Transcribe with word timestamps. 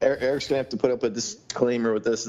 Eric- 0.00 0.22
Eric's 0.22 0.48
gonna 0.48 0.58
have 0.58 0.68
to 0.70 0.76
put 0.76 0.90
up 0.90 1.02
a 1.02 1.10
disclaimer 1.10 1.92
with 1.92 2.04
this. 2.04 2.26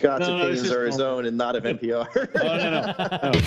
God's 0.00 0.26
No, 0.28 0.38
no, 0.38 0.42
opinions 0.44 0.70
are 0.72 0.86
his 0.86 1.00
own 1.00 1.24
and 1.24 1.36
not 1.36 1.54
of 1.56 1.62
NPR. 1.64 2.08
Oh 2.34 2.56
no 2.56 2.70
no. 2.70 3.30
no. 3.32 3.40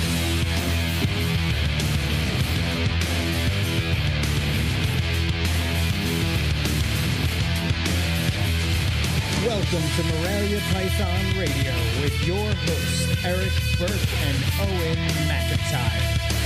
Welcome 9.46 9.84
to 9.96 10.04
Morelia 10.04 10.60
Python 10.72 11.38
Radio 11.38 11.74
with 12.02 12.26
your 12.26 12.38
hosts, 12.54 13.24
Eric 13.24 13.52
Burke 13.78 14.14
and 14.26 14.38
Owen 14.62 14.98
McIntyre. 15.28 16.37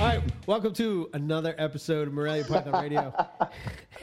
All 0.00 0.10
right, 0.10 0.20
welcome 0.46 0.74
to 0.74 1.08
another 1.14 1.54
episode 1.56 2.08
of 2.08 2.14
Morelia 2.14 2.44
Python 2.44 2.82
Radio. 2.82 3.14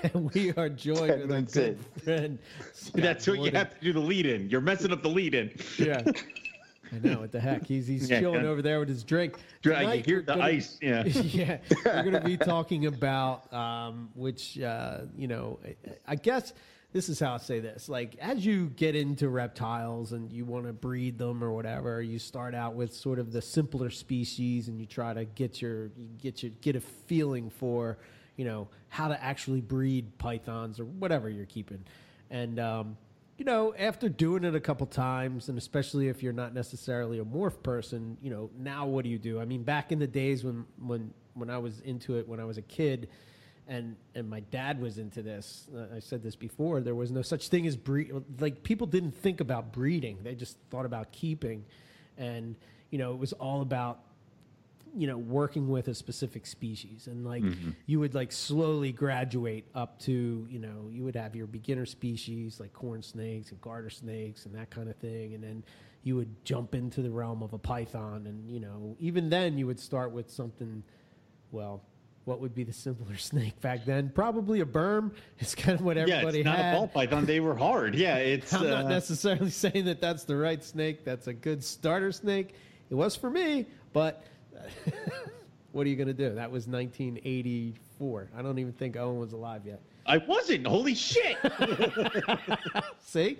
and 0.03 0.31
we 0.33 0.51
are 0.53 0.69
joined 0.69 1.07
Ten 1.07 1.21
with 1.27 1.31
our 1.31 1.41
good 1.41 1.57
in. 1.95 2.01
friend. 2.01 2.39
Scott 2.73 3.01
That's 3.01 3.27
what 3.27 3.39
you 3.39 3.51
have 3.51 3.77
to 3.77 3.83
do 3.83 3.93
the 3.93 3.99
lead 3.99 4.25
in. 4.25 4.49
You're 4.49 4.61
messing 4.61 4.91
up 4.93 5.04
the 5.04 5.09
lead 5.09 5.35
in. 5.35 5.51
Yeah. 5.77 6.01
I 6.93 6.97
know, 7.07 7.19
what 7.19 7.32
the 7.32 7.39
heck? 7.39 7.65
He's, 7.65 7.87
he's 7.87 8.09
Yeah, 8.09 8.19
chilling 8.21 8.43
yeah. 8.43 8.49
over 8.49 8.61
there 8.61 8.79
with 8.79 8.89
his 8.89 9.04
drink. 9.04 9.37
I 9.65 9.69
can 9.97 10.04
hear 10.04 10.19
the 10.21 10.33
gonna- 10.33 10.43
ice. 10.43 10.77
Yeah. 10.82 11.04
yeah, 11.05 11.57
we're 11.85 12.01
going 12.04 12.13
to 12.13 12.21
be 12.21 12.37
talking 12.37 12.85
about 12.87 13.51
um, 13.54 14.10
which, 14.15 14.60
uh, 14.60 15.01
you 15.15 15.27
know, 15.27 15.60
I- 15.65 15.75
I 16.07 16.15
guess 16.15 16.54
this 16.93 17.07
is 17.07 17.19
how 17.19 17.36
I 17.36 17.37
say 17.37 17.59
this. 17.59 17.87
Like, 17.87 18.15
as 18.19 18.45
you 18.45 18.68
get 18.75 18.95
into 18.95 19.29
reptiles 19.29 20.11
and 20.11 20.32
you 20.32 20.45
want 20.45 20.65
to 20.65 20.73
breed 20.73 21.18
them 21.18 21.43
or 21.43 21.51
whatever, 21.51 22.01
you 22.01 22.19
start 22.19 22.54
out 22.54 22.75
with 22.75 22.93
sort 22.93 23.19
of 23.19 23.32
the 23.32 23.41
simpler 23.41 23.89
species, 23.89 24.68
and 24.68 24.79
you 24.79 24.86
try 24.86 25.13
to 25.13 25.25
get 25.25 25.61
your 25.61 25.89
get 26.21 26.43
your 26.43 26.51
get 26.61 26.75
a 26.75 26.82
feeling 26.82 27.49
for, 27.49 27.97
you 28.35 28.46
know, 28.46 28.68
how 28.89 29.07
to 29.07 29.23
actually 29.23 29.61
breed 29.61 30.18
pythons 30.18 30.79
or 30.79 30.85
whatever 30.85 31.29
you're 31.29 31.46
keeping, 31.46 31.83
and 32.30 32.59
um, 32.59 32.97
you 33.38 33.45
know, 33.45 33.73
after 33.75 34.07
doing 34.07 34.44
it 34.44 34.53
a 34.53 34.59
couple 34.59 34.85
times, 34.85 35.49
and 35.49 35.57
especially 35.57 36.09
if 36.09 36.21
you're 36.21 36.33
not 36.33 36.53
necessarily 36.53 37.17
a 37.17 37.25
morph 37.25 37.63
person, 37.63 38.16
you 38.21 38.29
know, 38.29 38.51
now 38.59 38.85
what 38.85 39.03
do 39.03 39.09
you 39.09 39.17
do? 39.17 39.39
I 39.39 39.45
mean, 39.45 39.63
back 39.63 39.91
in 39.91 39.97
the 39.97 40.07
days 40.07 40.44
when 40.44 40.66
when 40.77 41.13
when 41.33 41.49
I 41.49 41.57
was 41.57 41.79
into 41.79 42.17
it, 42.17 42.27
when 42.27 42.39
I 42.39 42.44
was 42.44 42.57
a 42.57 42.61
kid, 42.61 43.07
and 43.67 43.95
and 44.15 44.29
my 44.29 44.39
dad 44.39 44.81
was 44.81 44.97
into 44.97 45.21
this, 45.21 45.67
I 45.95 45.99
said 45.99 46.23
this 46.23 46.35
before. 46.35 46.81
There 46.81 46.95
was 46.95 47.11
no 47.11 47.21
such 47.21 47.47
thing 47.47 47.67
as 47.67 47.77
breed. 47.77 48.11
Like 48.39 48.63
people 48.63 48.87
didn't 48.87 49.11
think 49.11 49.39
about 49.39 49.71
breeding; 49.71 50.19
they 50.23 50.35
just 50.35 50.57
thought 50.69 50.85
about 50.85 51.11
keeping, 51.11 51.65
and 52.17 52.55
you 52.89 52.97
know, 52.97 53.13
it 53.13 53.19
was 53.19 53.33
all 53.33 53.61
about 53.61 53.99
you 54.93 55.07
know 55.07 55.17
working 55.17 55.69
with 55.69 55.87
a 55.87 55.93
specific 55.93 56.45
species. 56.45 57.07
And 57.07 57.25
like 57.25 57.43
mm-hmm. 57.43 57.71
you 57.85 57.99
would 57.99 58.13
like 58.13 58.31
slowly 58.31 58.91
graduate 58.91 59.67
up 59.73 59.99
to 60.01 60.47
you 60.49 60.59
know 60.59 60.89
you 60.89 61.03
would 61.03 61.15
have 61.15 61.35
your 61.35 61.47
beginner 61.47 61.85
species 61.85 62.59
like 62.59 62.73
corn 62.73 63.01
snakes 63.01 63.51
and 63.51 63.61
garter 63.61 63.89
snakes 63.89 64.45
and 64.45 64.55
that 64.55 64.69
kind 64.69 64.89
of 64.89 64.95
thing. 64.97 65.33
And 65.33 65.43
then 65.43 65.63
you 66.03 66.15
would 66.15 66.43
jump 66.43 66.73
into 66.73 67.01
the 67.01 67.11
realm 67.11 67.43
of 67.43 67.53
a 67.53 67.59
python. 67.59 68.25
And 68.27 68.49
you 68.49 68.59
know 68.59 68.95
even 68.99 69.29
then 69.29 69.57
you 69.57 69.67
would 69.67 69.79
start 69.79 70.11
with 70.11 70.29
something 70.29 70.83
well 71.51 71.83
what 72.25 72.39
would 72.39 72.53
be 72.53 72.64
the 72.64 72.73
simpler 72.73 73.17
snake 73.17 73.59
back 73.61 73.86
then 73.86 74.09
probably 74.09 74.61
a 74.61 74.66
berm 74.66 75.11
It's 75.39 75.55
kind 75.55 75.80
of 75.80 75.86
what 75.86 75.97
everybody 75.97 76.39
Yeah, 76.39 76.41
it's 76.41 76.45
not 76.45 76.58
had 76.58 76.75
a 76.75 76.78
ball 76.78 76.88
python. 76.88 77.25
They 77.25 77.39
were 77.39 77.55
hard. 77.55 77.95
Yeah, 77.95 78.17
it's. 78.17 78.53
I'm 78.53 78.67
not 78.67 78.86
uh, 78.86 78.89
necessarily 78.89 79.50
saying 79.63 79.86
that 79.86 80.02
that's 80.02 80.23
the 80.23 80.36
right 80.36 80.63
snake. 80.63 81.03
That's 81.03 81.28
a 81.28 81.33
good 81.33 81.63
starter 81.63 82.11
snake. 82.11 82.53
It 82.89 82.95
was 82.95 83.16
for 83.16 83.30
me, 83.30 83.66
but 83.94 84.23
what 85.72 85.88
are 85.88 85.89
you 85.89 85.95
going 85.95 86.08
to 86.08 86.13
do? 86.13 86.36
That 86.36 86.52
was 86.52 86.67
1984. 86.67 88.30
I 88.35 88.41
don't 88.41 88.59
even 88.59 88.73
think 88.73 88.97
Owen 88.97 89.17
was 89.19 89.33
alive 89.33 89.61
yet. 89.66 89.81
I 90.06 90.17
wasn't. 90.17 90.67
Holy 90.67 90.95
shit. 90.95 91.38
See, 93.06 93.38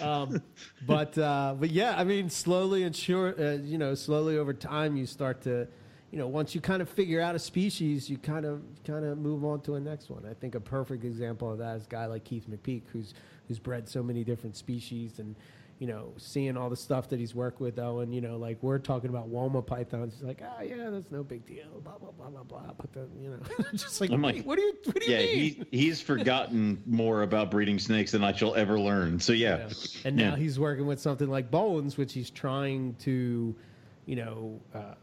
um, 0.00 0.42
but 0.86 1.16
uh, 1.16 1.54
but 1.58 1.70
yeah, 1.70 1.94
I 1.96 2.04
mean, 2.04 2.28
slowly 2.30 2.82
and 2.82 2.94
sure, 2.94 3.34
uh, 3.40 3.52
you 3.62 3.78
know, 3.78 3.94
slowly 3.94 4.38
over 4.38 4.52
time, 4.52 4.96
you 4.96 5.06
start 5.06 5.42
to, 5.42 5.66
you 6.10 6.18
know, 6.18 6.26
once 6.26 6.54
you 6.54 6.60
kind 6.60 6.82
of 6.82 6.88
figure 6.88 7.20
out 7.20 7.34
a 7.34 7.38
species, 7.38 8.10
you 8.10 8.18
kind 8.18 8.44
of 8.44 8.62
kind 8.84 9.04
of 9.04 9.18
move 9.18 9.44
on 9.44 9.60
to 9.62 9.74
a 9.76 9.80
next 9.80 10.10
one. 10.10 10.24
I 10.28 10.34
think 10.34 10.54
a 10.54 10.60
perfect 10.60 11.04
example 11.04 11.52
of 11.52 11.58
that 11.58 11.76
is 11.76 11.84
a 11.84 11.88
guy 11.88 12.06
like 12.06 12.24
Keith 12.24 12.46
McPeak, 12.50 12.82
who's 12.92 13.14
who's 13.48 13.58
bred 13.58 13.88
so 13.88 14.02
many 14.02 14.24
different 14.24 14.56
species 14.56 15.18
and. 15.18 15.36
You 15.78 15.86
know, 15.86 16.12
seeing 16.18 16.58
all 16.58 16.68
the 16.68 16.76
stuff 16.76 17.08
that 17.08 17.18
he's 17.18 17.34
worked 17.34 17.58
with, 17.58 17.78
and 17.78 18.14
you 18.14 18.20
know, 18.20 18.36
like 18.36 18.62
we're 18.62 18.78
talking 18.78 19.08
about 19.08 19.32
Woma 19.32 19.66
pythons. 19.66 20.12
He's 20.12 20.22
like, 20.22 20.42
oh 20.42 20.62
yeah, 20.62 20.90
that's 20.90 21.10
no 21.10 21.22
big 21.22 21.46
deal. 21.46 21.64
Blah 21.82 21.96
blah 21.96 22.10
blah 22.10 22.28
blah 22.28 22.42
blah. 22.42 22.72
But 22.78 22.92
then, 22.92 23.08
you 23.18 23.30
know, 23.30 23.38
just 23.72 23.98
like, 23.98 24.10
I'm 24.10 24.20
like, 24.20 24.44
what 24.44 24.56
do 24.58 24.62
you 24.62 24.74
what 24.84 25.00
do 25.00 25.10
you 25.10 25.16
yeah, 25.16 25.24
mean? 25.24 25.66
he, 25.70 25.78
he's 25.78 25.98
forgotten 26.02 26.82
more 26.84 27.22
about 27.22 27.50
breeding 27.50 27.78
snakes 27.78 28.12
than 28.12 28.22
I 28.22 28.32
shall 28.34 28.54
ever 28.56 28.78
learn. 28.78 29.20
So 29.20 29.32
yeah. 29.32 29.56
Yeah. 29.56 29.72
And 30.04 30.16
now 30.16 30.32
Yeah. 30.32 30.36
he's 30.36 30.58
working 30.58 30.84
with 30.84 31.00
something 31.00 31.30
like 31.30 31.50
Bones, 31.50 31.96
which 31.96 32.12
he's 32.12 32.28
trying 32.28 32.92
to, 32.96 33.56
you 34.04 34.16
know, 34.16 34.60
uh, 34.74 34.78
uh, 34.78 34.94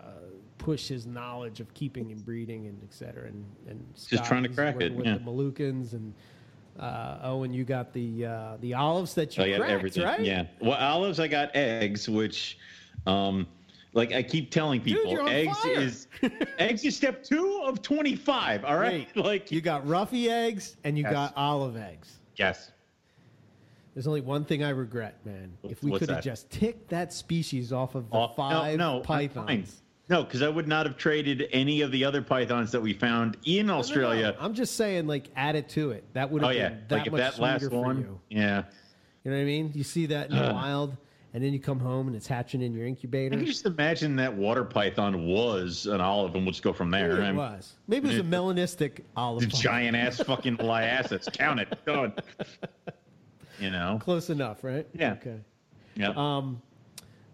push 0.57 0.88
his 0.88 1.06
knowledge 1.06 1.59
of 1.59 1.73
keeping 1.73 2.12
and 2.12 2.23
breeding 2.25 2.68
and 2.68 2.79
et 2.84 2.94
cetera. 2.94 3.28
And, 3.28 3.45
and 3.68 3.84
Scott 3.95 4.25
trying 4.25 4.44
to 4.44 4.50
crack 4.50 4.81
it, 4.81 4.94
with 4.94 5.06
yeah. 5.06 5.13
the 5.16 5.19
Moluccans 5.19 5.94
and 5.94 6.13
uh, 6.79 7.19
Owen, 7.23 7.53
you 7.53 7.63
got 7.63 7.94
the 7.94 8.25
uh, 8.25 8.57
the 8.62 8.73
olives 8.73 9.13
that 9.16 9.35
you 9.38 9.44
I 9.44 9.50
got 9.51 9.59
cracked, 9.59 9.72
everything. 9.72 10.03
right? 10.03 10.19
Yeah. 10.19 10.45
Well, 10.62 10.78
olives, 10.78 11.19
I 11.19 11.28
got 11.28 11.56
eggs, 11.56 12.07
which, 12.07 12.59
um, 13.07 13.47
like 13.94 14.13
I 14.13 14.22
keep 14.22 14.51
telling 14.51 14.81
people, 14.81 15.12
you're 15.12 15.28
eggs 15.28 15.57
fire. 15.59 15.73
is 15.79 16.07
eggs 16.59 16.84
is 16.85 16.95
step 16.95 17.24
two 17.24 17.62
of 17.66 17.81
twenty 17.81 18.16
five. 18.16 18.63
All 18.63 18.78
right. 18.78 19.07
Wait, 19.16 19.25
like 19.25 19.51
you 19.51 19.59
got 19.62 19.85
roughy 19.88 20.28
eggs 20.29 20.78
and 20.84 20.97
you 20.97 21.03
Yes. 21.03 21.13
got 21.13 21.34
olive 21.35 21.78
eggs. 21.78 22.19
yes. 22.35 22.72
There's 23.95 24.06
only 24.06 24.22
one 24.22 24.45
thing 24.45 24.63
I 24.63 24.69
regret, 24.69 25.16
man. 25.25 25.51
If 25.63 25.81
we 25.81 25.97
could 25.97 26.12
have 26.12 26.24
just 26.24 26.51
ticked 26.51 26.88
that 26.89 27.12
species 27.12 27.74
off 27.74 27.95
of 27.95 28.07
the 28.12 28.16
Off- 28.16 28.35
five 28.35 28.78
no, 28.78 28.97
no, 28.97 29.00
pythons. 29.00 29.81
No, 30.09 30.23
because 30.23 30.41
I 30.41 30.47
would 30.47 30.68
not 30.68 30.85
have 30.85 30.95
traded 30.97 31.47
any 31.51 31.81
of 31.81 31.91
the 31.91 32.06
other 32.06 32.22
pythons 32.22 32.72
that 32.72 32.79
we 32.81 32.94
found 32.94 33.35
in 33.45 33.66
No, 33.66 33.73
no, 33.73 33.73
no. 33.75 33.79
Australia. 33.79 34.35
I'm 34.40 34.53
just 34.53 34.75
saying, 34.75 35.06
like, 35.07 35.28
add 35.35 35.56
it 35.56 35.68
to 35.69 35.91
it. 35.91 36.06
That 36.13 36.31
would 36.31 36.41
have 36.44 36.51
Oh 36.51 36.53
yeah, 36.53 36.69
been 36.69 36.84
that 36.88 36.95
like 37.00 37.12
much 37.12 37.19
that 37.19 37.40
last 37.40 37.63
for 37.69 37.69
one, 37.81 38.00
you. 38.00 38.19
yeah. 38.29 38.63
You 39.23 39.31
know 39.31 39.38
what 39.38 39.41
I 39.41 39.45
mean? 39.45 39.72
You 39.75 39.84
see 39.84 40.06
that 40.07 40.29
in 40.29 40.35
the 40.38 40.50
Uh. 40.50 40.53
wild, 40.62 40.95
and 41.34 41.44
then 41.44 41.51
you 41.51 41.59
come 41.59 41.79
home 41.79 42.07
and 42.07 42.16
it's 42.16 42.25
hatching 42.25 42.62
in 42.62 42.73
your 42.73 42.88
incubator. 42.88 43.35
I 43.35 43.38
can 43.38 43.45
just 43.45 43.66
imagine 43.66 44.16
that 44.16 44.34
water 44.34 44.63
python 44.63 45.25
was 45.28 45.85
an 45.88 46.00
olive, 46.00 46.34
and 46.35 46.45
we'll 46.45 46.53
just 46.53 46.63
go 46.63 46.72
from 46.72 46.89
there. 46.89 47.16
Maybe 47.18 47.28
it 47.28 47.35
was. 47.35 47.74
Maybe 47.88 48.07
it 48.07 48.12
was 48.12 48.19
a 48.19 48.24
melanistic 48.24 49.01
olive. 49.18 49.41
The 49.41 49.47
giant 49.47 49.97
ass 49.97 50.18
fucking 50.25 50.57
liasis. 50.57 51.31
Count 51.34 51.59
it. 51.59 51.78
Done. 51.85 52.13
You 53.59 53.72
know. 53.72 53.97
Close 54.00 54.29
enough, 54.29 54.63
right? 54.63 54.85
Yeah. 54.94 55.13
Okay. 55.13 55.38
Yeah. 55.95 56.13
Um, 56.16 56.62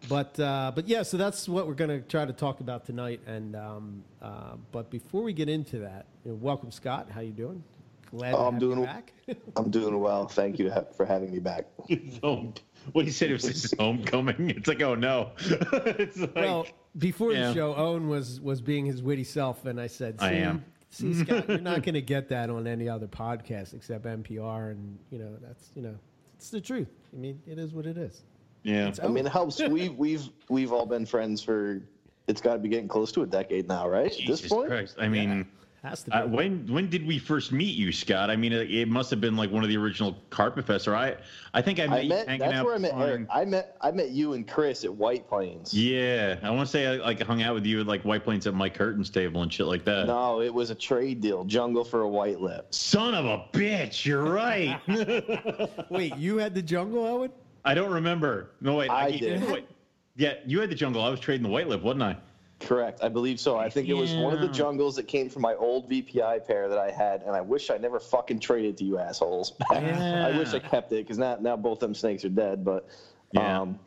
but 0.10 0.40
uh, 0.40 0.72
but 0.76 0.88
yeah, 0.88 1.04
so 1.04 1.18
that's 1.18 1.48
what 1.48 1.68
we're 1.68 1.74
going 1.74 1.90
to 1.90 2.02
try 2.08 2.26
to 2.26 2.34
talk 2.34 2.60
about 2.60 2.86
tonight. 2.86 3.22
And 3.26 3.56
um, 3.56 4.04
uh, 4.22 4.56
but 4.72 4.90
before 4.90 5.24
we 5.24 5.34
get 5.34 5.50
into 5.50 5.80
that, 5.80 6.06
you 6.26 6.32
know, 6.32 6.38
welcome 6.42 6.72
Scott. 6.72 7.10
How 7.10 7.22
you 7.22 7.32
doing? 7.32 7.64
Glad 8.12 8.36
Oh, 8.36 8.38
to 8.38 8.44
I'm 8.44 8.60
doing- 8.60 8.80
you 8.80 8.86
back. 8.86 9.14
I'm 9.56 9.72
doing 9.72 10.00
well. 10.00 10.28
Thank 10.28 10.60
you 10.60 10.72
for 10.96 11.06
having 11.06 11.32
me 11.32 11.40
back. 11.40 11.66
His 11.88 12.20
home. 12.22 12.54
What 12.92 13.06
he 13.06 13.12
said 13.12 13.30
it 13.30 13.34
was 13.36 13.46
his 13.46 13.74
homecoming. 13.80 14.50
It's 14.50 14.68
like, 14.68 14.82
oh 14.82 14.94
no. 14.94 15.32
it's 15.40 16.20
like, 16.20 16.36
well, 16.36 16.68
before 16.98 17.32
yeah. 17.32 17.48
the 17.48 17.54
show, 17.54 17.74
Owen 17.76 18.10
was 18.10 18.42
was 18.42 18.60
being 18.60 18.86
his 18.86 19.02
witty 19.02 19.24
self, 19.24 19.66
and 19.66 19.80
I 19.80 19.88
said, 19.88 20.20
"See, 20.20 20.26
I 20.26 20.32
am. 20.34 20.66
see, 20.90 21.14
Scott, 21.14 21.48
you're 21.48 21.60
not 21.60 21.82
going 21.84 21.94
to 21.94 22.02
get 22.02 22.28
that 22.28 22.50
on 22.50 22.68
any 22.68 22.90
other 22.90 23.08
podcast 23.08 23.74
except 23.74 24.04
NPR, 24.04 24.72
and 24.72 25.00
you 25.12 25.18
know 25.18 25.38
that's 25.42 25.72
you 25.76 25.82
know 25.82 25.96
it's 26.36 26.50
the 26.50 26.60
truth. 26.60 26.90
I 27.14 27.16
mean, 27.16 27.42
it 27.48 27.58
is 27.58 27.72
what 27.74 27.86
it 27.86 27.98
is. 27.98 28.22
Yeah. 28.64 28.88
It's 28.88 29.00
I 29.02 29.08
mean, 29.08 29.26
it 29.26 29.32
helps. 29.32 29.60
We've 29.70 29.96
we've 29.96 30.30
we've 30.50 30.72
all 30.74 30.86
been 30.86 31.06
friends 31.06 31.42
for. 31.42 31.82
It's 32.28 32.40
got 32.42 32.54
to 32.54 32.60
be 32.60 32.70
getting 32.70 32.88
close 32.88 33.12
to 33.14 33.24
a 33.24 33.28
decade 33.28 33.68
now, 33.68 33.88
right? 33.90 34.10
At 34.18 34.26
this 34.28 34.48
point, 34.48 34.70
Christ. 34.70 34.96
I 34.98 35.10
mean, 35.10 35.46
Has 35.84 36.04
to 36.04 36.10
be. 36.12 36.16
uh, 36.16 36.26
when 36.28 36.66
when 36.72 36.90
did 36.90 37.06
we 37.06 37.20
first 37.20 37.52
meet 37.52 37.76
you, 37.76 37.92
Scott? 37.92 38.30
I 38.30 38.38
mean, 38.38 38.54
it, 38.54 38.72
it 38.72 38.88
must 38.88 39.10
have 39.10 39.20
been 39.20 39.36
like 39.36 39.52
one 39.52 39.62
of 39.62 39.68
the 39.68 39.76
original 39.76 40.16
Cart 40.30 40.54
Professor. 40.54 40.96
I 40.96 41.18
I 41.54 41.62
think 41.62 41.82
I 41.82 41.88
met 41.88 41.98
I 41.98 42.00
you 42.00 42.10
met. 42.10 42.26
hanging 42.28 42.40
That's 42.40 42.54
out. 42.54 42.66
where 42.66 42.76
I 42.76 42.78
met 42.78 42.94
on- 42.94 43.02
Eric. 43.02 43.28
I 43.30 43.44
met 43.44 43.76
I 43.82 43.92
met 43.92 44.12
you 44.12 44.32
and 44.34 44.48
Chris 44.48 44.86
at 44.86 44.94
White 44.96 45.28
Plains. 45.28 45.74
Yeah, 45.74 46.38
I 46.44 46.50
want 46.50 46.62
to 46.66 46.72
say 46.72 46.88
I 46.88 46.96
like 46.96 47.22
hung 47.22 47.42
out 47.42 47.56
with 47.56 47.66
you 47.66 47.82
at 47.82 47.88
like 47.88 48.04
White 48.04 48.24
Plains 48.24 48.48
at 48.48 48.54
Mike 48.54 48.78
Curtin's 48.78 49.10
table 49.10 49.42
and 49.42 49.52
shit 49.52 49.66
like 49.66 49.84
that. 49.84 50.08
No, 50.08 50.40
it 50.40 50.54
was 50.54 50.70
a 50.70 50.76
trade 50.76 51.20
deal. 51.20 51.44
Jungle 51.44 51.84
for 51.84 52.04
a 52.04 52.08
white 52.08 52.40
lip. 52.40 52.74
Son 52.74 53.14
of 53.14 53.26
a 53.26 53.44
bitch, 53.52 54.06
you're 54.06 54.24
right. 54.24 54.80
Wait, 55.90 56.16
you 56.16 56.38
had 56.38 56.56
the 56.56 56.62
jungle, 56.62 57.06
Owen? 57.06 57.32
I 57.66 57.74
don't 57.74 57.92
remember. 57.92 58.52
No 58.62 58.76
wait, 58.76 58.90
I 58.90 59.10
can't- 59.12 59.22
did. 59.22 59.42
no, 59.42 59.54
wait. 59.54 59.68
Yeah, 60.16 60.34
you 60.46 60.60
had 60.60 60.70
the 60.70 60.76
jungle. 60.76 61.02
I 61.04 61.10
was 61.10 61.20
trading 61.20 61.44
the 61.44 61.50
white 61.50 61.68
lip, 61.68 61.82
wasn't 61.82 62.04
I? 62.04 62.18
Correct. 62.60 63.04
I 63.04 63.10
believe 63.10 63.40
so. 63.40 63.58
I 63.58 63.70
think 63.70 63.90
it 63.90 63.94
was 63.94 64.14
one 64.14 64.34
of 64.34 64.40
the 64.40 64.48
jungles 64.48 64.96
that 64.96 65.04
came 65.08 65.28
from 65.30 65.42
my 65.42 65.54
old 65.56 65.90
VPI 65.90 66.46
pair 66.46 66.70
that 66.70 66.78
I 66.78 66.92
had, 66.92 67.24
and 67.24 67.36
I 67.36 67.42
wish 67.42 67.70
I 67.70 67.78
never 67.78 68.00
fucking 68.00 68.40
traded 68.40 68.78
to 68.78 68.84
you 68.86 68.98
assholes. 69.00 69.54
Yeah. 69.72 70.28
I 70.32 70.38
wish 70.38 70.54
I 70.54 70.60
kept 70.60 70.92
it 70.94 70.98
because 71.04 71.18
now 71.18 71.38
now 71.42 71.58
both 71.58 71.80
them 71.80 71.94
snakes 71.96 72.24
are 72.24 72.30
dead. 72.30 72.64
But 72.64 72.88
Yeah. 73.34 73.62
um, 73.62 73.80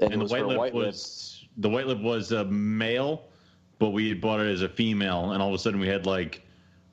and, 0.00 0.12
And 0.14 0.22
the 0.22 0.26
white 0.26 0.46
lip 0.46 0.58
white 0.58 0.74
lip. 0.74 0.86
was 0.86 1.44
the 1.58 1.68
white 1.68 1.86
lip 1.86 2.00
was 2.00 2.32
a 2.32 2.44
male, 2.44 3.24
but 3.78 3.90
we 3.90 4.08
had 4.08 4.20
bought 4.20 4.40
it 4.40 4.46
as 4.48 4.62
a 4.62 4.68
female, 4.68 5.32
and 5.32 5.42
all 5.42 5.48
of 5.48 5.54
a 5.54 5.58
sudden 5.58 5.78
we 5.80 5.88
had 5.88 6.06
like 6.06 6.42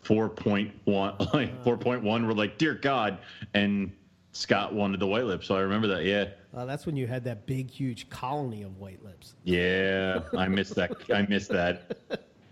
4.1, 0.04 0.74
like 1.34 1.64
4.1 1.64 2.04
We're 2.28 2.34
like, 2.34 2.58
dear 2.58 2.74
God. 2.74 3.20
And 3.54 3.92
Scott 4.40 4.74
wanted 4.74 5.02
the 5.02 5.08
white 5.08 5.26
lips, 5.26 5.48
So 5.48 5.56
I 5.56 5.60
remember 5.60 5.88
that. 5.90 6.06
Yeah. 6.06 6.30
Uh, 6.56 6.64
that's 6.66 6.86
when 6.86 6.96
you 6.96 7.08
had 7.08 7.26
that 7.26 7.46
big, 7.46 7.70
huge 7.70 8.10
colony 8.10 8.64
of 8.64 8.78
white 8.78 9.04
lips. 9.04 9.36
Yeah. 9.44 10.22
I 10.38 10.48
missed 10.48 10.76
that. 10.76 10.94
I 11.14 11.24
missed 11.24 11.50
that. 11.50 11.98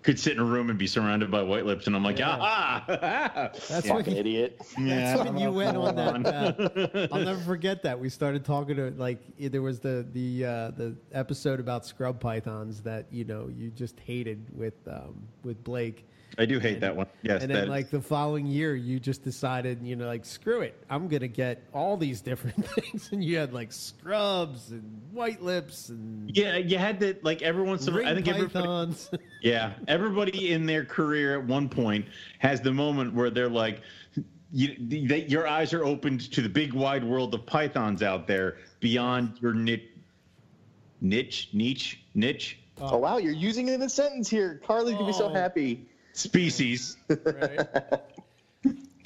Could 0.04 0.20
sit 0.20 0.34
in 0.34 0.40
a 0.40 0.44
room 0.44 0.70
and 0.70 0.78
be 0.78 0.86
surrounded 0.86 1.32
by 1.32 1.42
white 1.42 1.66
lips. 1.66 1.88
And 1.88 1.96
I'm 1.96 2.04
like, 2.04 2.20
Yeah. 2.20 2.38
ah. 2.40 2.84
That's 2.88 3.70
when 3.70 3.82
Fucking 3.84 4.14
you, 4.16 4.20
idiot. 4.20 4.62
that's 4.78 5.24
when 5.24 5.38
you 5.38 5.50
went 5.52 5.78
on 5.78 5.96
that. 6.24 6.60
Uh, 6.60 7.08
I'll 7.14 7.24
never 7.24 7.40
forget 7.46 7.84
that. 7.84 7.98
We 7.98 8.10
started 8.10 8.44
talking 8.44 8.76
to 8.76 8.92
like 8.92 9.20
there 9.40 9.62
was 9.62 9.80
the 9.80 10.06
the 10.12 10.46
uh, 10.46 10.72
the 10.72 10.96
episode 11.14 11.62
about 11.62 11.86
scrub 11.86 12.20
pythons 12.20 12.82
that 12.82 13.06
you 13.12 13.24
know 13.24 13.50
you 13.54 13.70
just 13.70 13.98
hated 14.02 14.46
with 14.54 14.76
um, 14.88 15.26
with 15.44 15.64
Blake. 15.64 16.06
I 16.40 16.46
do 16.46 16.60
hate 16.60 16.80
that 16.82 16.96
one. 16.96 17.08
Yes. 17.24 17.42
and 17.42 17.50
that- 17.52 17.62
then 17.62 17.68
like 17.70 17.90
the 17.90 18.00
following 18.02 18.46
year 18.46 18.76
you 18.76 19.00
just 19.00 19.24
decided 19.24 19.82
you 19.82 19.96
know 19.96 20.06
like 20.06 20.24
screw 20.24 20.62
it 20.62 20.76
i'm 20.90 21.08
gonna 21.08 21.28
get 21.28 21.64
all 21.74 21.98
these 21.98 22.22
different 22.22 22.64
things 22.76 23.10
and 23.12 23.24
you 23.24 23.38
had 23.38 23.54
like 23.54 23.72
scrubs 23.72 24.70
and 24.72 24.84
white 25.12 25.42
lips 25.42 25.90
and 25.90 26.30
yeah, 26.36 26.58
you 26.58 26.78
had 26.78 27.00
to 27.00 27.16
like 27.24 27.42
every 27.42 27.64
once 27.64 27.88
in 27.88 27.96
a. 27.96 28.02
I 28.04 28.14
think 28.14 28.28
everybody, 28.28 28.54
pythons 28.54 29.10
Yeah, 29.42 29.74
everybody 29.88 30.52
in 30.52 30.66
their 30.66 30.86
career 30.86 31.40
at 31.40 31.46
one 31.46 31.70
point 31.70 32.06
has 32.40 32.62
the 32.62 32.72
moment 32.74 33.14
where 33.14 33.30
they're 33.30 33.50
like, 33.50 33.82
you, 34.52 34.76
they, 34.80 35.26
your 35.26 35.48
eyes 35.48 35.74
are 35.74 35.84
opened 35.84 36.32
to 36.32 36.42
the 36.42 36.50
big 36.50 36.74
wide 36.74 37.04
world 37.04 37.34
of 37.34 37.46
pythons 37.46 38.02
out 38.04 38.28
there 38.28 38.58
beyond 38.80 39.38
your 39.42 39.54
niche, 39.54 39.90
niche, 41.02 41.50
niche, 41.54 42.00
niche 42.16 42.60
Oh 42.80 42.98
wow, 42.98 43.18
you're 43.18 43.34
using 43.34 43.68
it 43.70 43.74
in 43.74 43.82
a 43.82 43.90
sentence 43.90 44.30
here. 44.30 44.62
Carly's 44.64 44.94
gonna 44.94 45.08
be 45.08 45.14
so 45.14 45.30
Oh. 45.30 45.34
happy. 45.34 45.88
Species. 46.18 46.98
right 47.10 47.60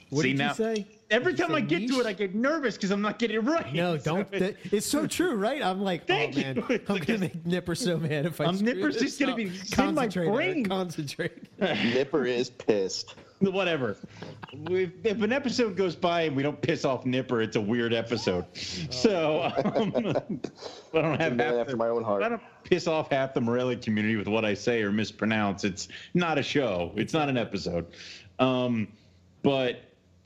what 0.10 0.24
See, 0.24 0.30
did 0.30 0.38
now- 0.40 0.50
you 0.50 0.56
say 0.56 0.88
Every 1.10 1.34
Did 1.34 1.42
time 1.42 1.50
say 1.52 1.56
I 1.58 1.60
get 1.60 1.90
to 1.90 2.00
it, 2.00 2.06
I 2.06 2.14
get 2.14 2.34
nervous 2.36 2.76
because 2.78 2.90
I'm 2.92 3.02
not 3.02 3.20
getting 3.20 3.36
it 3.36 3.44
right. 3.44 3.74
no 3.74 3.98
don't 3.98 4.34
it- 4.34 4.40
that- 4.64 4.74
it's 4.74 4.86
so 4.86 5.06
true 5.08 5.36
right 5.36 5.62
i'm 5.62 5.82
like 5.82 6.02
oh, 6.04 6.08
Thank 6.08 6.38
oh 6.38 6.42
man 6.42 6.56
you. 6.56 6.66
It's 6.70 6.90
i'm 6.90 6.96
like 6.96 7.06
gonna 7.06 7.20
make 7.20 7.46
nipper 7.46 7.76
so 7.76 7.98
mad 7.98 8.26
if 8.26 8.40
i 8.40 8.46
screw 8.54 8.66
Nipper's 8.74 8.94
this 8.96 9.04
just 9.04 9.20
gonna 9.20 9.36
be- 9.36 9.44
it's 9.48 9.78
in 9.78 9.94
my 9.94 10.04
concentrate 10.08 10.24
Eric, 10.28 10.34
brain. 10.36 10.66
concentrate 10.66 11.60
Nipper 11.60 12.26
is 12.26 12.50
pissed. 12.50 13.16
whatever. 13.52 13.98
If, 14.70 14.92
if 15.04 15.22
an 15.22 15.32
episode 15.32 15.76
goes 15.76 15.96
by 15.96 16.22
and 16.24 16.36
we 16.36 16.44
don't 16.44 16.62
piss 16.62 16.86
off 16.86 17.06
Nipper, 17.06 17.42
it's 17.42 17.56
a 17.56 17.62
weird 17.62 17.94
episode. 17.94 18.46
So 18.92 19.52
um, 19.76 19.94
I 20.94 21.02
don't 21.02 21.20
have 21.20 21.38
half 21.40 21.54
after 21.54 21.72
the- 21.72 21.78
my 21.78 21.88
own 21.88 22.04
heart. 22.04 22.24
I 22.24 22.30
don't 22.30 22.42
piss 22.64 22.88
off 22.88 23.10
half 23.12 23.34
the 23.34 23.42
Morelia 23.42 23.78
community 23.78 24.16
with 24.16 24.28
what 24.28 24.46
I 24.46 24.54
say 24.54 24.84
or 24.84 24.92
mispronounce. 24.92 25.64
It's 25.64 25.88
not 26.14 26.38
a 26.38 26.44
show. 26.44 26.92
It's 26.96 27.14
not 27.14 27.30
an 27.30 27.38
episode. 27.38 27.88
Um, 28.40 28.88
but 29.44 29.82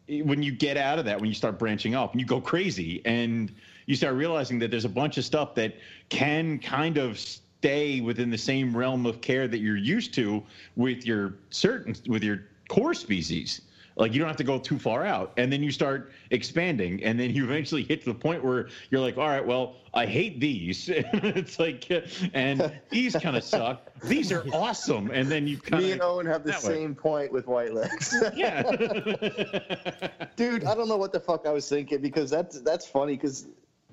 when 0.10 0.44
you 0.44 0.52
get 0.52 0.78
out 0.78 1.00
of 1.00 1.06
that, 1.06 1.20
when 1.20 1.30
you 1.30 1.36
start 1.36 1.58
branching 1.58 1.96
off 1.96 2.12
and 2.12 2.20
you 2.20 2.28
go 2.28 2.42
crazy 2.42 3.02
and 3.06 3.54
you 3.86 3.96
start 3.96 4.16
realizing 4.16 4.60
that 4.60 4.72
there's 4.72 4.86
a 4.86 4.90
bunch 4.90 5.18
of 5.18 5.26
stuff 5.26 5.56
that 5.56 5.76
can 6.10 6.60
kind 6.60 6.98
of 6.98 7.18
stay 7.18 8.02
within 8.02 8.30
the 8.30 8.38
same 8.38 8.76
realm 8.76 9.06
of 9.06 9.22
care 9.22 9.48
that 9.48 9.60
you're 9.60 9.78
used 9.78 10.14
to 10.16 10.44
with 10.76 11.06
your 11.06 11.36
certain 11.50 11.96
with 12.08 12.24
your 12.24 12.44
core 12.68 12.94
species 12.94 13.62
like 13.98 14.14
you 14.14 14.20
don't 14.20 14.28
have 14.28 14.38
to 14.38 14.44
go 14.44 14.60
too 14.60 14.78
far 14.78 15.06
out 15.06 15.32
and 15.38 15.52
then 15.52 15.64
you 15.64 15.72
start 15.72 16.12
expanding 16.32 17.04
and 17.04 17.20
then 17.20 17.34
you 17.34 17.44
eventually 17.46 17.84
hit 17.84 18.02
to 18.04 18.12
the 18.12 18.18
point 18.18 18.44
where 18.44 18.68
you're 18.90 19.02
like 19.02 19.18
all 19.18 19.28
right 19.28 19.46
well 19.46 19.76
i 19.94 20.06
hate 20.06 20.40
these 20.40 20.90
it's 20.90 21.60
like 21.60 21.90
and 22.34 22.72
these 22.90 23.16
kind 23.16 23.38
of 23.38 23.44
suck 23.44 23.90
these 24.04 24.32
are 24.32 24.46
awesome 24.54 25.12
and 25.12 25.30
then 25.30 25.48
you 25.48 25.58
kind 25.58 25.82
of. 25.82 25.88
Me 25.88 25.92
and 25.94 26.02
Owen 26.02 26.26
have 26.26 26.44
the 26.44 26.52
that 26.52 26.64
way. 26.64 26.70
same 26.70 26.96
point 26.96 27.32
with 27.32 27.48
white 27.48 27.74
legs. 27.74 28.16
yeah 28.36 28.62
Dude, 30.36 30.66
I 30.66 30.76
don't 30.76 30.88
know 30.88 30.98
what 30.98 31.14
the 31.14 31.20
fuck 31.20 31.46
I 31.48 31.52
was 31.52 31.68
thinking 31.68 32.02
because 32.02 32.30
that's 32.30 32.60
that's 32.62 32.86
funny 32.86 33.14
because 33.16 33.48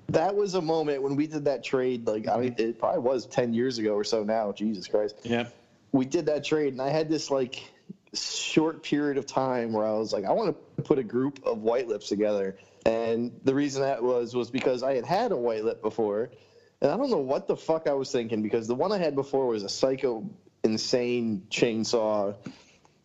that 0.09 0.35
was 0.35 0.55
a 0.55 0.61
moment 0.61 1.01
when 1.01 1.15
we 1.15 1.25
did 1.25 1.45
that 1.45 1.63
trade. 1.63 2.05
Like 2.05 2.27
I 2.27 2.37
mean, 2.37 2.55
it 2.57 2.77
probably 2.77 2.99
was 2.99 3.25
ten 3.25 3.53
years 3.53 3.77
ago 3.77 3.93
or 3.95 4.03
so 4.03 4.23
now. 4.23 4.51
Jesus 4.51 4.87
Christ, 4.87 5.15
yeah 5.23 5.47
we 5.93 6.05
did 6.05 6.25
that 6.25 6.43
trade, 6.43 6.73
and 6.73 6.81
I 6.81 6.89
had 6.89 7.07
this 7.07 7.31
like 7.31 7.71
short 8.13 8.83
period 8.83 9.17
of 9.17 9.25
time 9.25 9.73
where 9.73 9.85
I 9.85 9.93
was 9.93 10.13
like, 10.13 10.25
I 10.25 10.31
want 10.31 10.55
to 10.77 10.83
put 10.83 10.99
a 10.99 11.03
group 11.03 11.43
of 11.45 11.59
white 11.59 11.87
lips 11.87 12.09
together, 12.09 12.57
and 12.85 13.31
the 13.43 13.55
reason 13.55 13.81
that 13.81 14.01
was 14.01 14.35
was 14.35 14.51
because 14.51 14.83
I 14.83 14.95
had 14.95 15.05
had 15.05 15.31
a 15.31 15.37
white 15.37 15.63
lip 15.63 15.81
before, 15.81 16.31
and 16.81 16.91
I 16.91 16.97
don't 16.97 17.09
know 17.09 17.17
what 17.17 17.47
the 17.47 17.55
fuck 17.55 17.87
I 17.87 17.93
was 17.93 18.11
thinking 18.11 18.41
because 18.41 18.67
the 18.67 18.75
one 18.75 18.91
I 18.91 18.97
had 18.97 19.15
before 19.15 19.47
was 19.47 19.63
a 19.63 19.69
psycho, 19.69 20.29
insane 20.63 21.47
chainsaw 21.49 22.35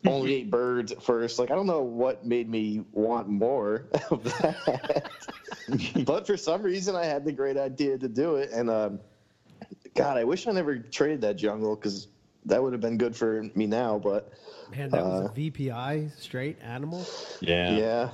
only 0.07 0.35
ate 0.35 0.51
birds 0.51 0.93
at 0.93 1.03
first. 1.03 1.39
Like 1.39 1.51
I 1.51 1.55
don't 1.55 1.67
know 1.67 1.83
what 1.83 2.25
made 2.25 2.49
me 2.49 2.85
want 2.93 3.29
more 3.29 3.85
of 4.11 4.25
that, 4.25 5.11
but 6.05 6.27
for 6.27 6.37
some 6.37 6.63
reason 6.63 6.95
I 6.95 7.05
had 7.05 7.25
the 7.25 7.33
great 7.33 7.57
idea 7.57 7.99
to 7.99 8.09
do 8.09 8.37
it. 8.37 8.51
And 8.51 8.71
um, 8.71 9.01
God, 9.95 10.17
I 10.17 10.25
wish 10.25 10.47
I 10.47 10.53
never 10.53 10.79
traded 10.79 11.23
that 11.23 11.37
jungle 11.37 11.75
because 11.75 12.09
that 12.47 12.63
would 12.63 12.73
have 12.73 12.81
been 12.81 12.99
good 12.99 13.15
for 13.15 13.45
me 13.55 13.67
now. 13.67 13.99
But 13.99 14.33
man 14.71 14.91
that 14.91 15.05
was 15.05 15.23
Uh, 15.23 15.25
a 15.27 15.29
vpi 15.31 16.11
straight 16.19 16.57
animal 16.63 17.07
yeah 17.41 17.71
yeah, 17.77 18.11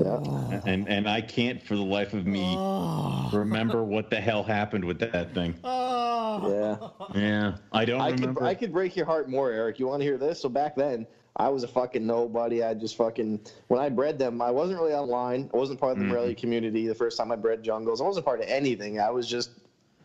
yeah, 0.00 0.20
ah. 0.24 0.60
and 0.66 0.88
and 0.88 1.08
i 1.08 1.20
can't 1.20 1.62
for 1.62 1.74
the 1.74 1.82
life 1.82 2.14
of 2.14 2.26
me 2.26 2.54
oh, 2.56 3.28
remember 3.32 3.82
what 3.82 4.10
the 4.10 4.20
hell 4.20 4.42
happened 4.42 4.84
with 4.84 4.98
that 4.98 5.34
thing 5.34 5.54
oh. 5.64 6.88
yeah. 7.14 7.20
yeah 7.20 7.56
i 7.72 7.84
don't 7.84 8.00
I 8.00 8.10
could 8.10 8.20
remember 8.20 8.44
I 8.44 8.54
could 8.54 8.72
break 8.72 8.96
your 8.96 9.06
heart 9.06 9.28
more, 9.28 9.50
Eric. 9.50 9.78
You 9.78 9.88
want 9.88 10.00
to 10.00 10.04
hear 10.04 10.18
this? 10.18 10.40
So 10.40 10.48
back 10.48 10.76
then. 10.76 11.06
I 11.40 11.48
was 11.48 11.62
a 11.62 11.68
fucking 11.68 12.04
nobody. 12.04 12.64
I 12.64 12.74
just 12.74 12.96
fucking 12.96 13.40
when 13.68 13.80
I 13.80 13.88
bred 13.90 14.18
them, 14.18 14.42
I 14.42 14.50
wasn't 14.50 14.80
really 14.80 14.92
online. 14.92 15.48
I 15.54 15.56
wasn't 15.56 15.78
part 15.78 15.92
of 15.92 15.98
the. 15.98 16.04
Mm-hmm. 16.04 16.12
Morelia 16.12 16.34
community 16.34 16.88
the 16.88 16.96
first 16.96 17.16
time 17.16 17.30
I 17.30 17.36
bred 17.36 17.62
jungles. 17.62 18.00
I 18.00 18.04
wasn't 18.04 18.26
part 18.26 18.40
of 18.40 18.46
anything. 18.48 18.98
I 18.98 19.10
was 19.10 19.28
just 19.28 19.50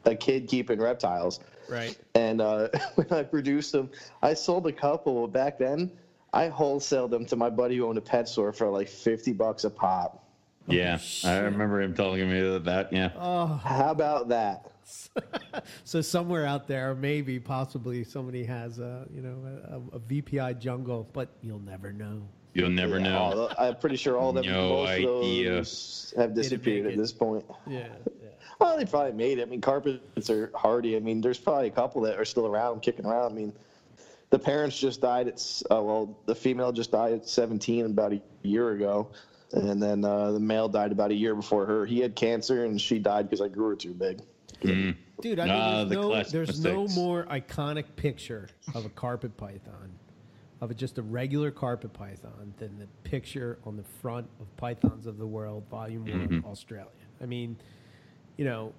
a 0.05 0.13
kid 0.13 0.47
keeping 0.47 0.79
reptiles. 0.79 1.39
Right 1.69 1.97
And 2.15 2.41
uh, 2.41 2.69
when 2.95 3.07
I 3.11 3.23
produced 3.23 3.71
them, 3.71 3.89
I 4.21 4.33
sold 4.33 4.67
a 4.67 4.71
couple. 4.71 5.27
Back 5.27 5.57
then, 5.57 5.91
I 6.33 6.49
wholesaled 6.49 7.09
them 7.11 7.25
to 7.27 7.35
my 7.35 7.49
buddy 7.49 7.77
who 7.77 7.87
owned 7.87 7.97
a 7.97 8.01
pet 8.01 8.27
store 8.27 8.51
for 8.53 8.69
like 8.69 8.87
fifty 8.89 9.33
bucks 9.33 9.63
a 9.63 9.69
pop. 9.69 10.25
yeah 10.67 10.97
i 11.25 11.39
remember 11.39 11.81
him 11.81 11.93
telling 11.93 12.29
me 12.31 12.39
that, 12.39 12.63
that 12.63 12.93
yeah 12.93 13.09
oh 13.17 13.59
How 13.63 13.91
about 13.91 14.29
that? 14.29 14.69
so 15.83 16.01
somewhere 16.01 16.45
out 16.45 16.67
there, 16.67 16.93
maybe, 16.95 17.39
possibly, 17.39 18.03
somebody 18.03 18.43
has 18.43 18.79
a 18.79 19.05
you 19.13 19.21
know 19.21 19.37
a, 19.69 19.95
a 19.97 19.99
VPI 19.99 20.59
jungle, 20.59 21.07
but 21.13 21.29
you'll 21.41 21.59
never 21.59 21.91
know. 21.93 22.21
you'll 22.53 22.69
never 22.69 22.97
Yeah, 22.97 23.03
know 23.03 23.49
I'm 23.57 23.75
pretty 23.77 23.95
sure 23.95 24.17
all 24.17 24.29
of 24.29 24.35
them, 24.43 24.45
No 24.53 24.69
most 24.69 24.97
of 24.97 25.03
those 25.03 26.13
have 26.17 26.33
disappeared 26.33 26.85
at 26.87 26.97
this 26.97 27.11
point. 27.13 27.45
Yeah, 27.67 27.87
yeah. 28.21 28.22
Well, 28.59 28.77
they 28.77 28.85
probably 28.85 29.13
made 29.13 29.39
it. 29.39 29.43
I 29.43 29.45
mean, 29.45 29.61
carpets 29.61 30.29
are 30.29 30.51
hardy. 30.55 30.95
I 30.95 30.99
mean, 30.99 31.21
there's 31.21 31.39
probably 31.39 31.67
a 31.67 31.71
couple 31.71 32.01
that 32.03 32.17
are 32.19 32.25
still 32.25 32.47
around, 32.47 32.81
kicking 32.81 33.05
around. 33.05 33.31
I 33.31 33.35
mean, 33.35 33.53
the 34.29 34.39
parents 34.39 34.77
just 34.77 35.01
died 35.01 35.27
at, 35.27 35.33
s- 35.35 35.63
uh, 35.71 35.81
well, 35.81 36.17
the 36.25 36.35
female 36.35 36.71
just 36.71 36.91
died 36.91 37.13
at 37.13 37.27
17 37.27 37.85
about 37.85 38.13
a 38.13 38.21
year 38.43 38.71
ago. 38.71 39.09
And 39.51 39.81
then 39.81 40.03
uh, 40.03 40.31
the 40.31 40.39
male 40.39 40.67
died 40.67 40.91
about 40.91 41.11
a 41.11 41.15
year 41.15 41.35
before 41.35 41.65
her. 41.65 41.85
He 41.85 41.99
had 41.99 42.15
cancer 42.15 42.65
and 42.65 42.79
she 42.81 42.97
died 42.99 43.29
because 43.29 43.41
I 43.41 43.47
grew 43.47 43.69
her 43.69 43.75
too 43.75 43.93
big. 43.93 44.21
Mm. 44.63 44.95
Dude, 45.21 45.39
I 45.39 45.43
mean, 45.45 45.53
Ah, 45.53 45.75
there's, 45.83 45.89
the 45.89 45.95
no, 45.95 46.07
classic 46.09 46.31
there's 46.33 46.59
no 46.63 46.87
more 46.89 47.25
iconic 47.25 47.85
picture 47.95 48.49
of 48.73 48.85
a 48.85 48.89
carpet 48.89 49.35
python, 49.37 49.91
of 50.61 50.71
a, 50.71 50.73
just 50.73 50.97
a 50.97 51.01
regular 51.03 51.51
carpet 51.51 51.93
python, 51.93 52.53
than 52.57 52.79
the 52.79 52.87
picture 53.07 53.59
on 53.65 53.77
the 53.77 53.83
front 53.83 54.27
of 54.39 54.47
Pythons 54.57 55.05
of 55.05 55.17
the 55.17 55.27
World, 55.27 55.63
Volume 55.69 56.05
One, 56.05 56.27
Mhm. 56.41 56.45
Australia. 56.45 56.89
I 57.21 57.25
mean, 57.25 57.57
you 58.37 58.45
know, 58.45 58.73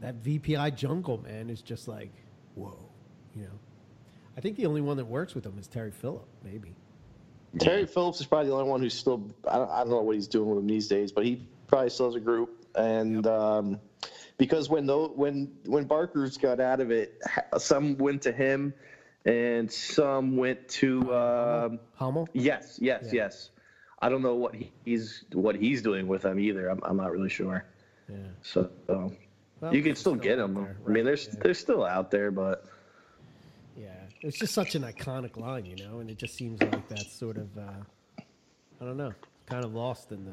that 0.00 0.22
VPI 0.22 0.74
jungle 0.76 1.18
man 1.22 1.50
is 1.50 1.62
just 1.62 1.88
like, 1.88 2.10
whoa, 2.54 2.78
you 3.34 3.42
know. 3.42 3.58
I 4.36 4.40
think 4.40 4.56
the 4.56 4.66
only 4.66 4.80
one 4.80 4.96
that 4.96 5.04
works 5.04 5.34
with 5.34 5.44
them 5.44 5.56
is 5.58 5.66
Terry 5.66 5.90
Phillip, 5.90 6.26
maybe. 6.44 6.74
Terry 7.58 7.86
Phillips 7.86 8.18
is 8.20 8.26
probably 8.26 8.48
the 8.48 8.54
only 8.54 8.68
one 8.68 8.80
who's 8.80 8.94
still, 8.94 9.22
I 9.48 9.58
don't, 9.58 9.70
I 9.70 9.78
don't 9.80 9.90
know 9.90 10.00
what 10.00 10.14
he's 10.14 10.26
doing 10.28 10.48
with 10.48 10.58
him 10.58 10.66
these 10.66 10.88
days, 10.88 11.12
but 11.12 11.24
he 11.24 11.46
probably 11.66 11.90
still 11.90 12.06
has 12.06 12.14
a 12.14 12.20
group. 12.20 12.64
And 12.74 13.26
um, 13.26 13.78
because 14.38 14.70
when, 14.70 14.86
tho- 14.86 15.12
when, 15.14 15.52
when 15.66 15.84
Barker's 15.84 16.38
got 16.38 16.60
out 16.60 16.80
of 16.80 16.90
it, 16.90 17.20
some 17.58 17.98
went 17.98 18.22
to 18.22 18.32
him 18.32 18.72
and 19.26 19.70
some 19.70 20.36
went 20.38 20.66
to. 20.70 21.14
Um, 21.14 21.78
Hummel. 21.94 22.26
Yes, 22.32 22.78
yes, 22.80 23.04
Yeah. 23.06 23.24
yes. 23.24 23.50
I 24.00 24.08
don't 24.08 24.22
know 24.22 24.34
what 24.34 24.56
he's 24.84 25.22
what 25.32 25.54
he's 25.54 25.80
doing 25.80 26.08
with 26.08 26.22
them 26.22 26.40
either. 26.40 26.68
I'm, 26.68 26.80
I'm 26.82 26.96
not 26.96 27.12
really 27.12 27.28
sure. 27.28 27.64
Yeah. 28.08 28.16
So 28.42 28.70
uh, 28.88 29.08
Well, 29.60 29.74
you 29.74 29.82
can 29.82 29.94
still 29.96 30.14
still 30.14 30.22
get 30.22 30.36
them. 30.36 30.54
there, 30.54 30.76
I 30.86 30.90
mean, 30.90 31.04
they're 31.04 31.16
yeah. 31.16 31.34
they're 31.42 31.54
still 31.54 31.84
out 31.84 32.10
there, 32.10 32.30
but 32.30 32.64
Yeah, 33.76 33.90
it's 34.20 34.38
just 34.38 34.54
such 34.54 34.74
an 34.74 34.82
iconic 34.82 35.36
line, 35.36 35.64
you 35.64 35.76
know, 35.76 36.00
and 36.00 36.10
it 36.10 36.18
just 36.18 36.34
seems 36.34 36.60
like 36.60 36.88
that's 36.88 37.12
sort 37.12 37.36
of, 37.38 37.56
uh, 37.56 37.62
I 38.80 38.84
don't 38.84 38.96
know, 38.96 39.12
kind 39.46 39.64
of 39.64 39.74
lost 39.74 40.12
in 40.12 40.24
the 40.24 40.32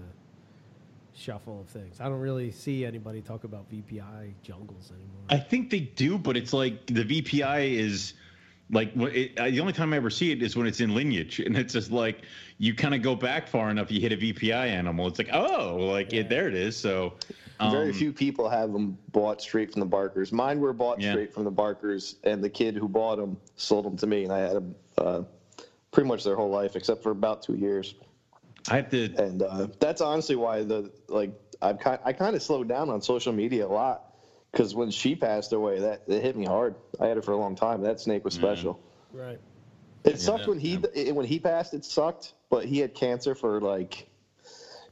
shuffle 1.14 1.62
of 1.62 1.68
things. 1.68 2.00
I 2.00 2.06
don't 2.06 2.20
really 2.20 2.52
see 2.52 2.86
anybody 2.86 3.22
talk 3.22 3.44
about 3.44 3.70
VPI 3.72 4.34
jungles 4.42 4.92
anymore. 4.92 5.24
I 5.30 5.38
think 5.38 5.70
they 5.70 5.80
do, 5.82 6.18
but 6.18 6.38
it's 6.38 6.54
like 6.54 6.86
the 6.88 7.04
VPI 7.04 7.78
is 7.78 8.14
Like 8.72 8.96
it, 8.96 9.38
uh, 9.40 9.50
the 9.50 9.60
only 9.60 9.74
time 9.74 9.94
I 9.94 9.98
ever 9.98 10.10
see 10.12 10.32
it 10.32 10.42
is 10.44 10.56
when 10.56 10.68
it's 10.68 10.80
in 10.80 10.94
lineage, 10.94 11.40
and 11.40 11.58
it's 11.58 11.74
just 11.74 11.92
like 11.92 12.22
you 12.60 12.74
kind 12.76 12.94
of 12.94 13.02
go 13.02 13.16
back 13.16 13.48
far 13.48 13.70
enough, 13.72 13.92
you 13.92 14.00
hit 14.00 14.12
a 14.14 14.18
VPI 14.18 14.68
animal. 14.68 15.08
It's 15.08 15.18
like 15.18 15.30
oh, 15.34 15.76
like 15.78 16.14
it, 16.14 16.30
there 16.30 16.48
it 16.48 16.54
is. 16.54 16.78
So 16.78 17.14
Very 17.60 17.90
um, 17.90 17.94
few 17.94 18.14
people 18.14 18.48
have 18.48 18.72
them 18.72 18.98
bought 19.12 19.42
straight 19.42 19.72
from 19.72 19.82
the 19.82 19.86
Barkers. 19.86 20.32
Mine 20.32 20.60
were 20.60 20.72
bought 20.72 21.02
Yeah. 21.02 21.12
straight 21.12 21.34
from 21.34 21.44
the 21.44 21.52
Barkers, 21.52 22.16
and 22.24 22.42
the 22.42 22.50
kid 22.50 22.76
who 22.76 22.88
bought 22.88 23.18
them 23.18 23.38
sold 23.58 23.86
them 23.86 23.98
to 23.98 24.08
me, 24.08 24.24
and 24.24 24.32
I 24.32 24.40
had 24.40 24.54
them 24.54 24.76
uh, 24.98 25.22
pretty 25.92 26.08
much 26.08 26.24
their 26.24 26.36
whole 26.36 26.50
life, 26.50 26.76
except 26.76 27.04
for 27.04 27.12
about 27.12 27.42
two 27.42 27.56
years. 27.56 27.96
I 28.70 28.78
have 28.78 28.90
to. 28.92 29.14
And 29.18 29.42
uh, 29.42 29.68
that's 29.80 30.02
honestly 30.02 30.36
why 30.36 30.64
the 30.64 30.92
like 31.08 31.32
I've 31.62 31.80
kind 31.80 32.00
I 32.04 32.14
kind 32.14 32.36
of 32.36 32.42
slowed 32.42 32.68
down 32.70 32.90
on 32.90 33.02
social 33.02 33.34
media 33.34 33.66
a 33.66 33.68
lot 33.68 34.04
because 34.52 34.76
when 34.76 34.92
she 34.92 35.16
passed 35.16 35.54
away, 35.54 35.80
that 35.80 36.04
it 36.08 36.22
hit 36.22 36.36
me 36.36 36.46
hard. 36.46 36.76
I 37.00 37.08
had 37.08 37.18
her 37.18 37.22
for 37.22 37.32
a 37.32 37.38
long 37.38 37.56
time. 37.56 37.82
That 37.82 38.00
snake 38.00 38.24
was 38.24 38.34
special. 38.34 38.80
Right. 39.14 39.40
It 40.06 40.20
sucked 40.20 40.48
when 40.48 40.60
he 40.60 40.80
it, 40.94 41.14
when 41.16 41.26
he 41.26 41.40
passed. 41.40 41.74
It 41.74 41.84
sucked, 41.84 42.34
but 42.50 42.66
he 42.66 42.80
had 42.80 42.94
cancer 42.94 43.36
for 43.36 43.60
like 43.60 44.09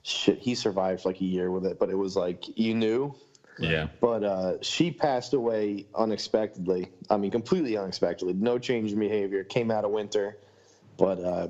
shit. 0.08 0.40
He 0.40 0.56
survived 0.56 1.06
like 1.06 1.20
a 1.22 1.26
year 1.26 1.52
with 1.52 1.66
it, 1.66 1.80
but 1.80 1.90
it 1.90 1.98
was 1.98 2.16
like 2.16 2.46
you 2.58 2.74
knew. 2.74 3.14
Yeah. 3.60 3.88
But 4.00 4.24
uh, 4.24 4.62
she 4.62 4.92
passed 4.92 5.34
away 5.34 5.88
unexpectedly. 5.96 6.92
I 7.10 7.18
mean, 7.18 7.32
completely 7.32 7.76
unexpectedly. 7.78 8.34
No 8.34 8.60
change 8.60 8.94
in 8.94 9.00
behavior. 9.00 9.44
Came 9.44 9.72
out 9.72 9.84
of 9.84 9.92
winter, 9.92 10.38
but 10.98 11.20
uh, 11.20 11.48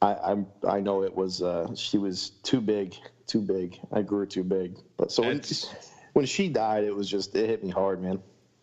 I 0.00 0.14
I'm, 0.14 0.46
I 0.66 0.80
know 0.80 1.02
it 1.02 1.14
was 1.14 1.42
uh, 1.42 1.74
she 1.74 1.98
was 1.98 2.30
too 2.42 2.60
big, 2.60 2.94
too 3.26 3.40
big. 3.40 3.78
I 3.92 4.02
grew 4.02 4.26
too 4.26 4.44
big. 4.44 4.78
But 4.96 5.12
so 5.12 5.22
when, 5.22 5.42
when 6.14 6.26
she 6.26 6.48
died, 6.48 6.84
it 6.84 6.94
was 6.94 7.08
just 7.08 7.34
it 7.36 7.46
hit 7.46 7.62
me 7.62 7.70
hard, 7.70 8.02
man. 8.02 8.20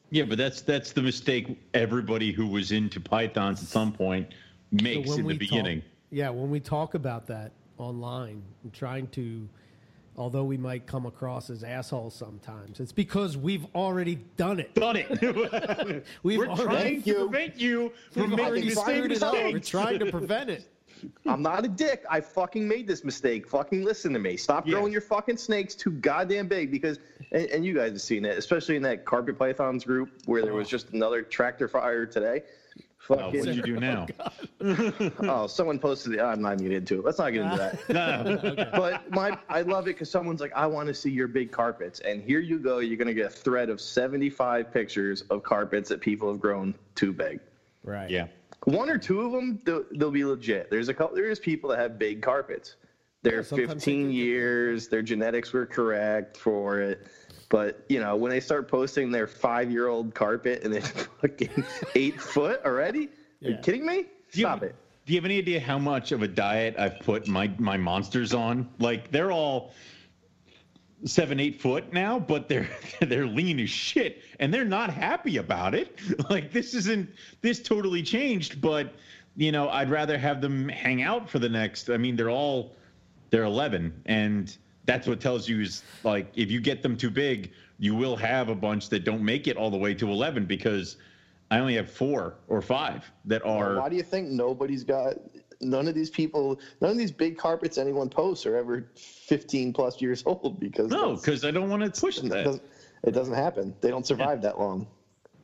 Yeah, 0.10 0.24
but 0.24 0.38
that's 0.38 0.62
that's 0.62 0.92
the 0.94 1.02
mistake 1.02 1.60
everybody 1.74 2.32
who 2.32 2.48
was 2.48 2.72
into 2.72 3.00
pythons 3.00 3.62
at 3.62 3.68
some 3.68 3.92
point 3.92 4.34
makes 4.72 5.16
in 5.16 5.28
the 5.28 5.38
beginning. 5.38 5.82
Talk, 5.82 5.90
yeah, 6.10 6.30
when 6.30 6.50
we 6.50 6.60
talk 6.60 6.96
about 6.96 7.28
that 7.28 7.52
online, 7.78 8.44
and 8.64 8.74
trying 8.74 9.08
to, 9.10 9.48
although 10.16 10.44
we 10.44 10.58
might 10.58 10.86
come 10.86 11.06
across 11.06 11.50
as 11.50 11.64
assholes 11.64 12.16
sometimes, 12.16 12.80
it's 12.80 12.92
because 12.92 13.38
we've 13.38 13.66
already 13.76 14.16
done 14.36 14.60
it. 14.60 14.74
Done 14.76 14.96
it. 14.98 16.06
We've 16.24 16.40
We're 16.40 16.48
already, 16.48 16.66
trying 16.66 17.04
to 17.04 17.10
you. 17.10 17.16
prevent 17.30 17.60
you 17.60 17.94
from 18.12 18.22
we've 18.24 18.30
making 18.32 18.46
already 18.46 18.70
the 18.70 18.76
same 18.76 18.84
screwed 18.84 19.12
it. 19.12 19.54
We're 19.54 19.60
trying 19.60 20.00
to 20.00 20.12
prevent 20.12 20.50
it. 20.50 20.70
I'm 21.26 21.42
not 21.42 21.64
a 21.66 21.68
dick. 21.68 22.04
I 22.10 22.22
fucking 22.22 22.68
made 22.68 22.88
this 22.88 23.04
mistake. 23.04 23.48
Fucking 23.48 23.84
listen 23.84 24.14
to 24.14 24.20
me. 24.20 24.38
Stop 24.38 24.66
Yeah. 24.66 24.74
growing 24.74 24.92
your 24.92 25.02
fucking 25.02 25.38
snakes 25.38 25.76
too 25.76 25.92
goddamn 25.92 26.48
big 26.48 26.72
because, 26.72 27.00
and, 27.32 27.46
and 27.48 27.66
you 27.66 27.74
guys 27.76 27.92
have 27.92 28.02
seen 28.02 28.26
it, 28.26 28.38
especially 28.38 28.76
in 28.76 28.82
that 28.84 29.06
carpet 29.06 29.38
pythons 29.38 29.84
group 29.84 30.10
where 30.26 30.42
there 30.42 30.54
oh. 30.54 30.58
was 30.58 30.68
just 30.68 30.90
another 30.92 31.22
tractor 31.22 31.68
fire 31.68 32.06
today. 32.06 32.44
Oh, 33.10 33.16
Fucking, 33.16 33.40
what 33.40 33.46
did 33.46 33.56
you 33.56 33.62
do 33.64 33.80
now? 33.80 34.08
oh, 35.22 35.48
someone 35.48 35.80
posted 35.80 36.14
it. 36.14 36.20
I'm 36.20 36.42
not 36.42 36.54
even 36.54 36.64
getting 36.64 36.78
into 36.78 37.00
it. 37.00 37.06
Let's 37.06 37.20
not 37.20 37.32
get 37.32 37.44
into 37.44 37.58
that. 37.58 37.78
No. 37.98 38.70
But 38.72 39.10
my, 39.12 39.38
I 39.50 39.62
love 39.62 39.86
it 39.86 39.96
because 39.96 40.10
someone's 40.10 40.42
like, 40.42 40.52
I 40.56 40.66
want 40.66 40.88
to 40.88 40.94
see 40.94 41.10
your 41.10 41.28
big 41.28 41.52
carpets, 41.52 42.00
and 42.02 42.22
here 42.22 42.40
you 42.40 42.60
go. 42.60 42.80
You're 42.80 42.98
gonna 42.98 43.14
get 43.14 43.28
a 43.28 43.30
thread 43.30 43.70
of 43.70 43.80
75 43.80 44.74
pictures 44.74 45.22
of 45.30 45.44
carpets 45.44 45.90
that 45.90 46.02
people 46.02 46.30
have 46.30 46.40
grown 46.40 46.76
too 46.96 47.14
big. 47.14 47.40
Right. 47.84 48.10
Yeah. 48.10 48.28
One 48.66 48.90
or 48.90 48.98
two 48.98 49.22
of 49.22 49.32
them, 49.32 49.62
they'll, 49.64 49.86
they'll 49.94 50.12
be 50.12 50.26
legit. 50.26 50.70
There's 50.70 50.90
a 50.90 50.94
couple. 50.94 51.16
There's 51.16 51.40
people 51.40 51.70
that 51.70 51.80
have 51.80 51.98
big 51.98 52.22
carpets. 52.22 52.76
They're 53.24 53.38
Yeah, 53.38 53.42
sometimes 53.44 53.70
they 53.70 53.74
15 53.76 54.12
years. 54.12 54.88
Their 54.90 55.02
genetics 55.02 55.54
were 55.54 55.66
correct 55.66 56.38
for 56.38 56.82
it. 56.82 57.08
But 57.50 57.86
you 57.90 58.00
know, 58.00 58.16
when 58.16 58.30
they 58.30 58.40
start 58.40 58.68
posting 58.68 59.12
their 59.12 59.28
five-year-old 59.28 60.14
carpet 60.14 60.64
and 60.64 60.74
it's 60.74 60.90
fucking 61.22 61.64
eight 61.96 62.20
foot 62.20 62.62
already, 62.66 63.10
are 63.44 63.52
you 63.52 63.58
kidding 63.58 63.86
me? 63.86 64.04
Do 64.32 64.40
you, 64.40 64.46
Stop 64.46 64.64
it. 64.64 64.76
Do 65.06 65.14
you 65.14 65.18
have 65.20 65.26
any 65.26 65.38
idea 65.38 65.60
how 65.60 65.80
much 65.80 66.12
of 66.12 66.22
a 66.22 66.28
diet 66.28 66.76
I've 66.78 67.00
put 67.00 67.28
my 67.28 67.50
my 67.58 67.78
monsters 67.78 68.34
on? 68.34 68.70
Like 68.80 69.12
they're 69.12 69.32
all 69.32 69.72
seven, 71.06 71.40
eight 71.40 71.62
foot 71.62 71.94
now, 71.94 72.20
but 72.20 72.50
they're 72.50 72.70
they're 73.02 73.28
lean 73.28 73.60
as 73.60 73.70
shit, 73.70 74.22
and 74.40 74.54
they're 74.54 74.66
not 74.66 74.90
happy 74.90 75.38
about 75.38 75.76
it. 75.76 76.00
Like 76.30 76.52
this 76.52 76.74
isn't 76.74 77.10
this 77.42 77.62
totally 77.62 78.04
changed, 78.04 78.60
but 78.60 78.94
you 79.36 79.52
know 79.52 79.70
I'd 79.70 79.90
rather 79.90 80.18
have 80.18 80.42
them 80.42 80.68
hang 80.68 81.02
out 81.02 81.30
for 81.30 81.40
the 81.40 81.50
next. 81.50 81.90
I 81.90 81.98
mean 81.98 82.16
they're 82.16 82.30
all 82.30 82.76
they're 83.30 83.44
11, 83.44 84.02
and 84.06 84.58
that's 84.88 85.06
what 85.08 85.20
tells 85.20 85.48
you 85.48 85.62
is 85.62 85.84
like 86.04 86.26
if 86.36 86.50
you 86.50 86.60
get 86.60 86.82
them 86.82 86.98
too 86.98 87.12
big, 87.12 87.52
you 87.78 87.94
will 87.94 88.16
have 88.16 88.50
a 88.50 88.56
bunch 88.56 88.90
that 88.90 89.04
don't 89.04 89.22
make 89.22 89.48
it 89.48 89.56
all 89.56 89.70
the 89.70 89.78
way 89.78 89.94
to 89.94 90.10
11 90.10 90.46
because. 90.48 90.98
I 91.50 91.60
only 91.60 91.76
have 91.76 91.90
four 91.90 92.36
or 92.50 92.62
five 92.62 93.10
that 93.24 93.42
are. 93.46 93.76
Why 93.76 93.88
do 93.88 93.96
you 93.96 94.04
think 94.04 94.28
nobody's 94.28 94.84
got? 94.84 95.14
None 95.62 95.88
of 95.88 95.96
these 95.96 96.10
people, 96.10 96.60
none 96.82 96.92
of 96.92 96.98
these 96.98 97.12
big 97.12 97.38
carpets 97.38 97.78
anyone 97.78 98.10
posts 98.10 98.46
are 98.46 98.58
ever 98.58 98.90
15 98.96 99.72
plus 99.72 100.02
years 100.02 100.24
old 100.26 100.60
because 100.60 100.90
No, 100.92 101.16
because 101.16 101.46
I 101.46 101.52
don't 101.52 101.70
want 101.70 101.84
to 101.84 102.02
push 102.02 102.18
it 102.18 102.28
that. 102.32 102.44
doesn't, 102.44 102.64
it 103.04 103.12
doesn't 103.12 103.34
happen. 103.34 103.74
They 103.80 103.90
don't 103.90 104.06
survive 104.06 104.42
that 104.42 104.60
long. 104.60 104.88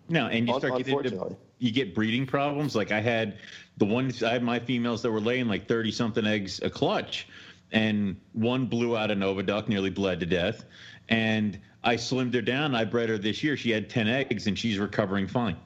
No, 0.09 0.27
and 0.27 0.45
you 0.45 0.59
start 0.59 0.77
getting 0.77 0.99
into, 0.99 1.37
you 1.59 1.71
get 1.71 1.95
breeding 1.95 2.25
problems. 2.25 2.75
Like 2.75 2.91
I 2.91 2.99
had 2.99 3.37
the 3.77 3.85
ones 3.85 4.21
I 4.23 4.33
had 4.33 4.43
my 4.43 4.59
females 4.59 5.01
that 5.03 5.11
were 5.11 5.21
laying 5.21 5.47
like 5.47 5.69
thirty 5.69 5.91
something 5.91 6.25
eggs 6.27 6.61
a 6.61 6.69
clutch, 6.69 7.29
and 7.73 8.15
one 8.33 8.67
blew 8.67 8.95
out 8.95 9.11
an 9.11 9.19
oviduct, 9.19 9.67
nearly 9.67 9.89
bled 9.89 10.19
to 10.21 10.25
death. 10.25 10.63
And 11.09 11.59
I 11.83 11.95
slimmed 11.95 12.33
her 12.35 12.41
down. 12.41 12.73
I 12.75 12.85
bred 12.85 13.09
her 13.09 13.17
this 13.17 13.43
year. 13.43 13.57
She 13.57 13.71
had 13.71 13.89
ten 13.89 14.07
eggs, 14.07 14.47
and 14.47 14.57
she's 14.57 14.79
recovering 14.79 15.27
fine. 15.27 15.57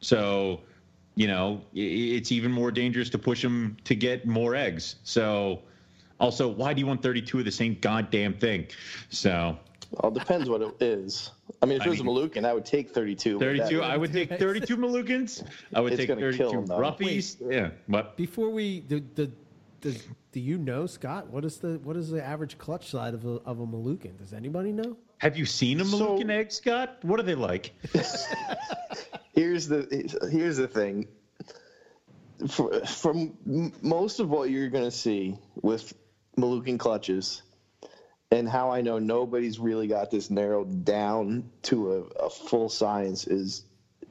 So, 0.00 0.60
you 1.14 1.26
know, 1.28 1.60
it's 1.74 2.32
even 2.32 2.50
more 2.50 2.70
dangerous 2.72 3.10
to 3.10 3.18
push 3.18 3.42
them 3.42 3.76
to 3.84 3.94
get 3.94 4.26
more 4.26 4.54
eggs. 4.56 4.96
So, 5.04 5.62
also, 6.18 6.48
why 6.48 6.72
do 6.74 6.80
you 6.80 6.86
want 6.86 7.02
thirty-two 7.02 7.38
of 7.38 7.44
the 7.44 7.52
same 7.52 7.76
goddamn 7.80 8.34
thing? 8.34 8.66
So. 9.10 9.56
Well, 9.90 10.12
it 10.12 10.18
depends 10.18 10.50
what 10.50 10.60
it 10.60 10.74
is. 10.82 11.30
I 11.62 11.66
mean, 11.66 11.76
if 11.76 11.82
I 11.82 11.86
it 11.86 11.88
was 11.88 12.02
mean- 12.04 12.08
a 12.08 12.28
Moluccan, 12.28 12.44
I 12.44 12.52
would 12.52 12.66
take 12.66 12.90
32. 12.90 13.38
but 13.38 13.44
that 13.56 13.56
32. 13.68 13.82
I 13.82 13.96
would 13.96 14.12
take 14.12 14.38
32 14.38 14.76
Moluccans. 14.76 15.44
I 15.74 15.80
would 15.80 15.92
It's 15.94 16.00
take 16.00 16.08
gonna 16.08 16.20
32 16.20 16.36
kill 16.50 16.54
'em, 16.60 16.66
though. 16.66 16.78
Roughies. 16.78 17.36
Yeah, 17.50 17.70
but 17.88 18.14
Before 18.18 18.50
we 18.50 18.80
the 18.80 19.00
do, 19.00 19.32
does, 19.80 20.02
do 20.32 20.40
you 20.40 20.58
know 20.58 20.86
Scott? 20.86 21.28
What 21.30 21.44
is 21.44 21.58
the 21.58 21.78
what 21.84 21.96
is 21.96 22.10
the 22.10 22.24
average 22.24 22.58
clutch 22.58 22.90
size 22.90 23.14
of 23.14 23.24
a, 23.24 23.36
of 23.44 23.60
a 23.60 23.66
Moluccan? 23.66 24.16
Does 24.18 24.32
anybody 24.32 24.72
know? 24.72 24.96
have 25.18 25.36
you 25.36 25.44
seen 25.46 25.80
a 25.80 25.84
So- 25.84 26.16
Moluccan 26.18 26.30
egg, 26.30 26.52
Scott? 26.52 26.98
What 27.02 27.18
are 27.18 27.24
they 27.24 27.34
like? 27.34 27.72
here's 29.34 29.68
the 29.68 30.28
here's 30.30 30.56
the 30.56 30.68
thing. 30.68 31.06
For, 32.48 32.84
from 32.86 33.36
most 33.82 34.20
of 34.20 34.30
what 34.30 34.50
you're 34.50 34.68
going 34.68 34.84
to 34.84 34.92
see 34.92 35.36
with 35.60 35.92
Moluccan 36.36 36.78
clutches, 36.78 37.42
and 38.30 38.48
how 38.48 38.70
I 38.70 38.80
know 38.80 39.00
nobody's 39.00 39.58
really 39.58 39.88
got 39.88 40.12
this 40.12 40.30
narrowed 40.30 40.84
down 40.84 41.50
to 41.62 41.92
a, 41.92 42.24
a 42.26 42.30
full 42.30 42.68
science 42.68 43.26
is 43.26 43.64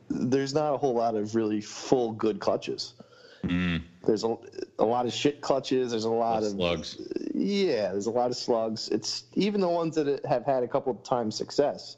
there's 0.09 0.53
not 0.53 0.73
a 0.73 0.77
whole 0.77 0.93
lot 0.95 1.15
of 1.15 1.35
really 1.35 1.61
full 1.61 2.11
good 2.11 2.39
clutches. 2.41 2.95
There's 3.43 4.23
a, 4.23 4.37
a 4.79 4.85
lot 4.85 5.05
of 5.05 5.13
shit 5.13 5.41
clutches. 5.41 5.91
There's 5.91 6.05
a 6.05 6.09
lot 6.09 6.43
of 6.43 6.51
Slugs. 6.51 6.97
yeah, 7.33 7.91
there's 7.91 8.05
a 8.07 8.11
lot 8.11 8.29
of 8.31 8.37
slugs. 8.37 8.87
It's 8.89 9.23
even 9.33 9.61
the 9.61 9.67
ones 9.67 9.95
that 9.95 10.25
have 10.25 10.45
had 10.45 10.63
a 10.63 10.67
couple 10.67 10.91
of 10.93 11.03
times 11.03 11.35
success. 11.35 11.97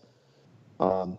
Um, 0.79 1.17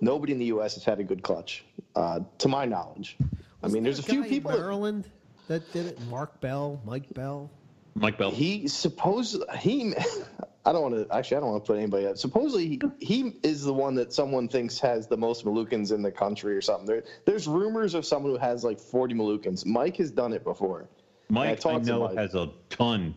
nobody 0.00 0.32
in 0.32 0.38
the 0.38 0.46
U.S. 0.46 0.74
has 0.74 0.84
had 0.84 0.98
a 1.00 1.04
good 1.04 1.22
clutch, 1.22 1.64
uh, 1.94 2.20
to 2.38 2.48
my 2.48 2.64
knowledge. 2.64 3.16
I 3.62 3.68
mean, 3.68 3.82
there's 3.84 3.98
a 3.98 4.02
few 4.02 4.24
people. 4.24 4.50
in 4.50 4.56
that- 4.56 4.62
Maryland 4.62 5.10
that 5.48 5.72
did 5.72 5.86
it. 5.86 6.00
Mark 6.08 6.40
Bell, 6.40 6.80
Mike 6.84 7.12
Bell. 7.14 7.50
Mike 7.94 8.18
Bell. 8.18 8.30
He 8.30 8.68
supposed 8.68 9.42
he. 9.58 9.94
I 10.68 10.72
don't 10.72 10.82
want 10.82 11.08
to 11.08 11.16
actually. 11.16 11.38
I 11.38 11.40
don't 11.40 11.52
want 11.52 11.64
to 11.64 11.72
put 11.72 11.78
anybody 11.78 12.06
up. 12.06 12.18
Supposedly, 12.18 12.68
he, 12.68 12.80
he 13.00 13.32
is 13.42 13.64
the 13.64 13.72
one 13.72 13.94
that 13.94 14.12
someone 14.12 14.48
thinks 14.48 14.78
has 14.80 15.06
the 15.06 15.16
most 15.16 15.46
Moluccans 15.46 15.92
in 15.92 16.02
the 16.02 16.12
country 16.12 16.54
or 16.54 16.60
something. 16.60 16.84
There, 16.84 17.04
there's 17.24 17.48
rumors 17.48 17.94
of 17.94 18.04
someone 18.04 18.32
who 18.32 18.38
has 18.38 18.64
like 18.64 18.78
40 18.78 19.14
Moluccans. 19.14 19.64
Mike 19.64 19.96
has 19.96 20.10
done 20.10 20.34
it 20.34 20.44
before. 20.44 20.86
Mike, 21.30 21.64
I, 21.64 21.78
to 21.78 21.80
know, 21.80 22.08
Mike. 22.08 22.18
has 22.18 22.34
a 22.34 22.50
ton 22.68 23.14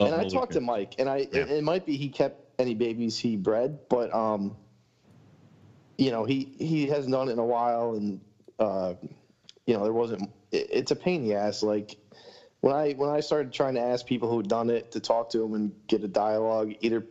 of 0.00 0.08
and 0.08 0.14
I 0.14 0.28
talked 0.28 0.52
to 0.52 0.60
Mike, 0.60 0.96
and 0.98 1.08
I 1.08 1.28
Yeah. 1.32 1.40
it, 1.40 1.50
it 1.50 1.64
might 1.64 1.86
be 1.86 1.96
he 1.96 2.10
kept 2.10 2.60
any 2.60 2.74
babies 2.74 3.18
he 3.18 3.36
bred, 3.36 3.78
but 3.88 4.12
um, 4.14 4.54
you 5.96 6.10
know 6.10 6.26
he 6.26 6.52
he 6.58 6.88
hasn't 6.88 7.12
done 7.12 7.30
it 7.30 7.32
in 7.32 7.38
a 7.38 7.46
while, 7.46 7.94
and 7.94 8.20
uh, 8.58 8.92
you 9.64 9.74
know 9.78 9.84
there 9.84 9.94
wasn't. 9.94 10.30
It, 10.50 10.68
it's 10.70 10.90
a 10.90 10.96
pain 10.96 11.22
in 11.22 11.28
the 11.28 11.36
ass. 11.36 11.62
Like 11.62 11.96
when 12.62 12.74
I 12.74 12.92
when 12.92 13.10
I 13.10 13.20
started 13.20 13.52
trying 13.52 13.74
to 13.74 13.80
ask 13.80 14.06
people 14.06 14.30
who'd 14.30 14.48
done 14.48 14.70
it 14.70 14.90
to 14.92 15.00
talk 15.00 15.28
to 15.30 15.38
them 15.38 15.54
and 15.54 15.72
get 15.88 16.02
a 16.02 16.08
dialogue, 16.08 16.72
either 16.80 17.04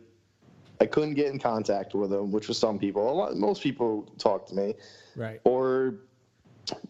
I 0.80 0.86
couldn't 0.86 1.14
get 1.14 1.26
in 1.26 1.38
contact 1.38 1.94
with 1.94 2.10
them, 2.10 2.32
which 2.32 2.48
was 2.48 2.58
some 2.58 2.78
people. 2.78 3.08
A 3.08 3.12
lot, 3.12 3.36
most 3.36 3.62
people 3.62 4.10
talked 4.18 4.48
to 4.48 4.54
me, 4.56 4.74
Right. 5.14 5.40
or 5.44 5.94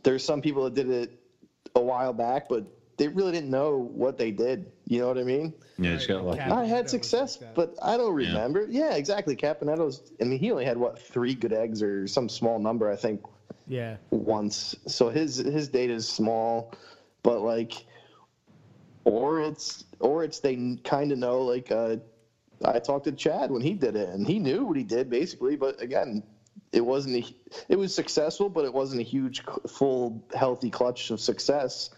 there's 0.02 0.24
some 0.24 0.40
people 0.40 0.64
that 0.64 0.74
did 0.74 0.88
it 0.88 1.10
a 1.74 1.80
while 1.80 2.12
back, 2.12 2.48
but 2.48 2.64
they 2.98 3.08
really 3.08 3.32
didn't 3.32 3.50
know 3.50 3.76
what 3.78 4.16
they 4.16 4.30
did. 4.30 4.70
You 4.86 5.00
know 5.00 5.08
what 5.08 5.18
I 5.18 5.24
mean? 5.24 5.52
Yeah, 5.78 5.94
just 5.94 6.06
got 6.06 6.24
lucky. 6.24 6.38
Cap- 6.38 6.52
I 6.52 6.64
had 6.64 6.84
was 6.84 6.90
success, 6.92 7.38
but 7.54 7.74
I 7.82 7.96
don't 7.96 8.18
Yeah. 8.20 8.28
remember. 8.28 8.66
Yeah, 8.70 8.94
exactly. 8.94 9.34
Caponetto's. 9.34 10.12
I 10.20 10.24
mean, 10.24 10.38
he 10.38 10.52
only 10.52 10.64
had 10.64 10.78
what 10.78 10.98
three 11.00 11.34
good 11.34 11.52
eggs 11.52 11.82
or 11.82 12.06
some 12.06 12.28
small 12.28 12.60
number. 12.60 12.88
I 12.88 12.96
think 12.96 13.22
Yeah. 13.66 13.96
once. 14.10 14.76
So 14.86 15.08
his 15.08 15.36
his 15.36 15.68
data 15.68 15.94
is 15.94 16.08
small, 16.08 16.72
but 17.24 17.40
like, 17.40 17.84
or 19.04 19.40
it's 19.40 19.84
or 20.00 20.24
it's 20.24 20.40
they 20.40 20.76
kind 20.84 21.12
of 21.12 21.18
know. 21.18 21.42
Like, 21.42 21.70
uh, 21.70 21.96
I 22.64 22.78
talked 22.78 23.04
to 23.04 23.12
Chad 23.12 23.50
when 23.50 23.62
he 23.62 23.74
did 23.74 23.96
it, 23.96 24.08
and 24.08 24.26
he 24.26 24.38
knew 24.38 24.64
what 24.64 24.76
he 24.76 24.84
did 24.84 25.10
basically. 25.10 25.56
But 25.56 25.80
again, 25.80 26.22
it 26.72 26.80
wasn't. 26.84 27.16
A, 27.16 27.34
it 27.68 27.76
was 27.76 27.94
successful, 27.94 28.48
but 28.48 28.64
it 28.64 28.72
wasn't 28.72 29.00
a 29.00 29.04
huge, 29.04 29.42
full, 29.68 30.24
healthy 30.34 30.70
clutch 30.70 31.10
of 31.10 31.20
success. 31.20 31.90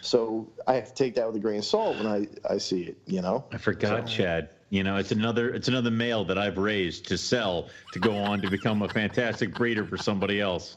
So 0.00 0.52
I 0.66 0.74
have 0.74 0.88
to 0.88 0.94
take 0.94 1.14
that 1.14 1.26
with 1.26 1.36
a 1.36 1.40
grain 1.40 1.58
of 1.58 1.64
salt 1.64 1.96
when 1.96 2.06
I 2.06 2.26
I 2.48 2.58
see 2.58 2.82
it. 2.82 2.98
You 3.06 3.22
know. 3.22 3.44
I 3.52 3.58
forgot, 3.58 4.06
Chad. 4.06 4.50
You 4.68 4.82
know, 4.82 4.96
it's 4.96 5.12
another 5.12 5.50
it's 5.54 5.68
another 5.68 5.92
male 5.92 6.24
that 6.24 6.38
I've 6.38 6.58
raised 6.58 7.06
to 7.08 7.18
sell 7.18 7.68
to 7.92 8.00
go 8.00 8.16
on 8.16 8.42
to 8.42 8.50
become 8.50 8.82
a 8.82 8.88
fantastic 8.88 9.54
breeder 9.54 9.84
for 9.84 9.96
somebody 9.96 10.40
else. 10.40 10.76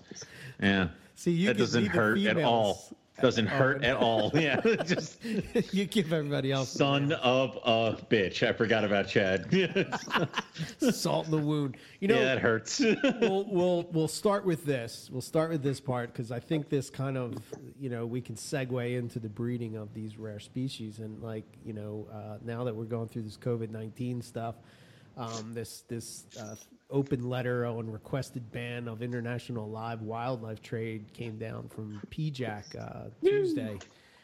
Yeah. 0.61 0.89
See, 1.15 1.31
you 1.31 1.47
that 1.47 1.57
doesn't 1.57 1.87
hurt 1.87 2.19
at 2.19 2.37
all. 2.37 2.95
Doesn't 3.21 3.47
hurt 3.47 3.83
at 3.83 3.95
all. 3.95 4.31
Yeah. 4.39 4.61
Just 4.85 5.23
you 5.73 5.85
give 5.85 6.13
everybody 6.13 6.51
else 6.51 6.69
son 6.69 7.11
of 7.11 7.57
a 7.63 7.97
bitch. 8.09 8.47
I 8.47 8.53
forgot 8.53 8.85
about 8.85 9.07
Chad. 9.07 9.51
salt 10.91 11.25
in 11.25 11.31
the 11.31 11.37
wound. 11.37 11.75
You 11.99 12.07
know, 12.07 12.23
that 12.23 12.39
hurts. 12.39 12.79
we'll 12.79 13.45
we'll 13.49 13.89
we'll 13.91 14.07
start 14.07 14.45
with 14.45 14.65
this. 14.65 15.09
We'll 15.11 15.21
start 15.21 15.49
with 15.49 15.61
this 15.61 15.79
part 15.79 16.13
because 16.13 16.31
I 16.31 16.39
think 16.39 16.69
this 16.69 16.89
kind 16.89 17.17
of 17.17 17.37
you 17.79 17.89
know 17.89 18.05
we 18.05 18.21
can 18.21 18.35
segue 18.35 18.97
into 18.97 19.19
the 19.19 19.29
breeding 19.29 19.75
of 19.75 19.93
these 19.93 20.17
rare 20.17 20.39
species 20.39 20.99
and 20.99 21.21
like 21.21 21.45
you 21.65 21.73
know 21.73 22.07
uh, 22.13 22.37
now 22.43 22.63
that 22.63 22.75
we're 22.75 22.85
going 22.85 23.09
through 23.09 23.23
this 23.23 23.37
COVID 23.37 23.71
nineteen 23.71 24.21
stuff, 24.21 24.55
um, 25.17 25.53
this 25.53 25.83
this 25.89 26.25
uh, 26.39 26.55
open 26.89 27.29
letter 27.29 27.65
on 27.65 27.89
requested 27.91 28.51
ban 28.51 28.87
of 28.87 29.01
international 29.01 29.69
live 29.69 30.01
wildlife 30.01 30.61
trade 30.61 31.11
came 31.13 31.37
down 31.37 31.67
from 31.69 32.01
PIJAC 32.09 32.75
uh, 32.79 33.09
Tuesday, 33.23 33.77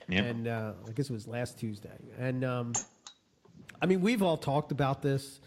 Yep. 0.07 0.25
and 0.25 0.47
uh, 0.47 0.73
I 0.87 0.91
guess 0.91 1.09
it 1.09 1.13
was 1.13 1.27
last 1.27 1.57
Tuesday, 1.59 1.97
and 2.19 2.43
um, 2.45 2.73
I 3.81 3.85
mean 3.85 4.01
we've 4.01 4.21
all 4.23 4.37
talked 4.37 4.71
about 4.71 5.01
this. 5.01 5.39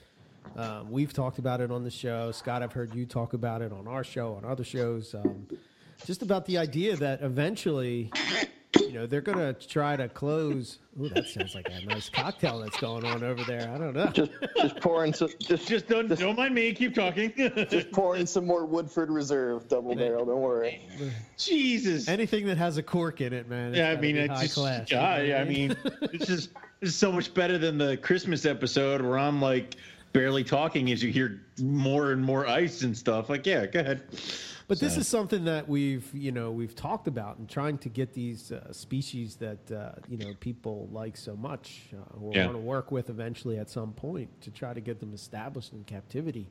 Um, 0.57 0.91
we've 0.91 1.13
talked 1.13 1.39
about 1.39 1.61
it 1.61 1.71
on 1.71 1.85
the 1.85 1.91
show. 1.91 2.33
Scott, 2.33 2.63
I've 2.63 2.73
heard 2.73 2.95
you 2.95 3.05
talk 3.07 3.35
about 3.35 3.61
it 3.63 3.71
on 3.73 3.87
our 3.87 4.03
show, 4.03 4.35
on 4.35 4.45
other 4.45 4.65
shows. 4.65 5.15
Um, 5.15 5.47
just 6.07 6.23
about 6.23 6.47
the 6.47 6.57
idea 6.59 6.97
that 6.97 7.23
eventually, 7.23 8.11
you 8.77 8.93
know, 8.93 9.07
they're 9.07 9.21
going 9.21 9.39
to 9.39 9.55
try 9.67 9.97
to 9.97 10.09
close. 10.09 10.79
Ooh, 11.01 11.09
that 11.11 11.27
sounds 11.27 11.55
like 11.55 11.69
a 11.71 11.85
nice 11.87 12.09
cocktail 12.09 12.59
that's 12.61 12.79
going 12.79 13.05
on 13.05 13.23
over 13.23 13.43
there. 13.45 13.71
I 13.75 13.79
don't 13.79 13.95
know. 13.95 14.07
Just 14.09 14.33
just 14.57 14.81
pouring 14.81 15.15
some 15.15 15.31
just 15.41 15.69
Just 15.69 15.89
don't 15.89 16.09
don't 16.09 16.37
mind 16.37 16.55
me. 16.55 16.73
Keep 16.75 16.95
talking. 16.95 17.33
just 17.71 17.91
pouring 17.93 18.27
some 18.27 18.47
more 18.47 18.67
Woodford 18.67 19.11
Reserve 19.11 19.69
double 19.69 19.95
barrel. 19.95 20.27
Don't 20.27 20.41
worry. 20.41 20.83
Jesus. 21.37 22.09
Anything 22.09 22.47
that 22.47 22.59
has 22.59 22.77
a 22.77 22.83
cork 22.83 23.21
in 23.21 23.33
it, 23.33 23.49
man. 23.49 23.75
Yeah, 23.75 23.91
I 23.91 23.97
mean, 23.97 24.17
it's 24.17 24.33
high 24.33 24.43
just, 24.43 24.55
class. 24.55 24.91
yeah, 24.91 25.21
you 25.21 25.29
know 25.29 25.35
what 25.35 25.41
I 25.41 25.49
mean, 25.49 25.77
it's 26.13 26.27
just 26.27 26.51
it's 26.81 26.95
so 26.95 27.11
much 27.11 27.33
better 27.33 27.59
than 27.59 27.79
the 27.79 27.97
Christmas 27.97 28.45
episode 28.45 29.01
where 29.01 29.19
I'm 29.19 29.41
like 29.41 29.77
barely 30.13 30.45
talking 30.45 30.91
as 30.91 31.03
you 31.03 31.11
hear 31.11 31.43
more 31.61 32.13
and 32.13 32.25
more 32.25 32.47
ice 32.47 32.83
and 32.83 32.97
stuff. 32.97 33.29
Like, 33.29 33.47
yeah, 33.47 33.67
go 33.67 33.81
ahead. 33.81 34.03
But 34.69 34.81
this 34.81 34.99
is 34.99 35.09
something 35.09 35.47
that 35.47 35.67
we've, 35.67 36.07
you 36.13 36.31
know, 36.31 36.51
we've 36.51 36.75
talked 36.75 37.09
about 37.09 37.39
and 37.39 37.49
trying 37.49 37.79
to 37.79 37.89
get 37.89 38.13
these 38.13 38.53
uh, 38.53 38.71
species 38.71 39.37
that 39.37 39.73
uh, 39.73 39.93
you 40.09 40.19
know 40.19 40.35
people 40.41 40.89
like 40.93 41.17
so 41.17 41.35
much 41.35 41.89
uh, 41.95 42.21
or 42.23 42.35
Yeah. 42.35 42.45
want 42.45 42.55
to 42.57 42.61
work 42.61 42.93
with 42.93 43.09
eventually 43.09 43.59
at 43.59 43.71
some 43.71 43.95
point 43.95 44.29
to 44.43 44.51
try 44.51 44.75
to 44.75 44.81
get 44.81 45.01
them 45.01 45.15
established 45.15 45.73
in 45.73 45.85
captivity. 45.85 46.47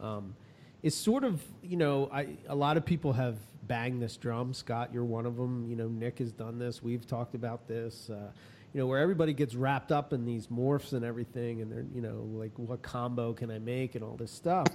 Um, 0.00 0.34
it's 0.82 0.96
sort 0.96 1.22
of, 1.22 1.42
you 1.62 1.76
know, 1.76 2.08
I 2.10 2.28
a 2.48 2.54
lot 2.54 2.78
of 2.78 2.86
people 2.86 3.12
have 3.12 3.36
banged 3.64 4.00
this 4.00 4.16
drum. 4.16 4.54
Scott, 4.54 4.88
you're 4.94 5.04
one 5.04 5.26
of 5.26 5.36
them. 5.36 5.66
You 5.68 5.76
know, 5.76 5.88
Nick 5.88 6.18
has 6.20 6.32
done 6.32 6.58
this. 6.58 6.82
We've 6.82 7.06
talked 7.06 7.34
about 7.34 7.68
this. 7.68 8.08
Uh, 8.08 8.30
you 8.72 8.80
know, 8.80 8.86
where 8.86 9.00
everybody 9.00 9.34
gets 9.34 9.54
wrapped 9.54 9.92
up 9.92 10.12
in 10.14 10.24
these 10.24 10.46
morphs 10.46 10.92
and 10.94 11.04
everything, 11.04 11.60
and 11.60 11.70
they're, 11.70 11.84
you 11.92 12.00
know, 12.00 12.26
like 12.32 12.52
what 12.56 12.80
combo 12.82 13.34
can 13.34 13.50
I 13.50 13.58
make 13.58 13.96
and 13.96 14.04
all 14.04 14.16
this 14.16 14.30
stuff 14.30 14.68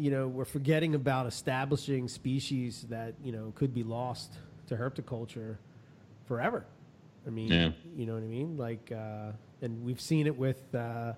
you 0.00 0.10
know, 0.10 0.26
we're 0.28 0.46
forgetting 0.46 0.94
about 0.94 1.26
establishing 1.26 2.08
species 2.08 2.86
that, 2.88 3.14
you 3.22 3.32
know, 3.32 3.52
could 3.54 3.74
be 3.74 3.82
lost 3.82 4.32
to 4.68 4.74
herpetoculture 4.74 5.56
forever. 6.26 6.64
I 7.26 7.30
mean, 7.30 7.48
Yeah. 7.52 7.72
you 7.94 8.06
know 8.06 8.14
what 8.14 8.22
I 8.22 8.26
mean? 8.26 8.56
Like, 8.56 8.90
uh, 8.90 9.32
and 9.60 9.84
we've 9.84 10.00
seen 10.00 10.26
it 10.26 10.34
with 10.38 10.74
uh, 10.74 11.12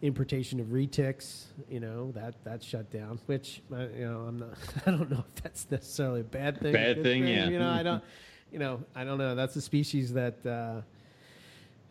importation 0.00 0.60
of 0.60 0.68
retics, 0.68 1.44
you 1.68 1.78
know, 1.80 2.10
that 2.12 2.34
that's 2.42 2.64
shut 2.64 2.90
down, 2.90 3.18
which, 3.26 3.60
uh, 3.70 3.88
you 3.94 4.06
know, 4.06 4.20
I'm 4.22 4.38
not, 4.38 4.54
I 4.86 4.90
don't 4.92 5.10
know 5.10 5.22
if 5.28 5.42
that's 5.42 5.70
necessarily 5.70 6.22
a 6.22 6.24
bad 6.24 6.58
thing. 6.58 6.72
Bad 6.72 6.96
good 6.96 7.02
thing, 7.02 7.26
yeah. 7.26 7.48
You 7.50 7.58
know, 7.58 7.68
I 7.70 7.82
don't, 7.82 8.02
you 8.50 8.58
know, 8.58 8.82
I 8.94 9.04
don't 9.04 9.18
know. 9.18 9.34
That's 9.34 9.56
a 9.56 9.60
species 9.60 10.14
that, 10.14 10.44
uh, 10.46 10.80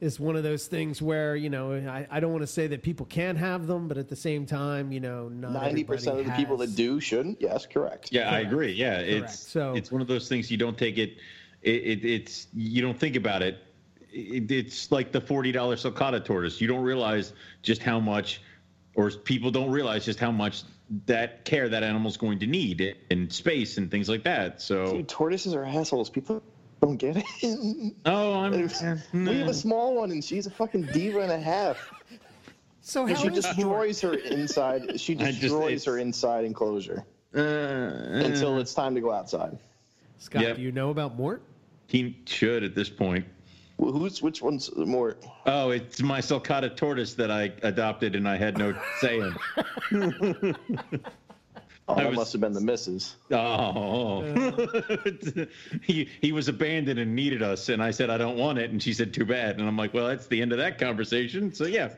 is 0.02 0.20
one 0.20 0.36
of 0.36 0.44
those 0.44 0.68
things 0.68 1.02
where 1.02 1.36
you 1.36 1.50
know 1.50 1.74
I, 1.74 2.08
I 2.10 2.20
don't 2.20 2.32
want 2.32 2.44
to 2.44 2.48
say 2.48 2.68
that 2.68 2.84
people 2.84 3.06
can 3.06 3.36
have 3.36 3.68
them, 3.68 3.88
but 3.88 3.98
at 3.98 4.10
the 4.10 4.16
same 4.16 4.46
time, 4.46 4.92
you 4.92 5.00
know, 5.00 5.30
Ninety 5.30 5.84
percent 5.84 6.20
of 6.20 6.26
the 6.26 6.32
everybody 6.32 6.44
people 6.44 6.58
that 6.58 6.76
do 6.76 7.00
shouldn't. 7.00 7.42
Yes, 7.42 7.66
correct. 7.66 8.12
Yeah, 8.12 8.30
I 8.30 8.40
agree. 8.40 8.72
Yeah, 8.74 8.96
Correct. 8.98 9.10
it's 9.10 9.40
So- 9.40 9.74
it's 9.76 9.92
one 9.92 10.02
of 10.02 10.08
those 10.08 10.28
things 10.28 10.52
you 10.52 10.58
don't 10.58 10.78
take 10.78 10.98
it. 10.98 11.18
It, 11.62 12.04
it 12.04 12.06
it's 12.06 12.48
you 12.54 12.82
don't 12.82 13.00
think 13.00 13.16
about 13.16 13.42
it. 13.42 13.58
it 14.12 14.52
it's 14.52 14.92
like 14.92 15.12
the 15.12 15.22
forty 15.22 15.52
dollar 15.52 15.76
sulcata 15.76 16.24
tortoise. 16.24 16.62
You 16.62 16.68
don't 16.68 16.84
realize 16.84 17.34
just 17.64 17.82
how 17.82 18.00
much, 18.00 18.42
or 18.96 19.10
people 19.10 19.50
don't 19.52 19.72
realize 19.72 20.06
just 20.06 20.20
how 20.20 20.32
much 20.32 20.64
that 21.08 21.46
care 21.46 21.68
that 21.68 21.82
animal's 21.82 22.18
going 22.18 22.38
to 22.40 22.46
need 22.46 22.96
and 23.10 23.34
space 23.34 23.78
and 23.78 23.90
things 23.90 24.08
like 24.08 24.24
that. 24.24 24.62
So, 24.62 24.98
Dude, 24.98 25.08
tortoises 25.08 25.56
are 25.56 25.66
assholes. 25.66 26.10
People 26.12 26.44
don't 26.82 26.98
get 26.98 27.18
it. 27.18 27.94
oh, 28.06 28.34
I'm. 28.34 28.52
we 28.52 29.38
have 29.38 29.48
a 29.48 29.54
small 29.54 29.96
one, 29.96 30.12
and 30.12 30.24
she's 30.24 30.46
a 30.46 30.52
fucking 30.52 30.84
diva 30.94 31.20
and 31.22 31.32
a 31.32 31.40
half. 31.40 31.92
So 32.82 33.08
And 33.08 33.16
how 33.18 33.24
she 33.24 33.30
does 33.30 33.46
destroys 33.46 34.00
her 34.02 34.14
inside. 34.14 35.00
She 35.00 35.14
I 35.20 35.26
just- 35.32 35.42
destroys 35.42 35.86
her 35.86 35.98
inside 35.98 36.46
enclosure 36.46 37.04
Uh, 37.36 37.40
until 37.40 38.60
it's 38.60 38.74
time 38.74 38.94
to 38.96 39.02
go 39.02 39.12
outside. 39.12 39.58
Scott? 40.20 40.42
Yep. 40.44 40.58
Do 40.58 40.62
you 40.62 40.72
know 40.72 40.90
about 40.92 41.18
Mort? 41.18 41.42
he 41.88 42.18
should 42.26 42.64
at 42.64 42.74
this 42.76 42.90
point. 42.90 43.26
Wh- 43.78 43.92
Who's 43.92 44.22
which 44.22 44.42
one's 44.42 44.74
more? 44.76 45.18
Oh, 45.46 45.70
it's 45.72 46.02
my 46.02 46.20
sulcata 46.20 46.76
tortoise 46.76 47.14
that 47.16 47.30
I 47.32 47.52
adopted 47.64 48.16
and 48.16 48.28
I 48.28 48.36
had 48.38 48.58
no 48.58 48.74
say 49.02 49.20
in. 49.20 49.36
Oh, 51.88 51.94
I 51.94 52.04
that 52.04 52.10
was- 52.10 52.18
must 52.18 52.32
have 52.34 52.42
been 52.42 52.54
the 52.54 52.62
missus. 52.62 53.16
Oh, 53.32 54.22
he 55.84 56.10
he 56.22 56.32
was 56.32 56.48
abandoned 56.48 57.00
and 57.00 57.16
needed 57.16 57.44
us, 57.44 57.70
and 57.70 57.82
I 57.82 57.92
said 57.92 58.10
I 58.10 58.18
don't 58.18 58.38
want 58.38 58.58
it, 58.58 58.72
and 58.72 58.82
she 58.82 58.92
said 58.94 59.14
too 59.14 59.26
bad, 59.26 59.60
and 59.60 59.68
I'm 59.68 59.78
like, 59.78 59.94
well, 59.94 60.08
that's 60.08 60.26
the 60.28 60.42
end 60.42 60.52
of 60.52 60.58
that 60.58 60.80
conversation. 60.80 61.54
So 61.54 61.66
yeah, 61.68 61.90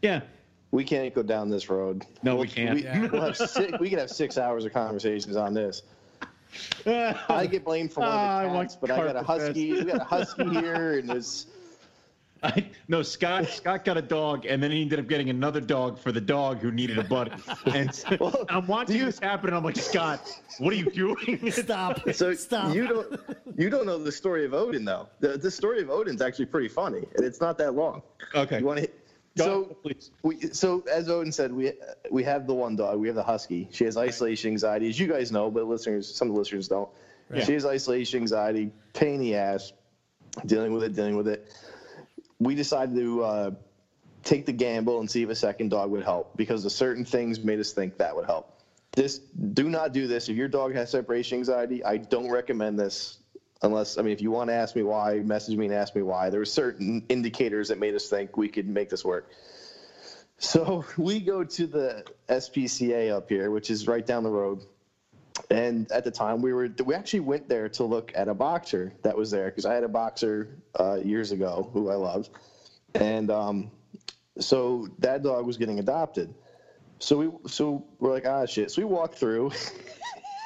yeah, 0.00 0.22
We 0.70 0.82
can't 0.84 1.14
go 1.14 1.22
down 1.22 1.50
this 1.50 1.68
road. 1.68 2.04
No, 2.22 2.36
we 2.36 2.46
We'll- 2.46 2.50
can't. 2.50 3.02
We, 3.02 3.08
will 3.08 3.20
have 3.20 3.36
six, 3.36 3.78
we 3.78 3.90
can 3.90 3.98
have 3.98 4.10
six 4.10 4.38
hours 4.38 4.64
of 4.64 4.72
conversations 4.72 5.36
on 5.36 5.52
this. 5.52 5.82
I 6.86 7.46
get 7.50 7.64
blamed 7.64 7.92
for 7.92 8.00
one 8.00 8.08
Ah, 8.10 8.38
of 8.44 8.48
the 8.50 8.54
want 8.54 8.68
cats, 8.68 8.78
but 8.80 8.90
I 8.90 8.96
got 8.96 9.16
a 9.16 9.22
husky. 9.22 9.72
We 9.72 9.84
got 9.84 10.00
a 10.00 10.04
husky 10.04 10.48
here, 10.48 10.98
and 10.98 11.10
it's 11.10 11.46
I, 12.44 12.70
no, 12.88 13.02
Scott 13.02 13.46
Scott 13.48 13.84
got 13.84 13.96
a 13.96 14.02
dog, 14.02 14.44
and 14.46 14.62
then 14.62 14.70
he 14.70 14.82
ended 14.82 14.98
up 15.00 15.08
getting 15.08 15.30
another 15.30 15.60
dog 15.60 15.98
for 15.98 16.12
the 16.12 16.20
dog 16.20 16.58
who 16.60 16.70
needed 16.70 16.98
a 16.98 17.04
buddy. 17.04 17.32
And 17.66 17.92
so 17.94 18.16
Well, 18.20 18.44
I'm 18.48 18.66
watching 18.66 18.96
you- 18.96 19.06
this 19.06 19.18
happen, 19.18 19.48
and 19.48 19.56
I'm 19.56 19.64
like, 19.64 19.76
Scott, 19.76 20.20
what 20.58 20.72
are 20.72 20.76
you 20.76 20.90
doing? 20.90 21.50
Stop. 21.50 22.00
so 22.12 22.34
Stop. 22.34 22.74
you 22.74 22.86
don't 22.86 23.20
you 23.56 23.70
don't 23.70 23.86
know 23.86 23.98
the 23.98 24.12
story 24.12 24.44
of 24.44 24.52
Odin 24.54 24.84
though. 24.84 25.08
The 25.20 25.38
the 25.38 25.50
story 25.50 25.80
of 25.82 25.90
Odin's 25.90 26.20
actually 26.22 26.46
pretty 26.46 26.68
funny, 26.68 27.04
and 27.16 27.24
it's 27.24 27.40
not 27.40 27.58
that 27.58 27.74
long. 27.74 28.02
okay, 28.34 28.58
You 28.60 28.64
want 28.66 28.80
to? 28.80 28.88
Go, 29.36 29.44
So 29.44 29.64
please. 29.82 30.10
we 30.22 30.40
so 30.52 30.84
as 30.92 31.08
Odin 31.08 31.32
said, 31.32 31.52
we 31.52 31.72
we 32.10 32.22
have 32.22 32.46
the 32.46 32.54
one 32.54 32.76
dog. 32.76 33.00
We 33.00 33.08
have 33.08 33.16
the 33.16 33.22
husky. 33.24 33.68
She 33.72 33.84
has 33.84 33.96
isolation 33.96 34.50
anxiety, 34.52 34.88
as 34.88 35.00
you 35.00 35.08
guys 35.08 35.32
know, 35.32 35.50
but 35.50 35.64
listeners, 35.66 36.14
some 36.14 36.28
of 36.28 36.34
the 36.34 36.38
listeners 36.38 36.68
don't. 36.68 36.88
Right. 37.30 37.44
She 37.44 37.54
has 37.54 37.64
isolation 37.66 38.20
anxiety, 38.20 38.70
pain 38.92 39.14
in 39.14 39.20
the 39.22 39.34
ass, 39.34 39.72
dealing 40.46 40.72
with 40.74 40.84
it, 40.84 40.94
dealing 40.94 41.16
with 41.16 41.26
it. 41.26 41.48
We 42.44 42.54
decided 42.54 42.94
to 42.96 43.24
uh, 43.24 43.50
take 44.22 44.46
the 44.46 44.52
gamble 44.52 45.00
and 45.00 45.10
see 45.10 45.22
if 45.22 45.28
a 45.28 45.34
second 45.34 45.70
dog 45.70 45.90
would 45.90 46.04
help 46.04 46.36
because 46.36 46.64
of 46.64 46.72
certain 46.72 47.04
things 47.04 47.40
made 47.40 47.60
us 47.60 47.72
think 47.72 47.98
that 47.98 48.16
would 48.16 48.26
help. 48.26 48.50
This 48.92 49.18
do 49.18 49.68
not 49.68 49.92
do 49.92 50.06
this 50.06 50.28
if 50.28 50.36
your 50.36 50.48
dog 50.48 50.74
has 50.74 50.90
separation 50.90 51.38
anxiety. 51.38 51.84
I 51.84 51.96
don't 51.96 52.30
recommend 52.30 52.78
this 52.78 53.18
unless 53.62 53.98
I 53.98 54.02
mean 54.02 54.12
if 54.12 54.20
you 54.20 54.30
want 54.30 54.50
to 54.50 54.54
ask 54.54 54.76
me 54.76 54.82
why, 54.82 55.14
message 55.16 55.56
me 55.56 55.66
and 55.66 55.74
ask 55.74 55.96
me 55.96 56.02
why. 56.02 56.30
There 56.30 56.40
were 56.40 56.46
certain 56.46 57.04
indicators 57.08 57.68
that 57.68 57.78
made 57.78 57.94
us 57.94 58.08
think 58.08 58.36
we 58.36 58.48
could 58.48 58.68
make 58.68 58.90
this 58.90 59.04
work. 59.04 59.30
So 60.38 60.84
we 60.96 61.20
go 61.20 61.44
to 61.44 61.66
the 61.66 62.04
SPCA 62.28 63.12
up 63.12 63.28
here, 63.28 63.50
which 63.50 63.70
is 63.70 63.88
right 63.88 64.04
down 64.04 64.22
the 64.22 64.30
road. 64.30 64.64
And 65.50 65.90
at 65.92 66.04
the 66.04 66.10
time, 66.10 66.40
we 66.42 66.52
were 66.52 66.68
we 66.84 66.94
actually 66.94 67.20
went 67.20 67.48
there 67.48 67.68
to 67.70 67.84
look 67.84 68.12
at 68.14 68.28
a 68.28 68.34
boxer 68.34 68.94
that 69.02 69.16
was 69.16 69.30
there 69.30 69.46
because 69.46 69.66
I 69.66 69.74
had 69.74 69.84
a 69.84 69.88
boxer 69.88 70.56
uh, 70.78 70.94
years 70.94 71.32
ago 71.32 71.68
who 71.72 71.90
I 71.90 71.96
loved, 71.96 72.30
and 72.94 73.30
um, 73.30 73.70
so 74.38 74.88
that 75.00 75.22
dog 75.22 75.46
was 75.46 75.56
getting 75.56 75.78
adopted. 75.78 76.34
So 76.98 77.18
we 77.18 77.30
so 77.48 77.84
we're 77.98 78.12
like 78.12 78.26
ah 78.26 78.46
shit. 78.46 78.70
So 78.70 78.80
we 78.80 78.86
walk 78.86 79.14
through. 79.14 79.52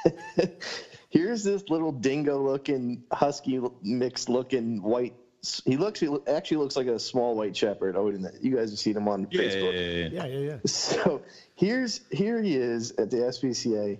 here's 1.10 1.44
this 1.44 1.68
little 1.68 1.92
dingo 1.92 2.42
looking 2.42 3.02
husky 3.12 3.60
mixed 3.82 4.28
looking 4.28 4.82
white 4.82 5.14
he 5.64 5.76
looks 5.76 6.00
he 6.00 6.08
actually 6.26 6.56
looks 6.56 6.76
like 6.76 6.86
a 6.86 6.98
small 6.98 7.36
white 7.36 7.56
shepherd 7.56 7.96
odin 7.96 8.28
you 8.40 8.56
guys 8.56 8.70
have 8.70 8.78
seen 8.78 8.96
him 8.96 9.08
on 9.08 9.26
Yeah, 9.30 9.40
facebook 9.42 9.72
yeah, 9.72 9.80
yeah, 9.80 10.08
Yeah, 10.08 10.26
yeah. 10.26 10.38
yeah, 10.38 10.50
yeah. 10.50 10.56
so 10.66 11.22
here's 11.54 12.00
here 12.10 12.42
he 12.42 12.56
is 12.56 12.92
at 12.92 13.10
the 13.10 13.18
SPCA. 13.18 13.98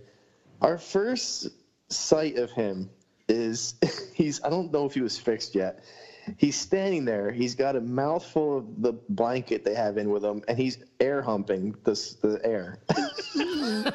Our 0.61 0.79
first 0.79 1.49
sight 1.89 2.37
of 2.37 2.51
him 2.51 2.91
is 3.29 3.75
he's 4.15 4.43
I 4.43 4.51
don't 4.51 4.73
know 4.73 4.85
if 4.87 4.95
he 4.95 5.01
was 5.01 5.19
fixed 5.19 5.55
yet. 5.55 5.85
He's 6.37 6.57
standing 6.61 7.07
there. 7.07 7.31
He's 7.31 7.55
got 7.55 7.75
a 7.75 7.81
mouthful 7.81 8.59
of 8.59 8.83
the 8.83 8.93
blanket 9.09 9.65
they 9.65 9.75
have 9.75 9.97
in 9.97 10.11
with 10.11 10.23
him, 10.23 10.43
and 10.47 10.59
he's 10.59 10.77
air 11.01 11.23
humping 11.23 11.75
this 11.85 12.15
the 12.15 12.39
air. 12.45 12.81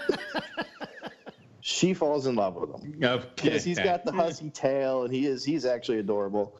she 1.62 1.94
falls 1.94 2.26
in 2.28 2.36
love 2.36 2.56
with 2.56 2.70
him 2.72 2.96
Okay. 3.04 3.26
because 3.36 3.64
he's 3.64 3.78
got 3.80 4.04
the 4.04 4.12
husky 4.12 4.50
tail, 4.50 5.04
and 5.04 5.14
he 5.14 5.28
is 5.28 5.44
he's 5.46 5.66
actually 5.66 6.00
adorable. 6.00 6.58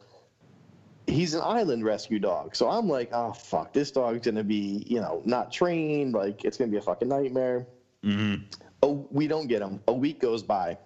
He's 1.06 1.34
an 1.34 1.42
island 1.44 1.84
rescue 1.84 2.18
dog, 2.18 2.56
so 2.56 2.70
I'm 2.70 2.88
like, 2.88 3.10
oh 3.12 3.32
fuck, 3.32 3.72
this 3.72 3.90
dog's 3.90 4.24
gonna 4.24 4.44
be 4.44 4.84
you 4.88 5.00
know 5.00 5.22
not 5.24 5.52
trained, 5.52 6.14
like 6.14 6.44
it's 6.44 6.56
gonna 6.56 6.70
be 6.70 6.76
a 6.78 6.82
fucking 6.82 7.08
nightmare. 7.08 7.66
Mhm. 8.04 8.44
Oh, 8.84 9.08
we 9.10 9.28
don't 9.28 9.46
get 9.46 9.62
him. 9.62 9.80
A 9.88 9.94
week 9.94 10.20
goes 10.20 10.42
by. 10.42 10.76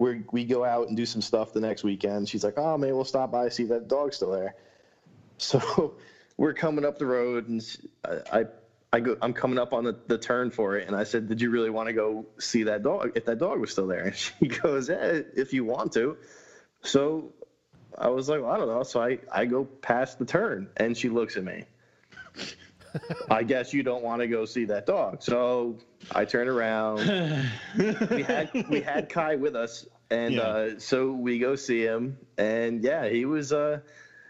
We 0.00 0.24
we 0.32 0.44
go 0.44 0.64
out 0.64 0.88
and 0.88 0.96
do 0.96 1.06
some 1.06 1.22
stuff 1.22 1.52
the 1.52 1.60
next 1.60 1.84
weekend. 1.84 2.28
She's 2.28 2.42
like, 2.42 2.58
oh 2.58 2.76
man, 2.76 2.96
we'll 2.96 3.04
stop 3.04 3.30
by 3.30 3.50
see 3.50 3.62
if 3.64 3.68
that 3.68 3.88
dog's 3.88 4.16
still 4.16 4.32
there. 4.32 4.54
So 5.38 5.94
we're 6.36 6.52
coming 6.52 6.84
up 6.84 6.98
the 6.98 7.06
road, 7.06 7.48
and 7.48 7.62
I 8.30 8.44
I 8.92 9.00
go, 9.00 9.16
I'm 9.22 9.32
coming 9.32 9.58
up 9.58 9.72
on 9.72 9.84
the, 9.84 9.96
the 10.06 10.18
turn 10.18 10.50
for 10.50 10.76
it, 10.76 10.86
and 10.86 10.94
I 10.94 11.04
said, 11.04 11.28
"Did 11.28 11.40
you 11.40 11.50
really 11.50 11.70
want 11.70 11.86
to 11.88 11.94
go 11.94 12.26
see 12.38 12.64
that 12.64 12.82
dog? 12.82 13.12
If 13.14 13.24
that 13.26 13.38
dog 13.38 13.58
was 13.58 13.70
still 13.70 13.86
there?" 13.86 14.04
And 14.06 14.16
she 14.16 14.48
goes, 14.48 14.90
"Eh, 14.90 15.22
if 15.34 15.54
you 15.54 15.64
want 15.64 15.92
to." 15.92 16.18
So 16.82 17.32
I 17.96 18.08
was 18.08 18.28
like, 18.28 18.42
well, 18.42 18.50
"I 18.50 18.58
don't 18.58 18.68
know." 18.68 18.82
So 18.82 19.00
I 19.00 19.18
I 19.32 19.46
go 19.46 19.64
past 19.64 20.18
the 20.18 20.26
turn, 20.26 20.68
and 20.76 20.96
she 20.96 21.08
looks 21.08 21.38
at 21.38 21.44
me. 21.44 21.64
I 23.30 23.42
guess 23.42 23.72
you 23.72 23.82
don't 23.82 24.02
want 24.02 24.20
to 24.20 24.26
go 24.28 24.44
see 24.44 24.64
that 24.66 24.86
dog. 24.86 25.22
So 25.22 25.78
I 26.12 26.24
turn 26.24 26.48
around. 26.48 27.48
we 28.10 28.22
had 28.22 28.50
we 28.68 28.80
had 28.80 29.08
Kai 29.08 29.36
with 29.36 29.54
us, 29.56 29.86
and 30.10 30.34
Yeah. 30.34 30.42
uh, 30.42 30.70
so 30.78 31.12
we 31.12 31.38
go 31.38 31.56
see 31.56 31.82
him, 31.82 32.16
and 32.38 32.82
yeah, 32.82 33.08
he 33.08 33.24
was 33.24 33.52
uh, 33.52 33.80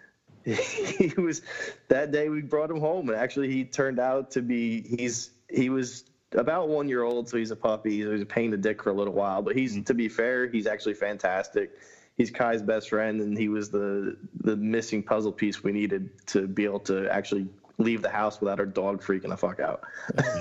he 0.44 1.12
was 1.18 1.42
that 1.88 2.10
day 2.10 2.28
we 2.28 2.42
brought 2.42 2.70
him 2.70 2.80
home, 2.80 3.08
and 3.08 3.18
actually 3.18 3.50
he 3.50 3.64
turned 3.64 3.98
out 3.98 4.30
to 4.32 4.42
be 4.42 4.82
he's 4.82 5.30
he 5.48 5.68
was 5.68 6.04
about 6.32 6.68
one 6.68 6.88
year 6.88 7.02
old, 7.02 7.28
so 7.28 7.36
he's 7.36 7.50
a 7.50 7.56
puppy. 7.56 7.96
He 7.96 8.04
was 8.04 8.22
a 8.22 8.26
pain 8.26 8.46
in 8.46 8.50
the 8.52 8.56
dick 8.56 8.82
for 8.82 8.90
a 8.90 8.94
little 8.94 9.14
while, 9.14 9.42
but 9.42 9.56
he's 9.56 9.82
to 9.84 9.94
be 9.94 10.08
fair, 10.08 10.48
he's 10.48 10.66
actually 10.66 10.94
fantastic. 10.94 11.72
He's 12.16 12.30
Kai's 12.30 12.62
best 12.62 12.90
friend, 12.90 13.20
and 13.20 13.36
he 13.36 13.48
was 13.48 13.70
the 13.70 14.16
the 14.42 14.56
missing 14.56 15.02
puzzle 15.02 15.32
piece 15.32 15.62
we 15.62 15.72
needed 15.72 16.10
to 16.28 16.46
be 16.46 16.64
able 16.64 16.80
to 16.80 17.08
actually 17.10 17.46
leave 17.80 18.02
the 18.02 18.08
house 18.10 18.40
without 18.40 18.60
our 18.60 18.66
dog 18.66 19.02
freaking 19.02 19.28
the 19.30 19.36
fuck 19.36 19.58
out. 19.60 19.82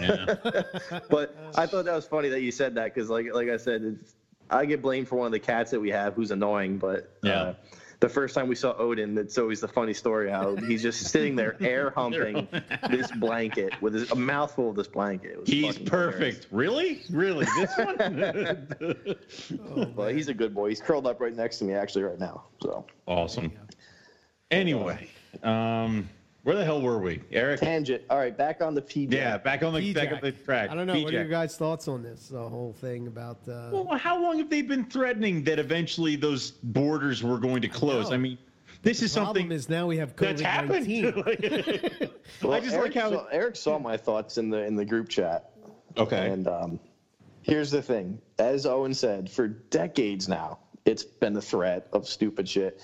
Yeah. 0.02 0.36
but 1.10 1.36
I 1.56 1.66
thought 1.66 1.86
that 1.86 1.96
was 1.96 2.06
funny 2.06 2.30
that 2.30 2.42
you 2.42 2.52
said 2.52 2.76
that 2.76 2.94
because, 2.94 3.10
like, 3.10 3.34
like 3.34 3.50
I 3.50 3.58
said, 3.58 3.82
it's, 3.84 4.16
I 4.50 4.66
get 4.66 4.82
blamed 4.82 5.08
for 5.08 5.16
one 5.18 5.26
of 5.28 5.32
the 5.32 5.40
cats 5.40 5.72
that 5.72 5.80
we 5.80 5.90
have 5.92 6.14
who's 6.16 6.32
annoying. 6.32 6.78
But 6.78 7.16
Yeah. 7.24 7.42
uh, 7.42 7.54
the 8.02 8.10
first 8.10 8.34
time 8.34 8.48
we 8.48 8.56
saw 8.56 8.74
Odin, 8.78 9.18
it's 9.18 9.38
always 9.38 9.60
the 9.60 9.68
funny 9.68 9.94
story 9.94 10.30
how 10.30 10.56
he's 10.56 10.82
just 10.82 11.02
sitting 11.08 11.36
there 11.36 11.58
air 11.62 11.90
humping 11.92 12.48
this 12.90 13.12
blanket 13.12 13.74
with 13.82 13.94
his, 13.94 14.10
a 14.12 14.16
mouthful 14.16 14.70
of 14.70 14.76
this 14.78 14.88
blanket. 14.88 15.32
It 15.32 15.40
was 15.42 15.50
He's 15.50 15.66
fucking 15.78 15.86
hilarious. 15.88 16.16
perfect. 16.36 16.48
Really? 16.52 17.02
Really? 17.10 17.46
This 17.58 17.78
one? 17.78 18.68
oh, 19.76 19.86
But 19.96 20.16
he's 20.16 20.30
a 20.30 20.34
good 20.34 20.54
boy. 20.56 20.70
He's 20.70 20.82
curled 20.82 21.06
up 21.08 21.20
right 21.20 21.36
next 21.36 21.58
to 21.60 21.66
me 21.66 21.74
actually 21.74 22.04
right 22.04 22.20
now. 22.20 22.44
So 22.62 22.86
awesome. 23.06 23.52
Anyway, 24.52 25.10
um, 25.44 26.10
where 26.44 26.56
the 26.56 26.64
hell 26.66 26.82
were 26.82 27.00
we, 27.00 27.22
Eric? 27.32 27.60
tangent. 27.60 28.04
All 28.10 28.18
right, 28.18 28.36
back 28.36 28.62
on 28.62 28.74
the 28.76 28.82
PJ. 28.82 29.14
Yeah, 29.14 29.38
back 29.38 29.62
on 29.64 29.74
the 29.74 29.94
back 29.94 30.12
on 30.12 30.18
PIJAC. 30.20 30.22
the 30.22 30.32
track. 30.32 30.70
I 30.72 30.76
don't 30.76 30.88
know. 30.88 31.00
What 31.02 31.14
are 31.14 31.18
your 31.18 31.26
guys' 31.26 31.58
thoughts 31.58 31.88
on 31.88 32.02
this? 32.04 32.28
The 32.30 32.48
whole 32.50 32.74
thing 32.74 33.08
about. 33.08 33.38
Uh, 33.48 33.70
Well, 33.72 33.98
how 33.98 34.22
long 34.22 34.38
have 34.40 34.50
they 34.50 34.62
been 34.62 34.86
threatening 34.86 35.44
that 35.44 35.60
eventually 35.60 36.16
those 36.16 36.52
borders 36.52 37.24
were 37.24 37.38
going 37.40 37.62
to 37.64 37.68
close? 37.68 38.10
know. 38.10 38.16
I, 38.16 38.18
mean, 38.18 38.38
this 38.82 39.02
is 39.02 39.14
problem 39.14 39.36
something 39.36 39.52
is 39.52 39.68
now 39.70 39.88
we 39.88 39.98
have 39.98 40.16
COVID 40.16 40.40
happened. 40.40 40.88
nineteen. 40.88 42.10
Well, 42.42 42.54
I 42.54 42.60
just 42.62 42.74
Eric 42.76 42.96
like 42.96 43.04
how. 43.04 43.12
saw, 43.12 43.26
Eric 43.32 43.56
saw 43.56 43.80
my 43.80 43.98
thoughts 43.98 44.38
in 44.38 44.50
the 44.50 44.64
in 44.66 44.76
the 44.76 44.86
group 44.86 45.10
chat. 45.10 45.52
okay. 45.98 46.30
And 46.30 46.48
um, 46.48 46.80
here's 47.42 47.70
the 47.72 47.82
thing: 47.82 48.20
as 48.38 48.66
Owen 48.66 48.94
said, 48.94 49.30
for 49.30 49.48
decades 49.48 50.30
now, 50.30 50.60
it's 50.86 51.04
been 51.04 51.34
the 51.34 51.42
threat 51.42 51.88
of 51.92 52.08
stupid 52.08 52.48
shit. 52.48 52.82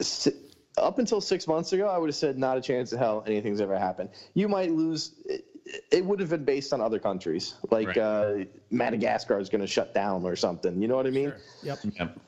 Si- 0.00 0.32
up 0.78 0.98
until 0.98 1.20
six 1.20 1.46
months 1.46 1.72
ago, 1.72 1.88
I 1.88 1.98
would 1.98 2.08
have 2.08 2.16
said 2.16 2.38
not 2.38 2.56
a 2.56 2.60
chance 2.60 2.92
in 2.92 2.98
hell 2.98 3.22
anything's 3.26 3.60
ever 3.60 3.78
happened. 3.78 4.10
You 4.34 4.48
might 4.48 4.70
lose. 4.70 5.12
It, 5.26 5.44
it 5.92 6.04
would 6.04 6.18
have 6.20 6.30
been 6.30 6.44
based 6.44 6.72
on 6.72 6.80
other 6.80 6.98
countries, 6.98 7.54
like 7.70 7.88
Right. 7.88 7.98
uh, 7.98 8.34
Madagascar 8.70 9.38
is 9.38 9.48
going 9.48 9.60
to 9.60 9.66
shut 9.68 9.94
down 9.94 10.24
or 10.24 10.34
something. 10.34 10.80
You 10.82 10.88
know 10.88 10.96
what 10.96 11.06
I 11.06 11.10
mean? 11.10 11.32
yep. 11.62 11.78
Yep. 11.98 12.18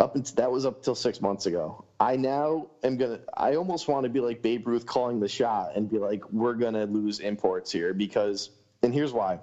Up 0.00 0.16
until, 0.16 0.34
that 0.36 0.50
was 0.50 0.64
up 0.66 0.82
till 0.82 0.94
six 0.94 1.20
months 1.20 1.46
ago. 1.46 1.84
I 2.00 2.16
now 2.16 2.68
am 2.84 2.96
gonna. 2.96 3.20
I 3.36 3.54
almost 3.56 3.86
want 3.88 4.04
to 4.04 4.08
be 4.10 4.20
like 4.20 4.42
Babe 4.42 4.66
Ruth 4.66 4.86
calling 4.86 5.18
the 5.20 5.28
shot 5.28 5.72
and 5.76 5.88
be 5.90 5.98
like, 5.98 6.22
we're 6.32 6.54
gonna 6.54 6.86
lose 6.86 7.18
imports 7.20 7.70
here 7.72 7.92
because, 7.94 8.50
and 8.82 8.92
here's 8.94 9.12
why. 9.12 9.40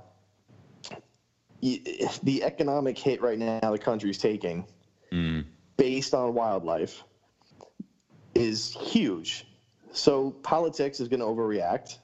The 1.62 2.44
economic 2.44 2.98
hit 2.98 3.22
right 3.22 3.40
now 3.40 3.60
the 3.72 3.78
country's 3.78 4.18
taking, 4.18 4.66
Mm. 5.12 5.46
based 5.78 6.14
on 6.14 6.34
wildlife, 6.34 7.04
is 8.36 8.74
huge. 8.74 9.48
So 9.92 10.32
politics 10.32 11.00
is 11.00 11.08
going 11.08 11.22
to 11.22 11.26
overreact. 11.26 11.98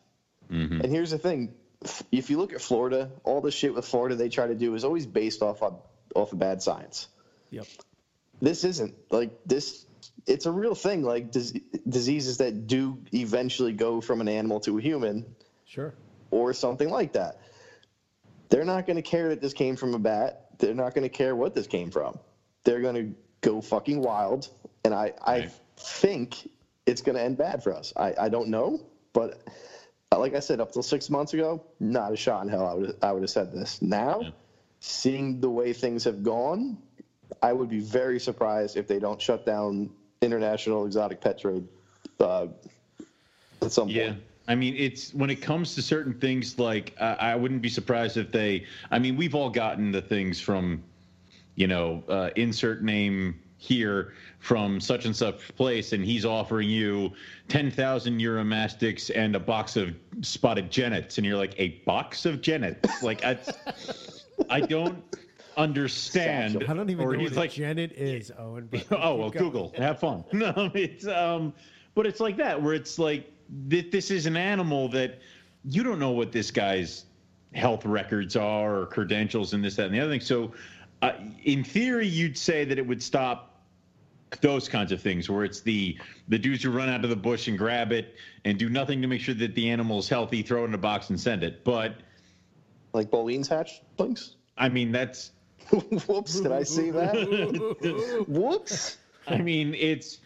Mhm. 0.50 0.82
And 0.84 0.92
here's 0.92 1.12
the 1.12 1.18
thing: 1.18 1.54
if 2.12 2.30
you 2.30 2.38
look 2.38 2.54
at 2.54 2.62
Florida, 2.62 3.12
all 3.24 3.42
the 3.42 3.52
shit 3.52 3.74
with 3.74 3.86
Florida 3.86 4.16
they 4.16 4.30
try 4.30 4.48
to 4.48 4.56
do 4.56 4.74
is 4.76 4.84
always 4.84 5.06
based 5.06 5.42
off 5.42 5.62
of 5.62 5.82
off 6.16 6.34
of 6.34 6.40
bad 6.40 6.62
science 6.62 7.08
Yep. 7.52 7.66
this 8.42 8.66
isn't 8.66 8.94
like 9.12 9.32
this 9.46 9.86
it's 10.28 10.46
a 10.46 10.52
real 10.52 10.76
thing 10.76 11.04
like 11.04 11.32
dis- 11.32 11.54
diseases 11.88 12.38
that 12.40 12.68
do 12.68 12.98
eventually 13.14 13.72
go 13.72 14.02
from 14.02 14.20
an 14.20 14.28
animal 14.28 14.60
to 14.60 14.78
a 14.78 14.82
human 14.82 15.26
Sure. 15.64 15.94
or 16.30 16.52
something 16.54 16.90
like 16.90 17.14
that 17.14 17.40
they're 18.50 18.66
not 18.66 18.86
going 18.86 18.98
to 18.98 19.02
care 19.02 19.30
that 19.30 19.40
this 19.40 19.54
came 19.54 19.78
from 19.78 19.94
a 19.94 20.00
bat 20.00 20.48
they're 20.60 20.74
not 20.74 20.94
going 20.94 21.04
to 21.04 21.10
care 21.10 21.34
what 21.34 21.56
this 21.56 21.66
came 21.68 21.90
from 21.92 22.20
they're 22.66 22.82
going 22.82 22.96
to 22.96 23.16
go 23.40 23.62
fucking 23.62 24.02
wild 24.02 24.50
and 24.84 24.94
i 24.94 25.14
i 25.26 25.40
Right. 25.40 25.52
Think 25.82 26.50
it's 26.86 27.02
going 27.02 27.16
to 27.16 27.22
end 27.22 27.38
bad 27.38 27.62
for 27.64 27.74
us 27.74 27.94
i 27.98 28.14
i 28.20 28.30
don't 28.30 28.50
know 28.50 28.80
but 29.14 29.42
uh, 30.12 30.20
like 30.20 30.36
i 30.36 30.40
said 30.40 30.60
up 30.60 30.72
till 30.72 30.84
six 30.84 31.10
months 31.10 31.34
ago 31.34 31.62
not 31.80 32.12
a 32.12 32.16
shot 32.16 32.44
in 32.44 32.50
hell 32.50 32.66
i 32.68 32.74
would 32.74 32.96
i 33.02 33.12
would 33.12 33.24
have 33.24 33.30
said 33.30 33.52
this 33.52 33.82
now 33.82 34.22
Yeah. 34.22 34.30
seeing 34.80 35.40
the 35.40 35.50
way 35.50 35.74
things 35.74 36.04
have 36.04 36.24
gone 36.24 36.78
I 37.42 37.54
would 37.54 37.70
be 37.70 37.80
very 37.80 38.20
surprised 38.20 38.78
if 38.78 38.88
they 38.88 39.00
don't 39.00 39.22
shut 39.22 39.46
down 39.46 39.90
international 40.22 40.86
exotic 40.86 41.22
pet 41.22 41.40
trade 41.40 41.68
uh, 42.20 42.48
at 43.62 43.72
some 43.72 43.90
Yeah. 43.90 44.10
point. 44.10 44.24
I 44.48 44.56
mean, 44.56 44.76
it's 44.76 45.14
when 45.14 45.30
it 45.30 45.42
comes 45.42 45.76
to 45.76 45.82
certain 45.82 46.14
things, 46.14 46.60
like 46.60 46.94
I 47.00 47.16
I 47.20 47.36
wouldn't 47.36 47.62
be 47.62 47.70
surprised 47.70 48.18
if 48.18 48.32
they. 48.32 48.66
I 48.90 49.00
mean, 49.00 49.16
we've 49.16 49.36
all 49.36 49.50
gotten 49.50 49.92
the 49.92 50.02
things 50.02 50.40
from, 50.40 50.84
you 51.56 51.68
know, 51.68 52.04
uh, 52.10 52.32
insert 52.36 52.84
name 52.84 53.40
here 53.62 54.14
from 54.40 54.80
such 54.80 55.06
and 55.06 55.16
such 55.16 55.56
place, 55.56 55.94
and 55.94 56.04
he's 56.04 56.26
offering 56.26 56.68
you 56.68 57.12
ten 57.48 57.70
thousand 57.70 58.20
Uromastyx 58.20 59.12
and 59.16 59.36
a 59.36 59.40
box 59.40 59.78
of 59.78 59.94
spotted 60.22 60.72
genets, 60.72 61.20
and 61.20 61.28
you're 61.28 61.38
like, 61.38 61.54
a 61.60 61.70
box 61.86 62.26
of 62.26 62.42
genets? 62.42 63.04
Like, 63.04 63.24
I, 63.24 63.38
I 64.50 64.62
don't 64.62 65.04
understand. 65.58 66.66
I 66.68 66.74
don't 66.74 66.90
even 66.90 67.06
Or 67.06 67.14
know 67.14 67.20
he's 67.20 67.32
what 67.32 67.38
like, 67.38 67.52
a 67.52 67.56
genet 67.56 67.92
is, 67.92 68.32
Owen. 68.36 68.68
Oh 68.92 69.16
well, 69.16 69.30
going. 69.30 69.46
Google. 69.46 69.74
Have 69.78 70.00
fun. 70.00 70.24
No, 70.34 70.72
it's 70.74 71.06
um, 71.06 71.54
but 71.94 72.08
it's 72.08 72.20
like 72.20 72.38
that 72.38 72.60
where 72.60 72.74
it's 72.74 72.98
like 72.98 73.32
th- 73.70 73.92
this 73.92 74.10
is 74.10 74.26
an 74.26 74.38
animal 74.38 74.90
that 74.90 75.20
you 75.66 75.84
don't 75.84 76.00
know 76.00 76.12
what 76.12 76.32
this 76.32 76.50
guy's 76.50 77.06
health 77.54 77.86
records 77.86 78.36
are 78.36 78.76
or 78.80 78.86
credentials 78.88 79.54
and 79.54 79.64
this 79.64 79.76
that 79.76 79.86
and 79.86 79.94
the 79.94 80.00
other 80.00 80.10
thing. 80.10 80.20
So, 80.20 80.52
uh, 81.04 81.12
in 81.44 81.64
theory, 81.64 82.08
you'd 82.08 82.40
say 82.40 82.66
that 82.66 82.80
it 82.80 82.88
would 82.88 83.04
stop 83.04 83.51
those 84.40 84.70
kinds 84.70 84.92
of 84.92 85.02
things 85.02 85.30
where 85.30 85.44
it's 85.44 85.60
the 85.62 85.98
the 86.30 86.40
dudes 86.40 86.64
who 86.64 86.72
run 86.72 86.88
out 86.88 87.04
of 87.04 87.10
the 87.10 87.16
bush 87.16 87.48
and 87.48 87.58
grab 87.58 87.92
it 87.92 88.16
and 88.46 88.58
do 88.58 88.70
nothing 88.70 89.02
to 89.02 89.08
make 89.08 89.22
sure 89.22 89.36
that 89.36 89.54
the 89.56 89.70
animal's 89.70 90.08
healthy, 90.08 90.42
throw 90.42 90.64
it 90.64 90.68
in 90.68 90.74
a 90.74 90.78
box 90.78 91.10
and 91.10 91.20
send 91.20 91.44
it. 91.44 91.64
But 91.64 91.96
Like 92.94 93.12
Boelen's 93.12 93.50
hatchlings? 93.50 94.36
I 94.58 94.70
mean, 94.70 94.92
that's 94.92 95.32
Whoops, 96.08 96.40
did 96.40 96.52
I 96.52 96.64
say 96.64 96.90
that? 96.92 98.26
Whoops. 98.28 98.98
I 99.28 99.38
mean, 99.38 99.76
it's 99.76 100.20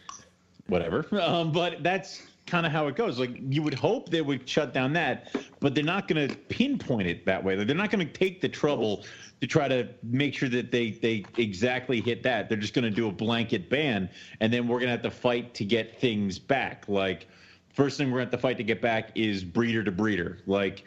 whatever. 0.68 1.06
Um, 1.22 1.52
but 1.52 1.84
that's 1.84 2.22
kind 2.46 2.66
of 2.66 2.72
how 2.72 2.88
it 2.88 2.96
goes. 2.96 3.20
Like 3.20 3.32
you 3.50 3.62
would 3.64 3.74
hope 3.74 4.10
they 4.10 4.22
would 4.22 4.48
shut 4.48 4.74
down 4.74 4.94
that, 4.94 5.36
but 5.60 5.74
they're 5.74 5.84
not 5.84 6.08
going 6.08 6.28
to 6.28 6.36
pinpoint 6.36 7.08
it 7.08 7.26
that 7.26 7.44
way. 7.44 7.56
They're 7.56 7.76
not 7.76 7.92
going 7.92 8.06
to 8.06 8.14
take 8.14 8.42
the 8.42 8.50
trouble 8.50 9.04
to 9.42 9.48
try 9.48 9.68
to 9.68 9.90
make 10.04 10.34
sure 10.34 10.50
that 10.50 10.72
they 10.72 10.92
they 10.92 11.26
exactly 11.38 12.02
hit 12.02 12.24
that. 12.24 12.50
They're 12.50 12.58
just 12.58 12.74
going 12.74 12.84
to 12.84 12.92
do 12.92 13.08
a 13.08 13.12
blanket 13.12 13.70
ban, 13.70 14.10
and 14.40 14.54
then 14.54 14.68
we're 14.68 14.80
going 14.80 14.88
to 14.88 14.92
have 14.92 15.02
to 15.04 15.12
fight 15.12 15.54
to 15.56 15.66
get 15.66 16.00
things 16.00 16.40
back. 16.40 16.86
Like 16.88 17.28
first 17.74 17.98
thing 17.98 18.12
we're 18.12 18.20
going 18.20 18.30
to 18.30 18.36
have 18.36 18.42
to 18.42 18.48
fight 18.48 18.58
to 18.58 18.64
get 18.64 18.82
back 18.82 19.12
is 19.16 19.44
breeder 19.44 19.84
to 19.84 19.92
breeder. 19.92 20.40
Like 20.46 20.84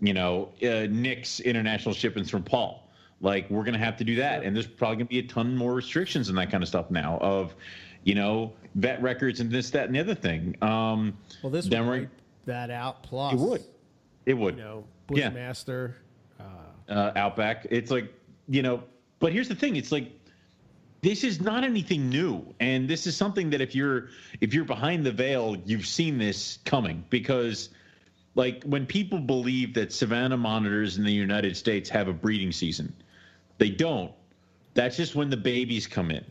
you 0.00 0.12
know, 0.12 0.52
uh, 0.62 0.86
Nick's 0.90 1.40
international 1.40 1.94
shipments 1.94 2.30
from 2.30 2.42
Paul. 2.42 2.90
Like 3.20 3.48
we're 3.48 3.64
gonna 3.64 3.78
have 3.78 3.96
to 3.96 4.04
do 4.04 4.16
that, 4.16 4.42
and 4.42 4.54
there's 4.54 4.66
probably 4.66 4.96
gonna 4.96 5.06
be 5.06 5.18
a 5.20 5.26
ton 5.26 5.56
more 5.56 5.72
restrictions 5.72 6.28
and 6.28 6.36
that 6.36 6.50
kind 6.50 6.62
of 6.62 6.68
stuff 6.68 6.90
now. 6.90 7.18
Of, 7.18 7.54
you 8.02 8.14
know, 8.14 8.52
vet 8.74 9.00
records 9.02 9.40
and 9.40 9.50
this, 9.50 9.70
that, 9.70 9.86
and 9.86 9.94
the 9.94 10.00
other 10.00 10.14
thing. 10.14 10.56
Um, 10.62 11.16
well, 11.42 11.50
this 11.50 11.68
would 11.68 11.86
wipe 11.86 12.10
that 12.46 12.70
out. 12.70 13.02
Plus, 13.02 13.34
it 13.34 13.38
would, 13.40 13.64
it 14.26 14.34
would. 14.34 14.56
You 14.56 14.62
know, 14.62 14.84
Yeah. 15.10 15.28
Bushmaster. 15.30 15.96
uh, 16.88 17.12
Outback. 17.16 17.66
It's 17.70 17.90
like 17.90 18.12
you 18.48 18.62
know, 18.62 18.82
but 19.18 19.32
here's 19.32 19.48
the 19.48 19.54
thing: 19.54 19.76
it's 19.76 19.92
like 19.92 20.12
this 21.02 21.24
is 21.24 21.40
not 21.40 21.64
anything 21.64 22.08
new, 22.08 22.54
and 22.60 22.88
this 22.88 23.06
is 23.06 23.16
something 23.16 23.50
that 23.50 23.60
if 23.60 23.74
you're 23.74 24.08
if 24.40 24.52
you're 24.54 24.64
behind 24.64 25.04
the 25.04 25.12
veil, 25.12 25.56
you've 25.64 25.86
seen 25.86 26.18
this 26.18 26.58
coming 26.64 27.04
because. 27.10 27.70
Like 28.36 28.64
when 28.64 28.84
people 28.84 29.20
believe 29.20 29.74
that 29.74 29.92
Savannah 29.92 30.36
monitors 30.36 30.98
in 30.98 31.04
the 31.04 31.12
United 31.12 31.56
States 31.56 31.88
have 31.90 32.08
a 32.08 32.12
breeding 32.12 32.50
season, 32.50 32.92
they 33.58 33.70
don't. 33.70 34.10
That's 34.74 34.96
just 34.96 35.14
when 35.14 35.30
the 35.30 35.36
babies 35.36 35.86
come 35.86 36.10
in. 36.10 36.24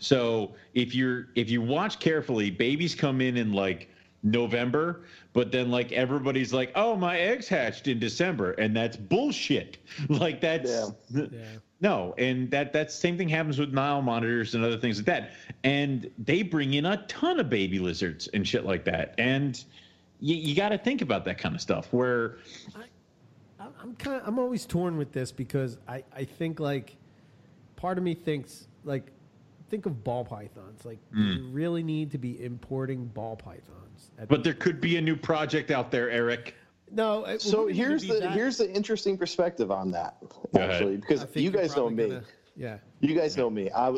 So 0.00 0.54
if 0.74 0.94
you're 0.94 1.28
if 1.36 1.48
you 1.48 1.62
watch 1.62 2.00
carefully, 2.00 2.50
babies 2.50 2.94
come 2.94 3.20
in 3.20 3.36
in 3.36 3.52
like 3.52 3.88
November, 4.22 5.02
but 5.32 5.52
then 5.52 5.70
like 5.70 5.92
everybody's 5.92 6.52
like, 6.52 6.72
"Oh, 6.74 6.96
my 6.96 7.18
eggs 7.18 7.46
hatched 7.48 7.86
in 7.86 7.98
December," 7.98 8.52
and 8.52 8.74
that's 8.76 8.96
bullshit. 8.96 9.78
Like 10.08 10.40
that's 10.40 10.70
Yeah. 11.10 11.26
Yeah. 11.32 11.38
no, 11.80 12.14
and 12.18 12.50
that 12.50 12.72
that 12.72 12.90
same 12.90 13.16
thing 13.16 13.28
happens 13.28 13.58
with 13.58 13.72
Nile 13.72 14.02
monitors 14.02 14.54
and 14.54 14.64
other 14.64 14.78
things 14.78 14.96
like 14.98 15.06
that. 15.06 15.30
And 15.64 16.10
they 16.18 16.42
bring 16.42 16.74
in 16.74 16.86
a 16.86 16.98
ton 17.06 17.38
of 17.38 17.48
baby 17.50 17.78
lizards 17.78 18.26
and 18.28 18.46
shit 18.48 18.64
like 18.64 18.84
that. 18.84 19.14
And 19.18 19.62
you, 20.20 20.34
you 20.34 20.54
got 20.54 20.70
to 20.70 20.78
think 20.78 21.02
about 21.02 21.24
that 21.26 21.38
kind 21.38 21.54
of 21.54 21.60
stuff. 21.60 21.92
Where 21.92 22.38
I'm- 23.58 23.72
I'm 23.82 23.94
kind 23.96 24.20
of 24.20 24.26
I'm 24.28 24.38
always 24.38 24.64
torn 24.64 24.96
with 24.96 25.12
this 25.12 25.30
because 25.32 25.76
I 25.86 26.02
I 26.14 26.24
think 26.24 26.58
like 26.60 26.96
part 27.76 27.98
of 27.98 28.04
me 28.04 28.14
thinks 28.14 28.66
like 28.84 29.10
think 29.70 29.86
of 29.86 30.04
ball 30.04 30.24
pythons 30.24 30.84
like 30.84 30.98
do 31.14 31.22
you 31.22 31.42
hmm. 31.44 31.52
really 31.52 31.82
need 31.82 32.10
to 32.10 32.18
be 32.18 32.42
importing 32.44 33.06
ball 33.06 33.36
pythons 33.36 33.90
but 34.28 34.44
there 34.44 34.54
could 34.54 34.80
be 34.80 34.96
a 34.96 35.00
new 35.00 35.16
project 35.16 35.70
out 35.70 35.90
there, 35.90 36.10
Eric. 36.10 36.54
no 36.90 37.24
it 37.24 37.40
So 37.40 37.66
here's 37.66 38.06
the 38.06 38.20
that- 38.20 38.32
here's 38.32 38.58
the 38.58 38.70
interesting 38.70 39.16
perspective 39.16 39.70
on 39.70 39.90
that, 39.92 40.16
actually, 40.56 40.96
because 40.96 41.26
you 41.34 41.50
guys 41.50 41.76
know 41.76 41.88
me. 41.88 42.08
gonna- 42.08 42.24
yeah 42.56 42.78
You 43.00 43.14
guys 43.14 43.36
know 43.36 43.50
me. 43.50 43.70
I 43.70 43.96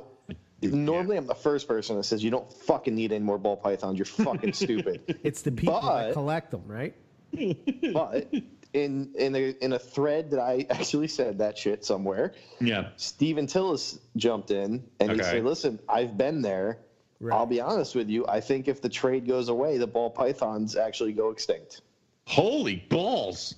normally 0.63 1.17
I'm 1.17 1.27
the 1.27 1.35
first 1.35 1.67
person 1.67 1.97
that 1.97 2.05
says 2.05 2.23
you 2.23 2.31
don't 2.31 2.51
fucking 2.53 2.95
need 2.95 3.13
any 3.13 3.25
more 3.25 3.39
ball 3.39 3.57
pythons. 3.57 3.99
You're 3.99 4.07
fucking 4.07 4.53
stupid. 4.53 5.19
it's 5.25 5.43
the 5.43 5.51
people 5.51 5.81
that 5.81 6.13
collect 6.13 6.51
them 6.51 6.63
right 6.67 6.95
but 7.93 8.33
in 8.75 9.11
in 9.17 9.35
a 9.35 9.55
in 9.61 9.73
a 9.75 9.79
thread 9.79 10.31
that 10.31 10.41
I 10.41 10.67
actually 10.71 11.09
said 11.09 11.39
that 11.39 11.57
shit 11.59 11.85
somewhere, 11.85 12.33
Yeah. 12.61 12.89
Stephen 12.97 13.47
Tillis 13.47 13.99
jumped 14.17 14.51
in 14.51 14.83
and 15.01 15.13
he 15.13 15.23
said, 15.23 15.45
"Listen, 15.45 15.79
I've 15.89 16.17
been 16.17 16.43
there. 16.43 16.79
Right. 17.21 17.37
I'll 17.37 17.47
be 17.47 17.61
honest 17.61 17.95
with 17.95 18.09
you. 18.09 18.27
I 18.27 18.41
think 18.41 18.67
if 18.67 18.81
the 18.81 18.89
trade 18.89 19.27
goes 19.29 19.49
away, 19.49 19.79
the 19.79 19.87
ball 19.87 20.11
pythons 20.11 20.75
actually 20.75 21.13
go 21.13 21.31
extinct 21.31 21.83
Holy 22.27 22.77
balls. 22.89 23.55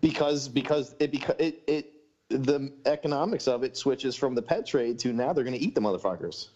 because 0.00 0.48
because 0.48 0.94
it 0.98 1.10
because 1.10 1.36
it 1.38 1.62
it 1.66 1.92
the 2.28 2.72
economics 2.86 3.48
of 3.48 3.62
it 3.64 3.76
switches 3.76 4.14
from 4.14 4.34
the 4.34 4.42
pet 4.42 4.66
trade 4.66 4.98
to 5.00 5.12
now 5.12 5.32
they're 5.32 5.44
going 5.44 5.56
to 5.58 5.64
eat 5.64 5.74
the 5.74 5.80
motherfuckers." 5.80 6.48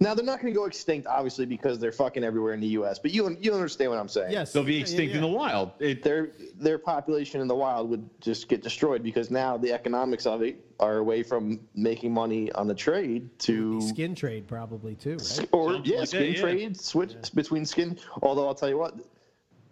Now 0.00 0.14
they're 0.14 0.24
not 0.24 0.40
going 0.40 0.52
to 0.52 0.58
go 0.58 0.66
extinct, 0.66 1.06
obviously, 1.06 1.46
because 1.46 1.78
they're 1.78 1.92
fucking 1.92 2.24
everywhere 2.24 2.54
in 2.54 2.60
the 2.60 2.68
U.S. 2.68 2.98
But 2.98 3.12
you 3.12 3.36
you 3.40 3.52
understand 3.52 3.90
what 3.90 3.98
I'm 3.98 4.08
saying? 4.08 4.32
yes 4.32 4.52
They'll 4.52 4.64
be 4.64 4.74
Yeah, 4.74 4.78
yeah, 4.78 4.82
extinct 4.82 5.14
in 5.14 5.20
the 5.20 5.26
wild. 5.26 5.72
It, 5.78 6.02
their 6.02 6.30
their 6.58 6.78
population 6.78 7.40
in 7.40 7.48
the 7.48 7.54
wild 7.54 7.90
would 7.90 8.08
just 8.20 8.48
get 8.48 8.62
destroyed 8.62 9.02
because 9.02 9.30
now 9.30 9.56
the 9.56 9.72
economics 9.72 10.26
of 10.26 10.42
it 10.42 10.64
are 10.80 10.98
away 10.98 11.22
from 11.22 11.60
making 11.74 12.12
money 12.12 12.52
on 12.52 12.66
the 12.66 12.74
trade 12.74 13.28
to 13.40 13.80
skin 13.80 14.14
trade 14.14 14.46
probably 14.46 14.94
too 14.94 15.12
right 15.12 15.48
or 15.52 15.72
Something 15.72 15.92
yeah 15.92 15.98
like 15.98 16.10
that, 16.10 16.16
skin 16.16 16.32
yeah. 16.32 16.40
trade 16.40 16.80
switch 16.80 17.14
between 17.34 17.64
skin. 17.64 17.98
Although 18.22 18.46
I'll 18.46 18.54
tell 18.54 18.68
you 18.68 18.78
what, 18.78 18.96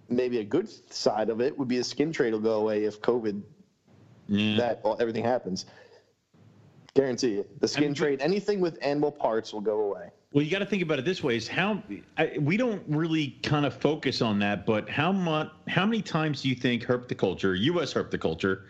maybe 0.09 0.39
a 0.39 0.45
good 0.45 0.69
side 0.93 1.31
of 1.31 1.41
it 1.41 1.57
would 1.59 1.69
be 1.69 1.79
the 1.79 1.85
skin 1.85 2.13
trade 2.13 2.33
will 2.33 2.41
go 2.41 2.61
away 2.61 2.85
if 2.85 3.01
COVID 3.01 3.43
yeah. 4.29 4.57
that 4.57 4.85
well, 4.85 4.97
everything 5.01 5.25
happens. 5.25 5.67
Guarantee 6.97 7.35
it. 7.35 7.61
The 7.61 7.69
skin 7.69 7.85
mean, 7.85 7.95
trade, 7.95 8.23
anything 8.23 8.59
with 8.59 8.79
animal 8.81 9.13
parts 9.13 9.53
will 9.53 9.61
go 9.61 9.81
away. 9.81 10.09
Well, 10.33 10.43
you 10.43 10.51
got 10.51 10.61
to 10.61 10.67
think 10.67 10.83
about 10.83 10.99
it 10.99 11.05
this 11.05 11.23
way: 11.23 11.37
is 11.37 11.47
how 11.47 11.83
I, 12.17 12.39
we 12.41 12.57
don't 12.57 12.83
really 12.89 13.39
kind 13.43 13.67
of 13.67 13.75
focus 13.75 14.23
on 14.23 14.39
that, 14.39 14.65
but 14.65 14.89
how 14.89 15.13
much, 15.13 15.51
how 15.69 15.85
many 15.85 16.01
times 16.01 16.41
do 16.43 16.49
you 16.49 16.55
think 16.55 16.85
herpetoculture, 16.85 17.59
U.S. 17.61 17.93
herpetoculture, 17.93 18.63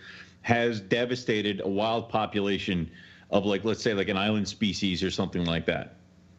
has 0.43 0.81
devastated 0.81 1.61
a 1.65 1.69
wild 1.69 2.09
population 2.09 2.91
of 3.31 3.47
like, 3.47 3.65
let's 3.65 3.81
say, 3.83 3.95
like 3.95 4.09
an 4.09 4.17
island 4.17 4.49
species 4.49 5.05
or 5.05 5.11
something 5.11 5.45
like 5.45 5.65
that? 5.67 5.95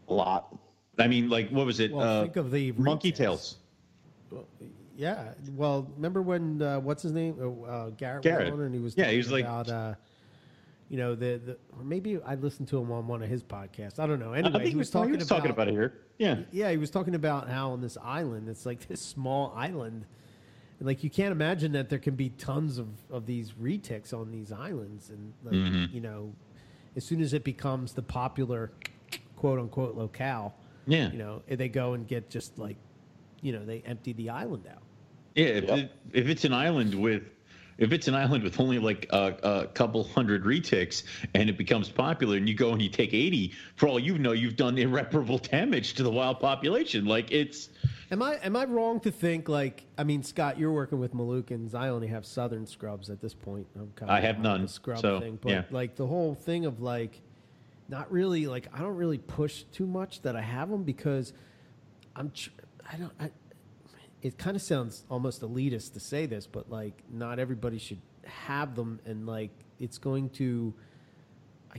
A 0.10 0.13
lot. 0.13 0.54
I 1.00 1.08
mean, 1.08 1.30
like, 1.30 1.50
what 1.52 1.65
was 1.65 1.80
it? 1.80 1.91
well 1.93 2.06
uh, 2.19 2.21
think 2.23 2.36
of 2.36 2.52
the 2.52 2.73
monkey 2.73 3.10
retails. 3.12 3.58
tails. 4.30 4.45
Yeah. 4.97 5.34
Well, 5.56 5.89
remember 5.95 6.21
when 6.21 6.62
uh, 6.62 6.80
what's 6.80 7.04
his 7.04 7.12
name? 7.13 7.38
Uh, 7.39 7.65
uh, 7.69 7.89
Garrett. 7.91 8.23
Garrett. 8.23 8.52
Was 8.52 8.60
on 8.60 8.65
and 8.65 8.76
he 8.76 8.82
was 8.82 8.95
Yeah, 8.97 9.06
he 9.06 9.10
talking 9.12 9.17
was 9.19 9.32
like- 9.32 9.45
about. 9.45 9.97
You 10.89 10.97
know 10.97 11.15
the, 11.15 11.41
the 11.45 11.58
or 11.78 11.84
maybe 11.84 12.17
I 12.26 12.36
listened 12.36 12.69
to 12.69 12.78
him 12.80 12.91
on 12.91 13.08
one 13.08 13.21
of 13.21 13.30
his 13.30 13.43
podcasts. 13.43 14.00
I 14.00 14.08
don't 14.08 14.19
know. 14.19 14.34
I 14.34 14.38
Anyway, 14.39 14.60
think 14.60 14.69
he 14.69 14.76
was 14.76 14.89
talking, 14.89 15.12
he 15.12 15.17
was 15.17 15.28
talking 15.28 15.52
about 15.52 15.67
it 15.67 15.71
here. 15.73 15.93
Yeah. 16.17 16.39
Yeah, 16.52 16.71
he 16.71 16.78
was 16.78 16.89
talking 16.89 17.13
about 17.15 17.50
how 17.50 17.71
on 17.71 17.82
this 17.82 17.97
island, 18.02 18.47
it's 18.47 18.65
like 18.65 18.88
this 18.88 19.02
small 19.02 19.52
island, 19.56 20.06
and 20.80 20.88
like 20.88 21.04
you 21.04 21.10
can't 21.10 21.32
imagine 21.34 21.73
that 21.73 21.89
there 21.89 22.00
can 22.00 22.15
be 22.15 22.30
tons 22.30 22.78
of 22.78 22.88
of 23.12 23.26
these 23.26 23.52
retics 23.54 24.13
on 24.13 24.32
these 24.32 24.52
islands, 24.54 25.10
and 25.10 25.34
like 25.43 25.54
Mm-hmm. 25.56 25.93
you 25.93 26.02
know, 26.02 26.34
as 26.95 27.04
soon 27.04 27.19
as 27.21 27.34
it 27.34 27.43
becomes 27.43 27.91
the 27.93 28.02
popular 28.02 28.71
quote 29.36 29.60
unquote 29.60 29.95
locale, 29.95 30.56
Yeah. 30.88 31.12
you 31.12 31.17
know, 31.17 31.41
they 31.50 31.67
go 31.69 31.93
and 31.93 32.08
get 32.08 32.30
just 32.30 32.58
like, 32.58 32.78
you 33.41 33.52
know, 33.52 33.65
they 33.65 33.84
empty 33.86 34.13
the 34.13 34.30
island 34.30 34.65
out. 34.71 34.84
Yeah, 35.36 35.45
if, 35.47 35.63
Yep. 35.65 35.78
it, 35.78 35.91
if 36.13 36.28
it's 36.30 36.45
an 36.45 36.54
island 36.54 36.95
with 36.95 37.23
if 37.78 37.92
it's 37.92 38.08
an 38.08 38.16
island 38.16 38.44
with 38.44 38.60
only 38.60 38.80
like 38.80 39.08
a, 39.12 39.36
a 39.44 39.68
couple 39.68 40.04
hundred 40.04 40.44
retics 40.44 41.04
and 41.34 41.50
it 41.50 41.58
becomes 41.58 41.90
popular 41.90 42.38
and 42.38 42.48
you 42.48 42.56
go 42.56 42.72
and 42.72 42.82
you 42.82 42.90
take 42.90 43.13
80 43.13 43.54
for 43.76 43.88
all 43.88 44.00
you 44.00 44.18
know 44.18 44.32
you've 44.32 44.56
done 44.56 44.78
irreparable 44.78 45.38
damage 45.38 45.94
to 45.96 46.04
the 46.04 46.12
wild 46.12 46.40
population 46.40 47.06
like 47.06 47.32
it's 47.32 47.70
Am 48.10 48.22
I 48.22 48.36
am 48.36 48.56
I 48.56 48.63
wrong 48.63 49.02
to 49.02 49.12
think 49.12 49.50
like 49.50 49.86
I 49.98 50.04
mean 50.04 50.24
Scott, 50.24 50.58
you're 50.58 50.72
working 50.72 51.00
with 51.00 51.13
Moluccans. 51.13 51.76
I 51.76 51.90
only 51.90 52.08
have 52.08 52.26
Southern 52.26 52.66
scrubs 52.66 53.10
at 53.10 53.20
this 53.20 53.34
point. 53.34 53.68
I'm 53.76 53.92
kind 53.96 54.10
I 54.10 54.22
have 54.22 54.40
none, 54.40 54.68
scrub 54.68 55.00
so, 55.00 55.20
thing, 55.20 55.38
but 55.42 55.52
yeah. 55.52 55.63
like 55.72 55.96
the 55.96 56.08
whole 56.08 56.34
thing 56.34 56.66
of 56.66 56.82
like 56.82 57.22
not 57.90 58.10
really 58.12 58.48
like 58.48 58.68
I 58.74 58.80
don't 58.80 58.96
really 58.96 59.18
push 59.18 59.63
too 59.74 59.86
much 59.86 60.22
that 60.22 60.38
I 60.38 60.42
have 60.42 60.70
them 60.70 60.84
because 60.84 61.34
I'm 62.16 62.32
tr- 62.32 62.50
I 62.90 62.96
don't 62.96 63.12
I, 63.20 63.32
it 64.28 64.38
kind 64.38 64.58
of 64.58 64.62
sounds 64.62 65.06
almost 65.10 65.42
elitist 65.42 65.94
to 65.94 66.02
say 66.02 66.26
this, 66.26 66.46
but 66.46 66.70
like 66.70 67.02
not 67.10 67.40
everybody 67.40 67.78
should 67.78 68.02
have 68.26 68.76
them, 68.76 69.00
and 69.06 69.26
like 69.26 69.52
it's 69.80 69.98
going 69.98 70.30
to. 70.32 70.74
I, 71.74 71.78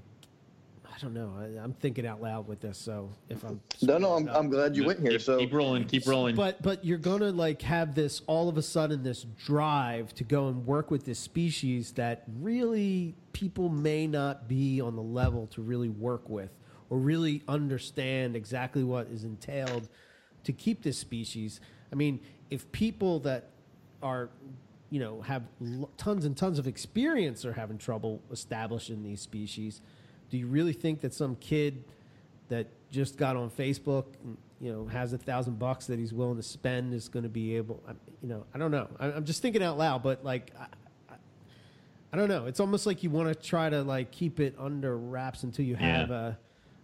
I 0.87 0.99
don't 1.03 1.13
know. 1.13 1.35
I, 1.39 1.63
I'm 1.63 1.75
thinking 1.75 2.07
out 2.07 2.23
loud 2.23 2.49
with 2.49 2.61
this, 2.61 2.79
so 2.79 3.11
if 3.29 3.45
I'm 3.45 3.61
No, 3.83 3.99
no, 3.99 4.15
I'm, 4.15 4.29
I'm 4.29 4.49
glad 4.49 4.75
you 4.77 4.87
went 4.87 5.01
here. 5.01 5.11
keep, 5.11 5.21
So 5.21 5.39
keep 5.39 5.53
rolling 5.53 5.85
keep 5.85 6.07
rolling 6.07 6.35
but 6.37 6.63
but 6.63 6.83
you're 6.87 6.97
gonna 6.97 7.33
like 7.33 7.61
have 7.63 7.95
this 7.95 8.23
all 8.27 8.49
of 8.49 8.57
a 8.57 8.63
sudden 8.63 9.03
this 9.03 9.25
drive 9.45 10.15
to 10.15 10.25
go 10.25 10.49
and 10.49 10.65
work 10.67 10.91
with 10.91 11.05
this 11.05 11.19
species 11.19 11.93
that 11.93 12.25
really 12.41 13.15
people 13.35 13.69
may 13.69 14.07
not 14.07 14.49
be 14.49 14.81
on 14.81 14.97
the 14.97 15.03
level 15.03 15.47
to 15.49 15.61
really 15.61 15.91
work 15.91 16.27
with 16.31 16.51
or 16.89 16.97
really 16.97 17.43
understand 17.47 18.35
exactly 18.35 18.83
what 18.83 19.07
is 19.09 19.23
entailed 19.23 19.87
to 20.45 20.53
keep 20.55 20.83
this 20.83 20.97
species. 20.97 21.61
I 21.93 21.95
mean, 21.95 22.21
if 22.51 22.71
people 22.73 23.21
that 23.21 23.51
are 24.03 24.29
you 24.91 25.01
know 25.01 25.21
have 25.23 25.43
l- 25.61 25.91
tons 25.97 26.25
and 26.25 26.37
tons 26.37 26.59
of 26.59 26.67
experience 26.67 27.45
are 27.45 27.53
having 27.53 27.79
trouble 27.79 28.23
establishing 28.31 29.03
these 29.03 29.21
species, 29.21 29.81
do 30.31 30.39
you 30.39 30.47
really 30.47 30.73
think 30.73 31.01
that 31.01 31.13
some 31.15 31.37
kid 31.37 31.85
that 32.49 32.67
just 32.91 33.19
got 33.19 33.37
on 33.37 33.51
Facebook, 33.51 34.05
and, 34.25 34.39
you 34.61 34.73
know, 34.73 34.87
has 34.87 35.13
a 35.13 35.19
thousand 35.19 35.59
bucks 35.59 35.87
that 35.89 35.99
he's 35.99 36.15
willing 36.15 36.37
to 36.39 36.43
spend 36.43 36.95
is 36.95 37.07
going 37.11 37.23
to 37.25 37.29
be 37.29 37.55
able, 37.57 37.83
I- 37.87 37.93
you 38.23 38.29
know, 38.29 38.45
I 38.55 38.59
don't 38.59 38.71
know. 38.71 38.89
I- 38.99 39.13
I'm 39.13 39.25
just 39.27 39.43
thinking 39.43 39.63
out 39.63 39.77
loud, 39.77 40.03
but 40.03 40.25
like, 40.25 40.53
I, 40.59 40.67
I, 41.11 41.15
I 42.15 42.17
don't 42.17 42.29
know. 42.31 42.47
It's 42.47 42.59
almost 42.61 42.87
like 42.87 43.03
you 43.03 43.11
want 43.11 43.29
to 43.29 43.35
try 43.35 43.69
to 43.69 43.83
like 43.83 44.11
keep 44.11 44.41
it 44.41 44.55
under 44.59 44.97
wraps 44.97 45.43
until 45.43 45.67
you 45.67 45.77
have 45.77 46.09
Yeah. 46.09 46.33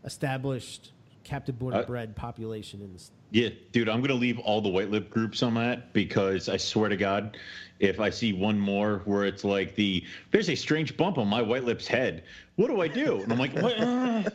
a 0.02 0.06
established 0.06 0.92
captive 1.24 1.58
born 1.58 1.74
and 1.74 1.86
bred 1.86 2.14
population 2.14 2.80
in 2.80 2.92
this. 2.92 3.10
Yeah, 3.30 3.48
dude, 3.72 3.88
I'm 3.88 4.00
gonna 4.00 4.14
leave 4.14 4.38
all 4.38 4.60
the 4.60 4.68
white 4.68 4.90
lip 4.90 5.10
groups 5.10 5.42
on 5.42 5.54
that 5.54 5.92
because 5.92 6.48
I 6.48 6.56
swear 6.56 6.88
to 6.88 6.96
God, 6.96 7.36
if 7.80 7.98
I 7.98 8.10
see 8.10 8.32
one 8.32 8.58
more 8.58 9.02
where 9.06 9.24
it's 9.24 9.42
like 9.42 9.74
the 9.74 10.04
there's 10.30 10.48
a 10.50 10.54
strange 10.54 10.96
bump 10.96 11.18
on 11.18 11.26
my 11.26 11.42
white 11.42 11.64
lip's 11.64 11.86
head, 11.86 12.24
what 12.56 12.68
do 12.68 12.80
I 12.80 12.88
do? 12.88 13.22
And 13.22 13.32
I'm 13.32 13.38
like, 13.38 13.52
what? 13.60 13.80
Uh, 13.80 14.30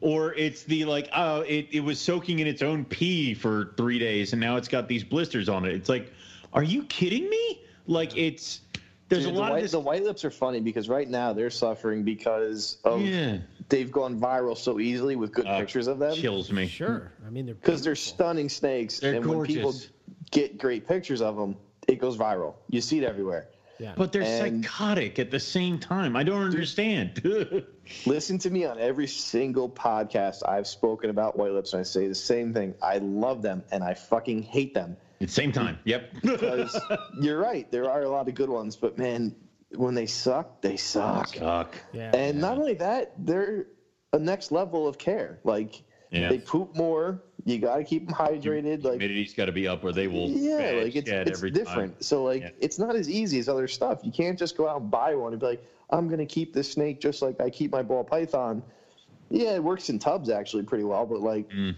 or 0.00 0.34
it's 0.34 0.64
the 0.64 0.84
like, 0.84 1.08
oh, 1.14 1.42
it, 1.42 1.68
it 1.70 1.80
was 1.80 2.00
soaking 2.00 2.40
in 2.40 2.46
its 2.46 2.62
own 2.62 2.84
pee 2.84 3.34
for 3.34 3.72
three 3.76 3.98
days 3.98 4.32
and 4.32 4.40
now 4.40 4.56
it's 4.56 4.68
got 4.68 4.88
these 4.88 5.04
blisters 5.04 5.48
on 5.48 5.64
it. 5.64 5.74
It's 5.74 5.88
like, 5.88 6.12
are 6.52 6.62
you 6.62 6.84
kidding 6.84 7.28
me? 7.30 7.62
Like 7.86 8.16
it's 8.16 8.60
there's 9.08 9.24
Dude, 9.24 9.34
a 9.34 9.38
lot 9.38 9.46
the, 9.46 9.52
white, 9.52 9.56
of 9.58 9.62
this. 9.62 9.72
the 9.72 9.80
white 9.80 10.04
lips 10.04 10.24
are 10.24 10.30
funny 10.30 10.60
because 10.60 10.88
right 10.88 11.08
now 11.08 11.34
they're 11.34 11.50
suffering 11.50 12.02
because 12.02 12.78
of 12.84 13.02
Yeah. 13.02 13.38
They've 13.72 13.90
gone 13.90 14.20
viral 14.20 14.56
so 14.56 14.78
easily 14.78 15.16
with 15.16 15.32
good 15.32 15.46
Uh, 15.46 15.58
pictures 15.58 15.86
of 15.88 15.98
them. 15.98 16.14
chills 16.14 16.52
me. 16.52 16.66
Sure, 16.68 17.10
I 17.26 17.30
mean 17.30 17.46
they're 17.46 17.54
Because 17.56 17.82
they're 17.82 17.96
stunning 17.96 18.48
snakes, 18.48 19.00
They're 19.00 19.14
and 19.14 19.26
when 19.26 19.44
people 19.44 19.74
get 20.30 20.58
great 20.58 20.86
pictures 20.86 21.20
of 21.20 21.36
them, 21.36 21.56
it 21.88 21.96
goes 21.98 22.16
viral. 22.16 22.54
You 22.68 22.80
see 22.80 22.98
it 22.98 23.04
everywhere. 23.04 23.48
Yeah. 23.78 23.94
But 23.96 24.12
they're 24.12 24.22
And- 24.22 24.64
psychotic 24.64 25.18
at 25.18 25.30
the 25.32 25.40
same 25.40 25.78
time. 25.78 26.14
I 26.14 26.22
don't 26.22 26.42
understand. 26.42 27.20
Listen 28.06 28.38
to 28.38 28.50
me 28.50 28.64
on 28.64 28.78
every 28.78 29.08
single 29.08 29.68
podcast 29.68 30.48
I've 30.48 30.68
spoken 30.68 31.10
about 31.10 31.36
white 31.36 31.50
lips, 31.52 31.72
and 31.72 31.80
I 31.80 31.82
say 31.82 32.06
the 32.06 32.14
same 32.14 32.52
thing. 32.54 32.74
I 32.80 32.98
love 32.98 33.42
them, 33.42 33.64
and 33.72 33.82
I 33.82 33.94
fucking 33.94 34.42
hate 34.44 34.72
them. 34.74 34.96
At 35.20 35.28
the 35.28 35.34
same 35.34 35.50
time. 35.52 35.78
Yep. 35.84 36.12
Because 36.22 36.78
you're 37.20 37.38
right, 37.40 37.68
there 37.72 37.90
are 37.90 38.02
a 38.02 38.08
lot 38.08 38.28
of 38.28 38.34
good 38.34 38.50
ones, 38.50 38.76
but 38.76 38.98
man, 38.98 39.34
when 39.76 39.94
they 39.94 40.06
suck, 40.06 40.60
they 40.62 40.76
suck. 40.76 41.28
Suck. 41.34 41.74
yeah. 41.92 42.10
And 42.14 42.40
not 42.40 42.58
only 42.58 42.74
that, 42.74 43.12
they're 43.18 43.66
a 44.12 44.18
next 44.18 44.52
level 44.52 44.86
of 44.86 44.98
care. 44.98 45.38
Like 45.44 45.82
Yeah. 46.10 46.28
they 46.28 46.38
poop 46.38 46.74
more. 46.76 47.22
You 47.44 47.58
got 47.58 47.76
to 47.76 47.84
keep 47.84 48.06
them 48.06 48.14
hydrated. 48.14 48.84
Like 48.84 49.00
Humidity's 49.00 49.34
got 49.34 49.46
to 49.46 49.52
be 49.52 49.66
up, 49.66 49.82
or 49.82 49.92
they 49.92 50.06
will. 50.06 50.28
yeah, 50.28 50.82
like 50.82 50.94
it's 50.94 51.08
it's 51.10 51.38
every 51.38 51.50
different. 51.50 51.94
Time. 51.94 52.02
So 52.02 52.22
like 52.24 52.42
Yeah. 52.42 52.50
it's 52.60 52.78
not 52.78 52.94
as 52.94 53.08
easy 53.10 53.38
as 53.38 53.48
other 53.48 53.66
stuff. 53.68 54.00
You 54.04 54.12
can't 54.12 54.38
just 54.38 54.56
go 54.56 54.68
out 54.68 54.80
and 54.82 54.90
buy 54.90 55.14
one 55.14 55.32
and 55.32 55.40
be 55.40 55.46
like, 55.46 55.64
I'm 55.90 56.08
gonna 56.08 56.26
keep 56.26 56.52
this 56.54 56.70
snake 56.70 57.00
just 57.00 57.20
like 57.22 57.40
I 57.40 57.50
keep 57.50 57.72
my 57.72 57.82
ball 57.82 58.04
python. 58.04 58.62
Yeah, 59.30 59.54
it 59.54 59.64
works 59.64 59.88
in 59.88 59.98
tubs 59.98 60.28
actually 60.30 60.62
pretty 60.64 60.84
well, 60.84 61.06
but 61.06 61.20
like 61.20 61.48
Mm. 61.50 61.74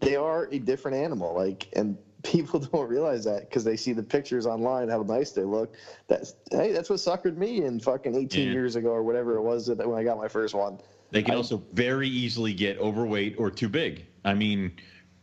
they 0.00 0.16
are 0.16 0.48
a 0.50 0.58
different 0.58 0.96
animal. 0.96 1.34
Like 1.34 1.68
and 1.74 1.96
people 2.22 2.60
don't 2.72 2.88
realize 2.88 3.24
that 3.24 3.48
because 3.48 3.64
they 3.64 3.76
see 3.76 3.92
the 3.92 4.02
pictures 4.02 4.46
online 4.46 4.88
how 4.88 5.02
nice 5.02 5.32
they 5.32 5.44
look. 5.44 5.74
That's 6.08 6.34
hey, 6.50 6.72
that's 6.72 6.90
what 6.90 6.98
suckered 6.98 7.36
me 7.36 7.64
in 7.64 7.80
fucking 7.80 8.14
18 8.14 8.46
Yeah. 8.48 8.52
years 8.52 8.76
ago 8.76 8.90
or 8.90 9.02
whatever 9.02 9.36
it 9.36 9.42
was 9.42 9.66
that 9.66 9.78
when 9.88 9.98
I 9.98 10.04
got 10.04 10.18
my 10.18 10.28
first 10.28 10.54
one. 10.54 10.78
They 11.10 11.22
can 11.22 11.34
I- 11.34 11.38
also 11.38 11.62
very 11.72 12.08
easily 12.08 12.52
get 12.54 12.78
overweight 12.78 13.36
or 13.38 13.50
too 13.50 13.68
big. 13.68 14.06
I 14.24 14.34
mean, 14.34 14.72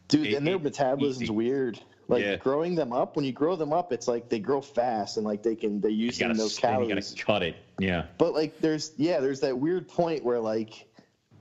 Dude, 0.09 0.27
It- 0.27 0.33
and 0.35 0.47
their 0.47 0.57
metabolism's 0.57 1.23
easy. 1.23 1.31
weird. 1.33 1.79
Like 2.07 2.23
Yeah. 2.23 2.37
growing 2.37 2.75
them 2.75 2.93
up, 2.93 3.17
when 3.17 3.25
you 3.25 3.33
grow 3.33 3.57
them 3.57 3.73
up, 3.73 3.91
it's 3.91 4.07
like 4.07 4.29
they 4.29 4.39
grow 4.39 4.61
fast 4.61 5.17
and 5.17 5.25
like 5.25 5.43
they 5.43 5.55
can 5.55 5.81
they're 5.81 5.91
you 5.91 6.05
using 6.05 6.27
gotta, 6.29 6.37
those 6.39 6.55
you 6.55 6.61
calories. 6.61 7.11
gotta 7.11 7.23
cut 7.25 7.43
it. 7.43 7.55
Yeah. 7.79 8.05
But 8.17 8.33
like 8.33 8.57
there's 8.61 8.93
yeah, 8.95 9.19
there's 9.19 9.41
that 9.41 9.57
weird 9.57 9.89
point 9.89 10.23
where 10.23 10.39
like 10.39 10.85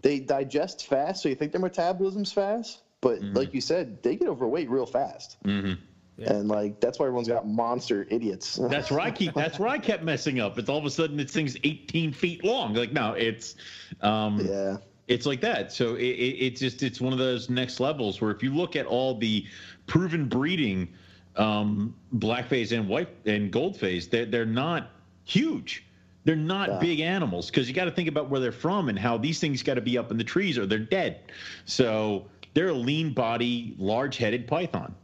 they 0.03 0.19
digest 0.19 0.87
fast, 0.89 1.23
so 1.23 1.29
you 1.29 1.37
think 1.37 1.53
their 1.53 1.61
metabolism's 1.61 2.33
fast, 2.33 2.81
but 3.07 3.21
Mm-hmm. 3.23 3.37
like 3.37 3.55
you 3.55 3.61
said, 3.61 4.03
they 4.03 4.17
get 4.17 4.29
overweight 4.29 4.69
real 4.69 4.87
fast. 4.87 5.37
hmm 5.45 5.75
Yeah. 6.17 6.33
And 6.35 6.49
like 6.49 6.81
that's 6.81 6.99
why 6.99 7.07
everyone's 7.07 7.29
got 7.29 7.47
monster 7.47 8.07
idiots. 8.11 8.59
That's 8.71 8.91
where 8.91 9.01
I 9.01 9.11
keep. 9.11 9.35
That's 9.35 9.59
where 9.59 9.69
I 9.69 9.79
kept 9.79 10.03
messing 10.03 10.41
up. 10.41 10.59
It's 10.59 10.69
all 10.69 10.79
of 10.79 10.85
a 10.85 10.91
sudden 10.91 11.17
this 11.17 11.31
thing's 11.33 11.57
18 11.63 12.13
feet 12.13 12.43
long. 12.45 12.75
Like 12.75 12.93
no, 12.93 13.13
it's, 13.13 13.55
um, 14.01 14.41
yeah. 14.41 14.79
it's 15.09 15.27
like 15.27 15.41
that. 15.43 15.73
So 15.73 15.95
it, 15.95 16.03
it, 16.05 16.37
it's 16.47 16.61
just 16.61 16.83
it's 16.83 17.01
one 17.01 17.13
of 17.13 17.19
those 17.19 17.49
next 17.51 17.81
levels 17.81 18.21
where 18.21 18.31
if 18.33 18.43
you 18.43 18.55
look 18.55 18.77
at 18.77 18.87
all 18.87 19.15
the 19.15 19.45
proven 19.87 20.27
breeding, 20.27 20.89
um, 21.37 21.95
black 22.13 22.49
phase 22.49 22.73
and 22.73 22.89
white 22.89 23.11
and 23.27 23.53
gold 23.53 23.77
phase, 23.77 24.09
they're 24.09 24.27
they're 24.27 24.47
not 24.47 24.85
huge. 25.25 25.85
They're 26.25 26.35
not 26.35 26.71
Yeah. 26.71 26.79
big 26.79 27.01
animals 27.01 27.51
because 27.51 27.69
you 27.69 27.75
got 27.75 27.85
to 27.85 27.91
think 27.93 28.09
about 28.09 28.29
where 28.31 28.41
they're 28.41 28.51
from 28.53 28.89
and 28.89 28.99
how 28.99 29.17
these 29.17 29.39
things 29.39 29.63
got 29.63 29.75
to 29.75 29.81
be 29.81 29.97
up 29.97 30.11
in 30.11 30.17
the 30.17 30.25
trees 30.25 30.59
or 30.59 30.67
they're 30.67 30.79
dead. 30.81 31.19
So 31.67 32.27
they're 32.57 32.69
a 32.69 32.73
lean 32.73 33.13
body, 33.13 33.75
large 33.77 34.17
headed 34.17 34.49
python. 34.49 34.95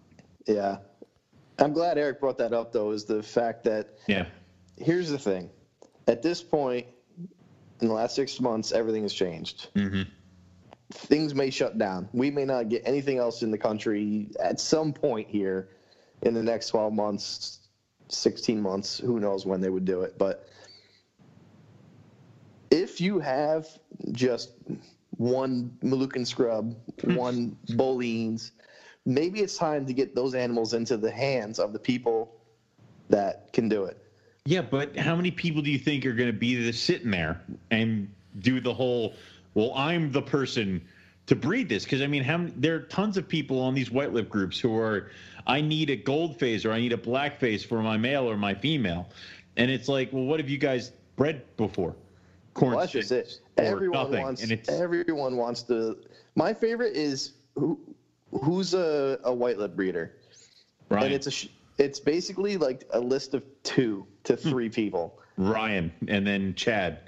Yeah. 0.46 0.78
I'm 1.58 1.74
glad 1.74 1.98
Eric 1.98 2.18
brought 2.18 2.38
that 2.38 2.54
up 2.54 2.72
though, 2.72 2.92
is 2.92 3.04
the 3.04 3.22
fact 3.22 3.64
that 3.64 3.98
Yeah. 4.08 4.24
here's 4.78 5.10
the 5.10 5.18
thing. 5.18 5.50
At 6.08 6.22
this 6.22 6.42
point, 6.42 6.86
in 7.82 7.88
the 7.88 7.92
last 7.92 8.16
six 8.16 8.40
months, 8.40 8.72
everything 8.72 9.02
has 9.02 9.12
changed. 9.12 9.68
hmm 9.76 10.02
things 10.94 11.34
may 11.34 11.48
shut 11.48 11.78
down. 11.78 12.06
We 12.12 12.30
may 12.30 12.44
not 12.44 12.68
get 12.68 12.82
anything 12.84 13.16
else 13.16 13.42
in 13.42 13.50
the 13.50 13.56
country 13.56 14.28
at 14.38 14.60
some 14.60 14.92
point 14.92 15.26
here 15.28 15.68
in 16.20 16.34
the 16.34 16.42
next 16.42 16.68
12 16.68 16.92
months, 16.92 17.60
16 18.08 18.60
months. 18.60 18.98
Who 18.98 19.18
knows 19.18 19.46
when 19.46 19.62
they 19.62 19.70
would 19.70 19.86
do 19.86 20.02
it. 20.02 20.18
But 20.18 20.46
if 22.70 23.00
you 23.00 23.20
have 23.20 23.66
just 24.10 24.50
one 25.16 25.76
Moluccan 25.82 26.26
scrub, 26.26 26.74
hmm. 27.00 27.14
one 27.14 27.56
Boelen's, 27.70 28.52
maybe 29.04 29.40
it's 29.40 29.56
time 29.56 29.86
to 29.86 29.92
get 29.92 30.14
those 30.14 30.34
animals 30.34 30.74
into 30.74 30.96
the 30.96 31.10
hands 31.10 31.58
of 31.58 31.72
the 31.72 31.78
people 31.78 32.34
that 33.08 33.52
can 33.52 33.68
do 33.68 33.84
it. 33.84 33.98
Yeah, 34.44 34.62
but 34.62 34.96
how 34.96 35.14
many 35.14 35.30
people 35.30 35.62
do 35.62 35.70
you 35.70 35.78
think 35.78 36.04
are 36.04 36.12
going 36.12 36.32
to 36.32 36.38
be 36.38 36.72
sitting 36.72 37.10
there 37.10 37.40
and 37.70 38.12
do 38.40 38.60
the 38.60 38.74
whole? 38.74 39.14
Well, 39.54 39.72
I'm 39.74 40.10
the 40.10 40.22
person 40.22 40.82
to 41.26 41.36
breed 41.36 41.68
this 41.68 41.84
because 41.84 42.02
I 42.02 42.08
mean, 42.08 42.24
how 42.24 42.38
many, 42.38 42.52
there 42.56 42.74
are 42.74 42.80
tons 42.80 43.16
of 43.16 43.28
people 43.28 43.60
on 43.60 43.74
these 43.74 43.90
white 43.90 44.12
lip 44.12 44.28
groups 44.28 44.58
who 44.58 44.76
are, 44.76 45.10
I 45.46 45.60
need 45.60 45.90
a 45.90 45.96
gold 45.96 46.38
phase 46.40 46.64
or 46.64 46.72
I 46.72 46.80
need 46.80 46.92
a 46.92 46.96
black 46.96 47.38
phase 47.38 47.64
for 47.64 47.82
my 47.82 47.96
male 47.96 48.28
or 48.28 48.36
my 48.36 48.54
female, 48.54 49.08
and 49.56 49.70
it's 49.70 49.88
like, 49.88 50.12
well, 50.12 50.24
what 50.24 50.40
have 50.40 50.48
you 50.48 50.58
guys 50.58 50.92
bred 51.14 51.44
before? 51.56 51.94
Corn 52.54 52.72
Well, 52.72 52.80
that's 52.80 52.92
just 52.92 53.12
it. 53.12 53.40
Sticks 53.52 53.68
or 53.68 53.72
Everyone 53.76 54.04
nothing, 54.04 54.22
wants. 54.22 54.42
and 54.42 54.52
it's 54.52 54.68
Everyone 54.68 55.36
wants 55.36 55.62
to. 55.64 55.98
My 56.34 56.52
favorite 56.54 56.96
is 56.96 57.32
who, 57.54 57.78
who's 58.42 58.74
a, 58.74 59.18
a 59.24 59.32
white 59.32 59.58
lip 59.58 59.76
breeder, 59.76 60.12
Ryan. 60.88 61.04
and 61.06 61.14
it's 61.14 61.26
a. 61.44 61.48
It's 61.78 61.98
basically 62.00 62.56
like 62.58 62.84
a 62.92 63.00
list 63.00 63.34
of 63.34 63.44
two 63.62 64.06
to 64.24 64.34
Hmm. 64.36 64.48
three 64.50 64.68
people. 64.68 65.18
Ryan, 65.38 65.90
and 66.08 66.26
then 66.26 66.54
Chad, 66.54 67.00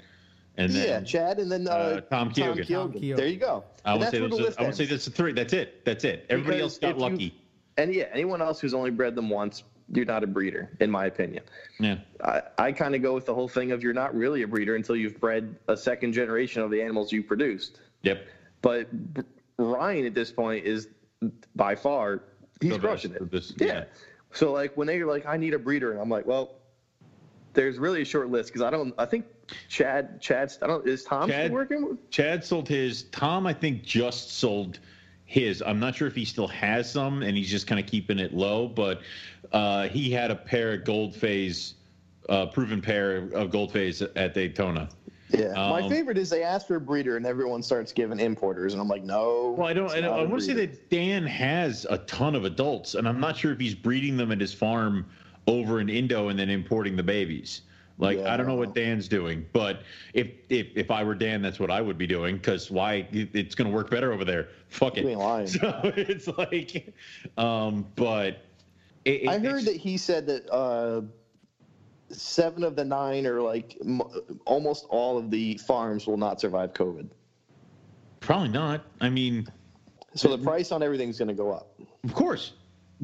and 0.57 0.71
then 0.71 0.87
yeah, 0.87 1.01
Chad, 1.01 1.39
and 1.39 1.51
then 1.51 1.67
uh, 1.67 1.71
uh, 1.71 2.01
Tom 2.01 2.31
Keoghan. 2.31 2.67
Tom 2.67 2.91
Keoghan. 2.93 3.15
There 3.15 3.27
you 3.27 3.37
go. 3.37 3.63
I 3.85 3.91
And 3.91 3.99
would 4.01 4.09
say 4.09 4.19
where 4.19 4.29
those 4.29 4.39
are, 4.57 4.61
I 4.61 4.65
would 4.65 4.75
say 4.75 4.83
ends. 4.83 4.89
that's 4.91 5.05
the 5.05 5.11
three. 5.11 5.31
That's 5.33 5.53
it. 5.53 5.85
That's 5.85 6.03
it. 6.03 6.25
Everybody 6.29 6.57
Because 6.57 6.73
else 6.73 6.79
got 6.79 6.89
if 6.91 6.95
you- 6.95 7.01
lucky. 7.01 7.41
And 7.77 7.93
yeah, 7.93 8.05
anyone 8.13 8.41
else 8.41 8.59
who's 8.61 8.73
only 8.73 8.89
bred 8.89 9.15
them 9.15 9.29
once, 9.29 9.63
you're 9.93 10.05
not 10.05 10.23
a 10.23 10.27
breeder, 10.27 10.71
in 10.79 10.89
my 10.89 11.05
opinion. 11.05 11.43
Yeah. 11.79 11.97
I, 12.23 12.41
I 12.57 12.71
kind 12.71 12.95
of 12.95 13.01
go 13.01 13.13
with 13.13 13.25
the 13.25 13.33
whole 13.35 13.47
thing 13.47 13.71
of 13.71 13.83
you're 13.83 13.93
not 13.93 14.15
really 14.15 14.41
a 14.41 14.47
breeder 14.47 14.75
until 14.75 14.95
you've 14.95 15.19
bred 15.19 15.55
a 15.67 15.77
second 15.77 16.13
generation 16.13 16.61
of 16.61 16.71
the 16.71 16.81
animals 16.81 17.11
you 17.11 17.21
produced. 17.23 17.79
Yep. 18.01 18.25
But 18.61 18.87
Ryan 19.57 20.05
at 20.05 20.13
this 20.13 20.31
point 20.31 20.65
is 20.65 20.87
by 21.55 21.75
far 21.75 22.23
he's 22.61 22.73
The 22.73 22.79
crushing 22.79 23.13
it. 23.13 23.31
this- 23.31 23.53
yeah. 23.57 23.67
yeah. 23.67 23.83
So 24.33 24.51
like 24.51 24.75
when 24.75 24.87
they're 24.87 25.05
like, 25.05 25.25
I 25.25 25.37
need 25.37 25.53
a 25.53 25.59
breeder, 25.59 25.91
and 25.93 26.01
I'm 26.01 26.09
like, 26.09 26.25
well, 26.25 26.55
there's 27.53 27.77
really 27.77 28.01
a 28.01 28.05
short 28.05 28.29
list 28.29 28.49
because 28.49 28.61
I 28.61 28.69
don't. 28.69 28.93
I 28.97 29.05
think 29.05 29.23
Chad, 29.69 30.19
Chad's. 30.19 30.59
I 30.61 30.67
don't. 30.67 30.85
Is 30.85 31.05
Tom 31.05 31.29
Chad- 31.29 31.45
still 31.45 31.53
working? 31.53 31.87
With 31.87 32.09
Chad 32.09 32.43
sold 32.43 32.67
his. 32.67 33.03
Tom, 33.11 33.47
I 33.47 33.53
think, 33.53 33.83
just 33.83 34.31
sold 34.37 34.79
his. 35.25 35.61
I'm 35.65 35.79
not 35.79 35.95
sure 35.95 36.07
if 36.07 36.15
he 36.15 36.25
still 36.25 36.47
has 36.47 36.89
some, 36.91 37.21
and 37.23 37.35
he's 37.35 37.49
just 37.49 37.67
kind 37.67 37.79
of 37.79 37.85
keeping 37.87 38.19
it 38.19 38.33
low. 38.33 38.67
But 38.67 39.01
uh, 39.51 39.87
he 39.87 40.11
had 40.11 40.31
a 40.31 40.35
pair 40.35 40.73
of 40.73 40.83
gold 40.85 41.15
phase, 41.15 41.75
uh, 42.29 42.47
proven 42.47 42.81
pair 42.81 43.27
of 43.33 43.49
gold 43.49 43.71
phase 43.71 44.01
at 44.01 44.33
Daytona. 44.33 44.89
Yeah. 45.31 45.53
My 45.53 45.81
Um, 45.81 45.89
favorite 45.89 46.17
is 46.19 46.29
they 46.29 46.43
ask 46.43 46.67
for 46.67 46.75
a 46.75 46.79
breeder, 46.79 47.17
and 47.17 47.25
everyone 47.25 47.63
starts 47.63 47.91
giving 47.91 48.19
importers, 48.19 48.73
and 48.73 48.81
I'm 48.81 48.87
like, 48.87 49.03
no. 49.03 49.55
Well, 49.57 49.67
I 49.67 49.73
don't. 49.73 49.91
I, 49.91 50.01
don't- 50.01 50.19
I 50.19 50.23
want 50.23 50.39
to 50.41 50.45
say 50.45 50.53
that 50.53 50.89
Dan 50.89 51.25
has 51.25 51.85
a 51.89 51.97
ton 51.99 52.35
of 52.35 52.45
adults, 52.45 52.93
and 52.95 53.07
I'm 53.07 53.19
not 53.19 53.35
sure 53.35 53.51
if 53.51 53.59
he's 53.59 53.75
breeding 53.75 54.17
them 54.17 54.31
at 54.31 54.39
his 54.39 54.53
farm 54.53 55.05
over 55.47 55.79
in 55.79 55.89
Indo 55.89 56.29
and 56.29 56.37
then 56.39 56.49
importing 56.49 56.95
the 56.95 57.03
babies. 57.03 57.61
Like 57.97 58.17
Yeah, 58.17 58.33
I 58.33 58.35
don't 58.37 58.45
know 58.47 58.55
what 58.55 58.75
Dan's 58.75 59.07
doing, 59.07 59.45
but 59.53 59.81
if 60.13 60.27
if 60.49 60.67
if 60.75 60.91
I 60.91 61.03
were 61.03 61.15
Dan, 61.15 61.41
that's 61.41 61.59
what 61.59 61.71
I 61.71 61.79
would 61.81 61.97
be 61.97 62.05
doing. 62.07 62.35
Because 62.35 62.69
why? 62.69 63.07
It's 63.11 63.55
going 63.55 63.69
to 63.69 63.73
work 63.75 63.89
better 63.89 64.11
over 64.11 64.25
there. 64.25 64.49
Fuck 64.67 64.97
it. 64.97 65.05
lying. 65.05 65.47
So 65.47 65.81
it's 65.95 66.27
like, 66.27 66.93
um, 67.37 67.85
but 67.95 68.39
it, 69.05 69.23
it, 69.23 69.29
I 69.29 69.37
heard 69.39 69.63
that 69.65 69.77
he 69.77 69.95
said 69.97 70.25
that 70.27 70.49
uh, 70.51 71.03
seven 72.09 72.63
of 72.63 72.75
the 72.75 72.83
nine, 72.83 73.25
or 73.25 73.41
like 73.41 73.77
m- 73.81 74.01
almost 74.45 74.85
all 74.89 75.17
of 75.17 75.31
the 75.31 75.57
farms, 75.65 76.05
will 76.05 76.17
not 76.17 76.41
survive 76.41 76.73
COVID. 76.73 77.07
probably 78.19 78.49
not. 78.49 78.83
I 78.99 79.09
mean, 79.09 79.47
So 80.15 80.35
the 80.35 80.43
price 80.43 80.71
on 80.71 80.83
everything's 80.83 81.17
going 81.17 81.29
to 81.29 81.33
go 81.33 81.51
up. 81.53 81.79
Of 82.03 82.13
course, 82.13 82.53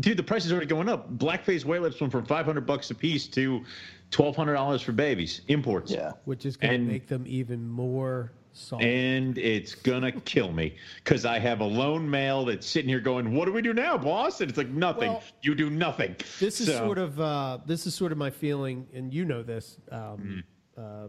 dude. 0.02 0.18
The 0.18 0.24
price 0.24 0.46
is 0.46 0.52
already 0.52 0.68
going 0.68 0.90
up. 0.90 1.18
Blackface 1.18 1.64
white 1.66 1.82
lips 1.82 2.00
went 2.02 2.12
from 2.12 2.26
five 2.26 2.46
hundred 2.46 2.66
bucks 2.66 2.92
a 2.92 2.96
piece 2.96 3.28
to 3.28 3.64
twelve 4.12 4.36
hundred 4.36 4.54
dollars 4.54 4.82
for 4.82 4.92
babies 4.92 5.42
imports. 5.48 5.92
Yeah. 5.92 6.12
which 6.26 6.46
is 6.46 6.56
going 6.58 6.86
to 6.86 6.92
make 6.92 7.08
them 7.08 7.24
even 7.28 7.68
more 7.68 8.32
Solid. 8.54 8.84
and 8.86 9.38
it's 9.38 9.74
gonna 9.74 10.12
kill 10.12 10.52
me 10.52 10.76
because 11.04 11.24
I 11.26 11.40
have 11.40 11.62
a 11.62 11.66
lone 11.66 12.10
male 12.10 12.44
that's 12.46 12.68
sitting 12.68 12.90
here 12.90 13.00
going, 13.00 13.34
"What 13.34 13.46
do 13.46 13.54
we 13.54 13.62
do 13.62 13.74
now, 13.74 13.98
boss?" 13.98 14.42
And 14.42 14.50
it's 14.50 14.58
like 14.58 14.68
nothing. 14.70 15.12
Well, 15.14 15.24
you 15.42 15.56
do 15.56 15.70
nothing. 15.70 16.16
this 16.40 16.60
is 16.60 16.68
So- 16.68 16.78
sort 16.80 16.98
of 16.98 17.20
uh, 17.20 17.60
this 17.66 17.88
is 17.88 17.96
sort 17.96 18.12
of 18.12 18.18
my 18.18 18.30
feeling, 18.30 18.86
and 18.94 19.14
you 19.14 19.24
know 19.26 19.42
this 19.42 19.78
Mm. 19.92 19.98
um, 20.14 20.44
uh, 20.78 21.08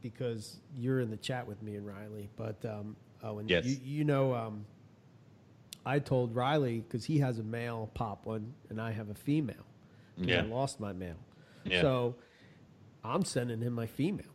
because 0.00 0.60
you're 0.78 1.00
in 1.00 1.10
the 1.10 1.16
chat 1.18 1.46
with 1.46 1.62
me 1.62 1.76
and 1.76 1.86
Riley. 1.86 2.28
But 2.36 2.64
um, 2.64 2.96
oh, 3.22 3.38
and 3.38 3.48
Yes. 3.50 3.66
you, 3.66 3.78
you 3.84 4.04
know, 4.04 4.34
um, 4.34 4.64
I 5.86 5.98
told 5.98 6.34
Riley 6.34 6.80
because 6.80 7.04
he 7.04 7.18
has 7.18 7.38
a 7.38 7.42
male 7.42 7.90
Papuan, 7.94 8.52
and 8.70 8.80
I 8.80 8.90
have 8.92 9.10
a 9.10 9.14
female. 9.14 9.66
Yeah. 10.16 10.38
I 10.42 10.46
lost 10.46 10.80
my 10.80 10.92
male, 10.94 11.16
Yeah. 11.64 11.80
so 11.80 12.14
I'm 13.04 13.24
sending 13.24 13.60
him 13.60 13.72
my 13.72 13.86
female. 13.86 14.26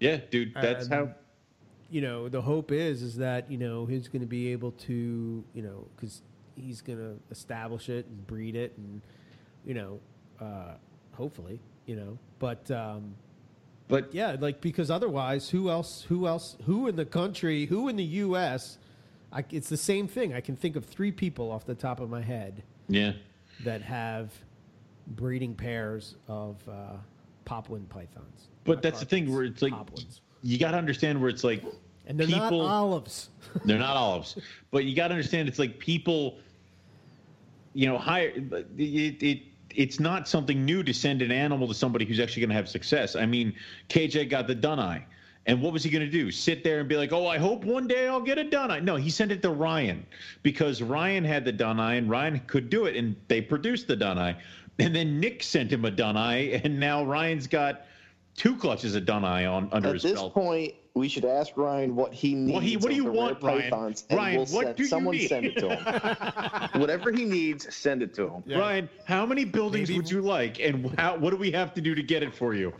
yeah, 0.00 0.18
dude. 0.30 0.52
That's 0.54 0.86
And, 0.86 0.94
how. 0.94 1.14
you 1.90 2.00
know 2.00 2.28
the 2.28 2.42
hope 2.42 2.72
is 2.72 3.02
is 3.02 3.16
that 3.16 3.50
you 3.50 3.58
know 3.58 3.86
he's 3.86 4.08
going 4.08 4.20
to 4.22 4.26
be 4.26 4.48
able 4.52 4.72
to 4.72 5.44
you 5.54 5.62
know 5.62 5.86
because 5.94 6.22
he's 6.56 6.80
going 6.80 6.98
to 6.98 7.18
establish 7.30 7.88
it 7.88 8.06
and 8.06 8.26
breed 8.26 8.54
it 8.56 8.72
and 8.78 9.00
you 9.64 9.74
know 9.74 10.00
uh, 10.40 10.74
hopefully 11.12 11.60
you 11.86 11.96
know 11.96 12.18
but 12.38 12.70
um, 12.70 13.14
But 13.88 14.12
yeah 14.14 14.36
like 14.38 14.60
because 14.60 14.90
otherwise 14.90 15.50
who 15.50 15.70
else 15.70 16.02
who 16.08 16.26
else 16.26 16.56
who 16.64 16.88
in 16.88 16.96
the 16.96 17.04
country 17.04 17.66
who 17.66 17.88
in 17.88 17.96
the 17.96 18.04
U.S. 18.26 18.78
I, 19.32 19.44
it's 19.50 19.68
the 19.68 19.76
same 19.76 20.06
thing. 20.06 20.32
I 20.32 20.40
can 20.40 20.54
think 20.56 20.76
of 20.76 20.84
three 20.84 21.10
people 21.10 21.50
off 21.50 21.64
the 21.66 21.74
top 21.74 21.98
of 22.00 22.08
my 22.08 22.22
head 22.22 22.62
yeah, 22.88 23.12
that 23.64 23.82
have 23.82 24.30
breeding 25.08 25.54
pairs 25.54 26.16
of 26.28 26.56
uh, 26.68 26.96
Papuan 27.44 27.86
pythons. 27.88 28.48
but 28.64 28.82
that's 28.82 29.00
the 29.00 29.06
thing 29.06 29.32
where 29.32 29.44
it's 29.44 29.62
like 29.62 29.72
Papuans. 29.72 30.20
you 30.42 30.58
got 30.58 30.72
to 30.72 30.78
understand 30.78 31.20
where 31.20 31.30
it's 31.30 31.44
like 31.44 31.62
and 32.06 32.18
they're 32.18 32.26
people. 32.26 32.62
not 32.62 32.70
olives. 32.70 33.30
They're 33.64 33.78
not 33.78 33.96
olives, 33.96 34.36
but 34.70 34.84
you 34.84 34.94
got 34.94 35.08
to 35.08 35.14
understand 35.14 35.48
it's 35.48 35.58
like 35.58 35.78
people, 35.78 36.38
you 37.72 37.86
know, 37.86 37.96
hire 37.96 38.32
it. 38.34 38.66
it 38.76 39.42
it's 39.70 39.98
not 39.98 40.28
something 40.28 40.64
new 40.64 40.82
to 40.82 40.92
send 40.92 41.22
an 41.22 41.32
animal 41.32 41.66
to 41.66 41.74
somebody 41.74 42.04
who's 42.04 42.20
actually 42.20 42.40
going 42.40 42.50
to 42.50 42.56
have 42.56 42.68
success. 42.68 43.16
I 43.16 43.26
mean, 43.26 43.54
KJ 43.88 44.30
got 44.30 44.46
the 44.46 44.54
dun 44.54 44.78
eye. 44.78 45.04
And 45.46 45.60
what 45.60 45.72
was 45.72 45.82
he 45.82 45.90
going 45.90 46.04
to 46.04 46.10
do? 46.10 46.30
Sit 46.30 46.64
there 46.64 46.80
and 46.80 46.88
be 46.88 46.96
like, 46.96 47.12
"Oh, 47.12 47.26
I 47.26 47.36
hope 47.36 47.64
one 47.64 47.86
day 47.86 48.08
I'll 48.08 48.20
get 48.20 48.38
a 48.38 48.44
dun 48.44 48.70
eye." 48.70 48.80
No, 48.80 48.96
he 48.96 49.10
sent 49.10 49.30
it 49.30 49.42
to 49.42 49.50
Ryan 49.50 50.06
because 50.42 50.80
Ryan 50.80 51.22
had 51.22 51.44
the 51.44 51.52
dun 51.52 51.78
eye 51.78 51.94
and 51.96 52.08
Ryan 52.08 52.40
could 52.46 52.70
do 52.70 52.86
it, 52.86 52.96
and 52.96 53.14
they 53.28 53.42
produced 53.42 53.86
the 53.86 53.96
dun 53.96 54.18
eye. 54.18 54.36
And 54.78 54.94
then 54.94 55.20
Nick 55.20 55.42
sent 55.42 55.72
him 55.72 55.84
a 55.84 55.90
dun 55.90 56.16
and 56.16 56.80
now 56.80 57.04
Ryan's 57.04 57.46
got 57.46 57.82
two 58.36 58.56
clutches 58.56 58.94
of 58.94 59.04
dun 59.06 59.24
on 59.24 59.68
under 59.72 59.88
At 59.90 59.94
his 59.94 60.02
belt. 60.02 60.16
At 60.16 60.22
this 60.24 60.32
point, 60.32 60.74
we 60.94 61.08
should 61.08 61.24
ask 61.24 61.56
Ryan 61.56 61.94
what 61.96 62.12
he 62.14 62.34
needs. 62.34 62.52
What 62.54 62.62
he- 62.62 62.76
what 62.76 62.90
do 62.90 62.94
you 62.96 63.04
want, 63.04 63.42
rare 63.42 63.56
Ryan? 63.56 63.70
pythons, 63.70 64.04
Ryan, 64.10 64.36
we'll 64.36 64.46
what 64.46 64.64
send, 64.64 64.76
do 64.76 64.82
you 64.82 64.88
someone 64.88 65.16
need? 65.16 65.28
send 65.28 65.46
it 65.46 65.56
to 65.58 65.76
him. 65.76 66.70
Whatever 66.80 67.12
he 67.12 67.24
needs, 67.24 67.72
send 67.74 68.02
it 68.02 68.14
to 68.14 68.28
him. 68.28 68.42
Yeah. 68.46 68.58
Ryan, 68.58 68.88
how 69.04 69.26
many 69.26 69.44
buildings 69.44 69.88
Maybe- 69.88 70.00
would 70.00 70.10
you 70.10 70.20
like, 70.22 70.60
and 70.60 70.92
how, 70.98 71.16
what 71.16 71.30
do 71.30 71.36
we 71.36 71.50
have 71.52 71.74
to 71.74 71.80
do 71.80 71.94
to 71.94 72.02
get 72.02 72.22
it 72.22 72.34
for 72.34 72.54
you? 72.54 72.72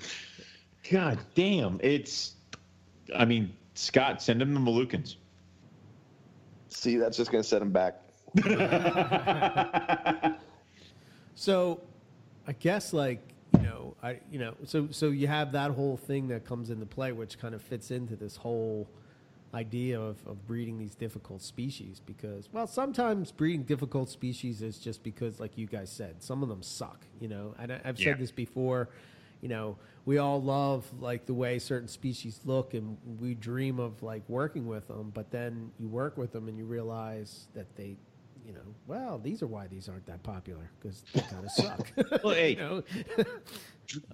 God 0.91 1.19
damn, 1.35 1.81
it's. 1.83 2.35
I 3.17 3.25
mean, 3.25 3.53
Scott, 3.75 4.23
send 4.23 4.41
him 4.43 4.55
the 4.55 4.61
Moluccans. 4.61 5.17
See, 6.69 6.97
that's 6.97 7.17
just 7.17 7.31
going 7.33 7.43
to 7.43 7.49
set 7.49 7.63
him 7.63 7.71
back. 7.73 8.01
So, 11.35 11.81
I 12.47 12.53
guess 12.53 12.93
like 12.93 13.21
you 13.57 13.63
know, 13.63 13.95
I 14.03 14.19
you 14.31 14.39
know, 14.39 14.55
so 14.65 14.89
so 14.91 15.11
you 15.11 15.27
have 15.27 15.53
that 15.53 15.71
whole 15.73 15.97
thing 15.97 16.29
that 16.29 16.45
comes 16.45 16.71
into 16.71 16.87
play, 16.87 17.13
which 17.13 17.39
kind 17.39 17.55
of 17.55 17.63
fits 17.63 17.91
into 17.91 18.17
this 18.17 18.37
whole 18.37 18.89
idea 19.55 20.01
of, 20.01 20.17
of 20.27 20.45
breeding 20.49 20.79
these 20.81 20.97
difficult 20.97 21.41
species 21.41 22.01
because 22.05 22.49
well 22.53 22.67
sometimes 22.67 23.31
breeding 23.31 23.63
difficult 23.63 24.11
species 24.11 24.61
is 24.63 24.79
just 24.81 25.05
because 25.05 25.39
like 25.39 25.57
you 25.57 25.65
guys 25.65 25.89
said 25.89 26.21
some 26.21 26.43
of 26.43 26.49
them 26.49 26.61
suck 26.61 26.99
you 27.21 27.29
know 27.29 27.55
and 27.61 27.73
I, 27.73 27.81
i've 27.85 27.97
Yeah. 28.01 28.07
said 28.07 28.19
this 28.19 28.33
before 28.33 28.89
you 29.43 29.49
know 29.49 29.77
we 30.07 30.19
all 30.19 30.43
love 30.43 30.85
like 31.01 31.27
the 31.27 31.35
way 31.35 31.61
certain 31.61 31.87
species 31.87 32.41
look 32.45 32.75
and 32.75 32.97
we 33.21 33.35
dream 33.37 33.79
of 33.79 34.03
like 34.03 34.23
working 34.29 34.67
with 34.67 34.89
them 34.89 35.13
but 35.15 35.31
then 35.31 35.71
you 35.79 35.87
work 35.87 36.19
with 36.19 36.33
them 36.33 36.49
and 36.49 36.59
you 36.59 36.65
realize 36.65 37.47
that 37.55 37.77
they 37.77 37.95
you 38.45 38.53
know 38.53 38.61
well 38.87 39.19
these 39.19 39.43
are 39.43 39.47
why 39.47 39.67
these 39.67 39.89
aren't 39.89 40.05
that 40.07 40.23
popular 40.23 40.71
because 40.81 41.03
they 41.15 41.21
kind 41.23 41.45
of 41.45 41.51
suck 41.51 41.93
Well, 42.25 42.35
hey. 42.35 42.51
you 42.51 42.57
know? 42.57 42.83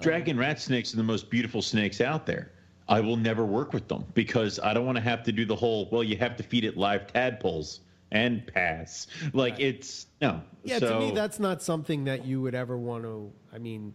Dragon 0.00 0.36
rat 0.38 0.60
snakes 0.60 0.92
are 0.92 0.96
the 0.96 1.02
most 1.02 1.30
beautiful 1.30 1.62
snakes 1.62 2.00
out 2.00 2.26
there. 2.26 2.52
I 2.88 3.00
will 3.00 3.16
never 3.16 3.44
work 3.46 3.72
with 3.72 3.86
them 3.88 4.04
because 4.14 4.58
I 4.58 4.74
don't 4.74 4.84
want 4.84 4.96
to 4.96 5.02
have 5.02 5.22
to 5.24 5.32
do 5.32 5.44
the 5.44 5.54
whole. 5.54 5.88
Well, 5.92 6.02
you 6.02 6.16
have 6.16 6.36
to 6.38 6.42
feed 6.42 6.64
it 6.64 6.76
live 6.76 7.06
tadpoles 7.06 7.80
and 8.10 8.44
pass. 8.48 9.06
Like 9.32 9.52
Right. 9.54 9.60
it's 9.62 10.06
no. 10.20 10.42
yeah 10.64 10.80
so 10.80 10.98
to 10.98 10.98
me 11.06 11.12
that's 11.12 11.38
not 11.38 11.62
something 11.62 12.04
that 12.04 12.24
you 12.24 12.40
would 12.42 12.54
ever 12.56 12.76
want 12.76 13.04
to 13.04 13.32
i 13.54 13.58
mean 13.58 13.94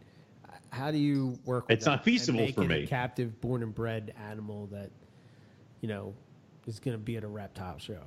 how 0.71 0.91
do 0.91 0.97
you 0.97 1.37
work 1.45 1.67
with 1.67 1.77
It's 1.77 1.85
not 1.85 2.03
feasible 2.05 2.47
for 2.53 2.61
me. 2.63 2.83
a 2.83 2.87
captive 2.87 3.39
born 3.41 3.61
and 3.63 3.75
bred 3.75 4.13
animal 4.29 4.67
that 4.67 4.89
you 5.81 5.89
know 5.89 6.13
is 6.65 6.79
going 6.79 6.95
to 6.97 7.03
be 7.03 7.17
at 7.17 7.23
a 7.25 7.27
reptile 7.27 7.77
show 7.77 7.99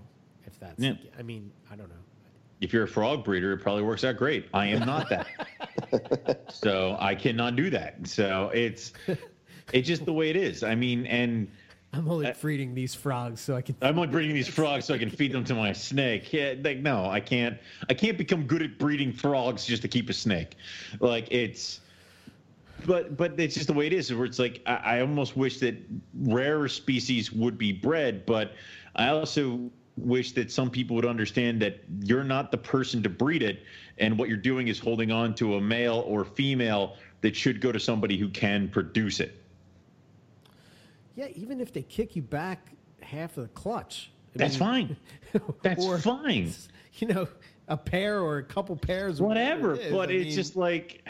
if 0.46 0.58
that's 0.58 0.80
Yeah. 0.82 0.94
i 1.18 1.22
mean 1.22 1.52
i 1.70 1.76
don't 1.76 1.88
know 1.90 1.94
if 2.60 2.72
you're 2.72 2.84
a 2.84 2.88
frog 2.88 3.24
breeder, 3.24 3.52
it 3.52 3.58
probably 3.58 3.82
works 3.82 4.04
out 4.04 4.16
great. 4.16 4.48
I 4.52 4.66
am 4.66 4.80
not 4.80 5.08
that. 5.08 6.46
so 6.52 6.96
I 6.98 7.14
cannot 7.14 7.56
do 7.56 7.70
that. 7.70 8.06
So 8.06 8.50
it's 8.52 8.92
it's 9.72 9.86
just 9.86 10.04
the 10.04 10.12
way 10.12 10.30
it 10.30 10.36
is. 10.36 10.62
I 10.62 10.74
mean, 10.74 11.06
and 11.06 11.48
i'm 11.94 12.06
only 12.10 12.30
breeding 12.38 12.74
these 12.74 12.94
frogs 12.94 13.40
so 13.40 13.56
i 13.56 13.62
can 13.62 13.74
I'm 13.80 13.98
only 13.98 14.08
breeding 14.08 14.34
these 14.34 14.46
frogs 14.46 14.84
so 14.84 14.92
I 14.92 14.98
can 14.98 15.08
feed 15.08 15.32
them 15.32 15.42
to 15.44 15.54
my 15.54 15.72
snake. 15.72 16.30
Yeah, 16.32 16.54
like 16.62 16.78
no, 16.78 17.06
I 17.06 17.20
can't. 17.20 17.58
I 17.88 17.94
can't 17.94 18.18
become 18.18 18.44
good 18.44 18.62
at 18.62 18.78
breeding 18.78 19.12
frogs 19.12 19.64
just 19.64 19.82
to 19.82 19.88
keep 19.88 20.10
a 20.10 20.12
snake. 20.12 20.56
Like 21.00 21.28
it's, 21.30 21.80
but 22.84 23.16
but 23.16 23.38
it's 23.40 23.54
just 23.54 23.68
the 23.68 23.72
way 23.72 23.86
it 23.86 23.92
is. 23.92 24.12
Where 24.12 24.26
it's 24.26 24.38
like 24.38 24.60
I, 24.66 24.74
I 24.74 25.00
almost 25.00 25.36
wish 25.36 25.60
that 25.60 25.76
rarer 26.14 26.68
species 26.68 27.32
would 27.32 27.56
be 27.56 27.72
bred, 27.72 28.26
but 28.26 28.52
I 28.96 29.08
also 29.08 29.70
wish 30.00 30.32
that 30.32 30.50
some 30.50 30.70
people 30.70 30.96
would 30.96 31.06
understand 31.06 31.60
that 31.62 31.80
you're 32.02 32.24
not 32.24 32.50
the 32.50 32.58
person 32.58 33.02
to 33.02 33.08
breed 33.08 33.42
it, 33.42 33.62
and 33.98 34.18
what 34.18 34.28
you're 34.28 34.36
doing 34.38 34.68
is 34.68 34.78
holding 34.78 35.10
on 35.10 35.34
to 35.36 35.56
a 35.56 35.60
male 35.60 36.04
or 36.06 36.24
female 36.24 36.96
that 37.20 37.34
should 37.34 37.60
go 37.60 37.72
to 37.72 37.80
somebody 37.80 38.16
who 38.16 38.28
can 38.28 38.68
produce 38.68 39.20
it. 39.20 39.42
yeah 41.16 41.26
even 41.34 41.60
if 41.60 41.72
they 41.72 41.82
kick 41.82 42.14
you 42.16 42.22
back 42.22 42.72
half 43.00 43.36
of 43.36 43.42
the 43.44 43.48
clutch 43.50 44.10
I 44.34 44.38
That's 44.38 44.56
fine. 44.56 44.96
That's 45.62 45.84
or, 45.84 45.98
fine. 45.98 46.52
you 46.98 47.08
know 47.08 47.28
a 47.66 47.76
pair 47.76 48.20
or 48.20 48.38
a 48.38 48.42
couple 48.44 48.76
pairs 48.76 49.20
whatever 49.20 49.74
it 49.74 49.90
but 49.90 50.10
I 50.10 50.12
it's 50.12 50.26
mean, 50.26 50.34
just 50.34 50.56
like 50.56 51.06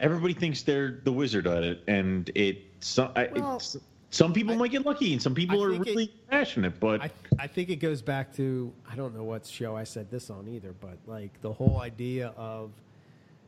everybody 0.00 0.34
thinks 0.34 0.62
they're 0.62 1.00
the 1.04 1.12
wizard 1.12 1.46
at 1.46 1.62
it 1.62 1.82
and 1.86 2.30
it 2.34 2.64
some 2.80 3.10
I, 3.16 3.28
Well, 3.34 3.56
it's, 3.56 3.76
some 4.10 4.32
people 4.32 4.54
might 4.54 4.70
get 4.70 4.86
lucky 4.86 5.12
and 5.12 5.20
some 5.20 5.34
people 5.34 5.62
are 5.62 5.70
think 5.72 5.86
it- 5.86 5.90
really 5.90 6.14
passionate 6.30 6.80
but 6.80 7.00
I, 7.00 7.10
I 7.38 7.46
think 7.46 7.68
it 7.68 7.76
goes 7.76 8.02
back 8.02 8.34
to 8.36 8.72
I 8.90 8.96
don't 8.96 9.14
know 9.14 9.24
what 9.24 9.46
show 9.46 9.76
I 9.76 9.84
said 9.84 10.10
this 10.10 10.30
on 10.30 10.48
either, 10.48 10.74
but 10.80 10.98
like 11.06 11.40
the 11.42 11.52
whole 11.52 11.80
idea 11.80 12.32
of 12.36 12.70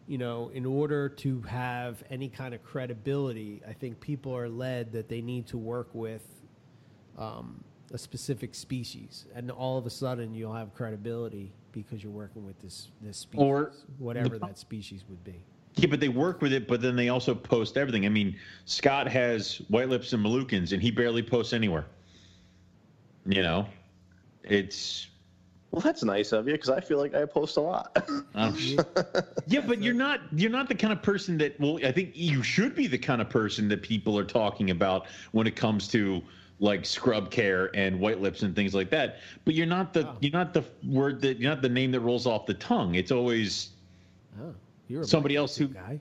you 0.06 0.18
know, 0.18 0.50
in 0.52 0.66
order 0.66 1.08
to 1.08 1.40
have 1.42 2.02
any 2.11 2.28
kind 2.28 2.52
of 2.52 2.64
credibility, 2.64 3.62
I 3.68 3.72
think 3.72 4.00
people 4.00 4.36
are 4.36 4.48
led 4.48 4.90
that 4.90 5.08
they 5.08 5.20
need 5.20 5.46
to 5.48 5.56
work 5.56 5.88
with 5.92 6.26
um, 7.16 7.62
a 7.92 7.98
specific 7.98 8.56
species, 8.56 9.26
and 9.36 9.52
all 9.52 9.78
of 9.78 9.86
a 9.86 9.90
sudden 9.90 10.34
you'll 10.34 10.52
have 10.52 10.74
credibility 10.74 11.52
because 11.70 12.02
you're 12.02 12.11
working 12.11 12.44
with 12.44 12.61
this 12.61 12.88
this 13.00 13.18
species, 13.18 13.44
Or 13.44 13.72
whatever 13.98 14.36
that 14.40 14.58
species 14.58 15.04
would 15.08 15.22
be. 15.22 15.44
Yeah 15.80 15.88
but 15.88 16.00
they 16.00 16.08
work 16.08 16.40
with 16.42 16.52
it 16.52 16.68
but 16.68 16.80
then 16.80 16.96
they 16.96 17.08
also 17.08 17.34
post 17.34 17.76
everything 17.76 18.04
i 18.06 18.08
mean 18.08 18.36
scott 18.64 19.08
has 19.08 19.58
white 19.68 19.88
lips 19.88 20.12
and 20.12 20.24
Moluccans, 20.24 20.72
and 20.72 20.82
he 20.82 20.90
barely 20.90 21.22
posts 21.22 21.52
anywhere 21.52 21.86
you 23.26 23.42
know 23.42 23.66
it's 24.44 25.08
Well, 25.70 25.82
that's 25.82 26.02
nice 26.02 26.32
of 26.32 26.48
you 26.48 26.54
because 26.54 26.70
I 26.70 26.80
feel 26.80 26.98
like 26.98 27.14
I 27.14 27.24
post 27.26 27.56
a 27.56 27.60
lot. 27.60 27.96
Um, 28.34 28.56
yeah, 29.46 29.60
but 29.60 29.82
you're 29.82 29.94
not 29.94 30.20
you're 30.32 30.50
not 30.50 30.68
the 30.68 30.74
kind 30.74 30.92
of 30.92 31.02
person 31.02 31.36
that 31.38 31.60
well 31.60 31.78
I 31.84 31.92
think 31.92 32.12
you 32.14 32.42
should 32.42 32.74
be 32.74 32.86
the 32.86 32.98
kind 32.98 33.20
of 33.20 33.28
person 33.28 33.68
that 33.68 33.82
people 33.82 34.18
are 34.18 34.24
talking 34.24 34.70
about 34.70 35.06
when 35.32 35.46
it 35.46 35.54
comes 35.56 35.86
to 35.88 36.22
like 36.58 36.84
scrub 36.84 37.30
care 37.30 37.70
and 37.76 38.00
white 38.00 38.20
lips 38.20 38.42
and 38.42 38.54
things 38.56 38.74
like 38.74 38.90
that. 38.90 39.18
But 39.44 39.54
you're 39.54 39.66
not 39.66 39.92
the 39.92 40.08
Oh. 40.08 40.16
you're 40.20 40.32
not 40.32 40.54
the 40.54 40.64
word 40.86 41.20
that 41.22 41.38
you're 41.38 41.50
not 41.52 41.62
the 41.62 41.68
name 41.68 41.92
that 41.92 42.00
rolls 42.00 42.26
off 42.26 42.46
the 42.46 42.54
tongue. 42.54 42.94
It's 42.96 43.12
always 43.12 43.70
Oh, 44.42 44.54
you're 44.91 45.05
Somebody 45.05 45.36
else 45.36 45.57
who- 45.57 45.68
guy. 45.68 46.01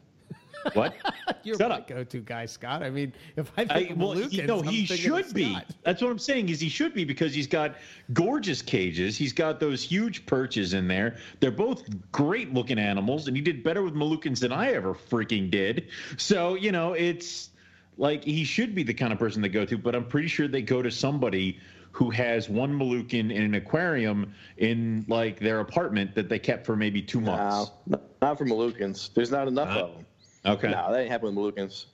what? 0.74 0.94
You're 1.44 1.56
Shut 1.58 1.72
up. 1.72 1.88
go-to 1.88 2.20
guy, 2.20 2.46
Scott. 2.46 2.84
I 2.84 2.90
mean, 2.90 3.14
if 3.38 3.50
I 3.58 3.62
I, 3.62 3.66
think 3.66 3.92
of 3.92 3.98
well, 3.98 4.14
no, 4.16 4.62
he 4.62 4.86
should 4.86 5.34
be. 5.34 5.54
Scott. 5.54 5.66
That's 5.86 6.02
what 6.02 6.12
I'm 6.12 6.20
saying. 6.20 6.50
Is 6.50 6.60
he 6.60 6.68
should 6.68 6.94
be 6.94 7.06
because 7.06 7.34
he's 7.34 7.48
got 7.48 7.76
gorgeous 8.12 8.62
cages. 8.62 9.16
He's 9.18 9.32
got 9.32 9.62
those 9.62 9.82
huge 9.82 10.26
perches 10.26 10.74
in 10.74 10.86
there. 10.90 11.18
They're 11.40 11.50
both 11.50 11.84
great 12.12 12.54
looking 12.54 12.78
animals, 12.78 13.30
and 13.30 13.38
he 13.38 13.42
did 13.42 13.64
better 13.64 13.82
with 13.84 13.94
Moluccans 13.94 14.42
than 14.42 14.52
I 14.52 14.74
ever 14.74 14.94
freaking 14.94 15.50
did. 15.50 15.88
So 16.18 16.56
you 16.56 16.74
know, 16.74 16.92
it's 16.92 17.52
like 17.98 18.26
he 18.26 18.44
should 18.44 18.76
be 18.76 18.84
the 18.84 18.94
kind 18.94 19.14
of 19.14 19.20
person 19.20 19.42
they 19.42 19.50
go 19.50 19.64
to, 19.64 19.78
but 19.78 19.96
I'm 19.96 20.06
pretty 20.06 20.28
sure 20.28 20.50
they 20.50 20.62
go 20.62 20.82
to 20.82 20.92
somebody 20.92 21.58
who 21.92 22.10
has 22.10 22.50
one 22.50 22.74
Moluccan 22.78 23.32
in 23.32 23.42
an 23.44 23.56
aquarium 23.56 24.34
in 24.58 25.06
like 25.08 25.40
their 25.40 25.60
apartment 25.60 26.16
that 26.16 26.30
they 26.30 26.40
kept 26.40 26.66
for 26.66 26.76
maybe 26.76 27.02
two 27.02 27.20
months. 27.22 27.72
No, 27.88 28.00
not 28.22 28.38
for 28.38 28.46
Moluccans. 28.46 29.14
There's 29.14 29.32
not 29.32 29.48
enough 29.48 29.70
Huh? 29.70 29.80
of 29.80 29.96
them. 29.96 30.06
Okay. 30.46 30.72
No, 30.72 30.92
that 30.92 31.00
ain't 31.00 31.12
happening 31.12 31.36
with 31.36 31.56
Moluccans. 31.56 31.86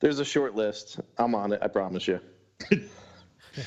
There's 0.00 0.20
a 0.20 0.24
short 0.24 0.54
list. 0.54 1.00
I'm 1.18 1.34
on 1.34 1.52
it. 1.52 1.58
I 1.62 1.68
promise 1.68 2.06
you. 2.08 2.20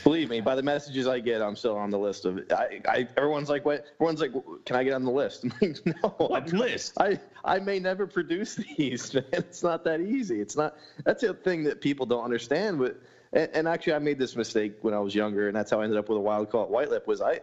Believe 0.03 0.29
me, 0.29 0.39
by 0.39 0.55
the 0.55 0.63
messages 0.63 1.05
I 1.05 1.19
get, 1.19 1.41
I'm 1.41 1.55
still 1.55 1.75
on 1.75 1.89
the 1.89 1.99
list 1.99 2.23
of. 2.23 2.39
I, 2.51 2.79
I 2.87 3.07
everyone's 3.17 3.49
like, 3.49 3.65
"What?" 3.65 3.83
Everyone's 3.95 4.21
like, 4.21 4.31
"Can 4.65 4.77
I 4.77 4.83
get 4.85 4.93
on 4.93 5.03
the 5.03 5.11
list?" 5.11 5.43
I'm 5.43 5.53
like, 5.61 5.85
"No." 5.85 6.09
What 6.17 6.53
I, 6.53 6.57
list? 6.57 6.93
I 6.99 7.19
I 7.43 7.59
may 7.59 7.77
never 7.79 8.07
produce 8.07 8.55
these, 8.77 9.13
man. 9.13 9.23
It's 9.33 9.63
not 9.63 9.83
that 9.83 9.99
easy. 9.99 10.39
It's 10.39 10.55
not. 10.55 10.77
That's 11.03 11.21
the 11.21 11.33
thing 11.33 11.63
that 11.65 11.81
people 11.81 12.05
don't 12.05 12.23
understand. 12.23 12.79
But 12.79 13.01
and, 13.33 13.49
and 13.53 13.67
actually, 13.67 13.93
I 13.93 13.99
made 13.99 14.19
this 14.19 14.35
mistake 14.35 14.73
when 14.81 14.93
I 14.93 14.99
was 14.99 15.15
younger, 15.15 15.47
and 15.47 15.55
that's 15.55 15.71
how 15.71 15.81
I 15.81 15.83
ended 15.83 15.97
up 15.97 16.09
with 16.09 16.17
a 16.17 16.21
wild 16.21 16.49
caught 16.49 16.69
white 16.69 16.89
lip. 16.89 17.07
Was 17.07 17.21
I? 17.21 17.39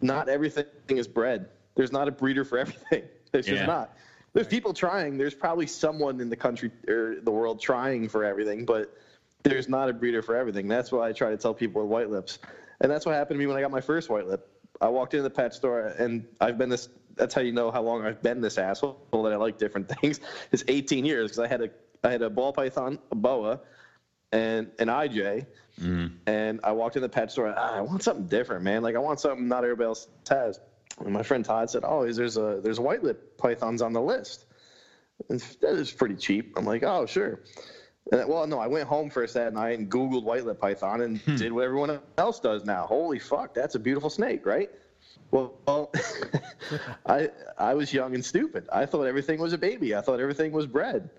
Not 0.00 0.28
everything 0.28 0.64
is 0.88 1.08
bred. 1.08 1.48
There's 1.74 1.92
not 1.92 2.08
a 2.08 2.10
breeder 2.10 2.44
for 2.44 2.58
everything. 2.64 3.04
There's 3.32 3.46
Yeah. 3.46 3.54
just 3.54 3.66
not. 3.66 3.96
There's 4.32 4.46
people 4.46 4.74
trying. 4.74 5.16
There's 5.16 5.34
probably 5.34 5.66
someone 5.66 6.20
in 6.20 6.28
the 6.28 6.36
country 6.36 6.70
or 6.88 7.16
the 7.22 7.30
world 7.30 7.60
trying 7.60 8.08
for 8.08 8.22
everything, 8.22 8.66
but 8.66 8.94
there's 9.44 9.68
not 9.68 9.88
a 9.88 9.94
breeder 9.94 10.20
for 10.20 10.36
everything. 10.36 10.68
That's 10.68 10.92
why 10.92 11.08
I 11.08 11.12
try 11.12 11.30
to 11.30 11.38
tell 11.38 11.54
people 11.54 11.80
with 11.82 11.90
white 11.90 12.10
lips. 12.10 12.38
And 12.82 12.90
that's 12.92 13.06
what 13.06 13.14
happened 13.14 13.36
to 13.36 13.38
me 13.38 13.46
when 13.46 13.56
I 13.56 13.62
got 13.62 13.70
my 13.70 13.80
first 13.80 14.10
white 14.10 14.26
lip. 14.26 14.46
I 14.80 14.88
walked 14.88 15.14
into 15.14 15.22
the 15.22 15.30
pet 15.30 15.54
store 15.54 15.94
and 15.98 16.26
I've 16.40 16.58
been 16.58 16.68
this 16.68 16.90
that's 17.14 17.32
how 17.34 17.40
you 17.40 17.52
know 17.52 17.70
how 17.70 17.80
long 17.80 18.04
I've 18.04 18.20
been 18.22 18.42
this 18.42 18.58
asshole 18.58 18.98
that 19.10 19.32
I 19.32 19.36
like 19.36 19.56
different 19.56 19.88
things. 20.00 20.20
It's 20.52 20.64
18 20.68 21.06
years 21.06 21.30
because 21.30 21.38
I 21.38 21.46
had 21.46 21.62
a 21.62 21.70
I 22.04 22.10
had 22.10 22.20
a 22.20 22.28
ball 22.28 22.52
python, 22.52 22.98
a 23.10 23.14
boa, 23.14 23.60
and 24.36 24.70
an 24.78 24.88
IJ. 24.88 25.46
And 26.26 26.60
I 26.64 26.72
walked 26.72 26.96
in 26.96 27.02
the 27.02 27.08
pet 27.08 27.30
store. 27.30 27.52
Ah, 27.56 27.76
I 27.76 27.80
want 27.80 28.02
something 28.02 28.26
different, 28.26 28.64
man. 28.64 28.82
Like 28.82 28.94
I 28.96 28.98
want 28.98 29.20
something 29.20 29.48
not 29.48 29.64
everybody 29.64 29.88
else 29.88 30.08
has. 30.28 30.60
And 30.98 31.12
my 31.12 31.22
friend 31.22 31.44
Todd 31.44 31.70
said, 31.70 31.82
"Oh, 31.84 32.02
is 32.02 32.16
there's 32.16 32.36
a 32.36 32.60
there's 32.62 32.80
white 32.80 33.02
lip 33.02 33.36
pythons 33.36 33.82
on 33.82 33.92
the 33.92 34.00
list." 34.00 34.46
And 35.28 35.40
that 35.60 35.74
is 35.74 35.90
pretty 35.90 36.16
cheap. 36.16 36.54
I'm 36.56 36.64
like, 36.64 36.82
"Oh, 36.82 37.06
sure." 37.06 37.40
And, 38.12 38.28
well, 38.28 38.46
no, 38.46 38.58
I 38.58 38.68
went 38.68 38.86
home 38.88 39.10
first 39.10 39.34
that 39.34 39.52
night 39.52 39.78
and 39.78 39.90
Googled 39.90 40.22
white 40.22 40.46
lip 40.46 40.60
python 40.60 41.00
and 41.00 41.24
did 41.36 41.52
what 41.52 41.64
everyone 41.64 41.98
else 42.16 42.38
does 42.40 42.64
now. 42.64 42.86
Holy 42.86 43.18
fuck, 43.18 43.52
that's 43.52 43.74
a 43.74 43.78
beautiful 43.80 44.10
snake, 44.10 44.46
right? 44.46 44.70
Well, 45.30 45.54
well 45.66 45.92
I 47.06 47.30
I 47.58 47.74
was 47.74 47.92
young 47.92 48.14
and 48.14 48.24
stupid. 48.24 48.68
I 48.72 48.86
thought 48.86 49.04
everything 49.04 49.40
was 49.40 49.52
a 49.52 49.58
baby. 49.58 49.94
I 49.94 50.00
thought 50.00 50.20
everything 50.20 50.52
was 50.52 50.66
bred. 50.66 51.10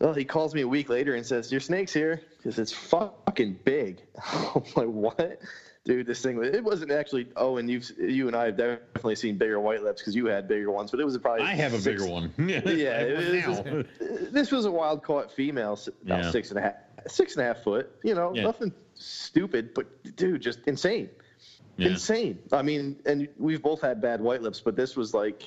Well, 0.00 0.14
he 0.14 0.24
calls 0.24 0.54
me 0.54 0.62
a 0.62 0.68
week 0.68 0.88
later 0.88 1.14
and 1.14 1.24
says, 1.26 1.52
"Your 1.52 1.60
snake's 1.60 1.92
here 1.92 2.22
because 2.38 2.58
it's 2.58 2.72
fucking 2.72 3.60
big." 3.64 4.00
I'm 4.32 4.62
like, 4.74 4.86
"What?" 4.88 5.40
Dude, 5.84 6.06
this 6.06 6.20
thing 6.22 6.42
it 6.42 6.62
wasn't 6.64 6.90
actually. 6.90 7.28
Oh, 7.36 7.56
and 7.58 7.68
you've 7.70 7.90
you 7.98 8.26
and 8.26 8.36
I 8.36 8.46
have 8.46 8.56
definitely 8.56 9.16
seen 9.16 9.36
bigger 9.36 9.60
white 9.60 9.82
lips 9.82 10.00
because 10.00 10.14
you 10.16 10.26
had 10.26 10.48
bigger 10.48 10.70
ones, 10.70 10.90
but 10.90 11.00
it 11.00 11.04
was 11.04 11.16
probably. 11.18 11.44
I 11.44 11.52
have 11.54 11.74
a 11.74 11.80
six- 11.80 12.02
bigger 12.02 12.12
one. 12.12 12.32
Yeah, 12.38 13.00
it 13.00 13.46
was- 13.46 13.64
now. 13.64 13.72
Uh, 14.00 14.16
this 14.30 14.50
was 14.50 14.64
a 14.64 14.70
wild 14.70 15.02
caught 15.02 15.30
female, 15.32 15.78
about 16.04 16.24
Yeah. 16.24 16.30
six 16.30 16.50
and 16.50 16.58
a 16.58 16.62
half, 16.62 16.74
six 17.06 17.36
and 17.36 17.42
a 17.42 17.46
half 17.48 17.62
foot. 17.62 17.90
You 18.02 18.14
know, 18.14 18.34
Yeah. 18.34 18.42
nothing 18.42 18.72
stupid, 18.94 19.74
but 19.74 19.86
dude, 20.16 20.40
just 20.42 20.60
insane, 20.66 21.08
Yeah. 21.76 21.88
insane. 21.88 22.38
I 22.52 22.62
mean, 22.62 23.00
and 23.06 23.28
we've 23.38 23.62
both 23.62 23.80
had 23.82 24.00
bad 24.00 24.20
white 24.20 24.42
lips, 24.42 24.60
but 24.60 24.76
this 24.76 24.96
was 24.96 25.12
like, 25.14 25.42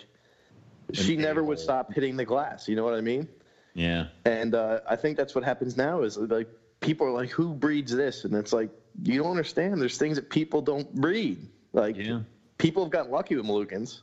she 0.94 1.16
never 1.16 1.44
would 1.44 1.60
stop 1.60 1.94
hitting 1.94 2.18
the 2.18 2.26
glass. 2.26 2.68
You 2.68 2.76
know 2.76 2.84
what 2.84 2.94
I 2.96 3.02
mean? 3.02 3.28
Yeah. 3.74 4.08
And 4.26 4.56
uh, 4.56 4.80
I 4.88 4.96
think 4.96 5.18
that's 5.18 5.34
what 5.36 5.44
happens 5.44 5.76
now 5.76 6.04
is 6.04 6.18
like 6.18 6.48
people 6.80 7.08
are 7.08 7.12
like, 7.12 7.30
who 7.30 7.54
breeds 7.54 7.92
this? 7.92 8.24
And 8.24 8.36
it's 8.36 8.54
like 8.54 8.70
you 9.02 9.18
don't 9.18 9.32
understand. 9.32 9.82
There's 9.82 9.98
things 9.98 10.16
that 10.18 10.30
people 10.30 10.62
don't 10.62 10.92
breed. 10.94 11.48
Like 11.72 11.96
Yeah. 11.98 12.22
people 12.58 12.84
have 12.84 12.92
gotten 12.92 13.12
lucky 13.12 13.36
with 13.36 13.46
Moluccans, 13.46 14.02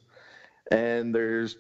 and 0.71 1.15
there's 1.15 1.57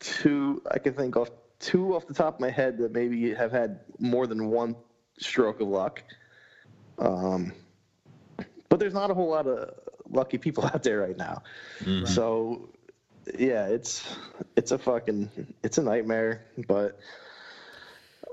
two 0.00 0.62
I 0.70 0.78
can 0.78 0.94
think 0.94 1.16
of 1.16 1.30
two 1.58 1.94
off 1.96 2.06
the 2.06 2.14
top 2.14 2.34
of 2.34 2.40
my 2.40 2.50
head 2.50 2.78
that 2.78 2.92
maybe 2.92 3.34
have 3.34 3.50
had 3.50 3.80
more 3.98 4.26
than 4.26 4.46
one 4.48 4.76
stroke 5.18 5.60
of 5.60 5.68
luck. 5.68 6.02
Um, 6.98 7.52
but 8.68 8.78
there's 8.78 8.94
not 8.94 9.10
a 9.10 9.14
whole 9.14 9.30
lot 9.30 9.46
of 9.46 9.70
lucky 10.10 10.38
people 10.38 10.64
out 10.72 10.82
there 10.82 11.00
right 11.00 11.16
now. 11.16 11.42
So 12.06 12.68
yeah, 13.38 13.66
it's 13.68 14.04
it's 14.56 14.72
a 14.72 14.78
fucking 14.78 15.30
it's 15.62 15.78
a 15.78 15.82
nightmare. 15.82 16.44
But 16.66 16.98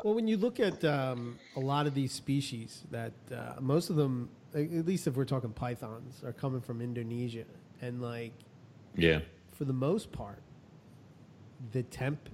Well, 0.06 0.14
when 0.14 0.28
you 0.28 0.38
look 0.38 0.60
at 0.60 0.86
um, 0.86 1.40
a 1.56 1.60
lot 1.60 1.88
of 1.88 1.96
these 1.96 2.12
species, 2.12 2.84
that 2.92 3.12
uh, 3.34 3.54
most 3.60 3.90
of 3.90 3.96
them, 3.96 4.30
at 4.54 4.86
least 4.86 5.08
if 5.08 5.16
we're 5.16 5.26
talking 5.26 5.50
pythons, 5.50 6.22
are 6.24 6.32
coming 6.32 6.62
from 6.62 6.80
Indonesia, 6.80 7.46
and 7.82 8.04
like 8.04 8.32
Yeah. 8.96 9.22
for 9.54 9.66
the 9.66 9.74
most 9.74 10.12
part, 10.12 10.44
the 11.72 11.82
temp 11.82 12.30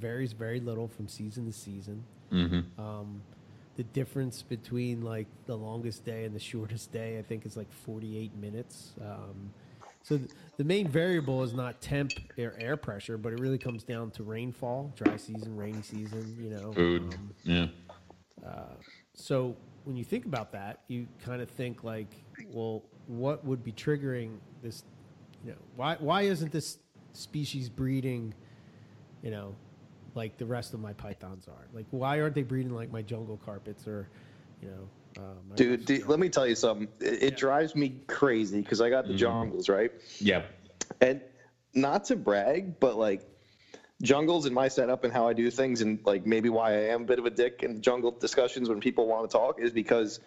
varies 0.00 0.32
very 0.32 0.60
little 0.60 0.88
from 0.88 1.08
season 1.08 1.44
to 1.44 1.52
season. 1.52 2.04
Mm-hmm. 2.32 2.80
Um, 2.80 3.20
the 3.76 3.82
difference 3.82 4.40
between 4.40 5.02
like 5.02 5.26
the 5.44 5.56
longest 5.56 6.06
day 6.06 6.24
and 6.24 6.34
the 6.34 6.40
shortest 6.52 6.90
day, 6.90 7.18
I 7.18 7.22
think, 7.22 7.44
is 7.44 7.54
like 7.54 7.70
48 7.70 8.34
minutes. 8.38 8.94
Um, 8.98 9.52
so 10.02 10.18
th- 10.18 10.30
the 10.56 10.64
main 10.64 10.88
variable 10.88 11.42
is 11.42 11.52
not 11.52 11.80
temp 11.80 12.12
or 12.38 12.54
air 12.58 12.76
pressure, 12.76 13.18
but 13.18 13.32
it 13.32 13.40
really 13.40 13.58
comes 13.58 13.82
down 13.82 14.10
to 14.12 14.22
rainfall, 14.22 14.92
dry 14.96 15.16
season, 15.16 15.56
rainy 15.56 15.82
season. 15.82 16.36
You 16.40 16.50
know, 16.50 16.72
Food. 16.72 17.02
Um, 17.02 17.34
yeah. 17.44 17.66
so 19.14 19.56
when 19.84 19.96
you 19.96 20.04
think 20.04 20.24
about 20.26 20.52
that, 20.52 20.80
you 20.88 21.06
kind 21.24 21.42
of 21.42 21.48
think 21.50 21.84
like, 21.84 22.08
well, 22.52 22.82
what 23.06 23.44
would 23.44 23.64
be 23.64 23.72
triggering 23.72 24.38
this? 24.62 24.84
You 25.44 25.52
know, 25.52 25.58
why 25.76 25.96
why 25.98 26.22
isn't 26.22 26.52
this 26.52 26.78
species 27.12 27.68
breeding? 27.68 28.34
You 29.22 29.30
know, 29.30 29.54
like 30.14 30.38
the 30.38 30.46
rest 30.46 30.74
of 30.74 30.80
my 30.80 30.92
pythons 30.92 31.46
are. 31.48 31.66
Like, 31.72 31.86
why 31.90 32.20
aren't 32.20 32.34
they 32.34 32.42
breeding 32.42 32.74
like 32.74 32.90
my 32.90 33.02
jungle 33.02 33.38
carpets 33.44 33.86
or, 33.86 34.08
you 34.62 34.68
know, 34.68 34.88
uh, 35.20 35.54
dude, 35.54 35.84
dude 35.84 36.06
let 36.06 36.18
me 36.18 36.28
tell 36.28 36.46
you 36.46 36.54
something. 36.54 36.88
It, 37.00 37.22
it 37.22 37.36
drives 37.36 37.74
me 37.74 38.00
crazy 38.06 38.60
because 38.60 38.80
I 38.80 38.90
got 38.90 39.06
the 39.06 39.14
jungles 39.14 39.68
right. 39.68 39.92
Yeah. 40.18 40.42
and 41.00 41.20
not 41.74 42.04
to 42.06 42.16
brag, 42.16 42.80
but 42.80 42.96
like 42.96 43.22
jungles 44.02 44.46
in 44.46 44.54
my 44.54 44.68
setup 44.68 45.04
and 45.04 45.12
how 45.12 45.28
I 45.28 45.32
do 45.32 45.50
things, 45.50 45.82
and 45.82 45.98
like 46.04 46.26
maybe 46.26 46.48
why 46.48 46.72
I 46.72 46.88
am 46.88 47.02
a 47.02 47.04
bit 47.04 47.18
of 47.18 47.26
a 47.26 47.30
dick 47.30 47.62
in 47.62 47.82
jungle 47.82 48.10
discussions 48.10 48.68
when 48.68 48.80
people 48.80 49.06
want 49.06 49.30
to 49.30 49.36
talk 49.36 49.60
is 49.60 49.72
because 49.72 50.20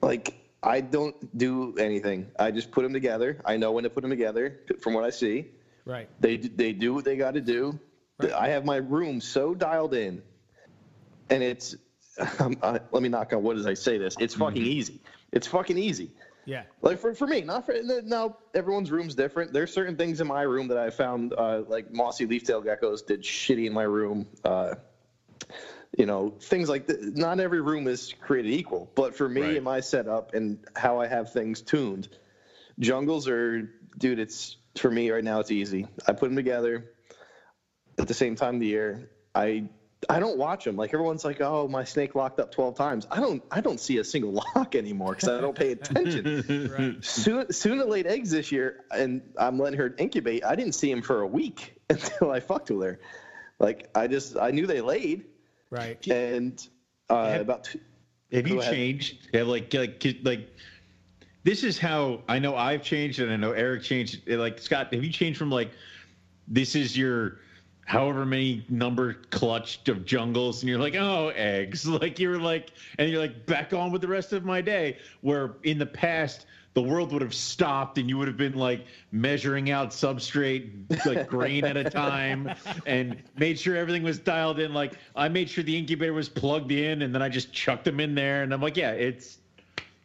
like 0.00 0.34
I 0.62 0.80
don't 0.80 1.36
do 1.36 1.76
anything. 1.76 2.28
I 2.38 2.50
just 2.50 2.70
put 2.70 2.82
them 2.82 2.92
together. 2.92 3.40
I 3.44 3.56
know 3.56 3.72
when 3.72 3.84
to 3.84 3.90
put 3.90 4.02
them 4.02 4.10
together 4.10 4.60
from 4.80 4.94
what 4.94 5.04
I 5.04 5.10
see. 5.10 5.46
right. 5.84 6.08
They 6.20 6.36
they 6.36 6.72
do 6.72 6.94
what 6.94 7.04
they 7.04 7.16
got 7.16 7.34
to 7.34 7.40
do. 7.40 7.78
Right. 8.18 8.32
I 8.32 8.48
have 8.48 8.64
my 8.64 8.76
room 8.76 9.20
so 9.20 9.54
dialed 9.54 9.94
in, 9.94 10.22
and 11.30 11.42
it's. 11.42 11.76
Um, 12.40 12.56
I, 12.62 12.80
let 12.92 13.02
me 13.02 13.08
knock 13.08 13.32
on 13.32 13.42
wood 13.42 13.58
as 13.58 13.66
I 13.66 13.74
say 13.74 13.98
this. 13.98 14.16
It's 14.18 14.34
fucking 14.34 14.62
easy. 14.64 15.00
It's 15.32 15.46
fucking 15.46 15.78
easy. 15.78 16.10
Yeah. 16.46 16.62
Like 16.82 16.98
for, 16.98 17.14
for 17.14 17.26
me, 17.26 17.42
not 17.42 17.66
for 17.66 17.74
now. 18.04 18.38
Everyone's 18.54 18.90
room's 18.90 19.14
different. 19.14 19.52
There's 19.52 19.72
certain 19.72 19.96
things 19.96 20.20
in 20.20 20.26
my 20.26 20.42
room 20.42 20.68
that 20.68 20.78
I 20.78 20.90
found, 20.90 21.32
uh, 21.34 21.62
like 21.68 21.92
mossy 21.92 22.26
leaf-tailed 22.26 22.64
geckos 22.64 23.06
did 23.06 23.22
shitty 23.22 23.66
in 23.66 23.72
my 23.72 23.82
room. 23.82 24.26
Uh, 24.44 24.76
you 25.96 26.06
know, 26.06 26.30
things 26.40 26.68
like 26.68 26.86
that. 26.86 27.16
Not 27.16 27.38
every 27.40 27.60
room 27.60 27.86
is 27.86 28.14
created 28.20 28.52
equal, 28.52 28.90
but 28.94 29.14
for 29.14 29.28
me 29.28 29.42
Right. 29.42 29.56
and 29.56 29.64
my 29.64 29.80
setup 29.80 30.34
and 30.34 30.58
how 30.76 31.00
I 31.00 31.06
have 31.06 31.32
things 31.32 31.60
tuned, 31.60 32.08
jungles 32.78 33.28
are, 33.28 33.70
dude. 33.96 34.18
It's 34.18 34.56
for 34.76 34.90
me 34.90 35.10
right 35.10 35.24
now. 35.24 35.40
It's 35.40 35.50
easy. 35.50 35.86
I 36.06 36.12
put 36.12 36.28
them 36.28 36.36
together 36.36 36.90
at 37.98 38.08
the 38.08 38.14
same 38.14 38.36
time 38.36 38.54
of 38.56 38.60
the 38.60 38.66
year. 38.66 39.10
I 39.34 39.68
I 40.08 40.20
don't 40.20 40.38
watch 40.38 40.64
them. 40.64 40.76
Like 40.76 40.94
everyone's 40.94 41.24
like, 41.24 41.40
"Oh, 41.40 41.66
my 41.66 41.82
snake 41.82 42.14
locked 42.14 42.38
up 42.38 42.52
12 42.52 42.76
times." 42.76 43.06
I 43.10 43.18
don't 43.20 43.42
I 43.50 43.60
don't 43.60 43.80
see 43.80 43.98
a 43.98 44.04
single 44.04 44.32
lock 44.56 44.74
anymore 44.76 45.14
because 45.14 45.28
I 45.28 45.40
don't 45.40 45.56
pay 45.56 45.72
attention. 45.72 46.70
Right. 46.78 47.04
Soon, 47.04 47.52
soon 47.52 47.80
it 47.80 47.88
laid 47.88 48.06
eggs 48.06 48.30
this 48.30 48.52
year, 48.52 48.84
and 48.92 49.22
I'm 49.36 49.58
letting 49.58 49.78
her 49.78 49.94
incubate. 49.98 50.44
I 50.44 50.54
didn't 50.54 50.74
see 50.74 50.90
him 50.90 51.02
for 51.02 51.22
a 51.22 51.26
week 51.26 51.74
until 51.90 52.30
I 52.30 52.40
fucked 52.40 52.70
with 52.70 52.86
her. 52.86 53.00
Like 53.58 53.88
I 53.94 54.06
just 54.06 54.36
I 54.36 54.50
knew 54.52 54.66
they 54.68 54.80
laid, 54.80 55.24
Right. 55.70 56.06
and 56.06 56.64
uh, 57.10 57.30
Have- 57.30 57.40
about 57.40 57.64
two, 57.64 57.80
Have 58.32 58.46
you 58.46 58.60
ahead. 58.60 58.72
changed? 58.72 59.28
Have 59.34 59.48
like 59.48 59.74
like 59.74 60.04
like 60.22 60.48
this 61.42 61.64
is 61.64 61.76
how 61.76 62.22
I 62.28 62.38
know 62.38 62.54
I've 62.54 62.82
changed 62.84 63.18
and 63.18 63.32
I 63.32 63.36
know 63.36 63.50
Eric 63.50 63.82
changed. 63.82 64.28
Like 64.28 64.60
Scott, 64.60 64.94
have 64.94 65.02
you 65.02 65.10
changed 65.10 65.38
from 65.40 65.50
like 65.50 65.72
this 66.46 66.76
is 66.76 66.96
your 66.96 67.40
however 67.88 68.26
many 68.26 68.66
number 68.68 69.14
clutched 69.30 69.88
of 69.88 70.04
jungles 70.04 70.60
and 70.60 70.68
you're 70.68 70.78
like 70.78 70.94
oh 70.94 71.32
eggs 71.34 71.86
like 71.88 72.18
you're 72.18 72.38
like 72.38 72.70
and 72.98 73.08
you're 73.08 73.20
like 73.20 73.46
back 73.46 73.72
on 73.72 73.90
with 73.90 74.02
the 74.02 74.08
rest 74.08 74.34
of 74.34 74.44
my 74.44 74.60
day 74.60 74.98
where 75.22 75.54
in 75.62 75.78
the 75.78 75.86
past 75.86 76.44
the 76.74 76.82
world 76.82 77.12
would 77.12 77.22
have 77.22 77.34
stopped 77.34 77.96
and 77.96 78.08
you 78.08 78.18
would 78.18 78.28
have 78.28 78.36
been 78.36 78.52
like 78.52 78.84
measuring 79.10 79.70
out 79.70 79.88
substrate 79.90 80.70
like 81.06 81.26
grain 81.26 81.64
at 81.64 81.78
a 81.78 81.84
time 81.90 82.54
and 82.86 83.20
made 83.36 83.58
sure 83.58 83.74
everything 83.74 84.02
was 84.02 84.18
dialed 84.18 84.60
in. 84.60 84.72
Like 84.74 84.92
I 85.16 85.28
made 85.28 85.48
sure 85.48 85.64
the 85.64 85.76
incubator 85.76 86.12
was 86.12 86.28
plugged 86.28 86.70
in 86.70 87.02
and 87.02 87.12
then 87.14 87.22
I 87.22 87.30
just 87.30 87.52
chucked 87.52 87.84
them 87.84 88.00
in 88.00 88.14
there. 88.14 88.42
And 88.42 88.52
I'm 88.52 88.60
like, 88.60 88.76
yeah, 88.76 88.92
it's 88.92 89.38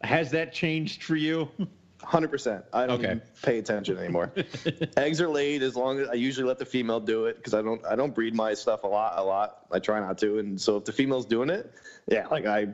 has 0.03 0.31
that 0.31 0.53
changed 0.53 1.03
for 1.03 1.15
you? 1.15 1.47
Hundred 2.03 2.29
percent. 2.31 2.65
I 2.73 2.85
don't 2.85 3.03
Okay. 3.03 3.19
pay 3.41 3.59
attention 3.59 3.97
anymore. 3.97 4.31
Eggs 4.97 5.21
are 5.21 5.29
laid 5.29 5.63
as 5.63 5.75
long 5.75 5.99
as 5.99 6.07
I 6.09 6.13
usually 6.13 6.47
let 6.47 6.59
the 6.59 6.65
female 6.65 6.99
do 6.99 7.25
it 7.25 7.37
because 7.37 7.53
I 7.53 7.61
don't 7.61 7.83
I 7.85 7.95
don't 7.95 8.13
breed 8.13 8.35
my 8.35 8.53
stuff 8.53 8.83
a 8.83 8.87
lot 8.87 9.13
a 9.17 9.23
lot. 9.23 9.65
I 9.71 9.79
try 9.79 9.99
not 9.99 10.17
to, 10.19 10.39
and 10.39 10.59
so 10.59 10.77
if 10.77 10.85
the 10.85 10.91
female's 10.91 11.25
doing 11.25 11.49
it, 11.49 11.71
yeah, 12.07 12.27
like 12.27 12.45
I 12.45 12.67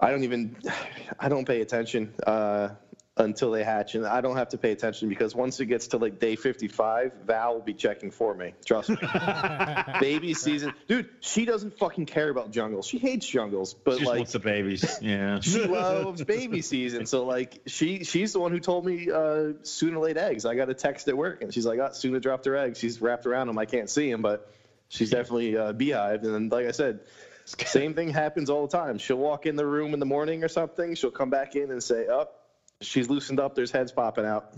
I 0.00 0.10
don't 0.10 0.24
even 0.24 0.56
I 1.20 1.28
don't 1.28 1.46
pay 1.46 1.60
attention 1.60 2.12
uh, 2.26 2.70
until 3.18 3.50
they 3.50 3.64
hatch, 3.64 3.94
and 3.94 4.06
I 4.06 4.20
don't 4.20 4.36
have 4.36 4.50
to 4.50 4.58
pay 4.58 4.72
attention 4.72 5.08
because 5.08 5.34
once 5.34 5.60
it 5.60 5.66
gets 5.66 5.88
to 5.88 5.98
like 5.98 6.18
day 6.18 6.36
fifty 6.36 6.68
five, 6.68 7.12
Val 7.26 7.54
will 7.54 7.62
be 7.62 7.74
checking 7.74 8.10
for 8.10 8.34
me. 8.34 8.54
Trust 8.64 8.90
me. 8.90 8.96
Baby 10.00 10.34
season, 10.34 10.72
dude. 10.86 11.08
She 11.20 11.44
doesn't 11.44 11.78
fucking 11.78 12.06
care 12.06 12.28
about 12.28 12.50
jungles. 12.50 12.86
She 12.86 12.98
hates 12.98 13.26
jungles, 13.26 13.74
but 13.74 13.98
Just 13.98 14.04
like 14.04 14.16
wants 14.18 14.32
the 14.32 14.38
babies. 14.38 14.98
Yeah. 15.02 15.40
she 15.42 15.64
loves 15.64 16.22
baby 16.24 16.62
season. 16.62 17.06
So 17.06 17.24
like 17.24 17.60
she 17.66 18.04
she's 18.04 18.32
the 18.32 18.40
one 18.40 18.52
who 18.52 18.60
told 18.60 18.84
me 18.86 19.10
uh, 19.10 19.52
Suna 19.62 20.00
laid 20.00 20.16
eggs. 20.16 20.44
I 20.44 20.54
got 20.54 20.70
a 20.70 20.74
text 20.74 21.08
at 21.08 21.16
work 21.16 21.42
and 21.42 21.52
she's 21.52 21.66
like, 21.66 21.78
oh, 21.78 21.90
Suna 21.92 22.20
dropped 22.20 22.46
her 22.46 22.56
eggs. 22.56 22.78
She's 22.78 23.00
wrapped 23.00 23.26
around 23.26 23.48
them. 23.48 23.58
I 23.58 23.66
can't 23.66 23.90
see 23.90 24.10
them, 24.10 24.22
but 24.22 24.50
she's 24.88 25.10
definitely 25.10 25.56
uh, 25.56 25.72
beehived. 25.72 26.24
And 26.24 26.34
then, 26.34 26.48
like 26.48 26.66
I 26.66 26.72
said, 26.72 27.00
same 27.44 27.94
thing 27.94 28.10
happens 28.10 28.50
all 28.50 28.66
the 28.66 28.76
time. 28.76 28.98
She'll 28.98 29.16
walk 29.16 29.46
in 29.46 29.56
the 29.56 29.66
room 29.66 29.94
in 29.94 30.00
the 30.00 30.06
morning 30.06 30.44
or 30.44 30.48
something. 30.48 30.94
She'll 30.94 31.10
come 31.10 31.30
back 31.30 31.56
in 31.56 31.70
and 31.70 31.82
say, 31.82 32.06
"Up, 32.06 32.37
she's 32.80 33.08
loosened 33.10 33.40
up. 33.40 33.54
There's 33.54 33.70
heads 33.70 33.92
popping 33.92 34.24
out." 34.24 34.54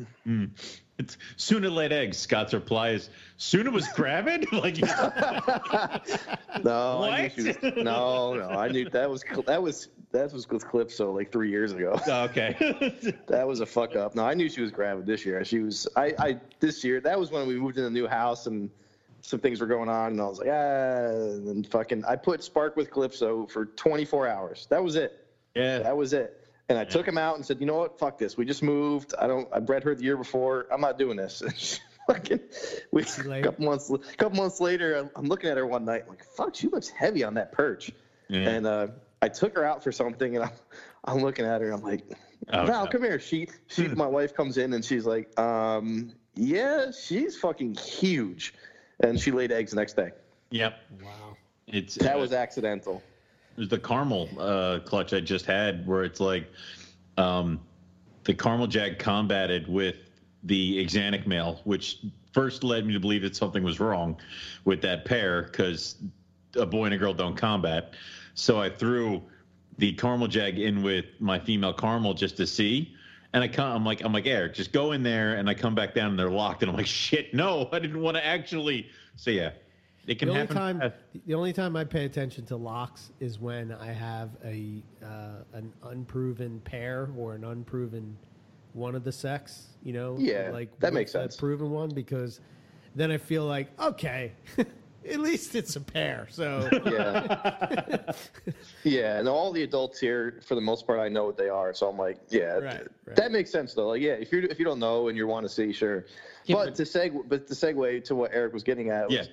It's 0.99 1.17
Suna 1.37 1.71
laid 1.71 1.93
eggs. 1.93 2.19
Scott's 2.19 2.53
reply 2.53 2.91
is 2.91 3.09
Suna 3.39 3.71
was 3.71 3.89
gravid? 3.95 4.47
like 4.53 4.77
No, 6.63 7.03
I 7.03 7.23
knew 7.23 7.31
she 7.31 7.43
was, 7.49 7.77
no, 7.77 8.35
no. 8.35 8.49
I 8.51 8.69
knew 8.69 8.89
that 8.91 9.09
was 9.09 9.25
that 9.47 9.63
was 9.63 9.89
that 10.13 10.33
was 10.33 10.49
with 10.49 10.69
Calypso 10.69 11.13
like 11.13 11.33
three 11.33 11.49
years 11.51 11.73
ago. 11.73 11.99
okay. 12.07 13.17
That 13.29 13.47
was 13.47 13.61
a 13.61 13.67
fuck 13.67 13.97
up. 13.97 14.15
No, 14.15 14.25
I 14.27 14.35
knew 14.35 14.49
she 14.49 14.61
was 14.61 14.71
gravid 14.71 15.07
this 15.07 15.25
year. 15.25 15.43
She 15.45 15.61
was. 15.61 15.89
I. 15.97 16.13
I 16.19 16.41
this 16.59 16.85
year. 16.85 17.01
That 17.01 17.19
was 17.19 17.31
when 17.31 17.47
we 17.47 17.59
moved 17.59 17.79
in 17.79 17.85
a 17.85 17.91
new 17.91 18.07
house 18.07 18.47
and 18.47 18.69
some 19.23 19.39
things 19.41 19.61
were 19.61 19.67
going 19.67 19.89
on, 19.89 20.13
and 20.13 20.21
I 20.21 20.25
was 20.25 20.39
like, 20.39 20.49
ah, 20.49 20.53
and 20.53 21.47
then 21.47 21.65
fucking. 21.65 22.05
I 22.05 22.17
put 22.17 22.43
Spark 22.43 22.77
with 22.77 22.91
Calypso 22.91 23.47
for 23.47 23.67
24 23.67 24.29
hours. 24.29 24.67
That 24.71 24.83
was 24.83 24.97
it. 24.97 25.27
yeah. 25.55 25.79
That 25.79 25.97
was 25.97 26.13
it. 26.13 26.40
And 26.71 26.79
I 26.79 26.85
took 26.85 27.07
him 27.07 27.19
out 27.19 27.35
and 27.35 27.45
said, 27.45 27.61
you 27.61 27.67
know 27.67 27.77
what? 27.77 27.99
Fuck 27.99 28.17
this. 28.17 28.37
We 28.37 28.45
just 28.45 28.63
moved. 28.63 29.13
I 29.19 29.27
don't. 29.27 29.49
I 29.53 29.59
bred 29.59 29.83
her 29.85 29.95
the 29.95 30.05
year 30.05 30.17
before. 30.17 30.67
I'm 30.73 30.81
not 30.81 30.99
doing 30.99 31.17
this. 31.17 31.81
Fucking. 32.07 32.41
We, 32.93 33.03
a 33.03 33.43
couple 33.43 33.65
months. 33.65 33.91
A 33.91 33.99
couple 34.17 34.39
months 34.39 34.61
later, 34.61 34.97
I'm, 34.97 35.11
I'm 35.15 35.27
looking 35.27 35.51
at 35.51 35.57
her 35.57 35.67
one 35.67 35.85
night. 35.85 36.03
I'm 36.05 36.09
like, 36.09 36.25
fuck. 36.25 36.55
She 36.55 36.69
looks 36.69 36.89
heavy 36.89 37.25
on 37.25 37.35
that 37.35 37.53
perch. 37.53 37.91
Yeah. 38.29 38.49
And 38.49 38.67
uh, 38.67 38.87
I 39.21 39.29
took 39.29 39.57
her 39.57 39.65
out 39.65 39.85
for 39.85 39.93
something, 39.93 40.37
and 40.37 40.45
I'm, 40.45 40.53
I'm 41.05 41.19
looking 41.19 41.45
at 41.45 41.61
her. 41.61 41.71
I'm 41.73 41.83
like, 41.83 42.05
Oh, 42.53 42.65
no. 42.65 42.87
come 42.87 43.03
here. 43.03 43.21
She, 43.21 43.49
she, 43.67 43.89
my 43.89 44.07
wife 44.07 44.35
comes 44.35 44.57
in 44.57 44.73
and 44.73 44.85
she's 44.85 45.07
like, 45.07 45.39
um, 45.39 46.13
yeah, 46.35 46.91
she's 46.91 47.37
fucking 47.37 47.75
huge, 47.75 48.55
and 49.01 49.21
she 49.21 49.31
laid 49.31 49.53
eggs 49.53 49.73
the 49.73 49.77
next 49.77 49.95
day. 49.95 50.11
Yep. 50.51 50.79
Wow. 51.03 51.37
It's 51.67 51.95
That 51.97 52.17
uh, 52.17 52.21
was 52.21 52.33
accidental. 52.33 53.03
The 53.69 53.79
caramel 53.79 54.29
uh, 54.39 54.79
clutch 54.81 55.13
I 55.13 55.21
just 55.21 55.45
had, 55.45 55.87
where 55.87 56.05
it's 56.05 56.21
like 56.21 56.51
um, 57.17 57.61
the 58.25 58.35
caramel 58.35 58.67
jag 58.67 58.99
combated 58.99 59.69
with 59.69 59.97
the 60.45 60.85
axanthic 60.85 61.27
male, 61.27 61.61
which 61.65 61.99
first 62.33 62.65
led 62.65 62.87
me 62.87 62.93
to 62.93 63.01
believe 63.01 63.23
that 63.23 63.37
something 63.37 63.63
was 63.63 63.81
wrong 63.81 64.19
with 64.65 64.81
that 64.83 65.05
pair 65.05 65.43
because 65.43 65.97
a 66.57 66.67
boy 66.67 66.87
and 66.87 66.95
a 66.95 66.99
girl 66.99 67.13
don't 67.13 67.37
combat. 67.37 67.95
So 68.35 68.61
I 68.61 68.71
threw 68.71 69.23
the 69.79 69.93
caramel 69.95 70.29
jag 70.29 70.59
in 70.59 70.83
with 70.83 71.07
my 71.19 71.39
female 71.39 71.73
caramel 71.73 72.15
just 72.15 72.37
to 72.39 72.47
see. 72.47 72.95
And 73.33 73.45
I 73.45 73.49
come, 73.49 73.77
I'm 73.77 73.85
like, 73.85 74.03
I'm 74.03 74.13
like, 74.13 74.27
Eric, 74.27 74.55
just 74.55 74.73
go 74.73 74.93
in 74.93 75.03
there. 75.03 75.37
And 75.37 75.49
I 75.49 75.55
come 75.55 75.75
back 75.75 75.95
down 75.95 76.11
and 76.11 76.19
they're 76.19 76.31
locked. 76.31 76.63
And 76.63 76.71
I'm 76.71 76.77
like, 76.77 76.87
shit, 76.87 77.33
no, 77.35 77.69
I 77.73 77.79
didn't 77.79 78.01
want 78.01 78.17
to 78.17 78.27
actually. 78.27 78.89
So 79.17 79.31
yeah, 79.31 79.51
it 80.11 80.19
can 80.19 80.27
The 80.29 80.35
only 80.35 80.41
happen. 80.57 80.81
time 80.81 80.93
the 81.25 81.35
only 81.35 81.53
time 81.53 81.77
I 81.77 81.85
pay 81.85 82.05
attention 82.05 82.45
to 82.47 82.57
locks 82.57 83.11
is 83.21 83.39
when 83.39 83.71
I 83.71 83.93
have 83.93 84.31
a 84.45 84.83
uh, 85.05 85.45
an 85.53 85.73
unproven 85.85 86.61
pair 86.65 87.09
or 87.17 87.35
an 87.37 87.45
unproven 87.45 88.17
one 88.73 88.97
of 88.97 89.05
the 89.05 89.13
sex. 89.13 89.69
You 89.85 89.93
know, 89.93 90.17
Yeah, 90.19 90.51
like 90.53 90.77
that 90.81 90.89
with 90.89 90.95
makes 90.95 91.11
a 91.15 91.21
sense. 91.21 91.37
proven 91.37 91.71
one 91.71 91.91
because 91.91 92.41
then 92.97 93.13
I 93.13 93.19
feel 93.19 93.45
like 93.47 93.69
okay, 93.81 94.33
at 94.59 95.21
least 95.21 95.55
it's 95.55 95.77
a 95.77 95.81
pair. 95.81 96.27
So 96.29 96.69
Yeah. 96.87 98.13
yeah, 98.83 99.19
and 99.21 99.29
all 99.29 99.53
the 99.53 99.63
adults 99.63 100.01
here, 100.01 100.41
for 100.45 100.57
the 100.57 100.61
most 100.61 100.89
part, 100.89 100.99
I 100.99 101.09
know 101.09 101.25
what 101.25 101.37
they 101.37 101.49
are. 101.49 101.73
So 101.73 101.89
I'm 101.89 101.97
like, 101.97 102.19
yeah, 102.31 102.55
Right, 102.55 102.71
th- 102.79 102.89
right. 103.07 103.17
that 103.17 103.31
makes 103.31 103.51
sense 103.53 103.75
though. 103.75 103.89
Like, 103.91 104.03
yeah, 104.03 104.13
if 104.15 104.33
you 104.33 104.41
if 104.51 104.59
you 104.59 104.65
don't 104.65 104.81
know 104.81 105.07
and 105.07 105.17
you 105.17 105.29
want 105.29 105.45
to 105.47 105.49
see, 105.49 105.73
sure. 105.73 106.05
Yeah, 106.47 106.57
but 106.57 106.65
but- 106.67 106.75
to 106.75 106.83
seg, 106.83 107.29
but 107.29 107.47
to 107.47 107.55
segue 107.55 108.03
to 108.05 108.15
what 108.17 108.33
Eric 108.35 108.53
was 108.53 108.65
getting 108.65 108.91
at, 108.91 109.07
was, 109.07 109.15
Yeah. 109.15 109.25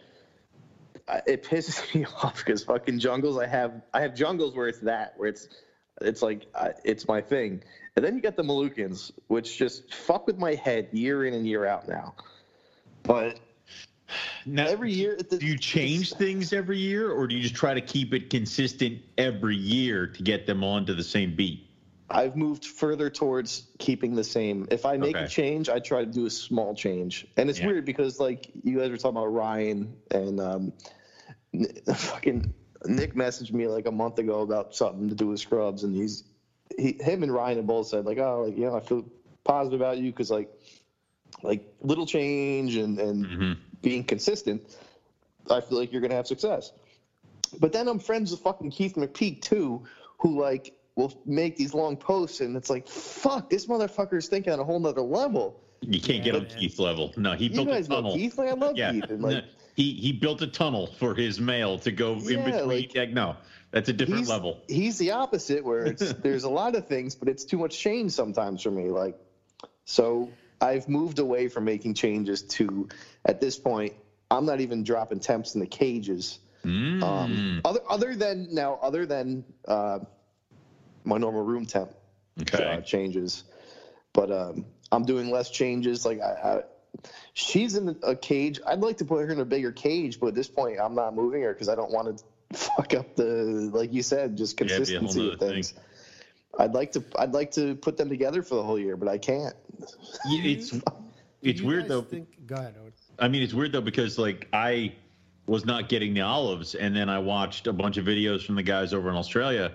It 1.26 1.44
pisses 1.44 1.94
me 1.96 2.06
off 2.24 2.38
because 2.38 2.64
fucking 2.64 3.00
jungles. 3.00 3.38
I 3.38 3.48
have 3.48 3.82
I 3.94 4.02
have 4.02 4.14
jungles 4.16 4.56
where 4.56 4.68
it's 4.68 4.80
that 4.80 5.14
where 5.18 5.30
it's 5.30 5.48
it's 6.02 6.22
like 6.22 6.46
uh, 6.54 6.70
it's 6.84 7.08
my 7.08 7.22
thing, 7.22 7.64
and 7.96 8.06
then 8.06 8.16
you 8.16 8.22
got 8.22 8.36
the 8.36 8.44
Moluccans, 8.44 9.12
which 9.28 9.58
just 9.58 9.94
fuck 9.94 10.28
with 10.28 10.38
my 10.38 10.54
head 10.56 10.90
year 10.92 11.26
in 11.26 11.34
and 11.34 11.48
year 11.48 11.66
out 11.66 11.88
now. 11.88 12.14
But 13.04 13.40
Now, 14.46 14.68
every 14.68 14.94
year, 14.94 15.14
it- 15.20 15.30
do 15.30 15.46
you 15.46 15.58
change 15.58 16.14
things 16.14 16.54
every 16.54 16.78
year, 16.78 17.12
or 17.12 17.28
do 17.28 17.36
you 17.36 17.42
just 17.42 17.56
try 17.56 17.74
to 17.74 17.82
keep 17.82 18.14
it 18.14 18.30
consistent 18.30 19.02
every 19.18 19.56
year 19.58 20.08
to 20.08 20.24
get 20.24 20.46
them 20.46 20.64
onto 20.64 20.94
the 20.94 21.04
same 21.04 21.36
beat? 21.36 21.64
I've 22.10 22.38
moved 22.38 22.64
further 22.66 23.10
towards 23.10 23.68
keeping 23.80 24.16
the 24.16 24.24
same. 24.24 24.66
If 24.72 24.86
I 24.86 24.96
make 24.96 25.18
a 25.18 25.28
change, 25.28 25.68
I 25.68 25.80
try 25.80 26.06
to 26.06 26.12
do 26.12 26.26
a 26.26 26.30
small 26.30 26.74
change. 26.74 27.28
And 27.36 27.50
it's 27.50 27.60
Yeah. 27.60 27.68
weird 27.68 27.84
because 27.86 28.18
like 28.20 28.50
you 28.64 28.78
guys 28.78 28.90
were 28.92 28.98
talking 28.98 29.18
about 29.18 29.34
Ryan 29.34 29.94
and 30.12 30.40
um, 30.40 30.74
fucking 31.96 32.54
Nick 32.86 33.14
messaged 33.16 33.54
me 33.54 33.68
like 33.68 33.88
a 33.88 33.92
month 33.92 34.20
ago 34.20 34.42
about 34.42 34.74
something 34.76 35.10
to 35.10 35.16
do 35.16 35.28
with 35.28 35.40
Scrubs, 35.40 35.84
and 35.84 35.96
he's 35.96 36.24
he 36.78 36.96
him 37.00 37.24
and 37.24 37.34
Ryan 37.34 37.58
have 37.58 37.68
both 37.68 37.88
said 37.88 38.06
like, 38.06 38.18
oh, 38.20 38.44
like 38.48 38.58
you 38.58 38.66
know, 38.66 38.76
I 38.76 38.80
feel 38.82 39.06
positive 39.44 39.80
about 39.82 39.98
you 39.98 40.12
because 40.12 40.30
like 40.32 40.50
like 41.44 41.62
little 41.82 42.06
change 42.06 42.76
and 42.76 43.00
and 43.00 43.26
Mm-hmm. 43.26 43.54
being 43.82 44.04
consistent, 44.04 44.62
I 45.50 45.62
feel 45.62 45.78
like 45.78 45.92
you're 45.92 46.02
gonna 46.02 46.16
have 46.16 46.28
success. 46.28 46.72
But 47.60 47.72
then 47.72 47.88
I'm 47.88 48.00
friends 48.00 48.32
with 48.32 48.42
fucking 48.42 48.72
Keith 48.72 48.96
McPeak 48.96 49.42
too, 49.42 49.84
who 50.20 50.40
like 50.42 50.74
will 50.96 51.14
make 51.26 51.56
these 51.56 51.74
long 51.74 51.96
posts, 51.98 52.42
and 52.42 52.56
it's 52.58 52.70
like, 52.70 52.88
fuck, 52.88 53.50
this 53.50 53.68
motherfucker's 53.68 54.28
thinking 54.28 54.54
on 54.54 54.60
a 54.60 54.64
whole 54.64 54.80
nother 54.80 55.02
level. 55.02 55.56
You 55.82 56.00
can't 56.02 56.24
get 56.24 56.36
Yeah, 56.36 56.40
on. 56.40 56.46
Keith 56.46 56.80
level. 56.80 57.14
No, 57.18 57.34
he 57.34 57.50
You 57.50 57.56
built 57.56 57.68
a 57.70 57.72
guys 57.72 57.90
know. 57.90 58.02
Keith, 58.14 58.38
like 58.38 58.50
I 58.50 58.54
love 58.54 58.76
yeah, 58.78 58.92
Keith, 58.92 59.10
and 59.10 59.22
like 59.22 59.44
he 59.78 59.94
he 59.94 60.12
built 60.12 60.42
a 60.42 60.48
tunnel 60.48 60.88
for 60.88 61.14
his 61.14 61.40
mail 61.40 61.78
to 61.80 61.92
go 61.92 62.14
in 62.14 62.44
between. 62.44 62.68
like- 62.68 62.96
Like, 62.96 63.12
no, 63.12 63.38
that's 63.72 63.88
a 63.88 63.94
different 63.94 64.22
he's, 64.22 64.30
level. 64.30 64.60
He's 64.68 64.98
the 64.98 65.12
opposite, 65.12 65.64
where 65.64 65.86
it's 65.86 66.14
there's 66.26 66.44
a 66.44 66.50
lot 66.50 66.76
of 66.76 66.88
things, 66.88 67.16
but 67.16 67.30
it's 67.30 67.46
too 67.46 67.60
much 67.60 67.78
change 67.78 68.12
sometimes 68.12 68.64
for 68.64 68.72
me. 68.72 68.90
Like, 68.90 69.16
so 69.86 70.32
I've 70.60 70.90
moved 70.90 71.20
away 71.20 71.48
from 71.48 71.64
making 71.64 71.94
changes 71.94 72.42
to, 72.42 72.90
at 73.26 73.40
this 73.40 73.58
point, 73.60 73.94
I'm 74.32 74.46
not 74.46 74.60
even 74.62 74.84
dropping 74.84 75.20
temps 75.20 75.54
in 75.54 75.62
the 75.62 75.68
cages. 75.68 76.40
Mm. 76.66 77.04
Um, 77.04 77.62
other 77.64 77.80
other 77.88 78.16
than 78.16 78.48
now, 78.54 78.80
other 78.82 79.06
than 79.06 79.46
uh, 79.68 80.00
my 81.04 81.18
normal 81.20 81.44
room 81.44 81.68
temp 81.68 81.92
okay. 82.42 82.64
uh, 82.64 82.82
changes, 82.82 83.44
but 84.12 84.32
um, 84.32 84.66
I'm 84.92 85.06
doing 85.06 85.30
less 85.30 85.52
changes. 85.52 86.04
Like 86.04 86.20
I, 86.20 86.32
I, 86.32 86.62
she's 87.34 87.76
in 87.76 87.98
a 88.04 88.16
cage. 88.16 88.60
I'd 88.66 88.80
like 88.80 88.98
to 88.98 89.06
put 89.06 89.26
her 89.26 89.32
in 89.32 89.40
a 89.40 89.46
bigger 89.46 89.72
cage, 89.72 90.20
but 90.20 90.28
at 90.28 90.36
this 90.36 90.48
point, 90.48 90.80
I'm 90.80 90.96
not 90.96 91.16
moving 91.16 91.42
her 91.44 91.54
because 91.54 91.70
I 91.70 91.76
don't 91.76 91.92
want 91.92 92.18
to 92.18 92.24
fuck 92.54 92.94
up 92.94 93.16
the 93.16 93.70
like 93.74 93.94
you 93.94 94.04
said, 94.04 94.38
just 94.38 94.60
Yeah, 94.60 94.68
it'd 94.68 94.88
be 94.88 94.96
a 94.96 95.00
whole 95.00 95.08
consistency 95.08 95.34
of 95.34 95.42
nother 95.42 95.54
things. 95.54 95.74
I'd 96.60 96.74
like 96.74 96.92
to 96.94 97.04
I'd 97.18 97.34
like 97.34 97.52
to 97.52 97.76
put 97.76 97.98
them 97.98 98.10
together 98.10 98.42
for 98.42 98.56
the 98.56 98.64
whole 98.64 98.80
year, 98.80 98.98
but 98.98 99.08
I 99.08 99.18
can't. 99.18 99.56
It's 100.26 100.80
it's 101.42 101.60
you 101.60 101.68
weird 101.68 101.88
though. 101.88 102.02
Think, 102.02 102.30
go 102.46 102.56
ahead. 102.56 102.76
Owen. 102.82 102.94
I 103.20 103.28
mean, 103.28 103.44
it's 103.44 103.54
weird 103.54 103.72
though 103.72 103.82
because 103.82 104.18
like 104.18 104.48
I 104.54 104.96
was 105.46 105.66
not 105.66 105.90
getting 105.90 106.14
the 106.14 106.22
olives, 106.22 106.76
and 106.76 106.96
then 106.96 107.10
I 107.10 107.20
watched 107.20 107.68
a 107.68 107.74
bunch 107.74 107.98
of 107.98 108.06
videos 108.06 108.46
from 108.46 108.56
the 108.56 108.64
guys 108.64 108.94
over 108.94 109.10
in 109.10 109.16
Australia, 109.16 109.74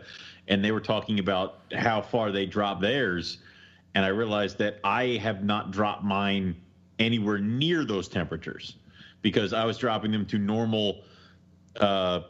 and 0.49 0.65
they 0.65 0.71
were 0.71 0.81
talking 0.81 1.19
about 1.19 1.61
how 1.75 2.03
far 2.03 2.31
they 2.31 2.47
dropped 2.47 2.83
theirs, 2.83 3.39
and 3.95 4.05
I 4.05 4.09
realized 4.09 4.59
that 4.59 4.81
I 4.85 5.19
have 5.23 5.43
not 5.45 5.71
dropped 5.71 6.05
mine 6.05 6.57
anywhere 6.99 7.39
near 7.39 7.85
those 7.85 8.09
temperatures 8.09 8.77
because 9.23 9.53
I 9.53 9.65
was 9.65 9.79
dropping 9.79 10.11
them 10.11 10.27
to 10.27 10.39
normal 10.39 11.03
uh, 11.81 12.23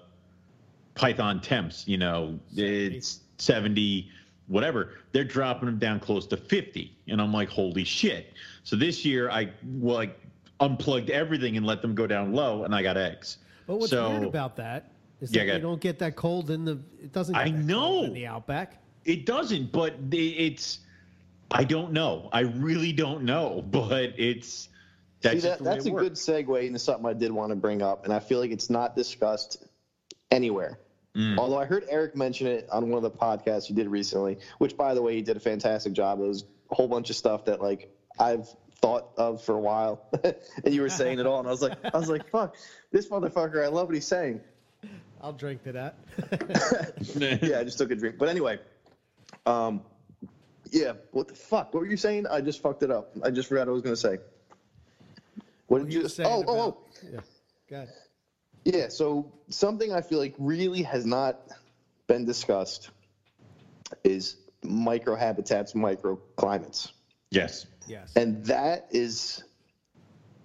Python 0.95 1.41
temps. 1.41 1.87
You 1.87 1.99
know, 1.99 2.39
it's 2.55 3.21
70, 3.39 4.11
whatever, 4.47 4.95
they're 5.13 5.25
dropping 5.25 5.67
them 5.67 5.79
down 5.79 6.01
close 6.01 6.27
to 6.29 6.37
50. 6.37 6.97
And 7.09 7.21
I'm 7.21 7.33
like, 7.33 7.49
holy 7.49 7.85
shit. 7.85 8.35
So 8.65 8.77
this 8.77 9.05
year 9.05 9.31
I 9.31 9.51
well, 9.65 9.97
like 9.97 10.19
unplugged 10.61 11.11
everything 11.11 11.57
and 11.57 11.67
let 11.67 11.83
them 11.83 11.95
go 11.95 12.07
down 12.07 12.33
low, 12.33 12.65
and 12.65 12.75
I 12.75 12.83
got 12.83 12.97
eggs. 12.97 13.39
But 13.67 13.77
what's 13.77 13.91
so, 13.91 14.11
weird 14.11 14.25
about 14.25 14.57
that 14.57 14.93
is 15.21 15.35
Yeah, 15.35 15.43
that 15.43 15.47
go 15.47 15.55
you 15.57 15.63
don't 15.63 15.81
get 15.81 15.99
that 15.99 16.17
cold 16.17 16.51
in 16.51 16.65
the. 16.65 16.79
It 17.03 17.13
doesn't. 17.13 17.35
Get 17.35 17.47
I 17.47 17.51
know. 17.51 18.05
in 18.05 18.15
the 18.15 18.27
outback. 18.27 18.79
It 19.05 19.27
doesn't, 19.27 19.73
but 19.73 19.95
it's. 20.13 20.81
I 21.53 21.65
don't 21.65 21.93
know. 21.93 22.29
I 22.33 22.41
really 22.41 22.93
don't 22.93 23.25
know, 23.25 23.63
but 23.71 24.15
it's. 24.19 24.69
That's 25.21 25.43
See, 25.43 25.49
that, 25.49 25.61
that's 25.61 25.87
it 25.87 25.91
a 25.91 25.93
works. 25.93 26.27
good 26.27 26.47
segue 26.47 26.67
into 26.67 26.81
something 26.81 27.07
I 27.07 27.13
did 27.13 27.31
want 27.31 27.51
to 27.51 27.57
bring 27.57 27.81
up, 27.81 28.05
and 28.05 28.13
I 28.13 28.19
feel 28.19 28.41
like 28.41 28.51
it's 28.51 28.69
not 28.69 28.97
discussed 28.97 29.65
anywhere. 30.33 30.81
Mm. 31.17 31.39
Although 31.39 31.59
I 31.59 31.65
heard 31.65 31.85
Eric 31.89 32.17
mention 32.17 32.49
it 32.49 32.69
on 32.73 32.89
one 32.89 32.97
of 32.97 33.03
the 33.05 33.17
podcasts 33.17 33.67
he 33.67 33.75
did 33.75 33.87
recently, 33.87 34.39
which, 34.59 34.77
by 34.77 34.95
the 34.95 35.03
way, 35.03 35.15
he 35.15 35.23
did 35.23 35.37
a 35.37 35.41
fantastic 35.41 35.93
job. 35.93 36.19
It 36.19 36.25
was 36.25 36.45
a 36.71 36.75
whole 36.75 36.89
bunch 36.89 37.09
of 37.11 37.15
stuff 37.15 37.45
that 37.45 37.63
like 37.63 37.95
I've 38.19 38.49
thought 38.81 39.11
of 39.17 39.43
for 39.43 39.55
a 39.55 39.61
while, 39.61 40.09
and 40.25 40.75
you 40.75 40.81
were 40.81 40.89
saying 40.89 41.21
it 41.21 41.27
all, 41.27 41.39
and 41.39 41.47
I 41.47 41.53
was 41.53 41.63
like, 41.63 41.79
I 41.85 41.97
was 41.97 42.09
like, 42.09 42.29
fuck, 42.31 42.57
this 42.91 43.09
motherfucker, 43.09 43.63
I 43.63 43.69
love 43.69 43.87
what 43.87 43.95
he's 43.95 44.07
saying. 44.07 44.41
I'll 45.21 45.33
drink 45.33 45.63
to 45.65 45.73
that. 45.73 45.95
yeah, 47.43 47.61
I 47.61 47.65
just 47.65 47.79
took 47.79 47.93
a 47.93 47.95
drink. 47.95 48.19
But 48.19 48.29
anyway, 48.29 48.59
um, 49.47 49.83
yeah, 50.73 50.93
what 51.13 51.29
the 51.29 51.35
fuck? 51.35 51.73
What 51.75 51.81
were 51.81 51.87
you 51.87 51.97
saying? 51.99 52.27
I 52.27 52.41
just 52.41 52.61
fucked 52.63 52.83
it 52.83 52.91
up. 52.91 53.13
I 53.23 53.31
just 53.31 53.49
forgot 53.49 53.67
what 53.67 53.73
I 53.73 53.75
was 53.75 53.83
going 53.83 53.95
to 53.95 54.01
say. 54.01 54.19
What 55.69 55.79
did 55.79 55.85
What 55.85 55.93
you? 55.93 56.03
were 56.03 56.09
saying 56.09 56.29
oh, 56.31 56.45
oh, 56.49 56.61
oh, 56.61 56.79
Yeah. 57.13 57.21
Go 57.69 57.77
ahead. 57.77 57.89
yeah. 58.65 58.89
So 58.89 59.31
something 59.49 59.93
I 59.93 60.01
feel 60.01 60.19
like 60.19 60.35
really 60.39 60.83
has 60.83 61.05
not 61.07 61.49
been 62.07 62.25
discussed 62.25 62.91
is 64.03 64.37
microhabitats, 64.65 65.75
microclimates, 65.75 66.93
yes. 67.31 67.67
Yes. 67.87 68.13
and 68.17 68.45
that 68.47 68.87
is 68.91 69.43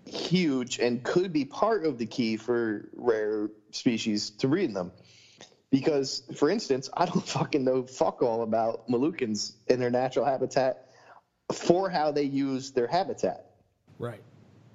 huge 0.05 0.80
and 0.80 1.03
could 1.03 1.32
be 1.32 1.45
part 1.45 1.86
of 1.86 1.97
the 1.97 2.05
key 2.05 2.36
for 2.38 2.89
rare 2.95 3.49
species 3.71 4.30
to 4.32 4.47
breed 4.47 4.65
in 4.65 4.73
them. 4.73 4.91
Because, 5.72 6.24
for 6.36 6.49
instance, 6.49 6.89
I 6.95 7.05
don't 7.05 7.26
fucking 7.38 7.63
know 7.63 7.84
fuck 7.86 8.22
all 8.22 8.41
about 8.43 8.82
Moluccans 8.89 9.53
in 9.68 9.80
their 9.80 9.89
natural 9.89 10.26
habitat 10.26 10.78
for 11.51 11.89
how 11.89 12.11
they 12.11 12.24
use 12.24 12.72
their 12.72 12.88
habitat. 12.88 13.45
right. 13.99 14.22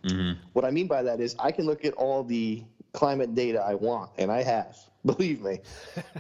hmm 0.05 0.33
What 0.53 0.65
I 0.65 0.71
mean 0.71 0.87
by 0.87 1.03
that 1.03 1.21
is 1.21 1.35
I 1.39 1.53
can 1.53 1.67
look 1.67 1.85
at 1.85 1.95
all 1.95 2.23
the 2.25 2.65
climate 2.93 3.35
data 3.35 3.61
I 3.61 3.75
want, 3.75 4.11
and 4.19 4.31
I 4.31 4.43
have. 4.43 4.77
Believe 5.05 5.41
me, 5.43 5.61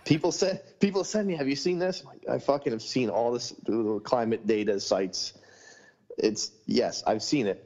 people 0.04 0.32
said 0.32 0.60
people 0.80 1.04
send 1.04 1.26
me, 1.28 1.36
"Have 1.36 1.48
you 1.48 1.56
seen 1.56 1.78
this?" 1.78 2.00
I'm 2.00 2.08
like, 2.08 2.24
I 2.28 2.38
fucking 2.38 2.72
have 2.72 2.82
seen 2.82 3.10
all 3.10 3.32
this 3.32 3.52
the 3.64 4.00
climate 4.04 4.46
data 4.46 4.80
sites. 4.80 5.34
It's 6.18 6.52
yes, 6.66 7.02
I've 7.06 7.22
seen 7.22 7.46
it. 7.46 7.58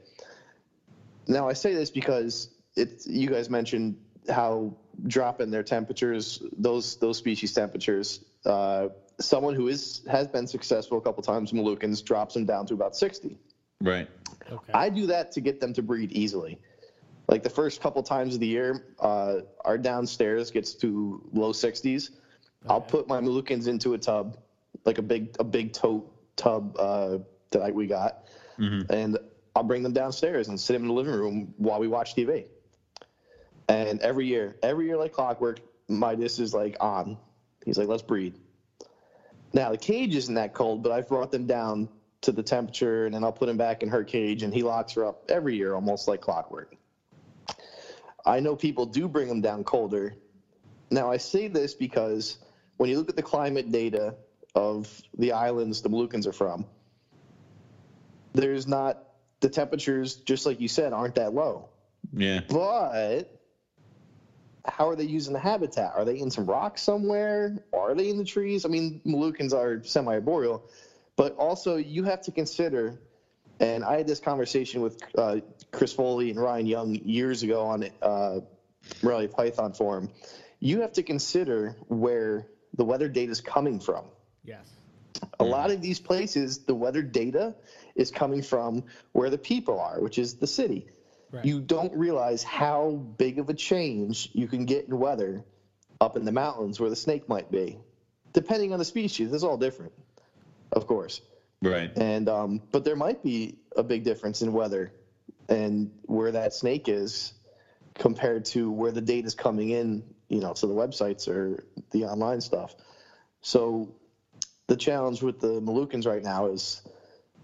Now 1.27 1.47
I 1.47 1.53
say 1.53 1.73
this 1.73 1.89
because 1.89 2.49
it's 2.75 3.07
you 3.07 3.27
guys 3.29 3.49
mentioned 3.49 3.97
how 4.29 4.73
dropping 5.05 5.51
their 5.51 5.63
temperatures, 5.63 6.41
those 6.57 6.95
those 6.97 7.17
species 7.17 7.53
temperatures. 7.53 8.25
Uh, 8.45 8.89
someone 9.19 9.53
who 9.53 9.67
is 9.67 10.01
has 10.09 10.27
been 10.27 10.47
successful 10.47 10.97
a 10.97 11.01
couple 11.01 11.21
times, 11.23 11.51
Moluccans, 11.51 12.03
drops 12.03 12.33
them 12.33 12.45
down 12.45 12.65
to 12.67 12.73
about 12.73 12.95
sixty. 12.95 13.37
Right. 13.81 14.09
Okay. 14.51 14.73
I 14.73 14.89
do 14.89 15.05
that 15.07 15.31
to 15.33 15.41
get 15.41 15.59
them 15.59 15.73
to 15.73 15.81
breed 15.81 16.11
easily. 16.11 16.59
Like 17.27 17.43
the 17.43 17.49
first 17.49 17.81
couple 17.81 18.01
times 18.03 18.33
of 18.33 18.39
the 18.39 18.47
year, 18.47 18.85
uh, 18.99 19.41
our 19.65 19.77
downstairs 19.77 20.49
gets 20.49 20.73
to 20.75 21.21
low 21.33 21.51
60s. 21.51 22.11
I'll 22.69 22.79
put 22.79 23.07
my 23.07 23.19
Moluccans 23.19 23.67
into 23.67 23.93
a 23.93 23.97
tub, 23.97 24.37
like 24.85 24.97
a 24.97 25.01
big 25.01 25.35
a 25.39 25.43
big 25.43 25.73
tote 25.73 26.09
tub 26.37 26.75
uh, 26.79 27.17
that 27.51 27.61
I, 27.61 27.71
we 27.71 27.85
got, 27.87 28.23
Mhm. 28.57 28.89
and 28.89 29.17
I'll 29.55 29.63
bring 29.63 29.83
them 29.83 29.93
downstairs 29.93 30.47
and 30.47 30.59
sit 30.59 30.73
them 30.73 30.83
in 30.83 30.87
the 30.87 30.93
living 30.93 31.13
room 31.13 31.53
while 31.57 31.79
we 31.79 31.87
watch 31.87 32.15
TV. 32.15 32.45
And 33.67 33.99
every 34.01 34.27
year, 34.27 34.55
every 34.63 34.85
year 34.85 34.97
like 34.97 35.13
clockwork, 35.13 35.59
Midas 35.87 36.39
is 36.39 36.53
like 36.53 36.77
on. 36.79 37.17
He's 37.65 37.77
like, 37.77 37.87
let's 37.87 38.03
breed. 38.03 38.35
Now 39.53 39.71
the 39.71 39.77
cage 39.77 40.15
isn't 40.15 40.35
that 40.35 40.53
cold, 40.53 40.83
but 40.83 40.91
I've 40.91 41.07
brought 41.07 41.31
them 41.31 41.47
down 41.47 41.89
to 42.21 42.31
the 42.31 42.43
temperature, 42.43 43.05
and 43.05 43.13
then 43.13 43.23
I'll 43.23 43.31
put 43.31 43.49
him 43.49 43.57
back 43.57 43.83
in 43.83 43.89
her 43.89 44.03
cage, 44.03 44.43
and 44.43 44.53
he 44.53 44.63
locks 44.63 44.93
her 44.93 45.05
up 45.05 45.25
every 45.29 45.55
year, 45.55 45.73
almost 45.73 46.07
like 46.07 46.21
clockwork. 46.21 46.75
I 48.25 48.39
know 48.39 48.55
people 48.55 48.85
do 48.85 49.07
bring 49.07 49.27
them 49.27 49.41
down 49.41 49.63
colder. 49.63 50.15
Now 50.89 51.11
I 51.11 51.17
say 51.17 51.47
this 51.47 51.73
because 51.73 52.37
when 52.77 52.89
you 52.89 52.97
look 52.97 53.09
at 53.09 53.15
the 53.15 53.23
climate 53.23 53.71
data 53.71 54.15
of 54.55 55.01
the 55.17 55.33
islands 55.33 55.81
the 55.81 55.89
Moluccans 55.89 56.25
are 56.25 56.33
from, 56.33 56.65
there's 58.33 58.67
not 58.67 59.03
the 59.39 59.49
temperatures, 59.49 60.15
just 60.15 60.45
like 60.45 60.59
you 60.59 60.67
said, 60.67 60.93
aren't 60.93 61.15
that 61.15 61.33
low. 61.33 61.69
Yeah. 62.13 62.41
But 62.47 63.36
how 64.67 64.89
are 64.89 64.95
they 64.95 65.05
using 65.05 65.33
the 65.33 65.39
habitat? 65.39 65.93
Are 65.95 66.05
they 66.05 66.19
in 66.19 66.29
some 66.29 66.45
rocks 66.45 66.81
somewhere? 66.81 67.63
Are 67.73 67.95
they 67.95 68.09
in 68.09 68.17
the 68.17 68.25
trees? 68.25 68.65
I 68.65 68.69
mean, 68.69 69.01
Moluccans 69.05 69.53
are 69.53 69.83
semi-arboreal, 69.83 70.63
but 71.15 71.35
also 71.37 71.77
you 71.77 72.03
have 72.03 72.21
to 72.23 72.31
consider. 72.31 72.99
And 73.59 73.83
I 73.83 73.97
had 73.97 74.07
this 74.07 74.19
conversation 74.19 74.81
with 74.81 75.01
uh, 75.17 75.37
Chris 75.71 75.93
Foley 75.93 76.29
and 76.29 76.39
Ryan 76.39 76.67
Young 76.67 76.95
years 76.95 77.43
ago 77.43 77.65
on 77.65 77.89
uh, 78.01 78.39
Morelia 79.01 79.29
Python 79.29 79.73
forum. 79.73 80.09
You 80.59 80.81
have 80.81 80.93
to 80.93 81.03
consider 81.03 81.75
where 81.87 82.47
the 82.75 82.85
weather 82.85 83.09
data 83.09 83.31
is 83.31 83.41
coming 83.41 83.79
from 83.79 84.05
yes. 84.43 84.65
a 85.39 85.43
lot 85.43 85.71
of 85.71 85.81
these 85.81 85.99
places 85.99 86.59
the 86.59 86.75
weather 86.75 87.01
data 87.01 87.55
is 87.95 88.11
coming 88.11 88.41
from 88.41 88.83
where 89.11 89.29
the 89.29 89.37
people 89.37 89.79
are 89.79 89.99
which 89.99 90.17
is 90.17 90.35
the 90.35 90.47
city 90.47 90.87
Right. 91.31 91.43
you 91.43 91.59
don't 91.59 91.93
realize 91.93 92.43
how 92.43 92.91
big 93.17 93.37
of 93.39 93.49
a 93.49 93.53
change 93.53 94.29
you 94.33 94.47
can 94.47 94.65
get 94.65 94.87
in 94.87 94.97
weather 94.97 95.43
up 95.99 96.15
in 96.15 96.23
the 96.23 96.31
mountains 96.31 96.79
where 96.79 96.89
the 96.89 96.95
snake 96.95 97.27
might 97.27 97.51
be 97.51 97.77
depending 98.33 98.71
on 98.71 98.79
the 98.79 98.85
species 98.85 99.33
it's 99.33 99.43
all 99.43 99.57
different 99.57 99.91
of 100.71 100.87
course 100.87 101.21
Right. 101.61 101.91
and 101.97 102.29
um, 102.29 102.61
but 102.71 102.85
there 102.85 102.95
might 102.95 103.23
be 103.23 103.57
a 103.75 103.83
big 103.83 104.03
difference 104.03 104.41
in 104.41 104.53
weather 104.53 104.93
and 105.49 105.91
where 106.03 106.31
that 106.31 106.53
snake 106.53 106.87
is 106.87 107.33
compared 107.95 108.45
to 108.45 108.69
where 108.71 108.91
the 108.91 109.01
data 109.01 109.25
is 109.27 109.35
coming 109.35 109.71
in 109.71 110.03
you 110.29 110.39
know 110.39 110.53
to 110.53 110.67
the 110.67 110.73
websites 110.73 111.27
or 111.27 111.63
the 111.91 112.05
online 112.05 112.41
stuff 112.41 112.75
so 113.41 113.93
the 114.67 114.75
challenge 114.75 115.23
with 115.23 115.39
the 115.39 115.59
Moluccans 115.61 116.05
right 116.05 116.23
now 116.23 116.47
is 116.47 116.81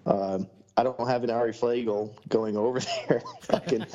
um, 0.05 0.47
I 0.75 0.83
don't 0.83 1.07
have 1.07 1.23
an 1.23 1.29
Ari 1.29 1.51
Flagel 1.53 2.13
going 2.29 2.57
over 2.57 2.79
there. 3.07 3.21
Fucking, 3.41 3.85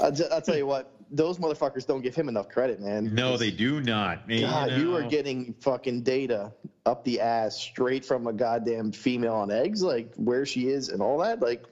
I'll, 0.00 0.12
ju- 0.12 0.26
I'll 0.30 0.42
tell 0.42 0.56
you 0.56 0.66
what, 0.66 0.92
those 1.10 1.38
motherfuckers 1.38 1.86
don't 1.86 2.02
give 2.02 2.14
him 2.14 2.28
enough 2.28 2.48
credit, 2.48 2.80
man. 2.80 3.14
No, 3.14 3.36
they 3.36 3.50
do 3.50 3.80
not. 3.80 4.18
I 4.24 4.26
mean, 4.26 4.40
God, 4.42 4.72
you 4.72 4.96
are 4.96 5.02
getting 5.02 5.54
fucking 5.60 6.02
data 6.02 6.52
up 6.84 7.04
the 7.04 7.20
ass 7.20 7.56
straight 7.56 8.04
from 8.04 8.26
a 8.26 8.32
goddamn 8.32 8.92
female 8.92 9.34
on 9.34 9.50
eggs, 9.50 9.82
like 9.82 10.12
where 10.16 10.44
she 10.44 10.68
is 10.68 10.90
and 10.90 11.00
all 11.00 11.18
that. 11.18 11.40
Like, 11.40 11.64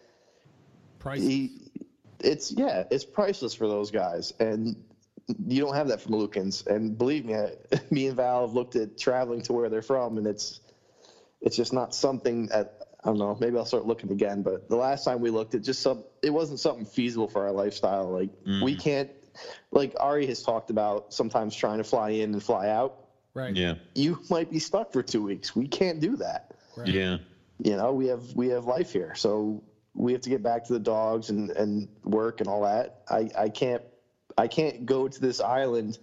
Price. 0.99 1.20
he, 1.20 1.51
it's 2.20 2.53
yeah, 2.53 2.85
it's 2.91 3.05
priceless 3.05 3.55
for 3.55 3.68
those 3.68 3.91
guys, 3.91 4.33
and 4.39 4.76
you 5.47 5.61
don't 5.62 5.74
have 5.74 5.89
that 5.89 6.01
from 6.01 6.12
Moluccans. 6.12 6.66
And 6.66 6.97
believe 6.97 7.24
me, 7.24 7.35
I, 7.35 7.51
me 7.91 8.07
and 8.07 8.16
Val 8.16 8.47
have 8.47 8.55
looked 8.55 8.76
at 8.76 8.97
traveling 8.97 9.43
to 9.43 9.53
where 9.53 9.68
they're 9.68 9.83
from, 9.83 10.16
and 10.16 10.26
it's 10.26 10.61
it's 11.41 11.57
just 11.57 11.72
not 11.72 11.95
something 11.95 12.47
that 12.47 12.82
I 13.05 13.09
don't 13.09 13.18
know. 13.18 13.36
Maybe 13.40 13.57
I'll 13.57 13.64
start 13.64 13.86
looking 13.86 14.12
again. 14.12 14.42
But 14.42 14.68
the 14.68 14.76
last 14.76 15.05
time 15.05 15.20
we 15.20 15.30
looked, 15.30 15.55
it 15.55 15.61
just 15.61 15.82
some 15.82 16.05
it 16.22 16.30
wasn't 16.30 16.61
something 16.61 16.84
feasible 16.84 17.28
for 17.28 17.44
our 17.44 17.53
lifestyle. 17.53 18.11
Like 18.11 18.30
we 18.44 18.53
mm-hmm. 18.53 18.80
can't. 18.80 19.11
Like 19.70 19.94
Ari 19.98 20.26
has 20.26 20.42
talked 20.42 20.68
about, 20.68 21.14
sometimes 21.14 21.57
trying 21.57 21.78
to 21.78 21.84
fly 21.84 22.11
in 22.11 22.34
and 22.34 22.42
fly 22.42 22.68
out. 22.68 23.09
right. 23.32 23.57
Yeah. 23.57 23.76
You 23.94 24.20
might 24.28 24.50
be 24.50 24.59
stuck 24.59 24.92
for 24.92 25.03
two 25.03 25.22
weeks. 25.22 25.57
We 25.57 25.66
can't 25.66 26.00
do 26.00 26.16
that 26.16 26.53
Right. 26.76 26.88
Yeah. 26.88 27.18
you 27.59 27.76
know 27.76 27.92
we 27.92 28.07
have 28.07 28.22
we 28.34 28.48
have 28.48 28.64
life 28.64 28.92
here 28.92 29.14
so 29.14 29.62
we 29.94 30.12
have 30.12 30.22
to 30.22 30.30
get 30.30 30.42
back 30.42 30.64
to 30.66 30.72
the 30.72 30.78
dogs 30.78 31.30
and 31.30 31.50
and 31.50 31.88
work 32.05 32.40
and 32.40 32.48
all 32.48 32.62
that 32.62 33.03
i 33.09 33.28
i 33.36 33.48
can't 33.48 33.82
i 34.38 34.48
can't 34.48 34.86
go 34.86 35.07
to 35.07 35.20
this 35.20 35.40
island 35.40 35.98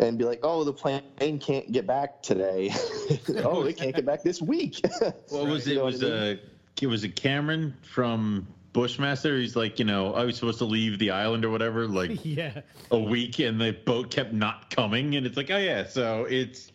and 0.00 0.18
be 0.18 0.24
like 0.24 0.40
oh 0.42 0.64
the 0.64 0.72
plane 0.72 1.02
can't 1.40 1.70
get 1.72 1.86
back 1.86 2.22
today 2.22 2.70
oh 3.44 3.64
it 3.64 3.76
can't 3.76 3.94
get 3.94 4.04
back 4.04 4.22
this 4.22 4.40
week 4.40 4.80
What 5.28 5.46
was 5.46 5.66
You 5.66 5.74
it? 5.74 5.76
know 5.78 5.84
Was 5.86 6.02
I 6.02 6.06
mean? 6.06 6.12
uh, 6.14 6.36
it 6.80 6.86
was 6.86 7.04
it 7.04 7.16
Cameron 7.16 7.74
from 7.82 8.46
Bushmaster? 8.72 9.36
He's 9.38 9.56
like, 9.56 9.78
you 9.80 9.84
know, 9.84 10.14
I 10.14 10.24
was 10.24 10.36
supposed 10.36 10.58
to 10.58 10.64
leave 10.64 10.98
the 11.00 11.10
island 11.10 11.44
or 11.44 11.50
whatever, 11.50 11.88
like 11.88 12.24
Yeah. 12.24 12.60
a 12.92 12.98
week, 12.98 13.40
and 13.40 13.60
the 13.60 13.72
boat 13.72 14.10
kept 14.12 14.32
not 14.32 14.70
coming, 14.70 15.16
and 15.16 15.26
it's 15.26 15.36
like, 15.36 15.50
oh 15.50 15.56
yeah, 15.56 15.84
so 15.86 16.24
it's 16.24 16.70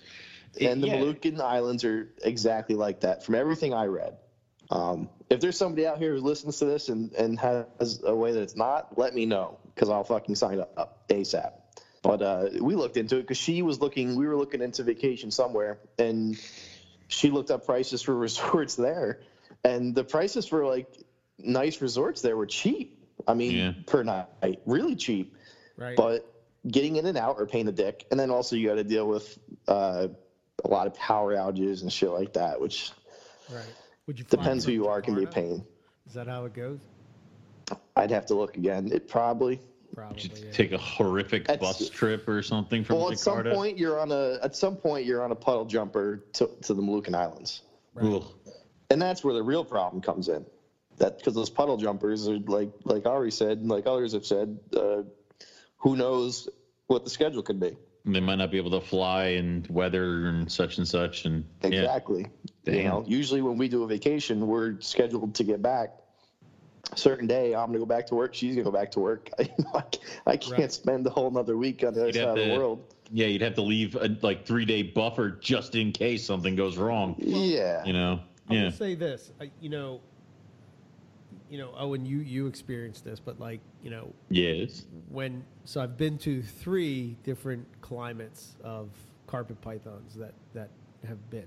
and 0.59 0.83
the 0.83 0.87
yeah. 0.87 0.97
Moluccan 0.97 1.39
Islands 1.39 1.83
are 1.85 2.09
exactly 2.23 2.75
like 2.75 2.99
that 3.01 3.23
from 3.23 3.35
everything 3.35 3.73
I 3.73 3.85
read. 3.85 4.17
Um, 4.69 5.09
if 5.29 5.39
there's 5.39 5.57
somebody 5.57 5.87
out 5.87 5.97
here 5.99 6.13
who 6.15 6.21
listens 6.21 6.59
to 6.59 6.65
this 6.65 6.89
and, 6.89 7.11
and 7.13 7.39
has 7.39 8.01
a 8.05 8.13
way 8.15 8.33
that 8.33 8.41
it's 8.41 8.55
not, 8.55 8.97
let 8.97 9.13
me 9.15 9.25
know 9.25 9.57
because 9.73 9.89
I'll 9.89 10.03
fucking 10.03 10.35
sign 10.35 10.59
up 10.59 11.07
ASAP. 11.09 11.53
But 12.03 12.21
uh, 12.21 12.49
we 12.59 12.75
looked 12.75 12.97
into 12.97 13.17
it 13.17 13.21
because 13.21 13.37
she 13.37 13.61
was 13.61 13.79
looking, 13.79 14.15
we 14.15 14.27
were 14.27 14.35
looking 14.35 14.61
into 14.61 14.83
vacation 14.83 15.31
somewhere, 15.31 15.79
and 15.97 16.37
she 17.07 17.31
looked 17.31 17.49
up 17.49 17.65
prices 17.65 18.01
for 18.01 18.13
resorts 18.27 18.75
there, 18.75 19.21
and 19.63 19.95
the 19.95 20.03
prices 20.03 20.45
for 20.45 20.67
like 20.67 20.87
nice 21.39 21.81
resorts 21.81 22.21
there 22.21 22.37
were 22.37 22.45
cheap. 22.45 22.99
I 23.27 23.33
mean, 23.33 23.55
Yeah. 23.55 23.73
per 23.87 24.03
night, 24.03 24.27
really 24.65 24.95
cheap. 24.95 25.35
Right. 25.77 25.95
But 25.95 26.29
getting 26.67 26.97
in 26.97 27.05
and 27.05 27.17
out 27.17 27.39
are 27.39 27.45
paying 27.45 27.67
in 27.67 27.75
the 27.75 27.83
dick, 27.83 28.05
and 28.11 28.19
then 28.19 28.29
also 28.29 28.57
you 28.57 28.67
got 28.67 28.75
to 28.75 28.83
deal 28.83 29.07
with 29.07 29.39
uh, 29.67 30.09
a 30.63 30.67
lot 30.67 30.87
of 30.87 30.93
power 30.95 31.33
outages 31.33 31.83
and 31.83 31.91
shit 31.91 32.09
like 32.09 32.33
that, 32.33 32.59
which 32.59 32.91
right. 33.49 33.63
Would 34.07 34.19
you 34.19 34.25
depends 34.25 34.65
who 34.65 34.73
you 34.73 34.87
are 34.87 35.01
can 35.01 35.15
be 35.15 35.23
a 35.23 35.27
pain. 35.27 35.65
Is 36.07 36.13
that 36.15 36.27
how 36.27 36.43
it 36.43 36.53
goes? 36.53 36.79
I'd 37.95 38.11
have 38.11 38.25
to 38.25 38.35
look 38.35 38.57
again. 38.57 38.91
It 38.91 39.07
probably. 39.07 39.61
Probably. 39.93 40.19
Just 40.19 40.43
yeah. 40.43 40.51
take 40.51 40.71
a 40.71 40.77
horrific 40.77 41.45
That's- 41.45 41.59
bus 41.79 41.89
trip 41.89 42.27
or 42.27 42.41
something 42.41 42.83
from 42.83 42.97
Well, 42.97 43.11
at 43.11 43.19
some 43.19 43.37
Jakarta. 43.39 43.53
point 43.53 43.77
you're 43.77 43.99
on 43.99 44.11
a 44.11 44.39
at 44.41 44.55
some 44.55 44.75
point 44.75 45.05
you're 45.05 45.23
on 45.23 45.31
a 45.31 45.35
puddle 45.35 45.65
jumper 45.65 46.23
to, 46.33 46.49
to 46.63 46.73
the 46.73 46.81
Moluccan 46.81 47.15
Islands, 47.15 47.61
Ugh. 48.01 48.23
and 48.89 49.01
that's 49.01 49.23
where 49.23 49.33
the 49.33 49.43
real 49.43 49.63
problem 49.63 50.01
comes 50.01 50.29
in. 50.29 50.45
That 50.97 51.17
because 51.17 51.33
those 51.33 51.49
puddle 51.49 51.77
jumpers 51.77 52.27
are 52.27 52.37
like 52.39 52.71
like 52.85 53.05
Ari 53.05 53.31
said, 53.31 53.59
and 53.59 53.69
like 53.69 53.85
others 53.87 54.13
have 54.13 54.25
said, 54.25 54.59
uh, 54.75 55.03
who 55.77 55.95
knows 55.95 56.49
what 56.87 57.03
the 57.03 57.09
schedule 57.09 57.43
could 57.43 57.59
be. 57.59 57.75
They 58.05 58.19
might 58.19 58.35
not 58.35 58.51
be 58.51 58.57
able 58.57 58.71
to 58.71 58.81
fly 58.81 59.25
and 59.27 59.65
weather 59.67 60.27
and 60.27 60.51
such 60.51 60.77
and 60.77 60.85
such. 60.87 61.25
And 61.25 61.45
yeah, 61.61 61.69
Exactly. 61.69 62.27
You 62.65 62.83
know, 62.83 63.03
usually 63.07 63.41
when 63.41 63.57
we 63.57 63.69
do 63.69 63.83
a 63.83 63.87
vacation, 63.87 64.45
we're 64.45 64.79
scheduled 64.81 65.35
to 65.35 65.43
get 65.43 65.61
back 65.61 65.91
a 65.91 66.02
certain 66.95 67.27
day. 67.27 67.55
I'm 67.55 67.67
gonna 67.67 67.79
go 67.79 67.85
back 67.85 68.07
to 68.07 68.15
work. 68.15 68.33
She's 68.33 68.55
gonna 68.55 68.65
go 68.65 68.71
back 68.71 68.91
to 68.91 68.99
work. 68.99 69.29
I, 69.39 69.83
I 70.25 70.37
can't 70.37 70.51
Right. 70.59 70.71
spend 70.71 71.05
the 71.05 71.09
whole 71.09 71.27
another 71.27 71.57
week 71.57 71.83
on 71.83 71.93
the 71.93 72.01
other 72.01 72.07
You'd 72.07 72.15
side 72.15 72.21
have 72.27 72.37
of 72.37 72.45
the 72.47 72.57
world. 72.57 72.93
yeah, 73.11 73.27
you'd 73.27 73.41
have 73.41 73.55
to 73.55 73.61
leave 73.61 73.95
a 73.95 74.15
like 74.21 74.45
three 74.45 74.65
day 74.65 74.83
buffer 74.83 75.31
just 75.31 75.75
in 75.75 75.91
case 75.91 76.25
something 76.25 76.55
goes 76.55 76.77
wrong. 76.77 77.15
Yeah. 77.17 77.83
You 77.85 77.93
know, 77.93 78.19
I 78.49 78.53
yeah, 78.53 78.63
will 78.65 78.71
say 78.71 78.95
this. 78.95 79.31
I, 79.39 79.49
you 79.61 79.69
know. 79.69 80.01
You 81.49 81.59
know, 81.59 81.71
Owen, 81.77 82.03
you 82.03 82.17
you 82.19 82.47
experienced 82.47 83.03
this, 83.05 83.19
but 83.19 83.39
like 83.39 83.59
you 83.83 83.91
know, 83.91 84.11
yes, 84.29 84.85
when 85.09 85.43
so 85.65 85.81
I've 85.81 85.97
been 85.97 86.17
to 86.19 86.41
three 86.41 87.15
different 87.23 87.67
climates 87.81 88.55
of 88.63 88.89
carpet 89.27 89.61
pythons 89.61 90.15
that 90.15 90.33
that 90.55 90.69
have 91.07 91.29
been, 91.29 91.45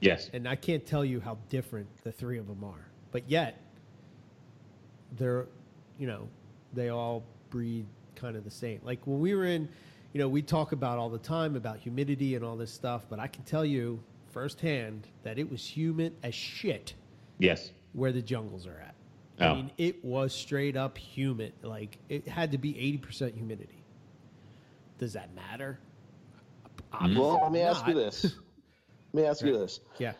yes. 0.00 0.30
and 0.32 0.48
I 0.48 0.56
can't 0.56 0.84
tell 0.84 1.04
you 1.04 1.20
how 1.20 1.38
different 1.48 1.86
the 2.02 2.10
three 2.10 2.38
of 2.38 2.48
them 2.48 2.64
are. 2.64 2.88
But 3.12 3.30
yet, 3.30 3.60
they're, 5.16 5.46
you 5.98 6.06
know, 6.06 6.28
they 6.72 6.88
all 6.88 7.24
breed 7.50 7.86
kind 8.14 8.36
of 8.36 8.44
the 8.44 8.50
same. 8.50 8.80
Like 8.82 9.00
when 9.06 9.20
we 9.20 9.34
were 9.34 9.44
in, 9.46 9.68
you 10.12 10.20
know, 10.20 10.28
we 10.28 10.42
talk 10.42 10.72
about 10.72 10.98
all 10.98 11.10
the 11.10 11.18
time 11.18 11.56
about 11.56 11.78
humidity 11.78 12.34
and 12.34 12.44
all 12.44 12.56
this 12.56 12.70
stuff, 12.72 13.06
but 13.08 13.18
I 13.18 13.26
can 13.26 13.42
tell 13.44 13.64
you 13.64 14.00
firsthand 14.32 15.06
that 15.22 15.38
it 15.38 15.50
was 15.50 15.64
humid 15.64 16.14
as 16.22 16.34
shit 16.34 16.94
Yes. 17.38 17.70
where 17.92 18.12
the 18.12 18.22
jungles 18.22 18.66
are 18.66 18.78
at. 18.80 18.94
Oh. 19.40 19.46
I 19.46 19.54
mean, 19.54 19.70
it 19.76 20.02
was 20.04 20.32
straight 20.34 20.76
up 20.76 20.96
humid. 20.96 21.52
Like 21.62 21.98
it 22.08 22.26
had 22.26 22.52
to 22.52 22.58
be 22.58 22.72
80% 22.74 23.34
humidity. 23.34 23.84
Does 24.98 25.12
that 25.12 25.34
matter? 25.34 25.78
Obviously 26.92 27.20
Well, 27.20 27.40
let 27.42 27.52
me 27.52 27.60
ask 27.60 27.86
you 27.86 27.94
this. 27.94 28.36
Let 29.12 29.22
me 29.22 29.28
ask 29.28 29.44
you 29.44 29.52
this. 29.58 29.80
Yeah. 29.98 30.12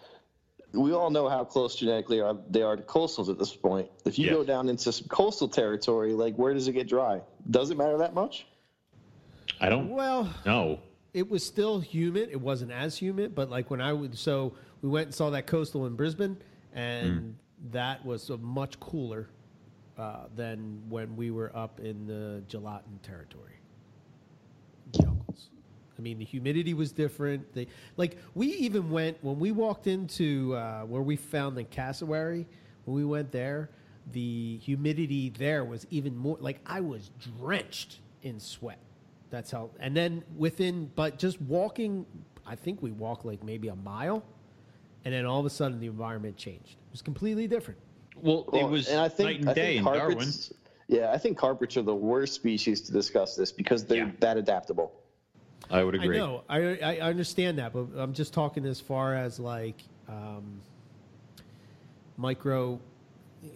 We 0.76 0.92
all 0.92 1.10
know 1.10 1.28
how 1.28 1.44
close 1.44 1.76
genetically 1.76 2.20
are, 2.20 2.36
they 2.50 2.62
are 2.62 2.76
to 2.76 2.82
coastals 2.82 3.28
at 3.28 3.38
this 3.38 3.54
point. 3.54 3.88
If 4.04 4.18
you 4.18 4.26
Yeah. 4.26 4.32
go 4.32 4.44
down 4.44 4.68
into 4.68 4.92
some 4.92 5.08
coastal 5.08 5.48
territory, 5.48 6.12
like 6.12 6.36
where 6.36 6.52
does 6.54 6.68
it 6.68 6.72
get 6.72 6.88
dry? 6.88 7.22
Does 7.50 7.70
it 7.70 7.76
matter 7.78 7.98
that 7.98 8.14
much? 8.14 8.46
I 9.60 9.68
don't 9.68 9.88
Well, 9.90 10.28
no. 10.44 10.80
it 11.14 11.30
was 11.30 11.44
still 11.44 11.80
humid. 11.80 12.28
It 12.30 12.40
wasn't 12.40 12.72
as 12.72 12.96
humid, 12.98 13.34
but 13.34 13.48
like 13.50 13.70
when 13.70 13.80
I 13.80 13.92
would, 13.92 14.16
so 14.18 14.52
we 14.82 14.88
went 14.88 15.06
and 15.06 15.14
saw 15.14 15.30
that 15.30 15.46
coastal 15.46 15.86
in 15.86 15.96
Brisbane, 15.96 16.36
and 16.74 17.36
that 17.72 18.04
was 18.04 18.28
a 18.30 18.36
much 18.36 18.78
cooler 18.80 19.28
uh, 19.98 20.24
than 20.34 20.82
when 20.90 21.16
we 21.16 21.30
were 21.30 21.50
up 21.56 21.80
in 21.80 22.06
the 22.06 22.42
Julatten 22.48 23.00
territory 23.02 23.54
jungles. 23.54 23.65
I 25.98 26.02
mean, 26.02 26.18
the 26.18 26.24
humidity 26.24 26.74
was 26.74 26.92
different. 26.92 27.52
The 27.54 27.66
like 27.96 28.18
we 28.34 28.48
even 28.48 28.90
went 28.90 29.18
when 29.22 29.38
we 29.38 29.52
walked 29.52 29.86
into 29.86 30.54
uh, 30.54 30.82
where 30.82 31.02
we 31.02 31.16
found 31.16 31.56
the 31.56 31.64
cassowary. 31.64 32.46
When 32.84 32.96
we 32.96 33.04
went 33.04 33.32
there, 33.32 33.70
the 34.12 34.58
humidity 34.58 35.30
there 35.30 35.64
was 35.64 35.86
even 35.90 36.16
more. 36.16 36.36
Like 36.40 36.60
I 36.66 36.80
was 36.80 37.10
drenched 37.38 37.98
in 38.22 38.38
sweat. 38.38 38.78
That's 39.30 39.50
how. 39.50 39.70
And 39.80 39.96
then 39.96 40.22
within, 40.36 40.90
but 40.94 41.18
just 41.18 41.40
walking, 41.42 42.06
I 42.46 42.54
think 42.54 42.82
we 42.82 42.92
walked 42.92 43.24
like 43.24 43.42
maybe 43.42 43.68
a 43.68 43.76
mile, 43.76 44.22
and 45.04 45.12
then 45.12 45.26
all 45.26 45.40
of 45.40 45.46
a 45.46 45.50
sudden 45.50 45.80
the 45.80 45.86
environment 45.86 46.36
changed. 46.36 46.72
It 46.72 46.92
was 46.92 47.02
completely 47.02 47.48
different. 47.48 47.80
Well, 48.16 48.48
it 48.52 48.68
was 48.68 48.88
and 48.88 49.00
I 49.00 49.08
think, 49.08 49.28
night 49.28 49.40
and 49.40 49.50
I 49.50 49.54
day 49.54 49.66
think 49.66 49.78
in 49.78 49.84
carpets, 49.84 50.48
Darwin. 50.48 50.62
Yeah, 50.88 51.10
I 51.12 51.18
think 51.18 51.36
carpets 51.36 51.76
are 51.76 51.82
the 51.82 51.94
worst 51.94 52.34
species 52.34 52.80
to 52.82 52.92
discuss 52.92 53.34
this 53.34 53.50
because 53.50 53.84
they're 53.84 54.06
Yeah. 54.06 54.12
that 54.20 54.36
adaptable. 54.36 54.92
I 55.70 55.82
would 55.82 55.94
agree. 55.96 56.16
I 56.16 56.20
know. 56.20 56.44
I, 56.48 56.58
I 56.58 56.96
I 56.96 57.00
understand 57.00 57.58
that, 57.58 57.72
but 57.72 57.86
I'm 57.96 58.12
just 58.12 58.32
talking 58.32 58.64
as 58.66 58.80
far 58.80 59.14
as 59.16 59.40
like 59.40 59.82
um, 60.08 60.60
micro 62.16 62.80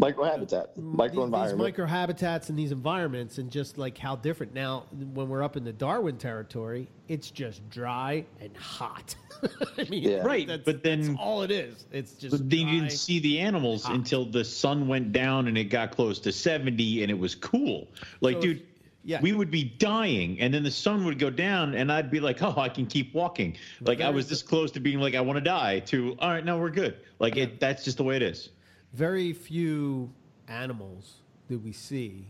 Microhabitat, 0.00 0.76
these 0.76 0.84
microenvironment. 0.84 1.56
micro 1.56 1.84
habitats 1.84 2.50
and 2.50 2.56
these 2.58 2.70
environments, 2.70 3.38
and 3.38 3.50
just 3.50 3.78
like 3.78 3.98
how 3.98 4.14
different. 4.14 4.54
Now, 4.54 4.84
when 5.12 5.28
we're 5.28 5.42
up 5.42 5.56
in 5.56 5.64
the 5.64 5.72
Darwin 5.72 6.16
territory, 6.18 6.86
it's 7.08 7.32
just 7.32 7.68
dry 7.68 8.24
and 8.40 8.56
hot. 8.56 9.16
I 9.76 9.82
mean, 9.90 10.04
Yeah. 10.04 10.18
Right, 10.18 10.46
that's- 10.46 10.64
but 10.64 10.84
then- 10.84 11.00
that's 11.02 11.18
all 11.18 11.42
it 11.42 11.50
is. 11.50 11.86
It's 11.90 12.12
just 12.12 12.30
But 12.30 12.48
then 12.48 12.68
you 12.68 12.80
didn't 12.82 12.92
see 12.92 13.18
the 13.18 13.40
animals 13.40 13.82
hot. 13.82 13.96
until 13.96 14.24
the 14.24 14.44
sun 14.44 14.86
went 14.86 15.10
down 15.10 15.48
and 15.48 15.58
it 15.58 15.64
got 15.64 15.90
close 15.90 16.20
to 16.20 16.30
70 16.30 17.02
and 17.02 17.10
it 17.10 17.18
was 17.18 17.34
cool. 17.34 17.88
Like, 18.20 18.36
So 18.36 18.40
dude, 18.42 18.62
yeah. 19.04 19.20
we 19.20 19.32
would 19.32 19.50
be 19.50 19.64
dying 19.64 20.38
and 20.40 20.52
then 20.52 20.62
the 20.62 20.70
sun 20.70 21.04
would 21.04 21.18
go 21.18 21.30
down 21.30 21.74
and 21.74 21.90
I'd 21.90 22.10
be 22.10 22.20
like, 22.20 22.42
oh, 22.42 22.54
I 22.56 22.68
can 22.68 22.86
keep 22.86 23.14
walking. 23.14 23.56
Like, 23.80 24.00
I 24.00 24.10
was 24.10 24.28
this 24.28 24.42
close 24.42 24.70
to 24.72 24.80
being 24.80 25.00
like, 25.00 25.14
I 25.14 25.20
want 25.20 25.36
to 25.36 25.40
die 25.44 25.80
to, 25.80 26.16
all 26.18 26.30
right, 26.30 26.44
no, 26.44 26.58
we're 26.58 26.70
good. 26.70 26.98
Like, 27.18 27.36
it, 27.36 27.60
that's 27.60 27.84
just 27.84 27.96
the 27.96 28.04
way 28.04 28.16
it 28.16 28.22
is. 28.22 28.50
very 28.92 29.32
few 29.32 30.10
animals 30.48 31.20
do 31.48 31.58
we 31.58 31.72
see 31.72 32.26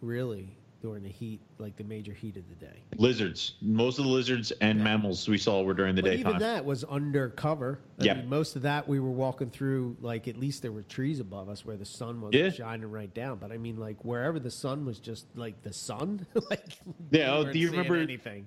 really 0.00 0.56
during 0.84 1.02
the 1.02 1.08
heat, 1.08 1.40
like 1.56 1.74
the 1.76 1.82
major 1.84 2.12
heat 2.12 2.36
of 2.36 2.46
the 2.50 2.54
day. 2.56 2.82
Lizards. 2.98 3.54
Most 3.62 3.98
of 3.98 4.04
the 4.04 4.10
lizards 4.10 4.50
and 4.60 4.78
mammals 4.84 5.26
we 5.26 5.38
saw 5.38 5.62
were 5.62 5.72
during 5.72 5.94
the 5.94 6.02
But 6.02 6.10
daytime. 6.10 6.26
even 6.32 6.40
that 6.40 6.62
was 6.62 6.84
under 6.90 7.30
cover. 7.30 7.78
I 7.98 8.04
Yeah. 8.04 8.14
mean, 8.16 8.28
most 8.28 8.54
of 8.54 8.60
that 8.62 8.86
we 8.86 9.00
were 9.00 9.10
walking 9.10 9.48
through, 9.48 9.96
like 10.02 10.28
at 10.28 10.36
least 10.36 10.60
there 10.60 10.72
were 10.72 10.82
trees 10.82 11.20
above 11.20 11.48
us 11.48 11.64
where 11.64 11.78
the 11.78 11.86
sun 11.86 12.20
was 12.20 12.34
Yeah. 12.34 12.50
shining 12.50 12.90
right 12.90 13.12
down. 13.14 13.38
But 13.38 13.50
I 13.50 13.56
mean, 13.56 13.78
like 13.78 14.04
wherever 14.04 14.38
the 14.38 14.50
sun 14.50 14.84
was 14.84 14.98
just 14.98 15.24
like 15.34 15.62
the 15.62 15.72
sun, 15.72 16.26
like 16.50 16.76
Yeah, 17.10 17.34
oh, 17.34 17.50
do 17.50 17.58
you 17.58 17.70
remember- 17.70 17.96
anything? 17.96 18.46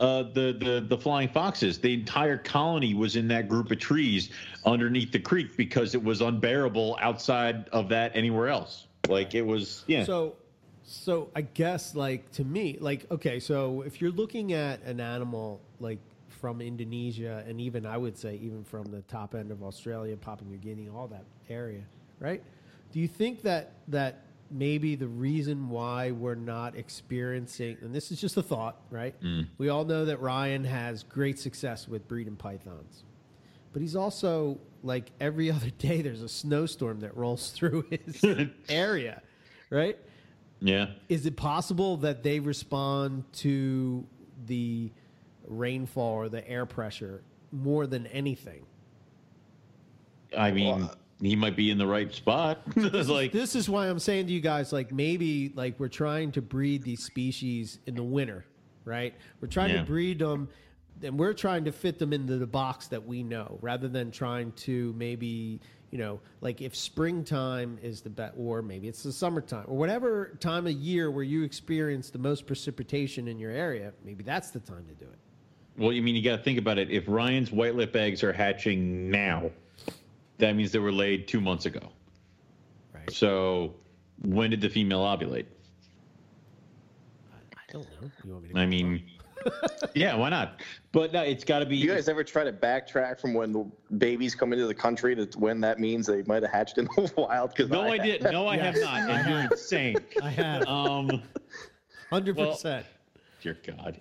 uh, 0.00 0.24
the, 0.24 0.56
the 0.58 0.84
the 0.88 0.98
flying 0.98 1.28
foxes. 1.28 1.78
The 1.78 1.94
entire 1.94 2.36
colony 2.36 2.94
was 2.94 3.14
in 3.14 3.28
that 3.28 3.48
group 3.48 3.70
of 3.70 3.78
trees 3.78 4.30
underneath 4.64 5.12
the 5.12 5.20
creek 5.20 5.56
because 5.56 5.94
it 5.94 6.02
was 6.02 6.20
unbearable 6.20 6.98
outside 7.00 7.68
of 7.68 7.88
that 7.90 8.10
anywhere 8.16 8.48
else. 8.48 8.88
Like 9.08 9.36
it 9.36 9.42
was, 9.46 9.84
yeah. 9.86 10.02
So, 10.02 10.34
so 10.86 11.30
I 11.34 11.40
guess 11.42 11.96
like 11.96 12.30
to 12.32 12.44
me, 12.44 12.78
like 12.80 13.10
okay, 13.10 13.40
so 13.40 13.82
if 13.82 14.00
you're 14.00 14.12
looking 14.12 14.52
at 14.52 14.82
an 14.84 15.00
animal 15.00 15.60
like 15.80 15.98
from 16.28 16.60
Indonesia, 16.60 17.44
and 17.46 17.60
even 17.60 17.84
I 17.84 17.96
would 17.96 18.16
say 18.16 18.36
even 18.36 18.62
from 18.62 18.84
the 18.84 19.02
top 19.02 19.34
end 19.34 19.50
of 19.50 19.64
Australia, 19.64 20.16
Papua 20.16 20.48
New 20.48 20.58
Guinea, 20.58 20.88
all 20.88 21.08
that 21.08 21.24
area, 21.50 21.82
right? 22.20 22.40
Do 22.92 23.00
you 23.00 23.08
think 23.08 23.42
that 23.42 23.72
that 23.88 24.22
maybe 24.48 24.94
the 24.94 25.08
reason 25.08 25.68
why 25.68 26.12
we're 26.12 26.36
not 26.36 26.76
experiencing, 26.76 27.76
and 27.80 27.92
this 27.92 28.12
is 28.12 28.20
just 28.20 28.36
a 28.36 28.42
thought, 28.42 28.80
right? 28.88 29.20
Mm. 29.20 29.48
We 29.58 29.68
all 29.70 29.84
know 29.84 30.04
that 30.04 30.20
Ryan 30.20 30.62
has 30.62 31.02
great 31.02 31.40
success 31.40 31.88
with 31.88 32.06
breeding 32.06 32.36
pythons. 32.36 33.02
But 33.72 33.82
he's 33.82 33.96
also 33.96 34.58
like 34.84 35.10
every 35.20 35.50
other 35.56 35.70
day 35.70 36.00
there's 36.00 36.22
a 36.22 36.28
snowstorm 36.28 37.00
that 37.00 37.16
rolls 37.16 37.50
through 37.50 37.86
his 37.90 38.24
area, 38.68 39.20
right? 39.68 39.98
Yeah. 40.60 40.86
Is 41.08 41.26
it 41.26 41.36
possible 41.36 41.96
that 41.98 42.22
they 42.22 42.40
respond 42.40 43.24
to 43.34 44.06
the 44.46 44.90
rainfall 45.46 46.14
or 46.14 46.28
the 46.28 46.46
air 46.48 46.66
pressure 46.66 47.22
more 47.52 47.86
than 47.86 48.06
anything? 48.08 48.64
I 50.36 50.50
mean, 50.50 50.76
Well, 50.80 50.94
he 51.20 51.36
might 51.36 51.56
be 51.56 51.70
in 51.70 51.78
the 51.78 51.86
right 51.86 52.12
spot. 52.12 52.60
Like, 52.76 53.32
this 53.32 53.54
is 53.54 53.68
why 53.68 53.88
I'm 53.88 53.98
saying 53.98 54.26
to 54.26 54.32
you 54.32 54.40
guys, 54.40 54.72
like 54.72 54.92
maybe 54.92 55.52
like 55.54 55.78
we're 55.78 55.88
trying 55.88 56.32
to 56.32 56.42
breed 56.42 56.82
these 56.82 57.02
species 57.02 57.78
in 57.86 57.94
the 57.94 58.02
winter, 58.02 58.44
right? 58.84 59.14
We're 59.40 59.48
trying 59.48 59.70
Yeah. 59.70 59.80
to 59.80 59.86
breed 59.86 60.18
them, 60.18 60.48
and 61.02 61.18
we're 61.18 61.32
trying 61.34 61.64
to 61.64 61.72
fit 61.72 61.98
them 61.98 62.12
into 62.12 62.36
the 62.38 62.46
box 62.46 62.88
that 62.88 63.06
we 63.06 63.22
know, 63.22 63.58
rather 63.62 63.88
than 63.88 64.10
trying 64.10 64.52
to 64.52 64.92
maybe 64.96 65.60
you 65.90 65.98
know 65.98 66.20
like 66.40 66.60
if 66.60 66.74
springtime 66.74 67.78
is 67.82 68.00
the 68.00 68.10
best, 68.10 68.34
or 68.36 68.62
maybe 68.62 68.88
it's 68.88 69.02
the 69.02 69.12
summertime, 69.12 69.64
or 69.66 69.76
whatever 69.76 70.36
time 70.40 70.66
of 70.66 70.72
year 70.72 71.10
where 71.10 71.24
you 71.24 71.42
experience 71.42 72.10
the 72.10 72.18
most 72.18 72.46
precipitation 72.46 73.28
in 73.28 73.38
your 73.38 73.50
area, 73.50 73.92
maybe 74.04 74.22
that's 74.24 74.50
the 74.50 74.60
time 74.60 74.86
to 74.86 74.94
do 74.94 75.10
it. 75.10 75.18
Well, 75.78 75.92
you 75.92 76.02
mean 76.02 76.14
you 76.16 76.22
got 76.22 76.38
to 76.38 76.42
think 76.42 76.58
about 76.58 76.78
it. 76.78 76.90
If 76.90 77.04
Ryan's 77.06 77.52
white 77.52 77.74
lip 77.74 77.94
eggs 77.94 78.22
are 78.24 78.32
hatching 78.32 79.10
now, 79.10 79.50
that 80.38 80.56
means 80.56 80.72
they 80.72 80.78
were 80.78 80.92
laid 80.92 81.28
two 81.28 81.40
months 81.40 81.66
ago. 81.66 81.92
Right. 82.94 83.10
So, 83.12 83.74
when 84.22 84.50
did 84.50 84.60
the 84.60 84.70
female 84.70 85.00
ovulate? 85.00 85.46
I 87.54 87.72
don't 87.72 87.86
know. 88.00 88.10
You 88.24 88.32
want 88.32 88.44
me 88.44 88.48
to 88.54 88.58
I 88.58 88.66
mean, 88.66 89.04
yeah, 89.94 90.14
why 90.16 90.28
not? 90.30 90.60
But 90.92 91.12
no, 91.12 91.22
it's 91.22 91.44
got 91.44 91.58
to 91.60 91.66
be. 91.66 91.76
You 91.76 91.88
guys 91.88 92.08
ever 92.08 92.24
try 92.24 92.44
to 92.44 92.52
backtrack 92.52 93.20
from 93.20 93.34
when 93.34 93.52
the 93.52 93.70
babies 93.98 94.34
come 94.34 94.52
into 94.52 94.66
the 94.66 94.74
country 94.74 95.14
to 95.16 95.26
when 95.38 95.60
that 95.60 95.78
means 95.80 96.06
they 96.06 96.22
might 96.22 96.42
have 96.42 96.52
hatched 96.52 96.78
in 96.78 96.84
the 96.96 97.12
wild? 97.16 97.50
Because 97.50 97.70
no, 97.70 97.82
I 97.82 97.98
did. 97.98 98.22
No, 98.22 98.46
I 98.46 98.56
have 98.56 98.76
not. 98.76 99.08
And 99.10 99.28
you're 99.28 99.40
insane. 99.50 99.96
I 100.22 100.30
have 100.30 100.66
Um, 100.66 101.22
hundred 102.10 102.36
well- 102.36 102.52
percent. 102.52 102.86
dear 103.42 103.58
God. 103.66 104.00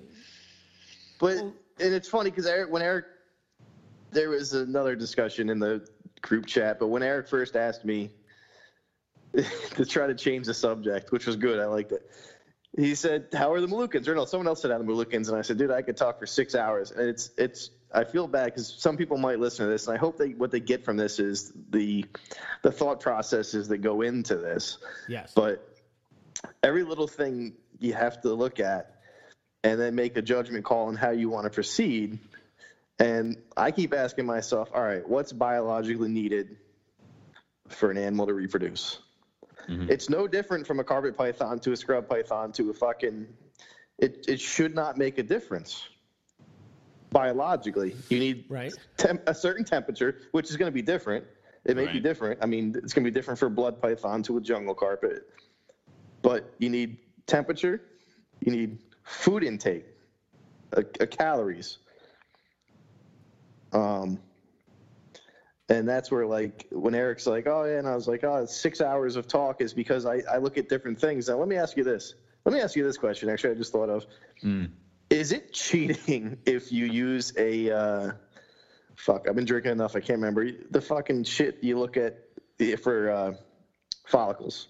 But 1.20 1.38
and 1.38 1.54
it's 1.80 2.08
funny 2.10 2.30
because 2.30 2.46
Eric, 2.46 2.72
when 2.72 2.82
Eric, 2.82 3.06
there 4.12 4.30
was 4.30 4.54
another 4.54 4.96
discussion 4.96 5.50
in 5.50 5.60
the 5.60 5.88
group 6.22 6.46
chat. 6.46 6.80
But 6.80 6.88
when 6.88 7.04
Eric 7.04 7.28
first 7.28 7.56
asked 7.56 7.84
me 7.86 8.12
to 9.36 9.86
try 9.86 10.08
to 10.08 10.16
change 10.16 10.46
the 10.46 10.54
subject, 10.54 11.12
which 11.12 11.26
was 11.26 11.36
good, 11.36 11.60
I 11.60 11.66
liked 11.66 11.92
it. 11.92 12.10
He 12.78 12.96
said, 12.96 13.28
"How 13.34 13.54
are 13.54 13.62
the 13.62 13.68
Moluccans?" 13.68 14.08
Or 14.08 14.16
no, 14.16 14.26
someone 14.26 14.48
else 14.48 14.62
said, 14.62 14.72
"How 14.72 14.78
are 14.78 14.84
the 14.84 14.86
Moluccans?" 14.86 15.30
And 15.30 15.38
I 15.38 15.42
said, 15.42 15.58
"Dude, 15.58 15.72
I 15.72 15.82
could 15.82 15.98
talk 15.98 16.20
for 16.20 16.26
six 16.26 16.56
hours." 16.56 16.92
And 16.92 17.08
it's 17.08 17.32
it's. 17.38 17.70
I 17.94 18.04
feel 18.04 18.28
bad 18.28 18.46
because 18.46 18.68
some 18.68 18.98
people 18.98 19.18
might 19.18 19.40
listen 19.40 19.66
to 19.66 19.72
this, 19.72 19.88
and 19.88 19.96
I 19.96 20.00
hope 20.00 20.18
they 20.18 20.32
what 20.32 20.52
they 20.52 20.60
get 20.60 20.84
from 20.84 20.98
this 20.98 21.20
is 21.20 21.54
the 21.70 22.06
the 22.64 22.72
thought 22.72 23.00
processes 23.00 23.70
that 23.70 23.78
go 23.78 24.02
into 24.02 24.36
this. 24.36 24.78
Yes. 25.08 25.32
But 25.34 25.66
every 26.62 26.84
little 26.84 27.08
thing 27.08 27.54
you 27.80 27.94
have 27.94 28.22
to 28.22 28.34
look 28.34 28.60
at 28.60 29.02
and 29.64 29.80
then 29.80 29.96
make 29.96 30.18
a 30.18 30.22
judgment 30.22 30.64
call 30.66 30.88
on 30.88 30.96
how 30.96 31.12
you 31.12 31.30
want 31.30 31.46
to 31.46 31.50
proceed. 31.50 32.20
And 33.00 33.38
I 33.58 33.72
keep 33.72 33.94
asking 33.94 34.26
myself, 34.26 34.70
all 34.74 34.82
right, 34.82 35.08
what's 35.08 35.34
biologically 35.34 36.10
needed 36.10 36.58
for 37.68 37.90
an 37.92 37.98
animal 37.98 38.28
to 38.28 38.34
reproduce? 38.34 39.00
Mhm. 39.68 39.90
It's 39.90 40.10
no 40.10 40.28
different 40.28 40.66
from 40.68 40.80
a 40.80 40.84
carpet 40.84 41.18
python 41.18 41.60
to 41.60 41.72
a 41.72 41.78
scrub 41.78 42.08
python 42.08 42.52
to 42.54 42.70
a 42.70 42.74
fucking. 42.74 43.28
It, 43.98 44.26
it 44.28 44.40
should 44.40 44.76
not 44.76 44.98
make 44.98 45.18
a 45.18 45.24
difference. 45.24 45.88
Biologically, 47.12 47.96
you 48.10 48.20
need 48.20 48.46
Right. 48.50 48.74
temp, 48.98 49.22
a 49.28 49.34
certain 49.34 49.64
temperature, 49.64 50.18
which 50.32 50.50
is 50.50 50.58
going 50.58 50.68
to 50.70 50.74
be 50.74 50.82
different. 50.82 51.26
It 51.64 51.78
may 51.78 51.92
be 51.92 52.00
different. 52.00 52.40
I 52.44 52.46
mean, 52.46 52.76
it's 52.76 52.94
going 52.94 53.04
to 53.04 53.10
be 53.10 53.14
different 53.14 53.40
for 53.40 53.48
a 53.48 53.50
blood 53.50 53.82
python 53.82 54.22
to 54.24 54.38
a 54.38 54.42
jungle 54.42 54.76
carpet. 54.76 55.28
But 56.22 56.54
you 56.60 56.70
need 56.70 56.98
temperature, 57.26 57.82
you 58.42 58.52
need 58.52 58.80
food 59.04 59.44
intake, 59.44 59.86
a, 60.74 60.84
a 61.00 61.08
calories. 61.08 61.80
Um, 63.74 64.20
and 65.70 65.88
that's 65.88 66.12
where 66.12 66.26
like 66.26 66.68
when 66.72 66.94
Eric's 66.96 67.26
like, 67.28 67.48
oh 67.48 67.64
yeah, 67.64 67.80
and 67.80 67.88
I 67.88 67.96
was 67.96 68.08
like, 68.08 68.24
oh, 68.24 68.46
six 68.46 68.82
hours 68.82 69.16
of 69.16 69.28
talk 69.28 69.62
is 69.62 69.74
because 69.74 70.06
I, 70.06 70.22
I 70.32 70.38
look 70.38 70.58
at 70.58 70.70
different 70.70 71.00
things. 71.00 71.28
Now 71.28 71.38
let 71.38 71.48
me 71.48 71.56
ask 71.56 71.76
you 71.78 71.84
this. 71.84 72.16
Let 72.46 72.54
me 72.54 72.62
ask 72.62 72.76
you 72.76 72.84
this 72.84 72.98
question. 72.98 73.30
Actually, 73.30 73.52
I 73.52 73.56
just 73.56 73.72
thought 73.72 73.90
of. 73.90 74.06
Mm. 74.44 74.70
Is 75.10 75.32
it 75.32 75.54
cheating 75.54 76.38
if 76.46 76.72
you 76.72 76.86
use 76.86 77.34
a 77.38 77.72
uh, 77.72 78.12
fuck? 78.96 79.28
I've 79.28 79.36
been 79.36 79.46
drinking 79.46 79.72
enough. 79.72 79.96
I 79.96 80.00
can't 80.00 80.20
remember 80.20 80.48
the 80.70 80.82
fucking 80.82 81.24
shit 81.24 81.58
you 81.62 81.80
look 81.80 81.98
at 81.98 82.20
for 82.82 83.10
uh, 83.10 83.34
follicles. 84.08 84.68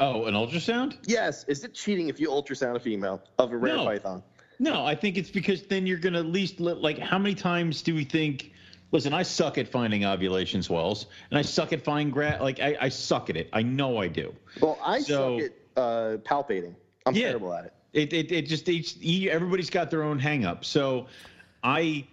Oh, 0.00 0.26
an 0.26 0.34
ultrasound? 0.34 0.96
Yes. 1.06 1.44
Is 1.48 1.64
it 1.64 1.74
cheating 1.74 2.08
if 2.08 2.20
you 2.20 2.28
ultrasound 2.28 2.76
a 2.76 2.80
female 2.80 3.22
of 3.38 3.52
a 3.52 3.56
rare 3.56 3.76
No. 3.76 3.84
python? 3.84 4.22
No, 4.60 4.84
I 4.84 4.94
think 4.94 5.16
it's 5.16 5.30
because 5.30 5.62
then 5.62 5.86
you're 5.86 5.98
going 5.98 6.14
to 6.14 6.18
at 6.20 6.26
least 6.26 6.58
let, 6.58 6.78
like, 6.78 6.98
how 6.98 7.18
many 7.18 7.34
times 7.34 7.82
do 7.82 7.94
we 7.94 8.04
think? 8.04 8.52
Listen, 8.90 9.12
I 9.12 9.22
suck 9.22 9.58
at 9.58 9.68
finding 9.68 10.04
ovulation 10.04 10.62
swells, 10.62 11.06
and 11.30 11.38
I 11.38 11.42
suck 11.42 11.72
at 11.72 11.82
finding 11.82 12.10
gra- 12.10 12.38
like 12.40 12.58
I, 12.60 12.76
I 12.80 12.88
suck 12.88 13.28
at 13.28 13.36
it. 13.36 13.48
I 13.52 13.62
know 13.62 13.98
I 13.98 14.08
do. 14.08 14.34
Well, 14.60 14.78
I 14.82 15.00
So- 15.00 15.38
suck 15.40 15.50
at 15.50 15.80
uh, 15.82 16.16
palpating. 16.18 16.74
I'm 17.06 17.14
Yeah. 17.14 17.28
terrible 17.28 17.52
at 17.54 17.66
it. 17.66 17.72
It 17.92 18.12
it, 18.12 18.32
it 18.32 18.42
just 18.46 18.68
each 18.68 18.96
everybody's 19.28 19.70
got 19.70 19.90
their 19.90 20.02
own 20.02 20.18
hang 20.18 20.44
up. 20.44 20.64
So 20.64 21.06
I 21.62 22.06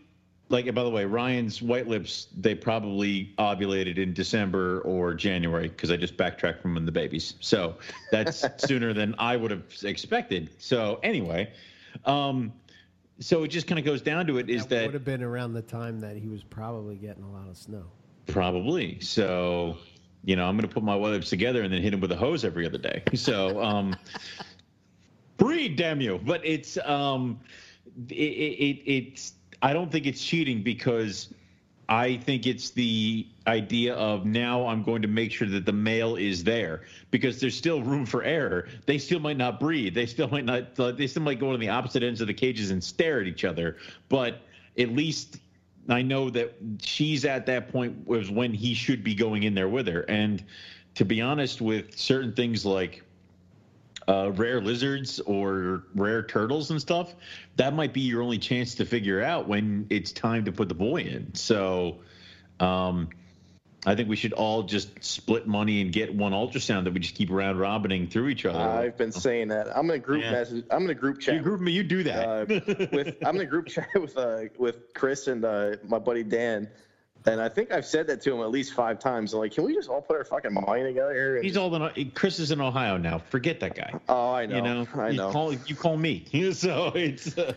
like 0.49 0.73
by 0.73 0.83
the 0.83 0.89
way, 0.89 1.03
Ryan's 1.05 1.61
white 1.61 1.87
lips 1.87 2.27
they 2.37 2.55
probably 2.55 3.33
ovulated 3.39 3.97
in 3.97 4.13
December 4.13 4.79
or 4.81 5.13
January 5.13 5.67
because 5.69 5.91
I 5.91 5.97
just 5.97 6.15
backtracked 6.17 6.61
from 6.61 6.75
when 6.75 6.85
the 6.85 6.91
babies. 6.91 7.35
So 7.41 7.75
that's 8.11 8.45
sooner 8.65 8.93
than 8.93 9.15
I 9.17 9.35
would 9.35 9.51
have 9.51 9.63
expected. 9.83 10.49
So 10.59 10.99
anyway, 11.03 11.51
um 12.05 12.53
so 13.19 13.43
it 13.43 13.47
just 13.49 13.67
kind 13.67 13.79
of 13.79 13.85
goes 13.85 14.01
down 14.01 14.27
to 14.27 14.37
it 14.37 14.49
is 14.49 14.63
that, 14.63 14.69
that 14.69 14.85
would 14.85 14.93
have 14.93 15.05
been 15.05 15.23
around 15.23 15.53
the 15.53 15.61
time 15.61 15.99
that 16.01 16.17
he 16.17 16.27
was 16.27 16.43
probably 16.43 16.95
getting 16.95 17.23
a 17.23 17.31
lot 17.31 17.47
of 17.47 17.57
snow. 17.57 17.85
Probably. 18.27 18.99
So, 18.99 19.77
you 20.23 20.35
know, 20.35 20.45
I'm 20.45 20.57
going 20.57 20.67
to 20.67 20.73
put 20.73 20.83
my 20.83 20.95
lips 20.95 21.29
together 21.29 21.63
and 21.63 21.71
then 21.71 21.81
hit 21.81 21.93
him 21.93 22.01
with 22.01 22.11
a 22.11 22.15
hose 22.15 22.43
every 22.43 22.65
other 22.65 22.77
day. 22.77 23.03
So, 23.13 23.61
um, 23.63 23.95
breed, 25.37 25.77
damn 25.77 26.01
you. 26.01 26.19
But 26.23 26.41
it's, 26.43 26.77
um, 26.85 27.39
it, 28.09 28.13
it, 28.13 28.91
it's, 28.91 29.33
I 29.61 29.73
don't 29.73 29.91
think 29.91 30.05
it's 30.05 30.23
cheating 30.23 30.61
because 30.61 31.33
I 31.87 32.17
think 32.17 32.47
it's 32.47 32.71
the 32.71 33.27
idea 33.45 33.93
of 33.95 34.25
now 34.25 34.65
I'm 34.65 34.81
going 34.83 35.01
to 35.03 35.07
make 35.07 35.31
sure 35.31 35.47
that 35.47 35.65
the 35.65 35.73
male 35.73 36.15
is 36.15 36.43
there 36.43 36.81
because 37.11 37.39
there's 37.39 37.55
still 37.55 37.83
room 37.83 38.05
for 38.05 38.23
error. 38.23 38.67
They 38.85 38.97
still 38.97 39.19
might 39.19 39.37
not 39.37 39.59
breed. 39.59 39.93
They 39.93 40.07
still 40.07 40.27
might 40.27 40.45
not, 40.45 40.75
they 40.75 41.07
still 41.07 41.21
might 41.21 41.39
go 41.39 41.51
on 41.51 41.59
the 41.59 41.69
opposite 41.69 42.01
ends 42.01 42.21
of 42.21 42.27
the 42.27 42.33
cages 42.33 42.71
and 42.71 42.83
stare 42.83 43.21
at 43.21 43.27
each 43.27 43.45
other. 43.45 43.77
But 44.09 44.41
at 44.77 44.89
least 44.89 45.37
I 45.87 46.01
know 46.01 46.29
that 46.31 46.55
she's 46.81 47.25
at 47.25 47.45
that 47.45 47.69
point 47.69 48.07
was 48.07 48.31
when 48.31 48.53
he 48.53 48.73
should 48.73 49.03
be 49.03 49.13
going 49.13 49.43
in 49.43 49.53
there 49.53 49.69
with 49.69 49.87
her. 49.87 50.01
And 50.09 50.43
to 50.95 51.05
be 51.05 51.21
honest, 51.21 51.61
with 51.61 51.95
certain 51.97 52.33
things 52.33 52.65
like 52.65 53.03
uh, 54.07 54.31
rare 54.33 54.61
lizards 54.61 55.19
or 55.21 55.83
rare 55.95 56.23
turtles 56.23 56.71
and 56.71 56.79
stuff, 56.79 57.15
that 57.55 57.73
might 57.73 57.93
be 57.93 58.01
your 58.01 58.21
only 58.21 58.37
chance 58.37 58.75
to 58.75 58.85
figure 58.85 59.21
out 59.23 59.47
when 59.47 59.87
it's 59.89 60.11
time 60.11 60.45
to 60.45 60.51
put 60.51 60.69
the 60.69 60.75
boy 60.75 61.01
in. 61.01 61.33
So, 61.33 61.99
um, 62.59 63.09
I 63.87 63.93
think 63.93 64.09
we 64.09 64.15
should 64.15 64.33
all 64.33 64.63
just 64.63 65.03
split 65.03 65.45
money 65.47 65.81
and 65.81 65.91
get 65.91 66.13
one 66.13 66.31
ultrasound 66.31 66.85
that 66.85 66.93
we 66.93 66.99
just 66.99 67.13
keep 67.13 67.29
round 67.29 67.59
robining 67.59 68.07
through 68.07 68.29
each 68.29 68.45
other. 68.45 68.57
I've 68.57 68.97
been 68.97 69.11
saying 69.11 69.49
that. 69.49 69.67
I'm 69.77 69.85
gonna 69.85 69.99
group 69.99 70.23
Yeah. 70.23 70.31
message. 70.31 70.65
I'm 70.71 70.79
gonna 70.81 70.95
group 70.95 71.19
chat. 71.19 71.35
you 71.35 71.41
group 71.41 71.61
me, 71.61 71.71
you 71.71 71.83
do 71.83 71.99
uh, 72.01 72.45
that. 72.45 72.89
with 72.91 73.15
I'm 73.23 73.35
in 73.35 73.41
a 73.43 73.45
group 73.45 73.67
chat 73.67 73.87
with 73.95 74.17
uh, 74.17 74.45
with 74.57 74.93
Chris 74.95 75.27
and 75.27 75.45
uh, 75.45 75.75
my 75.87 75.99
buddy 75.99 76.23
Dan, 76.23 76.67
and 77.27 77.41
I 77.41 77.49
think 77.49 77.71
I've 77.71 77.85
said 77.85 78.07
that 78.07 78.21
to 78.21 78.33
him 78.33 78.41
at 78.41 78.51
least 78.51 78.73
five 78.73 78.99
times. 78.99 79.33
I'm 79.33 79.39
like, 79.39 79.53
can 79.53 79.63
we 79.63 79.73
just 79.73 79.89
all 79.89 80.01
put 80.01 80.15
our 80.15 80.23
fucking 80.23 80.53
money 80.53 80.83
together 80.83 81.13
here? 81.13 81.41
He's 81.41 81.53
just- 81.53 81.59
all 81.61 81.73
in. 81.75 82.11
Chris 82.11 82.39
is 82.39 82.51
in 82.51 82.61
Ohio 82.61 82.97
now. 82.97 83.17
Forget 83.17 83.59
that 83.61 83.75
guy. 83.75 83.93
oh, 84.09 84.33
I 84.33 84.45
know, 84.45 84.55
You 84.55 84.61
know, 84.61 84.87
I 84.95 85.09
you 85.09 85.17
know. 85.17 85.31
call 85.31 85.53
you 85.53 85.75
call 85.75 85.97
me. 85.97 86.25
so 86.53 86.91
it's 86.95 87.37
uh, 87.37 87.53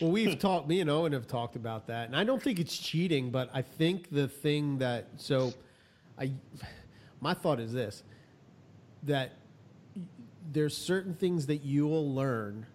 Well, 0.00 0.10
we've 0.10 0.38
talked, 0.38 0.68
me 0.68 0.80
and 0.80 0.88
Owen 0.90 1.12
have 1.12 1.26
talked 1.26 1.56
about 1.56 1.86
that, 1.88 2.06
and 2.06 2.16
I 2.16 2.24
don't 2.24 2.42
think 2.42 2.58
it's 2.58 2.76
cheating, 2.76 3.30
but 3.30 3.50
I 3.52 3.62
think 3.62 4.10
the 4.10 4.28
thing 4.28 4.78
that 4.78 5.08
so, 5.16 5.52
I, 6.18 6.32
my 7.20 7.34
thought 7.34 7.60
is 7.60 7.72
this, 7.72 8.02
that 9.04 9.32
there's 10.52 10.76
certain 10.76 11.14
things 11.14 11.46
that 11.46 11.64
you 11.64 11.86
will 11.86 12.14
learn 12.14 12.66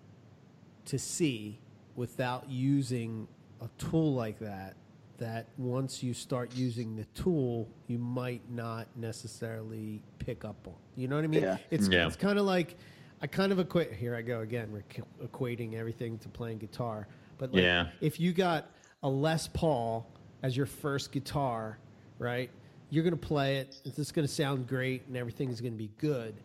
to 0.85 0.99
see 0.99 1.59
without 1.95 2.49
using 2.49 3.27
a 3.61 3.69
tool 3.77 4.13
like 4.13 4.39
that. 4.39 4.75
That 5.23 5.47
once 5.57 6.03
you 6.03 6.13
start 6.13 6.53
using 6.53 6.97
the 6.97 7.05
tool, 7.15 7.69
you 7.87 7.97
might 7.97 8.41
not 8.51 8.87
necessarily 8.97 10.03
pick 10.19 10.43
up 10.43 10.67
on. 10.67 10.73
You 10.97 11.07
know 11.07 11.15
what 11.15 11.23
I 11.23 11.27
mean? 11.27 11.43
Yeah. 11.43 11.57
It's 11.71 11.87
Yeah. 11.87 12.07
it's 12.07 12.17
kind 12.17 12.37
of 12.37 12.45
like 12.45 12.75
I 13.21 13.27
kind 13.27 13.53
of 13.53 13.59
equate. 13.59 13.93
Here 13.93 14.17
I 14.17 14.21
go 14.21 14.41
again. 14.41 14.69
We're 14.73 14.83
equating 15.25 15.75
everything 15.75 16.17
to 16.17 16.27
playing 16.27 16.57
guitar. 16.57 17.07
But 17.37 17.53
like, 17.53 17.63
Yeah. 17.63 17.87
if 18.01 18.19
you 18.19 18.33
got 18.33 18.69
a 19.01 19.07
Les 19.09 19.47
Paul 19.47 20.05
as 20.41 20.57
your 20.57 20.65
first 20.65 21.13
guitar, 21.13 21.77
right? 22.19 22.49
You're 22.89 23.05
gonna 23.05 23.15
play 23.15 23.59
it. 23.59 23.77
It's 23.85 23.95
just 23.95 24.13
gonna 24.13 24.27
sound 24.27 24.67
great, 24.67 25.07
and 25.07 25.15
everything 25.15 25.47
is 25.51 25.61
gonna 25.61 25.71
be 25.77 25.91
good. 25.99 26.35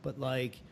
But 0.00 0.18
like 0.18 0.62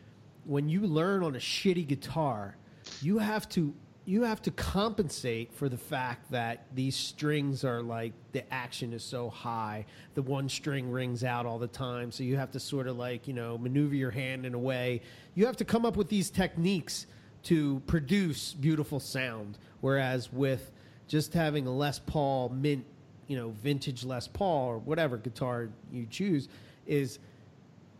when 0.45 0.67
you 0.67 0.81
learn 0.87 1.21
on 1.21 1.35
a 1.35 1.39
shitty 1.39 1.87
guitar, 1.87 2.57
you 3.03 3.19
have 3.19 3.47
to 3.49 3.75
you 4.05 4.23
have 4.23 4.41
to 4.41 4.51
compensate 4.51 5.53
for 5.53 5.69
the 5.69 5.77
fact 5.77 6.31
that 6.31 6.65
these 6.73 6.95
strings 6.95 7.63
are 7.63 7.81
like 7.81 8.13
the 8.31 8.51
action 8.51 8.93
is 8.93 9.03
so 9.03 9.29
high. 9.29 9.85
The 10.15 10.23
one 10.23 10.49
string 10.49 10.89
rings 10.89 11.23
out 11.23 11.45
all 11.45 11.59
the 11.59 11.67
time 11.67 12.11
so 12.11 12.23
you 12.23 12.35
have 12.37 12.51
to 12.51 12.59
sort 12.59 12.87
of 12.87 12.97
like 12.97 13.27
you 13.27 13.33
know 13.33 13.57
maneuver 13.57 13.95
your 13.95 14.11
hand 14.11 14.45
in 14.45 14.53
a 14.53 14.59
way. 14.59 15.01
You 15.35 15.45
have 15.45 15.57
to 15.57 15.65
come 15.65 15.85
up 15.85 15.97
with 15.97 16.09
these 16.09 16.29
techniques 16.29 17.05
to 17.43 17.81
produce 17.87 18.53
beautiful 18.53 18.99
sound 18.99 19.57
whereas 19.81 20.31
with 20.31 20.71
just 21.07 21.33
having 21.33 21.67
a 21.67 21.71
Les 21.71 21.99
Paul 21.99 22.49
mint 22.49 22.85
you 23.27 23.37
know 23.37 23.49
vintage 23.61 24.03
Les 24.03 24.27
Paul 24.27 24.67
or 24.67 24.77
whatever 24.79 25.17
guitar 25.17 25.69
you 25.91 26.07
choose 26.09 26.49
is 26.87 27.19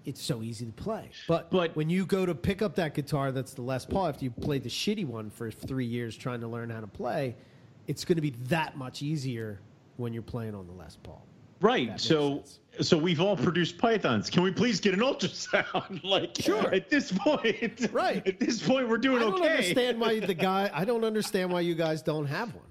it's 0.06 0.22
so 0.22 0.42
easy 0.42 0.66
to 0.66 0.72
play. 0.72 1.10
But, 1.28 1.52
But- 1.52 1.76
when 1.76 1.90
you 1.90 2.06
go 2.06 2.26
to 2.26 2.34
pick 2.36 2.62
up 2.62 2.76
that 2.76 2.94
guitar 2.96 3.32
that's 3.32 3.54
the 3.54 3.62
Les 3.62 3.86
Paul 3.86 4.08
after 4.08 4.24
you 4.26 4.32
played 4.32 4.64
the 4.64 4.70
shitty 4.70 5.06
one 5.06 5.30
for 5.30 5.52
three 5.52 5.86
years 5.86 6.16
trying 6.18 6.42
to 6.42 6.48
learn 6.48 6.70
how 6.70 6.80
to 6.82 6.88
play, 6.88 7.36
it's 7.88 8.06
going 8.06 8.16
to 8.16 8.22
be 8.22 8.32
that 8.48 8.78
much 8.78 9.02
easier 9.02 9.60
when 9.98 10.14
you're 10.14 10.22
playing 10.24 10.56
on 10.56 10.66
the 10.68 10.74
Les 10.74 10.96
Paul. 11.04 11.26
Right. 11.60 12.00
So 12.00 12.44
sense. 12.74 12.88
so 12.90 12.98
we've 12.98 13.22
all 13.22 13.38
produced 13.38 13.78
pythons. 13.78 14.32
Can 14.32 14.42
we 14.42 14.52
please 14.52 14.80
get 14.80 14.96
an 14.96 15.02
ultrasound? 15.02 16.04
like 16.04 16.36
Sure. 16.40 16.74
at 16.74 16.90
this 16.90 17.12
point. 17.12 17.88
Right. 17.92 18.26
At 18.26 18.40
this 18.40 18.66
point 18.66 18.90
we're 18.90 18.98
doing 18.98 19.22
okay. 19.22 19.28
I 19.28 19.30
don't 19.30 19.40
okay. 19.42 19.50
understand 19.52 20.00
why 20.00 20.20
the 20.20 20.34
guy. 20.50 20.72
I 20.74 20.86
don't 20.86 21.04
understand 21.04 21.52
why 21.52 21.60
you 21.60 21.76
guys 21.76 22.02
don't 22.02 22.26
have 22.26 22.54
one. 22.56 22.66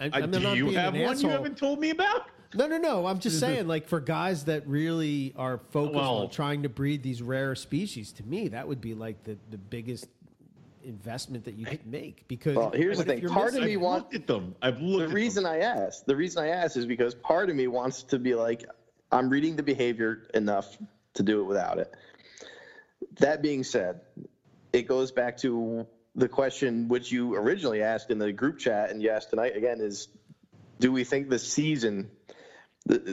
I, 0.00 0.06
I, 0.06 0.22
I'm 0.22 0.30
do 0.30 0.40
you 0.54 0.70
have 0.70 0.94
one 0.94 1.02
asshole. 1.02 1.30
you 1.30 1.36
haven't 1.36 1.58
told 1.58 1.78
me 1.78 1.90
about? 1.90 2.28
No, 2.54 2.66
no, 2.66 2.78
no. 2.78 3.06
I'm 3.06 3.18
just 3.18 3.40
saying, 3.40 3.66
like 3.66 3.88
for 3.88 4.00
guys 4.00 4.44
that 4.44 4.66
really 4.66 5.34
are 5.36 5.58
focused 5.70 5.96
Well- 5.96 6.18
on 6.18 6.30
trying 6.30 6.62
to 6.62 6.68
breed 6.68 7.02
these 7.02 7.22
rare 7.22 7.54
species, 7.54 8.12
to 8.12 8.22
me, 8.22 8.48
that 8.48 8.66
would 8.68 8.80
be 8.80 8.94
like 8.94 9.24
the, 9.24 9.36
the 9.50 9.58
biggest 9.58 10.06
investment 10.84 11.44
that 11.44 11.54
you 11.54 11.66
could 11.66 11.86
make. 11.86 12.26
Because 12.28 12.56
Well, 12.56 12.70
here's 12.70 12.98
the 12.98 13.02
what 13.02 13.08
if 13.08 13.14
thing. 13.14 13.22
you're 13.22 13.30
Part 13.32 13.48
of 13.48 13.54
missing- 13.54 13.66
me 13.68 13.74
I've 13.74 13.80
want- 13.80 14.02
looked 14.04 14.14
at 14.14 14.26
them. 14.26 14.54
I've 14.62 14.80
looked 14.80 14.98
the 14.98 15.04
at 15.04 15.06
them. 15.08 15.14
reason 15.16 15.46
I 15.46 15.58
asked, 15.58 16.06
the 16.06 16.16
reason 16.16 16.44
I 16.44 16.48
asked 16.48 16.76
is 16.76 16.86
because 16.86 17.14
part 17.14 17.50
of 17.50 17.56
me 17.56 17.66
wants 17.66 18.04
to 18.04 18.18
be 18.18 18.34
like, 18.34 18.64
I'm 19.10 19.28
reading 19.28 19.56
the 19.56 19.62
behavior 19.62 20.28
enough 20.34 20.76
to 21.14 21.22
do 21.22 21.40
it 21.40 21.44
without 21.44 21.78
it. 21.78 21.92
That 23.18 23.42
being 23.42 23.64
said, 23.64 24.00
it 24.72 24.82
goes 24.82 25.10
back 25.10 25.36
to 25.38 25.86
the 26.14 26.28
question 26.28 26.88
which 26.88 27.10
you 27.12 27.34
originally 27.34 27.82
asked 27.82 28.10
in 28.10 28.18
the 28.18 28.32
group 28.32 28.58
chat 28.58 28.90
and 28.90 29.02
you 29.02 29.10
asked 29.10 29.30
tonight 29.30 29.56
again 29.56 29.80
is, 29.80 30.08
do 30.80 30.92
we 30.92 31.04
think 31.04 31.28
the 31.28 31.38
season, 31.38 32.10
th- 32.28 32.35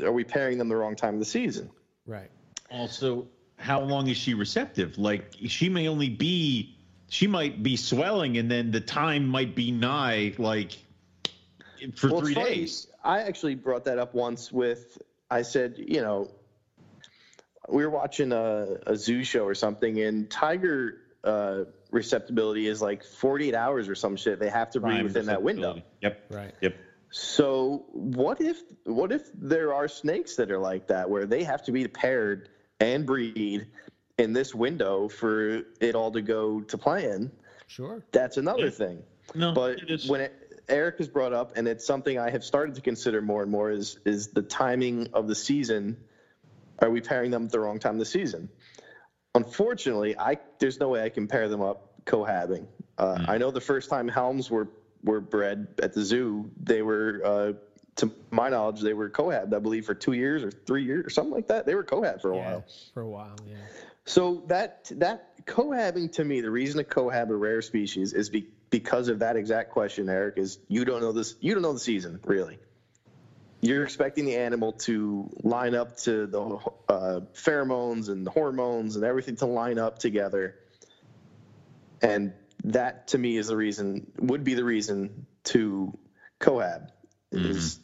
are 0.04 0.12
we 0.12 0.24
pairing 0.24 0.58
them 0.58 0.70
the 0.70 0.76
wrong 0.76 0.96
time 0.96 1.16
of 1.16 1.20
the 1.20 1.26
season? 1.26 1.70
right. 2.06 2.30
Also, 2.70 3.28
how 3.58 3.82
long 3.82 4.08
is 4.08 4.18
she 4.18 4.34
receptive? 4.34 4.98
Like 4.98 5.34
she 5.48 5.70
may 5.70 5.88
only 5.88 6.10
be 6.10 6.76
she 7.10 7.28
might 7.28 7.62
be 7.62 7.78
swelling 7.78 8.38
and 8.38 8.50
then 8.50 8.72
the 8.72 8.82
time 8.82 9.28
might 9.28 9.56
be 9.56 9.72
nigh 9.72 10.34
like 10.38 10.78
for 11.96 12.12
Well, 12.12 12.22
three 12.22 12.34
days. 12.34 12.88
I 13.04 13.22
actually 13.22 13.56
brought 13.56 13.86
that 13.86 14.00
up 14.00 14.14
once 14.14 14.52
with, 14.52 14.98
I 15.30 15.42
said, 15.42 15.76
you 15.78 16.02
know, 16.02 16.32
we 17.68 17.84
were 17.84 17.90
watching 17.90 18.32
a, 18.32 18.78
a 18.88 18.96
zoo 18.96 19.24
show 19.24 19.46
or 19.46 19.56
something, 19.56 20.00
and 20.02 20.30
tiger 20.30 20.98
uh, 21.24 21.64
receptibility 21.92 22.68
is 22.68 22.82
like 22.82 23.04
48 23.04 23.56
hours 23.56 23.88
or 23.88 23.96
some 23.96 24.16
shit. 24.16 24.40
They 24.40 24.50
have 24.50 24.72
to 24.72 24.80
be 24.80 24.90
Time 24.90 25.04
within 25.04 25.26
that 25.28 25.42
window. 25.42 25.82
Yep. 26.02 26.26
Right. 26.30 26.54
Yep. 26.62 26.76
So 27.16 27.86
what 27.92 28.42
if 28.42 28.60
what 28.86 29.12
if 29.12 29.30
there 29.36 29.72
are 29.72 29.88
snakes 29.88 30.36
that 30.38 30.50
are 30.50 30.58
like 30.58 30.88
that, 30.88 31.08
where 31.12 31.28
they 31.28 31.44
have 31.44 31.64
to 31.66 31.72
be 31.72 31.88
paired 31.88 32.50
and 32.80 33.06
breed 33.06 33.68
in 34.18 34.34
this 34.34 34.56
window 34.56 35.08
for 35.10 35.62
it 35.80 35.94
all 35.94 36.12
to 36.12 36.24
go 36.24 36.62
to 36.62 36.78
plan? 36.78 37.32
Sure. 37.68 38.04
That's 38.12 38.38
another 38.38 38.64
Yeah. 38.66 38.70
thing. 38.72 39.04
No, 39.36 39.54
But 39.54 39.78
it 39.84 39.92
is. 39.92 40.10
when 40.10 40.22
it, 40.22 40.64
Eric 40.68 40.98
has 40.98 41.08
brought 41.08 41.34
up, 41.34 41.56
and 41.56 41.68
it's 41.68 41.86
something 41.86 42.18
I 42.18 42.32
have 42.32 42.44
started 42.44 42.74
to 42.76 42.82
consider 42.82 43.22
more 43.22 43.44
and 43.44 43.52
more, 43.52 43.70
is 43.70 44.00
is 44.06 44.30
the 44.30 44.42
timing 44.42 45.10
of 45.14 45.28
the 45.28 45.36
season. 45.36 45.98
Are 46.80 46.90
we 46.90 47.00
pairing 47.00 47.30
them 47.30 47.46
at 47.46 47.52
the 47.52 47.60
wrong 47.60 47.78
time 47.78 47.94
of 47.94 48.00
the 48.00 48.06
season? 48.06 48.50
Unfortunately, 49.36 50.18
I 50.18 50.40
there's 50.58 50.80
no 50.80 50.90
way 50.90 51.04
I 51.04 51.10
can 51.10 51.28
pair 51.28 51.48
them 51.48 51.62
up 51.62 52.04
cohabbing. 52.06 52.66
Uh, 52.98 53.20
Hmm. 53.20 53.30
I 53.30 53.38
know 53.38 53.52
the 53.52 53.62
first 53.62 53.92
time 53.92 54.08
Helms 54.08 54.50
were 54.50 54.68
were 55.04 55.20
bred 55.22 55.68
at 55.82 55.94
the 55.94 56.04
zoo, 56.04 56.50
they 56.62 56.82
were, 56.82 57.22
uh, 57.24 57.54
to 57.98 58.12
my 58.32 58.50
knowledge, 58.50 58.82
they 58.82 58.94
were 58.94 59.10
cohabbed. 59.10 59.54
I 59.54 59.60
believe 59.60 59.86
for 59.86 59.94
two 59.94 60.14
years 60.14 60.44
or 60.44 60.50
three 60.52 60.84
years 60.84 61.06
or 61.06 61.10
something 61.10 61.34
like 61.34 61.50
that. 61.50 61.66
They 61.66 61.76
were 61.76 61.84
cohab 61.84 62.22
for 62.22 62.32
a 62.32 62.36
Yeah, 62.38 62.52
while. 62.52 62.66
for 62.94 63.02
a 63.02 63.08
while. 63.08 63.36
Yeah. 63.48 63.56
So 64.06 64.44
that 64.48 64.92
that 64.96 65.46
cohabbing 65.46 66.10
to 66.14 66.26
me, 66.26 66.42
the 66.42 66.50
reason 66.52 66.78
to 66.78 66.84
cohab 66.84 67.30
a 67.30 67.36
rare 67.36 67.62
species 67.62 68.14
is 68.14 68.30
be, 68.30 68.48
because 68.70 69.08
of 69.10 69.20
that 69.20 69.36
exact 69.36 69.72
question, 69.72 70.10
Eric. 70.10 70.38
Is 70.38 70.58
you 70.68 70.84
don't 70.86 71.02
know 71.02 71.12
this, 71.12 71.36
you 71.40 71.54
don't 71.54 71.62
know 71.64 71.74
the 71.74 71.80
season 71.80 72.20
really. 72.26 72.58
You're 73.62 73.84
expecting 73.84 74.26
the 74.26 74.36
animal 74.36 74.74
to 74.74 75.30
line 75.42 75.74
up 75.74 75.96
to 76.00 76.26
the 76.28 76.42
uh, 76.90 77.20
pheromones 77.34 78.10
and 78.10 78.28
the 78.28 78.32
hormones 78.32 78.98
and 78.98 79.06
everything 79.06 79.38
to 79.38 79.46
line 79.46 79.78
up 79.80 80.00
together, 80.00 80.56
and 82.02 82.34
that 82.66 83.08
to 83.10 83.18
me 83.18 83.38
is 83.38 83.48
the 83.48 83.58
reason 83.58 84.12
would 84.20 84.44
be 84.44 84.54
the 84.54 84.64
reason 84.64 85.26
to 85.46 85.98
cohab 86.40 86.90
mm-hmm. 87.34 87.46
is 87.46 87.80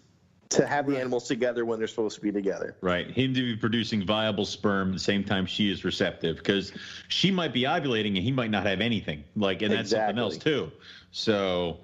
to 0.49 0.65
have 0.65 0.87
the 0.87 0.97
animals 0.97 1.27
together 1.27 1.63
when 1.63 1.77
they're 1.77 1.87
supposed 1.87 2.15
to 2.15 2.21
be 2.21 2.31
together. 2.31 2.75
Right. 2.81 3.09
Him 3.09 3.33
to 3.35 3.41
be 3.41 3.55
producing 3.55 4.05
viable 4.05 4.45
sperm 4.45 4.89
at 4.89 4.93
the 4.93 4.99
same 4.99 5.23
time 5.23 5.45
she 5.45 5.71
is 5.71 5.85
receptive 5.85 6.37
because 6.37 6.71
she 7.07 7.29
might 7.29 7.53
be 7.53 7.63
ovulating 7.63 8.15
and 8.15 8.17
he 8.17 8.31
might 8.31 8.49
not 8.49 8.65
have 8.65 8.81
anything. 8.81 9.23
Like, 9.35 9.61
and 9.61 9.71
that's 9.71 9.91
something 9.91 10.17
else 10.17 10.37
too. 10.37 10.71
So, 11.11 11.81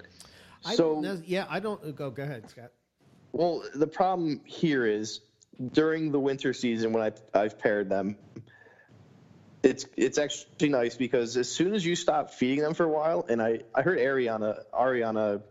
I 0.64 0.74
So- 0.74 1.20
yeah, 1.24 1.46
I 1.48 1.60
don't 1.60 1.94
go. 1.94 2.10
Go 2.10 2.24
ahead, 2.24 2.50
Scott. 2.50 2.72
Well, 3.32 3.62
the 3.74 3.86
problem 3.86 4.40
here 4.44 4.84
is 4.84 5.20
during 5.72 6.10
the 6.10 6.20
winter 6.20 6.52
season 6.52 6.92
when 6.92 7.02
I, 7.02 7.38
I've 7.38 7.58
paired 7.58 7.88
them, 7.88 8.16
it's 9.66 9.86
it's 9.96 10.18
actually 10.18 10.68
nice 10.68 10.96
because 10.96 11.36
as 11.36 11.50
soon 11.50 11.74
as 11.74 11.84
you 11.84 11.96
stop 11.96 12.30
feeding 12.30 12.62
them 12.62 12.74
for 12.74 12.84
a 12.84 12.88
while, 12.88 13.26
and 13.28 13.42
I, 13.42 13.60
I 13.74 13.82
heard 13.82 13.98
Ariana 13.98 14.62
Ariana 14.72 15.42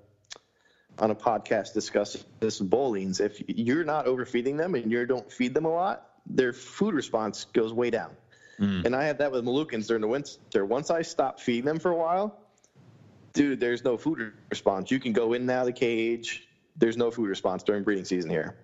on 0.97 1.11
a 1.11 1.15
podcast 1.15 1.73
discuss 1.73 2.23
this 2.39 2.61
with 2.61 2.69
Boelen's. 2.69 3.19
If 3.19 3.43
you're 3.47 3.83
not 3.83 4.07
overfeeding 4.07 4.55
them 4.55 4.75
and 4.75 4.89
you 4.89 5.05
don't 5.05 5.29
feed 5.29 5.53
them 5.53 5.65
a 5.65 5.69
lot, 5.69 6.09
their 6.25 6.53
food 6.53 6.93
response 6.93 7.45
goes 7.45 7.73
way 7.73 7.89
down. 7.89 8.11
Mm. 8.59 8.85
And 8.85 8.95
I 8.95 9.03
had 9.03 9.17
that 9.17 9.33
with 9.33 9.43
Moluccans 9.43 9.87
during 9.87 10.01
the 10.01 10.07
winter. 10.07 10.65
Once 10.65 10.89
I 10.89 11.01
stopped 11.01 11.41
feeding 11.41 11.65
them 11.65 11.79
for 11.79 11.91
a 11.91 11.97
while, 11.97 12.39
dude, 13.33 13.59
there's 13.59 13.83
no 13.83 13.97
food 13.97 14.31
response. 14.49 14.89
You 14.89 14.99
can 15.01 15.11
go 15.11 15.33
in 15.33 15.41
and 15.41 15.51
out 15.51 15.67
of 15.67 15.73
the 15.73 15.73
cage. 15.73 16.47
There's 16.77 16.95
no 16.95 17.11
food 17.11 17.27
response 17.27 17.63
during 17.63 17.83
breeding 17.83 18.05
season 18.05 18.29
here. 18.29 18.55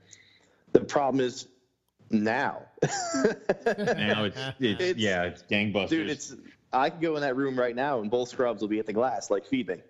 The 0.72 0.80
problem 0.80 1.20
is 1.20 1.47
now. 2.14 2.64
now 2.84 4.26
it's, 4.26 4.38
it's, 4.59 4.82
It's- 4.82 4.95
yeah, 4.97 5.24
it's 5.24 5.43
gangbusters. 5.43 5.89
Dude, 5.89 6.09
it's 6.09 6.36
I 6.74 6.89
could 6.89 7.01
go 7.01 7.16
in 7.16 7.22
that 7.22 7.36
room 7.36 7.57
right 7.59 7.76
now 7.76 7.99
and 7.99 8.09
both 8.09 8.30
scrubs 8.30 8.62
will 8.62 8.70
be 8.70 8.80
at 8.80 8.86
the 8.86 8.93
glass 8.93 9.30
like 9.30 9.45
feeding. 9.45 9.82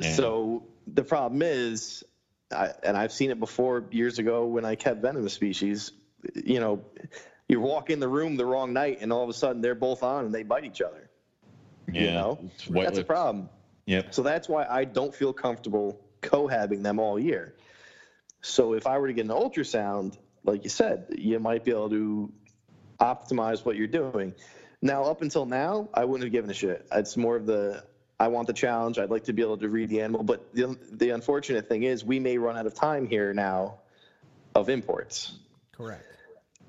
Yeah. 0.00 0.12
So 0.14 0.64
the 0.86 1.04
problem 1.04 1.42
is, 1.42 2.04
I, 2.52 2.70
and 2.82 2.96
I've 2.96 3.12
seen 3.12 3.30
it 3.30 3.38
before 3.40 3.84
years 3.90 4.18
ago 4.18 4.46
when 4.46 4.64
I 4.64 4.74
kept 4.74 5.00
venomous 5.00 5.32
species. 5.32 5.92
You 6.34 6.58
know, 6.60 6.84
you 7.48 7.60
walk 7.60 7.90
in 7.90 8.00
the 8.00 8.08
room 8.08 8.36
the 8.36 8.44
wrong 8.44 8.72
night 8.72 8.98
and 9.00 9.12
all 9.12 9.22
of 9.22 9.28
a 9.28 9.32
sudden 9.32 9.62
they're 9.62 9.74
both 9.76 10.02
on 10.02 10.24
and 10.24 10.34
they 10.34 10.42
bite 10.42 10.64
each 10.64 10.82
other. 10.82 11.08
yeah, 11.92 12.02
You 12.02 12.10
know, 12.10 12.50
that's 12.70 12.98
a 12.98 13.04
problem. 13.04 13.48
Yep. 13.86 14.12
So 14.12 14.22
that's 14.22 14.48
why 14.48 14.66
I 14.68 14.84
don't 14.84 15.14
feel 15.14 15.32
comfortable 15.32 16.00
cohabbing 16.22 16.82
them 16.82 16.98
all 16.98 17.18
year. 17.18 17.54
So 18.42 18.74
if 18.74 18.86
I 18.86 18.98
were 18.98 19.06
to 19.06 19.12
get 19.12 19.24
an 19.24 19.30
ultrasound, 19.30 20.18
like 20.46 20.64
you 20.64 20.70
said, 20.70 21.06
you 21.16 21.38
might 21.38 21.64
be 21.64 21.70
able 21.70 21.90
to 21.90 22.32
optimize 23.00 23.64
what 23.64 23.76
you're 23.76 23.86
doing. 23.86 24.34
Now, 24.82 25.04
up 25.04 25.22
until 25.22 25.46
now, 25.46 25.88
I 25.94 26.04
wouldn't 26.04 26.24
have 26.24 26.32
given 26.32 26.50
a 26.50 26.54
shit. 26.54 26.86
It's 26.92 27.16
more 27.16 27.36
of 27.36 27.46
the 27.46 27.84
I 28.18 28.28
want 28.28 28.46
the 28.46 28.54
challenge. 28.54 28.98
I'd 28.98 29.10
like 29.10 29.24
to 29.24 29.32
be 29.32 29.42
able 29.42 29.58
to 29.58 29.68
read 29.68 29.90
the 29.90 30.00
animal. 30.00 30.22
But 30.22 30.54
the 30.54 30.78
the 30.92 31.10
unfortunate 31.10 31.68
thing 31.68 31.82
is, 31.82 32.04
we 32.04 32.18
may 32.18 32.38
run 32.38 32.56
out 32.56 32.66
of 32.66 32.74
time 32.74 33.06
here 33.06 33.34
now 33.34 33.78
of 34.54 34.68
imports. 34.68 35.32
Correct. 35.72 36.04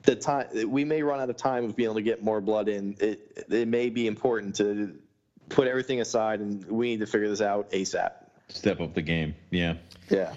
The 0.03 0.15
time 0.15 0.47
we 0.69 0.83
may 0.83 1.03
run 1.03 1.19
out 1.19 1.29
of 1.29 1.37
time 1.37 1.65
of 1.65 1.75
being 1.75 1.87
able 1.87 1.95
to 1.95 2.01
get 2.01 2.23
more 2.23 2.41
blood 2.41 2.67
in. 2.67 2.97
It 2.99 3.45
it 3.49 3.67
may 3.67 3.89
be 3.89 4.07
important 4.07 4.55
to 4.55 4.97
put 5.49 5.67
everything 5.67 6.01
aside, 6.01 6.39
and 6.41 6.65
we 6.65 6.89
need 6.89 6.99
to 6.99 7.07
figure 7.07 7.29
this 7.29 7.41
out 7.41 7.71
asap. 7.71 8.11
Step 8.49 8.79
up 8.79 8.93
the 8.93 9.01
game. 9.01 9.35
Yeah. 9.49 9.75
Yeah. 10.09 10.33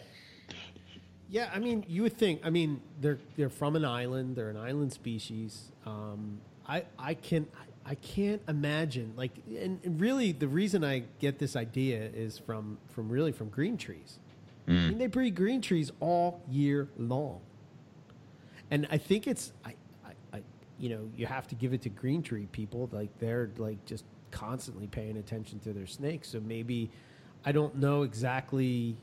Yeah, 1.31 1.49
I 1.55 1.61
mean, 1.61 1.85
you 1.89 2.03
would 2.03 2.17
think. 2.17 2.41
I 2.45 2.51
mean, 2.51 2.81
they're 3.01 3.19
they're 3.37 3.49
from 3.49 3.77
an 3.77 3.85
island. 3.85 4.35
They're 4.37 4.51
an 4.51 4.57
island 4.57 4.93
species. 4.93 5.71
Um, 5.87 6.41
I 6.67 6.85
I 6.99 7.15
can 7.15 7.47
I 7.87 7.95
can't 7.95 8.43
imagine 8.49 9.15
like, 9.17 9.33
and, 9.49 9.81
and 9.85 10.01
really 10.01 10.33
the 10.33 10.49
reason 10.49 10.85
I 10.85 11.05
get 11.21 11.39
this 11.39 11.57
idea 11.57 12.11
is 12.13 12.39
from 12.39 12.79
from 12.89 13.09
really 13.09 13.33
from 13.33 13.49
green 13.49 13.77
trees. 13.77 14.19
I 14.69 14.73
mean, 14.91 14.99
they 14.99 15.07
breed 15.09 15.35
green 15.35 15.61
trees 15.61 15.91
all 16.01 16.41
year 16.49 16.89
long, 16.97 17.41
and 18.71 18.87
I 18.91 18.99
think 18.99 19.27
it's 19.27 19.53
I, 19.65 19.75
I, 20.05 20.13
I 20.33 20.43
you 20.79 20.91
know 20.91 21.09
you 21.17 21.27
have 21.27 21.49
to 21.49 21.55
give 21.55 21.73
it 21.73 21.83
to 21.83 21.89
green 21.89 22.23
tree 22.23 22.47
people 22.53 22.89
like 22.93 23.09
they're 23.19 23.51
like 23.57 23.85
just 23.87 24.05
constantly 24.31 24.87
paying 24.87 25.17
attention 25.17 25.59
to 25.61 25.73
their 25.73 25.87
snakes. 25.87 26.29
So 26.29 26.41
maybe 26.41 26.91
I 27.45 27.53
don't 27.53 27.77
know 27.77 28.03
exactly 28.03 28.97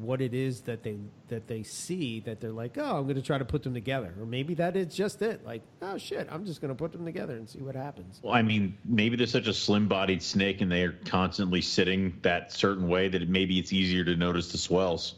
what 0.00 0.20
it 0.20 0.34
is 0.34 0.62
that 0.62 0.82
they 0.82 0.96
that 1.28 1.46
they 1.46 1.62
see 1.62 2.20
that 2.20 2.40
they're 2.40 2.52
like, 2.52 2.76
oh, 2.78 2.98
I'm 2.98 3.04
going 3.04 3.16
to 3.16 3.22
try 3.22 3.38
to 3.38 3.44
put 3.44 3.62
them 3.62 3.74
together, 3.74 4.12
or 4.18 4.26
maybe 4.26 4.54
that 4.54 4.76
is 4.76 4.94
just 4.94 5.22
it. 5.22 5.44
Like, 5.44 5.62
oh 5.82 5.98
shit, 5.98 6.28
I'm 6.30 6.44
just 6.44 6.60
going 6.60 6.70
to 6.70 6.74
put 6.74 6.92
them 6.92 7.04
together 7.04 7.34
and 7.34 7.48
see 7.48 7.60
what 7.60 7.74
happens. 7.74 8.20
Well, 8.22 8.34
I 8.34 8.42
mean, 8.42 8.76
maybe 8.84 9.16
they're 9.16 9.26
such 9.26 9.46
a 9.46 9.54
slim-bodied 9.54 10.22
snake, 10.22 10.60
and 10.60 10.70
they're 10.70 10.94
constantly 11.06 11.60
sitting 11.60 12.18
that 12.22 12.52
certain 12.52 12.88
way 12.88 13.08
that 13.08 13.28
maybe 13.28 13.58
it's 13.58 13.72
easier 13.72 14.04
to 14.04 14.16
notice 14.16 14.52
the 14.52 14.58
swells. 14.58 15.14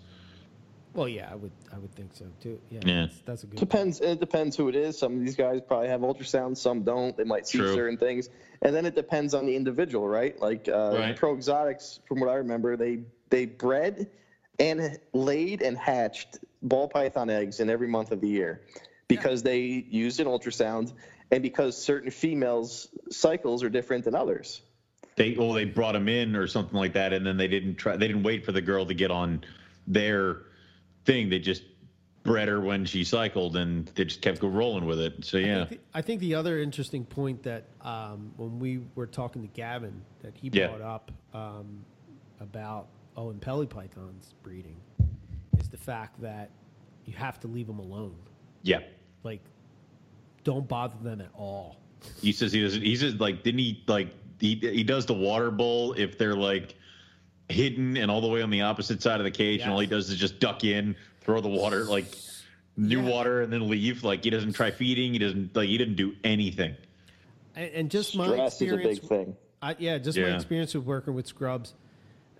Well, 0.94 1.08
yeah, 1.08 1.28
I 1.30 1.34
would 1.34 1.52
I 1.74 1.78
would 1.78 1.94
think 1.94 2.14
so 2.14 2.24
too. 2.42 2.58
Yeah, 2.70 2.80
Yeah. 2.84 3.00
That's, 3.02 3.20
that's 3.20 3.42
a 3.42 3.46
good. 3.46 3.58
Depends. 3.58 4.00
It 4.00 4.18
depends 4.18 4.56
who 4.56 4.68
it 4.68 4.76
is. 4.76 4.98
Some 4.98 5.14
of 5.14 5.20
these 5.20 5.36
guys 5.36 5.60
probably 5.66 5.88
have 5.88 6.00
ultrasound. 6.00 6.56
Some 6.56 6.84
don't. 6.84 7.14
They 7.16 7.24
might 7.24 7.46
see 7.46 7.58
True. 7.58 7.74
certain 7.74 7.98
things, 7.98 8.30
and 8.62 8.74
then 8.74 8.86
it 8.86 8.94
depends 8.94 9.34
on 9.34 9.44
the 9.44 9.54
individual, 9.54 10.08
right? 10.08 10.40
Like 10.40 10.68
uh, 10.68 10.96
Right. 10.98 11.14
Pro 11.16 11.34
Exotics, 11.34 12.00
from 12.08 12.20
what 12.20 12.30
I 12.30 12.36
remember, 12.36 12.78
they 12.78 13.00
they 13.28 13.44
bred 13.44 14.08
and 14.58 14.98
laid 15.12 15.62
and 15.62 15.76
hatched 15.76 16.38
ball 16.62 16.88
python 16.88 17.30
eggs 17.30 17.60
in 17.60 17.70
every 17.70 17.88
month 17.88 18.10
of 18.10 18.20
the 18.20 18.28
year 18.28 18.62
because 19.08 19.42
they 19.42 19.60
used 19.60 20.20
an 20.20 20.26
ultrasound 20.26 20.92
and 21.30 21.42
because 21.42 21.80
certain 21.80 22.10
females' 22.10 22.88
cycles 23.10 23.62
are 23.62 23.68
different 23.68 24.04
than 24.04 24.14
others. 24.14 24.62
They 25.16 25.34
well, 25.38 25.52
they 25.52 25.64
brought 25.64 25.92
them 25.92 26.08
in 26.08 26.36
or 26.36 26.46
something 26.46 26.76
like 26.76 26.92
that, 26.92 27.12
and 27.12 27.26
then 27.26 27.36
they 27.36 27.48
didn't 27.48 27.76
try. 27.76 27.96
They 27.96 28.06
didn't 28.06 28.22
wait 28.22 28.44
for 28.44 28.52
the 28.52 28.60
girl 28.60 28.84
to 28.86 28.94
get 28.94 29.10
on 29.10 29.44
their 29.86 30.42
thing. 31.06 31.30
They 31.30 31.38
just 31.38 31.62
bred 32.22 32.48
her 32.48 32.60
when 32.60 32.84
she 32.84 33.02
cycled, 33.02 33.56
and 33.56 33.86
they 33.94 34.04
just 34.04 34.20
kept 34.20 34.40
going 34.40 34.52
rolling 34.52 34.84
with 34.84 35.00
it. 35.00 35.24
So 35.24 35.38
yeah, 35.38 35.62
I 35.62 35.64
think, 35.64 35.68
the, 35.70 35.98
I 35.98 36.02
think 36.02 36.20
the 36.20 36.34
other 36.34 36.58
interesting 36.58 37.04
point 37.04 37.42
that 37.44 37.64
um, 37.80 38.32
when 38.36 38.58
we 38.58 38.80
were 38.94 39.06
talking 39.06 39.40
to 39.40 39.48
Gavin 39.48 40.02
that 40.20 40.36
he 40.36 40.50
Yeah. 40.52 40.66
brought 40.66 40.82
up 40.82 41.10
um, 41.32 41.84
about 42.40 42.88
oh 43.16 43.30
and 43.30 43.40
Pelly 43.40 43.66
pythons 43.66 44.34
breeding 44.42 44.76
is 45.58 45.68
the 45.68 45.76
fact 45.76 46.20
that 46.20 46.50
you 47.04 47.14
have 47.14 47.38
to 47.40 47.46
leave 47.48 47.66
them 47.66 47.78
alone. 47.78 48.16
yeah. 48.62 48.80
Like, 49.22 49.40
don't 50.44 50.68
bother 50.68 50.94
them 51.02 51.20
at 51.20 51.30
all. 51.34 51.78
He 52.22 52.30
says 52.30 52.52
he 52.52 52.62
doesn't. 52.62 52.82
He 52.82 52.94
says 52.94 53.14
like 53.16 53.42
didn't 53.42 53.58
he 53.58 53.82
like 53.88 54.08
he 54.38 54.54
he 54.54 54.84
does 54.84 55.06
the 55.06 55.14
water 55.14 55.50
bowl 55.50 55.94
if 55.94 56.16
they're 56.18 56.36
like 56.36 56.76
hidden 57.48 57.96
and 57.96 58.08
all 58.10 58.20
the 58.20 58.28
way 58.28 58.42
on 58.42 58.50
the 58.50 58.60
opposite 58.62 59.02
side 59.02 59.18
of 59.18 59.24
the 59.24 59.30
cage, 59.32 59.62
and 59.62 59.72
all 59.72 59.80
he 59.80 59.86
does 59.88 60.10
is 60.10 60.18
just 60.18 60.38
duck 60.38 60.62
in, 60.62 60.94
throw 61.22 61.40
the 61.40 61.48
water 61.48 61.84
like 61.84 62.06
new 62.76 63.00
Yeah. 63.02 63.08
water, 63.10 63.42
and 63.42 63.52
then 63.52 63.68
leave. 63.68 64.04
Like 64.04 64.22
he 64.22 64.30
doesn't 64.30 64.52
try 64.52 64.70
feeding. 64.70 65.12
He 65.14 65.18
doesn't 65.18 65.56
like 65.56 65.68
he 65.68 65.76
didn't 65.78 65.96
do 65.96 66.14
anything. 66.22 66.76
And, 67.56 67.70
and 67.72 67.90
just 67.90 68.14
my 68.14 68.28
Stress 68.28 68.60
is 68.60 68.60
a 68.60 68.74
experience, 68.74 68.98
big 69.00 69.08
thing. 69.08 69.36
I, 69.62 69.74
yeah, 69.80 69.98
just 69.98 70.16
my 70.18 70.26
experience 70.36 70.74
with 70.74 70.84
working 70.84 71.14
with 71.14 71.26
scrubs, 71.26 71.74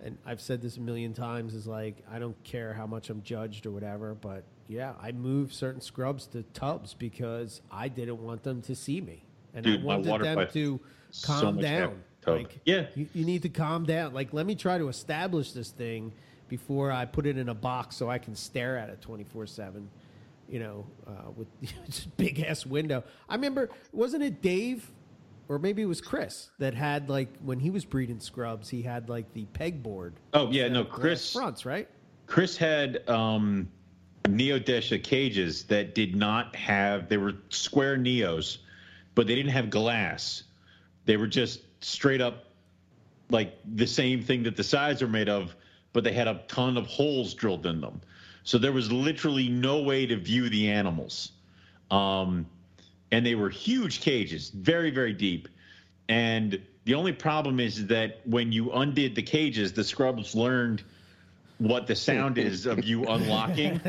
and 0.03 0.17
I've 0.25 0.41
said 0.41 0.61
this 0.61 0.77
a 0.77 0.81
million 0.81 1.13
times, 1.13 1.53
is 1.53 1.67
like 1.67 2.03
I 2.11 2.19
don't 2.19 2.41
care 2.43 2.73
how 2.73 2.87
much 2.87 3.09
I'm 3.09 3.21
judged 3.23 3.65
or 3.65 3.71
whatever, 3.71 4.13
but 4.15 4.43
yeah, 4.67 4.93
I 5.01 5.11
moved 5.11 5.53
certain 5.53 5.81
scrubs 5.81 6.27
to 6.27 6.43
tubs 6.53 6.93
because 6.93 7.61
I 7.71 7.87
didn't 7.87 8.21
want 8.21 8.43
them 8.43 8.61
to 8.63 8.75
see 8.75 9.01
me, 9.01 9.23
and 9.53 9.63
Dude, 9.63 9.81
I 9.81 9.83
wanted 9.83 10.23
them 10.23 10.47
to 10.53 10.79
calm 11.23 11.55
much 11.55 11.63
down. 11.63 12.03
Like, 12.25 12.59
Yeah. 12.65 12.87
you, 12.93 13.07
you 13.13 13.23
need 13.23 13.43
to 13.43 13.49
calm 13.49 13.85
down. 13.85 14.13
Like, 14.13 14.33
let 14.33 14.45
me 14.45 14.53
try 14.55 14.77
to 14.77 14.89
establish 14.89 15.53
this 15.53 15.69
thing 15.71 16.11
before 16.49 16.91
I 16.91 17.05
put 17.05 17.25
it 17.25 17.37
in 17.37 17.47
a 17.47 17.53
box 17.53 17.95
so 17.95 18.09
I 18.09 18.17
can 18.17 18.35
stare 18.35 18.77
at 18.77 18.89
it 18.89 19.01
24 19.01 19.47
seven. 19.47 19.89
You 20.49 20.59
know, 20.59 20.85
uh, 21.05 21.31
with 21.35 21.47
this 21.85 22.05
big 22.17 22.41
ass 22.41 22.65
window. 22.65 23.03
I 23.29 23.35
remember, 23.35 23.69
wasn't 23.93 24.23
it 24.23 24.41
Dave, 24.41 24.89
or 25.49 25.59
maybe 25.59 25.81
it 25.81 25.85
was 25.85 26.01
Chris 26.01 26.49
that 26.59 26.73
had 26.73 27.09
like 27.09 27.29
when 27.43 27.59
he 27.59 27.69
was 27.69 27.85
breeding 27.85 28.19
scrubs, 28.19 28.69
he 28.69 28.81
had 28.81 29.09
like 29.09 29.33
the 29.33 29.45
pegboard. 29.53 30.13
Oh 30.33 30.51
yeah, 30.51 30.67
no, 30.67 30.83
Chris. 30.83 31.33
fronts, 31.33 31.65
right? 31.65 31.87
Chris 32.25 32.57
had 32.57 33.07
um, 33.09 33.69
Neodesha 34.23 35.01
cages 35.01 35.63
that 35.65 35.95
did 35.95 36.15
not 36.15 36.55
have. 36.55 37.07
They 37.07 37.17
were 37.17 37.33
square 37.49 37.97
Neos, 37.97 38.57
but 39.15 39.27
they 39.27 39.35
didn't 39.35 39.51
have 39.51 39.69
glass. 39.69 40.43
They 41.05 41.17
were 41.17 41.27
just 41.27 41.61
straight 41.79 42.21
up 42.21 42.45
like 43.29 43.57
the 43.75 43.87
same 43.87 44.21
thing 44.21 44.43
that 44.43 44.55
the 44.55 44.63
sides 44.63 45.01
are 45.01 45.07
made 45.07 45.29
of, 45.29 45.55
but 45.93 46.03
they 46.03 46.13
had 46.13 46.27
a 46.27 46.41
ton 46.47 46.77
of 46.77 46.85
holes 46.87 47.33
drilled 47.33 47.65
in 47.65 47.81
them. 47.81 48.01
So 48.43 48.57
there 48.57 48.71
was 48.71 48.91
literally 48.91 49.49
no 49.49 49.81
way 49.81 50.05
to 50.05 50.15
view 50.15 50.49
the 50.49 50.69
animals. 50.69 51.31
Um, 51.91 52.45
and 53.11 53.25
they 53.25 53.35
were 53.35 53.49
huge 53.49 54.01
cages, 54.01 54.49
very, 54.49 54.91
very 54.91 55.13
deep. 55.13 55.47
And 56.09 56.61
the 56.85 56.93
only 56.93 57.13
problem 57.13 57.59
is 57.59 57.87
that 57.87 58.21
when 58.25 58.51
you 58.51 58.71
undid 58.71 59.15
the 59.15 59.23
cages, 59.23 59.73
the 59.73 59.83
scrubs 59.83 60.35
learned 60.35 60.83
what 61.57 61.87
the 61.87 61.95
sound 61.95 62.37
is 62.37 62.65
of 62.65 62.83
you 62.83 63.05
unlocking. 63.05 63.81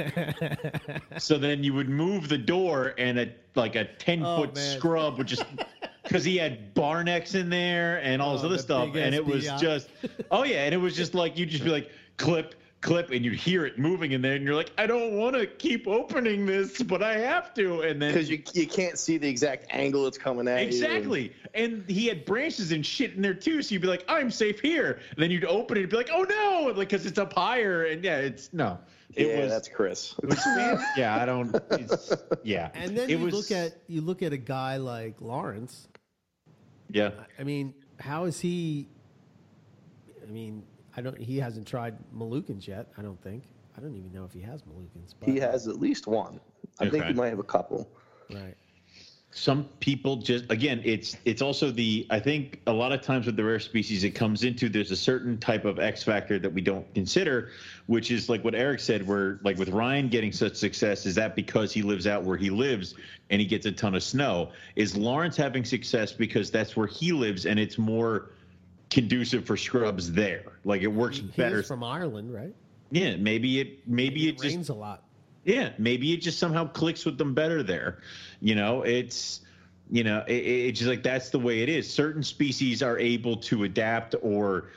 so 1.19 1.39
then 1.39 1.63
you 1.63 1.75
would 1.75 1.89
move 1.89 2.29
the 2.29 2.39
door, 2.39 2.95
and 2.99 3.19
a 3.19 3.33
like 3.55 3.77
a 3.77 3.85
ten 3.85 4.23
foot 4.23 4.55
man. 4.55 4.77
scrub 4.79 5.19
would 5.19 5.27
just 5.27 5.45
because 6.03 6.25
he 6.25 6.37
had 6.37 6.75
bar 6.75 7.05
necks 7.05 7.35
in 7.35 7.51
there 7.51 8.03
and 8.03 8.23
all 8.23 8.35
this 8.35 8.43
Oh, 8.43 8.47
other 8.47 8.59
stuff, 8.59 8.97
and 8.97 9.15
it 9.15 9.25
was 9.25 9.45
just 9.61 9.89
oh 10.31 10.45
yeah, 10.45 10.65
and 10.65 10.75
it 10.75 10.79
was 10.79 10.97
just 10.97 11.15
like 11.15 11.39
you'd 11.39 11.51
just 11.51 11.65
be 11.65 11.71
like 11.71 11.91
clip. 12.17 12.55
Clip 12.81 13.11
and 13.11 13.25
you'd 13.25 13.35
hear 13.35 13.67
it 13.67 13.77
moving 13.77 14.13
in 14.13 14.23
there, 14.23 14.35
and 14.35 14.45
you're 14.45 14.55
like, 14.55 14.71
I 14.79 14.87
don't 14.87 15.15
want 15.15 15.35
to 15.35 15.47
keep 15.47 15.89
opening 15.89 16.47
this, 16.47 16.81
but 16.81 17.03
I 17.03 17.19
have 17.19 17.53
to. 17.55 17.83
And 17.83 18.01
then 18.01 18.13
Because 18.13 18.31
you, 18.31 18.41
you 18.55 18.69
can't 18.69 18.97
see 18.97 19.19
the 19.19 19.29
exact 19.29 19.67
angle 19.71 20.07
it's 20.07 20.17
coming 20.17 20.47
at 20.47 20.61
you. 20.61 20.67
Exactly. 20.69 21.33
And 21.55 21.85
he 21.89 22.07
had 22.07 22.25
branches 22.25 22.71
and 22.71 22.87
shit 22.87 23.15
in 23.15 23.23
there 23.23 23.35
too. 23.35 23.63
So 23.63 23.73
you'd 23.73 23.83
be 23.83 23.89
like, 23.89 24.05
I'm 24.07 24.31
safe 24.31 24.61
here. 24.61 25.01
And 25.11 25.21
then 25.21 25.33
you'd 25.33 25.45
open 25.45 25.77
it 25.77 25.81
and 25.81 25.91
be 25.91 25.97
like, 25.97 26.11
oh 26.13 26.23
no, 26.23 26.73
like, 26.77 26.89
cause 26.89 27.05
it's 27.05 27.19
up 27.19 27.33
higher. 27.33 27.87
And 27.87 28.05
yeah, 28.05 28.19
it's 28.19 28.53
no. 28.53 28.79
It 29.15 29.27
yeah, 29.27 29.41
was, 29.41 29.51
that's 29.51 29.69
Chris. 29.69 30.15
was 30.23 30.39
yeah, 30.97 31.19
I 31.21 31.27
don't, 31.27 31.57
it's, 31.73 32.13
yeah. 32.45 32.71
And 32.75 32.97
then 32.97 33.11
it 33.11 33.19
you 33.19 33.25
was, 33.25 33.35
look 33.35 33.51
at 33.51 33.77
you 33.89 34.03
look 34.03 34.23
at 34.23 34.33
a 34.33 34.37
guy 34.37 34.77
like 34.77 35.21
Lawrence. 35.21 35.89
yeah. 36.91 37.11
I 37.39 37.43
mean, 37.43 37.75
how 37.99 38.25
is 38.25 38.39
he? 38.39 38.87
I 40.23 40.31
mean, 40.31 40.63
I 40.99 41.01
don't. 41.01 41.17
He 41.17 41.39
hasn't 41.39 41.69
tried 41.69 41.95
Moluccans 42.13 42.67
yet. 42.67 42.89
I 42.99 43.03
don't 43.03 43.23
think. 43.23 43.45
I 43.77 43.81
don't 43.81 43.95
even 43.95 44.13
know 44.13 44.25
if 44.25 44.33
he 44.33 44.41
has 44.41 44.63
Moluccans. 44.63 45.15
But, 45.21 45.29
He 45.29 45.39
has 45.39 45.69
at 45.69 45.79
least 45.79 46.09
one. 46.09 46.41
I 46.81 46.89
think 46.91 47.05
he 47.05 47.13
might 47.13 47.29
have 47.29 47.39
a 47.39 47.45
couple. 47.45 47.89
right. 48.35 48.57
some 49.31 49.65
people 49.79 50.17
just 50.17 50.51
again 50.51 50.81
it's 50.85 51.17
it's 51.25 51.41
also 51.41 51.71
the 51.71 52.07
i 52.11 52.19
think 52.19 52.61
a 52.67 52.73
lot 52.73 52.93
of 52.93 53.01
times 53.01 53.27
with 53.27 53.37
the 53.37 53.45
rare 53.45 53.61
species 53.61 54.03
it 54.03 54.11
comes 54.11 54.43
into 54.43 54.69
there's 54.69 54.91
a 54.91 54.97
certain 54.97 55.39
type 55.39 55.65
of 55.65 55.79
x 55.79 56.03
factor 56.03 56.39
that 56.39 56.53
we 56.53 56.61
don't 56.61 56.93
consider 56.95 57.51
which 57.87 58.11
is 58.11 58.29
like 58.29 58.43
what 58.43 58.55
eric 58.55 58.81
said 58.81 59.07
where 59.07 59.39
like 59.45 59.57
with 59.59 59.69
ryan 59.69 60.09
getting 60.09 60.33
such 60.33 60.57
success 60.57 61.07
is 61.07 61.15
that 61.15 61.37
because 61.37 61.73
he 61.73 61.83
lives 61.83 62.07
out 62.07 62.25
where 62.25 62.37
he 62.39 62.51
lives 62.51 62.95
and 63.31 63.41
he 63.41 63.47
gets 63.47 63.67
a 63.67 63.73
ton 63.73 63.95
of 63.95 64.03
snow 64.03 64.51
is 64.77 64.97
lawrence 64.97 65.37
having 65.37 65.65
success 65.65 66.11
because 66.13 66.51
that's 66.51 66.75
where 66.77 66.87
he 66.89 67.13
lives 67.13 67.47
and 67.47 67.59
it's 67.61 67.79
more 67.79 68.31
conducive 68.91 69.45
for 69.45 69.57
scrubs 69.57 70.13
there 70.13 70.45
like 70.65 70.83
it 70.83 70.87
works 70.89 71.19
He 71.19 71.23
better 71.37 71.63
from 71.63 71.85
Ireland, 71.85 72.33
right? 72.33 72.55
yeah 72.91 73.17
maybe 73.17 73.61
it 73.61 73.87
maybe 73.87 74.29
it, 74.29 74.37
It 74.37 74.43
just 74.43 74.55
rains 74.55 74.69
a 74.71 74.75
lot. 74.75 75.03
yeah, 75.45 75.71
maybe 75.79 76.13
it 76.13 76.19
just 76.23 76.39
somehow 76.39 76.67
clicks 76.69 77.05
with 77.05 77.19
them 77.19 77.35
better 77.35 77.63
there. 77.63 77.99
You 78.41 78.55
know, 78.55 78.83
it's 78.83 79.41
you 79.91 80.05
know, 80.05 80.23
it, 80.27 80.33
it's 80.35 80.79
just 80.79 80.89
like 80.89 81.03
that's 81.03 81.31
the 81.31 81.39
way 81.39 81.63
it 81.63 81.69
is. 81.69 81.91
Certain 81.93 82.23
species 82.23 82.83
are 82.83 82.99
able 82.99 83.37
to 83.39 83.65
adapt 83.65 84.15
or 84.23 84.71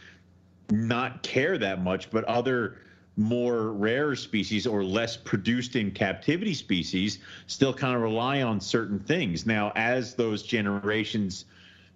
not 0.72 1.22
care 1.24 1.58
that 1.58 1.82
much, 1.84 2.10
but 2.10 2.24
other 2.26 2.78
more 3.18 3.74
rare 3.74 4.16
species 4.16 4.66
or 4.66 4.84
less 4.86 5.18
produced 5.18 5.76
in 5.76 5.92
captivity 5.92 6.54
species 6.54 7.20
still 7.48 7.74
kind 7.74 7.94
of 7.96 8.02
rely 8.02 8.42
on 8.42 8.60
certain 8.62 9.00
things. 9.00 9.46
Now, 9.46 9.74
as 9.76 10.16
those 10.16 10.44
generations 10.44 11.44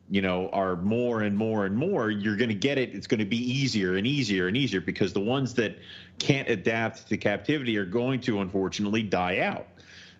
you 0.09 0.21
know 0.21 0.49
are 0.49 0.75
more 0.77 1.21
and 1.21 1.35
more 1.35 1.65
and 1.65 1.75
more 1.75 2.11
you're 2.11 2.37
going 2.37 2.49
to 2.49 2.55
get 2.55 2.77
it. 2.77 2.93
It's 2.93 3.07
going 3.07 3.19
to 3.19 3.25
be 3.25 3.37
easier 3.37 3.95
and 3.95 4.05
easier 4.05 4.47
and 4.47 4.55
easier 4.55 4.81
because 4.81 5.13
the 5.13 5.19
ones 5.19 5.53
that 5.55 5.77
can't 6.19 6.47
adapt 6.47 7.07
to 7.09 7.17
captivity 7.17 7.77
are 7.77 7.85
going 7.85 8.19
to 8.21 8.41
unfortunately 8.41 9.03
die 9.03 9.39
out. 9.39 9.67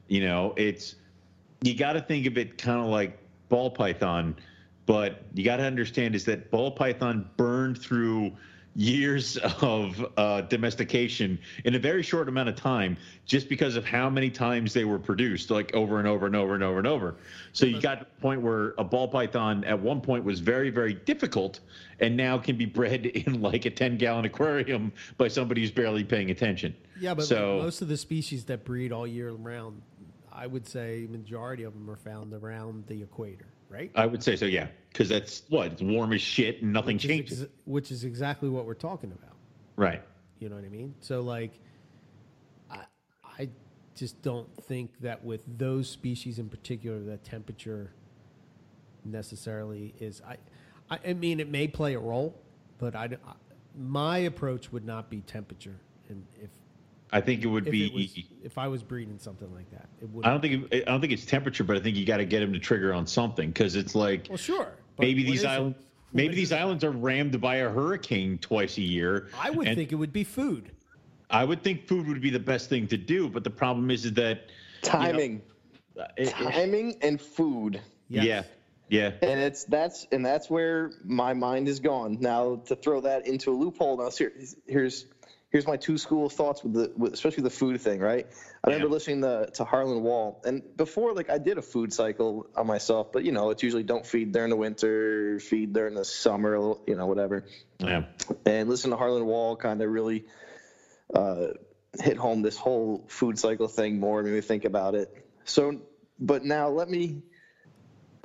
You 0.07 0.21
know 0.21 0.53
it's 0.57 0.95
you 1.61 1.75
got 1.75 1.93
to 1.93 2.01
think 2.01 2.25
of 2.25 2.37
it 2.37 2.57
kind 2.57 2.79
of 2.79 2.87
like 2.87 3.17
ball 3.49 3.69
python 3.69 4.35
but 4.85 5.23
you 5.33 5.43
got 5.43 5.57
to 5.57 5.63
understand 5.63 6.15
is 6.15 6.25
that 6.25 6.51
ball 6.51 6.71
python 6.71 7.29
burned 7.37 7.77
through 7.77 8.31
years 8.75 9.37
of 9.61 10.05
uh, 10.17 10.41
domestication 10.41 11.39
in 11.63 11.75
a 11.75 11.79
very 11.79 12.03
short 12.03 12.27
amount 12.27 12.49
of 12.49 12.55
time 12.55 12.97
just 13.25 13.47
because 13.47 13.75
of 13.75 13.85
how 13.85 14.09
many 14.09 14.29
times 14.29 14.73
they 14.73 14.83
were 14.83 14.99
produced 14.99 15.49
like 15.49 15.73
over 15.73 15.97
and 15.97 16.07
over 16.07 16.25
and 16.25 16.35
over 16.35 16.53
and 16.53 16.63
over 16.63 16.77
and 16.77 16.87
over. 16.87 17.15
So 17.53 17.65
you 17.65 17.81
got 17.81 17.99
to 17.99 18.05
the 18.05 18.21
point 18.21 18.41
where 18.41 18.73
a 18.77 18.83
ball 18.83 19.07
python 19.07 19.63
at 19.63 19.79
one 19.79 20.01
point 20.01 20.23
was 20.23 20.39
very 20.41 20.69
very 20.69 20.93
difficult 20.93 21.61
and 22.01 22.15
now 22.17 22.37
can 22.37 22.57
be 22.57 22.65
bred 22.65 23.05
in 23.05 23.41
like 23.41 23.65
a 23.65 23.69
10 23.69 23.97
gallon 23.97 24.25
aquarium 24.25 24.91
by 25.17 25.29
somebody 25.29 25.61
who's 25.61 25.71
barely 25.71 26.03
paying 26.03 26.29
attention. 26.29 26.75
Yeah, 26.99 27.13
but 27.13 27.25
so 27.25 27.55
like 27.55 27.63
most 27.65 27.81
of 27.81 27.87
the 27.87 27.97
species 27.97 28.43
that 28.45 28.65
breed 28.65 28.91
all 28.91 29.07
year 29.07 29.31
round, 29.31 29.81
I 30.31 30.47
would 30.47 30.67
say 30.67 31.07
majority 31.09 31.63
of 31.63 31.73
them 31.73 31.89
are 31.89 31.95
found 31.95 32.33
around 32.33 32.85
the 32.87 33.01
equator, 33.01 33.47
right? 33.69 33.89
i 33.95 34.05
would 34.05 34.21
say 34.21 34.35
so 34.35 34.45
yeah 34.45 34.67
because 34.95 35.09
that's 35.09 35.43
what 35.49 35.67
it's 35.73 35.81
warm 35.81 36.13
as 36.13 36.21
shit 36.21 36.61
and 36.61 36.71
nothing 36.71 36.95
Which 36.95 37.03
is 37.03 37.09
changes 37.09 37.41
ex- 37.43 37.51
which 37.65 37.91
is 37.91 38.05
exactly 38.05 38.47
what 38.47 38.65
we're 38.65 38.73
talking 38.75 39.11
about. 39.11 39.35
right 39.75 40.01
You 40.39 40.47
know 40.47 40.55
what 40.55 40.63
I 40.63 40.69
mean? 40.69 40.95
So 41.01 41.19
like, 41.21 41.59
I 42.71 42.79
I 43.37 43.49
just 43.93 44.21
don't 44.21 44.47
think 44.63 44.91
that 45.01 45.23
with 45.23 45.41
those 45.57 45.89
species 45.89 46.39
in 46.39 46.47
particular, 46.47 46.99
that 47.03 47.25
temperature 47.25 47.91
necessarily 49.03 49.93
is. 49.99 50.21
I 50.27 50.37
I, 50.89 50.99
I 51.09 51.13
mean, 51.13 51.39
it 51.39 51.49
may 51.49 51.67
play 51.67 51.95
a 51.95 51.99
role, 51.99 52.39
but 52.77 52.95
I, 52.95 53.05
I- 53.05 53.33
my 53.77 54.19
approach 54.19 54.71
would 54.71 54.85
not 54.85 55.09
be 55.09 55.19
temperature, 55.21 55.75
and 56.07 56.25
if 56.41 56.49
i 57.11 57.19
think 57.21 57.43
it 57.43 57.47
would 57.47 57.67
if 57.67 57.71
be 57.71 57.85
it 57.87 57.93
was, 57.93 58.17
if 58.43 58.57
I 58.57 58.67
was 58.69 58.81
breeding 58.83 59.19
something 59.19 59.53
like 59.53 59.69
that, 59.71 59.89
it 60.01 60.09
would. 60.11 60.25
I 60.25 60.29
don't 60.29 60.39
think 60.39 60.71
it, 60.71 60.83
I 60.87 60.91
don't 60.91 61.01
think 61.01 61.11
it's 61.11 61.25
temperature, 61.25 61.65
but 61.65 61.75
I 61.75 61.81
think 61.81 61.97
you 61.97 62.05
got 62.05 62.17
to 62.17 62.25
get 62.25 62.39
them 62.39 62.53
to 62.53 62.59
trigger 62.59 62.93
on 62.93 63.05
something 63.05 63.49
because 63.49 63.75
it's 63.75 63.93
like 63.93 64.27
Well, 64.29 64.37
sure. 64.37 64.71
But 64.95 65.03
maybe 65.03 65.23
these 65.23 65.39
is 65.39 65.43
it? 65.43 65.47
islands 65.49 65.77
maybe 66.13 66.35
these 66.35 66.51
islands 66.53 66.83
are 66.83 66.91
rammed 66.91 67.39
by 67.41 67.57
a 67.57 67.69
hurricane 67.69 68.37
twice 68.37 68.77
a 68.77 68.81
year. 68.81 69.27
I 69.37 69.49
would 69.49 69.67
and- 69.67 69.75
think 69.75 69.91
it 69.91 69.95
would 69.95 70.13
be 70.13 70.23
food. 70.23 70.71
I 71.29 71.43
would 71.43 71.63
think 71.63 71.87
food 71.87 72.07
would 72.07 72.21
be 72.21 72.29
the 72.29 72.39
best 72.39 72.69
thing 72.69 72.87
to 72.87 72.97
do, 72.97 73.27
but 73.27 73.43
the 73.43 73.49
problem 73.49 73.89
is, 73.89 74.05
is 74.05 74.13
that 74.13 74.49
Timing, 74.83 75.41
uh, 75.99 76.05
it- 76.17 76.27
it- 76.27 76.31
timing, 76.33 76.95
and 77.01 77.19
food. 77.19 77.81
Yes. 78.07 78.25
yeah, 78.25 78.43
yeah, 78.89 79.11
And 79.27 79.39
it's 79.39 79.63
that's 79.63 80.05
and 80.11 80.23
that's 80.23 80.49
where 80.49 80.91
my 81.03 81.33
mind 81.33 81.67
is 81.67 81.79
gone. 81.79 82.17
Now 82.21 82.57
to 82.67 82.75
throw 82.75 83.01
that 83.01 83.25
into 83.27 83.51
a 83.51 83.55
loophole. 83.55 83.97
Now 83.97 84.11
here, 84.11 84.31
here's 84.67 85.07
here's 85.55 85.65
my 85.65 85.77
two 85.77 85.97
school 85.97 86.27
thoughts 86.27 86.61
with 86.65 86.73
the 86.73 86.91
with, 86.97 87.13
especially 87.13 87.43
the 87.43 87.49
food 87.49 87.79
thing. 87.79 88.01
Right. 88.01 88.27
I 88.61 88.67
remember 88.67 88.89
listening 88.89 89.21
to 89.21 89.49
to 89.53 89.63
Harlan 89.63 90.03
Wall, 90.03 90.41
and 90.43 90.61
before 90.75 91.13
like 91.13 91.29
I 91.29 91.37
did 91.37 91.57
a 91.57 91.61
food 91.61 91.93
cycle 91.93 92.47
on 92.57 92.67
myself, 92.67 93.13
but 93.13 93.23
you 93.23 93.31
know 93.31 93.51
it's 93.51 93.63
usually 93.63 93.83
don't 93.83 94.05
feed 94.05 94.33
during 94.33 94.49
the 94.49 94.57
winter, 94.57 95.39
feed 95.39 95.71
during 95.71 95.93
the 95.93 96.03
summer, 96.03 96.57
you 96.85 96.95
know 96.95 97.05
whatever. 97.05 97.45
yeah. 97.79 98.03
And 98.45 98.67
listen 98.67 98.91
to 98.91 98.97
Harlan 98.97 99.25
Wall 99.25 99.55
kind 99.55 99.81
of 99.81 99.89
really 99.89 100.25
uh, 101.13 101.47
hit 102.01 102.17
home 102.17 102.41
this 102.41 102.57
whole 102.57 103.05
food 103.07 103.39
cycle 103.39 103.69
thing 103.69 103.97
more, 103.97 104.21
made 104.23 104.33
me 104.33 104.41
think 104.41 104.65
about 104.65 104.93
it. 104.93 105.25
So, 105.45 105.79
but 106.19 106.43
now 106.43 106.67
let 106.67 106.89
me 106.89 107.21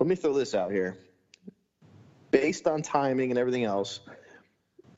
let 0.00 0.08
me 0.08 0.16
throw 0.16 0.32
this 0.32 0.52
out 0.52 0.72
here. 0.72 0.98
Based 2.32 2.66
on 2.66 2.82
timing 2.82 3.30
and 3.30 3.38
everything 3.38 3.64
else, 3.66 4.00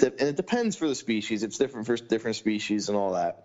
de- 0.02 0.20
and 0.20 0.28
it 0.28 0.36
depends 0.36 0.76
for 0.76 0.88
the 0.88 0.94
species. 0.94 1.42
It's 1.42 1.56
different 1.58 1.86
for 1.86 1.96
different 1.96 2.36
species 2.36 2.88
and 2.88 2.98
all 2.98 3.12
that. 3.12 3.44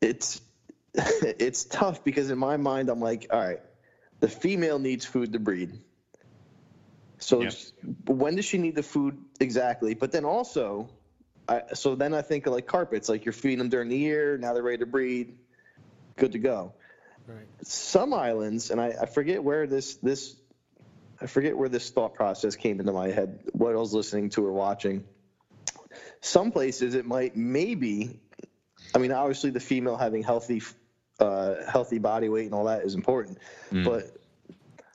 It's 0.00 0.40
it's 0.94 1.64
tough 1.64 2.04
because 2.04 2.30
in 2.30 2.38
my 2.38 2.56
mind 2.56 2.88
I'm 2.88 3.00
like, 3.00 3.26
all 3.32 3.40
right, 3.40 3.60
the 4.20 4.28
female 4.28 4.78
needs 4.78 5.04
food 5.04 5.32
to 5.32 5.38
breed. 5.38 5.72
So 7.18 7.40
Yeah. 7.40 7.48
it's- 7.48 7.72
when 8.06 8.36
does 8.36 8.44
she 8.44 8.58
need 8.58 8.74
the 8.74 8.82
food 8.82 9.18
exactly? 9.40 9.94
But 9.94 10.12
then 10.12 10.24
also, 10.24 10.90
I, 11.48 11.62
so 11.74 11.94
then 11.94 12.14
I 12.14 12.22
think 12.22 12.46
of 12.46 12.52
like 12.52 12.66
carpets, 12.66 13.08
like 13.08 13.24
you're 13.24 13.32
feeding 13.32 13.58
them 13.58 13.68
during 13.68 13.88
the 13.88 13.96
year. 13.98 14.36
Now 14.38 14.52
they're 14.54 14.62
ready 14.62 14.78
to 14.78 14.86
breed, 14.86 15.38
good 16.16 16.32
to 16.32 16.38
go 16.38 16.72
Right. 17.26 17.46
some 17.62 18.12
islands, 18.12 18.70
and 18.70 18.78
I, 18.80 18.94
I 19.00 19.06
forget 19.06 19.42
where 19.42 19.66
this 19.66 19.96
this 19.96 20.36
I 21.24 21.26
forget 21.26 21.56
where 21.56 21.70
this 21.70 21.88
thought 21.88 22.12
process 22.12 22.54
came 22.54 22.80
into 22.80 22.92
my 22.92 23.08
head. 23.08 23.38
What 23.52 23.72
I 23.72 23.78
was 23.78 23.94
listening 23.94 24.28
to 24.30 24.44
or 24.44 24.52
watching. 24.52 25.04
Some 26.20 26.52
places 26.52 26.94
it 26.94 27.06
might 27.06 27.34
maybe, 27.34 28.20
I 28.94 28.98
mean, 28.98 29.10
obviously 29.10 29.48
the 29.48 29.58
female 29.60 29.96
having 29.96 30.22
healthy, 30.22 30.60
uh, 31.18 31.54
healthy 31.66 31.98
body 31.98 32.28
weight 32.28 32.44
and 32.44 32.54
all 32.54 32.64
that 32.64 32.82
is 32.82 32.94
important, 32.94 33.38
but 33.72 34.18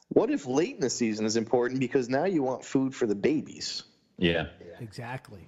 what 0.10 0.30
if 0.30 0.46
late 0.46 0.76
in 0.76 0.82
the 0.82 0.90
season 0.92 1.26
is 1.26 1.36
important 1.36 1.80
because 1.80 2.10
now 2.10 2.26
you 2.26 2.44
want 2.44 2.64
food 2.64 2.94
for 2.94 3.08
the 3.08 3.16
babies? 3.16 3.84
Yeah, 4.20 4.48
Exactly. 4.80 5.48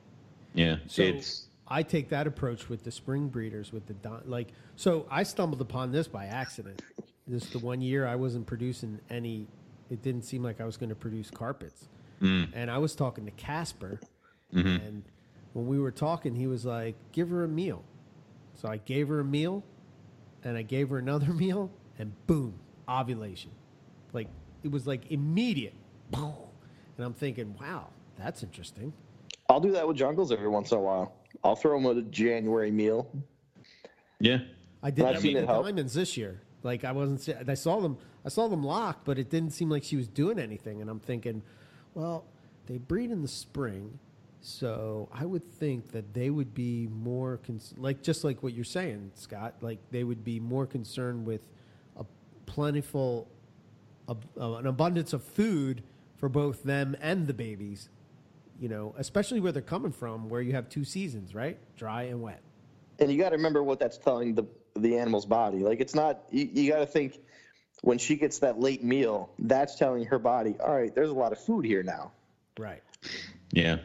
yeah. 0.56 0.78
So 0.88 1.03
it's 1.03 1.48
I 1.68 1.84
take 1.84 2.10
that 2.10 2.26
approach 2.26 2.70
with 2.70 2.84
the 2.84 2.91
spring 2.91 3.28
breeders 3.28 3.72
with 3.72 3.86
the 3.86 3.94
don- 3.94 4.24
like. 4.26 4.48
So 4.78 5.06
I 5.12 5.24
stumbled 5.24 5.62
upon 5.62 5.91
this 5.91 6.08
by 6.08 6.26
accident. 6.26 6.82
This 7.28 7.45
the 7.48 7.60
one 7.60 7.82
year 7.82 8.08
I 8.08 8.16
wasn't 8.16 8.48
producing 8.48 8.99
any. 9.12 9.48
It 9.91 10.01
didn't 10.01 10.23
seem 10.23 10.41
like 10.41 10.59
I 10.59 10.65
was 10.65 10.77
going 10.77 10.89
to 10.89 10.95
produce 10.95 11.30
carpets, 11.30 11.89
mm. 12.22 12.47
and 12.53 12.72
I 12.72 12.80
was 12.80 12.95
talking 12.95 13.26
to 13.26 13.31
Casper, 13.31 13.99
mm-hmm. 14.53 14.68
and 14.68 15.03
when 15.53 15.68
we 15.68 15.77
were 15.80 15.91
talking, 15.91 16.34
he 16.34 16.47
was 16.47 16.65
like, 16.65 16.95
"Give 17.11 17.30
her 17.30 17.43
a 17.43 17.47
meal." 17.47 17.84
So 18.55 18.69
I 18.69 18.77
gave 18.77 19.09
her 19.09 19.19
a 19.19 19.26
meal, 19.26 19.63
and 20.43 20.57
I 20.57 20.61
gave 20.61 20.89
her 20.89 20.97
another 20.97 21.34
meal, 21.34 21.72
and 21.99 22.13
boom, 22.26 22.53
ovulation. 22.88 23.51
Like 24.13 24.27
it 24.63 24.72
was 24.72 24.88
like 24.88 25.11
immediate. 25.11 25.76
Boom. 26.09 26.34
And 26.97 27.05
I'm 27.05 27.13
thinking, 27.13 27.55
wow, 27.59 27.88
that's 28.18 28.43
interesting. 28.43 28.93
I'll 29.49 29.59
do 29.59 29.72
that 29.72 29.88
with 29.88 29.97
jungles 29.97 30.31
every 30.31 30.47
once 30.47 30.72
in 30.72 30.77
a 30.77 30.81
while. 30.81 31.13
I'll 31.43 31.55
throw 31.55 31.81
them 31.81 31.97
a 31.97 32.01
January 32.03 32.72
meal. 32.72 33.09
yeah, 34.19 34.39
I 34.84 34.91
did 34.91 35.05
I've 35.05 35.15
that 35.15 35.22
seen 35.22 35.34
with 35.34 35.43
the 35.43 35.47
help. 35.47 35.65
diamonds 35.65 35.93
this 35.93 36.15
year. 36.15 36.41
Like 36.63 36.84
I 36.84 36.91
wasn't. 36.91 37.49
I 37.49 37.53
saw 37.55 37.80
them. 37.80 37.97
I 38.26 38.30
saw 38.30 38.48
them 38.48 38.64
locked, 38.64 39.06
but 39.06 39.18
it 39.19 39.30
didn't 39.30 39.52
seem 39.52 39.69
like 39.69 39.84
she 39.84 39.95
was 39.98 40.07
doing 40.07 40.39
anything. 40.39 40.81
And 40.81 40.89
I'm 40.89 40.99
thinking, 40.99 41.41
well, 41.93 42.26
they 42.68 42.77
breed 42.77 43.11
in 43.11 43.22
the 43.22 43.27
spring, 43.27 43.99
so 44.41 45.10
I 45.14 45.26
would 45.26 45.45
think 45.45 45.91
that 45.91 46.14
they 46.14 46.30
would 46.30 46.53
be 46.53 46.88
more 46.88 47.38
cons- 47.45 47.73
like 47.77 48.02
just 48.03 48.23
like 48.23 48.43
what 48.43 48.53
you're 48.53 48.64
saying, 48.65 49.11
Scott. 49.15 49.56
Like 49.61 49.80
they 49.91 50.03
would 50.03 50.23
be 50.23 50.39
more 50.39 50.65
concerned 50.68 51.26
with 51.26 51.48
a 51.98 52.06
plentiful, 52.45 53.27
uh, 54.10 54.15
an 54.56 54.68
abundance 54.68 55.14
of 55.14 55.23
food 55.23 55.84
for 56.18 56.30
both 56.30 56.64
them 56.64 56.95
and 57.02 57.27
the 57.27 57.34
babies. 57.34 57.89
You 58.60 58.69
know, 58.69 58.93
especially 58.98 59.39
where 59.39 59.52
they're 59.52 59.61
coming 59.64 59.91
from, 59.91 60.30
where 60.30 60.41
you 60.41 60.53
have 60.53 60.69
two 60.69 60.85
seasons, 60.85 61.34
right? 61.35 61.57
Dry 61.77 62.03
and 62.03 62.22
wet. 62.22 62.41
and 62.99 63.11
you 63.11 63.18
got 63.19 63.30
to 63.30 63.38
remember 63.38 63.64
what 63.64 63.80
that's 63.80 63.98
telling 63.98 64.35
the 64.35 64.45
the 64.76 64.98
animal's 64.98 65.26
body. 65.26 65.60
Like 65.60 65.80
it's 65.81 65.95
not 65.95 66.23
you, 66.31 66.49
you 66.52 66.72
got 66.72 66.80
to 66.80 66.85
think 66.85 67.19
when 67.82 67.98
she 67.98 68.16
gets 68.16 68.40
that 68.40 68.60
late 68.60 68.84
meal, 68.84 69.30
that's 69.40 69.76
telling 69.76 70.06
her 70.06 70.20
body, 70.20 70.56
all 70.60 70.74
right, 70.74 70.94
there's 70.94 71.10
a 71.10 71.14
lot 71.14 71.32
of 71.32 71.40
food 71.40 71.66
here 71.66 71.84
now. 71.84 72.12
Right. 72.58 72.84
yeah. 73.52 73.78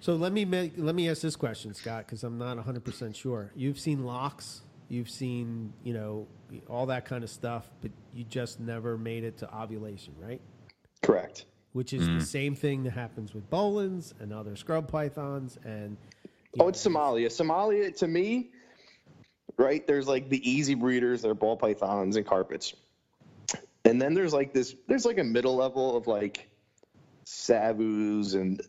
So 0.00 0.14
let 0.16 0.32
me 0.32 0.44
make, 0.44 0.74
let 0.76 0.94
me 0.94 1.08
ask 1.08 1.22
this 1.22 1.34
question, 1.36 1.72
Scott, 1.74 2.06
because 2.06 2.24
I'm 2.24 2.38
not 2.38 2.56
100 2.56 2.84
percent 2.84 3.16
sure. 3.16 3.50
You've 3.56 3.78
seen 3.78 4.04
locks, 4.04 4.60
you've 4.88 5.08
seen 5.08 5.72
you 5.82 5.94
know 5.94 6.26
all 6.68 6.86
that 6.86 7.06
kind 7.06 7.24
of 7.24 7.30
stuff, 7.30 7.68
but 7.80 7.90
you 8.12 8.24
just 8.24 8.60
never 8.60 8.98
made 8.98 9.24
it 9.24 9.38
to 9.38 9.54
ovulation, 9.56 10.14
right? 10.20 10.40
Correct. 11.02 11.46
Which 11.72 11.92
is 11.92 12.06
the 12.06 12.12
mm. 12.12 12.22
same 12.22 12.54
thing 12.54 12.84
that 12.84 12.92
happens 12.92 13.34
with 13.34 13.50
Boelen's 13.50 14.14
and 14.20 14.32
other 14.32 14.54
scrub 14.56 14.88
pythons, 14.88 15.58
and 15.64 15.96
you 16.54 16.60
Oh, 16.60 16.64
know, 16.64 16.68
it's 16.68 16.86
Somalia. 16.86 17.26
Somalia 17.26 17.96
to 17.96 18.06
me, 18.06 18.50
right? 19.56 19.84
There's 19.86 20.06
like 20.06 20.28
the 20.28 20.48
easy 20.48 20.74
breeders, 20.74 21.22
they're 21.22 21.34
ball 21.34 21.56
pythons 21.56 22.16
and 22.16 22.24
carpets. 22.26 22.74
And 23.84 24.00
then 24.00 24.14
there's 24.14 24.32
like 24.32 24.52
this 24.52 24.74
there's 24.86 25.04
like 25.04 25.18
a 25.18 25.24
middle 25.24 25.56
level 25.56 25.96
of 25.96 26.06
like 26.06 26.48
savus 27.26 28.34
and 28.34 28.60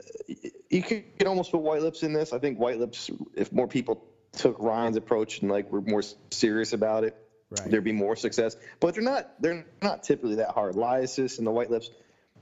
you 0.70 0.82
could, 0.82 0.98
you 0.98 1.04
could 1.18 1.28
almost 1.28 1.52
put 1.52 1.62
white 1.62 1.82
lips 1.82 2.04
in 2.04 2.14
this. 2.14 2.34
I 2.34 2.40
think 2.40 2.60
white 2.60 2.80
lips 2.80 3.10
if 3.36 3.52
more 3.52 3.68
people 3.68 4.06
took 4.34 4.58
Ryan's 4.60 4.98
approach 4.98 5.42
and 5.42 5.50
like 5.50 5.72
were 5.72 5.82
more 5.82 6.04
serious 6.32 6.74
about 6.74 7.04
it, 7.04 7.16
Right. 7.52 7.70
there'd 7.70 7.84
be 7.84 7.92
more 7.92 8.16
success. 8.16 8.58
But 8.80 8.96
they're 8.96 9.04
not 9.04 9.42
they're 9.42 9.66
not 9.82 10.04
typically 10.04 10.36
that 10.36 10.50
hard. 10.50 10.76
Liasis 10.76 11.38
and 11.38 11.46
the 11.46 11.52
white 11.52 11.70
lips, 11.70 11.90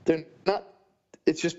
they're 0.04 0.24
not 0.46 0.66
it's 1.26 1.40
just 1.40 1.58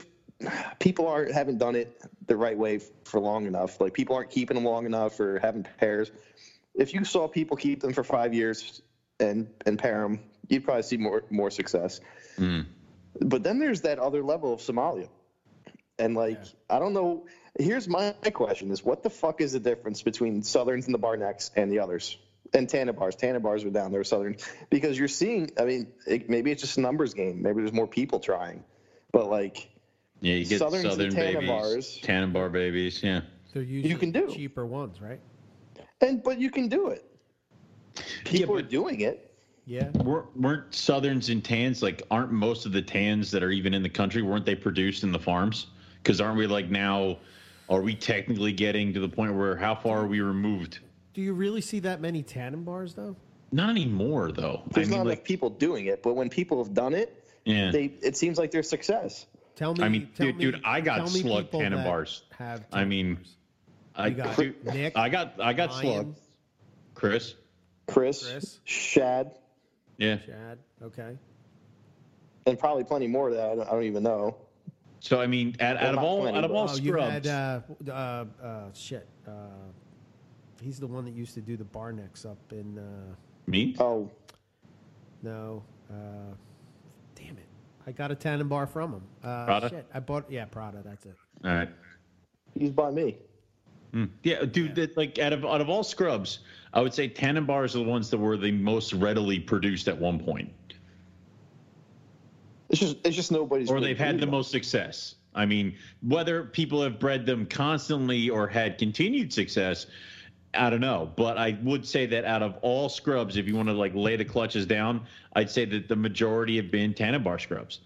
people 0.80 1.08
aren't 1.08 1.32
haven't 1.32 1.60
done 1.60 1.76
it 1.76 2.02
the 2.28 2.36
right 2.36 2.58
way 2.58 2.80
for 3.06 3.20
long 3.20 3.46
enough. 3.46 3.80
Like 3.80 3.94
people 3.94 4.16
aren't 4.16 4.32
keeping 4.32 4.56
them 4.56 4.66
long 4.66 4.86
enough 4.86 5.20
or 5.20 5.40
having 5.40 5.66
pairs. 5.78 6.12
If 6.74 6.94
you 6.94 7.06
saw 7.06 7.28
people 7.28 7.56
keep 7.56 7.82
them 7.82 7.94
for 7.94 8.04
five 8.04 8.34
years 8.34 8.82
and 9.20 9.48
and 9.66 9.80
pair 9.80 10.02
them, 10.02 10.20
you'd 10.50 10.64
probably 10.64 10.84
see 10.84 10.98
more 10.98 11.24
more 11.30 11.52
success. 11.52 12.02
Hmm. 12.38 12.62
But 13.20 13.44
then 13.44 13.60
there's 13.60 13.82
that 13.82 14.00
other 14.00 14.24
level 14.24 14.54
of 14.54 14.60
Somalia, 14.60 15.10
and 15.98 16.16
like 16.16 16.42
I 16.70 16.80
don't 16.80 16.94
know. 16.94 17.26
Here's 17.58 17.88
my 17.88 18.12
question: 18.34 18.72
Is 18.72 18.84
what 18.84 19.04
the 19.04 19.10
fuck 19.10 19.42
is 19.42 19.54
the 19.54 19.60
difference 19.60 20.02
between 20.02 20.44
Southerns 20.44 20.86
and 20.86 20.94
the 20.94 21.00
Barnecks 21.00 21.52
and 21.56 21.72
the 21.72 21.80
others? 21.80 22.18
And 22.54 22.68
Tanimbars. 22.68 23.18
Tanimbars 23.18 23.64
were 23.66 23.72
down 23.72 23.92
there, 23.92 24.04
Southern, 24.04 24.38
because 24.70 24.98
you're 25.00 25.08
seeing. 25.08 25.52
I 25.58 25.66
mean, 25.66 25.88
it, 26.06 26.30
maybe 26.30 26.52
it's 26.52 26.62
just 26.62 26.78
a 26.78 26.82
numbers 26.82 27.14
game. 27.14 27.42
Maybe 27.42 27.62
there's 27.62 27.74
more 27.74 27.88
people 27.88 28.20
trying, 28.20 28.64
but 29.12 29.30
like 29.30 29.70
Yeah, 30.22 30.36
you 30.36 30.46
get 30.46 30.60
Southerns 30.60 30.84
and 30.84 30.92
southern 30.92 31.16
babies, 31.16 31.50
Tanimbars. 31.50 32.02
Tanimbar 32.02 32.52
babies. 32.52 33.02
Yeah, 33.02 33.22
they're 33.54 33.64
usually 33.64 33.96
can 33.96 34.12
do. 34.12 34.28
cheaper 34.28 34.66
ones, 34.66 35.02
right? 35.02 35.20
And 36.02 36.22
but 36.22 36.40
you 36.40 36.52
can 36.52 36.68
do 36.68 36.90
it. 36.90 37.04
People 38.26 38.56
but- 38.56 38.66
are 38.66 38.68
doing 38.68 39.02
it. 39.02 39.32
Yeah. 39.68 39.90
Wer- 39.96 40.28
weren't 40.36 40.74
southerns 40.76 41.30
and 41.30 41.44
tans 41.44 41.82
like? 41.82 42.04
Aren't 42.12 42.32
most 42.32 42.68
of 42.68 42.72
the 42.72 42.84
tans 42.84 43.32
that 43.32 43.42
are 43.42 43.50
even 43.50 43.74
in 43.74 43.82
the 43.82 43.90
country 43.90 44.22
weren't 44.22 44.46
they 44.46 44.54
produced 44.54 45.04
in 45.04 45.12
the 45.12 45.20
farms? 45.20 45.68
Because 46.04 46.22
aren't 46.22 46.38
we 46.38 46.46
like 46.46 46.70
now? 46.70 47.18
Are 47.68 47.82
we 47.82 47.96
technically 47.96 48.54
getting 48.54 48.94
to 48.94 49.00
the 49.00 49.10
point 49.10 49.34
where 49.34 49.56
how 49.56 49.74
far 49.74 50.04
are 50.04 50.08
we 50.08 50.22
removed? 50.22 50.80
Do 51.16 51.22
you 51.22 51.34
really 51.34 51.62
see 51.62 51.80
that 51.80 52.00
many 52.00 52.22
Tanimbars 52.22 52.94
though? 52.94 53.16
Not 53.52 53.70
anymore, 53.70 54.32
though. 54.32 54.62
There's 54.72 54.88
I 54.88 54.92
mean, 54.92 55.00
not 55.00 55.08
like, 55.08 55.24
people 55.24 55.50
doing 55.50 55.86
it, 55.88 56.04
but 56.04 56.14
when 56.16 56.30
people 56.30 56.64
have 56.64 56.74
done 56.74 56.94
it, 56.94 57.24
yeah. 57.46 57.72
they 57.72 57.86
it 58.04 58.18
seems 58.18 58.38
like 58.38 58.52
there's 58.52 58.70
success. 58.70 59.26
Tell 59.56 59.74
me. 59.74 59.84
I 59.84 59.90
mean, 59.90 60.10
tell 60.16 60.28
dude, 60.28 60.36
me- 60.38 60.46
dude, 60.46 60.62
I 60.64 60.82
got 60.82 60.98
tell 60.98 61.06
me 61.06 61.22
slug 61.22 61.46
people 61.46 61.62
tandem 61.62 61.80
that 61.80 61.88
bars. 61.88 62.24
Have 62.38 62.66
I 62.72 62.86
mean, 62.86 63.18
tandem 63.96 64.22
I, 64.22 64.26
got 64.26 64.36
dude, 64.36 64.66
Nick, 64.66 64.98
I 64.98 65.10
got, 65.10 65.34
I 65.40 65.54
got 65.54 65.70
Ryan. 65.70 65.82
slug. 65.82 66.16
Chris. 66.94 67.36
Chris, 67.88 68.30
Chris. 68.30 68.60
Shad, 68.66 69.32
Yeah. 69.98 70.16
bars. 70.16 70.26
Chad. 70.26 70.58
Okay. 70.84 71.18
and 72.48 72.60
probably 72.60 72.84
plenty 72.84 73.08
more 73.08 73.32
that 73.32 73.40
I 73.52 73.56
don't, 73.56 73.68
I 73.68 73.72
don't 73.72 73.84
even 73.84 74.04
know. 74.04 74.36
So 75.00 75.20
I 75.22 75.28
mean, 75.28 75.56
out, 75.60 75.76
Well, 75.78 75.84
out 75.84 75.90
of 75.90 75.96
not 75.96 76.04
all, 76.06 76.22
plenty, 76.22 76.38
out 76.38 76.44
of 76.46 76.52
all 76.52 76.70
Oh, 76.70 76.76
you 76.76 76.88
scrubs, 76.92 77.12
had 77.12 77.28
uh, 77.28 77.62
uh, 77.92 78.26
uh, 78.44 78.64
shit. 78.74 79.08
Uh, 79.28 79.32
he's 80.62 80.80
the 80.80 80.88
one 80.88 81.06
that 81.06 81.14
used 81.14 81.34
to 81.36 81.42
do 81.42 81.58
the 81.58 81.64
bar 81.64 81.92
necks 81.92 82.26
up 82.26 82.38
in. 82.52 82.78
Uh, 82.80 83.16
me. 83.48 83.76
Oh, 83.80 84.10
no. 85.22 85.64
Uh, 85.92 85.94
damn 87.16 87.38
it! 87.38 87.46
I 87.86 87.92
got 87.92 88.12
a 88.12 88.16
Tanimbar 88.16 88.68
from 88.70 88.94
him. 88.94 89.02
Uh, 89.24 89.46
Prada? 89.46 89.70
Shit. 89.70 89.86
I 89.94 90.00
bought. 90.00 90.30
Yeah, 90.32 90.46
Prada. 90.46 90.82
That's 90.84 91.06
it. 91.06 91.16
All 91.44 91.52
right. 91.52 91.70
he's 92.58 92.72
by 92.72 92.90
me. 92.92 93.18
Yeah, 94.24 94.44
dude. 94.44 94.76
That, 94.76 94.98
like 94.98 95.20
out 95.20 95.32
of 95.34 95.46
out 95.46 95.62
of 95.62 95.70
all 95.70 95.84
scrubs, 95.84 96.40
I 96.76 96.82
would 96.82 96.94
say 96.94 97.08
Tanimbars 97.10 97.74
are 97.76 97.80
the 97.80 97.84
ones 97.90 98.10
that 98.10 98.18
were 98.18 98.36
the 98.38 98.52
most 98.52 98.94
readily 98.94 99.40
produced 99.40 99.88
at 99.88 99.98
one 99.98 100.20
point, 100.20 100.52
It's 102.70 102.80
just 102.80 102.98
it's 103.06 103.16
just 103.16 103.32
nobody's. 103.32 103.70
or 103.70 103.80
they've 103.80 103.98
had 103.98 104.20
the 104.20 104.28
most 104.28 104.52
success. 104.52 105.16
I 105.34 105.46
mean, 105.46 105.76
whether 106.02 106.44
people 106.44 106.82
have 106.82 107.00
bred 107.00 107.26
them 107.26 107.46
constantly 107.46 108.30
or 108.30 108.48
had 108.48 108.78
continued 108.78 109.32
success, 109.34 109.86
I 110.54 110.70
don't 110.70 110.80
know. 110.82 111.12
But 111.16 111.38
I 111.38 111.58
would 111.64 111.86
say 111.86 112.06
that 112.08 112.24
out 112.26 112.42
of 112.42 112.58
all 112.62 112.88
scrubs, 112.90 113.36
if 113.38 113.48
you 113.48 113.56
want 113.56 113.68
to 113.70 113.74
like 113.74 113.94
lay 113.96 114.16
the 114.18 114.26
clutches 114.26 114.66
down, 114.66 115.06
I'd 115.34 115.50
say 115.50 115.66
that 115.66 115.88
the 115.88 115.96
majority 115.96 116.56
have 116.58 116.72
been 116.72 116.94
Tanimbar 116.94 117.40
scrubs, 117.40 117.82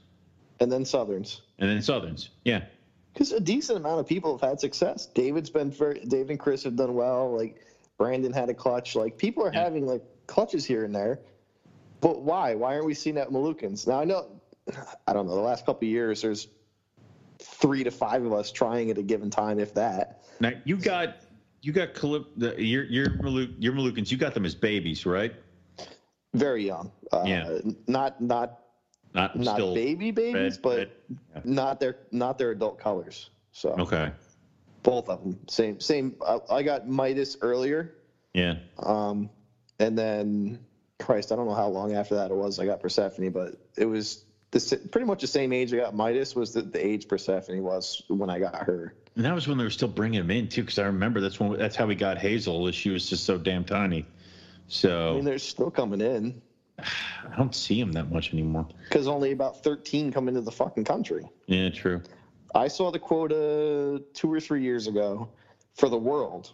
and 0.60 0.72
then 0.72 0.84
Southerns. 0.84 1.42
and 1.60 1.70
then 1.70 1.82
Southerns. 1.82 2.30
Yeah. 2.44 2.64
Because 3.14 3.32
a 3.32 3.40
decent 3.40 3.78
amount 3.80 4.00
of 4.00 4.08
people 4.08 4.38
have 4.38 4.50
had 4.50 4.60
success. 4.60 5.08
David's 5.08 5.50
been 5.50 5.70
very. 5.72 6.00
David 6.06 6.32
and 6.32 6.40
Chris 6.40 6.64
have 6.64 6.76
done 6.76 6.94
well. 6.94 7.36
Like 7.36 7.58
Brandon 8.00 8.34
had 8.34 8.50
a 8.50 8.54
clutch. 8.56 8.96
Like 8.96 9.16
people 9.18 9.44
are 9.46 9.54
Yeah. 9.54 9.64
having 9.64 9.86
like 9.86 10.02
clutches 10.26 10.66
here 10.66 10.86
and 10.86 10.96
there. 10.96 11.20
But 12.02 12.22
why? 12.24 12.56
Why 12.56 12.74
aren't 12.74 12.86
we 12.86 12.94
seeing 12.96 13.16
that 13.18 13.28
in 13.28 13.34
Moluccans? 13.34 13.86
Now 13.86 14.00
I 14.00 14.06
know. 14.06 14.32
I 15.06 15.14
don't 15.14 15.28
know. 15.28 15.36
The 15.36 15.42
last 15.42 15.66
couple 15.66 15.88
of 15.88 15.92
years, 15.92 16.22
there's 16.22 16.48
three 17.40 17.84
to 17.84 17.92
five 17.92 18.24
of 18.26 18.34
us 18.34 18.52
trying 18.52 18.90
at 18.90 18.98
a 18.98 19.04
given 19.04 19.30
time, 19.30 19.60
if 19.60 19.74
that. 19.76 20.24
Now 20.40 20.54
you 20.64 20.78
got 20.78 21.18
you 21.62 21.74
got 21.74 21.94
Calip, 21.94 22.26
the, 22.38 22.60
your 22.64 22.86
your 22.86 23.10
Malu, 23.22 23.54
your 23.60 23.74
Moluccans. 23.74 24.10
You 24.12 24.18
got 24.18 24.34
them 24.34 24.46
as 24.46 24.56
babies, 24.56 25.06
right? 25.06 25.34
Very 26.34 26.66
young. 26.66 26.92
Uh, 27.12 27.24
Yeah. 27.28 27.60
Not 27.88 28.22
not 28.22 28.62
Not, 29.14 29.36
not 29.36 29.56
still 29.56 29.74
baby 29.76 30.12
babies, 30.12 30.34
red- 30.56 30.62
but 30.62 30.78
red. 30.78 30.92
Yeah. 31.36 31.42
not 31.44 31.80
their 31.82 31.98
not 32.12 32.38
their 32.38 32.52
adult 32.52 32.80
colors. 32.80 33.30
So 33.52 33.72
Okay. 33.72 34.12
Both 34.84 35.10
of 35.10 35.24
them 35.24 35.40
same 35.48 35.80
same. 35.80 36.16
I, 36.26 36.40
I 36.50 36.64
got 36.64 36.88
Midas 36.88 37.38
earlier. 37.42 37.94
Yeah. 38.34 38.56
Um, 38.78 39.30
and 39.80 39.98
then, 39.98 40.60
Christ, 41.00 41.32
I 41.32 41.36
don't 41.36 41.48
know 41.48 41.54
how 41.56 41.68
long 41.68 41.94
after 41.94 42.16
that 42.16 42.32
it 42.32 42.36
was. 42.36 42.60
I 42.60 42.66
got 42.66 42.80
Persephone, 42.82 43.30
but 43.32 43.56
it 43.78 43.86
was 43.86 44.26
the, 44.52 44.80
pretty 44.92 45.06
much 45.08 45.22
the 45.22 45.28
same 45.28 45.54
age 45.54 45.74
I 45.74 45.78
got 45.78 45.96
Midas 45.96 46.36
was 46.36 46.54
the, 46.54 46.62
the 46.62 46.86
age 46.86 47.08
Persephone 47.08 47.64
was 47.64 48.02
when 48.08 48.30
I 48.30 48.40
got 48.40 48.56
her. 48.56 48.94
And 49.16 49.26
that 49.26 49.34
was 49.34 49.48
when 49.48 49.58
they 49.58 49.64
were 49.64 49.70
still 49.70 49.88
bringing 49.88 50.20
them 50.20 50.32
in 50.32 50.48
too, 50.48 50.62
because 50.62 50.80
I 50.80 50.86
remember 50.86 51.22
that's 51.22 51.40
when 51.40 51.58
that's 51.58 51.76
how 51.76 51.86
we 51.86 51.96
got 51.96 52.18
Hazel. 52.18 52.68
Is 52.68 52.76
she 52.76 52.90
was 52.90 53.10
just 53.10 53.26
so 53.26 53.38
damn 53.38 53.64
tiny. 53.66 54.02
I 54.02 54.06
So 54.68 55.16
mean, 55.16 55.26
they're 55.26 55.40
still 55.40 55.72
coming 55.72 56.02
in 56.02 56.42
I 56.80 57.36
don't 57.38 57.54
see 57.56 57.80
them 57.80 57.92
that 57.94 58.12
much 58.12 58.34
anymore. 58.34 58.68
because 58.88 59.08
only 59.08 59.32
about 59.32 59.64
13 59.64 60.12
come 60.12 60.28
into 60.28 60.42
the 60.42 60.52
fucking 60.52 60.86
country. 60.86 61.28
Yeah, 61.48 61.70
true. 61.70 62.02
I 62.56 62.68
saw 62.68 62.92
the 62.92 63.00
quota 63.00 64.02
two 64.14 64.32
or 64.32 64.40
three 64.40 64.64
years 64.64 64.88
ago 64.88 65.30
for 65.76 65.90
the 65.90 65.98
world. 65.98 66.52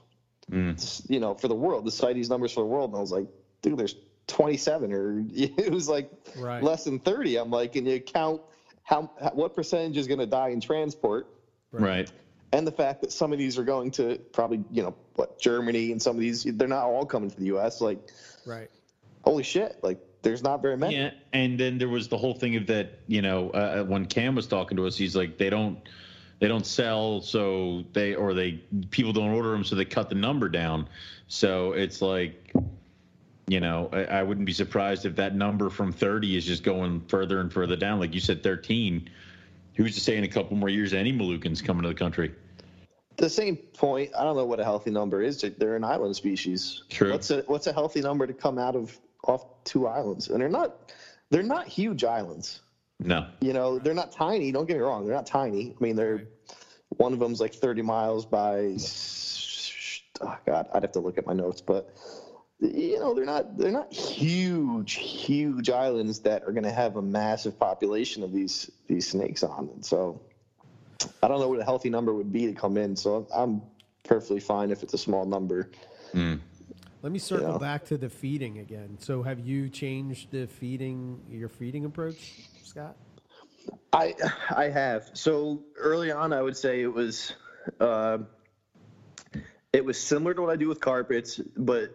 Mm. 0.51 1.09
You 1.09 1.19
know, 1.19 1.33
for 1.33 1.47
the 1.47 1.55
world, 1.55 1.85
the 1.85 1.91
CITES 1.91 2.29
numbers 2.29 2.51
for 2.51 2.59
the 2.61 2.67
world, 2.67 2.91
and 2.91 2.97
I 2.97 3.01
was 3.01 3.11
like, 3.11 3.27
dude, 3.61 3.77
there's 3.77 3.95
27 4.27 4.93
or 4.93 5.23
it 5.33 5.71
was 5.71 5.89
like 5.89 6.09
Right. 6.35 6.61
less 6.61 6.83
than 6.83 6.99
30. 6.99 7.37
I'm 7.37 7.49
like, 7.49 7.75
and 7.75 7.87
you 7.87 7.99
count 7.99 8.41
how, 8.83 9.09
how 9.19 9.29
what 9.31 9.55
percentage 9.55 9.97
is 9.97 10.07
going 10.07 10.19
to 10.19 10.27
die 10.27 10.49
in 10.49 10.61
transport, 10.61 11.27
Right. 11.71 12.11
and 12.51 12.67
the 12.67 12.71
fact 12.71 13.01
that 13.01 13.11
some 13.11 13.33
of 13.33 13.39
these 13.39 13.57
are 13.57 13.63
going 13.63 13.91
to 13.91 14.19
probably 14.33 14.63
you 14.71 14.83
know 14.83 14.95
what 15.15 15.39
Germany 15.39 15.91
and 15.91 16.01
some 16.01 16.15
of 16.15 16.21
these 16.21 16.43
they're 16.43 16.67
not 16.67 16.85
all 16.85 17.05
coming 17.05 17.31
to 17.31 17.35
the 17.37 17.45
U.S. 17.45 17.81
Like, 17.81 17.97
Right. 18.45 18.69
Holy 19.25 19.43
shit, 19.43 19.77
like 19.81 19.99
there's 20.21 20.43
not 20.43 20.61
very 20.61 20.77
many. 20.77 20.95
Yeah, 20.95 21.11
and 21.33 21.59
then 21.59 21.79
there 21.79 21.89
was 21.89 22.07
the 22.07 22.17
whole 22.17 22.35
thing 22.35 22.55
of 22.55 22.67
that. 22.67 22.99
You 23.07 23.23
know, 23.23 23.49
uh, 23.49 23.83
when 23.83 24.05
Cam 24.05 24.35
was 24.35 24.45
talking 24.45 24.77
to 24.77 24.85
us, 24.85 24.95
he's 24.95 25.15
like, 25.15 25.39
they 25.39 25.49
don't, 25.49 25.79
they 26.39 26.47
don't 26.47 26.65
sell, 26.65 27.21
so 27.21 27.83
they 27.93 28.13
or 28.13 28.35
they 28.35 28.63
people 28.91 29.13
don't 29.13 29.31
order 29.31 29.49
them, 29.49 29.63
so 29.63 29.75
they 29.75 29.85
cut 29.85 30.09
the 30.09 30.15
number 30.15 30.47
down. 30.47 30.87
So 31.27 31.71
it's 31.71 32.03
like, 32.03 32.53
you 33.47 33.59
know, 33.59 33.89
I, 33.91 34.03
I 34.03 34.23
wouldn't 34.23 34.45
be 34.45 34.53
surprised 34.53 35.05
if 35.05 35.15
that 35.15 35.35
number 35.35 35.71
from 35.71 35.91
30 35.91 36.37
is 36.37 36.45
just 36.45 36.63
going 36.63 37.01
further 37.07 37.39
and 37.39 37.51
further 37.51 37.75
down. 37.75 37.99
Like 37.99 38.13
you 38.13 38.19
said, 38.19 38.43
13. 38.43 39.09
Who's 39.73 39.95
to 39.95 40.01
say 40.01 40.15
in 40.17 40.23
a 40.23 40.27
couple 40.27 40.55
more 40.55 40.69
years 40.69 40.93
any 40.93 41.11
Moluccans 41.11 41.63
coming 41.63 41.83
to 41.83 41.89
the 41.89 41.95
country? 41.95 42.31
the 43.17 43.29
same 43.29 43.55
point, 43.55 44.11
I 44.17 44.23
don't 44.23 44.35
know 44.35 44.45
what 44.45 44.59
a 44.59 44.63
healthy 44.63 44.91
number 44.91 45.21
is. 45.21 45.43
They're 45.57 45.75
an 45.75 45.83
island 45.83 46.15
species. 46.15 46.83
True. 46.89 47.11
What's 47.11 47.31
a 47.31 47.43
what's 47.47 47.67
a 47.67 47.73
healthy 47.73 48.01
number 48.01 48.27
to 48.27 48.33
come 48.33 48.57
out 48.57 48.75
of 48.75 48.97
off 49.27 49.45
two 49.63 49.87
islands? 49.87 50.29
And 50.29 50.41
they're 50.41 50.49
not 50.49 50.91
they're 51.29 51.43
not 51.43 51.67
huge 51.67 52.03
islands. 52.03 52.61
No. 52.99 53.27
You 53.41 53.53
know, 53.53 53.79
they're 53.79 53.93
not 53.93 54.11
tiny. 54.11 54.51
Don't 54.51 54.67
get 54.67 54.77
me 54.77 54.83
wrong. 54.83 55.05
They're 55.05 55.15
not 55.15 55.27
tiny. 55.27 55.75
I 55.79 55.83
mean, 55.83 55.95
they're 55.95 56.27
one 56.89 57.13
of 57.13 57.19
them's 57.19 57.41
like 57.41 57.53
30 57.53 57.81
miles 57.81 58.25
by. 58.25 58.77
Oh 60.21 60.37
God, 60.45 60.67
I'd 60.73 60.83
have 60.83 60.93
to 60.93 60.99
look 60.99 61.17
at 61.17 61.25
my 61.25 61.33
notes, 61.33 61.59
but 61.59 61.93
you 62.61 62.99
know, 62.99 63.13
they're 63.13 63.25
not 63.25 63.57
they're 63.57 63.71
not 63.71 63.91
huge, 63.91 64.93
huge 64.93 65.69
islands 65.69 66.19
that 66.21 66.43
are 66.43 66.51
going 66.51 66.63
to 66.63 66.71
have 66.71 66.95
a 66.95 67.01
massive 67.01 67.59
population 67.59 68.23
of 68.23 68.31
these 68.31 68.71
these 68.87 69.09
snakes 69.09 69.43
on. 69.43 69.69
And 69.73 69.85
so, 69.85 70.21
I 71.21 71.27
don't 71.27 71.39
know 71.39 71.49
what 71.49 71.59
a 71.59 71.65
healthy 71.65 71.89
number 71.89 72.13
would 72.13 72.31
be 72.31 72.45
to 72.47 72.53
come 72.53 72.77
in. 72.77 72.95
So 72.95 73.27
I'm 73.35 73.61
perfectly 74.03 74.39
fine 74.39 74.71
if 74.71 74.83
it's 74.83 74.93
a 74.93 74.97
small 74.97 75.25
number. 75.25 75.69
Mm. 76.13 76.39
Let 77.05 77.11
me 77.11 77.19
circle 77.19 77.51
Yeah. 77.51 77.57
back 77.59 77.85
to 77.85 77.99
the 77.99 78.09
feeding 78.09 78.57
again. 78.57 78.97
So, 78.99 79.21
have 79.21 79.39
you 79.39 79.69
changed 79.69 80.31
the 80.31 80.47
feeding 80.47 81.21
your 81.29 81.49
feeding 81.49 81.85
approach, 81.85 82.49
Scott? 82.63 82.97
I 83.93 84.15
I 84.49 84.69
have. 84.69 85.11
So 85.13 85.61
early 85.77 86.09
on, 86.11 86.33
I 86.33 86.41
would 86.41 86.57
say 86.57 86.81
it 86.81 86.91
was 86.91 87.33
uh, 87.79 88.17
it 89.71 89.85
was 89.85 90.01
similar 90.01 90.33
to 90.33 90.41
what 90.41 90.49
I 90.49 90.55
do 90.55 90.67
with 90.67 90.79
carpets, 90.79 91.39
but 91.55 91.93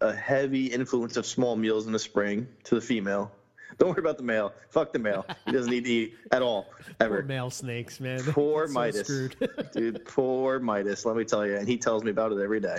a 0.00 0.12
heavy 0.12 0.66
influence 0.66 1.16
of 1.16 1.26
small 1.26 1.54
meals 1.54 1.86
in 1.86 1.92
the 1.92 1.98
spring 2.00 2.48
to 2.64 2.74
the 2.74 2.80
female. 2.80 3.30
Don't 3.78 3.90
worry 3.90 4.00
about 4.00 4.16
the 4.16 4.24
male. 4.24 4.52
Fuck 4.70 4.92
the 4.92 4.98
male. 4.98 5.24
He 5.46 5.52
doesn't 5.52 5.70
need 5.70 5.84
to 5.84 5.90
eat 5.92 6.14
at 6.32 6.42
all 6.42 6.66
Poor 6.86 6.96
ever. 6.98 7.22
male 7.22 7.50
snakes, 7.50 8.00
man. 8.00 8.18
Poor 8.24 8.66
So 8.66 8.72
Midas, 8.72 9.06
dude. 9.72 10.04
Poor 10.06 10.58
Midas. 10.58 11.06
Let 11.06 11.14
me 11.14 11.24
tell 11.24 11.46
you, 11.46 11.54
and 11.56 11.68
he 11.68 11.76
tells 11.78 12.02
me 12.02 12.10
about 12.10 12.32
it 12.32 12.40
every 12.40 12.58
day. 12.58 12.78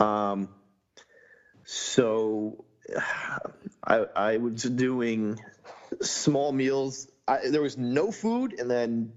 Um, 0.00 0.48
so 1.70 2.64
I 3.84 4.04
I 4.16 4.36
was 4.38 4.64
doing 4.64 5.40
small 6.02 6.50
meals. 6.50 7.08
I, 7.28 7.48
there 7.48 7.62
was 7.62 7.78
no 7.78 8.10
food, 8.10 8.58
and 8.58 8.68
then 8.68 9.12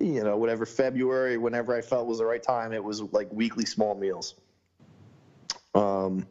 you 0.00 0.24
know 0.24 0.38
whatever 0.38 0.64
February, 0.64 1.36
whenever 1.36 1.76
I 1.76 1.82
felt 1.82 2.06
was 2.06 2.16
the 2.16 2.24
right 2.24 2.42
time, 2.42 2.72
it 2.72 2.82
was 2.82 3.02
like 3.02 3.30
weekly 3.30 3.66
small 3.66 3.94
meals. 3.94 4.34
Um, 5.74 6.26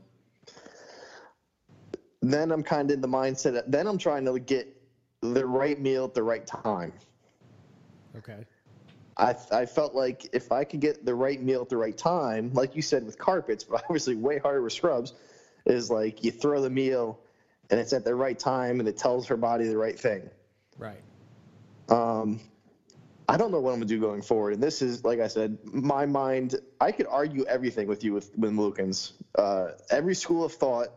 then 2.23 2.51
I'm 2.51 2.63
kind 2.63 2.89
of 2.89 2.95
in 2.95 3.01
the 3.01 3.07
mindset. 3.07 3.53
That, 3.53 3.71
then 3.71 3.85
I'm 3.85 3.99
trying 3.99 4.25
to 4.25 4.39
get 4.39 4.75
the 5.21 5.45
right 5.45 5.79
meal 5.79 6.05
at 6.05 6.15
the 6.15 6.23
right 6.23 6.47
time. 6.47 6.93
okay. 8.17 8.43
I, 9.17 9.35
I 9.51 9.65
felt 9.65 9.93
like 9.93 10.29
if 10.33 10.51
I 10.51 10.63
could 10.63 10.79
get 10.79 11.05
the 11.05 11.13
right 11.13 11.39
meal 11.39 11.61
at 11.61 11.69
the 11.69 11.77
right 11.77 11.97
time, 11.97 12.51
like 12.53 12.75
you 12.75 12.81
said 12.81 13.05
with 13.05 13.19
carpets, 13.19 13.65
but 13.65 13.83
obviously 13.89 14.15
way 14.15 14.39
harder 14.39 14.63
with 14.63 14.73
scrubs, 14.73 15.13
is 15.65 15.89
like 15.89 16.23
you 16.23 16.31
throw 16.31 16.61
the 16.61 16.69
meal 16.69 17.19
and 17.69 17.79
it's 17.79 17.93
at 17.93 18.03
the 18.03 18.15
right 18.15 18.37
time 18.37 18.79
and 18.79 18.89
it 18.89 18.97
tells 18.97 19.27
her 19.27 19.37
body 19.37 19.67
the 19.67 19.77
right 19.77 19.99
thing. 19.99 20.29
Right. 20.77 21.01
Um, 21.89 22.39
I 23.27 23.37
don't 23.37 23.51
know 23.51 23.59
what 23.59 23.71
I'm 23.71 23.77
gonna 23.77 23.85
do 23.85 23.99
going 23.99 24.23
forward, 24.23 24.53
and 24.53 24.63
this 24.63 24.81
is 24.81 25.03
like 25.03 25.19
I 25.19 25.27
said, 25.27 25.59
my 25.63 26.05
mind. 26.07 26.55
I 26.81 26.91
could 26.91 27.05
argue 27.07 27.45
everything 27.45 27.87
with 27.87 28.03
you 28.03 28.13
with 28.13 28.35
with 28.35 28.51
Lukens. 28.53 29.11
Uh, 29.35 29.71
every 29.91 30.15
school 30.15 30.43
of 30.43 30.53
thought 30.53 30.87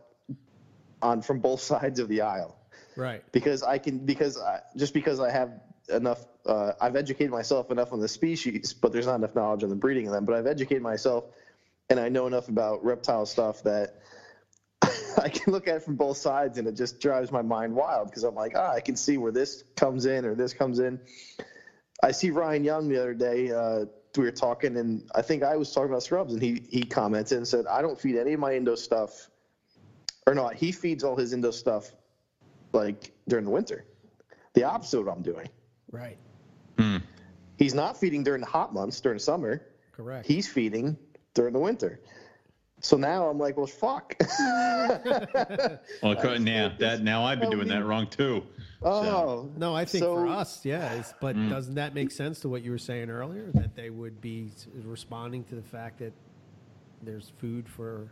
on 1.03 1.21
from 1.21 1.39
both 1.39 1.61
sides 1.73 1.99
of 1.99 2.07
the 2.07 2.21
aisle 2.21 2.57
Right. 2.95 3.23
because 3.31 3.61
I 3.63 3.77
can 3.77 3.99
because 3.99 4.39
I, 4.39 4.61
just 4.75 4.93
because 4.93 5.19
I 5.19 5.29
have 5.29 5.51
enough 5.89 6.25
uh, 6.45 6.73
I've 6.81 6.95
educated 6.95 7.31
myself 7.31 7.69
enough 7.69 7.93
on 7.93 7.99
the 7.99 8.07
species, 8.07 8.73
but 8.73 8.91
there's 8.91 9.05
not 9.05 9.15
enough 9.15 9.35
knowledge 9.35 9.63
on 9.63 9.69
the 9.69 9.75
breeding 9.75 10.07
of 10.07 10.13
them. 10.13 10.25
But 10.25 10.35
I've 10.35 10.47
educated 10.47 10.81
myself, 10.81 11.25
and 11.89 11.99
I 11.99 12.09
know 12.09 12.25
enough 12.25 12.49
about 12.49 12.83
reptile 12.83 13.25
stuff 13.27 13.61
that 13.63 14.01
I 15.17 15.29
can 15.29 15.53
look 15.53 15.67
at 15.67 15.77
it 15.77 15.83
from 15.83 15.95
both 15.95 16.17
sides, 16.17 16.57
and 16.57 16.67
it 16.67 16.75
just 16.75 16.99
drives 16.99 17.31
my 17.31 17.41
mind 17.41 17.75
wild 17.75 18.09
because 18.09 18.23
I'm 18.23 18.35
like, 18.35 18.53
ah, 18.55 18.71
I 18.71 18.79
can 18.79 18.95
see 18.95 19.17
where 19.17 19.31
this 19.31 19.63
comes 19.75 20.05
in 20.05 20.25
or 20.25 20.35
this 20.35 20.53
comes 20.53 20.79
in. 20.79 20.99
I 22.01 22.11
see 22.11 22.31
Ryan 22.31 22.63
Young 22.63 22.89
the 22.89 22.99
other 22.99 23.13
day. 23.13 23.51
Uh, 23.51 23.85
we 24.17 24.25
were 24.25 24.31
talking, 24.31 24.77
and 24.77 25.09
I 25.15 25.21
think 25.21 25.43
I 25.43 25.55
was 25.55 25.73
talking 25.73 25.89
about 25.89 26.03
scrubs, 26.03 26.33
and 26.33 26.41
he 26.41 26.63
he 26.69 26.83
commented 26.83 27.37
and 27.37 27.47
said, 27.47 27.65
I 27.65 27.81
don't 27.81 27.99
feed 27.99 28.17
any 28.17 28.33
of 28.33 28.39
my 28.39 28.53
Indo 28.55 28.75
stuff, 28.75 29.29
or 30.27 30.35
not. 30.35 30.55
He 30.55 30.71
feeds 30.71 31.03
all 31.03 31.15
his 31.15 31.33
Indo 31.33 31.51
stuff 31.51 31.91
like 32.73 33.11
during 33.27 33.45
the 33.45 33.51
winter. 33.51 33.85
The 34.53 34.63
opposite 34.65 34.99
of 34.99 35.05
what 35.05 35.15
I'm 35.15 35.23
doing. 35.23 35.49
Right. 35.91 36.17
Hmm. 36.77 36.97
He's 37.57 37.73
not 37.73 37.97
feeding 37.97 38.23
during 38.23 38.41
the 38.41 38.47
hot 38.47 38.73
months 38.73 38.99
during 38.99 39.19
summer. 39.19 39.65
Correct. 39.93 40.25
He's 40.25 40.47
feeding 40.47 40.97
during 41.33 41.53
the 41.53 41.59
winter. 41.59 41.99
So 42.83 42.97
now 42.97 43.27
I'm 43.29 43.39
like, 43.39 43.55
well, 43.57 43.65
fuck. 43.65 44.13
Well, 46.03 46.15
co- 46.17 46.37
now 46.37 46.73
that 46.79 47.01
now 47.01 47.23
I've 47.23 47.39
been 47.39 47.49
doing 47.49 47.69
that 47.69 47.85
wrong 47.85 48.07
too. 48.07 48.43
oh 48.83 49.49
no, 49.55 49.73
I 49.73 49.85
think 49.85 50.03
for 50.03 50.27
us, 50.27 50.65
yeah. 50.65 50.91
It's, 50.93 51.13
but 51.21 51.35
Mm. 51.37 51.49
doesn't 51.49 51.75
that 51.75 51.95
make 51.95 52.11
sense 52.11 52.41
to 52.41 52.49
what 52.49 52.61
you 52.61 52.71
were 52.71 52.77
saying 52.77 53.09
earlier? 53.09 53.49
That 53.53 53.73
they 53.75 53.89
would 53.89 54.19
be 54.19 54.51
responding 54.83 55.45
to 55.45 55.55
the 55.55 55.61
fact 55.61 55.99
that 55.99 56.11
there's 57.01 57.31
food 57.37 57.67
for. 57.69 58.11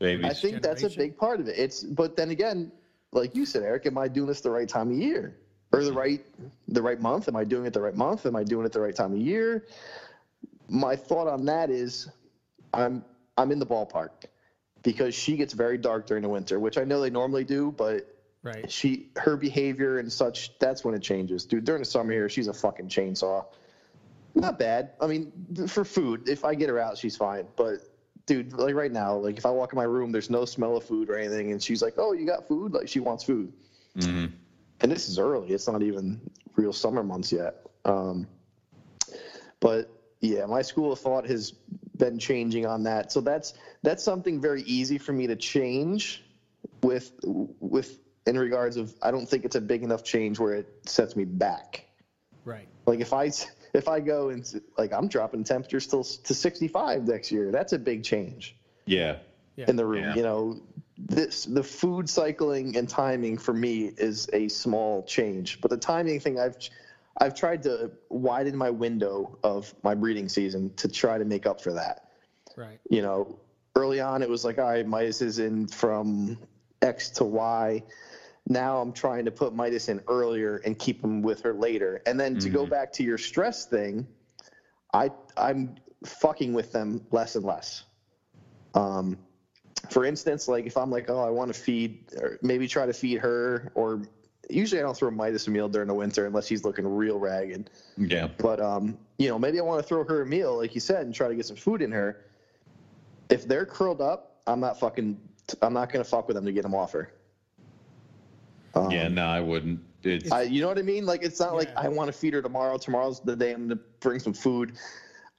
Babies. 0.00 0.26
I 0.26 0.32
think 0.34 0.60
that's 0.62 0.82
a 0.82 0.90
big 0.90 1.16
part 1.16 1.38
of 1.40 1.46
it. 1.48 1.56
It's 1.56 1.84
but 1.84 2.16
then 2.16 2.30
again, 2.30 2.72
like 3.12 3.36
you 3.36 3.46
said, 3.46 3.62
Eric, 3.62 3.86
am 3.86 3.96
I 3.96 4.08
doing 4.08 4.26
this 4.26 4.40
the 4.40 4.50
right 4.50 4.68
time 4.68 4.90
of 4.90 4.96
year 4.98 5.36
or 5.72 5.84
the 5.84 5.92
right 5.92 6.26
the 6.66 6.82
right 6.82 7.00
month? 7.00 7.28
Am 7.28 7.36
I 7.36 7.44
doing 7.44 7.64
it 7.66 7.72
the 7.72 7.80
right 7.80 7.94
month? 7.96 8.26
Am 8.26 8.34
I 8.34 8.42
doing 8.42 8.66
it 8.66 8.72
the 8.72 8.80
right 8.80 8.94
time 8.96 9.12
of 9.12 9.18
year? 9.18 9.66
My 10.68 10.96
thought 10.96 11.28
on 11.28 11.44
that 11.44 11.70
is, 11.70 12.08
I'm 12.74 13.04
I'm 13.36 13.52
in 13.52 13.58
the 13.58 13.66
ballpark 13.66 14.10
because 14.82 15.14
she 15.14 15.36
gets 15.36 15.52
very 15.52 15.78
dark 15.78 16.06
during 16.06 16.22
the 16.22 16.28
winter, 16.28 16.58
which 16.60 16.78
I 16.78 16.84
know 16.84 17.00
they 17.00 17.10
normally 17.10 17.44
do, 17.44 17.72
but 17.76 18.12
Right. 18.42 18.70
she 18.70 19.08
her 19.16 19.36
behavior 19.36 19.98
and 19.98 20.12
such 20.12 20.56
that's 20.60 20.84
when 20.84 20.94
it 20.94 21.02
changes. 21.02 21.44
Dude 21.44 21.64
during 21.64 21.80
the 21.82 21.86
summer 21.86 22.12
here 22.12 22.28
she's 22.28 22.46
a 22.46 22.52
fucking 22.52 22.88
chainsaw. 22.88 23.44
Not 24.36 24.58
bad. 24.58 24.90
I 25.00 25.08
mean 25.08 25.32
for 25.66 25.84
food 25.84 26.28
if 26.28 26.44
i 26.44 26.54
get 26.54 26.68
her 26.68 26.78
out 26.78 26.96
she's 26.96 27.16
fine. 27.16 27.46
But 27.56 27.78
dude 28.26 28.52
like 28.52 28.74
right 28.76 28.92
now 28.92 29.16
like 29.16 29.36
if 29.38 29.46
i 29.46 29.50
walk 29.50 29.72
in 29.72 29.76
my 29.76 29.84
room 29.84 30.12
there's 30.12 30.30
no 30.30 30.44
smell 30.44 30.76
of 30.76 30.84
food 30.84 31.10
or 31.10 31.16
anything 31.16 31.50
and 31.52 31.60
she's 31.62 31.82
like 31.82 31.94
oh 31.98 32.12
you 32.12 32.24
got 32.24 32.46
food? 32.46 32.72
Like 32.72 32.86
she 32.88 33.00
wants 33.00 33.24
food. 33.24 33.52
Mhm. 33.96 34.30
and 34.80 34.92
this 34.92 35.08
is 35.08 35.18
early. 35.18 35.48
It's 35.52 35.66
not 35.66 35.82
even 35.82 36.20
real 36.54 36.72
summer 36.72 37.02
months 37.02 37.32
yet. 37.32 37.66
Um, 37.84 38.28
but 39.58 39.90
yeah 40.20 40.46
my 40.46 40.62
school 40.62 40.92
of 40.92 41.00
thought 41.00 41.26
has 41.26 41.54
been 41.98 42.18
changing 42.18 42.66
on 42.66 42.82
that 42.84 43.12
so 43.12 43.20
that's 43.20 43.54
that's 43.82 44.02
something 44.02 44.40
very 44.40 44.62
easy 44.62 44.98
for 44.98 45.12
me 45.12 45.26
to 45.26 45.36
change 45.36 46.24
with 46.82 47.12
with 47.24 47.98
in 48.26 48.38
regards 48.38 48.76
of 48.76 48.94
i 49.02 49.10
don't 49.10 49.28
think 49.28 49.44
it's 49.44 49.56
a 49.56 49.60
big 49.60 49.82
enough 49.82 50.02
change 50.04 50.38
where 50.38 50.54
it 50.54 50.68
sets 50.86 51.16
me 51.16 51.24
back 51.24 51.84
Right. 52.44 52.68
like 52.86 53.00
if 53.00 53.12
i 53.12 53.30
if 53.74 53.88
i 53.88 54.00
go 54.00 54.28
and 54.30 54.60
like 54.78 54.92
i'm 54.92 55.08
dropping 55.08 55.44
temperatures 55.44 55.86
till 55.86 56.04
to 56.04 56.34
65 56.34 57.06
next 57.08 57.32
year 57.32 57.50
that's 57.50 57.72
a 57.72 57.78
big 57.78 58.04
change 58.04 58.56
Yeah. 58.86 59.16
Yeah. 59.56 59.64
in 59.68 59.76
the 59.76 59.86
room. 59.86 60.04
Yeah. 60.04 60.14
You 60.14 60.22
know, 60.22 60.60
this 60.98 61.44
the 61.46 61.62
food 61.62 62.08
cycling 62.10 62.76
and 62.76 62.86
timing 62.88 63.38
for 63.38 63.54
me 63.54 63.90
is 63.96 64.28
a 64.34 64.48
small 64.48 65.02
change, 65.04 65.60
but 65.62 65.70
the 65.70 65.76
timing 65.78 66.20
thing 66.20 66.38
I've 66.38 66.56
I've 67.18 67.34
tried 67.34 67.62
to 67.64 67.90
widen 68.10 68.56
my 68.56 68.70
window 68.70 69.38
of 69.42 69.74
my 69.82 69.94
breeding 69.94 70.28
season 70.28 70.74
to 70.76 70.88
try 70.88 71.18
to 71.18 71.24
make 71.24 71.46
up 71.46 71.60
for 71.60 71.72
that. 71.72 72.10
Right. 72.56 72.78
You 72.90 73.02
know, 73.02 73.38
early 73.74 74.00
on 74.00 74.22
it 74.22 74.28
was 74.28 74.44
like, 74.44 74.58
all 74.58 74.64
right, 74.64 74.86
Midas 74.86 75.22
is 75.22 75.38
in 75.38 75.66
from 75.68 76.38
X 76.82 77.10
to 77.10 77.24
Y. 77.24 77.82
Now 78.48 78.80
I'm 78.80 78.92
trying 78.92 79.24
to 79.24 79.30
put 79.30 79.54
Midas 79.54 79.88
in 79.88 80.00
earlier 80.08 80.58
and 80.64 80.78
keep 80.78 81.02
him 81.02 81.22
with 81.22 81.42
her 81.42 81.52
later. 81.52 82.02
And 82.06 82.18
then 82.18 82.38
to 82.38 82.48
go 82.48 82.66
back 82.66 82.92
to 82.94 83.02
your 83.02 83.18
stress 83.18 83.66
thing, 83.66 84.06
I 84.94 85.10
I'm 85.36 85.76
fucking 86.04 86.52
with 86.52 86.72
them 86.72 87.04
less 87.10 87.34
and 87.34 87.44
less. 87.44 87.84
Um, 88.74 89.18
for 89.90 90.04
instance, 90.04 90.48
like 90.48 90.66
if 90.66 90.76
I'm 90.76 90.90
like, 90.90 91.10
oh, 91.10 91.20
I 91.20 91.30
want 91.30 91.52
to 91.52 91.58
feed, 91.58 92.04
or 92.20 92.38
maybe 92.42 92.68
try 92.68 92.86
to 92.86 92.92
feed 92.92 93.18
her, 93.18 93.72
or 93.74 94.02
usually 94.48 94.80
I 94.80 94.84
don't 94.84 94.96
throw 94.96 95.10
Midas 95.10 95.46
a 95.46 95.50
meal 95.50 95.68
during 95.68 95.88
the 95.88 95.94
winter 95.94 96.26
unless 96.26 96.46
he's 96.46 96.64
looking 96.64 96.86
real 96.86 97.18
ragged. 97.18 97.70
Yeah. 97.96 98.28
But 98.38 98.60
um, 98.60 98.98
you 99.18 99.28
know, 99.28 99.38
maybe 99.38 99.58
I 99.58 99.62
want 99.62 99.82
to 99.82 99.86
throw 99.86 100.04
her 100.04 100.22
a 100.22 100.26
meal, 100.26 100.56
like 100.56 100.74
you 100.74 100.80
said, 100.80 101.06
and 101.06 101.14
try 101.14 101.28
to 101.28 101.34
get 101.34 101.46
some 101.46 101.56
food 101.56 101.82
in 101.82 101.92
her. 101.92 102.24
If 103.28 103.48
they're 103.48 103.66
curled 103.66 104.00
up, 104.00 104.40
I'm 104.46 104.60
not 104.60 104.78
fucking. 104.78 105.20
I'm 105.62 105.72
not 105.72 105.92
gonna 105.92 106.04
fuck 106.04 106.28
with 106.28 106.36
them 106.36 106.44
to 106.44 106.52
get 106.52 106.62
them 106.62 106.74
off 106.74 106.92
her. 106.92 107.12
Um, 108.74 108.90
Yeah. 108.90 109.08
No, 109.08 109.26
I 109.26 109.40
wouldn't. 109.40 109.80
It's, 110.02 110.30
I, 110.30 110.42
you 110.42 110.60
know 110.60 110.68
what 110.68 110.78
I 110.78 110.82
mean? 110.82 111.06
Like 111.06 111.22
it's 111.22 111.40
not 111.40 111.54
like 111.54 111.74
I 111.76 111.88
want 111.88 112.08
to 112.08 112.12
feed 112.12 112.34
her 112.34 112.42
tomorrow. 112.42 112.78
Tomorrow's 112.78 113.20
the 113.20 113.34
day 113.34 113.52
I'm 113.52 113.68
gonna 113.68 113.80
bring 114.00 114.20
some 114.20 114.32
food. 114.32 114.72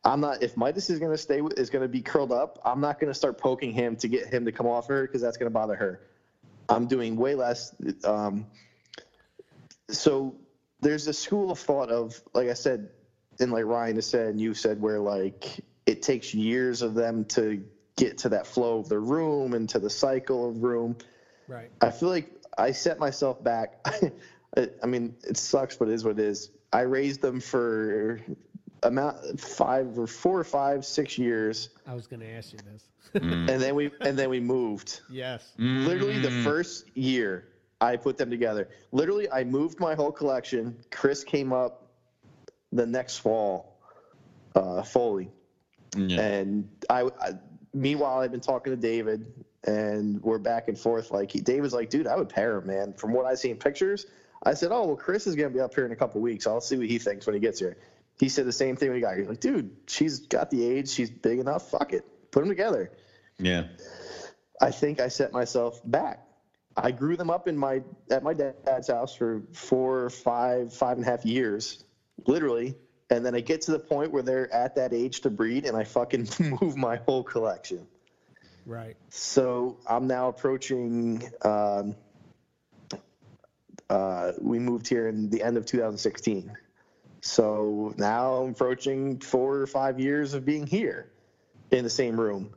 I'm 0.03 0.19
not. 0.19 0.43
If 0.43 0.57
Midas 0.57 0.89
is 0.89 0.99
gonna 0.99 1.17
stay 1.17 1.41
with, 1.41 1.57
is 1.57 1.69
gonna 1.69 1.87
be 1.87 2.01
curled 2.01 2.31
up, 2.31 2.59
I'm 2.65 2.81
not 2.81 2.99
gonna 2.99 3.13
start 3.13 3.37
poking 3.37 3.71
him 3.71 3.95
to 3.97 4.07
get 4.07 4.27
him 4.27 4.45
to 4.45 4.51
come 4.51 4.67
off 4.67 4.87
her 4.87 5.05
because 5.07 5.21
that's 5.21 5.37
gonna 5.37 5.51
bother 5.51 5.75
her. 5.75 6.01
I'm 6.69 6.87
doing 6.87 7.15
way 7.15 7.35
less. 7.35 7.73
Um, 8.03 8.45
so 9.89 10.35
there's 10.81 11.07
a 11.07 11.13
school 11.13 11.51
of 11.51 11.59
thought 11.59 11.89
of, 11.89 12.19
like 12.33 12.49
I 12.49 12.53
said, 12.53 12.89
and 13.39 13.51
like 13.51 13.65
Ryan 13.65 13.95
has 13.95 14.05
said, 14.05 14.27
and 14.29 14.41
you 14.41 14.53
said, 14.53 14.81
where 14.81 14.99
like 14.99 15.59
it 15.85 16.01
takes 16.01 16.33
years 16.33 16.81
of 16.81 16.93
them 16.93 17.25
to 17.25 17.63
get 17.95 18.17
to 18.19 18.29
that 18.29 18.45
flow 18.45 18.79
of 18.79 18.89
the 18.89 18.99
room 18.99 19.53
and 19.53 19.67
to 19.69 19.79
the 19.79 19.89
cycle 19.89 20.49
of 20.49 20.61
room. 20.63 20.95
Right. 21.47 21.71
I 21.81 21.89
feel 21.91 22.09
like 22.09 22.31
I 22.57 22.71
set 22.71 22.99
myself 22.99 23.43
back. 23.43 23.79
I, 24.57 24.69
I 24.83 24.85
mean, 24.85 25.15
it 25.23 25.37
sucks, 25.37 25.75
but 25.77 25.87
it 25.87 25.93
is 25.93 26.03
what 26.03 26.19
it 26.19 26.25
is. 26.25 26.51
I 26.73 26.81
raised 26.81 27.21
them 27.21 27.39
for 27.39 28.19
amount 28.83 29.39
five 29.39 29.97
or 29.97 30.05
four 30.07 30.39
or 30.39 30.43
five, 30.43 30.85
six 30.85 31.17
years, 31.17 31.69
I 31.87 31.93
was 31.95 32.05
going 32.07 32.19
to 32.19 32.29
ask 32.29 32.53
you 32.53 32.59
this. 32.71 32.83
Mm. 33.15 33.49
and 33.49 33.61
then 33.61 33.73
we 33.73 33.89
and 34.01 34.19
then 34.19 34.29
we 34.29 34.39
moved. 34.39 35.01
yes. 35.09 35.53
Literally, 35.57 36.19
the 36.19 36.27
Mm. 36.29 36.43
first 36.43 36.85
year 36.95 37.47
I 37.79 37.95
put 37.95 38.17
them 38.17 38.29
together. 38.29 38.69
Literally, 38.91 39.29
I 39.29 39.43
moved 39.43 39.79
my 39.79 39.95
whole 39.95 40.11
collection. 40.11 40.77
Chris 40.91 41.23
came 41.23 41.53
up 41.53 41.91
the 42.71 42.85
next 42.85 43.17
fall, 43.19 43.79
uh, 44.55 44.83
Foley. 44.83 45.29
Yeah. 45.95 46.21
And 46.21 46.69
I, 46.89 47.03
I, 47.03 47.31
meanwhile, 47.73 48.19
I've 48.19 48.31
been 48.31 48.41
talking 48.41 48.73
to 48.73 48.77
David, 48.77 49.31
and 49.63 50.21
we're 50.21 50.39
back 50.39 50.67
and 50.67 50.77
forth. 50.77 51.11
Like 51.11 51.31
he, 51.31 51.39
David's 51.39 51.73
like, 51.73 51.89
dude, 51.89 52.07
I 52.07 52.15
would 52.15 52.29
pair 52.29 52.57
him, 52.57 52.67
man. 52.67 52.93
From 52.93 53.13
what 53.13 53.25
I 53.25 53.35
see 53.35 53.51
in 53.51 53.57
pictures, 53.57 54.05
I 54.43 54.53
said, 54.53 54.71
oh 54.71 54.87
well, 54.87 54.95
Chris 54.95 55.27
is 55.27 55.35
gonna 55.35 55.49
be 55.49 55.59
up 55.59 55.73
here 55.73 55.85
in 55.85 55.91
a 55.91 55.95
couple 55.95 56.21
weeks. 56.21 56.47
I'll 56.47 56.61
see 56.61 56.77
what 56.77 56.87
he 56.87 56.97
thinks 56.97 57.25
when 57.25 57.35
he 57.35 57.39
gets 57.39 57.59
here. 57.59 57.77
He 58.19 58.29
said 58.29 58.47
the 58.47 58.51
same 58.51 58.75
thing 58.75 58.89
when 58.89 58.97
he 58.97 59.01
got 59.01 59.11
here. 59.11 59.19
He's 59.19 59.29
like, 59.29 59.39
dude, 59.39 59.75
she's 59.87 60.19
got 60.21 60.49
the 60.49 60.65
age, 60.65 60.89
she's 60.89 61.11
big 61.11 61.39
enough. 61.39 61.69
Fuck 61.69 61.93
it, 61.93 62.05
put 62.31 62.41
them 62.41 62.49
together. 62.49 62.91
Yeah. 63.37 63.67
I 64.59 64.71
think 64.71 64.99
I 64.99 65.07
set 65.07 65.31
myself 65.31 65.79
back. 65.85 66.26
I 66.77 66.91
grew 66.91 67.17
them 67.17 67.31
up 67.31 67.47
in 67.47 67.57
my 67.57 67.81
at 68.11 68.23
my 68.23 68.33
dad's 68.33 68.87
house 68.87 69.15
for 69.15 69.41
four, 69.51 70.09
five, 70.11 70.73
five 70.73 70.97
and 70.97 71.05
a 71.05 71.09
half 71.09 71.25
years, 71.25 71.83
literally. 72.27 72.75
And 73.09 73.25
then 73.25 73.33
I 73.35 73.39
get 73.39 73.61
to 73.61 73.71
the 73.71 73.79
point 73.79 74.11
where 74.11 74.21
they're 74.21 74.53
at 74.53 74.75
that 74.75 74.93
age 74.93 75.21
to 75.21 75.29
breed, 75.29 75.65
and 75.65 75.75
I 75.75 75.85
fucking 75.85 76.27
move 76.61 76.75
my 76.77 76.97
whole 76.97 77.23
collection. 77.23 77.87
Right. 78.65 78.95
So 79.09 79.77
I'm 79.87 80.07
now 80.07 80.27
approaching. 80.27 81.23
Um, 81.41 81.95
uh, 83.89 84.33
we 84.41 84.59
moved 84.59 84.87
here 84.87 85.07
in 85.07 85.29
the 85.29 85.41
end 85.41 85.57
of 85.57 85.65
2016. 85.65 86.51
So 87.21 87.93
now 87.97 88.35
I'm 88.35 88.51
approaching 88.51 89.19
four 89.19 89.55
or 89.55 89.67
five 89.67 89.99
years 89.99 90.33
of 90.33 90.45
being 90.45 90.67
here 90.67 91.09
in 91.71 91.85
the 91.85 91.89
same 91.89 92.19
room. 92.19 92.53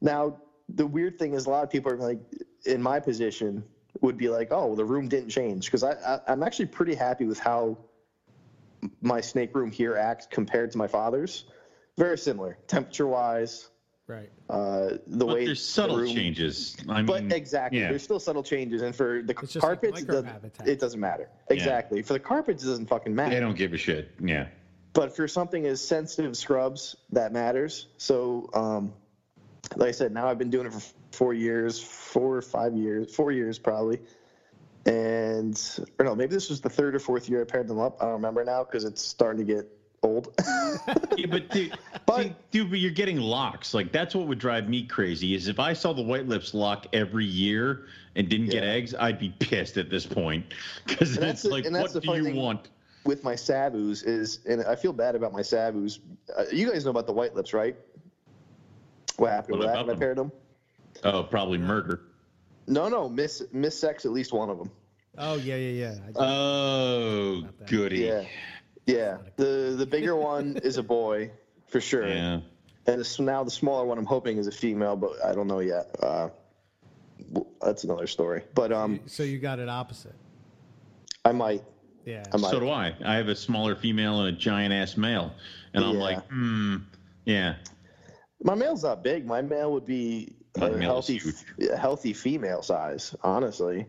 Now, 0.00 0.38
the 0.68 0.86
weird 0.86 1.18
thing 1.18 1.34
is, 1.34 1.46
a 1.46 1.50
lot 1.50 1.64
of 1.64 1.70
people 1.70 1.92
are 1.92 1.96
like, 1.96 2.20
in 2.66 2.82
my 2.82 3.00
position, 3.00 3.62
would 4.00 4.16
be 4.16 4.28
like, 4.28 4.48
oh, 4.50 4.66
well, 4.66 4.76
the 4.76 4.84
room 4.84 5.08
didn't 5.08 5.30
change. 5.30 5.66
Because 5.66 5.82
I, 5.82 5.92
I, 5.92 6.20
I'm 6.28 6.42
actually 6.42 6.66
pretty 6.66 6.94
happy 6.94 7.24
with 7.26 7.38
how 7.38 7.76
my 9.02 9.20
snake 9.20 9.54
room 9.54 9.70
here 9.70 9.96
acts 9.96 10.26
compared 10.30 10.70
to 10.72 10.78
my 10.78 10.86
father's. 10.86 11.44
Very 11.98 12.16
similar, 12.16 12.56
temperature 12.66 13.06
wise, 13.06 13.68
Right. 14.06 14.30
uh, 14.48 14.96
the 15.06 15.26
But 15.26 15.28
way 15.28 15.44
there's 15.46 15.58
the 15.60 15.64
subtle 15.72 15.98
room- 15.98 16.14
changes. 16.14 16.76
I 16.88 17.02
But 17.02 17.24
mean, 17.24 17.32
exactly, 17.32 17.80
yeah. 17.80 17.90
there's 17.90 18.02
still 18.02 18.20
subtle 18.20 18.42
changes, 18.42 18.80
and 18.82 18.94
for 18.94 19.22
the 19.22 19.34
It's 19.42 19.52
just 19.52 19.56
like 19.56 19.80
carpets, 19.80 20.04
the, 20.04 20.22
microhabitat. 20.22 20.66
it 20.66 20.80
doesn't 20.80 21.00
matter. 21.00 21.28
Exactly, 21.50 22.00
for 22.02 22.14
the 22.14 22.20
carpets, 22.20 22.62
it 22.62 22.66
doesn't 22.68 22.86
fucking 22.86 23.14
matter. 23.14 23.34
They 23.34 23.40
don't 23.40 23.56
give 23.56 23.72
a 23.74 23.76
shit. 23.76 24.12
Yeah. 24.20 24.46
But 24.94 25.14
for 25.14 25.28
something 25.28 25.66
as 25.66 25.80
sensitive 25.86 26.30
as 26.32 26.38
scrubs, 26.38 26.96
that 27.12 27.32
matters. 27.32 27.88
So, 27.98 28.48
um, 28.54 28.92
like 29.76 29.88
I 29.88 29.92
said, 29.92 30.12
now 30.12 30.26
I've 30.28 30.38
been 30.38 30.50
doing 30.50 30.66
it 30.66 30.72
for 30.72 30.80
four 31.10 31.34
years, 31.34 31.82
four 31.82 32.36
or 32.36 32.42
five 32.42 32.74
years, 32.74 33.14
four 33.14 33.32
years 33.32 33.58
probably. 33.58 34.00
And, 34.86 35.60
or 35.98 36.06
no, 36.06 36.14
maybe 36.14 36.34
this 36.34 36.48
was 36.48 36.60
the 36.60 36.70
third 36.70 36.94
or 36.94 36.98
fourth 36.98 37.28
year 37.28 37.42
I 37.42 37.44
paired 37.44 37.68
them 37.68 37.78
up. 37.78 37.98
I 38.00 38.04
don't 38.06 38.14
remember 38.14 38.44
now 38.44 38.64
because 38.64 38.84
it's 38.84 39.02
starting 39.02 39.46
to 39.46 39.54
get 39.54 39.66
old. 40.02 40.34
Yeah, 41.16 41.26
but 41.26 41.50
dude, 41.50 41.76
But- 42.06 42.22
see, 42.22 42.34
dude, 42.50 42.70
but 42.70 42.78
you're 42.78 42.92
getting 42.92 43.18
locks. 43.18 43.74
Like 43.74 43.92
that's 43.92 44.14
what 44.14 44.26
would 44.28 44.38
drive 44.38 44.68
me 44.68 44.84
crazy. 44.86 45.34
Is 45.34 45.48
if 45.48 45.58
I 45.58 45.74
saw 45.74 45.92
the 45.92 46.02
white 46.02 46.26
lips 46.26 46.54
lock 46.54 46.86
every 46.94 47.26
year 47.26 47.86
and 48.16 48.28
didn't 48.28 48.46
get 48.48 48.64
eggs, 48.64 48.94
I'd 48.94 49.18
be 49.18 49.30
pissed 49.38 49.76
at 49.76 49.90
this 49.90 50.06
point 50.06 50.54
because 50.86 51.10
it's 51.10 51.20
that's 51.20 51.42
the- 51.42 51.50
like, 51.50 51.64
and 51.66 51.74
what 51.76 51.92
do 51.92 52.14
you 52.14 52.34
want? 52.34 52.70
With 53.04 53.24
my 53.24 53.34
Savus 53.34 54.06
is, 54.06 54.40
and 54.46 54.62
I 54.64 54.76
feel 54.76 54.92
bad 54.92 55.14
about 55.14 55.32
my 55.32 55.40
Savus. 55.40 55.98
Uh, 56.36 56.44
you 56.52 56.70
guys 56.70 56.84
know 56.84 56.90
about 56.90 57.06
the 57.06 57.12
white 57.12 57.34
lips, 57.34 57.52
right? 57.52 57.74
What 59.16 59.30
happened 59.32 59.58
What 59.58 59.60
with 59.60 59.68
that 59.68 59.74
about 59.74 59.86
when 59.88 59.96
I 59.96 59.98
paired 59.98 60.18
them? 60.18 60.32
Oh, 61.04 61.22
probably 61.22 61.58
murder. 61.58 62.02
No, 62.66 62.88
no, 62.88 63.08
miss 63.08 63.42
miss 63.52 63.78
sex 63.78 64.04
at 64.04 64.12
least 64.12 64.32
one 64.32 64.48
of 64.50 64.58
them. 64.58 64.70
Oh 65.18 65.34
yeah, 65.36 65.56
yeah, 65.56 65.92
yeah. 65.94 65.98
Oh, 66.16 67.38
About 67.40 67.66
goody. 67.66 67.98
Yeah, 68.00 68.24
yeah. 68.86 69.18
The 69.36 69.74
the 69.76 69.86
bigger 69.86 70.14
one 70.16 70.56
is 70.62 70.76
a 70.76 70.82
boy 70.82 71.30
for 71.68 71.80
sure, 71.80 72.06
Yeah. 72.06 72.40
and 72.86 73.00
the, 73.04 73.22
now 73.22 73.42
the 73.44 73.50
smaller 73.50 73.84
one 73.86 73.98
I'm 73.98 74.04
hoping 74.06 74.38
is 74.38 74.46
a 74.46 74.52
female, 74.52 74.96
but 74.96 75.12
I 75.24 75.34
don't 75.34 75.46
know 75.48 75.60
yet. 75.60 75.94
Uh, 76.00 76.28
that's 77.60 77.84
another 77.84 78.06
story. 78.06 78.42
But 78.54 78.72
um, 78.72 79.00
so 79.06 79.22
you 79.22 79.38
got 79.38 79.58
it 79.58 79.68
opposite. 79.68 80.14
I 81.24 81.32
might. 81.32 81.62
Yeah. 82.04 82.24
I 82.32 82.36
might. 82.38 82.50
So 82.50 82.60
do 82.60 82.70
I. 82.70 82.94
I 83.04 83.16
have 83.16 83.28
a 83.28 83.36
smaller 83.36 83.76
female 83.76 84.20
and 84.24 84.34
a 84.34 84.38
giant 84.38 84.72
ass 84.72 84.96
male, 84.96 85.32
and 85.74 85.84
I'm 85.84 85.96
Yeah. 85.96 86.02
like, 86.02 86.26
hmm, 86.28 86.76
yeah. 87.24 87.56
My 88.42 88.54
male's 88.54 88.84
not 88.84 89.02
big. 89.04 89.26
My 89.26 89.42
male 89.42 89.70
would 89.72 89.84
be 89.84 90.34
Healthy, 90.58 91.20
healthy 91.76 92.12
female 92.12 92.62
size. 92.62 93.14
Honestly, 93.22 93.86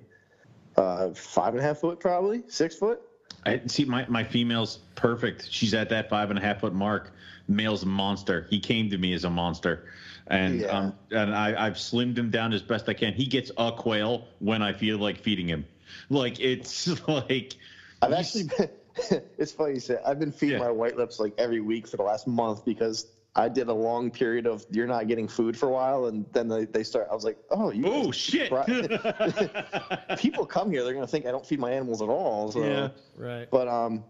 uh, 0.77 1.13
five 1.13 1.53
and 1.53 1.59
a 1.59 1.63
half 1.63 1.79
foot, 1.79 1.99
probably 1.99 2.43
six 2.47 2.75
foot. 2.75 3.01
I 3.45 3.61
see 3.65 3.85
my, 3.85 4.05
my 4.07 4.23
female's 4.23 4.79
perfect. 4.95 5.47
She's 5.49 5.73
at 5.73 5.89
that 5.89 6.09
five 6.09 6.29
and 6.29 6.37
a 6.37 6.41
half 6.41 6.59
foot 6.59 6.73
mark. 6.73 7.13
Male's 7.47 7.83
a 7.83 7.87
monster. 7.87 8.45
He 8.49 8.59
came 8.59 8.89
to 8.91 8.97
me 8.97 9.13
as 9.13 9.23
a 9.23 9.29
monster. 9.29 9.85
And 10.27 10.61
Yeah. 10.61 10.67
um 10.77 10.93
and 11.09 11.33
I, 11.35 11.65
I've 11.65 11.73
slimmed 11.73 12.17
him 12.17 12.29
down 12.29 12.53
as 12.53 12.61
best 12.61 12.87
I 12.87 12.93
can. 12.93 13.13
He 13.13 13.25
gets 13.25 13.51
a 13.57 13.71
quail 13.71 14.27
when 14.39 14.61
I 14.61 14.73
feel 14.73 14.99
like 14.99 15.17
feeding 15.19 15.47
him. 15.47 15.65
Like 16.09 16.39
it's 16.39 16.87
like 17.07 17.55
I've 18.03 18.13
actually 18.13 18.43
been, 18.57 18.69
it's 19.37 19.51
funny 19.51 19.73
you 19.75 19.79
say 19.79 19.97
I've 20.05 20.19
been 20.19 20.31
feeding 20.31 20.57
Yeah. 20.59 20.65
my 20.65 20.71
white 20.71 20.95
lips 20.95 21.19
like 21.19 21.33
every 21.39 21.61
week 21.61 21.87
for 21.87 21.97
the 21.97 22.03
last 22.03 22.27
month 22.27 22.63
because 22.63 23.07
I 23.35 23.47
did 23.47 23.69
a 23.69 23.73
long 23.73 24.11
period 24.11 24.45
of 24.45 24.65
you're 24.71 24.87
not 24.87 25.07
getting 25.07 25.27
food 25.27 25.55
for 25.57 25.69
a 25.69 25.71
while 25.71 26.07
and 26.07 26.25
then 26.33 26.47
they, 26.49 26.65
they 26.65 26.83
start 26.83 27.07
I 27.09 27.15
was 27.15 27.23
like 27.23 27.37
oh 27.49 27.71
you 27.71 27.83
Oh 27.85 28.11
shit. 28.11 28.51
People 30.17 30.45
come 30.45 30.69
here 30.71 30.83
they're 30.83 30.93
gonna 30.93 31.07
think 31.07 31.25
I 31.25 31.31
don't 31.31 31.45
feed 31.45 31.59
my 31.59 31.71
animals 31.71 32.01
at 32.01 32.09
all 32.09 32.51
so 32.51 32.63
Yeah. 32.63 32.89
Right. 33.15 33.49
but 33.49 33.67
um 33.67 34.03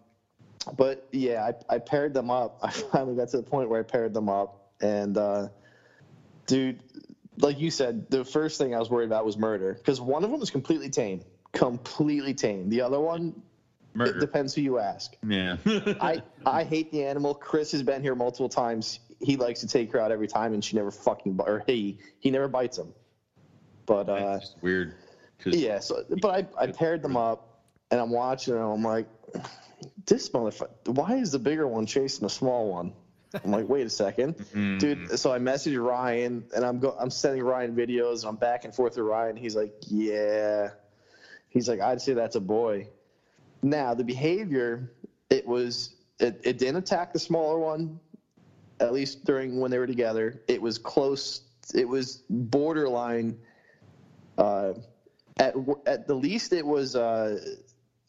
but 0.78 1.08
yeah 1.12 1.52
I, 1.70 1.76
I 1.76 1.78
paired 1.80 2.14
them 2.14 2.30
up 2.32 2.60
I 2.64 2.72
finally 2.72 3.16
got 3.16 3.30
to 3.30 3.38
the 3.38 3.44
point 3.44 3.70
where 3.70 3.80
I 3.80 3.84
paired 3.84 4.14
them 4.14 4.30
up 4.30 4.72
and 4.82 5.18
uh 5.18 5.50
dude 6.48 6.82
like 7.38 7.60
you 7.60 7.70
said 7.72 8.10
the 8.10 8.26
first 8.26 8.58
thing 8.58 8.74
I 8.76 8.80
was 8.80 8.90
worried 8.90 9.06
about 9.06 9.26
was 9.26 9.38
murder 9.38 9.74
because 9.76 10.02
one 10.02 10.24
of 10.24 10.32
them 10.32 10.42
is 10.42 10.50
completely 10.50 10.90
tame 10.90 11.22
completely 11.52 12.34
tame 12.34 12.70
the 12.70 12.82
other 12.82 13.00
one 13.00 13.36
it 13.94 13.98
Murder. 13.98 14.20
depends 14.20 14.56
who 14.56 14.62
you 14.62 14.80
ask 14.80 15.16
Yeah. 15.28 15.58
I 16.00 16.24
I 16.46 16.64
hate 16.64 16.92
the 16.94 17.04
animal. 17.04 17.34
Chris 17.36 17.74
has 17.74 17.84
been 17.84 18.02
here 18.02 18.16
multiple 18.16 18.48
times. 18.48 19.00
He 19.22 19.38
likes 19.38 19.60
to 19.62 19.68
take 19.68 19.92
her 19.94 20.00
out 20.00 20.12
every 20.12 20.28
time, 20.28 20.54
and 20.54 20.64
she 20.64 20.76
never 20.76 20.92
fucking 20.92 21.40
or 21.42 21.64
he 21.68 21.98
he 22.20 22.32
never 22.32 22.48
bites 22.48 22.78
him. 22.78 22.94
But 23.86 24.10
uh, 24.10 24.34
That's 24.34 24.56
weird. 24.62 24.94
yeah, 25.46 25.80
so 25.80 26.04
but 26.22 26.48
I 26.58 26.64
I 26.64 26.68
paired 26.72 27.02
them 27.02 27.18
up, 27.18 27.62
and 27.92 28.00
I'm 28.00 28.12
watching, 28.12 28.54
and 28.54 28.64
I'm 28.64 28.84
like, 28.84 29.08
this 30.06 30.30
motherfucker. 30.30 30.70
Why 30.88 31.16
is 31.16 31.32
the 31.32 31.40
bigger 31.40 31.68
one 31.68 31.86
chasing 31.86 32.26
the 32.26 32.30
small 32.30 32.70
one? 32.72 32.94
I'm 33.46 33.52
like, 33.52 33.68
wait 33.70 33.88
a 33.88 33.90
second, 33.90 34.36
Mm. 34.54 34.78
dude. 34.80 35.18
So 35.20 35.32
I 35.32 35.40
message 35.40 35.76
Ryan, 35.78 36.44
and 36.56 36.66
I'm 36.66 36.80
go 36.80 36.96
I'm 37.00 37.10
sending 37.10 37.44
Ryan 37.44 37.76
videos, 37.76 38.20
and 38.22 38.26
I'm 38.30 38.36
back 38.36 38.66
and 38.66 38.74
forth 38.76 38.98
with 38.98 39.06
Ryan. 39.06 39.36
He's 39.38 39.56
like, 39.56 39.74
yeah. 39.88 40.72
He's 41.50 41.68
like, 41.70 41.80
I'd 41.82 42.02
say 42.02 42.14
that's 42.14 42.36
a 42.36 42.42
boy. 42.42 42.88
Now 43.62 43.94
the 43.94 44.04
behavior, 44.04 44.92
it 45.30 45.46
was 45.48 45.96
it, 46.20 46.42
it 46.44 46.58
didn't 46.58 46.76
attack 46.78 47.14
the 47.14 47.20
smaller 47.20 47.58
one, 47.60 48.00
at 48.82 48.92
least 48.92 49.24
during 49.24 49.60
when 49.60 49.72
they 49.72 49.78
were 49.78 49.88
together. 49.88 50.42
It 50.48 50.62
was 50.62 50.78
close. 50.78 51.42
It 51.74 51.88
was 51.88 52.24
borderline. 52.30 53.38
Uh, 54.38 54.74
at 55.38 55.56
at 55.86 56.08
the 56.08 56.16
least, 56.16 56.52
it 56.52 56.66
was 56.66 56.96
uh, 56.96 57.40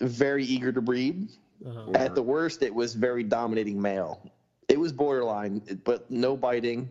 very 0.00 0.44
eager 0.44 0.72
to 0.72 0.80
breed. 0.80 1.28
Uh-huh. 1.64 1.92
At 1.94 2.14
the 2.14 2.22
worst, 2.22 2.62
it 2.62 2.74
was 2.74 2.94
very 2.94 3.22
dominating 3.22 3.80
male. 3.80 4.28
It 4.68 4.80
was 4.80 4.92
borderline, 4.92 5.62
but 5.84 6.10
no 6.10 6.36
biting, 6.36 6.90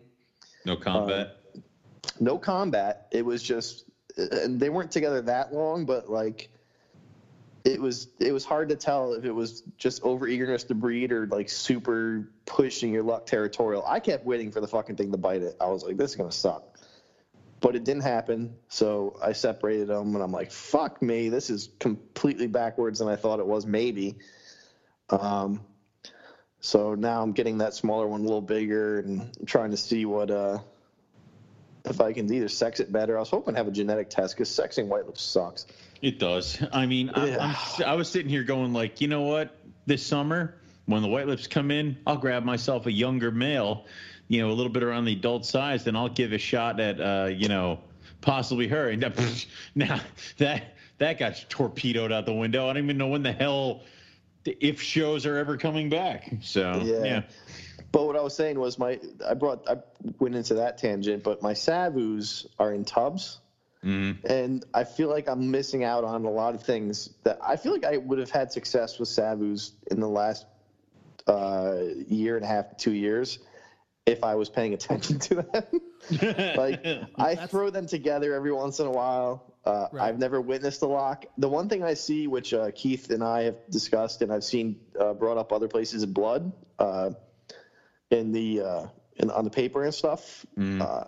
No 0.64 0.76
combat. 0.76 1.36
no 2.20 2.38
combat. 2.38 3.08
It 3.10 3.24
was 3.24 3.42
just, 3.42 3.84
and 4.16 4.58
they 4.60 4.70
weren't 4.70 4.92
together 4.92 5.20
that 5.22 5.52
long, 5.52 5.84
but 5.84 6.08
like, 6.08 6.48
it 7.64 7.80
was 7.80 8.08
it 8.18 8.32
was 8.32 8.44
hard 8.44 8.68
to 8.70 8.76
tell 8.76 9.14
if 9.14 9.24
it 9.24 9.32
was 9.32 9.62
just 9.78 10.02
over 10.02 10.26
eagerness 10.26 10.64
to 10.64 10.74
breed 10.74 11.12
or 11.12 11.26
like 11.26 11.48
super 11.48 12.28
pushing 12.44 12.92
your 12.92 13.02
luck 13.02 13.26
territorial. 13.26 13.84
I 13.86 14.00
kept 14.00 14.24
waiting 14.24 14.50
for 14.50 14.60
the 14.60 14.68
fucking 14.68 14.96
thing 14.96 15.12
to 15.12 15.18
bite 15.18 15.42
it. 15.42 15.56
I 15.60 15.66
was 15.66 15.84
like, 15.84 15.96
this 15.96 16.10
is 16.10 16.16
gonna 16.16 16.32
suck, 16.32 16.64
but 17.60 17.76
it 17.76 17.84
didn't 17.84 18.02
happen. 18.02 18.56
So 18.68 19.16
I 19.22 19.32
separated 19.32 19.88
them, 19.88 20.14
and 20.14 20.22
I'm 20.22 20.32
like, 20.32 20.50
fuck 20.50 21.00
me, 21.00 21.28
this 21.28 21.50
is 21.50 21.70
completely 21.78 22.48
backwards 22.48 22.98
than 22.98 23.08
I 23.08 23.16
thought 23.16 23.38
it 23.38 23.46
was. 23.46 23.64
Maybe. 23.64 24.16
Um, 25.10 25.60
so 26.60 26.94
now 26.94 27.22
I'm 27.22 27.32
getting 27.32 27.58
that 27.58 27.74
smaller 27.74 28.06
one 28.08 28.20
a 28.20 28.24
little 28.24 28.40
bigger 28.40 29.00
and 29.00 29.30
trying 29.46 29.72
to 29.72 29.76
see 29.76 30.04
what 30.04 30.30
uh 30.30 30.58
if 31.84 32.00
I 32.00 32.12
can 32.12 32.32
either 32.32 32.48
sex 32.48 32.80
it 32.80 32.92
better. 32.92 33.16
I 33.16 33.20
was 33.20 33.30
hoping 33.30 33.54
to 33.54 33.58
have 33.58 33.66
a 33.66 33.72
genetic 33.72 34.10
test 34.10 34.36
because 34.36 34.48
sexing 34.48 34.86
white 34.86 35.06
lips 35.06 35.22
sucks. 35.22 35.66
It 36.02 36.18
does. 36.18 36.62
I 36.72 36.86
mean, 36.86 37.10
I, 37.14 37.26
Yeah. 37.28 37.56
I'm, 37.78 37.84
I 37.84 37.94
was 37.94 38.08
sitting 38.08 38.28
here 38.28 38.42
going 38.42 38.72
like, 38.72 39.00
you 39.00 39.08
know 39.08 39.22
what? 39.22 39.56
This 39.86 40.04
summer, 40.04 40.56
when 40.86 41.00
the 41.02 41.08
white 41.08 41.28
lips 41.28 41.46
come 41.46 41.70
in, 41.70 41.96
I'll 42.06 42.16
grab 42.16 42.44
myself 42.44 42.86
a 42.86 42.92
younger 42.92 43.30
male, 43.30 43.86
you 44.28 44.42
know, 44.42 44.50
a 44.50 44.54
little 44.54 44.72
bit 44.72 44.82
around 44.82 45.04
the 45.04 45.12
adult 45.12 45.46
size, 45.46 45.84
then 45.84 45.96
I'll 45.96 46.08
give 46.08 46.32
a 46.32 46.38
shot 46.38 46.80
at, 46.80 47.00
uh, 47.00 47.28
you 47.32 47.48
know, 47.48 47.78
possibly 48.20 48.68
her. 48.68 48.90
And 48.90 49.00
now 49.74 50.00
that 50.38 50.74
that 50.98 51.18
got 51.18 51.44
torpedoed 51.48 52.12
out 52.12 52.26
the 52.26 52.32
window. 52.32 52.68
I 52.68 52.72
don't 52.72 52.84
even 52.84 52.98
know 52.98 53.08
when 53.08 53.22
the 53.22 53.32
hell 53.32 53.82
the 54.44 54.56
if 54.60 54.80
shows 54.80 55.26
are 55.26 55.36
ever 55.36 55.56
coming 55.56 55.88
back. 55.88 56.30
So 56.42 56.82
Yeah. 56.84 57.04
yeah, 57.04 57.22
But 57.90 58.06
what 58.06 58.16
I 58.16 58.20
was 58.22 58.34
saying 58.34 58.58
was 58.58 58.78
my 58.78 58.98
I 59.26 59.34
brought 59.34 59.68
I 59.68 59.76
went 60.18 60.34
into 60.34 60.54
that 60.54 60.78
tangent, 60.78 61.22
but 61.22 61.42
my 61.42 61.52
Savus 61.52 62.46
are 62.58 62.72
in 62.72 62.84
tubs. 62.84 63.38
Mhm. 63.84 64.18
And 64.24 64.64
I 64.72 64.84
feel 64.84 65.08
like 65.08 65.28
I'm 65.28 65.50
missing 65.50 65.82
out 65.84 66.04
on 66.04 66.24
a 66.24 66.30
lot 66.30 66.54
of 66.54 66.62
things 66.62 67.10
that 67.24 67.38
I 67.42 67.56
feel 67.56 67.72
like 67.72 67.84
I 67.84 67.96
would 67.96 68.18
have 68.18 68.30
had 68.30 68.52
success 68.52 68.98
with 68.98 69.08
Savus 69.08 69.72
in 69.90 70.00
the 70.00 70.08
last 70.08 70.46
uh, 71.26 71.76
year 72.06 72.36
and 72.36 72.44
a 72.44 72.48
half 72.48 72.76
two 72.76 72.92
years 72.92 73.38
if 74.06 74.24
I 74.24 74.34
was 74.34 74.48
paying 74.48 74.74
attention 74.74 75.18
to 75.20 75.34
them. 75.36 75.64
like 76.56 76.84
I 77.16 77.34
throw 77.46 77.70
them 77.70 77.86
together 77.86 78.34
every 78.34 78.52
once 78.52 78.80
in 78.80 78.86
a 78.86 78.90
while. 78.90 79.44
Uh, 79.64 79.86
Right. 79.92 80.08
I've 80.08 80.18
never 80.18 80.40
witnessed 80.40 80.82
a 80.82 80.86
lock. 80.86 81.24
The 81.38 81.48
one 81.48 81.68
thing 81.68 81.84
I 81.84 81.94
see, 81.94 82.26
which 82.26 82.52
uh, 82.52 82.72
Keith 82.74 83.10
and 83.10 83.22
I 83.22 83.42
have 83.42 83.56
discussed, 83.70 84.20
and 84.22 84.32
I've 84.32 84.42
seen 84.42 84.80
uh, 84.98 85.14
brought 85.14 85.38
up 85.38 85.52
other 85.52 85.68
places, 85.68 86.02
is 86.02 86.06
blood 86.06 86.52
uh, 86.80 87.10
in 88.10 88.32
the 88.32 88.60
uh, 88.62 88.86
in, 89.16 89.30
on 89.30 89.44
the 89.44 89.50
paper 89.50 89.84
and 89.84 89.94
stuff. 89.94 90.44
Uh, 90.82 91.04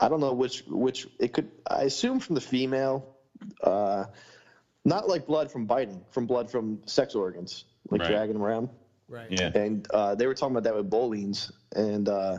I 0.00 0.08
don't 0.08 0.20
know 0.20 0.32
which 0.32 0.64
which 0.66 1.06
it 1.18 1.32
could. 1.32 1.50
I 1.68 1.82
assume 1.82 2.20
from 2.20 2.34
the 2.34 2.40
female, 2.40 3.16
uh, 3.62 4.06
not 4.84 5.08
like 5.08 5.26
blood 5.26 5.50
from 5.50 5.66
biting, 5.66 6.04
from 6.10 6.26
blood 6.26 6.50
from 6.50 6.80
sex 6.86 7.14
organs, 7.14 7.64
like 7.90 8.02
Right. 8.02 8.10
dragging 8.10 8.34
them 8.34 8.42
around 8.42 8.68
Right. 9.08 9.28
yeah. 9.30 9.50
and 9.54 9.86
uh, 9.92 10.14
they 10.14 10.26
were 10.26 10.34
talking 10.34 10.54
about 10.56 10.64
that 10.64 10.74
with 10.76 10.90
Boelen's, 10.90 11.52
and 11.74 12.08
uh, 12.08 12.38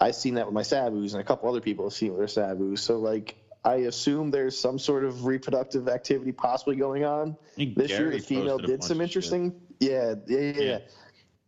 I 0.00 0.12
seen 0.12 0.34
that 0.34 0.46
with 0.46 0.54
my 0.54 0.62
Savus, 0.62 1.12
and 1.12 1.20
a 1.20 1.24
couple 1.24 1.48
other 1.48 1.60
people 1.60 1.84
have 1.86 1.92
seen 1.92 2.12
it 2.12 2.18
with 2.18 2.34
their 2.34 2.44
Savus. 2.44 2.78
So 2.78 2.98
like, 2.98 3.36
I 3.64 3.76
assume 3.76 4.30
there's 4.30 4.56
some 4.58 4.78
sort 4.78 5.04
of 5.04 5.26
reproductive 5.26 5.88
activity 5.88 6.32
possibly 6.32 6.76
going 6.76 7.04
on. 7.04 7.36
think 7.56 7.74
This 7.76 7.90
year, 7.90 8.10
the 8.10 8.18
female 8.20 8.58
did 8.58 8.82
some 8.84 9.00
interesting. 9.00 9.60
Yeah, 9.80 10.14
yeah, 10.26 10.38
yeah, 10.38 10.52
Yeah. 10.52 10.62
yeah. 10.62 10.78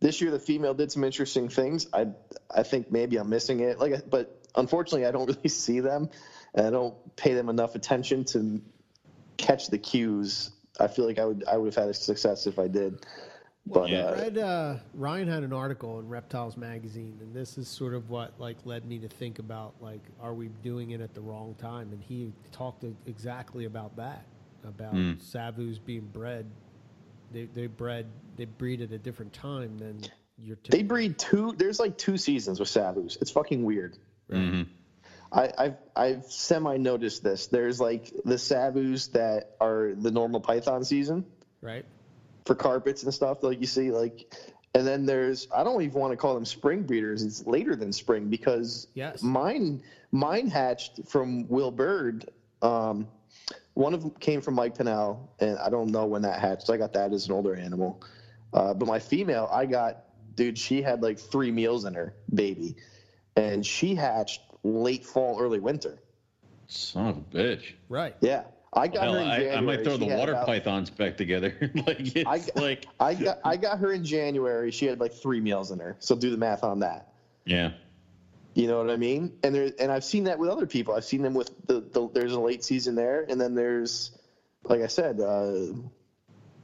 This 0.01 0.19
year, 0.19 0.31
the 0.31 0.39
female 0.39 0.73
did 0.73 0.91
some 0.91 1.03
interesting 1.03 1.47
things. 1.49 1.87
I 1.93 2.07
I 2.53 2.63
think 2.63 2.91
maybe 2.91 3.17
I'm 3.17 3.29
missing 3.29 3.59
it. 3.61 3.79
Like, 3.79 4.09
but 4.09 4.40
unfortunately, 4.55 5.05
I 5.05 5.11
don't 5.11 5.27
really 5.35 5.49
see 5.49 5.79
them, 5.79 6.09
and 6.53 6.65
I 6.67 6.69
don't 6.69 6.95
pay 7.15 7.33
them 7.33 7.49
enough 7.49 7.75
attention 7.75 8.23
to 8.25 8.61
catch 9.37 9.67
the 9.67 9.77
cues. 9.77 10.51
I 10.79 10.87
feel 10.87 11.05
like 11.05 11.19
I 11.19 11.25
would 11.25 11.43
I 11.45 11.57
would 11.57 11.73
have 11.73 11.83
had 11.83 11.89
a 11.89 11.93
success 11.93 12.47
if 12.47 12.59
I 12.59 12.67
did. 12.67 13.05
But 13.67 13.89
Yeah. 13.91 14.05
uh, 14.05 14.15
Read, 14.15 14.37
uh, 14.39 14.75
Ryan 14.95 15.27
had 15.27 15.43
an 15.43 15.53
article 15.53 15.99
in 15.99 16.09
Reptiles 16.09 16.57
magazine, 16.57 17.17
and 17.21 17.31
this 17.33 17.59
is 17.59 17.67
sort 17.67 17.93
of 17.93 18.09
what 18.09 18.33
like 18.39 18.57
led 18.65 18.85
me 18.85 18.97
to 18.99 19.07
think 19.07 19.37
about 19.37 19.73
like, 19.79 20.01
are 20.19 20.33
we 20.33 20.47
doing 20.63 20.91
it 20.91 21.01
at 21.01 21.13
the 21.13 21.21
wrong 21.21 21.55
time? 21.59 21.91
And 21.91 22.01
he 22.01 22.33
talked 22.51 22.83
exactly 23.05 23.65
about 23.65 23.95
that, 23.97 24.25
about 24.63 24.95
Mm. 24.95 25.17
Savus 25.21 25.77
being 25.83 26.07
bred. 26.11 26.47
They 27.31 27.45
they 27.45 27.67
bred 27.67 28.07
they 28.35 28.45
breed 28.45 28.81
at 28.81 28.91
a 28.91 28.97
different 28.97 29.31
time 29.33 29.77
than 29.77 30.01
your. 30.39 30.57
They 30.69 30.81
breed 30.83 31.19
two. 31.19 31.53
There's 31.55 31.79
like 31.79 31.97
two 31.97 32.17
seasons 32.17 32.59
with 32.59 32.69
Savus. 32.69 33.21
It's 33.21 33.31
fucking 33.31 33.63
weird. 33.63 33.97
Mhm. 34.37 34.67
I, 35.31 35.49
I've 35.57 35.77
I've 35.95 36.25
semi 36.25 36.77
noticed 36.77 37.23
this. 37.23 37.47
There's 37.47 37.79
like 37.79 38.11
the 38.25 38.35
Savus 38.35 39.11
that 39.13 39.55
are 39.61 39.93
the 39.95 40.11
normal 40.11 40.41
Python 40.41 40.83
season 40.83 41.25
right. 41.61 41.85
for 42.45 42.55
carpets 42.55 43.03
and 43.03 43.13
stuff, 43.13 43.41
like 43.41 43.61
you 43.61 43.65
see, 43.67 43.91
like, 43.91 44.33
and 44.75 44.85
then 44.85 45.05
there's 45.05 45.47
I 45.55 45.63
don't 45.63 45.81
even 45.81 45.99
want 45.99 46.11
to 46.11 46.17
call 46.17 46.33
them 46.33 46.45
spring 46.45 46.83
breeders. 46.83 47.23
It's 47.23 47.45
later 47.47 47.75
than 47.77 47.93
spring 47.93 48.29
because 48.29 48.87
Yes. 48.93 49.23
mine 49.23 49.83
mine 50.11 50.47
hatched 50.47 51.07
from 51.07 51.47
Will 51.47 51.71
Bird. 51.71 52.29
Um, 52.61 53.07
one 53.73 53.93
of 53.93 54.01
them 54.01 54.11
came 54.11 54.41
from 54.41 54.55
Mike 54.55 54.77
Pinnell, 54.77 55.29
and 55.39 55.57
I 55.59 55.69
don't 55.69 55.91
know 55.91 56.05
when 56.07 56.23
that 56.23 56.39
hatched. 56.41 56.69
I 56.69 56.75
got 56.75 56.91
that 56.93 57.13
as 57.13 57.27
an 57.27 57.31
older 57.33 57.55
animal. 57.55 58.03
Uh, 58.53 58.73
but 58.73 58.85
my 58.85 58.99
female, 58.99 59.47
I 59.49 59.65
got, 59.65 60.03
dude, 60.35 60.57
she 60.57 60.81
had 60.81 61.01
like 61.01 61.17
three 61.17 61.51
meals 61.51 61.85
in 61.85 61.93
her 61.93 62.13
baby, 62.33 62.75
and 63.35 63.65
she 63.65 63.95
hatched 63.95 64.41
late 64.63 65.05
fall, 65.05 65.39
early 65.39 65.59
winter. 65.59 65.99
Son 66.67 67.07
of 67.07 67.17
a 67.17 67.21
bitch. 67.21 67.73
Right. 67.89 68.15
Yeah, 68.21 68.43
I 68.73 68.87
got 68.87 69.03
Hell, 69.03 69.13
her 69.15 69.19
in 69.19 69.27
I, 69.27 69.35
January. 69.37 69.57
I 69.57 69.61
might 69.61 69.83
throw 69.83 69.97
She 69.97 70.07
the 70.07 70.15
water 70.15 70.31
about- 70.33 70.45
pythons 70.45 70.89
back 70.89 71.17
together. 71.17 71.53
like 71.87 72.15
it's 72.15 72.25
I, 72.57 72.59
like 72.59 72.85
I 72.99 73.13
got 73.13 73.39
I 73.43 73.57
got 73.57 73.79
her 73.79 73.91
in 73.91 74.03
January. 74.05 74.71
She 74.71 74.85
had 74.85 74.99
like 74.99 75.13
three 75.13 75.39
meals 75.41 75.71
in 75.71 75.79
her. 75.79 75.95
So 75.99 76.15
do 76.15 76.29
the 76.29 76.37
math 76.37 76.63
on 76.63 76.79
that. 76.79 77.13
yeah. 77.45 77.71
You 78.53 78.67
know 78.67 78.79
what 78.79 78.89
I 78.89 78.97
mean? 78.97 79.31
And 79.43 79.55
there, 79.55 79.71
and 79.79 79.89
I've 79.89 80.03
seen 80.03 80.25
that 80.25 80.37
with 80.37 80.49
other 80.49 80.65
people. 80.67 80.93
I've 80.93 81.05
seen 81.05 81.21
them 81.21 81.33
with 81.33 81.51
the, 81.67 81.79
the 81.79 82.09
there's 82.13 82.33
a 82.33 82.39
late 82.39 82.65
season 82.65 82.95
there, 82.95 83.25
and 83.29 83.39
then 83.39 83.55
there's, 83.55 84.11
like 84.65 84.81
I 84.81 84.87
said, 84.87 85.21
uh, 85.21 85.67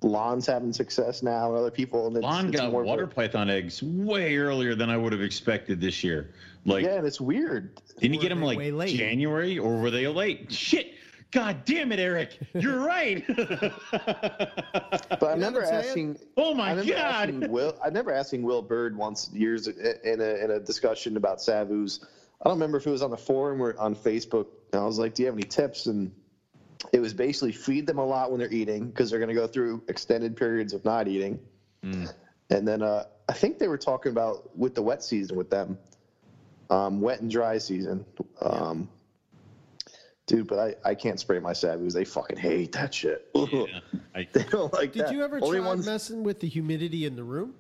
Lon's 0.01 0.45
having 0.45 0.71
success 0.73 1.23
now, 1.23 1.49
and 1.49 1.57
other 1.57 1.71
people. 1.71 2.07
And 2.07 2.15
it's, 2.17 2.23
Lon 2.23 2.47
it's 2.49 2.57
got 2.57 2.71
more 2.71 2.81
of 2.81 2.87
a- 2.87 2.89
water 2.89 3.07
python 3.07 3.49
eggs 3.49 3.81
way 3.81 4.37
earlier 4.37 4.75
than 4.75 4.89
I 4.89 4.97
would 4.97 5.11
have 5.11 5.21
expected 5.21 5.81
this 5.81 6.03
year. 6.03 6.31
Like, 6.65 6.85
yeah, 6.85 6.95
and 6.95 7.07
it's 7.07 7.21
weird. 7.21 7.75
didn't 7.99 8.13
he 8.13 8.17
Were 8.17 8.21
get 8.21 8.29
them 8.29 8.41
like 8.41 8.57
way 8.57 8.71
late? 8.71 8.95
January 8.95 9.57
or 9.57 9.77
were 9.77 9.89
they 9.91 10.07
late? 10.07 10.51
Shit! 10.51 10.93
God 11.31 11.65
damn 11.65 11.91
it, 11.91 11.99
Eric! 11.99 12.37
You're 12.53 12.79
right. 12.79 13.25
But 13.27 15.23
I 15.23 15.31
remember 15.31 15.61
what 15.61 15.69
I'm 15.69 15.75
asking. 15.75 16.17
oh 16.37 16.53
my 16.53 16.71
remember 16.71 16.93
god! 16.93 17.47
Will. 17.49 17.75
I 17.83 17.87
remember 17.87 18.11
asking 18.11 18.43
Will 18.43 18.61
Bird 18.61 18.95
once 18.97 19.29
years 19.33 19.67
in 19.67 20.21
a 20.21 20.43
in 20.43 20.51
a 20.51 20.59
discussion 20.59 21.17
about 21.17 21.39
Savus. 21.39 22.03
I 22.41 22.45
don't 22.49 22.53
remember 22.53 22.77
if 22.77 22.85
it 22.87 22.91
was 22.91 23.01
on 23.01 23.11
the 23.11 23.17
forum 23.17 23.61
or 23.61 23.77
on 23.79 23.95
Facebook. 23.95 24.47
And 24.73 24.81
I 24.81 24.85
was 24.85 24.99
like, 24.99 25.15
"Do 25.15 25.23
you 25.23 25.27
have 25.27 25.35
any 25.35 25.43
tips?" 25.43 25.87
And 25.87 26.11
it 26.93 26.99
was 26.99 27.13
basically 27.13 27.51
feed 27.51 27.87
them 27.87 27.97
a 27.97 28.05
lot 28.05 28.29
when 28.31 28.39
they're 28.39 28.51
eating 28.53 28.87
because 28.87 29.09
they're 29.09 29.19
going 29.19 29.29
to 29.29 29.35
go 29.35 29.47
through 29.47 29.83
extended 29.87 30.35
periods 30.35 30.73
of 30.73 30.83
not 30.85 31.07
eating. 31.07 31.39
Mm. 31.83 32.11
And 32.49 32.67
then 32.67 32.81
uh, 32.81 33.05
I 33.27 33.33
think 33.33 33.59
they 33.59 33.67
were 33.67 33.77
talking 33.77 34.11
about 34.11 34.57
with 34.57 34.75
the 34.75 34.81
wet 34.81 35.03
season 35.03 35.35
with 35.37 35.49
them, 35.49 35.77
um, 36.69 37.01
wet 37.01 37.21
and 37.21 37.29
dry 37.29 37.57
season. 37.57 38.05
Um, 38.41 38.89
Dude, 40.27 40.45
but 40.47 40.59
I, 40.59 40.89
I 40.89 40.93
can't 40.95 41.17
spray 41.17 41.39
my 41.39 41.53
Savus. 41.53 41.93
They 41.93 42.03
fucking 42.03 42.35
hate 42.37 42.73
that 42.73 42.93
shit. 42.93 43.29
Yeah, 43.33 43.63
I, 44.15 44.27
they 44.33 44.43
don't 44.43 44.73
like 44.73 44.91
Did 44.91 45.05
that. 45.05 45.13
you 45.13 45.23
ever 45.23 45.39
Only 45.41 45.59
try 45.59 45.67
ones- 45.67 45.85
messing 45.85 46.23
with 46.23 46.41
the 46.41 46.49
humidity 46.49 47.05
in 47.05 47.15
the 47.15 47.23
room? 47.23 47.53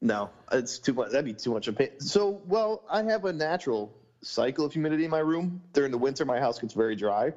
No, 0.00 0.30
it's 0.50 0.78
too 0.80 0.92
much. 0.94 1.10
That'd 1.10 1.24
be 1.24 1.34
too 1.34 1.52
much 1.52 1.68
of 1.68 1.76
pain. 1.78 2.00
So, 2.00 2.42
well, 2.46 2.82
I 2.90 3.02
have 3.04 3.24
a 3.24 3.32
natural 3.32 3.92
cycle 4.22 4.64
of 4.64 4.72
humidity 4.72 5.04
in 5.04 5.10
my 5.10 5.20
room. 5.20 5.60
During 5.72 5.90
the 5.90 5.98
winter, 5.98 6.24
my 6.24 6.38
house 6.38 6.58
gets 6.58 6.74
very 6.74 6.96
dry, 6.96 7.32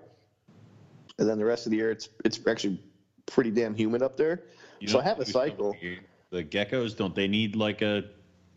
and 1.17 1.29
then 1.29 1.37
the 1.37 1.45
rest 1.45 1.65
of 1.65 1.71
the 1.71 1.77
year, 1.77 1.91
it's 1.91 2.09
it's 2.25 2.39
actually 2.47 2.81
pretty 3.25 3.51
damn 3.51 3.75
humid 3.75 4.01
up 4.01 4.17
there. 4.17 4.43
you 4.79 4.87
so 4.87 4.99
I 4.99 5.03
have 5.03 5.19
a 5.19 5.25
cycle. 5.25 5.75
weird. 5.81 5.99
The 6.31 6.43
geckos 6.43 6.95
don't 6.95 7.13
they 7.13 7.27
need 7.27 7.55
like 7.55 7.81
a 7.81 8.05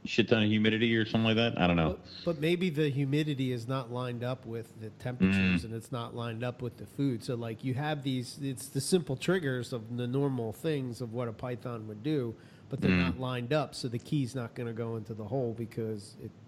shit 0.05 0.28
ton 0.28 0.42
of 0.42 0.48
humidity 0.48 0.94
or 0.96 1.05
something 1.05 1.24
like 1.24 1.36
that? 1.36 1.60
I 1.60 1.66
don't 1.66 1.76
know. 1.76 1.98
But, 2.24 2.36
but 2.36 2.40
maybe 2.40 2.70
the 2.70 2.88
humidity 2.90 3.52
is 3.52 3.66
not 3.66 3.90
lined 3.90 4.22
up 4.22 4.46
with 4.46 4.80
the 4.80 4.90
temperatures 5.02 5.62
mm. 5.62 5.64
and 5.64 5.74
it's 5.74 5.90
not 5.90 6.14
lined 6.14 6.44
up 6.44 6.62
with 6.62 6.76
the 6.76 6.86
food. 6.86 7.24
So, 7.24 7.34
like, 7.34 7.64
you 7.64 7.74
have 7.74 8.02
these, 8.02 8.38
it's 8.42 8.68
the 8.68 8.80
simple 8.80 9.16
triggers 9.16 9.72
of 9.72 9.96
the 9.96 10.06
normal 10.06 10.52
things 10.52 11.01
of 11.01 11.12
what 11.12 11.28
a 11.28 11.32
python 11.32 11.88
would 11.88 12.02
do, 12.02 12.34
but 12.68 12.80
they're 12.80 12.90
mm. 12.90 13.06
not 13.06 13.18
lined 13.18 13.52
up. 13.52 13.74
So 13.74 13.88
the 13.88 13.98
key's 13.98 14.34
not 14.34 14.55
going 14.55 14.66
to 14.66 14.74
go 14.74 14.96
into 14.96 15.14
the 15.14 15.24
hole 15.24 15.55
because 15.56 16.16
it, 16.22 16.24
it, 16.24 16.30
it, 16.30 16.43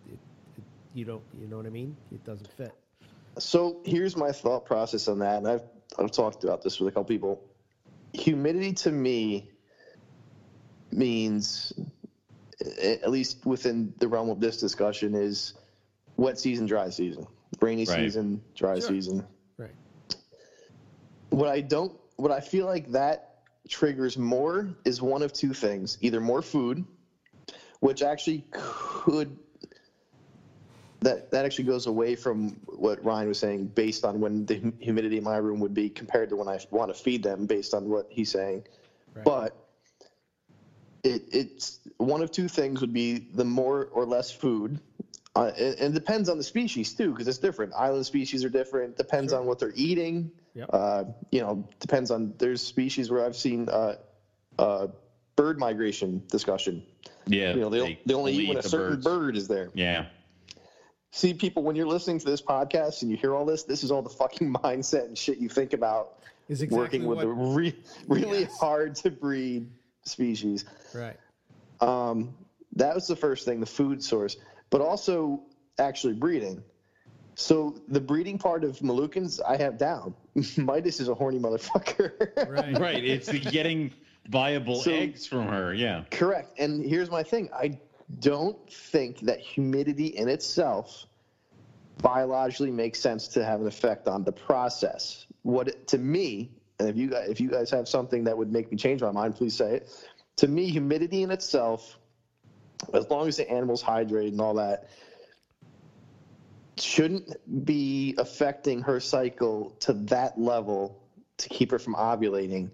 you 0.97 1.05
don't, 1.05 1.23
you 1.39 1.47
know 1.47 1.59
what 1.59 1.67
I 1.67 1.71
mean? 1.71 1.95
It 2.11 2.25
doesn't 2.25 2.51
fit. 2.53 2.73
So 3.39 3.83
here's 3.85 4.17
my 4.17 4.33
thought 4.33 4.65
process 4.65 5.09
on 5.09 5.19
that, 5.19 5.37
and 5.37 5.47
I've 5.47 5.63
I've 5.99 6.11
talked 6.11 6.43
about 6.43 6.63
this 6.63 6.81
with 6.81 6.89
a 6.89 6.91
couple 6.91 7.05
people. 7.05 7.45
Humidity 8.15 8.73
to 8.73 8.93
me 8.93 9.51
means, 10.91 11.75
at 12.83 13.11
least 13.11 13.45
within 13.45 13.93
the 13.99 14.09
realm 14.09 14.31
of 14.31 14.41
this 14.41 14.57
discussion, 14.57 15.15
is 15.15 15.53
wet 16.17 16.39
season, 16.39 16.65
dry 16.65 16.89
season, 16.89 17.27
rainy 17.61 17.85
Right. 17.85 17.97
season, 17.97 18.43
dry 18.55 18.79
Sure. 18.79 18.89
season. 18.89 19.27
Right. 19.59 19.75
What 21.29 21.49
I 21.49 21.61
don't, 21.61 21.93
what 22.17 22.31
I 22.31 22.41
feel 22.41 22.65
like 22.65 22.93
that 22.93 23.43
triggers 23.69 24.17
more 24.17 24.75
is 24.87 25.03
one 25.03 25.23
of 25.23 25.35
two 25.35 25.53
things: 25.53 25.99
either 26.01 26.23
more 26.23 26.41
food, 26.41 26.87
which 27.81 28.03
actually 28.03 28.47
could 28.51 29.37
that 31.01 31.31
that 31.31 31.45
actually 31.45 31.65
goes 31.65 31.87
away 31.87 32.15
from 32.17 32.51
what 32.67 33.05
Ryan 33.05 33.29
was 33.29 33.39
saying, 33.39 33.67
based 33.69 34.05
on 34.05 34.21
when 34.21 34.47
the 34.47 34.73
humidity 34.81 35.19
in 35.19 35.25
my 35.25 35.37
room 35.37 35.61
would 35.61 35.75
be 35.75 35.89
compared 35.91 36.31
to 36.31 36.37
when 36.37 36.49
I 36.49 36.59
want 36.71 36.95
to 36.95 37.01
feed 37.03 37.23
them, 37.23 37.47
based 37.47 37.75
on 37.75 37.89
what 37.89 38.07
he's 38.11 38.31
saying. 38.31 38.65
Right. 39.15 39.25
But 39.25 39.57
it, 41.05 41.23
it's 41.31 41.81
one 41.99 42.23
of 42.23 42.31
two 42.31 42.49
things 42.49 42.81
would 42.81 42.93
be 42.93 43.19
the 43.35 43.45
more 43.45 43.87
or 43.93 44.05
less 44.05 44.31
food. 44.31 44.81
Uh, 45.35 45.53
and, 45.59 45.75
and 45.79 45.95
it 45.95 45.99
depends 45.99 46.29
on 46.31 46.39
the 46.39 46.43
species 46.43 46.95
too, 46.95 47.11
because 47.11 47.29
it's 47.29 47.39
different. 47.39 47.73
Island 47.77 48.07
species 48.07 48.43
are 48.43 48.49
different. 48.49 48.97
Depends 48.97 49.33
Sure. 49.33 49.41
on 49.41 49.47
what 49.47 49.59
they're 49.59 49.75
eating. 49.77 50.31
Yep. 50.55 50.71
Uh, 50.73 51.05
you 51.31 51.41
know, 51.43 51.69
depends 51.79 52.11
on. 52.11 52.33
There's 52.39 52.63
species 52.63 53.11
where 53.11 53.25
I've 53.25 53.37
seen 53.37 53.69
uh, 53.69 53.97
uh, 54.59 54.87
bird 55.37 55.59
migration 55.59 56.23
discussion. 56.31 56.83
Yeah, 57.27 57.53
You 57.55 57.61
know, 57.61 57.69
they, 57.69 58.01
they 58.07 58.15
only 58.15 58.33
eat 58.33 58.49
when 58.49 58.57
a 58.57 58.63
certain 58.63 58.95
birds. 58.95 59.05
bird 59.05 59.37
is 59.37 59.47
there. 59.49 59.69
Yeah, 59.75 60.07
See, 61.17 61.33
people, 61.33 61.63
when 61.63 61.75
you're 61.77 61.87
listening 61.87 62.19
to 62.19 62.27
this 62.27 62.43
podcast 62.43 63.01
and 63.01 63.11
you 63.11 63.17
hear 63.17 63.35
all 63.35 63.47
this, 63.47 63.63
this 63.63 63.83
is 63.83 63.91
all 63.91 64.03
the 64.03 64.11
fucking 64.11 64.53
mindset 64.63 65.07
and 65.07 65.17
shit 65.17 65.39
you 65.39 65.49
think 65.49 65.73
about 65.73 66.19
Is 66.51 66.61
exactly 66.61 66.79
working 66.79 67.07
with 67.07 67.17
what, 67.19 67.25
a 67.27 67.29
re- 67.57 67.75
really 68.07 68.41
Yes. 68.41 68.59
hard 68.61 68.95
to 68.97 69.11
breed 69.11 69.67
species. 70.05 70.67
right. 70.95 71.17
Um, 71.81 72.35
that 72.75 72.95
was 72.95 73.07
the 73.07 73.17
first 73.17 73.47
thing, 73.47 73.61
the 73.61 73.65
food 73.67 74.05
source, 74.05 74.37
but 74.69 74.83
also 74.83 75.41
actually 75.79 76.13
breeding. 76.13 76.63
So 77.35 77.81
the 77.89 78.01
breeding 78.01 78.37
part 78.37 78.63
of 78.63 78.79
Moluccans, 78.81 79.41
I 79.47 79.57
have 79.57 79.79
down. 79.79 80.15
Midas 80.59 81.01
is 81.01 81.09
a 81.09 81.15
horny 81.15 81.39
motherfucker. 81.39 82.13
Right. 82.51 82.79
right. 82.79 83.03
It's 83.03 83.29
the 83.29 83.39
getting 83.41 83.91
viable 84.29 84.83
So- 84.83 84.91
eggs 84.93 85.27
from 85.27 85.47
her. 85.49 85.73
Yeah, 85.73 86.05
Correct. 86.11 86.59
And 86.59 86.85
here's 86.85 87.11
my 87.11 87.23
thing. 87.23 87.49
I 87.55 87.79
don't 88.19 88.71
think 88.73 89.21
that 89.21 89.41
humidity 89.41 90.07
in 90.07 90.29
itself 90.29 91.07
biologically 92.03 92.71
makes 92.71 93.01
sense 93.01 93.29
to 93.29 93.45
have 93.45 93.61
an 93.61 93.67
effect 93.67 94.07
on 94.07 94.25
the 94.25 94.33
process. 94.33 95.27
What 95.43 95.89
to 95.89 95.99
me, 95.99 96.51
and 96.79 96.89
if 96.89 96.97
you 96.97 97.09
guys 97.09 97.29
if 97.29 97.41
you 97.41 97.51
guys 97.51 97.71
have 97.71 97.89
something 97.89 98.25
that 98.25 98.37
would 98.37 98.53
make 98.53 98.71
me 98.71 98.77
change 98.77 99.03
my 99.03 99.11
mind, 99.11 99.37
please 99.37 99.57
say 99.57 99.77
it. 99.77 100.07
To 100.37 100.49
me, 100.49 100.69
humidity 100.69 101.23
in 101.23 101.31
itself, 101.31 101.99
as 102.93 103.09
long 103.09 103.27
as 103.27 103.39
the 103.39 103.51
animal's 103.51 103.83
hydrated 103.83 104.29
and 104.29 104.41
all 104.41 104.55
that, 104.55 104.89
shouldn't 106.79 107.65
be 107.65 108.15
affecting 108.19 108.83
her 108.83 109.01
cycle 109.01 109.71
to 109.81 109.95
that 109.95 110.39
level 110.39 111.03
to 111.39 111.49
keep 111.49 111.71
her 111.71 111.79
from 111.79 111.95
ovulating 111.95 112.71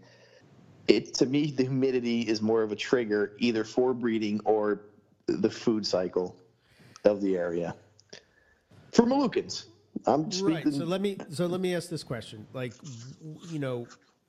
it 0.89 1.15
to 1.15 1.27
me 1.27 1.51
the 1.51 1.65
humidity 1.65 2.23
is 2.23 2.43
more 2.43 2.63
of 2.63 2.73
a 2.73 2.77
trigger 2.77 3.33
either 3.39 3.65
for 3.65 3.95
breeding 3.95 4.41
or 4.45 4.83
the 5.41 5.51
food 5.51 5.87
cycle 5.87 6.37
of 7.05 7.21
the 7.21 7.37
area 7.37 7.75
for 8.93 9.05
Moluccans. 9.05 9.65
I'm 10.07 10.31
speaking. 10.31 10.55
Right. 10.55 10.73
So 10.73 10.85
let 10.85 11.01
me 11.01 11.17
so 11.31 11.47
let 11.47 11.61
me 11.61 11.75
ask 11.75 11.89
this 11.89 12.03
question. 12.03 12.47
Like, 12.53 12.75
you 13.49 13.59
know, 13.59 13.87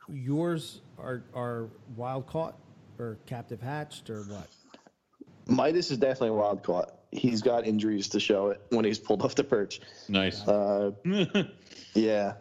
yours 0.09 0.81
are 0.97 1.23
are 1.33 1.69
wild 1.95 2.27
caught 2.27 2.57
or 2.99 3.17
captive 3.25 3.61
hatched 3.61 4.09
or 4.09 4.23
what? 4.23 4.47
Midas 5.47 5.91
is 5.91 5.97
definitely 5.97 6.31
wild 6.31 6.63
caught. 6.63 6.95
He's 7.11 7.41
got 7.41 7.67
injuries 7.67 8.07
to 8.09 8.19
show 8.19 8.49
it 8.49 8.61
when 8.69 8.85
he's 8.85 8.97
pulled 8.99 9.21
off 9.21 9.35
the 9.35 9.43
perch. 9.43 9.81
nice. 10.09 10.47
Uh, 10.47 10.91
yeah. 11.93 12.33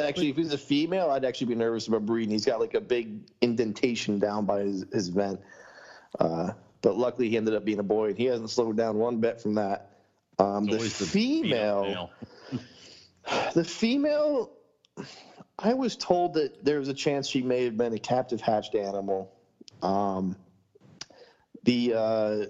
Actually, 0.00 0.30
if 0.30 0.36
he's 0.36 0.52
a 0.52 0.58
female, 0.58 1.10
I'd 1.10 1.24
actually 1.24 1.48
be 1.48 1.54
nervous 1.54 1.86
about 1.86 2.06
breeding. 2.06 2.30
He's 2.30 2.46
got 2.46 2.58
like 2.58 2.74
a 2.74 2.80
big 2.80 3.20
indentation 3.42 4.18
down 4.18 4.46
by 4.46 4.60
his, 4.60 4.86
his 4.90 5.08
vent. 5.08 5.38
Uh, 6.18 6.52
but 6.82 6.96
luckily, 6.96 7.28
he 7.30 7.36
ended 7.36 7.54
up 7.54 7.64
being 7.64 7.78
a 7.78 7.84
boy, 7.84 8.08
and 8.08 8.18
he 8.18 8.24
hasn't 8.26 8.50
slowed 8.50 8.76
down 8.76 8.98
one 8.98 9.18
bit 9.18 9.40
from 9.40 9.54
that. 9.54 9.90
Um, 10.38 10.66
the 10.66 10.74
Always 10.74 10.98
the 10.98 11.06
female, 11.06 12.10
male. 12.52 12.60
the 13.54 13.64
female, 13.64 14.50
I 15.58 15.74
was 15.74 15.96
told 15.96 16.34
that 16.34 16.64
there 16.64 16.78
was 16.78 16.88
a 16.88 16.94
chance 16.94 17.28
she 17.28 17.42
may 17.42 17.64
have 17.64 17.76
been 17.76 17.92
a 17.94 17.98
captive 17.98 18.40
hatched 18.40 18.74
animal. 18.74 19.32
Um, 19.82 20.36
the 21.64 21.94
uh, 21.94 22.46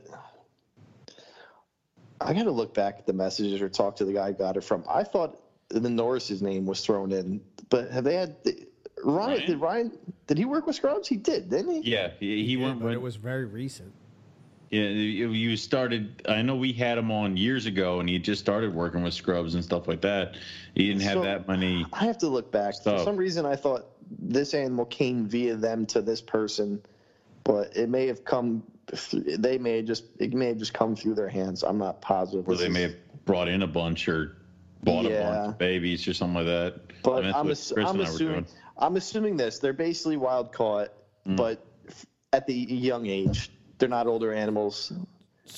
I 2.20 2.32
got 2.32 2.44
to 2.44 2.50
look 2.50 2.72
back 2.72 2.96
at 3.00 3.06
the 3.06 3.12
messages 3.12 3.60
or 3.60 3.68
talk 3.68 3.96
to 3.96 4.04
the 4.04 4.14
guy 4.14 4.28
I 4.28 4.32
got 4.32 4.56
it 4.56 4.64
from. 4.64 4.84
I 4.88 5.02
thought 5.02 5.38
the 5.68 5.90
Norris's 5.90 6.40
name 6.40 6.64
was 6.66 6.80
thrown 6.84 7.12
in, 7.12 7.42
but 7.68 7.90
have 7.90 8.04
they 8.04 8.14
had 8.14 8.36
Ryan? 9.04 9.30
Ryan? 9.30 9.46
Did 9.46 9.60
Ryan? 9.60 9.98
Did 10.26 10.38
he 10.38 10.44
work 10.44 10.66
with 10.66 10.76
Scrubs? 10.76 11.08
He 11.08 11.16
did, 11.16 11.50
didn't 11.50 11.82
he? 11.82 11.90
Yeah, 11.90 12.10
he, 12.18 12.46
he 12.46 12.56
Yeah, 12.56 12.68
went. 12.68 12.78
but 12.78 12.84
went 12.86 12.96
it 12.96 13.02
was 13.02 13.16
very 13.16 13.44
recent. 13.44 13.92
Yeah, 14.72 14.88
you 14.88 15.54
started. 15.58 16.22
I 16.26 16.40
know 16.40 16.56
we 16.56 16.72
had 16.72 16.96
him 16.96 17.10
on 17.12 17.36
years 17.36 17.66
ago, 17.66 18.00
and 18.00 18.08
he 18.08 18.18
just 18.18 18.40
started 18.40 18.74
working 18.74 19.02
with 19.02 19.12
Scrubs 19.12 19.54
and 19.54 19.62
stuff 19.62 19.86
like 19.86 20.00
that. 20.00 20.36
He 20.74 20.88
didn't 20.88 21.02
have 21.02 21.18
So- 21.18 21.22
that 21.24 21.46
many. 21.46 21.84
I 21.92 22.06
have 22.06 22.16
to 22.18 22.28
look 22.28 22.50
back. 22.50 22.76
For 22.82 22.98
some 23.00 23.16
reason, 23.16 23.44
I 23.44 23.54
thought 23.54 23.84
this 24.18 24.54
animal 24.54 24.86
came 24.86 25.26
via 25.26 25.56
them 25.56 25.84
to 25.86 26.00
this 26.00 26.22
person, 26.22 26.80
but 27.44 27.76
it 27.76 27.90
may 27.90 28.06
have 28.06 28.24
come. 28.24 28.62
They 29.12 29.58
may 29.58 29.76
have 29.76 29.84
just 29.84 30.04
it 30.18 30.32
may 30.32 30.46
have 30.48 30.56
just 30.56 30.72
come 30.72 30.96
through 30.96 31.14
their 31.16 31.28
hands. 31.28 31.62
I'm 31.62 31.76
not 31.78 32.00
positive. 32.00 32.48
Or 32.48 32.56
they 32.56 32.70
may 32.70 32.82
have 32.82 32.96
brought 33.26 33.48
in 33.48 33.60
a 33.62 33.66
bunch 33.66 34.08
or 34.08 34.38
bought 34.84 35.04
a 35.04 35.10
Yeah. 35.10 35.22
bunch 35.30 35.48
of 35.50 35.58
babies 35.58 36.08
or 36.08 36.14
something 36.14 36.34
like 36.34 36.46
that. 36.46 36.80
But 37.02 37.12
I 37.12 37.20
mean, 37.26 37.34
I'm, 37.34 37.44
what 37.46 37.52
ass- 37.52 37.72
I'm 37.72 37.78
and 37.78 37.88
I 37.88 37.92
were 37.92 38.02
assuming. 38.04 38.46
I'm 38.78 38.96
assuming 38.96 39.36
this. 39.36 39.58
They're 39.58 39.72
basically 39.74 40.16
wild 40.16 40.50
caught, 40.52 40.88
Mm. 41.28 41.36
but 41.36 41.62
at 42.32 42.46
the 42.46 42.54
young 42.54 43.04
age, 43.06 43.50
they're 43.82 43.88
not 43.88 44.06
older 44.06 44.32
animals. 44.32 44.92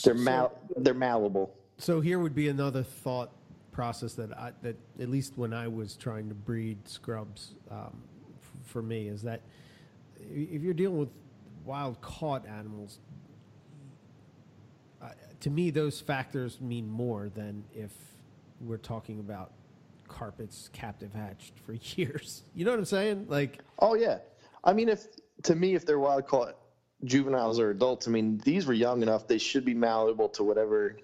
They're 0.02 0.14
mal 0.14 0.50
they're 0.78 0.94
malleable. 0.94 1.54
so 1.76 2.00
here 2.00 2.18
would 2.18 2.34
be 2.34 2.48
another 2.48 2.82
thought 2.82 3.30
process 3.70 4.14
that 4.14 4.32
I, 4.32 4.52
that 4.62 4.76
at 4.98 5.10
least 5.10 5.36
when 5.36 5.52
I 5.52 5.68
was 5.68 5.94
trying 5.94 6.30
to 6.30 6.34
breed 6.34 6.88
scrubs 6.88 7.52
um, 7.70 8.00
f- 8.40 8.66
for 8.66 8.80
me 8.80 9.08
is 9.08 9.20
that 9.24 9.42
if 10.34 10.62
you're 10.62 10.72
dealing 10.72 10.96
with 10.96 11.10
wild 11.66 12.00
caught 12.00 12.46
animals, 12.46 12.98
uh, 15.02 15.08
to 15.40 15.50
me 15.50 15.68
those 15.70 16.00
factors 16.00 16.62
mean 16.62 16.88
more 16.88 17.28
than 17.28 17.62
if 17.74 17.92
we're 18.62 18.78
talking 18.78 19.20
about 19.20 19.52
carpets 20.08 20.70
captive 20.72 21.12
hatched 21.12 21.52
for 21.66 21.72
years. 21.96 22.44
You 22.54 22.64
know 22.64 22.70
what 22.70 22.78
I'm 22.78 22.86
saying? 22.86 23.26
Like, 23.28 23.58
Oh 23.80 23.96
yeah, 23.96 24.20
I 24.64 24.72
mean, 24.72 24.88
if 24.88 25.08
to 25.42 25.54
me, 25.54 25.74
if 25.74 25.84
they're 25.84 25.98
wild 25.98 26.26
caught 26.26 26.56
juveniles 27.04 27.58
or 27.58 27.70
adults, 27.70 28.08
I 28.08 28.10
mean, 28.10 28.38
these 28.44 28.66
were 28.66 28.72
young 28.74 29.02
enough; 29.02 29.26
they 29.28 29.38
should 29.38 29.64
be 29.64 29.74
malleable 29.74 30.28
to 30.30 30.44
whatever. 30.44 30.96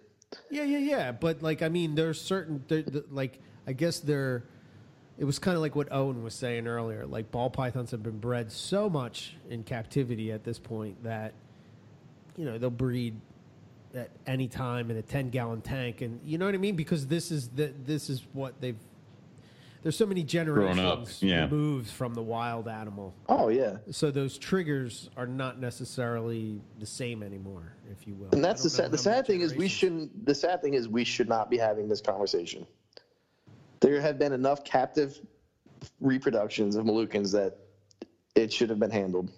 yeah, 0.50 0.64
yeah, 0.64 0.78
yeah. 0.78 1.12
But 1.12 1.42
like, 1.42 1.62
I 1.62 1.68
mean, 1.68 1.94
there's 1.94 2.20
certain 2.20 2.64
there- 2.68 2.82
there- 2.82 3.02
like 3.10 3.38
I 3.66 3.72
guess 3.72 4.00
they're. 4.00 4.44
It 5.18 5.24
was 5.24 5.38
kind 5.38 5.54
of 5.54 5.60
like 5.60 5.76
what 5.76 5.92
Owen 5.92 6.22
was 6.22 6.32
saying 6.34 6.66
earlier. 6.66 7.04
Like 7.04 7.30
ball 7.30 7.50
pythons 7.50 7.90
have 7.90 8.02
been 8.02 8.18
bred 8.18 8.50
so 8.50 8.88
much 8.88 9.36
in 9.50 9.64
captivity 9.64 10.32
at 10.32 10.44
this 10.44 10.58
point 10.58 11.02
that 11.04 11.34
you 12.36 12.46
know 12.46 12.56
they'll 12.56 12.70
breed 12.70 13.20
at 13.94 14.08
any 14.26 14.48
time 14.48 14.90
in 14.90 14.96
a 14.96 15.02
10 15.02 15.30
gallon 15.30 15.60
tank 15.60 16.00
and 16.00 16.20
you 16.24 16.38
know 16.38 16.46
what 16.46 16.54
i 16.54 16.58
mean 16.58 16.76
because 16.76 17.08
this 17.08 17.32
is 17.32 17.48
the 17.48 17.74
this 17.84 18.08
is 18.08 18.24
what 18.32 18.54
they've 18.60 18.78
there's 19.82 19.96
so 19.96 20.06
many 20.06 20.22
generations 20.22 21.22
yeah. 21.22 21.42
removed 21.42 21.90
from 21.90 22.14
the 22.14 22.22
wild 22.22 22.68
animal 22.68 23.14
Oh 23.28 23.48
yeah, 23.48 23.78
so 23.90 24.10
those 24.10 24.38
triggers 24.38 25.10
are 25.16 25.26
not 25.26 25.60
necessarily 25.60 26.60
the 26.78 26.86
same 26.86 27.22
anymore 27.22 27.74
if 27.90 28.06
you 28.06 28.14
will 28.14 28.28
and 28.32 28.44
that's 28.44 28.62
the 28.62 28.70
sad. 28.70 28.90
The 28.90 28.98
sad 28.98 29.26
thing 29.26 29.40
is 29.40 29.54
we 29.54 29.68
shouldn't. 29.68 30.26
The 30.26 30.34
sad 30.34 30.62
thing 30.62 30.74
is 30.74 30.88
we 30.88 31.04
should 31.04 31.28
not 31.28 31.50
be 31.50 31.58
having 31.58 31.88
this 31.88 32.00
conversation. 32.00 32.66
There 33.80 34.00
have 34.00 34.18
been 34.18 34.32
enough 34.32 34.64
captive 34.64 35.18
reproductions 36.00 36.76
of 36.76 36.84
Moluccans 36.84 37.32
that 37.32 37.56
it 38.34 38.52
should 38.52 38.70
have 38.70 38.78
been 38.78 38.90
handled. 38.90 39.30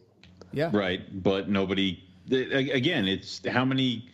yeah 0.53 0.71
Right, 0.73 1.23
but 1.23 1.49
nobody. 1.49 2.05
Again, 2.31 3.09
it's 3.09 3.47
how 3.49 3.65
many. 3.65 4.09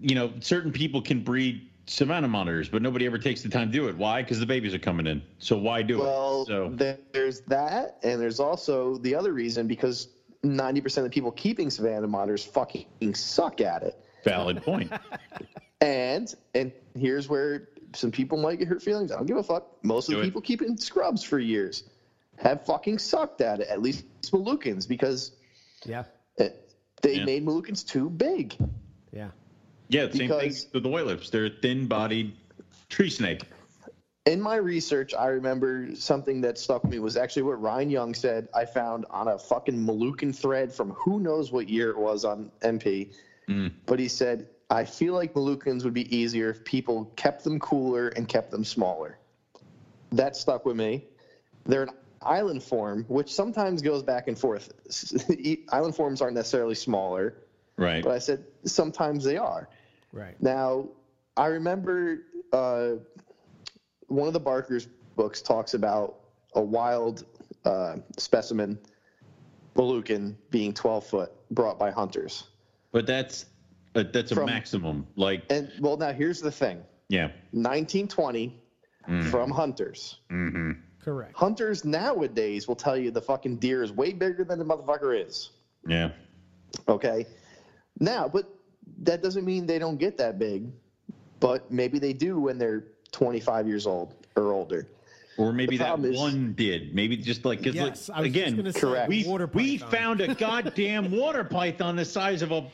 You 0.00 0.16
know, 0.16 0.32
certain 0.40 0.72
people 0.72 1.00
can 1.00 1.20
breed 1.20 1.70
savannah 1.86 2.28
monitors, 2.28 2.68
but 2.68 2.82
nobody 2.82 3.06
ever 3.06 3.18
takes 3.18 3.42
the 3.42 3.48
time 3.48 3.68
to 3.68 3.72
do 3.72 3.88
it. 3.88 3.96
Why? 3.96 4.22
Because 4.22 4.40
the 4.40 4.46
babies 4.46 4.74
are 4.74 4.78
coming 4.78 5.06
in. 5.06 5.22
So 5.38 5.56
why 5.56 5.82
do 5.82 5.98
Well, 6.00 6.42
it? 6.42 6.46
So 6.46 6.72
there's 7.12 7.40
that, 7.42 7.98
and 8.02 8.20
there's 8.20 8.40
also 8.40 8.98
the 8.98 9.14
other 9.14 9.32
reason 9.32 9.66
because 9.66 10.08
90% 10.44 10.98
of 10.98 11.04
the 11.04 11.10
people 11.10 11.32
keeping 11.32 11.70
Savannah 11.70 12.06
monitors 12.06 12.44
fucking 12.44 13.14
suck 13.14 13.60
at 13.60 13.82
it. 13.82 13.98
valid 14.24 14.62
point. 14.62 14.92
And 15.82 16.34
and 16.54 16.72
here's 16.98 17.28
where 17.28 17.68
some 17.94 18.10
people 18.10 18.38
might 18.38 18.58
get 18.58 18.66
hurt 18.66 18.82
feelings. 18.82 19.12
I 19.12 19.16
don't 19.16 19.26
give 19.26 19.36
a 19.36 19.42
fuck. 19.42 19.66
Most 19.84 20.08
of 20.08 20.14
the 20.14 20.22
it. 20.22 20.24
people 20.24 20.40
keeping 20.40 20.76
scrubs 20.78 21.22
for 21.22 21.38
years 21.38 21.84
have 22.38 22.64
fucking 22.64 22.98
sucked 22.98 23.42
at 23.42 23.60
it. 23.60 23.68
At 23.68 23.82
least 23.82 24.04
Moluccans 24.32 24.88
because 24.88 25.32
yeah 25.84 26.04
it, 26.38 26.72
they 27.02 27.16
Yeah. 27.16 27.24
made 27.26 27.44
Moluccans 27.44 27.86
too 27.86 28.08
big. 28.08 28.56
yeah 29.12 29.28
Yeah, 29.88 30.10
same 30.10 30.28
thing 30.28 30.52
with 30.72 30.82
the 30.82 30.88
white 30.88 31.06
lips. 31.06 31.30
They're 31.30 31.46
a 31.46 31.50
thin-bodied 31.50 32.32
tree 32.88 33.10
snake. 33.10 33.42
In 34.24 34.40
my 34.40 34.56
research, 34.56 35.14
I 35.14 35.28
remember 35.28 35.94
something 35.94 36.40
that 36.40 36.58
stuck 36.58 36.82
with 36.82 36.90
me 36.90 36.98
was 36.98 37.16
actually 37.16 37.42
what 37.42 37.62
Ryan 37.62 37.90
Young 37.90 38.12
said. 38.14 38.48
I 38.52 38.64
found 38.64 39.06
on 39.08 39.28
a 39.28 39.38
fucking 39.38 39.76
Moluccan 39.76 40.34
thread 40.34 40.72
from 40.72 40.90
who 40.90 41.20
knows 41.20 41.52
what 41.52 41.68
year 41.68 41.90
it 41.90 41.98
was 41.98 42.24
on 42.24 42.50
MP. 42.62 43.14
Mm. 43.48 43.70
But 43.86 44.00
he 44.00 44.08
said, 44.08 44.48
I 44.68 44.84
feel 44.84 45.14
like 45.14 45.34
Moluccans 45.34 45.84
would 45.84 45.94
be 45.94 46.14
easier 46.14 46.50
if 46.50 46.64
people 46.64 47.12
kept 47.14 47.44
them 47.44 47.60
cooler 47.60 48.08
and 48.08 48.28
kept 48.28 48.50
them 48.50 48.64
smaller. 48.64 49.18
That 50.10 50.34
stuck 50.34 50.66
with 50.66 50.76
me. 50.76 51.04
They're 51.64 51.84
an 51.84 51.90
island 52.20 52.64
form, 52.64 53.04
which 53.06 53.32
sometimes 53.32 53.80
goes 53.80 54.02
back 54.02 54.26
and 54.26 54.36
forth. 54.36 54.72
island 55.68 55.94
forms 55.94 56.20
aren't 56.20 56.34
necessarily 56.34 56.74
smaller, 56.74 57.34
Right. 57.76 58.02
but 58.02 58.10
I 58.12 58.18
said 58.18 58.44
sometimes 58.64 59.22
they 59.22 59.36
are. 59.36 59.68
Right 60.12 60.40
Now, 60.42 60.88
I 61.36 61.46
remember 61.46 62.18
uh, 62.52 62.92
one 64.08 64.26
of 64.26 64.32
the 64.32 64.40
Barker's 64.40 64.86
books 65.16 65.42
talks 65.42 65.74
about 65.74 66.20
a 66.54 66.60
wild 66.60 67.24
uh, 67.64 67.96
specimen, 68.18 68.78
Moluccan, 69.74 70.34
being 70.50 70.72
12 70.72 71.06
foot, 71.06 71.32
brought 71.50 71.78
by 71.78 71.90
hunters. 71.90 72.44
But 72.92 73.06
that's 73.06 73.46
a, 73.94 74.04
that's 74.04 74.32
a 74.32 74.36
From- 74.36 74.46
maximum. 74.46 75.06
Like, 75.16 75.44
And 75.50 75.70
well, 75.80 75.96
now 75.96 76.12
here's 76.12 76.40
the 76.40 76.50
thing: 76.52 76.82
yeah. 77.08 77.28
1920 77.52 78.62
Mm. 79.08 79.30
from 79.30 79.52
hunters. 79.52 80.18
hmm 80.30 80.72
correct 80.98 81.32
Hunters 81.36 81.84
nowadays 81.84 82.66
will 82.66 82.74
tell 82.74 82.96
you 82.96 83.12
the 83.12 83.22
fucking 83.22 83.58
deer 83.58 83.84
is 83.84 83.92
way 83.92 84.12
bigger 84.12 84.42
than 84.42 84.58
the 84.58 84.64
motherfucker 84.64 85.24
is. 85.24 85.50
Yeah. 85.86 86.10
Okay. 86.88 87.24
Now, 88.00 88.26
but 88.26 88.52
that 89.02 89.22
doesn't 89.22 89.44
mean 89.44 89.66
they 89.66 89.78
don't 89.78 89.98
get 89.98 90.16
that 90.18 90.38
big, 90.38 90.70
but 91.40 91.70
maybe 91.70 91.98
they 91.98 92.12
do 92.12 92.38
when 92.40 92.58
they're 92.58 92.84
25 93.12 93.66
years 93.66 93.86
old 93.86 94.14
or 94.36 94.52
older. 94.52 94.88
Or 95.38 95.52
maybe 95.52 95.76
The 95.76 95.84
that 95.84 95.88
problem 95.88 96.12
is- 96.12 96.18
one 96.18 96.54
did. 96.54 96.94
Maybe 96.94 97.16
just 97.16 97.44
like, 97.44 97.58
'cause, 97.62 97.74
like, 97.74 97.90
yes 97.90 98.10
I 98.12 98.20
was 98.20 98.26
again, 98.28 98.62
just 98.64 98.78
correct. 98.78 99.08
we 99.08 99.24
water 99.24 99.50
we 99.52 99.76
found 99.78 100.20
a 100.20 100.34
goddamn 100.34 101.10
water 101.10 101.44
python 101.44 101.96
the 101.96 102.04
size 102.04 102.40
of 102.42 102.52
a 102.52 102.66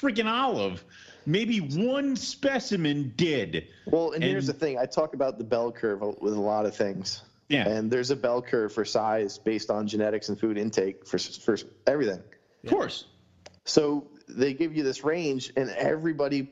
freaking 0.00 0.26
olive. 0.30 0.84
Maybe 1.24 1.58
one 1.60 2.14
specimen 2.16 3.12
did. 3.16 3.68
Well, 3.86 4.12
and, 4.12 4.22
here's 4.24 4.46
the 4.46 4.52
thing 4.52 4.78
I 4.78 4.86
talk 4.86 5.14
about 5.14 5.38
the 5.38 5.44
bell 5.44 5.70
curve 5.72 6.00
with 6.20 6.34
a 6.34 6.40
lot 6.40 6.64
of 6.66 6.74
things. 6.74 7.22
Yeah. 7.48 7.66
And 7.68 7.90
there's 7.90 8.10
a 8.10 8.16
bell 8.16 8.40
curve 8.42 8.72
for 8.72 8.84
size 8.84 9.38
based 9.38 9.70
on 9.70 9.86
genetics 9.86 10.28
and 10.28 10.38
food 10.38 10.58
intake 10.58 11.06
for, 11.06 11.18
for 11.18 11.56
everything. 11.86 12.20
Of 12.64 12.70
course. 12.70 13.06
So 13.64 14.06
they 14.28 14.54
give 14.54 14.76
you 14.76 14.82
this 14.82 15.04
range, 15.04 15.52
and 15.56 15.70
everybody 15.70 16.48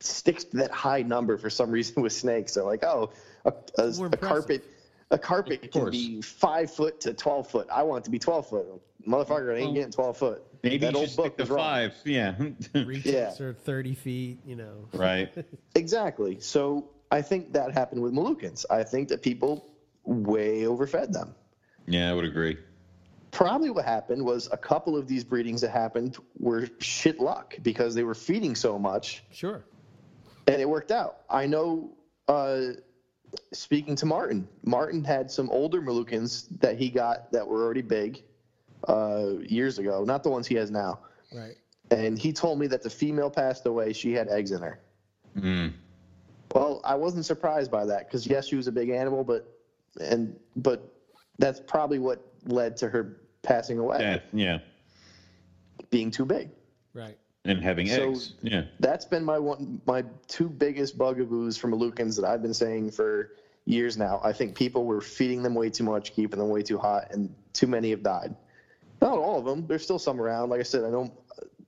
sticks 0.00 0.44
to 0.44 0.58
that 0.58 0.70
high 0.70 1.02
number 1.02 1.36
for 1.36 1.50
some 1.50 1.70
reason 1.70 2.02
with 2.02 2.12
snakes. 2.12 2.54
They're 2.54 2.64
like, 2.64 2.84
oh, 2.84 3.10
a, 3.44 3.52
a, 3.78 3.88
a 3.88 4.16
carpet, 4.16 4.64
a 5.10 5.18
carpet 5.18 5.70
can 5.72 5.90
be 5.90 6.20
five 6.22 6.70
foot 6.72 7.00
to 7.02 7.14
twelve 7.14 7.50
foot. 7.50 7.68
I 7.72 7.82
want 7.82 8.02
it 8.02 8.04
to 8.04 8.10
be 8.10 8.18
twelve 8.18 8.48
foot. 8.48 8.66
Motherfucker, 9.06 9.54
it 9.54 9.58
ain't 9.58 9.64
Well, 9.66 9.74
getting 9.74 9.92
twelve 9.92 10.16
foot. 10.16 10.42
Maybe 10.62 10.78
that 10.78 10.92
you 10.92 10.98
old 10.98 11.06
should 11.06 11.12
stick 11.12 11.24
book 11.24 11.36
to 11.38 11.42
was 11.44 11.50
wrong. 11.50 11.58
five. 11.64 11.94
Yeah. 12.04 12.34
reaches 12.74 13.06
Yeah. 13.06 13.32
are 13.46 13.52
30 13.54 13.94
feet 13.94 14.38
you 14.44 14.56
know 14.56 14.88
right. 14.92 15.30
Exactly. 15.76 16.40
So 16.40 16.90
I 17.12 17.22
think 17.22 17.52
that 17.52 17.72
happened 17.72 18.02
with 18.02 18.12
Moluccans. 18.12 18.66
I 18.68 18.82
think 18.82 19.08
that 19.10 19.22
people 19.22 19.68
way 20.04 20.66
overfed 20.66 21.12
them. 21.12 21.34
Yeah, 21.86 22.10
I 22.10 22.14
would 22.14 22.24
agree. 22.24 22.58
Probably 23.38 23.70
what 23.70 23.84
happened 23.84 24.24
was 24.24 24.48
a 24.50 24.56
couple 24.56 24.96
of 24.96 25.06
these 25.06 25.22
breedings 25.22 25.60
that 25.60 25.70
happened 25.70 26.18
were 26.40 26.68
shit 26.80 27.20
luck 27.20 27.54
because 27.62 27.94
they 27.94 28.02
were 28.02 28.14
feeding 28.14 28.56
so 28.56 28.80
much 28.80 29.22
sure 29.30 29.64
and 30.48 30.60
it 30.60 30.68
worked 30.68 30.90
out. 30.90 31.18
I 31.30 31.46
know, 31.46 31.92
uh, 32.26 32.60
speaking 33.52 33.94
to 33.96 34.06
Martin, 34.06 34.48
Martin 34.64 35.04
had 35.04 35.30
some 35.30 35.50
older 35.50 35.80
Moluccans 35.80 36.48
that 36.60 36.78
he 36.78 36.88
got 36.88 37.30
that 37.32 37.46
were 37.46 37.62
already 37.62 37.82
big 37.82 38.22
uh, 38.88 39.34
years 39.46 39.78
ago, 39.78 40.04
not 40.04 40.22
the 40.22 40.30
ones 40.30 40.46
he 40.46 40.54
has 40.54 40.70
now. 40.70 41.00
right 41.32 41.54
And 41.90 42.18
he 42.18 42.32
told 42.32 42.58
me 42.58 42.66
that 42.68 42.82
the 42.82 42.90
female 42.90 43.30
passed 43.30 43.66
away, 43.66 43.92
she 43.92 44.12
had 44.12 44.28
eggs 44.28 44.52
in 44.52 44.62
her. 44.62 44.80
Mm. 45.36 45.74
Well, 46.54 46.80
I 46.82 46.94
wasn't 46.94 47.26
surprised 47.26 47.70
by 47.70 47.84
that 47.84 48.08
because 48.08 48.26
yes, 48.26 48.48
she 48.48 48.56
was 48.56 48.66
a 48.66 48.72
big 48.72 48.88
animal, 48.88 49.22
but 49.22 49.54
and 50.00 50.34
but 50.56 50.92
that's 51.38 51.60
probably 51.60 51.98
what 51.98 52.26
led 52.46 52.76
to 52.78 52.88
her 52.88 53.20
passing 53.48 53.78
away, 53.78 53.98
Yeah, 54.00 54.20
yeah. 54.32 54.58
being 55.90 56.10
too 56.10 56.24
big. 56.26 56.50
right 56.94 57.16
And 57.44 57.62
having 57.62 57.86
So- 57.88 58.10
eggs. 58.10 58.34
Yeah. 58.42 58.64
That's 58.80 59.04
been 59.06 59.24
my 59.24 59.38
one, 59.38 59.80
my 59.86 60.04
two 60.26 60.48
biggest 60.50 60.98
bugaboos 60.98 61.56
from 61.56 61.70
Moluccans 61.72 62.14
that 62.16 62.24
I've 62.26 62.42
been 62.42 62.52
saying 62.54 62.90
for 62.90 63.32
years 63.64 63.96
now. 63.96 64.20
I 64.22 64.32
think 64.32 64.54
people 64.54 64.84
were 64.84 65.00
feeding 65.00 65.42
them 65.42 65.54
way 65.54 65.70
too 65.70 65.84
much, 65.84 66.12
keeping 66.12 66.38
them 66.38 66.48
way 66.50 66.62
too 66.62 66.76
hot, 66.78 67.08
and 67.12 67.34
too 67.54 67.66
many 67.66 67.90
have 67.90 68.02
died. 68.02 68.34
Not 69.00 69.16
all 69.18 69.38
of 69.38 69.44
them. 69.46 69.66
There's 69.66 69.82
still 69.84 69.98
some 69.98 70.20
around. 70.20 70.50
Like 70.50 70.60
I 70.60 70.64
said, 70.64 70.84
I 70.84 70.90
don't. 70.90 71.12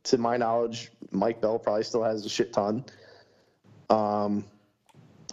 To 0.04 0.18
my 0.18 0.36
knowledge, 0.36 0.90
Mike 1.12 1.40
Bell 1.40 1.58
probably 1.58 1.84
still 1.84 2.02
has 2.02 2.24
a 2.26 2.28
shit 2.28 2.52
ton. 2.52 2.84
Um, 3.90 4.44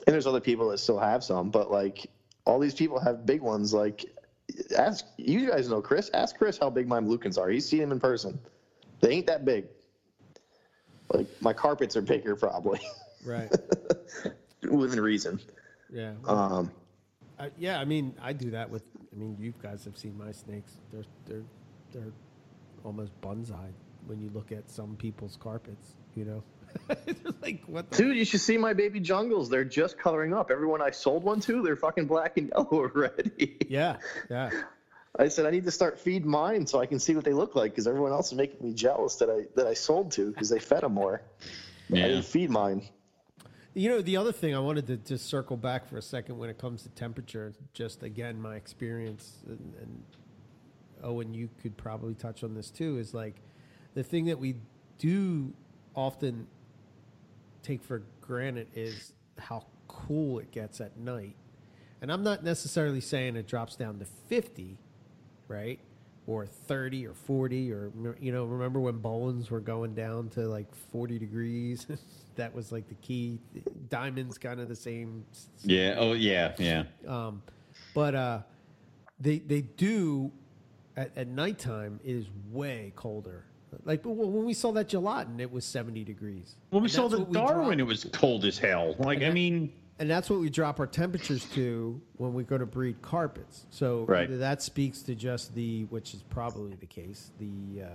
and 0.05 0.13
there's 0.13 0.27
other 0.27 0.41
people 0.41 0.69
that 0.69 0.77
still 0.79 0.99
have 0.99 1.23
some, 1.23 1.49
but 1.49 1.71
like 1.71 2.07
all 2.45 2.59
these 2.59 2.73
people 2.75 2.99
have 2.99 3.25
big 3.25 3.41
ones. 3.41 3.73
Like, 3.73 4.05
ask 4.77 5.05
you 5.17 5.49
guys 5.49 5.69
know 5.69 5.81
Chris. 5.81 6.09
Ask 6.13 6.37
Chris 6.37 6.57
how 6.57 6.69
big 6.69 6.87
my 6.87 6.99
Moluccans 6.99 7.37
are. 7.37 7.49
He's 7.49 7.67
seen 7.67 7.79
them 7.79 7.91
in 7.91 7.99
person. 7.99 8.39
They 9.01 9.11
ain't 9.11 9.27
that 9.27 9.45
big. 9.45 9.65
Like 11.13 11.27
my 11.41 11.53
carpets 11.53 11.95
are 11.95 12.01
bigger 12.01 12.35
probably 12.35 12.81
right 13.25 13.49
within 14.69 14.99
reason. 14.99 15.39
yeah 15.89 16.13
Um, 16.25 16.71
I, 17.39 17.51
yeah, 17.57 17.79
I 17.79 17.85
mean, 17.85 18.15
I 18.21 18.33
do 18.33 18.51
that 18.51 18.69
with. 18.69 18.83
I 19.13 19.15
mean, 19.15 19.37
you 19.39 19.53
guys 19.61 19.85
have 19.85 19.97
seen 19.97 20.17
my 20.17 20.31
snakes. 20.31 20.73
They're 20.91 21.05
they're 21.25 21.45
they're 21.91 22.13
almost 22.83 23.19
bonsai 23.21 23.71
when 24.05 24.21
you 24.21 24.29
look 24.33 24.51
at 24.51 24.69
some 24.69 24.95
people's 24.95 25.37
carpets. 25.37 25.95
You 26.15 26.25
know. 26.25 26.43
like 27.41 27.63
what? 27.65 27.89
The 27.91 27.97
Dude, 27.97 28.17
you 28.17 28.25
should 28.25 28.41
see 28.41 28.57
my 28.57 28.73
baby 28.73 28.99
jungles. 28.99 29.49
They're 29.49 29.63
just 29.65 29.97
coloring 29.97 30.33
up. 30.33 30.51
Everyone 30.51 30.81
I 30.81 30.91
sold 30.91 31.23
one 31.23 31.39
to, 31.41 31.61
they're 31.61 31.75
fucking 31.75 32.05
black 32.07 32.37
and 32.37 32.49
yellow 32.55 32.67
already. 32.71 33.57
Yeah, 33.67 33.97
yeah. 34.29 34.49
I 35.19 35.29
said 35.29 35.45
I 35.45 35.51
need 35.51 35.65
to 35.65 35.71
start 35.71 35.99
feeding 35.99 36.29
mine 36.29 36.67
so 36.67 36.79
I 36.79 36.85
can 36.85 36.99
see 36.99 37.15
what 37.15 37.25
they 37.25 37.33
look 37.33 37.55
like 37.55 37.71
because 37.71 37.87
everyone 37.87 38.11
else 38.11 38.27
is 38.31 38.37
making 38.37 38.65
me 38.65 38.73
jealous 38.73 39.15
that 39.15 39.29
I 39.29 39.47
that 39.55 39.67
I 39.67 39.73
sold 39.73 40.11
to 40.13 40.31
because 40.31 40.49
they 40.49 40.59
fed 40.59 40.81
them 40.83 40.93
more. 40.93 41.21
I 41.91 41.97
Yeah. 41.97 42.07
didn't 42.07 42.25
feed 42.25 42.49
mine. 42.49 42.87
You 43.73 43.89
know, 43.89 44.01
the 44.01 44.17
other 44.17 44.31
thing 44.31 44.55
I 44.55 44.59
wanted 44.59 44.87
to 44.87 44.97
just 44.97 45.27
circle 45.27 45.55
back 45.55 45.87
for 45.87 45.97
a 45.97 46.01
second 46.01 46.37
when 46.39 46.49
it 46.49 46.57
comes 46.57 46.81
to 46.83 46.89
temperature, 46.89 47.53
just 47.73 48.01
again, 48.01 48.41
my 48.41 48.55
experience, 48.55 49.43
and, 49.45 49.73
and 49.79 50.03
Owen, 51.03 51.33
you 51.35 51.47
could 51.61 51.77
probably 51.77 52.15
touch 52.15 52.43
on 52.43 52.55
this 52.55 52.71
too, 52.71 52.97
is 52.97 53.13
like 53.13 53.35
the 53.93 54.01
thing 54.03 54.25
that 54.25 54.39
we 54.39 54.55
do 54.97 55.53
often 55.95 56.47
take 57.63 57.83
for 57.83 58.03
granted 58.21 58.67
is 58.73 59.13
how 59.37 59.65
cool 59.87 60.39
it 60.39 60.51
gets 60.51 60.81
at 60.81 60.97
night. 60.97 61.35
And 62.01 62.11
I'm 62.11 62.23
not 62.23 62.43
necessarily 62.43 63.01
saying 63.01 63.35
it 63.35 63.47
drops 63.47 63.75
down 63.75 63.99
to 63.99 64.05
50, 64.05 64.77
right? 65.47 65.79
Or 66.27 66.45
30 66.45 67.07
or 67.07 67.13
40 67.13 67.71
or 67.71 67.91
you 68.19 68.31
know, 68.31 68.45
remember 68.45 68.79
when 68.79 68.99
Boelen's 68.99 69.49
were 69.49 69.61
going 69.61 69.95
down 69.95 70.29
to 70.29 70.41
like 70.41 70.73
40 70.91 71.17
degrees? 71.19 71.87
that 72.35 72.53
was 72.53 72.71
like 72.71 72.87
the 72.87 72.95
key. 72.95 73.39
Diamonds 73.89 74.37
kind 74.37 74.59
of 74.59 74.67
the 74.67 74.75
same 74.75 75.25
Yeah. 75.63 75.95
Oh, 75.97 76.13
yeah. 76.13 76.53
Yeah. 76.57 76.83
um, 77.07 77.41
but 77.93 78.15
uh, 78.15 78.39
they 79.19 79.39
they 79.39 79.61
do 79.61 80.31
at, 80.95 81.17
at 81.17 81.27
nighttime. 81.27 81.99
It 82.03 82.15
is 82.15 82.25
way 82.51 82.93
colder. 82.95 83.45
Like 83.85 84.01
when 84.05 84.45
we 84.45 84.53
saw 84.53 84.71
that 84.73 84.87
Julatten, 84.89 85.39
it 85.39 85.51
was 85.51 85.65
seventy 85.65 86.03
degrees. 86.03 86.55
When 86.69 86.83
we 86.83 86.87
And 86.87 86.93
saw 86.93 87.07
the 87.07 87.19
Darwin, 87.25 87.77
drop- 87.77 87.79
it 87.79 87.83
was 87.83 88.05
cold 88.13 88.45
as 88.45 88.57
hell. 88.57 88.95
Like, 88.97 89.21
I 89.21 89.29
mean, 89.29 89.73
and 89.99 90.09
that's 90.09 90.29
what 90.29 90.39
we 90.39 90.49
drop 90.49 90.79
our 90.79 90.87
temperatures 90.87 91.43
to 91.55 91.99
when 92.17 92.33
we 92.33 92.43
go 92.43 92.57
to 92.57 92.65
breed 92.65 93.01
carpets. 93.01 93.65
So 93.69 94.05
Right. 94.05 94.29
that 94.39 94.61
speaks 94.61 95.01
to 95.03 95.15
just 95.15 95.53
the, 95.55 95.85
which 95.85 96.13
is 96.13 96.21
probably 96.23 96.75
the 96.75 96.85
case, 96.85 97.31
the 97.39 97.83
uh, 97.83 97.87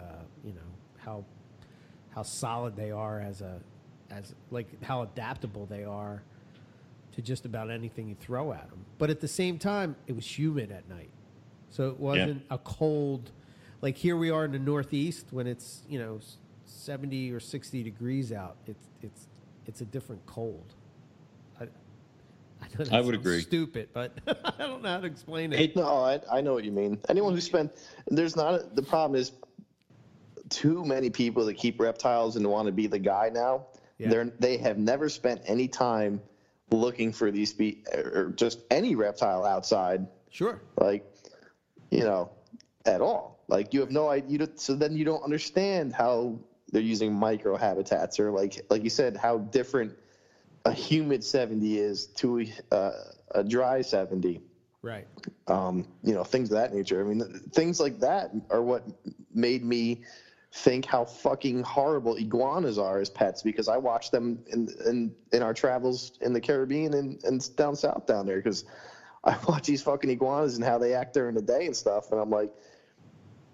you 0.44 0.52
know 0.52 0.60
how 0.98 1.24
how 2.10 2.22
solid 2.22 2.76
they 2.76 2.90
are 2.90 3.20
as 3.20 3.40
a 3.40 3.60
as 4.10 4.34
like 4.50 4.82
how 4.84 5.02
adaptable 5.02 5.64
they 5.66 5.84
are 5.84 6.22
to 7.12 7.22
just 7.22 7.44
about 7.46 7.70
anything 7.70 8.08
you 8.08 8.14
throw 8.14 8.52
at 8.52 8.68
them. 8.70 8.84
But 8.98 9.08
at 9.10 9.20
the 9.20 9.28
same 9.28 9.58
time, 9.58 9.96
it 10.06 10.14
was 10.14 10.38
humid 10.38 10.70
at 10.70 10.88
night, 10.88 11.10
so 11.70 11.88
it 11.88 11.98
wasn't 11.98 12.42
a 12.50 12.58
cold. 12.58 13.30
Like 13.82 13.96
here 13.96 14.16
we 14.16 14.30
are 14.30 14.44
in 14.44 14.52
the 14.52 14.60
Northeast 14.60 15.26
when 15.32 15.48
it's 15.48 15.82
you 15.88 15.98
know 15.98 16.20
seventy 16.64 17.32
or 17.32 17.40
sixty 17.40 17.82
degrees 17.82 18.32
out. 18.32 18.56
It's 18.66 18.86
it's 19.02 19.26
it's 19.66 19.80
a 19.80 19.84
different 19.84 20.24
cold. 20.24 20.74
I, 21.60 21.64
I, 21.64 22.66
know 22.78 22.96
I 22.96 23.00
would 23.00 23.16
agree. 23.16 23.42
Stupid, 23.42 23.88
but 23.92 24.16
I 24.26 24.66
don't 24.66 24.82
know 24.82 24.88
how 24.88 25.00
to 25.00 25.06
explain 25.06 25.52
it. 25.52 25.60
it, 25.60 25.76
No, 25.76 26.04
I, 26.04 26.20
I 26.30 26.40
know 26.40 26.54
what 26.54 26.64
you 26.64 26.70
mean. 26.70 27.00
Anyone 27.08 27.34
who 27.34 27.40
spent 27.40 27.72
there's 28.06 28.36
not 28.36 28.54
a, 28.54 28.66
the 28.72 28.82
problem 28.82 29.20
is 29.20 29.32
too 30.48 30.84
many 30.84 31.10
people 31.10 31.44
that 31.46 31.54
keep 31.54 31.80
reptiles 31.80 32.36
and 32.36 32.46
want 32.46 32.66
to 32.66 32.72
be 32.72 32.86
the 32.86 33.00
guy 33.00 33.30
now. 33.34 33.66
Yeah. 33.98 34.10
They're 34.10 34.32
they 34.38 34.58
have 34.58 34.78
never 34.78 35.08
spent 35.08 35.42
any 35.44 35.66
time 35.66 36.20
looking 36.70 37.12
for 37.12 37.32
these 37.32 37.50
spe- 37.50 37.84
or 37.92 38.32
just 38.36 38.60
any 38.70 38.94
reptile 38.94 39.44
outside, 39.44 40.06
sure. 40.30 40.62
like 40.78 41.04
you 41.90 42.04
know, 42.04 42.30
at 42.86 43.00
all. 43.00 43.41
Like 43.52 43.74
you 43.74 43.80
have 43.80 43.90
no 43.90 44.08
idea. 44.08 44.30
You 44.30 44.38
don't, 44.38 44.58
so 44.58 44.74
then 44.74 44.96
you 44.96 45.04
don't 45.04 45.22
understand 45.22 45.92
how 45.92 46.38
they're 46.70 46.80
using 46.80 47.12
micro 47.12 47.54
habitats 47.54 48.18
or 48.18 48.30
like 48.30 48.64
like 48.70 48.82
you 48.82 48.88
said 48.88 49.14
how 49.14 49.38
different 49.38 49.92
a 50.64 50.72
humid 50.72 51.22
70 51.22 51.78
is 51.78 52.06
to 52.06 52.46
uh, 52.70 52.92
a 53.32 53.44
dry 53.44 53.82
70 53.82 54.40
Right. 54.80 55.06
um, 55.46 55.86
you 56.02 56.14
know, 56.14 56.24
things 56.24 56.50
of 56.50 56.56
that 56.56 56.74
nature. 56.74 57.00
I 57.00 57.04
mean, 57.04 57.40
things 57.52 57.78
like 57.78 58.00
that 58.00 58.32
are 58.50 58.62
what 58.62 58.84
made 59.32 59.62
me 59.64 60.02
think 60.54 60.86
how 60.86 61.04
fucking 61.04 61.62
horrible 61.62 62.16
iguanas 62.16 62.78
are 62.78 62.98
as 62.98 63.10
pets 63.10 63.42
because 63.42 63.68
I 63.68 63.76
watch 63.76 64.10
them 64.10 64.42
in 64.50 64.68
in, 64.86 65.14
in 65.32 65.42
our 65.42 65.54
travels 65.54 66.12
in 66.22 66.32
the 66.32 66.40
Caribbean 66.40 66.94
and, 66.94 67.22
and 67.24 67.56
down 67.56 67.76
south 67.76 68.06
down 68.06 68.26
there 68.26 68.38
because 68.38 68.64
I 69.24 69.36
watch 69.48 69.66
these 69.66 69.82
fucking 69.82 70.10
iguanas 70.10 70.56
and 70.56 70.64
how 70.64 70.78
they 70.78 70.94
act 70.94 71.14
during 71.14 71.34
the 71.34 71.42
day 71.42 71.66
and 71.66 71.76
stuff, 71.76 72.10
and 72.12 72.20
I'm 72.20 72.30
like, 72.30 72.52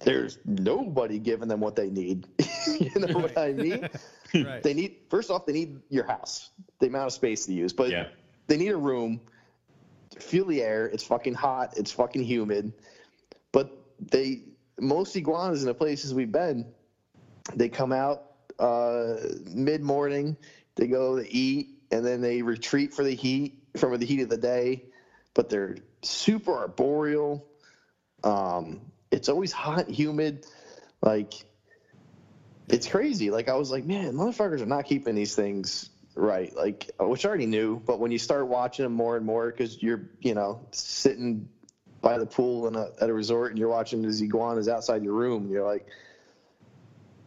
there's 0.00 0.38
nobody 0.44 1.18
giving 1.18 1.48
them 1.48 1.60
what 1.60 1.76
they 1.76 1.90
need. 1.90 2.26
you 2.66 2.90
know 3.00 3.18
what 3.18 3.36
I 3.38 3.52
mean? 3.52 3.88
Right. 4.34 4.62
They 4.62 4.74
need 4.74 4.96
first 5.08 5.30
off, 5.30 5.46
they 5.46 5.54
need 5.54 5.80
your 5.88 6.04
house, 6.04 6.50
the 6.80 6.86
amount 6.88 7.06
of 7.06 7.12
space 7.14 7.46
to 7.46 7.54
use, 7.54 7.72
but 7.72 7.88
Yeah. 7.88 8.08
they 8.46 8.58
need 8.58 8.68
a 8.68 8.76
room. 8.76 9.22
To 10.10 10.20
feel 10.20 10.44
the 10.44 10.62
air. 10.62 10.84
It's 10.84 11.02
fucking 11.02 11.32
hot. 11.32 11.78
It's 11.78 11.92
fucking 11.92 12.22
humid. 12.24 12.74
But 13.52 13.70
they 14.00 14.42
most 14.78 15.16
iguanas 15.16 15.62
in 15.62 15.66
the 15.66 15.72
places 15.72 16.12
we've 16.12 16.30
been, 16.30 16.66
they 17.54 17.70
come 17.70 17.90
out 17.90 18.22
uh, 18.58 19.14
mid 19.46 19.80
morning. 19.80 20.36
They 20.74 20.88
go 20.88 21.16
to 21.16 21.26
eat 21.34 21.78
and 21.90 22.04
then 22.04 22.20
they 22.20 22.42
retreat 22.42 22.92
for 22.92 23.04
the 23.04 23.14
heat 23.14 23.62
from 23.78 23.96
the 23.98 24.04
heat 24.04 24.20
of 24.20 24.28
the 24.28 24.36
day. 24.36 24.84
But 25.32 25.48
they're 25.48 25.76
super 26.02 26.52
arboreal. 26.54 27.46
Um, 28.22 28.82
it's 29.10 29.28
always 29.28 29.52
hot, 29.52 29.88
humid. 29.88 30.46
Like 31.02 31.34
it's 32.68 32.86
crazy. 32.86 33.30
Like 33.30 33.48
I 33.48 33.54
was 33.54 33.70
like, 33.70 33.84
man, 33.84 34.14
motherfuckers 34.14 34.60
are 34.60 34.66
not 34.66 34.84
keeping 34.84 35.14
these 35.14 35.34
things 35.34 35.90
right. 36.14 36.54
Like, 36.54 36.90
which 37.00 37.24
I 37.24 37.28
already 37.28 37.46
knew, 37.46 37.80
but 37.84 37.98
when 38.00 38.10
you 38.10 38.18
start 38.18 38.46
watching 38.48 38.84
them 38.84 38.92
more 38.92 39.16
and 39.16 39.24
more, 39.24 39.50
because 39.50 39.82
you're, 39.82 40.10
you 40.20 40.34
know, 40.34 40.66
sitting 40.72 41.48
by 42.00 42.18
the 42.18 42.26
pool 42.26 42.68
in 42.68 42.76
a, 42.76 42.88
at 43.00 43.08
a 43.08 43.12
resort 43.12 43.50
and 43.50 43.58
you're 43.58 43.68
watching 43.68 44.02
these 44.02 44.20
iguanas 44.20 44.68
outside 44.68 45.02
your 45.02 45.14
room, 45.14 45.44
and 45.44 45.50
you're 45.50 45.66
like, 45.66 45.86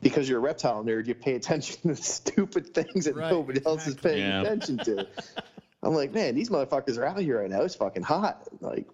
because 0.01 0.27
you're 0.27 0.39
a 0.39 0.41
reptile 0.41 0.83
nerd, 0.83 1.07
you 1.07 1.15
pay 1.15 1.35
attention 1.35 1.81
to 1.81 1.87
the 1.89 1.95
stupid 1.95 2.73
things 2.73 3.05
that 3.05 3.15
Right, 3.15 3.31
nobody 3.31 3.61
else 3.65 3.87
is 3.87 3.95
paying 3.95 4.19
Yeah. 4.19 4.41
attention 4.41 4.77
to. 4.79 5.07
I'm 5.83 5.93
like, 5.95 6.13
man, 6.13 6.35
these 6.35 6.49
motherfuckers 6.49 6.97
are 6.99 7.05
out 7.05 7.19
here 7.19 7.39
right 7.41 7.49
now. 7.49 7.61
It's 7.61 7.75
fucking 7.75 8.03
hot. 8.03 8.47
Like, 8.59 8.87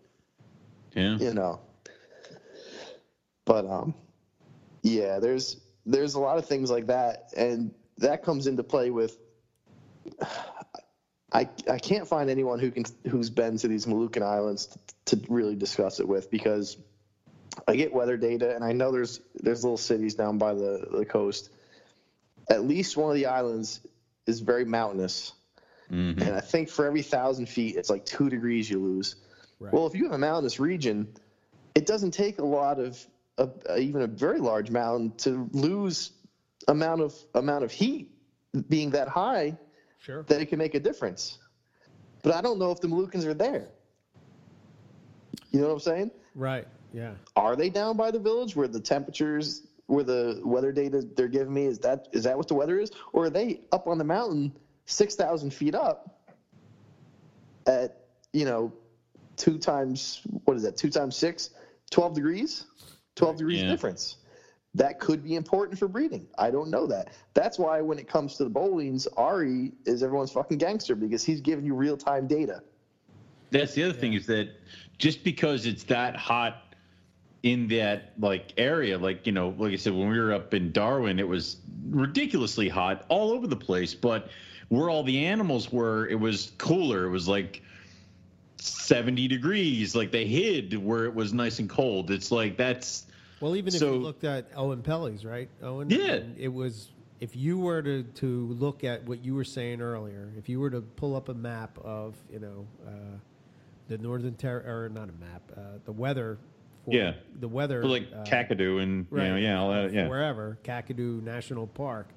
yeah. 0.96 1.18
you 1.18 1.34
know. 1.34 1.60
But 3.48 3.66
um, 3.66 3.96
yeah, 4.84 5.20
there's 5.20 5.58
there's 5.86 6.14
a 6.16 6.20
lot 6.20 6.38
of 6.38 6.46
things 6.46 6.70
like 6.70 6.88
that, 6.88 7.32
and 7.36 7.72
that 7.98 8.22
comes 8.22 8.46
into 8.46 8.62
play 8.62 8.92
with. 8.92 9.18
I 11.32 11.50
I 11.70 11.80
can't 11.80 12.08
find 12.08 12.30
anyone 12.30 12.60
who 12.60 12.70
can 12.70 12.84
who's 13.10 13.30
been 13.30 13.58
to 13.58 13.68
these 13.70 13.86
Moluccan 13.86 14.22
Islands 14.22 14.78
to, 15.06 15.16
to 15.16 15.26
really 15.32 15.56
discuss 15.56 16.00
it 16.02 16.08
with 16.08 16.30
because 16.30 16.78
I 17.68 17.78
get 17.78 17.94
weather 17.94 18.18
data, 18.18 18.54
and 18.54 18.64
I 18.64 18.74
know 18.74 18.92
there's 18.92 19.22
there's 19.36 19.64
little 19.64 19.78
cities 19.78 20.14
down 20.14 20.38
by 20.38 20.54
the 20.54 20.86
the 20.92 21.06
coast. 21.06 21.50
At 22.50 22.66
least 22.66 22.98
one 22.98 23.10
of 23.10 23.16
the 23.16 23.28
islands 23.28 23.80
is 24.26 24.42
very 24.42 24.66
mountainous, 24.66 25.32
Mhm. 25.90 26.22
and 26.22 26.36
I 26.36 26.42
think 26.42 26.68
for 26.70 26.86
every 26.86 27.02
thousand 27.02 27.48
feet, 27.48 27.78
it's 27.78 27.90
like 27.90 28.06
two 28.06 28.30
degrees 28.30 28.70
you 28.70 28.80
lose. 28.80 29.16
Right. 29.60 29.74
Well, 29.74 29.88
if 29.88 29.96
you 29.96 30.04
have 30.04 30.14
a 30.14 30.18
mountainous 30.18 30.60
region, 30.60 31.08
it 31.76 31.86
doesn't 31.86 32.12
take 32.12 32.40
a 32.40 32.46
lot 32.46 32.80
of, 32.80 33.06
of 33.38 33.54
even 33.78 34.02
a 34.02 34.08
very 34.08 34.40
large 34.40 34.72
mountain 34.72 35.12
to 35.18 35.50
lose 35.52 36.12
amount 36.68 37.02
of 37.02 37.14
amount 37.36 37.64
of 37.64 37.72
heat 37.72 38.12
being 38.70 38.90
that 38.92 39.08
high 39.08 39.58
sure. 40.00 40.24
that 40.24 40.42
it 40.42 40.48
can 40.48 40.58
make 40.58 40.76
a 40.76 40.80
difference. 40.80 41.38
But 42.24 42.34
I 42.34 42.42
don't 42.42 42.60
know 42.60 42.72
if 42.72 42.82
the 42.82 42.88
Moluccans 42.88 43.26
are 43.26 43.34
there. 43.34 43.68
You 45.52 45.62
know 45.62 45.68
what 45.68 45.74
I'm 45.74 45.80
saying? 45.80 46.12
Right. 46.36 46.68
Yeah. 46.94 47.14
Are 47.36 47.56
they 47.56 47.70
down 47.70 47.96
by 47.96 48.12
the 48.12 48.20
village 48.20 48.56
where 48.56 48.68
the 48.68 48.80
temperatures, 48.80 49.68
where 49.86 50.04
the 50.04 50.42
weather 50.44 50.72
data 50.72 51.06
they're 51.16 51.28
giving 51.28 51.54
me 51.54 51.66
is 51.66 51.80
that 51.80 52.08
is 52.12 52.24
that 52.24 52.38
what 52.38 52.48
the 52.48 52.56
weather 52.56 52.80
is, 52.80 52.92
or 53.14 53.26
are 53.26 53.30
they 53.30 53.62
up 53.72 53.88
on 53.88 53.98
the 53.98 54.04
mountain, 54.04 54.52
six 54.86 55.16
thousand 55.16 55.54
feet 55.54 55.76
up, 55.76 56.20
at 57.68 58.06
you 58.34 58.46
know, 58.46 58.74
two 59.36 59.58
times 59.58 60.22
what 60.46 60.58
is 60.58 60.64
that? 60.64 60.76
Two 60.76 60.90
times 60.90 61.16
six, 61.16 61.52
12 61.92 62.16
degrees, 62.16 62.66
twelve 63.18 63.38
degrees 63.38 63.62
Yeah. 63.62 63.70
difference. 63.70 64.18
That 64.76 65.00
could 65.00 65.24
be 65.24 65.36
important 65.36 65.80
for 65.80 65.88
breeding. 65.88 66.28
I 66.38 66.52
don't 66.52 66.70
know 66.70 66.86
that. 66.88 67.14
That's 67.34 67.58
why 67.58 67.82
when 67.82 67.98
it 67.98 68.08
comes 68.08 68.36
to 68.38 68.44
the 68.44 68.50
Boelen's, 68.50 69.08
Ari 69.18 69.72
is 69.86 70.04
everyone's 70.04 70.32
fucking 70.32 70.60
gangster 70.60 70.96
because 70.96 71.24
he's 71.24 71.42
giving 71.42 71.66
you 71.66 71.74
real 71.74 71.98
time 71.98 72.28
data. 72.28 72.62
That's 73.50 73.74
the 73.74 73.84
other 73.84 73.94
thing 73.94 74.14
is 74.14 74.26
that 74.28 74.50
just 75.00 75.24
because 75.24 75.66
it's 75.66 75.84
that 75.86 76.16
hot 76.16 76.76
in 77.44 77.68
that 77.70 78.14
like 78.20 78.54
area, 78.58 78.98
like 78.98 79.26
you 79.26 79.32
know, 79.32 79.56
like 79.58 79.74
I 79.74 79.78
said, 79.78 79.94
when 79.94 80.10
we 80.10 80.20
were 80.20 80.34
up 80.34 80.54
in 80.54 80.72
Darwin, 80.72 81.18
it 81.20 81.28
was 81.28 81.58
ridiculously 81.90 82.70
hot 82.70 83.06
all 83.10 83.32
over 83.32 83.48
the 83.48 83.56
place. 83.56 83.96
But 83.96 84.30
where 84.70 84.90
all 84.90 85.02
the 85.04 85.26
animals 85.26 85.72
were, 85.72 86.08
it 86.08 86.20
was 86.20 86.52
cooler. 86.58 87.06
It 87.06 87.10
was 87.10 87.28
like 87.28 87.64
seventy 88.58 89.28
degrees. 89.28 89.96
Like 89.96 90.12
they 90.12 90.26
hid 90.26 90.78
where 90.84 91.06
it 91.06 91.16
was 91.16 91.34
nice 91.34 91.58
and 91.60 91.70
cold. 91.70 92.12
It's 92.12 92.32
like 92.32 92.58
that's 92.58 93.07
Well, 93.40 93.56
even 93.56 93.74
if 93.74 93.82
you 93.82 93.92
looked 93.92 94.24
at 94.24 94.52
Oenpelli's, 94.54 95.24
right? 95.26 95.50
Owen. 95.62 95.90
Yeah. 95.90 96.20
It 96.38 96.48
was 96.54 96.90
if 97.20 97.36
you 97.36 97.58
were 97.60 97.82
to, 97.82 98.04
to 98.04 98.48
look 98.60 98.84
at 98.84 99.04
what 99.06 99.24
you 99.26 99.34
were 99.36 99.44
saying 99.44 99.82
earlier, 99.82 100.32
if 100.38 100.50
you 100.50 100.60
were 100.60 100.70
to 100.70 100.82
pull 100.82 101.16
up 101.16 101.30
a 101.30 101.34
map 101.34 101.78
of 101.84 102.16
you 102.32 102.40
know 102.40 102.68
uh, 102.88 102.92
the 103.88 103.98
northern 103.98 104.36
ter- 104.36 104.64
or 104.66 104.90
not 104.90 105.10
a 105.10 105.14
map, 105.14 105.42
uh, 105.56 105.62
the 105.86 105.92
weather, 105.92 106.38
for 106.86 106.94
Yeah. 106.94 107.14
the 107.40 107.48
weather, 107.48 107.82
For 107.82 107.88
like 107.88 108.08
uh, 108.14 108.24
Kakadu 108.24 108.82
and 108.82 109.08
you 109.12 109.18
know, 109.18 109.36
yeah, 109.36 109.60
all 109.60 109.72
that, 109.72 109.94
yeah. 109.94 110.08
wherever 110.08 110.58
Kakadu 110.64 111.22
National 111.24 111.68
Park, 111.68 112.10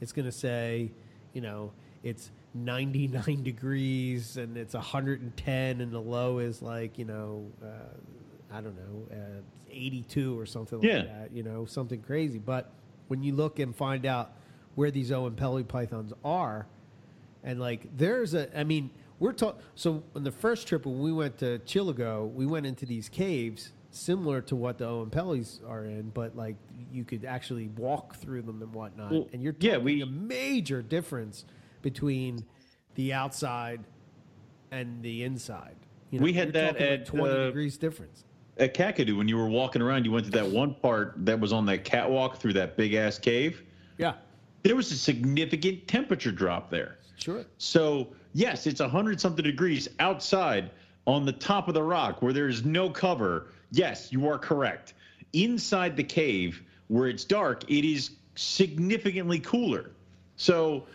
it's 0.00 0.12
going 0.12 0.26
to 0.26 0.32
say, 0.32 0.90
you 1.32 1.40
know, 1.40 1.72
it's 2.02 2.30
99 2.54 3.42
degrees 3.44 4.36
and 4.36 4.56
it's 4.56 4.74
110 4.74 5.80
and 5.80 5.92
the 5.92 6.00
low 6.00 6.38
is 6.38 6.60
like 6.62 6.98
you 6.98 7.04
know, 7.04 7.46
uh, 7.62 7.66
I 8.56 8.60
don't 8.60 8.76
know, 8.76 9.16
uh, 9.16 9.40
82 9.70 10.38
or 10.38 10.46
something 10.46 10.82
Yeah. 10.82 10.98
like 10.98 11.06
that. 11.08 11.32
You 11.32 11.42
know, 11.42 11.64
something 11.66 12.00
crazy. 12.02 12.38
But 12.38 12.72
when 13.08 13.22
you 13.22 13.34
look 13.34 13.58
and 13.58 13.74
find 13.74 14.06
out 14.06 14.32
where 14.74 14.90
these 14.90 15.10
Oenpelli 15.10 15.66
pythons 15.66 16.12
are, 16.24 16.66
and 17.42 17.58
like 17.60 17.86
there's 17.96 18.34
a, 18.34 18.56
I 18.58 18.64
mean, 18.64 18.90
we're 19.18 19.32
talking. 19.32 19.60
So 19.74 20.02
on 20.14 20.24
the 20.24 20.30
first 20.32 20.66
trip 20.66 20.86
when 20.86 21.00
we 21.00 21.12
went 21.12 21.38
to 21.38 21.58
Chillagoe, 21.60 22.32
we 22.32 22.46
went 22.46 22.66
into 22.66 22.86
these 22.86 23.08
caves 23.08 23.72
similar 23.90 24.40
to 24.40 24.54
what 24.54 24.78
the 24.78 24.84
Oenpellis 24.86 25.60
are 25.68 25.84
in, 25.84 26.10
but 26.10 26.36
like 26.36 26.56
you 26.92 27.04
could 27.04 27.24
actually 27.24 27.68
walk 27.76 28.14
through 28.16 28.42
them 28.42 28.62
and 28.62 28.72
whatnot. 28.72 29.10
Well, 29.10 29.28
and 29.32 29.42
you're 29.42 29.54
yeah, 29.58 29.72
talking 29.72 29.84
we- 29.84 30.02
a 30.02 30.06
major 30.06 30.80
difference 30.82 31.44
between 31.82 32.44
the 32.94 33.12
outside 33.12 33.80
and 34.70 35.02
the 35.02 35.24
inside. 35.24 35.74
You 36.10 36.20
We 36.20 36.32
had 36.32 36.52
that 36.52 36.72
talking 36.72 36.86
like 36.90 37.00
at, 37.00 37.06
20 37.06 37.28
uh, 37.34 37.46
degrees 37.46 37.76
difference. 37.78 38.24
At 38.60 38.74
Kakadu, 38.74 39.16
when 39.16 39.26
you 39.26 39.38
were 39.38 39.48
walking 39.48 39.80
around, 39.80 40.04
you 40.04 40.12
went 40.12 40.26
to 40.26 40.30
that 40.32 40.46
one 40.46 40.74
part 40.74 41.14
that 41.24 41.40
was 41.40 41.50
on 41.50 41.64
that 41.66 41.82
catwalk 41.82 42.36
through 42.36 42.52
that 42.52 42.76
big 42.76 42.92
ass 42.92 43.18
cave. 43.18 43.62
Yeah, 43.96 44.12
There 44.62 44.76
was 44.76 44.92
a 44.92 44.96
significant 44.96 45.88
temperature 45.88 46.30
drop 46.30 46.70
there. 46.70 46.98
sure. 47.16 47.46
So 47.56 48.08
yes, 48.34 48.66
it's 48.66 48.80
hundred 48.82 49.18
something 49.18 49.44
degrees 49.44 49.88
outside 49.98 50.70
on 51.06 51.24
the 51.24 51.32
top 51.32 51.68
of 51.68 51.74
the 51.74 51.82
rock 51.82 52.20
where 52.20 52.34
there's 52.34 52.62
no 52.62 52.90
cover. 52.90 53.46
Yes, 53.72 54.12
you 54.12 54.28
are 54.28 54.38
correct. 54.38 54.92
Inside 55.32 55.96
the 55.96 56.04
cave 56.04 56.62
where 56.88 57.08
it's 57.08 57.24
dark, 57.24 57.64
it 57.70 57.84
is 57.86 58.10
significantly 58.34 59.40
cooler. 59.40 59.92
So 60.36 60.86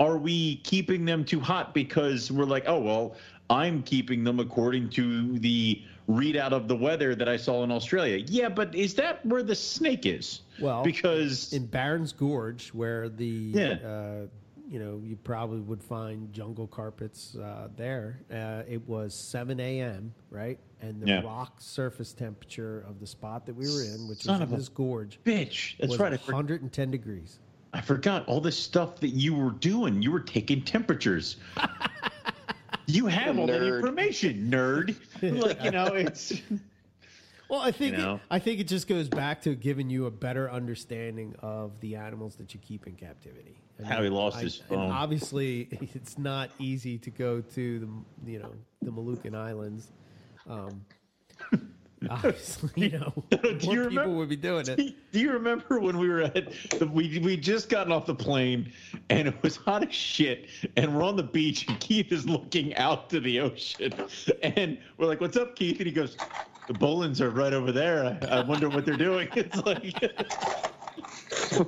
are 0.00 0.18
we 0.18 0.56
keeping 0.56 1.04
them 1.04 1.24
too 1.24 1.38
hot 1.38 1.72
because 1.72 2.32
we're 2.32 2.46
like, 2.46 2.64
oh 2.66 2.80
well, 2.80 3.14
I'm 3.48 3.82
keeping 3.84 4.24
them 4.24 4.40
according 4.40 4.90
to 4.90 5.38
the 5.38 5.84
readout 6.12 6.52
of 6.52 6.68
the 6.68 6.76
weather 6.76 7.14
that 7.14 7.28
I 7.28 7.36
saw 7.36 7.62
in 7.64 7.70
Australia. 7.70 8.24
Yeah, 8.28 8.48
but 8.48 8.74
is 8.74 8.94
that 8.94 9.24
where 9.26 9.42
the 9.42 9.54
snake 9.54 10.06
is? 10.06 10.40
Well, 10.60 10.82
because 10.84 11.52
in 11.52 11.66
Barron's 11.66 12.12
Gorge, 12.12 12.68
where 12.70 13.08
the 13.08 13.26
Yeah. 13.54 13.72
uh, 13.84 14.26
you 14.68 14.78
know 14.78 15.00
you 15.04 15.16
probably 15.16 15.60
would 15.60 15.82
find 15.82 16.32
jungle 16.32 16.66
carpets 16.66 17.34
uh, 17.36 17.68
there. 17.76 18.20
Uh, 18.32 18.62
it 18.68 18.86
was 18.88 19.14
7 19.14 19.58
a.m. 19.60 20.14
right, 20.30 20.58
and 20.80 21.00
the 21.02 21.06
Yeah. 21.08 21.22
rock 21.22 21.60
surface 21.60 22.12
temperature 22.12 22.80
of 22.88 22.98
the 23.00 23.06
spot 23.06 23.44
that 23.46 23.54
we 23.54 23.66
were 23.66 23.82
in, 23.82 24.08
which 24.08 24.22
Son 24.22 24.40
was 24.40 24.50
in 24.50 24.56
this 24.58 24.68
gorge, 24.68 25.18
bitch, 25.24 25.76
that's 25.78 25.90
was 25.90 25.98
right. 26.00 26.12
110 26.12 26.90
degrees. 26.90 27.38
I 27.74 27.80
forgot 27.80 28.26
all 28.28 28.40
the 28.40 28.52
stuff 28.52 29.00
that 29.00 29.08
you 29.14 29.34
were 29.34 29.50
doing. 29.52 30.02
You 30.02 30.10
were 30.12 30.20
taking 30.20 30.62
temperatures. 30.62 31.36
you 32.86 33.06
have 33.06 33.38
all 33.38 33.46
that 33.46 33.62
information, 33.62 34.50
nerd. 34.50 34.96
Like 35.22 35.62
you 35.64 35.70
know, 35.70 35.86
it's 35.94 36.32
Well, 37.48 37.60
I 37.60 37.70
think 37.70 37.96
You 37.96 38.02
know? 38.02 38.14
it, 38.14 38.20
I 38.30 38.38
think 38.38 38.60
it 38.60 38.68
just 38.68 38.88
goes 38.88 39.08
back 39.10 39.42
to 39.42 39.54
giving 39.54 39.90
you 39.90 40.06
a 40.06 40.10
better 40.10 40.50
understanding 40.50 41.34
of 41.40 41.78
the 41.80 41.96
animals 41.96 42.34
that 42.36 42.54
you 42.54 42.60
keep 42.60 42.86
in 42.86 42.94
captivity. 42.94 43.56
I 43.84 43.86
How 43.88 44.02
he 44.02 44.08
lost 44.08 44.38
I- 44.38 44.42
his 44.42 44.60
and 44.60 44.68
phone. 44.68 44.90
obviously, 44.90 45.68
it's 45.94 46.16
not 46.18 46.50
easy 46.58 46.96
to 46.98 47.10
go 47.10 47.40
to 47.42 47.78
the 48.24 48.30
you 48.32 48.38
know 48.38 48.52
the 48.80 48.90
Moluccan 48.90 49.34
Islands. 49.34 49.92
Um, 50.48 50.84
obviously, 52.10 52.70
you 52.76 52.88
know 52.98 53.12
Do 53.30 53.38
more 53.42 53.52
you 53.52 53.58
people 53.58 53.78
remember- 53.84 54.08
would 54.16 54.28
be 54.28 54.36
doing 54.36 54.66
it. 54.68 54.76
Do 55.12 55.18
you 55.20 55.32
remember 55.32 55.78
when 55.80 55.98
we 55.98 56.08
were 56.08 56.22
at 56.22 56.34
the, 56.78 56.86
we 56.86 57.18
we 57.20 57.36
just 57.36 57.68
gotten 57.68 57.92
off 57.92 58.06
the 58.06 58.14
plane 58.14 58.72
and 59.10 59.28
it 59.28 59.42
was 59.42 59.56
hot 59.56 59.86
as 59.86 59.94
shit 59.94 60.46
and 60.76 60.94
we're 60.96 61.02
on 61.02 61.16
the 61.16 61.22
beach 61.22 61.68
and 61.68 61.78
Keith 61.80 62.12
is 62.12 62.26
looking 62.28 62.74
out 62.76 63.10
to 63.10 63.20
the 63.20 63.40
ocean 63.40 63.92
and 64.42 64.78
we're 64.98 65.06
like, 65.06 65.20
"What's 65.20 65.36
up, 65.36 65.56
Keith?" 65.56 65.78
And 65.78 65.86
he 65.86 65.92
goes, 65.92 66.16
"The 66.68 66.74
Boelen's 66.74 67.20
are 67.20 67.30
right 67.30 67.52
over 67.52 67.72
there. 67.72 68.18
I, 68.22 68.38
I 68.38 68.44
wonder 68.44 68.68
what 68.68 68.84
they're 68.84 68.96
doing." 68.96 69.28
It's 69.36 69.56
like 69.64 69.94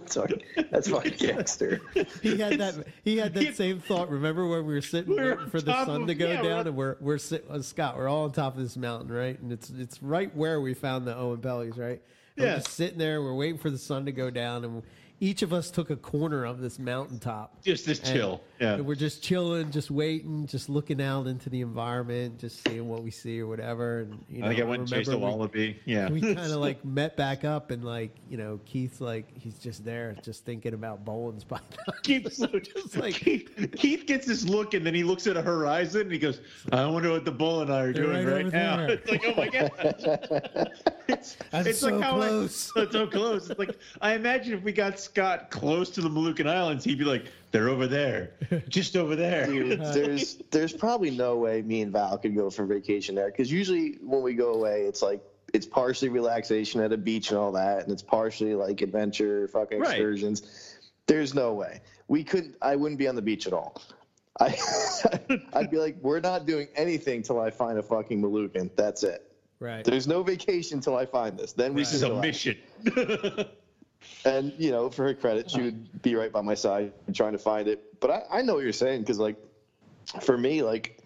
Sorry, 0.07 0.43
that's 0.71 0.89
my 0.89 1.03
gangster. 1.03 1.81
He 2.23 2.37
had 2.39 2.59
that. 2.59 2.87
He 3.05 3.17
had 3.19 3.35
that 3.35 3.43
He- 3.43 3.53
same 3.55 3.81
thought. 3.81 4.09
Remember 4.11 4.47
when 4.47 4.67
we 4.67 4.75
were 4.75 4.81
sitting 4.81 5.15
We 5.15 5.21
were 5.23 5.35
waiting 5.37 5.51
for 5.51 5.61
the 5.61 5.73
top 5.73 5.87
sun 5.87 6.03
of- 6.03 6.07
to 6.09 6.15
go 6.15 6.27
yeah, 6.29 6.43
we're 6.43 6.49
down, 6.49 6.67
and 6.67 6.77
we're 6.77 6.97
we're 7.01 7.19
sit, 7.19 7.45
uh, 7.51 7.61
Scott. 7.63 7.97
We're 7.97 8.09
all 8.09 8.25
on 8.25 8.33
top 8.33 8.57
of 8.57 8.63
this 8.63 8.77
mountain, 8.77 9.11
right? 9.13 9.39
And 9.41 9.53
it's 9.53 9.71
it's 9.71 10.03
right 10.03 10.35
where 10.37 10.61
we 10.61 10.75
found 10.75 11.07
the 11.07 11.15
Oenpellis, 11.15 11.77
right? 11.79 12.01
And 12.37 12.45
Yeah. 12.45 12.45
We're 12.45 12.55
just 12.57 12.69
sitting 12.71 12.99
there. 12.99 13.23
We're 13.23 13.35
waiting 13.35 13.59
for 13.59 13.71
the 13.71 13.79
sun 13.79 14.05
to 14.07 14.13
go 14.13 14.31
down, 14.31 14.65
and 14.65 14.83
each 15.21 15.43
of 15.43 15.53
us 15.53 15.71
took 15.71 15.91
a 15.91 15.97
corner 15.97 16.45
of 16.45 16.61
this 16.61 16.79
mountaintop. 16.79 17.63
just 17.63 17.87
this 17.87 18.01
And- 18.01 18.09
chill. 18.13 18.41
Yeah. 18.65 18.75
and 18.75 18.87
we're 18.87 18.95
just 18.95 19.23
chilling, 19.23 19.71
just 19.71 19.91
waiting, 19.91 20.47
just 20.47 20.69
looking 20.69 21.01
out 21.03 21.27
into 21.27 21.51
the 21.51 21.61
environment, 21.61 22.39
just 22.39 22.67
seeing 22.67 22.89
what 22.89 23.03
we 23.03 23.11
see 23.11 23.41
or 23.41 23.47
whatever. 23.47 24.01
And 24.01 24.25
you 24.31 24.41
know, 24.41 24.47
I 24.47 24.49
think 24.51 24.61
I 24.61 24.65
went 24.65 24.81
and 24.81 24.89
chased 24.89 25.11
a 25.11 25.17
we- 25.17 25.23
wallaby. 25.23 25.81
Yeah. 25.85 26.09
we 26.11 26.21
kind 26.35 26.39
of 26.39 26.51
like 26.59 26.85
met 26.85 27.17
back 27.17 27.45
up 27.45 27.71
and 27.71 27.85
like 27.85 28.11
you 28.29 28.37
know 28.37 28.61
Keith's 28.65 29.01
like 29.01 29.27
he's 29.39 29.59
just 29.59 29.85
there 29.85 30.15
just 30.23 30.45
thinking 30.45 30.75
about 30.75 31.05
Boelen's 31.05 31.45
python. 31.45 31.69
Keith, 32.03 32.33
so 32.33 32.47
just 32.47 32.97
like 32.97 33.15
Keith, 33.15 33.51
Keith 33.77 34.07
gets 34.07 34.27
this 34.27 34.45
look 34.45 34.75
and 34.75 34.85
then 34.87 34.95
he 34.95 35.03
looks 35.05 35.27
at 35.27 35.37
a 35.37 35.43
horizon 35.43 36.03
and 36.03 36.13
he 36.13 36.19
goes, 36.19 36.41
I 36.73 36.87
wonder 36.87 37.11
what 37.11 37.25
the 37.25 37.33
bull 37.33 37.61
and 37.63 37.73
I 37.73 37.81
are 37.83 37.93
doing 37.93 38.27
right 38.27 38.45
right, 38.45 38.53
now. 38.53 38.87
It's 38.87 39.11
like, 39.11 39.23
oh 39.27 39.35
my 39.35 39.49
God. 39.49 39.71
it's 41.09 41.37
That's 41.51 41.67
it's 41.69 41.79
so 41.81 41.89
like 41.89 42.03
how 42.03 42.21
I- 42.21 42.29
close. 42.29 42.73
it's 42.77 42.93
so 42.93 43.07
close. 43.07 43.51
It's 43.51 43.59
like, 43.59 43.77
I 44.01 44.15
imagine 44.15 44.55
if 44.55 44.63
we 44.63 44.73
got 44.73 44.99
Scott 44.99 45.51
close 45.51 45.91
to 45.91 46.01
the 46.01 46.09
Moluccan 46.09 46.49
Islands, 46.49 46.85
he'd 46.85 46.99
be 46.99 47.05
like, 47.05 47.27
they're 47.55 47.69
over 47.69 47.87
there, 47.87 48.33
just 48.69 48.97
over 48.97 49.15
there. 49.15 49.47
Dude, 49.47 49.79
there's 49.95 50.39
there's 50.51 50.73
probably 50.73 51.13
no 51.13 51.37
way 51.37 51.63
me 51.63 51.83
and 51.83 51.93
Val 51.93 52.19
could 52.19 52.35
go 52.35 52.51
for 52.51 52.67
vacation 52.67 53.15
there 53.15 53.31
because 53.31 53.51
usually 53.51 53.99
when 54.03 54.23
we 54.23 54.35
go 54.35 54.55
away, 54.55 54.83
it's 54.83 55.03
like 55.03 55.23
it's 55.53 55.65
partially 55.65 56.09
relaxation 56.09 56.81
at 56.81 56.93
a 56.93 56.97
beach 56.97 57.31
and 57.31 57.39
all 57.39 57.53
that, 57.53 57.85
and 57.85 57.93
it's 57.93 58.03
partially 58.03 58.57
like 58.57 58.81
adventure, 58.83 59.47
fucking 59.47 59.79
Right. 59.79 59.91
excursions. 59.93 60.77
There's 61.07 61.33
no 61.33 61.53
way 61.55 61.81
we 62.09 62.25
couldn't. 62.25 62.57
I 62.61 62.75
wouldn't 62.75 62.99
be 62.99 63.07
on 63.07 63.15
the 63.15 63.23
beach 63.23 63.47
at 63.47 63.53
all. 63.53 63.81
I 64.41 64.59
I'd 65.53 65.71
be 65.71 65.77
like, 65.79 65.97
we're 66.03 66.19
not 66.19 66.45
doing 66.45 66.67
anything 66.75 67.23
till 67.23 67.39
I 67.41 67.51
find 67.51 67.79
a 67.79 67.83
fucking 67.85 68.21
Moluccan. 68.21 68.69
That's 68.75 69.05
it. 69.05 69.31
right. 69.61 69.85
There's 69.85 70.09
no 70.09 70.25
vacation 70.25 70.81
till 70.81 70.97
I 70.97 71.07
find 71.07 71.39
this. 71.39 71.53
Then 71.53 71.73
we 71.73 71.83
This 71.83 71.91
can 71.91 71.97
is 71.97 72.03
a 72.03 72.21
mission. 72.21 72.57
And 74.25 74.53
you 74.59 74.71
know, 74.71 74.89
for 74.91 75.05
her 75.05 75.15
credit, 75.15 75.51
she 75.51 75.61
would 75.63 76.03
be 76.03 76.15
right 76.15 76.33
by 76.33 76.41
my 76.41 76.55
side 76.55 76.93
trying 77.13 77.33
to 77.33 77.39
find 77.39 77.69
it. 77.69 78.01
But 78.01 78.11
I, 78.11 78.39
I 78.39 78.43
know 78.43 78.55
what 78.55 78.65
you're 78.65 78.73
saying 78.73 79.01
because, 79.01 79.19
like, 79.19 79.37
for 80.23 80.37
me, 80.39 80.63
like, 80.63 81.03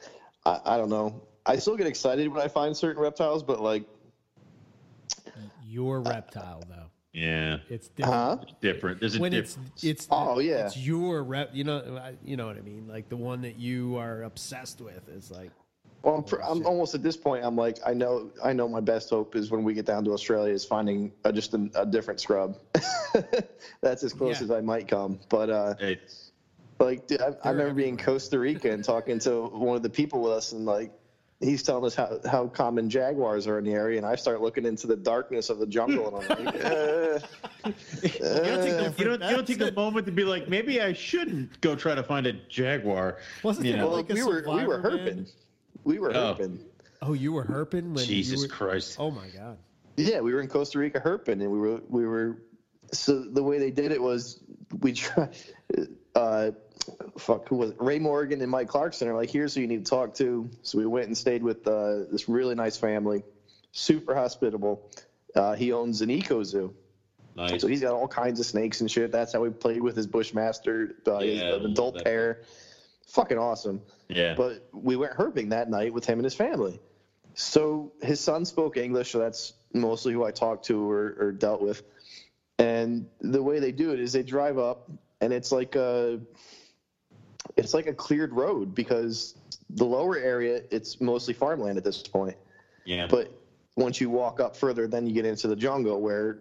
I, 0.47 0.61
I 0.65 0.77
don't 0.77 0.89
know. 0.89 1.23
I 1.47 1.57
still 1.57 1.77
get 1.77 1.87
excited 1.87 2.29
when 2.29 2.41
I 2.41 2.49
find 2.49 2.77
certain 2.77 3.03
reptiles, 3.03 3.43
but 3.43 3.61
like, 3.61 3.85
Your 5.67 6.01
reptile 6.01 6.63
though. 6.69 6.87
yeah, 7.13 7.59
It's 7.69 7.89
different. 7.89 8.15
huh? 8.15 8.37
different. 8.61 9.01
There's 9.01 9.17
a 9.17 9.21
when 9.21 9.33
difference. 9.33 9.85
it's 9.85 10.07
Oh, 10.11 10.39
yeah. 10.39 10.67
it's 10.67 10.77
your 10.77 11.23
rep. 11.23 11.51
You 11.53 11.65
know 11.65 12.13
you 12.25 12.37
know 12.37 12.47
what 12.47 12.57
I 12.57 12.61
mean. 12.61 12.87
Like 12.89 13.09
the 13.09 13.17
one 13.17 13.43
that 13.43 13.59
you 13.59 13.97
are 13.97 14.23
obsessed 14.23 14.81
with 14.81 15.09
is 15.09 15.31
like 15.31 15.51
Well, 16.03 16.15
I'm, 16.17 16.23
pr- 16.23 16.43
I'm 16.43 16.65
almost 16.65 16.95
at 16.95 17.03
this 17.03 17.17
point. 17.17 17.45
I'm 17.45 17.57
like, 17.57 17.79
I 17.85 17.93
know, 17.93 18.31
I 18.43 18.53
know. 18.53 18.69
My 18.69 18.81
best 18.81 19.11
hope 19.11 19.35
is 19.35 19.51
when 19.51 19.65
we 19.65 19.75
get 19.75 19.85
down 19.85 20.05
to 20.05 20.13
Australia 20.13 20.55
is 20.55 20.65
finding 20.65 21.13
uh, 21.25 21.33
just 21.33 21.55
a, 21.55 21.69
a 21.75 21.85
different 21.85 22.21
scrub. 22.21 22.57
That's 23.81 24.05
as 24.05 24.13
close 24.13 24.39
Yeah. 24.39 24.45
as 24.45 24.51
I 24.51 24.61
might 24.61 24.87
come. 24.87 25.19
But 25.29 25.51
uh, 25.51 25.75
It's, 25.81 26.31
like, 26.79 27.09
dude, 27.09 27.21
I, 27.21 27.35
I 27.43 27.51
remember 27.51 27.75
being 27.75 27.99
in. 27.99 28.05
Costa 28.05 28.39
Rica 28.39 28.71
and 28.71 28.85
talking 28.85 29.19
to 29.21 29.47
one 29.49 29.77
of 29.77 29.83
the 29.83 29.91
people 29.91 30.21
with 30.23 30.33
us, 30.33 30.53
and 30.53 30.65
like, 30.65 30.93
he's 31.41 31.63
telling 31.65 31.85
us 31.85 31.97
how, 31.97 32.21
how 32.31 32.47
common 32.47 32.89
jaguars 32.89 33.49
are 33.49 33.59
in 33.59 33.65
the 33.65 33.73
area, 33.73 33.99
and 33.99 34.07
I 34.07 34.15
start 34.15 34.41
looking 34.41 34.65
into 34.65 34.87
the 34.87 34.97
darkness 34.97 35.51
of 35.51 35.59
the 35.59 35.67
jungle, 35.67 36.17
and 36.17 36.31
I'm 36.33 36.45
like, 36.45 36.55
uh, 36.65 37.19
you 37.65 38.11
don't, 38.21 38.23
uh, 38.23 38.63
take, 38.63 38.99
you, 38.99 39.05
don't, 39.05 39.23
you 39.23 39.37
don't 39.37 39.47
take 39.47 39.61
a 39.61 39.73
moment 39.73 40.07
to 40.07 40.13
be 40.13 40.23
like, 40.25 40.49
maybe 40.49 40.81
I 40.81 40.93
shouldn't 40.93 41.61
go 41.61 41.75
try 41.75 41.97
to 41.97 42.03
find 42.05 42.27
a 42.29 42.33
jaguar. 42.49 43.19
Wasn't 43.43 43.67
you 43.67 43.77
know? 43.77 43.89
well, 43.89 43.97
like 43.97 44.11
a 44.11 44.15
we 44.15 44.23
were 44.23 44.45
we 44.47 44.65
were 44.65 44.77
survivor 44.77 44.79
man? 44.79 44.99
herping, 45.07 45.33
we 45.85 45.99
were 45.99 46.11
Oh. 46.15 46.35
herping. 46.39 46.59
Oh, 47.01 47.13
you 47.13 47.33
were 47.33 47.45
herping 47.45 47.93
when 47.95 48.05
Jesus 48.05 48.43
you 48.43 48.49
were, 48.49 48.55
Christ. 48.55 48.97
Oh 48.99 49.11
my 49.11 49.29
god. 49.29 49.59
Yeah, 49.97 50.21
we 50.21 50.33
were 50.35 50.41
in 50.41 50.49
Costa 50.49 50.79
Rica 50.79 51.01
herping, 51.01 51.41
and 51.43 51.51
we 51.51 51.59
were 51.59 51.81
we 51.89 52.07
were. 52.07 52.39
So 52.93 53.21
the 53.23 53.43
way 53.43 53.59
they 53.59 53.71
did 53.71 53.93
it 53.93 54.01
was 54.03 54.41
we 54.81 54.93
try. 54.93 55.29
Uh, 56.15 56.51
fuck, 57.19 57.49
who 57.49 57.57
was 57.57 57.71
it? 57.71 57.77
Ray 57.79 57.99
Morgan 57.99 58.41
and 58.41 58.51
Mike 58.51 58.69
Clarkson 58.69 59.07
are 59.09 59.15
like, 59.15 59.31
here's 59.31 59.55
who 59.55 59.61
you 59.61 59.67
need 59.69 59.85
to 59.85 59.91
talk 59.91 60.15
to. 60.15 60.49
So 60.63 60.79
we 60.79 60.87
went 60.87 61.07
and 61.07 61.17
stayed 61.17 61.43
with 61.43 61.67
uh, 61.69 62.05
this 62.11 62.29
really 62.29 62.55
nice 62.55 62.77
family, 62.77 63.23
super 63.73 64.15
hospitable. 64.15 64.91
Uh, 65.37 65.55
he 65.55 65.73
owns 65.73 66.01
an 66.01 66.11
eco 66.11 66.43
zoo. 66.43 66.75
Nice. 67.37 67.61
So 67.61 67.69
he's 67.69 67.83
got 67.83 67.93
all 67.93 68.09
kinds 68.09 68.41
of 68.41 68.47
snakes 68.47 68.81
and 68.81 68.91
shit. 68.91 69.13
That's 69.13 69.33
how 69.33 69.45
he 69.45 69.51
played 69.51 69.81
with 69.83 69.95
his 69.95 70.07
Bushmaster, 70.09 70.97
uh, 71.07 71.19
his, 71.21 71.39
Yeah, 71.39 71.55
an 71.57 71.67
adult 71.67 71.95
that- 71.95 72.05
pair. 72.05 72.41
Fucking 73.09 73.39
awesome. 73.39 73.83
Yeah. 74.09 74.35
But 74.35 74.69
we 74.73 74.97
went 74.97 75.13
herping 75.15 75.51
that 75.51 75.71
night 75.71 75.93
with 75.93 76.05
him 76.05 76.19
and 76.19 76.25
his 76.25 76.35
family. 76.35 76.81
So 77.35 77.93
his 78.03 78.21
son 78.21 78.45
spoke 78.45 78.77
English, 78.77 79.13
so 79.13 79.19
that's 79.19 79.55
mostly 79.73 80.13
who 80.13 80.25
I 80.25 80.31
talked 80.31 80.67
to 80.67 80.91
or, 80.91 81.17
or 81.19 81.33
dealt 81.33 81.63
with. 81.63 81.83
And 82.59 83.07
the 83.21 83.43
way 83.43 83.61
they 83.61 83.73
do 83.73 83.93
it 83.93 84.01
is 84.01 84.13
they 84.13 84.23
drive 84.23 84.59
up, 84.59 84.91
and 85.21 85.33
it's 85.33 85.53
like 85.53 85.77
a, 85.77 86.21
it's 87.57 87.73
like 87.75 87.87
a 87.87 87.95
cleared 87.95 88.33
road 88.33 88.75
because 88.75 89.37
the 89.71 89.85
lower 89.85 90.17
area 90.19 90.63
it's 90.71 91.01
mostly 91.01 91.35
farmland 91.35 91.79
at 91.79 91.85
this 91.85 92.03
point. 92.03 92.37
yeah. 92.85 93.07
But 93.07 93.33
once 93.77 94.01
you 94.01 94.11
walk 94.11 94.41
up 94.41 94.57
further, 94.57 94.89
then 94.89 95.07
you 95.07 95.15
get 95.15 95.25
into 95.25 95.47
the 95.47 95.55
jungle 95.55 96.01
where 96.01 96.41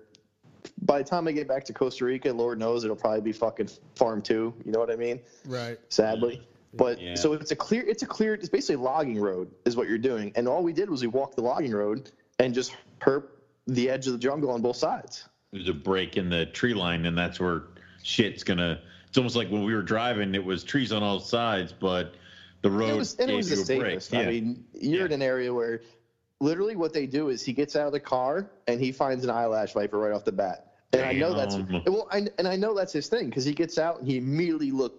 by 0.81 0.97
the 0.97 1.03
time 1.03 1.27
I 1.27 1.31
get 1.31 1.47
back 1.47 1.63
to 1.65 1.73
Costa 1.73 2.05
Rica, 2.05 2.33
Lord 2.33 2.57
knows 2.57 2.83
it'll 2.83 2.95
probably 2.95 3.21
be 3.21 3.31
fucking 3.31 3.69
farm 3.95 4.21
too. 4.21 4.53
You 4.65 4.71
know 4.71 4.79
what 4.79 4.89
I 4.89 4.95
mean? 4.95 5.19
Right. 5.45 5.77
Sadly. 5.89 6.41
But 6.73 7.01
Yeah. 7.01 7.15
so 7.15 7.33
it's 7.33 7.51
a 7.51 7.55
clear, 7.55 7.83
it's 7.87 8.03
a 8.03 8.05
clear, 8.05 8.33
it's 8.33 8.49
basically 8.49 8.75
logging 8.83 9.19
road 9.19 9.49
is 9.65 9.75
what 9.75 9.87
you're 9.87 9.97
doing. 9.97 10.31
And 10.35 10.47
all 10.47 10.63
we 10.63 10.73
did 10.73 10.89
was 10.89 11.01
we 11.01 11.07
walked 11.07 11.35
the 11.35 11.41
logging 11.41 11.71
road 11.71 12.11
and 12.39 12.53
just 12.53 12.75
herp 13.01 13.23
the 13.67 13.89
edge 13.89 14.07
of 14.07 14.13
the 14.13 14.19
jungle 14.19 14.51
on 14.51 14.61
both 14.61 14.75
sides. 14.77 15.25
There's 15.51 15.69
a 15.69 15.73
break 15.73 16.17
in 16.17 16.29
the 16.29 16.45
tree 16.47 16.73
line, 16.73 17.05
and 17.05 17.17
that's 17.17 17.39
where 17.39 17.63
shit's 18.03 18.43
gonna. 18.43 18.81
It's 19.07 19.17
almost 19.17 19.35
like 19.35 19.49
when 19.49 19.63
we 19.63 19.73
were 19.73 19.81
driving, 19.81 20.35
it 20.35 20.43
was 20.43 20.63
trees 20.63 20.91
on 20.91 21.01
all 21.03 21.19
sides, 21.19 21.73
but 21.73 22.15
the 22.61 22.69
road 22.69 22.89
It 22.89 22.97
was, 22.97 23.15
and 23.15 23.31
it 23.31 23.35
was 23.35 23.49
the 23.49 23.55
you 23.55 23.79
a 23.79 23.81
break. 23.81 24.01
safest. 24.01 24.13
Yeah. 24.13 24.19
I 24.19 24.25
mean, 24.27 24.65
you're 24.73 25.05
in 25.05 25.13
an 25.13 25.21
area 25.21 25.53
where 25.53 25.81
literally 26.41 26.75
what 26.75 26.93
they 26.93 27.07
do 27.07 27.29
is 27.29 27.43
he 27.43 27.53
gets 27.53 27.75
out 27.75 27.87
of 27.87 27.93
the 27.93 27.99
car 27.99 28.51
and 28.67 28.79
he 28.79 28.91
finds 28.91 29.23
an 29.23 29.29
eyelash 29.29 29.73
viper 29.73 29.97
right 29.97 30.11
off 30.11 30.25
the 30.25 30.31
bat. 30.31 30.73
And 30.93 31.01
I 31.03 31.13
know 31.13 31.33
that's 31.33 31.55
well, 31.87 32.07
I, 32.11 32.27
and 32.37 32.47
I 32.47 32.55
know 32.55 32.73
that's 32.75 32.93
his 32.93 33.07
thing 33.07 33.25
because 33.29 33.43
he 33.45 33.53
gets 33.53 33.77
out 33.77 33.99
and 33.99 34.07
he 34.07 34.17
immediately 34.17 34.71
looks 34.71 34.95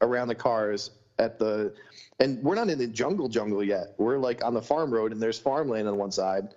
around 0.00 0.28
the 0.28 0.34
cars 0.34 0.90
at 1.18 1.38
the, 1.38 1.74
and 2.20 2.42
we're 2.42 2.54
not 2.54 2.68
in 2.68 2.78
the 2.78 2.86
jungle 2.86 3.28
jungle 3.28 3.62
yet. 3.62 3.94
We're 3.98 4.18
like 4.18 4.44
on 4.44 4.54
the 4.54 4.62
farm 4.62 4.92
road 4.92 5.12
and 5.12 5.22
there's 5.22 5.38
farmland 5.38 5.88
on 5.88 5.96
one 5.96 6.12
side, 6.12 6.54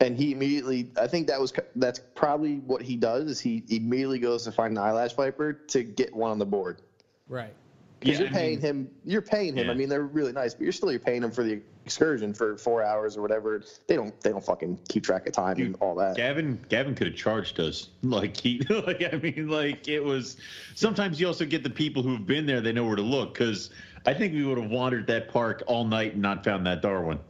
and 0.00 0.16
he 0.16 0.32
immediately, 0.32 0.90
I 1.00 1.06
think 1.06 1.28
that 1.28 1.40
was 1.40 1.52
that's 1.76 2.00
probably 2.14 2.56
what 2.56 2.82
he 2.82 2.96
does 2.96 3.30
is 3.30 3.40
he 3.40 3.64
immediately 3.68 4.18
goes 4.18 4.44
to 4.44 4.52
find 4.52 4.76
an 4.76 4.82
eyelash 4.82 5.12
viper 5.12 5.52
to 5.52 5.82
get 5.82 6.14
one 6.14 6.30
on 6.30 6.38
the 6.38 6.46
board. 6.46 6.82
Right. 7.28 7.54
Because 8.02 8.18
Yeah, 8.18 8.24
you're 8.26 8.34
I 8.34 8.38
paying 8.38 8.50
mean- 8.50 8.60
him, 8.60 8.90
you're 9.04 9.22
paying 9.22 9.56
him. 9.56 9.66
Yeah. 9.66 9.70
I 9.72 9.74
mean, 9.74 9.88
they're 9.88 10.02
really 10.02 10.32
nice, 10.32 10.54
but 10.54 10.64
you're 10.64 10.72
still 10.72 10.90
you're 10.90 10.98
paying 10.98 11.22
him 11.22 11.30
for 11.30 11.44
the 11.44 11.60
excursion 11.84 12.34
for 12.34 12.56
four 12.56 12.82
hours 12.82 13.16
or 13.16 13.22
whatever. 13.22 13.62
They 13.86 13.94
don't 13.94 14.18
they 14.20 14.30
don't 14.30 14.44
fucking 14.44 14.78
keep 14.88 15.04
track 15.04 15.26
of 15.28 15.32
time 15.32 15.56
and 15.60 15.76
all 15.80 15.94
that. 15.96 16.16
Gavin 16.16 16.58
Gavin 16.68 16.94
could 16.96 17.06
have 17.06 17.16
charged 17.16 17.60
us. 17.60 17.90
Like 18.02 18.36
he 18.36 18.58
like 18.70 19.02
I 19.12 19.16
mean 19.18 19.48
like 19.48 19.86
it 19.88 20.00
was 20.02 20.36
sometimes 20.74 21.20
you 21.20 21.26
also 21.28 21.44
get 21.44 21.62
the 21.62 21.70
people 21.70 22.02
who've 22.02 22.26
been 22.26 22.44
there 22.46 22.60
they 22.60 22.72
know 22.72 22.84
where 22.84 22.96
to 22.96 23.02
look 23.02 23.34
cuz 23.34 23.70
I 24.04 24.12
think 24.14 24.34
we 24.34 24.44
would 24.44 24.58
have 24.58 24.70
wandered 24.70 25.06
that 25.06 25.28
park 25.28 25.62
all 25.68 25.84
night 25.84 26.14
and 26.14 26.22
not 26.22 26.42
found 26.44 26.66
that 26.66 26.82
Darwin 26.82 27.20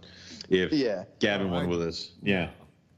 if 0.49 0.73
Yeah. 0.73 1.05
Gavin 1.19 1.49
Oh, 1.49 1.53
went 1.53 1.67
I- 1.67 1.69
with 1.71 1.83
us. 1.83 2.13
Yeah. 2.23 2.49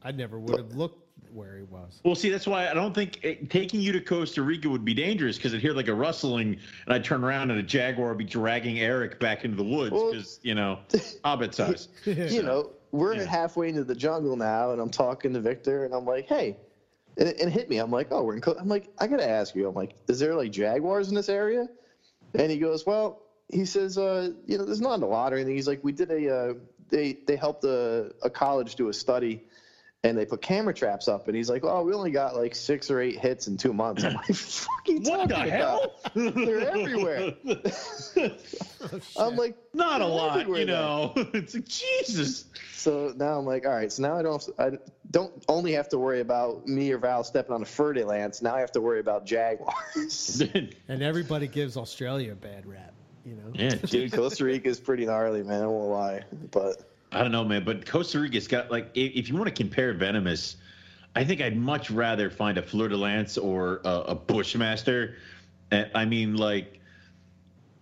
I 0.05 0.11
never 0.11 0.39
would 0.39 0.57
have 0.57 0.75
looked 0.75 1.01
where 1.33 1.57
he 1.57 1.63
was. 1.63 1.99
Well, 2.05 2.13
see, 2.13 2.29
that's 2.29 2.45
why 2.45 2.69
I 2.69 2.73
don't 2.75 2.93
think 2.93 3.19
it, 3.23 3.49
taking 3.49 3.81
you 3.81 3.91
to 3.91 3.99
Costa 3.99 4.43
Rica 4.43 4.69
would 4.69 4.85
be 4.85 4.93
dangerous 4.93 5.35
because 5.37 5.53
I'd 5.53 5.61
hear 5.61 5.73
like 5.73 5.87
a 5.87 5.93
rustling 5.95 6.57
and 6.85 6.93
I'd 6.93 7.03
turn 7.03 7.23
around 7.23 7.49
and 7.49 7.59
a 7.59 7.63
jaguar 7.63 8.09
would 8.09 8.19
be 8.19 8.23
dragging 8.23 8.79
Eric 8.79 9.19
back 9.19 9.43
into 9.43 9.57
the 9.57 9.63
woods 9.63 9.91
Well- 9.91 10.11
because, 10.11 10.39
you 10.43 10.53
know, 10.53 10.79
hobbit 11.25 11.55
size. 11.55 11.87
you 12.05 12.43
know, 12.43 12.71
we're 12.91 13.15
Yeah. 13.15 13.25
halfway 13.25 13.69
into 13.69 13.83
the 13.83 13.95
jungle 13.95 14.35
now, 14.37 14.71
and 14.71 14.79
I'm 14.79 14.91
talking 14.91 15.33
to 15.33 15.41
Victor, 15.41 15.85
and 15.85 15.93
I'm 15.93 16.05
like, 16.05 16.27
hey, 16.27 16.55
and 17.17 17.27
it, 17.27 17.39
and 17.39 17.49
it 17.49 17.53
hit 17.53 17.69
me. 17.69 17.79
I'm 17.79 17.91
like, 17.91 18.07
oh, 18.11 18.23
we're 18.23 18.35
in. 18.35 18.41
Co-. 18.41 18.55
I'm 18.59 18.69
like, 18.69 18.89
I 18.99 19.07
gotta 19.07 19.27
ask 19.27 19.55
you. 19.55 19.67
I'm 19.67 19.75
like, 19.75 19.95
is 20.07 20.19
there 20.19 20.35
like 20.35 20.51
jaguars 20.51 21.09
in 21.09 21.15
this 21.15 21.29
area? 21.29 21.67
And 22.35 22.51
he 22.51 22.59
goes, 22.59 22.85
well, 22.85 23.23
he 23.51 23.65
says, 23.65 23.97
uh, 23.97 24.31
you 24.45 24.57
know, 24.57 24.65
there's 24.65 24.81
not 24.81 25.01
a 25.01 25.05
lot 25.05 25.33
or 25.33 25.37
anything. 25.37 25.55
He's 25.55 25.67
like, 25.67 25.83
we 25.83 25.91
did 25.91 26.11
a, 26.11 26.29
uh, 26.35 26.53
they 26.89 27.13
they 27.25 27.35
helped 27.35 27.63
a, 27.63 28.11
a 28.21 28.29
college 28.29 28.75
do 28.75 28.89
a 28.89 28.93
study. 28.93 29.43
And 30.05 30.15
they 30.15 30.25
put 30.25 30.39
camera 30.43 30.71
traps 30.71 31.07
up, 31.07 31.27
and 31.27 31.35
he's 31.35 31.49
like, 31.49 31.63
"Oh, 31.63 31.81
we 31.81 31.91
only 31.91 32.11
got 32.11 32.35
like 32.35 32.53
six 32.53 32.91
or 32.91 33.01
eight 33.01 33.17
hits 33.17 33.47
in 33.47 33.57
two 33.57 33.73
months." 33.73 34.03
I'm 34.03 34.13
like, 34.13 34.25
"Fucking 34.35 35.03
What 35.03 35.29
the 35.29 35.35
hell? 35.35 35.95
about? 36.05 36.35
They're 36.35 36.69
everywhere." 36.69 37.33
Oh, 39.17 39.27
I'm 39.29 39.35
like, 39.35 39.57
Not 39.73 40.01
a 40.01 40.05
lot, 40.05 40.47
you 40.47 40.65
know. 40.65 41.11
It's 41.33 41.55
like 41.55 41.67
Jesus. 41.67 42.45
So 42.73 43.13
now 43.15 43.39
I'm 43.39 43.45
like, 43.45 43.65
all 43.65 43.73
right. 43.73 43.91
So 43.91 44.03
now 44.03 44.15
I 44.15 44.21
don't, 44.21 44.47
I 44.59 44.71
don't 45.09 45.43
only 45.47 45.71
have 45.73 45.89
to 45.89 45.97
worry 45.97 46.19
about 46.19 46.67
me 46.67 46.91
or 46.91 46.99
Val 46.99 47.23
stepping 47.23 47.53
on 47.55 47.63
a 47.63 47.65
Fer-de-lance. 47.65 48.43
Now 48.43 48.55
I 48.55 48.59
have 48.59 48.71
to 48.73 48.81
worry 48.81 48.99
about 48.99 49.25
Jaguars. 49.25 50.43
And 50.87 51.01
everybody 51.01 51.47
gives 51.47 51.77
Australia 51.77 52.33
a 52.33 52.35
bad 52.35 52.67
rap, 52.67 52.93
you 53.25 53.35
know? 53.35 53.51
yeah, 53.55 53.69
Dude, 53.75 54.11
Costa 54.13 54.45
Rica 54.45 54.69
is 54.69 54.79
pretty 54.79 55.05
gnarly, 55.07 55.41
man. 55.41 55.63
I 55.63 55.67
won't 55.67 55.89
lie, 55.89 56.21
but 56.51 56.94
I 57.15 57.21
don't 57.21 57.31
know, 57.31 57.43
man, 57.45 57.63
but 57.63 57.85
Costa 57.85 58.19
Rica's 58.19 58.47
got 58.47 58.69
like 58.69 58.91
if, 58.93 59.13
if 59.13 59.29
you 59.29 59.35
want 59.35 59.47
to 59.47 59.53
compare 59.53 59.93
venomous, 59.93 60.57
I 61.15 61.23
think 61.23 61.41
I'd 61.41 61.55
much 61.57 61.89
rather 61.89 62.29
find 62.29 62.57
a 62.57 62.61
fleur 62.61 62.89
de 62.89 62.97
lance 62.97 63.37
or 63.37 63.81
a, 63.85 63.89
a 63.89 64.15
bushmaster. 64.15 65.15
Uh, 65.71 65.85
I 65.95 66.05
mean, 66.05 66.35
like, 66.35 66.79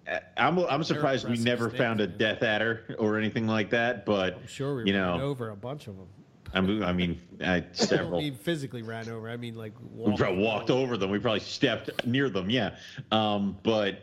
uh, 0.07 0.19
I'm 0.37 0.59
I'm 0.59 0.83
surprised 0.83 1.27
we 1.27 1.37
never 1.37 1.69
found 1.69 1.99
a 1.99 2.07
death 2.07 2.43
adder 2.43 2.95
or 2.99 3.17
anything 3.17 3.47
like 3.47 3.71
that. 3.71 4.05
But 4.05 4.35
I'm 4.35 4.47
sure 4.47 4.75
we 4.75 4.91
you 4.91 4.97
ran 4.97 5.17
know, 5.17 5.25
over 5.25 5.49
a 5.49 5.55
bunch 5.55 5.87
of 5.87 5.97
them. 5.97 6.07
I 6.53 6.61
mean, 6.61 6.83
I 6.83 6.93
mean, 6.93 7.19
I, 7.41 7.55
I 7.55 7.63
several. 7.73 8.21
mean 8.21 8.35
physically 8.35 8.83
ran 8.83 9.09
over. 9.09 9.29
I 9.29 9.37
mean 9.37 9.55
like 9.55 9.73
We 9.95 10.05
walked, 10.05 10.19
probably 10.19 10.43
walked 10.43 10.69
over 10.69 10.97
them. 10.97 11.09
We 11.09 11.17
probably 11.19 11.39
stepped 11.39 12.05
near 12.05 12.29
them. 12.29 12.49
Yeah. 12.49 12.75
Um, 13.11 13.57
but 13.63 14.01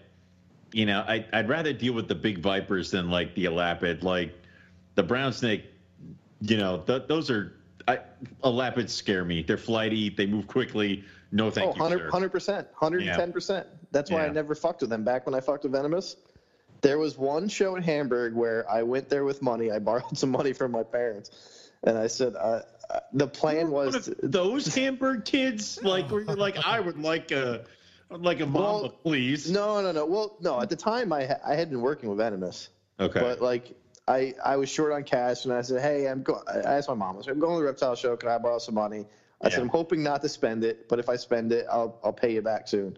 you 0.73 0.86
know, 0.86 1.05
I, 1.07 1.24
I'd 1.32 1.48
rather 1.48 1.73
deal 1.73 1.93
with 1.93 2.09
the 2.09 2.15
big 2.15 2.39
vipers 2.39 2.90
than 2.90 3.11
like 3.11 3.35
the 3.35 3.44
elapid. 3.44 4.02
Like 4.02 4.35
the 4.95 5.03
brown 5.03 5.33
snake, 5.33 5.65
you 6.41 6.57
know, 6.57 6.79
th- 6.79 7.05
those 7.09 7.31
are 7.31 7.55
I, 7.89 8.01
elapids 8.45 8.91
scare 8.91 9.25
me. 9.25 9.43
They're 9.43 9.57
flighty. 9.57 10.11
They 10.11 10.27
move 10.27 10.47
quickly. 10.47 11.05
No, 11.33 11.47
oh, 11.47 11.51
thank 11.51 11.77
you, 11.77 11.83
Hundred 12.11 12.31
percent, 12.33 12.69
hundred 12.75 13.03
and 13.03 13.17
ten 13.17 13.33
percent. 13.33 13.67
That's 13.93 14.11
why 14.11 14.25
I 14.25 14.29
never 14.29 14.55
fucked 14.55 14.81
with 14.81 14.91
them. 14.91 15.05
Back 15.05 15.27
when 15.27 15.35
I 15.35 15.41
fucked 15.41 15.65
with 15.65 15.73
Venomous, 15.73 16.17
there 16.81 16.99
was 16.99 17.17
one 17.17 17.49
show 17.49 17.77
in 17.77 17.83
Hamburg 17.83 18.35
where 18.35 18.69
I 18.71 18.83
went 18.83 19.09
there 19.09 19.25
with 19.25 19.43
money. 19.43 19.71
I 19.71 19.79
borrowed 19.91 20.17
some 20.19 20.31
money 20.31 20.53
from 20.53 20.73
my 20.73 20.83
parents, 20.83 21.71
and 21.85 21.97
I 21.97 22.09
said 22.09 22.35
uh, 22.35 22.62
uh, 22.91 23.01
the 23.12 23.29
plan 23.29 23.71
was 23.71 24.09
of 24.09 24.15
those 24.23 24.75
Hamburg 24.75 25.25
kids, 25.25 25.81
like, 25.83 26.11
you're 26.11 26.25
like, 26.25 26.59
I 26.67 26.81
would 26.81 26.99
like 26.99 27.31
a, 27.31 27.65
like 28.11 28.41
a 28.41 28.47
mama, 28.47 28.83
Well, 28.83 28.89
please. 28.89 29.51
no, 29.51 29.81
no, 29.81 29.93
no. 29.93 30.05
Well, 30.05 30.37
no. 30.41 30.61
At 30.61 30.69
the 30.69 30.77
time, 30.77 31.12
I 31.12 31.27
ha- 31.27 31.41
I 31.47 31.55
had 31.55 31.71
been 31.71 31.81
working 31.81 32.09
with 32.09 32.19
Venomous. 32.19 32.71
Okay. 32.99 33.21
But 33.21 33.41
like 33.41 33.77
I 34.11 34.35
I 34.45 34.57
was 34.57 34.69
short 34.69 34.93
on 34.93 35.05
cash 35.05 35.45
and 35.45 35.55
I 35.55 35.62
said, 35.62 35.81
hey, 35.81 36.07
I'm 36.07 36.23
going. 36.23 36.43
I 36.49 36.59
asked 36.59 36.89
my 36.89 36.95
mom. 36.95 37.16
I 37.19 37.23
said, 37.23 37.32
I'm 37.32 37.39
going 37.39 37.55
to 37.55 37.61
the 37.61 37.66
reptile 37.66 37.95
show. 37.95 38.16
Can 38.16 38.28
I 38.28 38.39
borrow 38.39 38.59
some 38.59 38.74
money? 38.74 39.07
I 39.43 39.49
said, 39.49 39.61
I'm 39.61 39.69
hoping 39.69 40.03
not 40.03 40.20
to 40.23 40.28
spend 40.28 40.65
it, 40.65 40.89
but 40.89 40.99
if 40.99 41.09
I 41.09 41.16
spend 41.16 41.53
it, 41.53 41.66
I'll 41.70 41.99
I'll 42.05 42.12
pay 42.12 42.35
you 42.35 42.43
back 42.43 42.69
soon. 42.69 42.97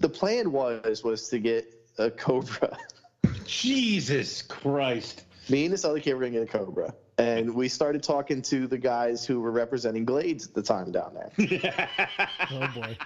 The 0.00 0.08
plan 0.08 0.52
was 0.52 1.02
was 1.02 1.28
to 1.28 1.38
get 1.38 1.74
a 1.98 2.10
cobra. 2.10 2.76
Jesus 3.46 4.42
Christ. 4.42 5.24
Me 5.48 5.64
and 5.64 5.72
this 5.72 5.84
other 5.84 5.98
kid 5.98 6.14
were 6.14 6.20
gonna 6.20 6.32
get 6.32 6.42
a 6.42 6.58
cobra, 6.58 6.94
and 7.20 7.54
we 7.54 7.68
started 7.68 8.02
talking 8.02 8.40
to 8.42 8.66
the 8.66 8.78
guys 8.78 9.26
who 9.26 9.40
were 9.40 9.50
representing 9.50 10.04
Glades 10.04 10.46
at 10.46 10.54
the 10.54 10.62
time 10.62 10.90
down 10.90 11.14
there. 11.14 11.76
Oh 12.52 12.66
boy. 12.74 12.96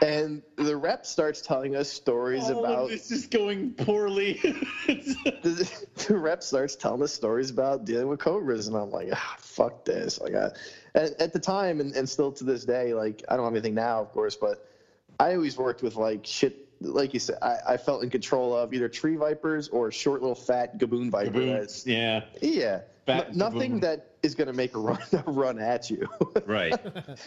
And 0.00 0.42
the 0.56 0.76
rep 0.76 1.06
starts 1.06 1.40
telling 1.40 1.76
us 1.76 1.88
stories 1.88 2.50
All 2.50 2.64
about 2.64 2.88
this 2.88 3.12
is 3.12 3.26
going 3.26 3.74
poorly. 3.74 4.32
the, 4.86 5.70
the 6.08 6.16
rep 6.16 6.42
starts 6.42 6.74
telling 6.74 7.02
us 7.02 7.12
stories 7.12 7.50
about 7.50 7.84
dealing 7.84 8.08
with 8.08 8.18
cobras, 8.18 8.66
and 8.66 8.76
I'm 8.76 8.90
like, 8.90 9.10
ah, 9.12 9.36
fuck 9.38 9.84
this. 9.84 10.20
Like, 10.20 10.34
I, 10.34 10.50
at, 10.96 11.20
at 11.20 11.32
the 11.32 11.38
time, 11.38 11.80
and, 11.80 11.94
and 11.94 12.08
still 12.08 12.32
to 12.32 12.44
this 12.44 12.64
day, 12.64 12.92
like, 12.92 13.22
I 13.28 13.36
don't 13.36 13.44
have 13.44 13.54
anything 13.54 13.74
now, 13.74 14.00
of 14.00 14.10
course, 14.10 14.34
but 14.34 14.66
I 15.20 15.34
always 15.34 15.56
worked 15.56 15.82
with 15.82 15.94
like 15.96 16.26
shit. 16.26 16.56
Like 16.80 17.14
you 17.14 17.20
said, 17.20 17.38
I, 17.40 17.58
I 17.68 17.76
felt 17.76 18.02
in 18.02 18.10
control 18.10 18.56
of 18.56 18.74
either 18.74 18.88
tree 18.88 19.14
vipers 19.14 19.68
or 19.68 19.92
short 19.92 20.20
little 20.20 20.34
fat 20.34 20.78
gaboon 20.78 21.10
vipers. 21.10 21.86
Yeah. 21.86 22.24
Yeah, 22.40 22.80
Fat 23.06 23.28
N- 23.30 23.38
nothing 23.38 23.78
gaboon. 23.78 23.80
that 23.82 24.10
is 24.22 24.34
going 24.34 24.46
to 24.48 24.52
make 24.52 24.74
a 24.76 24.78
run 24.78 24.98
a 25.26 25.30
run 25.30 25.58
at 25.58 25.90
you. 25.90 26.08
Right. 26.46 26.78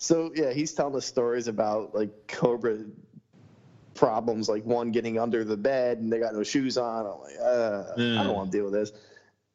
So 0.00 0.30
yeah, 0.32 0.52
he's 0.52 0.72
telling 0.74 0.94
us 0.94 1.06
stories 1.06 1.48
about 1.48 1.92
like 1.92 2.28
cobra 2.28 2.84
problems, 3.94 4.48
like 4.48 4.64
one 4.64 4.92
getting 4.92 5.18
under 5.18 5.42
the 5.42 5.56
bed 5.56 5.98
and 5.98 6.12
they 6.12 6.20
got 6.20 6.34
no 6.34 6.44
shoes 6.44 6.78
on. 6.78 7.04
I'm 7.04 7.20
like, 7.20 7.34
uh, 7.40 7.82
I 7.96 7.98
Mm. 8.00 8.22
don't 8.22 8.34
want 8.34 8.52
to 8.52 8.56
deal 8.58 8.64
with 8.66 8.74
this. 8.74 8.92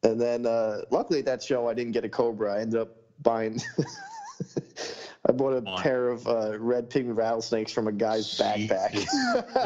And 0.02 0.20
then 0.20 0.44
uh, 0.44 0.82
luckily 0.90 1.20
at 1.20 1.24
that 1.24 1.42
show, 1.42 1.66
I 1.66 1.72
didn't 1.72 1.92
get 1.92 2.04
a 2.04 2.10
cobra. 2.10 2.56
I 2.56 2.60
ended 2.60 2.78
up 2.78 2.90
buying. 3.22 3.58
I 5.26 5.32
bought 5.32 5.54
a 5.54 5.66
on. 5.66 5.80
pair 5.82 6.08
of 6.10 6.28
uh, 6.28 6.58
red 6.58 6.90
pygmy 6.90 7.16
rattlesnakes 7.16 7.72
from 7.72 7.88
a 7.88 7.92
guy's 7.92 8.36
backpack. 8.38 9.06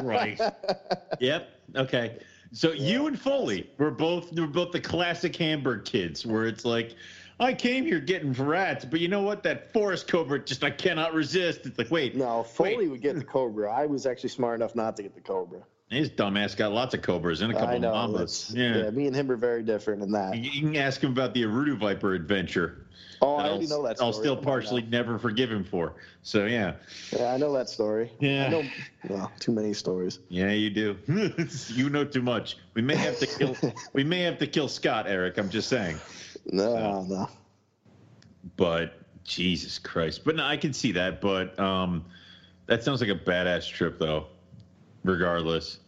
Christ. 0.04 0.42
Yep. 1.18 1.48
Okay. 1.74 2.18
So 2.52 2.72
you 2.72 3.06
and 3.06 3.18
Foley 3.20 3.70
were 3.78 3.90
both 3.90 4.32
were 4.32 4.46
both 4.46 4.72
the 4.72 4.80
classic 4.80 5.36
Hamburg 5.36 5.84
kids, 5.84 6.24
where 6.24 6.46
it's 6.46 6.64
like, 6.64 6.94
I 7.40 7.52
came 7.52 7.84
here 7.84 8.00
getting 8.00 8.32
rats, 8.32 8.84
but 8.84 9.00
you 9.00 9.08
know 9.08 9.22
what? 9.22 9.42
That 9.42 9.72
forest 9.72 10.08
cobra 10.08 10.38
just 10.44 10.64
I 10.64 10.70
cannot 10.70 11.14
resist. 11.14 11.66
It's 11.66 11.78
like, 11.78 11.90
wait, 11.90 12.16
No, 12.16 12.42
Foley 12.42 12.76
Wait. 12.76 12.88
would 12.90 13.02
get 13.02 13.16
the 13.16 13.24
Cobra. 13.24 13.72
I 13.72 13.86
was 13.86 14.06
actually 14.06 14.30
smart 14.30 14.56
enough 14.60 14.74
not 14.74 14.96
to 14.96 15.02
get 15.02 15.14
the 15.14 15.20
Cobra. 15.20 15.60
his 15.90 16.10
dumbass 16.10 16.56
got 16.56 16.72
lots 16.72 16.94
of 16.94 17.02
cobras 17.02 17.40
and 17.40 17.52
a 17.52 17.58
couple 17.58 17.78
know. 17.78 17.92
of 17.94 18.10
mambas. 18.10 18.54
Yeah. 18.54 18.90
me 18.90 19.06
and 19.06 19.14
him 19.14 19.30
are 19.30 19.36
very 19.36 19.62
different 19.62 20.02
in 20.02 20.10
that. 20.12 20.36
You 20.36 20.50
you 20.50 20.60
can 20.62 20.76
ask 20.76 21.00
him 21.02 21.12
about 21.12 21.34
the 21.34 21.44
Arudu 21.44 21.76
Viper 21.78 22.14
adventure. 22.14 22.86
Oh, 23.20 23.36
I 23.36 23.48
already 23.48 23.64
I'll, 23.64 23.68
know 23.82 23.86
that 23.88 23.96
story. 23.96 24.06
I'll 24.06 24.12
still 24.12 24.36
partially 24.36 24.82
never 24.82 25.18
forgive 25.18 25.50
him 25.50 25.64
for. 25.64 25.94
So 26.22 26.46
yeah, 26.46 26.74
Yeah, 27.16 27.32
I 27.32 27.36
know 27.36 27.52
that 27.52 27.68
story. 27.68 28.12
Yeah. 28.20 28.46
I 28.46 28.48
know 28.48 28.62
well, 29.08 29.32
too 29.40 29.52
many 29.52 29.72
stories. 29.74 30.20
yeah, 30.28 30.50
you 30.50 30.70
do. 30.70 30.96
you 31.68 31.90
know 31.90 32.04
too 32.04 32.22
much. 32.22 32.58
We 32.74 32.82
may 32.82 32.96
have 32.96 33.18
to 33.18 33.26
kill. 33.26 33.56
we 33.92 34.04
may 34.04 34.20
have 34.22 34.38
to 34.38 34.46
kill 34.46 34.68
Scott, 34.68 35.06
Eric. 35.08 35.38
I'm 35.38 35.50
just 35.50 35.68
saying. 35.68 35.98
No, 36.46 37.02
no. 37.02 37.28
But 38.56 38.94
Jesus 39.24 39.78
Christ. 39.78 40.24
But 40.24 40.36
no, 40.36 40.44
I 40.44 40.56
can 40.56 40.72
see 40.72 40.92
that. 40.92 41.20
But 41.20 41.58
um, 41.58 42.04
that 42.66 42.82
sounds 42.84 43.00
like 43.00 43.10
a 43.10 43.14
badass 43.14 43.68
trip, 43.70 43.98
though. 43.98 44.26
Regardless. 45.04 45.78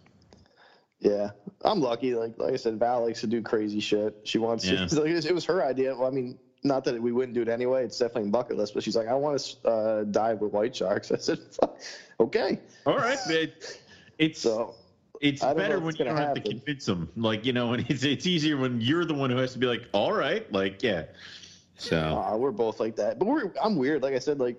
Yeah, 1.01 1.31
I'm 1.65 1.81
lucky. 1.81 2.15
Like 2.15 2.35
like 2.39 2.52
I 2.52 2.57
said, 2.57 2.78
Val 2.78 3.05
likes 3.05 3.20
to 3.23 3.27
do 3.27 3.40
crazy 3.43 3.81
shit. 3.81 4.16
She 4.24 4.39
wants 4.39 4.65
Yeah. 4.66 4.86
to. 4.86 5.01
Like, 5.02 5.24
it 5.24 5.35
was 5.35 5.44
her 5.47 5.65
idea. 5.65 5.97
Well, 5.97 6.07
I 6.07 6.11
mean, 6.11 6.39
not 6.62 6.85
that 6.85 7.01
we 7.01 7.12
wouldn't 7.12 7.35
do 7.35 7.43
it 7.43 7.49
anyway. 7.49 7.85
It's 7.85 7.99
definitely 7.99 8.24
in 8.24 8.31
bucket 8.31 8.57
list. 8.57 8.74
But 8.74 8.82
she's 8.82 8.97
like, 8.97 9.09
I 9.09 9.15
want 9.15 9.39
to 9.39 9.69
uh, 9.69 10.05
dive 10.05 10.41
with 10.41 10.53
white 10.53 10.74
sharks. 10.74 11.11
I 11.12 11.16
said, 11.16 11.39
Fuck, 11.53 11.78
okay. 12.19 12.61
All 12.87 12.97
right. 12.97 13.19
It, 13.28 13.81
it's 14.19 14.41
So 14.41 14.74
it's 15.20 15.43
I 15.43 15.49
don't 15.49 15.57
know 15.57 15.62
better 15.62 15.81
when 15.81 15.97
you 15.97 16.05
don't 16.05 16.15
gonna 16.15 16.27
have 16.27 16.35
to 16.35 16.41
convince 16.43 16.87
them. 16.87 17.09
Like 17.16 17.47
you 17.47 17.53
know, 17.53 17.73
and 17.73 17.89
it's 17.89 18.05
it's 18.05 18.27
easier 18.27 18.57
when 18.57 18.81
you're 18.81 19.05
the 19.05 19.15
one 19.15 19.31
who 19.31 19.37
has 19.37 19.53
to 19.53 19.59
be 19.59 19.66
like, 19.66 19.89
all 19.93 20.12
right, 20.12 20.51
like 20.53 20.82
yeah. 20.82 21.05
So 21.77 21.99
uh, 21.99 22.37
we're 22.37 22.51
both 22.51 22.81
like 22.81 22.97
that. 22.97 23.19
But 23.19 23.27
we're 23.27 23.53
I'm 23.62 23.77
weird. 23.77 24.03
Like 24.03 24.15
I 24.15 24.19
said, 24.19 24.39
like 24.39 24.57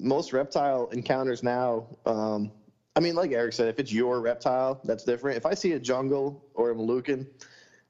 most 0.00 0.32
reptile 0.32 0.88
encounters 0.88 1.42
now. 1.42 1.86
Um, 2.06 2.52
I 2.94 3.00
mean, 3.00 3.14
like 3.14 3.32
Eric 3.32 3.54
said, 3.54 3.68
if 3.68 3.78
it's 3.78 3.92
your 3.92 4.20
reptile, 4.20 4.80
that's 4.84 5.04
different. 5.04 5.36
If 5.36 5.46
I 5.46 5.54
see 5.54 5.72
a 5.72 5.78
jungle 5.78 6.44
or 6.54 6.70
a 6.70 6.74
Moluccan, 6.74 7.26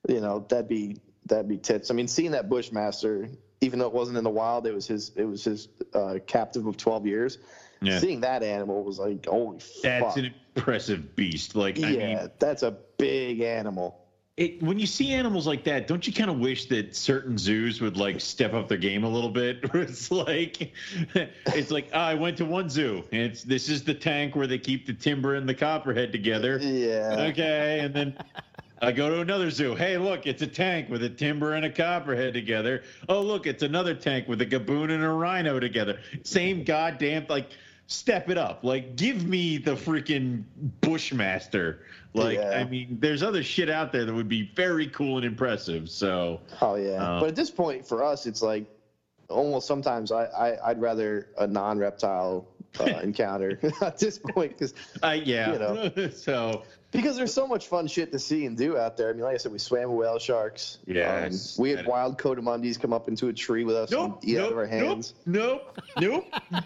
you 0.09 0.21
know, 0.21 0.47
that'd 0.49 0.69
be 0.69 1.01
that'd 1.27 1.49
be 1.49 1.59
tits. 1.59 1.91
I 1.91 1.95
mean, 1.95 2.09
seeing 2.09 2.33
that 2.33 2.49
Bushmaster, 2.49 3.29
even 3.63 3.79
though 3.79 3.87
it 3.87 3.93
wasn't 3.95 4.19
in 4.19 4.25
the 4.25 4.31
wild, 4.31 4.67
it 4.67 4.75
was 4.75 4.87
his 4.87 5.13
it 5.17 5.25
was 5.25 5.45
his 5.45 5.69
uh, 5.95 6.19
captive 6.27 6.67
of 6.67 6.77
12 6.77 7.07
years. 7.07 7.39
yeah, 7.81 7.99
Seeing 7.99 8.21
that 8.21 8.43
animal 8.43 8.85
was 8.85 8.99
like, 8.99 9.27
holy 9.27 9.59
that's 9.83 10.05
fuck. 10.05 10.17
an 10.17 10.35
impressive 10.57 11.17
beast. 11.17 11.55
Like 11.57 11.79
I 11.83 11.89
yeah, 11.91 12.15
mean, 12.17 12.31
that's 12.39 12.63
a 12.63 12.77
big 12.99 13.41
animal. 13.41 13.99
it, 14.37 14.63
when 14.63 14.79
you 14.79 14.87
see 14.87 15.13
animals 15.13 15.47
like 15.47 15.65
that, 15.65 15.87
don't 15.87 16.07
you 16.07 16.13
kind 16.13 16.31
of 16.31 16.39
wish 16.39 16.67
that 16.67 16.97
certain 16.97 17.37
zoos 17.39 17.81
would 17.81 17.97
like 17.97 18.21
step 18.21 18.55
up 18.55 18.69
their 18.69 18.79
game 18.79 19.05
a 19.05 19.09
little 19.09 19.31
bit? 19.31 19.61
it's 19.75 20.11
like, 20.11 20.73
it's 21.15 21.71
like 21.71 21.89
oh, 21.93 21.99
I 21.99 22.15
went 22.15 22.37
to 22.39 22.45
one 22.45 22.69
zoo. 22.71 23.05
It's 23.13 23.43
this 23.45 23.69
is 23.69 23.85
the 23.85 23.95
tank 23.95 24.35
where 24.37 24.47
they 24.47 24.59
keep 24.59 24.87
the 24.87 24.95
timber 24.95 25.35
and 25.35 25.49
the 25.49 25.55
copperhead 25.55 26.13
together. 26.13 26.59
Yeah. 26.61 27.29
Okay, 27.31 27.81
and 27.81 27.95
then 27.95 28.17
I 28.83 28.91
go 28.91 29.09
to 29.09 29.21
another 29.21 29.49
zoo. 29.49 29.77
Hey, 29.77 29.97
look, 29.97 30.27
it's 30.27 30.43
a 30.43 30.47
tank 30.47 30.91
with 30.91 31.05
a 31.05 31.09
timber 31.09 31.55
and 31.55 31.65
a 31.65 31.71
copperhead 31.71 32.35
together. 32.35 32.83
Oh, 33.09 33.21
look, 33.21 33.47
it's 33.47 33.63
another 33.63 33.95
tank 33.95 34.27
with 34.27 34.41
a 34.43 34.47
gaboon 34.47 34.91
and 34.91 35.05
a 35.05 35.09
rhino 35.09 35.61
together. 35.61 36.01
Same 36.25 36.65
goddamn 36.65 37.27
like. 37.29 37.51
Step 37.89 38.31
it 38.31 38.39
up. 38.39 38.61
Like, 38.65 38.97
give 38.97 39.27
me 39.27 39.59
the 39.59 39.73
freaking 39.73 40.45
Bushmaster. 40.81 41.81
Like, 42.15 42.39
Yeah. 42.39 42.53
I 42.53 42.65
mean, 42.65 42.97
there's 43.01 43.23
other 43.23 43.43
shit 43.43 43.69
out 43.69 43.93
there 43.93 44.07
that 44.07 44.15
would 44.15 44.29
be 44.29 44.51
very 44.55 44.87
cool 44.87 45.17
and 45.17 45.27
impressive. 45.27 45.91
So, 45.91 46.41
Oh 46.63 46.77
yeah, 46.77 47.17
Um, 47.17 47.21
but 47.21 47.29
at 47.29 47.37
this 47.37 47.51
point 47.51 47.87
for 47.87 48.03
us, 48.03 48.25
it's 48.25 48.41
like 48.41 48.65
almost 49.29 49.67
sometimes 49.67 50.11
I, 50.11 50.25
I 50.27 50.71
I'd 50.71 50.81
rather 50.81 51.29
a 51.39 51.47
non-reptile 51.47 52.49
uh, 52.81 52.85
encounter 53.03 53.59
at 53.83 53.99
this 53.99 54.17
point 54.19 54.53
because 54.53 54.73
uh, 55.03 55.19
yeah. 55.23 55.53
You 55.53 55.59
know. 55.59 56.09
so, 56.15 56.63
because 56.93 57.17
there's 57.17 57.33
so 57.35 57.47
much 57.47 57.67
fun 57.67 57.87
shit 57.89 58.13
to 58.13 58.19
see 58.19 58.47
and 58.47 58.57
do 58.57 58.77
out 58.79 58.97
there. 58.97 59.11
I 59.11 59.13
mean, 59.15 59.23
like 59.23 59.35
I 59.35 59.39
said, 59.39 59.51
we 59.53 59.59
swam 59.59 59.91
with 59.91 59.99
whale 60.07 60.19
sharks. 60.19 60.79
Yes. 60.87 61.59
Um, 61.59 61.63
we 61.63 61.71
had 61.71 61.87
wild 61.87 62.19
coatimundis 62.19 62.79
come 62.81 62.93
up 62.93 63.09
into 63.09 63.29
a 63.29 63.33
tree 63.33 63.65
with 63.65 63.75
us 63.77 63.91
nope, 63.91 64.21
and 64.23 64.31
eat 64.31 64.39
out 64.39 64.53
of 64.53 64.59
our 64.59 64.67
hands. 64.67 65.15
nope, 65.27 65.81
nope, 65.99 66.27
nope, 66.53 66.63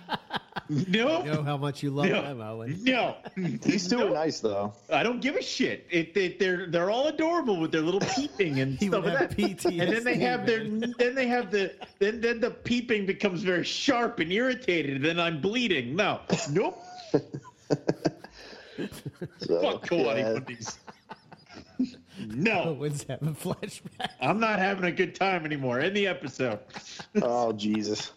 nope, 0.69 1.25
You 1.27 1.33
know 1.33 1.43
how 1.45 1.57
much 1.57 1.83
you 1.83 1.91
love 1.91 2.07
No. 2.09 2.23
them, 2.23 2.41
Owen. 2.41 2.79
no. 2.85 3.17
These 3.37 3.89
two 3.89 3.99
Nope. 3.99 4.11
are 4.11 4.15
nice 4.15 4.41
though. 4.41 4.73
I 4.93 5.03
don't 5.03 5.21
give 5.21 5.37
a 5.37 5.43
shit. 5.43 5.87
It, 5.91 6.17
it, 6.17 6.39
they're 6.39 6.67
they're 6.67 6.91
all 6.91 7.07
adorable 7.07 7.61
with 7.61 7.71
their 7.73 7.83
little 7.83 8.01
peeping 8.01 8.59
and 8.61 8.77
He 8.81 8.89
stuff 8.89 9.05
like 9.05 9.19
that. 9.19 9.37
PTSD, 9.37 9.81
and 9.81 9.93
then 9.93 10.03
they 10.05 10.17
have 10.19 10.45
their 10.47 10.65
man. 10.65 10.95
then 10.99 11.15
they 11.15 11.29
have 11.29 11.51
the 11.51 11.73
then 12.01 12.21
then 12.21 12.41
the 12.41 12.51
peeping 12.51 13.07
becomes 13.07 13.43
very 13.43 13.65
sharp 13.65 14.19
and 14.19 14.33
irritated. 14.33 15.03
Then 15.03 15.21
I'm 15.21 15.41
bleeding. 15.41 15.95
No, 15.95 16.21
nope. 16.51 16.83
So, 19.39 19.61
Fuck 19.63 19.87
Kalani 19.87 20.19
yeah. 20.19 20.39
Bundies. 20.41 20.79
No, 22.29 22.63
Owen's 22.79 23.05
having 23.09 23.35
flashbacks. 23.35 24.11
I'm 24.21 24.41
not 24.41 24.59
having 24.59 24.85
a 24.85 24.93
good 24.93 25.15
time 25.15 25.45
anymore. 25.45 25.81
End 25.81 25.97
the 25.97 26.07
episode. 26.07 26.59
Oh 27.23 27.53
Jesus! 27.53 28.13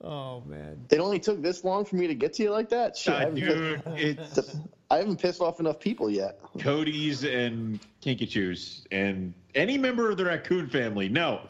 Oh 0.00 0.42
man. 0.46 0.84
It 0.90 0.98
only 1.00 1.18
took 1.18 1.40
this 1.42 1.64
long 1.64 1.84
for 1.84 1.96
me 1.96 2.06
to 2.06 2.14
get 2.14 2.32
to 2.34 2.42
you 2.42 2.50
like 2.50 2.68
that. 2.70 2.96
Shit, 2.96 3.14
I, 3.14 3.16
Uh, 3.16 3.20
haven't 3.20 3.34
dude, 3.36 3.84
pissed, 3.84 3.98
it's 4.38 4.56
I 4.90 4.96
haven't 4.98 5.20
pissed 5.20 5.40
off 5.40 5.60
enough 5.60 5.80
people 5.80 6.10
yet. 6.10 6.38
Cody's 6.58 7.24
and 7.24 7.80
Kinkajous 8.02 8.84
and 8.92 9.32
any 9.54 9.78
member 9.78 10.10
of 10.10 10.16
the 10.18 10.24
raccoon 10.26 10.68
family. 10.68 11.08
No, 11.08 11.48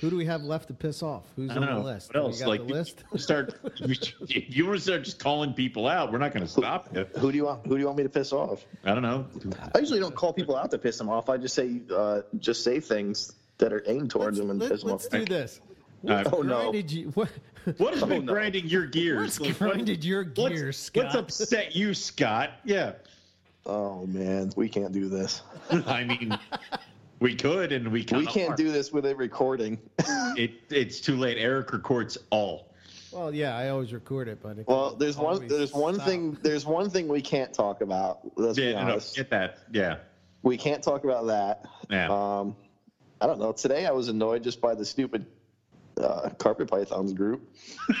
Who 0.00 0.08
do 0.10 0.16
we 0.16 0.24
have 0.26 0.42
left 0.42 0.68
to 0.68 0.74
piss 0.74 1.02
off? 1.02 1.24
Who's 1.36 1.50
on 1.50 1.60
know. 1.60 1.78
the 1.78 1.84
list? 1.84 2.08
What 2.14 2.16
else? 2.24 2.36
We 2.36 2.40
got 2.40 2.48
like 2.48 2.66
the 2.66 2.72
list? 2.74 3.04
start, 3.16 3.54
you, 3.76 3.94
if 4.28 4.56
you 4.56 4.66
want 4.66 4.78
to 4.78 4.82
start 4.82 5.02
just 5.02 5.18
calling 5.18 5.52
people 5.52 5.86
out, 5.86 6.10
we're 6.10 6.18
not 6.18 6.32
going 6.32 6.44
to 6.44 6.50
stop 6.50 6.88
you. 6.94 7.06
Who 7.18 7.30
do 7.30 7.36
you 7.36 7.44
want? 7.44 7.66
Who 7.66 7.74
do 7.74 7.80
you 7.80 7.86
want 7.86 7.98
me 7.98 8.04
to 8.04 8.08
piss 8.08 8.32
off? 8.32 8.64
I 8.84 8.94
don't 8.94 9.02
know. 9.02 9.26
I 9.74 9.78
usually 9.78 10.00
don't 10.00 10.14
call 10.14 10.32
people 10.32 10.56
out 10.56 10.70
to 10.70 10.78
piss 10.78 10.96
them 10.96 11.08
off. 11.10 11.28
I 11.28 11.36
just 11.36 11.54
say 11.54 11.80
uh, 11.94 12.22
just 12.38 12.64
say 12.64 12.80
things 12.80 13.32
that 13.58 13.72
are 13.74 13.82
aimed 13.86 14.10
towards 14.10 14.38
them 14.38 14.48
and 14.50 14.58
Let, 14.58 14.70
piss 14.70 14.80
them 14.82 14.90
let's 14.92 15.04
off. 15.06 15.10
do 15.12 15.24
this. 15.26 15.60
Uh, 16.08 16.22
What 16.24 16.32
Oh, 16.32 16.42
no. 16.42 16.60
grinded 16.62 16.90
you? 16.90 17.08
What, 17.10 17.28
What 17.76 17.92
has 17.92 18.02
been 18.04 18.24
no. 18.24 18.32
grinding 18.32 18.66
your 18.68 18.86
gears? 18.86 19.38
what's 19.38 19.40
Like, 19.40 19.60
what- 19.60 19.72
grinded 19.74 20.02
your 20.02 20.24
what's- 20.24 20.54
gears, 20.54 20.78
Scott? 20.78 21.04
What's 21.04 21.14
upset 21.16 21.76
you, 21.76 21.92
Scott? 21.92 22.52
Yeah. 22.64 22.92
Oh 23.66 24.06
man, 24.06 24.50
we 24.56 24.70
can't 24.70 24.92
do 24.92 25.10
this. 25.10 25.42
I 25.70 26.04
mean, 26.04 26.38
we 27.20 27.34
could 27.36 27.72
and 27.72 27.86
we 27.88 28.00
We 28.00 28.04
can't. 28.04 28.28
can't 28.28 28.56
do 28.56 28.72
this 28.72 28.92
with 28.92 29.06
a 29.06 29.14
recording. 29.14 29.78
it. 30.36 30.52
It's 30.70 31.00
too 31.00 31.16
late. 31.16 31.38
Eric 31.38 31.72
records 31.72 32.18
all. 32.30 32.66
Well, 33.12 33.34
yeah, 33.34 33.56
I 33.56 33.70
always 33.70 33.92
record 33.92 34.28
it, 34.28 34.40
but 34.42 34.58
it 34.58 34.66
Well, 34.68 34.94
there's 34.94 35.16
one. 35.16 35.34
always 35.34 35.50
There's 35.50 35.72
one 35.72 35.94
stop. 35.96 36.06
thing. 36.06 36.38
There's 36.42 36.64
one 36.64 36.90
thing 36.90 37.08
we 37.08 37.20
can't 37.20 37.52
talk 37.52 37.80
about. 37.80 38.20
Let's 38.36 38.56
be 38.56 38.64
Yeah, 38.66 38.72
no, 38.74 38.86
no, 38.86 38.92
honest. 38.92 39.16
get 39.16 39.30
that. 39.30 39.58
Yeah. 39.72 39.96
We 40.42 40.56
can't 40.56 40.82
talk 40.82 41.04
about 41.04 41.26
that. 41.26 41.66
Yeah. 41.90 42.08
Um, 42.08 42.56
I 43.20 43.26
don't 43.26 43.38
know. 43.40 43.52
Today 43.52 43.84
I 43.86 43.90
was 43.90 44.08
annoyed 44.08 44.42
just 44.44 44.60
by 44.60 44.74
the 44.74 44.84
stupid 44.84 45.26
uh, 46.00 46.30
carpet 46.38 46.70
pythons 46.70 47.12
group. 47.12 47.42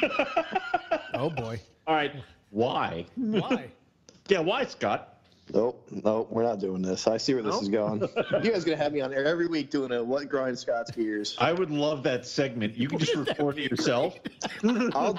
Oh 1.12 1.28
boy, 1.28 1.60
all 1.86 1.94
right. 1.94 2.12
Why? 2.50 3.04
why? 3.16 3.66
Yeah, 4.28 4.38
why, 4.40 4.64
Scott? 4.64 5.19
Nope, 5.52 5.84
nope, 5.90 6.28
we're 6.30 6.42
not 6.44 6.60
doing 6.60 6.82
this. 6.82 7.06
I 7.06 7.16
see 7.16 7.34
where 7.34 7.42
this 7.42 7.54
No? 7.54 7.60
is 7.60 7.68
going. 7.68 8.00
you 8.42 8.50
guys 8.52 8.64
gonna 8.64 8.76
have 8.76 8.92
me 8.92 9.00
on 9.00 9.10
there 9.10 9.24
every 9.24 9.46
week 9.48 9.70
doing 9.70 9.90
a 9.92 10.02
what 10.02 10.28
grinds 10.28 10.60
Scott's 10.60 10.90
gears. 10.90 11.36
I 11.38 11.52
would 11.52 11.70
love 11.70 12.02
that 12.04 12.24
segment. 12.26 12.76
You 12.76 12.88
can 12.88 12.98
just 12.98 13.14
record 13.16 13.58
it 13.58 13.70
yourself. 13.70 14.16
I'll, 14.64 15.18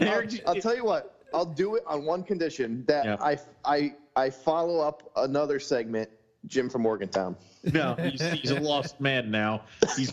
I'll, 0.00 0.24
I'll 0.46 0.54
tell 0.60 0.74
you 0.76 0.84
what. 0.84 1.18
I'll 1.34 1.46
do 1.46 1.76
it 1.76 1.82
on 1.86 2.04
one 2.04 2.22
condition 2.22 2.84
that 2.88 3.04
Yeah. 3.04 3.16
I, 3.20 3.38
I, 3.64 3.94
I 4.16 4.28
follow 4.30 4.80
up 4.80 5.10
another 5.16 5.58
segment, 5.58 6.10
Jim 6.46 6.68
from 6.68 6.82
Morgantown. 6.82 7.36
No, 7.72 7.94
he's, 7.94 8.20
he's 8.20 8.50
a 8.50 8.60
lost 8.60 9.00
man 9.00 9.30
now. 9.30 9.62
He's 9.96 10.12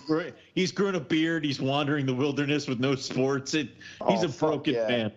he's 0.56 0.72
grown 0.72 0.96
a 0.96 1.00
beard. 1.00 1.44
He's 1.44 1.60
wandering 1.60 2.06
the 2.06 2.14
wilderness 2.14 2.68
with 2.68 2.80
no 2.80 2.96
sports. 2.96 3.54
It, 3.56 3.70
he's 4.08 4.24
Oh, 4.24 4.28
a 4.28 4.30
broken 4.30 4.76
yeah. 4.76 4.88
man. 4.88 5.12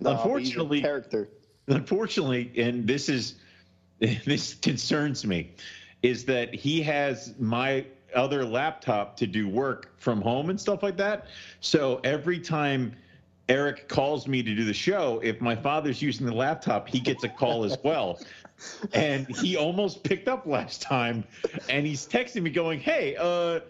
No, 0.00 0.10
but 0.10 0.10
he's 0.10 0.18
a 0.18 0.22
unfortunately, 0.24 0.80
character. 0.82 1.28
Unfortunately, 1.68 2.52
and 2.56 2.86
this 2.86 3.08
is 3.08 3.34
this 3.98 4.54
concerns 4.54 5.26
me, 5.26 5.50
is 6.02 6.24
that 6.26 6.54
he 6.54 6.82
has 6.82 7.34
my 7.38 7.84
other 8.14 8.44
laptop 8.44 9.16
to 9.16 9.26
do 9.26 9.48
work 9.48 9.92
from 9.98 10.20
home 10.20 10.50
and 10.50 10.60
stuff 10.60 10.82
like 10.82 10.96
that. 10.96 11.26
So 11.60 12.00
every 12.04 12.38
time 12.38 12.94
Eric 13.48 13.88
calls 13.88 14.26
me 14.26 14.42
to 14.42 14.54
do 14.54 14.64
the 14.64 14.74
show, 14.74 15.20
if 15.22 15.40
my 15.40 15.54
father's 15.54 16.02
using 16.02 16.26
the 16.26 16.34
laptop, 16.34 16.88
he 16.88 16.98
gets 16.98 17.24
a 17.24 17.28
call 17.28 17.64
as 17.64 17.76
well. 17.82 18.20
And 18.94 19.26
he 19.36 19.54
almost 19.54 20.02
picked 20.02 20.28
up 20.28 20.46
last 20.46 20.80
time, 20.80 21.24
and 21.68 21.86
he's 21.86 22.08
texting 22.08 22.40
me 22.40 22.48
going, 22.48 22.80
"Hey, 22.80 23.14
uh, 23.14 23.60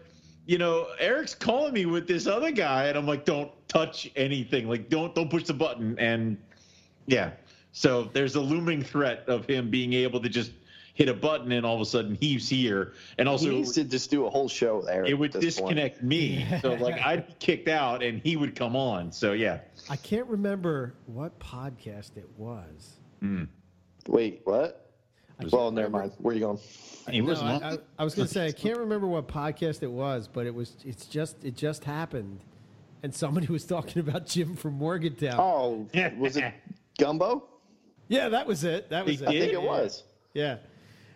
you 0.47 0.59
know, 0.59 0.86
Eric's 1.01 1.35
calling 1.35 1.73
me 1.73 1.86
with 1.86 2.06
this 2.06 2.28
other 2.28 2.52
guy," 2.52 2.85
and 2.85 2.97
I'm 2.97 3.05
like, 3.05 3.24
"Don't 3.24 3.51
touch 3.66 4.09
anything. 4.14 4.68
Like, 4.68 4.89
don't 4.89 5.12
don't 5.12 5.28
push 5.28 5.43
the 5.43 5.55
button." 5.55 5.98
And 5.98 6.39
yeah, 7.09 7.32
so 7.78 8.05
there's 8.15 8.36
a 8.36 8.40
looming 8.40 8.82
threat 8.82 9.24
of 9.28 9.44
him 9.44 9.69
being 9.70 9.93
able 9.93 10.19
to 10.20 10.31
just 10.31 10.51
hit 10.94 11.11
a 11.11 11.15
button 11.15 11.53
and 11.53 11.66
all 11.66 11.74
of 11.74 11.81
a 11.82 11.85
sudden 11.85 12.16
he's 12.19 12.48
here. 12.48 12.94
And 13.19 13.28
also, 13.28 13.51
he 13.51 13.57
needs 13.57 13.73
to 13.73 13.85
just 13.85 14.11
do 14.11 14.24
a 14.24 14.31
whole 14.31 14.48
show 14.48 14.81
there. 14.81 15.05
it 15.05 15.12
would 15.12 15.35
at 15.36 15.43
this 15.43 15.61
point. 15.61 15.77
disconnect 15.77 16.03
me. 16.03 16.47
So 16.62 16.73
like 16.73 16.98
I'd 17.05 17.27
be 17.27 17.35
kicked 17.39 17.69
out 17.69 18.03
and 18.03 18.19
he 18.23 18.36
would 18.36 18.57
come 18.57 18.74
on. 18.77 19.12
So 19.12 19.32
yeah. 19.35 19.59
I 19.90 19.97
can't 19.97 20.27
remember 20.27 20.94
what 21.05 21.39
podcast 21.39 22.16
it 22.16 22.27
was. 22.39 22.94
Hmm. 23.20 23.44
Wait, 24.09 24.40
what? 24.44 24.90
I 25.39 25.44
Well, 25.53 25.70
never 25.70 25.89
remember- 25.89 25.98
mind. 25.98 26.12
Where 26.16 26.35
you 26.35 26.40
going? 26.40 26.59
He 27.11 27.20
No, 27.20 27.27
wasn't 27.27 27.62
I. 27.62 27.70
I, 27.73 27.78
I 27.98 28.05
was 28.05 28.15
going 28.15 28.27
to 28.28 28.32
say 28.32 28.47
I 28.47 28.53
can't 28.53 28.78
remember 28.78 29.07
what 29.07 29.28
podcast 29.28 29.82
it 29.82 29.90
was, 29.93 30.28
but 30.28 30.47
it 30.47 30.55
was. 30.55 30.77
It's 30.82 31.05
just 31.05 31.44
it 31.44 31.57
just 31.57 31.85
happened, 31.85 32.40
and 33.03 33.15
somebody 33.15 33.48
was 33.48 33.66
talking 33.66 34.01
about 34.01 34.24
Jim 34.24 34.57
from 34.57 34.73
Morgantown. 34.78 35.36
Oh, 35.39 35.86
was 36.16 36.39
it 36.39 36.55
Gumbo? 36.98 37.44
Yeah, 38.09 38.28
that 38.31 38.47
was 38.47 38.65
it. 38.65 38.91
That 38.91 39.05
was 39.07 39.20
They 39.20 39.27
it. 39.27 39.28
I 39.28 39.41
think 39.41 39.53
it 39.53 39.62
was. 39.62 40.05
Yeah. 40.35 40.57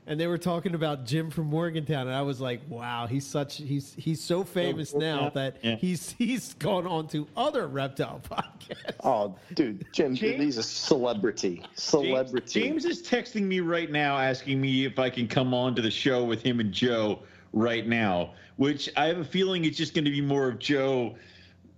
And 0.07 0.19
they 0.19 0.27
were 0.27 0.39
talking 0.39 0.75
about 0.75 1.05
Jim 1.05 1.31
from 1.31 1.45
Morgantown, 1.47 2.09
and 2.09 2.17
I 2.17 2.23
was 2.23 2.41
like, 2.41 2.63
"Wow, 2.69 3.07
he's 3.07 3.25
such 3.27 3.59
he's 3.59 3.95
he's 3.97 4.21
so 4.21 4.43
famous 4.43 4.93
now 4.95 5.31
that 5.35 5.59
Yeah. 5.63 5.77
he's 5.77 6.13
he's 6.13 6.55
gone 6.55 6.87
on 6.87 7.07
to 7.09 7.29
other 7.37 7.69
reptile 7.69 8.21
podcasts." 8.29 8.95
Oh, 9.05 9.37
dude, 9.55 9.87
Jim, 9.93 10.15
James- 10.17 10.43
he's 10.43 10.57
a 10.57 10.63
celebrity. 10.65 11.57
James, 11.57 11.69
Celebrity. 11.83 12.61
James 12.61 12.85
is 12.87 13.03
texting 13.03 13.43
me 13.43 13.61
right 13.61 13.91
now 13.93 14.17
asking 14.19 14.61
me 14.61 14.85
if 14.85 14.99
I 14.99 15.11
can 15.11 15.29
come 15.29 15.55
on 15.55 15.77
to 15.77 15.83
the 15.83 15.91
show 15.91 16.25
with 16.25 16.43
him 16.43 16.59
and 16.61 16.73
Joe 16.73 17.21
right 17.53 17.87
now, 17.87 18.33
which 18.57 18.89
I 18.97 19.05
have 19.07 19.19
a 19.19 19.25
feeling 19.25 19.65
it's 19.65 19.77
just 19.77 19.95
going 19.95 20.07
to 20.07 20.11
be 20.11 20.23
more 20.23 20.49
of 20.49 20.59
Joe 20.59 21.15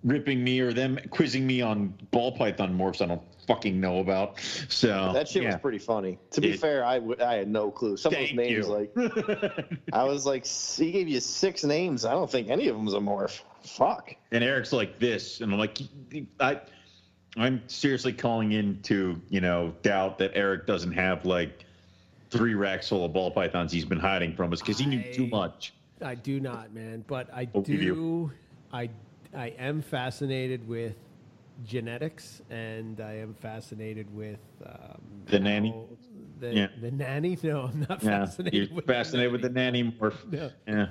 ripping 0.05 0.43
me 0.43 0.61
or 0.61 0.73
them 0.73 0.99
quizzing 1.11 1.47
me 1.47 1.61
on 1.63 1.95
ball 2.11 2.33
python 2.33 2.77
morphs 2.77 3.01
I 3.01 3.07
don't 3.07 3.23
fucking 3.47 3.81
know 3.81 3.99
about. 3.99 4.41
So 4.69 5.13
that 5.13 5.29
shit 5.29 5.43
yeah. 5.43 5.53
was 5.53 5.61
pretty 5.61 5.79
funny. 5.79 6.19
To 6.33 6.41
be 6.41 6.51
It- 6.53 6.61
fair, 6.61 6.85
I, 6.85 6.99
w- 6.99 7.17
I 7.23 7.35
had 7.35 7.49
no 7.49 7.71
clue. 7.71 7.97
Some 7.97 8.13
of 8.15 8.19
those 8.21 8.33
names, 8.35 8.51
you. 8.51 8.65
like 8.67 8.93
I 9.93 10.05
was 10.05 10.27
like, 10.27 10.47
he 10.47 10.93
gave 10.93 11.09
you 11.09 11.21
six 11.21 11.65
names. 11.65 12.05
I 12.05 12.13
don't 12.13 12.31
think 12.31 12.49
any 12.51 12.69
of 12.69 12.77
them's 12.77 12.95
a 12.95 12.99
morph. 12.99 13.41
Fuck. 13.65 14.15
and 14.33 14.43
Eric's 14.43 14.73
like 14.73 14.99
this, 14.99 15.41
and 15.41 15.53
I'm 15.53 15.59
like, 15.59 15.79
I, 16.41 16.61
I'm 17.37 17.63
seriously 17.69 18.13
calling 18.13 18.53
into 18.53 19.21
you 19.29 19.41
know 19.41 19.73
doubt 19.83 20.19
that 20.19 20.33
Eric 20.35 20.67
doesn't 20.67 20.93
have 20.93 21.25
like 21.25 21.65
three 22.31 22.55
racks 22.55 22.89
full 22.89 23.05
of 23.05 23.13
ball 23.13 23.31
pythons 23.31 23.71
he's 23.71 23.85
been 23.85 24.01
hiding 24.01 24.35
from 24.35 24.53
us 24.53 24.61
because 24.61 24.79
he 24.79 24.87
knew 24.87 25.03
too 25.13 25.27
much. 25.29 25.75
I 26.01 26.15
do 26.17 26.41
not, 26.41 26.73
man, 26.73 27.05
but 27.07 27.29
I 27.33 27.45
do. 27.45 27.63
do. 27.63 28.33
I 28.73 28.89
I 29.35 29.49
am 29.59 29.83
fascinated 29.83 30.67
with 30.69 30.95
genetics, 31.65 32.43
and 32.51 33.01
I 33.01 33.15
am 33.15 33.35
fascinated 33.35 34.13
with 34.15 34.39
um, 34.67 35.01
The 35.27 35.39
nanny? 35.41 35.75
The, 36.41 36.55
Yeah. 36.55 36.67
the 36.81 36.91
nanny? 36.91 37.39
No, 37.43 37.63
I'm 37.73 37.87
not 37.89 38.03
Yeah, 38.03 38.25
fascinated. 38.27 38.69
you're 38.69 38.77
with 38.77 38.87
fascinated 38.87 39.33
with 39.33 39.43
the 39.43 39.49
nanny 39.51 39.85
morph. 39.85 40.17
Yeah. 40.31 40.49
Yeah. 40.67 40.87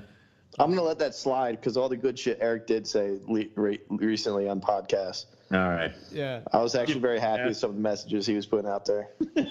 I'm 0.60 0.70
gonna 0.70 0.82
let 0.82 1.00
that 1.00 1.16
slide 1.16 1.52
because 1.62 1.78
all 1.78 1.88
the 1.88 1.96
good 1.98 2.18
shit 2.20 2.38
Eric 2.42 2.68
did 2.68 2.86
say 2.86 3.20
le- 3.28 3.46
re- 3.56 3.80
recently 3.90 4.50
on 4.50 4.60
podcasts. 4.60 5.26
All 5.52 5.70
right. 5.70 5.94
Yeah, 6.12 6.42
I 6.52 6.62
was 6.62 6.76
actually 6.76 7.00
very 7.00 7.20
happy 7.20 7.42
Yeah. 7.44 7.48
with 7.50 7.58
some 7.58 7.70
of 7.72 7.76
the 7.78 7.82
messages 7.82 8.26
he 8.26 8.36
was 8.36 8.46
putting 8.46 8.70
out 8.70 8.86
there. 8.86 9.10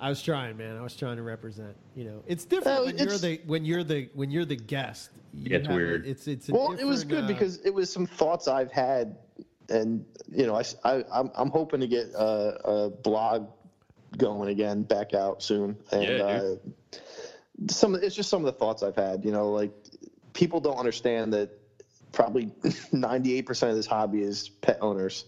I 0.00 0.08
was 0.08 0.22
trying, 0.22 0.56
man. 0.56 0.76
I 0.76 0.82
was 0.82 0.96
trying 0.96 1.16
to 1.16 1.22
represent. 1.22 1.76
You 1.94 2.04
know, 2.04 2.22
it's 2.26 2.44
different 2.44 2.78
Oh, 2.80 2.84
when 2.86 2.96
you're 2.98 3.18
the 3.18 3.40
when 3.46 3.64
you're 3.64 3.84
the 3.84 4.08
when 4.14 4.30
you're 4.30 4.44
the 4.46 4.56
guest. 4.56 5.10
You 5.34 5.56
it's 5.56 5.66
have 5.66 5.74
a- 5.74 5.78
weird. 5.78 6.06
it's 6.06 6.26
it's 6.26 6.48
a 6.48 6.52
Well, 6.52 6.72
it 6.72 6.84
was 6.84 7.04
good 7.04 7.24
uh, 7.24 7.28
because 7.28 7.58
it 7.64 7.72
was 7.72 7.92
some 7.92 8.06
thoughts 8.06 8.48
I've 8.48 8.72
had, 8.72 9.16
and 9.68 10.04
you 10.30 10.46
know, 10.46 10.56
I, 10.56 10.62
I 10.84 11.20
am 11.20 11.30
I'm 11.36 11.50
hoping 11.50 11.80
to 11.80 11.86
get 11.86 12.06
a, 12.14 12.58
a 12.64 12.90
blog 12.90 13.48
going 14.16 14.48
again, 14.48 14.82
back 14.82 15.12
out 15.14 15.42
soon, 15.42 15.76
and 15.92 16.02
Yeah, 16.02 16.24
uh, 16.24 16.40
dude. 17.60 17.70
some 17.70 17.94
it's 17.94 18.14
just 18.14 18.30
some 18.30 18.40
of 18.44 18.46
the 18.46 18.58
thoughts 18.58 18.82
I've 18.82 18.96
had. 18.96 19.24
You 19.24 19.32
know, 19.32 19.50
like 19.50 19.70
people 20.32 20.60
don't 20.60 20.78
understand 20.78 21.32
that 21.34 21.50
probably 22.12 22.50
98 22.92 23.42
percent 23.46 23.70
of 23.70 23.76
this 23.76 23.86
hobby 23.86 24.22
is 24.22 24.48
pet 24.48 24.78
owners 24.80 25.26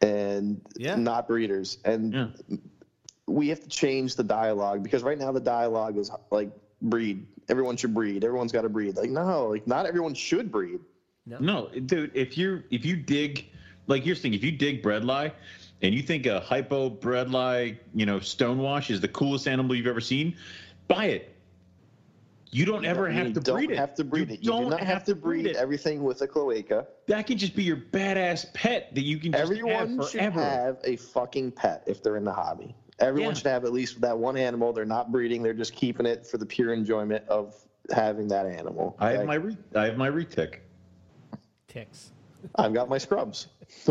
and 0.00 0.60
Yeah. 0.76 0.96
not 0.96 1.28
breeders, 1.28 1.78
and 1.84 2.12
Yeah. 2.12 2.26
We 3.26 3.48
have 3.48 3.60
to 3.60 3.68
change 3.68 4.16
the 4.16 4.24
dialogue 4.24 4.82
because 4.82 5.02
right 5.02 5.18
now 5.18 5.32
the 5.32 5.40
dialogue 5.40 5.96
is 5.96 6.10
like 6.30 6.50
breed. 6.82 7.26
Everyone 7.48 7.76
should 7.76 7.94
breed. 7.94 8.24
Everyone's 8.24 8.52
got 8.52 8.62
to 8.62 8.68
breed. 8.68 8.96
Like 8.96 9.10
no, 9.10 9.48
like 9.48 9.66
not 9.66 9.86
everyone 9.86 10.14
should 10.14 10.50
breed. 10.50 10.80
No, 11.26 11.38
no, 11.38 11.68
dude, 11.80 12.10
if 12.14 12.36
you 12.36 12.62
if 12.70 12.84
you 12.84 12.96
dig 12.96 13.48
like 13.86 14.04
you're 14.04 14.14
saying, 14.16 14.34
if 14.34 14.44
you 14.44 14.52
dig 14.52 14.82
bredli 14.82 15.32
and 15.82 15.94
you 15.94 16.02
think 16.02 16.26
a 16.26 16.40
hypo 16.40 16.90
bredli, 16.90 17.78
you 17.94 18.06
know, 18.06 18.18
stonewash 18.18 18.90
is 18.90 19.00
the 19.00 19.08
coolest 19.08 19.48
animal 19.48 19.74
you've 19.74 19.86
ever 19.86 20.00
seen, 20.00 20.36
buy 20.88 21.06
it. 21.06 21.30
You 22.50 22.64
don't 22.64 22.84
ever 22.84 23.08
You 23.10 23.16
have 23.16 23.32
to 23.32 23.40
don't 23.40 23.56
breed 23.56 23.70
it. 23.72 23.76
have 23.78 23.94
to 23.96 24.04
breed 24.04 24.28
you 24.28 24.34
it. 24.34 24.44
You 24.44 24.50
don't 24.52 24.64
do 24.64 24.70
not 24.70 24.80
have, 24.80 25.02
to 25.06 25.14
breed, 25.16 25.46
it. 25.46 25.56
everything 25.56 26.04
with 26.04 26.22
a 26.22 26.28
cloaca. 26.28 26.86
That 27.08 27.26
can 27.26 27.36
just 27.36 27.56
be 27.56 27.64
your 27.64 27.78
badass 27.78 28.54
pet 28.54 28.94
that 28.94 29.02
you 29.02 29.18
can 29.18 29.32
just 29.32 29.42
Everyone 29.42 29.98
have 29.98 30.08
should 30.08 30.20
have 30.20 30.78
a 30.84 30.94
fucking 30.96 31.50
pet 31.52 31.82
if 31.86 32.00
they're 32.00 32.16
in 32.16 32.22
the 32.22 32.32
hobby. 32.32 32.76
Everyone 33.00 33.30
Yeah. 33.30 33.34
should 33.38 33.46
have 33.48 33.64
at 33.64 33.72
least 33.72 34.00
that 34.00 34.16
one 34.16 34.36
animal. 34.36 34.72
They're 34.72 34.84
not 34.84 35.10
breeding. 35.10 35.42
They're 35.42 35.52
just 35.52 35.74
keeping 35.74 36.06
it 36.06 36.26
for 36.26 36.38
the 36.38 36.46
pure 36.46 36.72
enjoyment 36.72 37.26
of 37.28 37.54
having 37.92 38.28
that 38.28 38.46
animal. 38.46 38.96
I 39.00 39.10
have 39.10 39.18
Like, 39.20 39.26
my 39.26 39.34
re- 39.34 39.56
I 39.74 39.84
have 39.86 39.96
my 39.96 40.08
retic. 40.08 40.60
ticks. 41.68 42.12
I've 42.56 42.72
got 42.74 42.88
my 42.88 42.98
scrubs. 42.98 43.48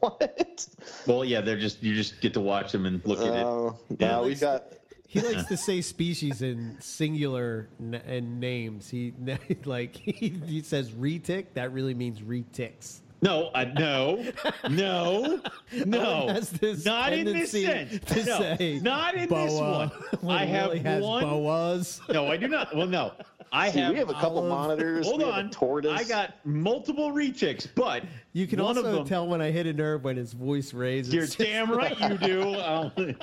what? 0.00 0.66
Well, 1.06 1.24
yeah, 1.24 1.40
they're 1.40 1.58
just 1.58 1.82
you 1.82 1.94
just 1.94 2.20
get 2.20 2.34
to 2.34 2.40
watch 2.40 2.70
them 2.72 2.86
and 2.86 3.04
look 3.06 3.18
at 3.20 3.26
it. 3.34 3.44
Oh, 3.44 3.78
Yeah. 3.98 4.20
we've 4.20 4.40
got. 4.40 4.72
He 5.08 5.20
likes 5.20 5.44
to 5.44 5.56
say 5.56 5.80
species 5.80 6.42
in 6.42 6.76
singular 6.80 7.68
n- 7.80 7.94
and 8.06 8.40
names. 8.40 8.90
He 8.90 9.14
like 9.64 9.96
he, 9.96 10.28
he 10.44 10.60
says 10.62 10.90
retic. 10.90 11.46
That 11.54 11.72
really 11.72 11.94
means 11.94 12.20
reticks. 12.20 13.00
No, 13.22 13.50
I, 13.54 13.64
no, 13.64 14.22
no, 14.68 15.40
no. 15.86 16.26
Oh, 16.28 16.40
this 16.40 16.84
not 16.84 17.12
in 17.14 17.24
this 17.26 17.52
sense. 17.52 17.98
to 18.12 18.24
no, 18.24 18.38
say 18.38 18.80
not 18.82 19.14
in 19.14 19.28
boa 19.28 19.44
this 19.46 19.54
one. 19.60 19.88
when 20.20 20.36
I 20.36 20.44
have 20.44 20.66
really 20.72 20.80
has 20.80 21.02
one. 21.02 21.24
boas. 21.24 22.00
No, 22.10 22.28
I 22.28 22.36
do 22.36 22.48
not. 22.48 22.74
Well, 22.76 22.86
no, 22.86 23.12
I 23.50 23.70
See, 23.70 23.78
have. 23.80 23.92
we 23.92 23.98
have 23.98 24.10
a 24.10 24.14
couple 24.14 24.38
olive. 24.38 24.50
monitors. 24.50 25.06
hold 25.06 25.18
we 25.20 25.24
have 25.24 25.34
on, 25.34 25.46
a 25.46 25.50
tortoise. 25.50 25.98
I 25.98 26.04
got 26.04 26.34
multiple 26.44 27.12
retics, 27.12 27.66
but 27.74 28.02
You 28.34 28.46
can 28.46 28.58
one 28.62 28.76
also 28.76 28.88
of 28.88 28.94
them, 28.94 29.06
tell 29.06 29.26
when 29.26 29.40
I 29.40 29.50
hit 29.50 29.66
a 29.66 29.72
nerve 29.72 30.04
when 30.04 30.16
his 30.16 30.32
voice 30.34 30.74
raises. 30.74 31.14
You're 31.14 31.26
damn 31.26 31.70
right 31.70 31.98
you 31.98 32.18
do. 32.18 32.54
Um, 32.64 33.16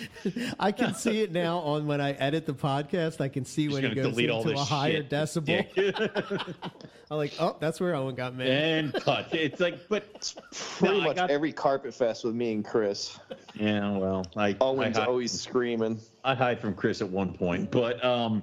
I 0.60 0.72
can 0.72 0.94
see 0.94 1.20
it 1.22 1.32
now 1.32 1.58
on 1.58 1.86
when 1.86 2.00
I 2.00 2.12
edit 2.12 2.46
the 2.46 2.54
podcast. 2.54 3.20
I 3.20 3.28
can 3.28 3.44
see 3.44 3.68
when 3.68 3.84
it 3.84 3.94
goes 3.94 4.10
delete 4.10 4.30
all 4.30 4.40
into 4.42 4.52
a 4.54 4.58
this 4.58 4.68
higher 4.68 4.92
shit. 4.92 5.10
decibel. 5.10 6.54
I'm 7.10 7.16
like, 7.18 7.34
oh, 7.38 7.56
that's 7.60 7.78
where 7.80 7.94
Owen 7.94 8.14
got 8.14 8.34
mad. 8.34 8.48
and 8.48 8.92
cut. 8.94 9.28
It's 9.32 9.60
like, 9.60 9.86
but 9.88 10.34
pretty 10.78 10.98
no, 11.00 11.04
much 11.04 11.16
got- 11.16 11.30
every 11.30 11.52
carpet 11.52 11.92
fest 11.94 12.24
with 12.24 12.34
me 12.34 12.52
and 12.52 12.64
Chris. 12.64 13.18
yeah. 13.54 13.96
Well, 13.96 14.24
I 14.36 14.56
Owen's 14.60 14.96
I 14.96 15.00
hide, 15.00 15.08
always 15.08 15.32
screaming. 15.38 16.00
I 16.24 16.34
hide 16.34 16.60
from 16.60 16.74
Chris 16.74 17.02
at 17.02 17.08
one 17.08 17.32
point, 17.34 17.70
but 17.70 18.02
um, 18.04 18.42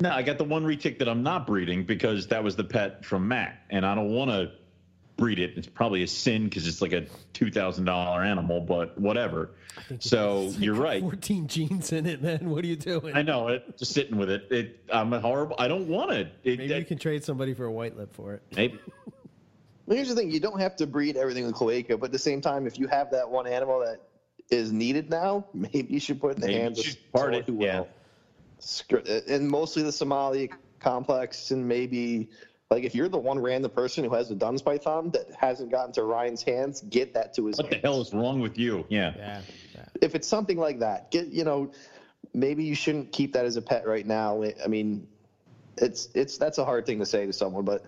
no, 0.00 0.10
I 0.10 0.22
got 0.22 0.38
the 0.38 0.44
one 0.44 0.64
retic 0.64 0.98
that 0.98 1.08
I'm 1.08 1.22
not 1.22 1.46
breeding 1.46 1.84
because 1.84 2.26
that 2.28 2.44
was 2.44 2.56
the 2.56 2.64
pet 2.64 3.04
from 3.04 3.26
Matt, 3.26 3.62
and 3.70 3.86
I 3.86 3.94
don't 3.94 4.10
want 4.12 4.30
to 4.30 4.52
breed 5.18 5.38
it. 5.38 5.52
It's 5.56 5.66
probably 5.66 6.02
a 6.02 6.06
sin 6.06 6.44
because 6.44 6.66
it's 6.66 6.80
like 6.80 6.92
a 6.92 7.04
two 7.34 7.50
thousand 7.50 7.84
dollar 7.84 8.24
animal, 8.24 8.60
but 8.60 8.96
whatever. 8.98 9.50
So 9.98 10.44
It's 10.44 10.58
you're 10.58 10.74
right. 10.74 11.00
14 11.00 11.46
genes 11.46 11.92
in 11.92 12.06
it, 12.06 12.22
man. 12.22 12.48
What 12.50 12.64
are 12.64 12.66
you 12.66 12.76
doing? 12.76 13.14
I 13.14 13.22
know 13.22 13.48
it. 13.48 13.76
Just 13.78 13.92
sitting 13.92 14.16
with 14.16 14.30
it. 14.30 14.50
It. 14.50 14.80
I'm 14.90 15.12
a 15.12 15.20
horrible. 15.20 15.56
I 15.58 15.68
don't 15.68 15.86
want 15.88 16.12
it. 16.12 16.32
it 16.42 16.58
Maybe 16.58 16.74
you 16.74 16.84
can 16.84 16.98
trade 16.98 17.22
somebody 17.22 17.52
for 17.52 17.66
a 17.66 17.72
white 17.72 17.96
lip 17.96 18.14
for 18.14 18.34
it. 18.34 18.42
maybe. 18.56 18.80
Well, 19.86 19.96
Here's 19.96 20.08
the 20.08 20.14
thing: 20.14 20.30
you 20.30 20.40
don't 20.40 20.60
have 20.60 20.76
to 20.76 20.86
breed 20.86 21.16
everything 21.16 21.46
with 21.46 21.54
cloaca, 21.54 21.96
but 21.96 22.06
at 22.06 22.12
the 22.12 22.18
same 22.18 22.40
time, 22.40 22.66
if 22.66 22.78
you 22.78 22.86
have 22.88 23.10
that 23.10 23.28
one 23.28 23.46
animal 23.46 23.80
that 23.80 24.00
is 24.50 24.72
needed 24.72 25.10
now, 25.10 25.46
maybe 25.54 25.86
you 25.94 26.00
should 26.00 26.20
put 26.20 26.32
it 26.32 26.36
in 26.36 26.40
the 26.42 26.46
Maybe 26.48 26.60
hands 26.60 26.78
of 26.78 26.84
should 26.84 27.12
part 27.12 27.34
it, 27.34 27.44
who 27.46 27.58
yeah. 27.60 27.80
will. 27.80 27.88
Uh, 28.92 29.20
and 29.28 29.48
mostly 29.48 29.82
the 29.82 29.90
Simalia 29.90 30.50
complex, 30.80 31.50
and 31.52 31.66
maybe 31.66 32.28
like 32.70 32.84
if 32.84 32.94
you're 32.94 33.08
the 33.08 33.18
one 33.18 33.38
random 33.38 33.70
person 33.70 34.04
who 34.04 34.14
has 34.14 34.30
a 34.30 34.34
Duns 34.34 34.60
python 34.60 35.10
that 35.10 35.26
hasn't 35.38 35.70
gotten 35.70 35.92
to 35.94 36.02
Ryan's 36.04 36.42
hands, 36.42 36.82
get 36.82 37.14
that 37.14 37.32
to 37.34 37.46
his. 37.46 37.56
What 37.56 37.70
the 37.70 37.78
hell 37.78 38.00
is 38.00 38.12
wrong 38.12 38.40
with 38.40 38.58
you? 38.58 38.84
Yeah. 38.90 39.14
Yeah. 39.16 39.40
yeah. 39.74 39.84
If 40.02 40.14
it's 40.14 40.28
something 40.28 40.58
like 40.58 40.78
that, 40.80 41.10
get 41.10 41.28
you 41.28 41.44
know, 41.44 41.72
maybe 42.34 42.64
you 42.64 42.74
shouldn't 42.74 43.10
keep 43.10 43.32
that 43.32 43.46
as 43.46 43.56
a 43.56 43.62
pet 43.62 43.86
right 43.86 44.06
now. 44.06 44.42
I 44.62 44.68
mean, 44.68 45.06
it's 45.78 46.08
it's 46.14 46.36
that's 46.36 46.58
a 46.58 46.64
hard 46.64 46.84
thing 46.84 46.98
to 46.98 47.06
say 47.06 47.24
to 47.24 47.32
someone, 47.32 47.64
but 47.64 47.84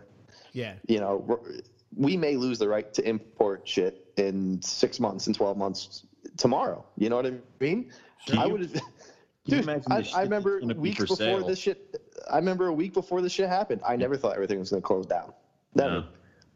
Yeah. 0.52 0.74
you 0.88 0.98
know, 0.98 1.16
we're- 1.26 2.16
may 2.16 2.36
lose 2.36 2.58
the 2.58 2.68
right 2.68 2.92
to 2.94 3.06
import 3.06 3.68
shit 3.68 4.12
in 4.16 4.62
six 4.62 4.98
months 4.98 5.26
and 5.26 5.36
12 5.36 5.58
months 5.58 6.06
tomorrow. 6.38 6.84
You 6.96 7.10
know 7.10 7.16
what 7.16 7.26
I 7.26 7.32
mean? 7.60 7.90
I 8.32 8.46
you- 8.46 8.52
would 8.52 8.60
you 9.44 9.60
Dude, 9.62 9.68
I, 9.68 10.04
I 10.14 10.22
remember 10.22 10.52
that's 10.52 10.60
gonna 10.62 10.74
be 10.74 10.80
weeks 10.80 11.00
before 11.00 11.16
sale? 11.16 11.46
this 11.46 11.58
shit. 11.58 12.00
I 12.30 12.36
remember 12.36 12.66
a 12.66 12.72
week 12.72 12.94
before 12.94 13.22
this 13.22 13.32
shit 13.32 13.48
happened. 13.48 13.80
I 13.86 13.96
never 13.96 14.16
thought 14.16 14.34
everything 14.34 14.58
was 14.58 14.70
going 14.70 14.82
to 14.82 14.86
close 14.86 15.06
down. 15.06 15.32
Never. 15.74 16.00
No. 16.00 16.04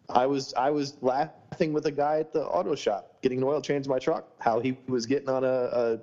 I 0.09 0.27
was 0.27 0.53
I 0.55 0.71
was 0.71 0.97
laughing 1.01 1.73
with 1.73 1.87
a 1.87 1.91
guy 1.91 2.19
at 2.19 2.33
the 2.33 2.45
auto 2.45 2.75
shop 2.75 3.23
getting 3.23 3.39
an 3.39 3.45
oil 3.45 3.61
change 3.61 3.87
in 3.87 3.91
my 3.91 3.99
truck. 3.99 4.29
How 4.39 4.61
he 4.61 4.77
was 4.87 5.07
getting 5.07 5.31
on 5.31 5.45
a, 5.45 5.49
a 5.49 5.99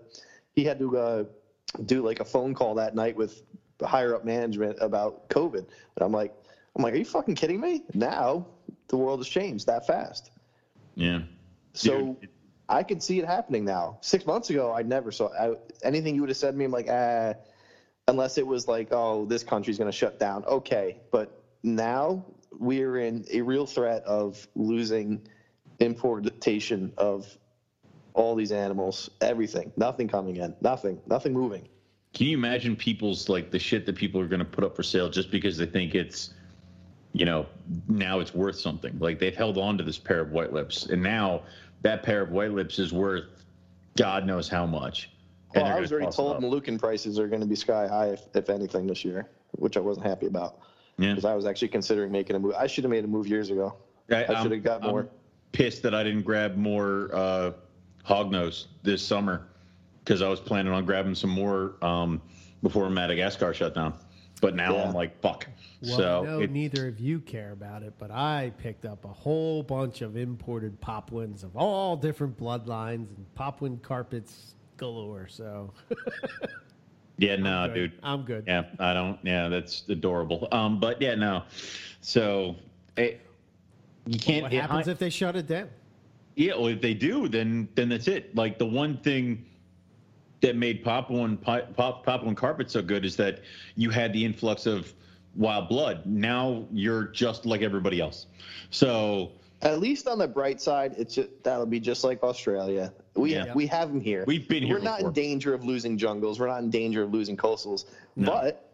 he 0.56 0.64
had 0.64 0.80
to 0.80 0.98
uh, 0.98 1.24
do 1.86 2.04
like 2.04 2.20
a 2.20 2.26
phone 2.26 2.56
call 2.56 2.76
that 2.76 2.96
night 2.96 3.16
with 3.16 3.44
higher 3.82 4.16
up 4.16 4.26
management 4.26 4.78
about 4.82 5.30
COVID. 5.30 5.60
And 5.60 6.02
I'm 6.02 6.12
like, 6.12 6.34
I'm 6.76 6.84
like, 6.84 6.94
are 6.94 6.98
you 6.98 7.06
fucking 7.06 7.36
kidding 7.36 7.60
me? 7.60 7.84
Now 7.94 8.48
the 8.88 8.98
world 8.98 9.20
has 9.20 9.28
changed 9.28 9.68
that 9.68 9.86
fast. 9.86 10.32
Yeah. 10.96 11.22
So 11.74 12.18
Dude, 12.20 12.30
I 12.70 12.84
could 12.84 13.04
see 13.04 13.20
it 13.20 13.26
happening 13.26 13.66
now. 13.66 13.98
Six 14.02 14.26
months 14.26 14.50
ago, 14.50 14.74
I 14.74 14.82
never 14.82 15.12
saw 15.12 15.30
I, 15.34 15.56
anything 15.84 16.16
you 16.16 16.22
would 16.22 16.30
have 16.30 16.38
said 16.38 16.52
to 16.52 16.58
me. 16.58 16.66
I'm 16.66 16.72
like, 16.72 16.88
ah, 16.90 17.34
unless 18.08 18.38
it 18.38 18.46
was 18.46 18.68
like, 18.68 18.90
oh, 18.92 19.26
this 19.26 19.44
country's 19.44 19.78
going 19.78 19.92
to 19.92 19.98
shut 19.98 20.20
down. 20.20 20.44
Okay, 20.46 20.98
but 21.12 21.44
now 21.64 22.26
we're 22.60 22.98
in 22.98 23.26
a 23.32 23.42
real 23.42 23.66
threat 23.66 24.04
of 24.04 24.48
losing 24.56 25.22
importation 25.80 26.92
of 26.98 27.38
all 28.14 28.36
these 28.36 28.52
animals, 28.52 29.10
everything, 29.22 29.72
nothing 29.78 30.08
coming 30.08 30.38
in, 30.38 30.54
nothing, 30.62 31.00
nothing 31.08 31.34
moving. 31.34 31.68
Can 32.14 32.28
you 32.28 32.38
imagine 32.38 32.76
people's 32.76 33.30
like 33.30 33.52
the 33.52 33.60
shit 33.60 33.86
that 33.86 33.96
people 33.96 34.20
are 34.20 34.28
going 34.28 34.40
to 34.40 34.46
put 34.46 34.64
up 34.64 34.76
for 34.76 34.84
sale 34.84 35.10
just 35.10 35.32
because 35.32 35.58
they 35.58 35.66
think 35.66 35.96
it's, 35.96 36.34
you 37.14 37.26
know, 37.26 37.46
now 37.88 38.20
it's 38.20 38.34
worth 38.34 38.60
something? 38.60 38.98
Like 39.00 39.18
they've 39.18 39.36
held 39.36 39.58
on 39.58 39.78
to 39.78 39.84
this 39.84 39.98
pair 39.98 40.20
of 40.20 40.32
white 40.32 40.52
lips, 40.52 40.88
and 40.88 41.02
now 41.02 41.44
that 41.84 42.04
pair 42.04 42.22
of 42.22 42.32
white 42.32 42.52
lips 42.52 42.80
is 42.80 42.92
worth 42.92 43.42
God 43.96 44.26
knows 44.26 44.50
how 44.50 44.66
much. 44.66 45.11
And 45.54 45.64
Well, 45.64 45.78
I 45.78 45.80
was 45.80 45.92
already 45.92 46.12
told 46.12 46.38
up. 46.38 46.42
Moluccan 46.42 46.80
prices 46.80 47.20
are 47.20 47.28
going 47.28 47.42
to 47.42 47.48
be 47.48 47.56
sky 47.56 47.88
high, 47.88 48.08
if, 48.10 48.22
if 48.34 48.50
anything, 48.50 48.88
this 48.88 49.04
year, 49.04 49.28
which 49.52 49.76
I 49.78 49.80
wasn't 49.80 50.06
happy 50.06 50.28
about 50.28 50.60
Yeah. 50.98 51.10
because 51.10 51.26
I 51.26 51.36
was 51.36 51.46
actually 51.46 51.68
considering 51.70 52.12
making 52.12 52.36
a 52.36 52.40
move. 52.40 52.54
I 52.58 52.68
should 52.68 52.84
have 52.84 52.92
made 52.92 53.04
a 53.04 53.08
move 53.08 53.28
years 53.28 53.50
ago. 53.50 53.76
I 54.10 54.24
I'm- 54.24 54.44
should 54.44 54.52
have 54.52 54.64
got 54.64 54.84
I'm 54.84 54.90
more. 54.92 55.10
pissed 55.52 55.84
that 55.84 55.94
I 55.94 56.04
didn't 56.04 56.24
grab 56.24 56.56
more 56.56 57.10
uh, 57.14 57.52
hognose 58.08 58.68
this 58.84 59.02
summer 59.06 59.48
because 60.04 60.22
I 60.22 60.28
was 60.30 60.40
planning 60.40 60.72
on 60.74 60.86
grabbing 60.86 61.16
some 61.16 61.30
more 61.30 61.76
um, 61.82 62.22
before 62.64 62.90
Madagascar 62.90 63.54
shut 63.54 63.76
down. 63.76 63.94
But 64.42 64.56
now 64.56 64.74
Yeah. 64.76 64.86
I'm 64.88 64.94
like, 64.96 65.22
fuck. 65.22 65.48
Well, 65.84 65.98
so 65.98 66.22
I 66.24 66.26
know 66.26 66.40
it- 66.40 66.52
neither 66.52 66.88
of 66.88 67.00
you 67.00 67.20
care 67.20 67.52
about 67.52 67.84
it, 67.84 67.94
but 68.00 68.10
I 68.10 68.52
picked 68.58 68.86
up 68.86 69.04
a 69.06 69.10
whole 69.10 69.62
bunch 69.64 70.02
of 70.02 70.16
imported 70.18 70.80
Papuans 70.82 71.44
of 71.44 71.56
all 71.58 71.96
different 71.98 72.38
bloodlines 72.38 73.16
and 73.18 73.26
Papuan 73.36 73.78
carpets 73.82 74.56
galore. 74.86 75.28
So 75.30 75.72
yeah, 77.18 77.36
no, 77.38 77.68
good. 77.68 77.74
dude. 77.74 77.92
I'm 78.04 78.24
good. 78.24 78.44
Yeah, 78.48 78.64
I 78.80 78.94
don't. 78.94 79.20
Yeah, 79.24 79.48
that's 79.48 79.84
adorable. 79.88 80.48
Um, 80.52 80.80
but 80.80 81.00
yeah, 81.02 81.16
no. 81.16 81.44
So 82.02 82.56
it, 82.98 83.22
you 84.08 84.20
can't. 84.20 84.44
what 84.44 84.54
it- 84.54 84.60
happens 84.62 84.88
I- 84.90 84.92
if 84.92 85.00
they 85.00 85.10
shut 85.10 85.36
it 85.38 85.48
down? 85.48 85.70
Yeah, 86.36 86.56
well, 86.56 86.68
if 86.68 86.82
they 86.82 86.94
do, 86.96 87.28
then 87.28 87.70
then 87.76 87.90
that's 87.90 88.08
it. 88.08 88.36
Like 88.36 88.58
the 88.58 88.66
one 88.66 88.98
thing 88.98 89.46
that 90.42 90.56
made 90.56 90.84
Papuan 90.84 91.38
Pi- 91.40 91.62
Pop, 91.62 92.04
Papuan 92.06 92.36
carpet 92.36 92.72
so 92.72 92.82
good 92.82 93.06
is 93.06 93.16
that 93.18 93.42
you 93.76 93.92
had 93.92 94.12
the 94.12 94.26
influx 94.26 94.66
of 94.66 94.92
wild 95.36 95.70
blood. 95.70 96.04
Now 96.08 96.66
you're 96.72 97.04
just 97.04 97.46
like 97.46 97.62
everybody 97.62 98.00
else. 98.02 98.26
So 98.72 99.34
At 99.64 99.80
least 99.80 100.08
on 100.08 100.18
the 100.18 100.28
bright 100.28 100.60
side, 100.60 100.96
it's 100.98 101.14
just, 101.16 101.30
that'll 101.44 101.66
be 101.68 101.80
just 101.80 102.04
like 102.04 102.24
Australia. 102.24 102.92
We 103.16 103.34
Yeah. 103.34 103.54
we 103.54 103.68
have 103.68 103.90
them 103.90 104.02
here. 104.02 104.24
We've 104.26 104.48
been 104.48 104.64
here 104.64 104.78
We're 104.78 104.82
not 104.84 105.02
in 105.02 105.12
danger 105.12 105.54
of 105.54 105.64
losing 105.64 105.98
jungles. 105.98 106.40
We're 106.40 106.48
not 106.48 106.64
in 106.64 106.70
danger 106.72 107.04
of 107.04 107.14
losing 107.14 107.38
coastals. 107.38 107.86
No. 108.16 108.32
But 108.32 108.72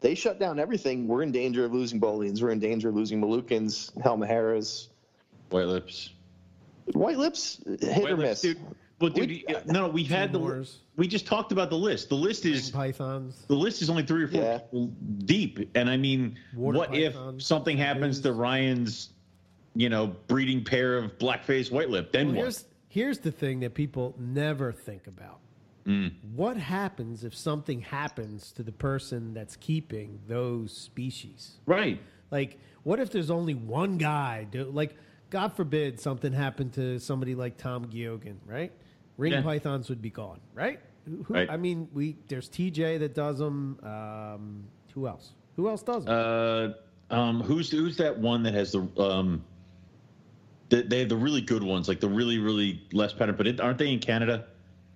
they 0.00 0.14
shut 0.14 0.38
down 0.38 0.58
everything. 0.58 1.08
We're 1.08 1.22
in 1.22 1.32
danger 1.32 1.64
of 1.64 1.72
losing 1.72 1.98
Boelen's. 2.00 2.42
We're 2.42 2.50
in 2.50 2.58
danger 2.58 2.90
of 2.90 2.94
losing 2.94 3.20
Moluccans, 3.20 3.92
Halmaheras, 4.02 4.88
white 5.50 5.66
lips, 5.66 6.10
White 6.92 7.18
Lips. 7.18 7.60
Hit 7.66 7.82
white 8.02 8.12
or 8.12 8.16
lips, 8.16 8.28
miss. 8.30 8.40
dude. 8.42 8.58
Well, 9.00 9.10
dude, 9.10 9.28
We- 9.30 9.44
you- 9.48 9.56
no, 9.66 9.88
we 9.88 10.02
had 10.04 10.32
the. 10.32 10.40
Timors. 10.40 10.76
We 10.96 11.06
just 11.06 11.26
talked 11.26 11.52
about 11.52 11.70
the 11.70 11.76
list. 11.78 12.08
The 12.08 12.16
list 12.16 12.44
is 12.44 12.70
Pythons. 12.70 13.44
the 13.46 13.54
list 13.54 13.80
is 13.82 13.88
only 13.88 14.02
three 14.02 14.24
or 14.24 14.28
four 14.28 14.40
Yeah. 14.42 14.58
people 14.58 14.86
deep, 15.24 15.70
and 15.76 15.88
I 15.88 15.96
mean, 15.96 16.36
Water 16.56 16.78
what 16.78 16.94
if 16.94 17.14
something 17.40 17.76
happens 17.78 18.20
to. 18.22 18.32
Ryan's, 18.32 19.10
you 19.74 19.88
know, 19.88 20.08
breeding 20.26 20.64
pair 20.64 20.96
of 20.96 21.18
black-faced 21.18 21.70
white 21.72 21.90
lip? 21.90 22.12
Then 22.12 22.28
Well, 22.28 22.36
what? 22.36 22.42
here's 22.42 22.64
here's 22.88 23.18
the 23.18 23.30
thing 23.30 23.60
that 23.60 23.74
people 23.74 24.14
never 24.18 24.72
think 24.72 25.06
about. 25.06 25.40
Mm. 25.86 26.12
What 26.34 26.56
happens 26.56 27.24
if 27.24 27.34
something 27.34 27.80
happens 27.80 28.50
to 28.52 28.62
the 28.62 28.72
person 28.72 29.32
that's 29.34 29.56
keeping 29.56 30.18
those 30.26 30.72
species? 30.76 31.58
Right. 31.66 32.00
Like, 32.30 32.58
what 32.82 32.98
if 33.00 33.10
there's 33.10 33.30
only 33.30 33.54
one 33.54 33.96
guy? 33.98 34.46
Do, 34.50 34.64
like, 34.64 34.96
God 35.30 35.52
forbid 35.54 35.98
something 36.00 36.32
happened 36.32 36.72
to 36.74 36.98
somebody 36.98 37.34
like 37.34 37.56
Tom 37.56 37.86
Giogan, 37.86 38.36
right? 38.46 38.72
Ring 39.16 39.32
Yeah. 39.32 39.42
pythons 39.42 39.88
would 39.88 40.02
be 40.02 40.10
gone, 40.10 40.40
right? 40.54 40.80
Who, 41.06 41.22
who- 41.22 41.34
Right. 41.34 41.50
I 41.50 41.56
mean, 41.56 41.88
we 41.94 42.16
there's 42.28 42.48
TJ 42.50 42.98
that 42.98 43.14
does 43.14 43.38
them. 43.38 43.78
Um, 43.82 44.64
who 44.94 45.06
else? 45.06 45.32
Who 45.56 45.68
else 45.68 45.82
does 45.82 46.04
them? 46.04 46.14
Uh, 47.10 47.14
um, 47.14 47.40
who's 47.42 47.70
who's 47.70 47.96
that 47.96 48.18
one 48.18 48.42
that 48.42 48.52
has 48.54 48.72
the 48.72 48.86
um, 49.02 49.42
they, 50.68 50.82
they 50.82 50.98
have 51.00 51.08
the 51.08 51.16
really 51.16 51.40
good 51.40 51.62
ones, 51.62 51.88
like 51.88 52.00
the 52.00 52.08
really 52.08 52.38
really 52.38 52.82
less 52.92 53.12
pattern, 53.12 53.36
but 53.36 53.46
it, 53.46 53.60
aren't 53.60 53.78
they 53.78 53.92
in 53.92 53.98
Canada, 53.98 54.46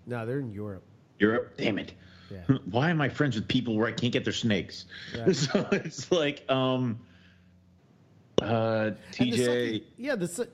no, 0.06 0.26
they're 0.26 0.40
in 0.40 0.52
Europe. 0.52 0.82
Europe? 1.18 1.54
Damn 1.56 1.78
it! 1.78 1.94
Yeah. 2.30 2.56
Why 2.70 2.90
am 2.90 3.00
I 3.00 3.08
friends 3.08 3.36
with 3.36 3.48
people 3.48 3.76
where 3.76 3.88
I 3.88 3.92
can't 3.92 4.12
get 4.12 4.24
their 4.24 4.32
snakes? 4.32 4.86
Right. 5.16 5.34
So 5.36 5.66
it's 5.72 6.10
like 6.10 6.50
um, 6.50 7.00
uh, 8.40 8.92
TJ. 9.12 9.84
yeah, 9.96 10.16
the 10.16 10.28
se- 10.28 10.48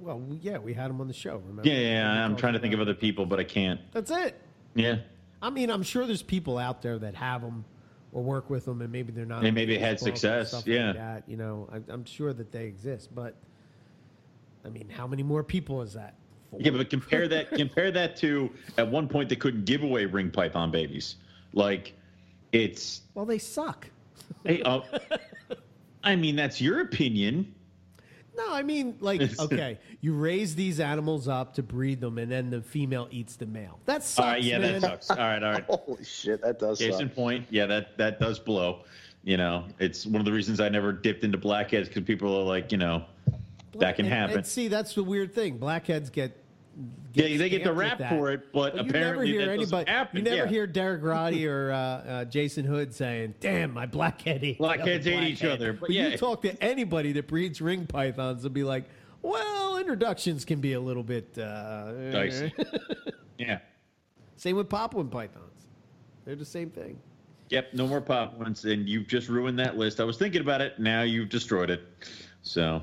well, 0.00 0.22
yeah, 0.40 0.58
we 0.58 0.72
had 0.72 0.90
him 0.90 1.00
on 1.00 1.08
the 1.08 1.14
show. 1.14 1.36
Remember? 1.36 1.68
Yeah, 1.68 1.78
yeah, 1.78 2.24
I'm 2.24 2.36
trying 2.36 2.54
to 2.54 2.58
think 2.58 2.74
of 2.74 2.80
other 2.80 2.94
people, 2.94 3.26
but 3.26 3.40
I 3.40 3.44
can't. 3.44 3.80
That's 3.92 4.10
it. 4.10 4.40
Yeah, 4.74 4.98
I 5.42 5.50
mean, 5.50 5.70
I'm 5.70 5.82
sure 5.82 6.06
there's 6.06 6.22
people 6.22 6.58
out 6.58 6.82
there 6.82 6.98
that 6.98 7.14
have 7.14 7.42
them 7.42 7.64
or 8.12 8.22
work 8.22 8.48
with 8.48 8.64
them, 8.64 8.80
and 8.80 8.90
maybe 8.90 9.12
they're 9.12 9.26
not. 9.26 9.38
And 9.38 9.48
on 9.48 9.54
maybe 9.54 9.76
had 9.78 10.00
success, 10.00 10.62
yeah. 10.66 10.86
like 10.86 10.96
that. 10.96 11.22
You 11.26 11.36
know, 11.36 11.68
I, 11.72 11.80
I'm 11.92 12.04
sure 12.04 12.32
that 12.32 12.52
they 12.52 12.64
exist, 12.64 13.14
but 13.14 13.36
I 14.66 14.68
mean, 14.68 14.88
how 14.88 15.06
many 15.06 15.22
more 15.22 15.44
people 15.44 15.80
is 15.82 15.92
that? 15.94 16.14
Four? 16.50 16.60
yeah, 16.60 16.72
but 16.72 16.90
compare 16.90 17.28
that 17.28 17.50
compare 17.56 17.90
that 17.92 18.16
to 18.16 18.50
at 18.76 18.88
one 18.88 19.08
point 19.08 19.28
they 19.28 19.36
couldn't 19.36 19.64
give 19.64 19.82
away 19.82 20.04
ring 20.04 20.30
python 20.30 20.70
babies. 20.70 21.16
Like, 21.52 21.94
it's 22.52 23.02
well, 23.14 23.24
they 23.24 23.38
suck. 23.38 23.88
hey, 24.44 24.62
uh, 24.62 24.80
I 26.02 26.16
mean 26.16 26.36
that's 26.36 26.60
your 26.60 26.80
opinion. 26.80 27.54
No, 28.36 28.52
I 28.52 28.62
mean, 28.62 28.96
like, 29.00 29.22
okay, 29.40 29.78
you 30.02 30.12
raise 30.12 30.54
these 30.54 30.78
animals 30.78 31.26
up 31.26 31.54
to 31.54 31.62
breed 31.62 32.00
them, 32.00 32.18
and 32.18 32.30
then 32.30 32.50
the 32.50 32.60
female 32.60 33.08
eats 33.10 33.36
the 33.36 33.46
male. 33.46 33.80
That 33.86 34.04
sucks, 34.04 34.18
All 34.18 34.32
right, 34.32 34.42
yeah, 34.42 34.58
man. 34.58 34.80
that 34.82 35.04
sucks. 35.04 35.18
All 35.18 35.26
right, 35.26 35.42
all 35.42 35.52
right. 35.52 35.64
Holy 35.68 36.04
shit, 36.04 36.42
that 36.42 36.58
does 36.58 36.78
Case 36.78 37.00
in 37.00 37.08
point, 37.08 37.46
yeah, 37.50 37.66
that 37.66 37.96
that 37.96 38.20
does 38.20 38.38
blow. 38.38 38.84
You 39.24 39.36
know, 39.36 39.64
it's 39.78 40.06
one 40.06 40.20
of 40.20 40.24
the 40.24 40.32
reasons 40.32 40.60
I 40.60 40.68
never 40.68 40.92
dipped 40.92 41.24
into 41.24 41.38
blackheads 41.38 41.88
because 41.88 42.04
people 42.04 42.36
are 42.36 42.44
like, 42.44 42.70
you 42.70 42.78
know, 42.78 43.04
that 43.78 43.96
can 43.96 44.06
And- 44.06 44.14
happen. 44.14 44.36
And 44.38 44.46
see, 44.46 44.68
that's 44.68 44.94
the 44.94 45.02
weird 45.02 45.34
thing. 45.34 45.58
Blackheads 45.58 46.10
get. 46.10 46.42
Yeah, 47.14 47.38
they 47.38 47.48
get 47.48 47.64
the 47.64 47.72
rap 47.72 47.98
for 48.10 48.30
it, 48.30 48.52
but 48.52 48.78
apparently 48.78 49.30
you 49.30 49.38
never 49.38 49.52
hear 49.52 49.52
anybody. 49.54 49.90
You 50.12 50.22
never 50.22 50.36
yeah. 50.36 50.46
hear 50.46 50.66
Derek 50.66 51.02
Roddy 51.04 51.46
or 51.46 51.72
uh, 51.72 51.76
uh, 51.76 52.24
Jason 52.26 52.66
Hood 52.66 52.94
saying, 52.94 53.34
"Damn, 53.40 53.72
my 53.72 53.86
blackhead 53.86 54.44
ate." 54.44 54.58
Blackheads 54.58 55.06
hate 55.06 55.22
each 55.22 55.42
other, 55.42 55.72
but 55.72 55.80
But 55.82 55.90
yeah. 55.90 56.08
you 56.08 56.18
talk 56.18 56.42
to 56.42 56.62
anybody 56.62 57.12
that 57.12 57.26
breeds 57.28 57.62
ring 57.62 57.86
pythons, 57.86 58.44
and 58.44 58.52
be 58.52 58.64
like, 58.64 58.84
"Well, 59.22 59.78
introductions 59.78 60.44
can 60.44 60.60
be 60.60 60.74
a 60.74 60.80
little 60.80 61.02
bit 61.02 61.38
uh, 61.38 61.92
Dicey. 62.10 62.52
yeah. 63.38 63.60
Same 64.36 64.56
with 64.56 64.68
Papuan 64.68 65.08
pythons; 65.08 65.68
they're 66.26 66.36
the 66.36 66.44
same 66.44 66.68
thing. 66.68 66.98
Yep, 67.48 67.72
no 67.72 67.86
more 67.86 68.02
pop 68.02 68.36
ones, 68.36 68.66
and 68.66 68.86
you've 68.88 69.06
just 69.06 69.30
ruined 69.30 69.58
that 69.60 69.78
list. 69.78 70.00
I 70.00 70.04
was 70.04 70.18
thinking 70.18 70.42
about 70.42 70.60
it. 70.60 70.78
Now 70.78 71.02
you've 71.02 71.30
destroyed 71.30 71.70
it. 71.70 71.82
So, 72.42 72.82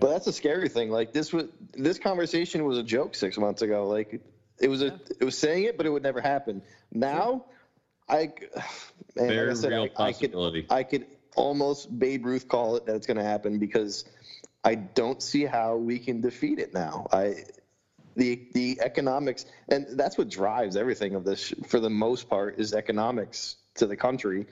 But 0.00 0.10
that's 0.10 0.26
a 0.26 0.32
scary 0.32 0.68
thing. 0.68 0.90
Like 0.90 1.12
this 1.12 1.32
was 1.32 1.46
this 1.72 1.98
conversation 1.98 2.64
was 2.64 2.78
a 2.78 2.82
joke 2.82 3.14
six 3.14 3.38
months 3.38 3.62
ago. 3.62 3.86
Like 3.86 4.20
it 4.60 4.68
was 4.68 4.82
a 4.82 5.00
it 5.20 5.24
was 5.24 5.38
saying 5.38 5.64
it, 5.64 5.76
but 5.76 5.86
it 5.86 5.90
would 5.90 6.02
never 6.02 6.20
happen. 6.20 6.62
Now, 6.92 7.44
I 8.08 8.32
man, 9.16 9.28
Very 9.28 9.48
like 9.48 9.56
I 9.56 9.60
said, 9.60 9.70
real 9.70 9.88
I, 9.96 10.02
I 10.04 10.12
could 10.12 10.32
possibility. 10.32 10.66
I 10.70 10.82
could 10.82 11.06
almost 11.36 11.96
Babe 11.96 12.26
Ruth 12.26 12.48
call 12.48 12.76
it 12.76 12.86
that 12.86 12.96
it's 12.96 13.06
going 13.06 13.18
to 13.18 13.22
happen 13.22 13.58
because 13.58 14.04
I 14.64 14.74
don't 14.74 15.22
see 15.22 15.44
how 15.44 15.76
we 15.76 15.98
can 15.98 16.20
defeat 16.20 16.58
it 16.58 16.74
now. 16.74 17.06
I 17.12 17.44
the 18.16 18.48
the 18.54 18.80
economics 18.80 19.44
and 19.68 19.86
that's 19.90 20.16
what 20.16 20.28
drives 20.28 20.76
everything 20.76 21.14
of 21.14 21.24
this 21.24 21.52
for 21.66 21.78
the 21.80 21.90
most 21.90 22.28
part 22.28 22.58
is 22.58 22.72
economics 22.72 23.56
to 23.74 23.86
the 23.86 23.96
country. 23.96 24.46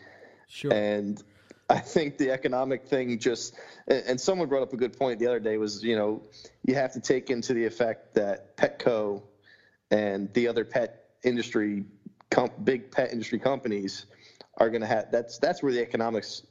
Sure. 0.47 0.73
And 0.73 1.23
I 1.69 1.79
think 1.79 2.19
the 2.19 2.31
economic 2.31 2.87
thing 2.87 3.19
just, 3.19 3.55
and 3.89 4.21
someone 4.21 4.49
brought 4.49 4.63
up 4.63 4.73
a 4.73 4.77
good 4.77 4.99
point 4.99 5.19
the 5.19 5.27
other 5.27 5.41
day 5.41 5.57
was, 5.57 5.83
you 5.83 5.97
know, 5.97 6.23
you 6.65 6.75
have 6.75 6.93
to 6.93 7.01
take 7.01 7.31
into 7.31 7.55
the 7.55 7.65
effect 7.65 8.15
that 8.15 8.57
Petco 8.57 9.23
and 9.91 10.33
the 10.35 10.47
other 10.49 10.65
pet 10.65 11.11
industry, 11.25 11.85
big 12.65 12.91
pet 12.91 13.13
industry 13.13 13.39
companies 13.39 14.07
are 14.59 14.69
going 14.69 14.83
to 14.83 14.87
have, 14.87 15.11
that's, 15.11 15.39
that's 15.39 15.63
where 15.63 15.73
the 15.73 15.81
economics 15.81 16.43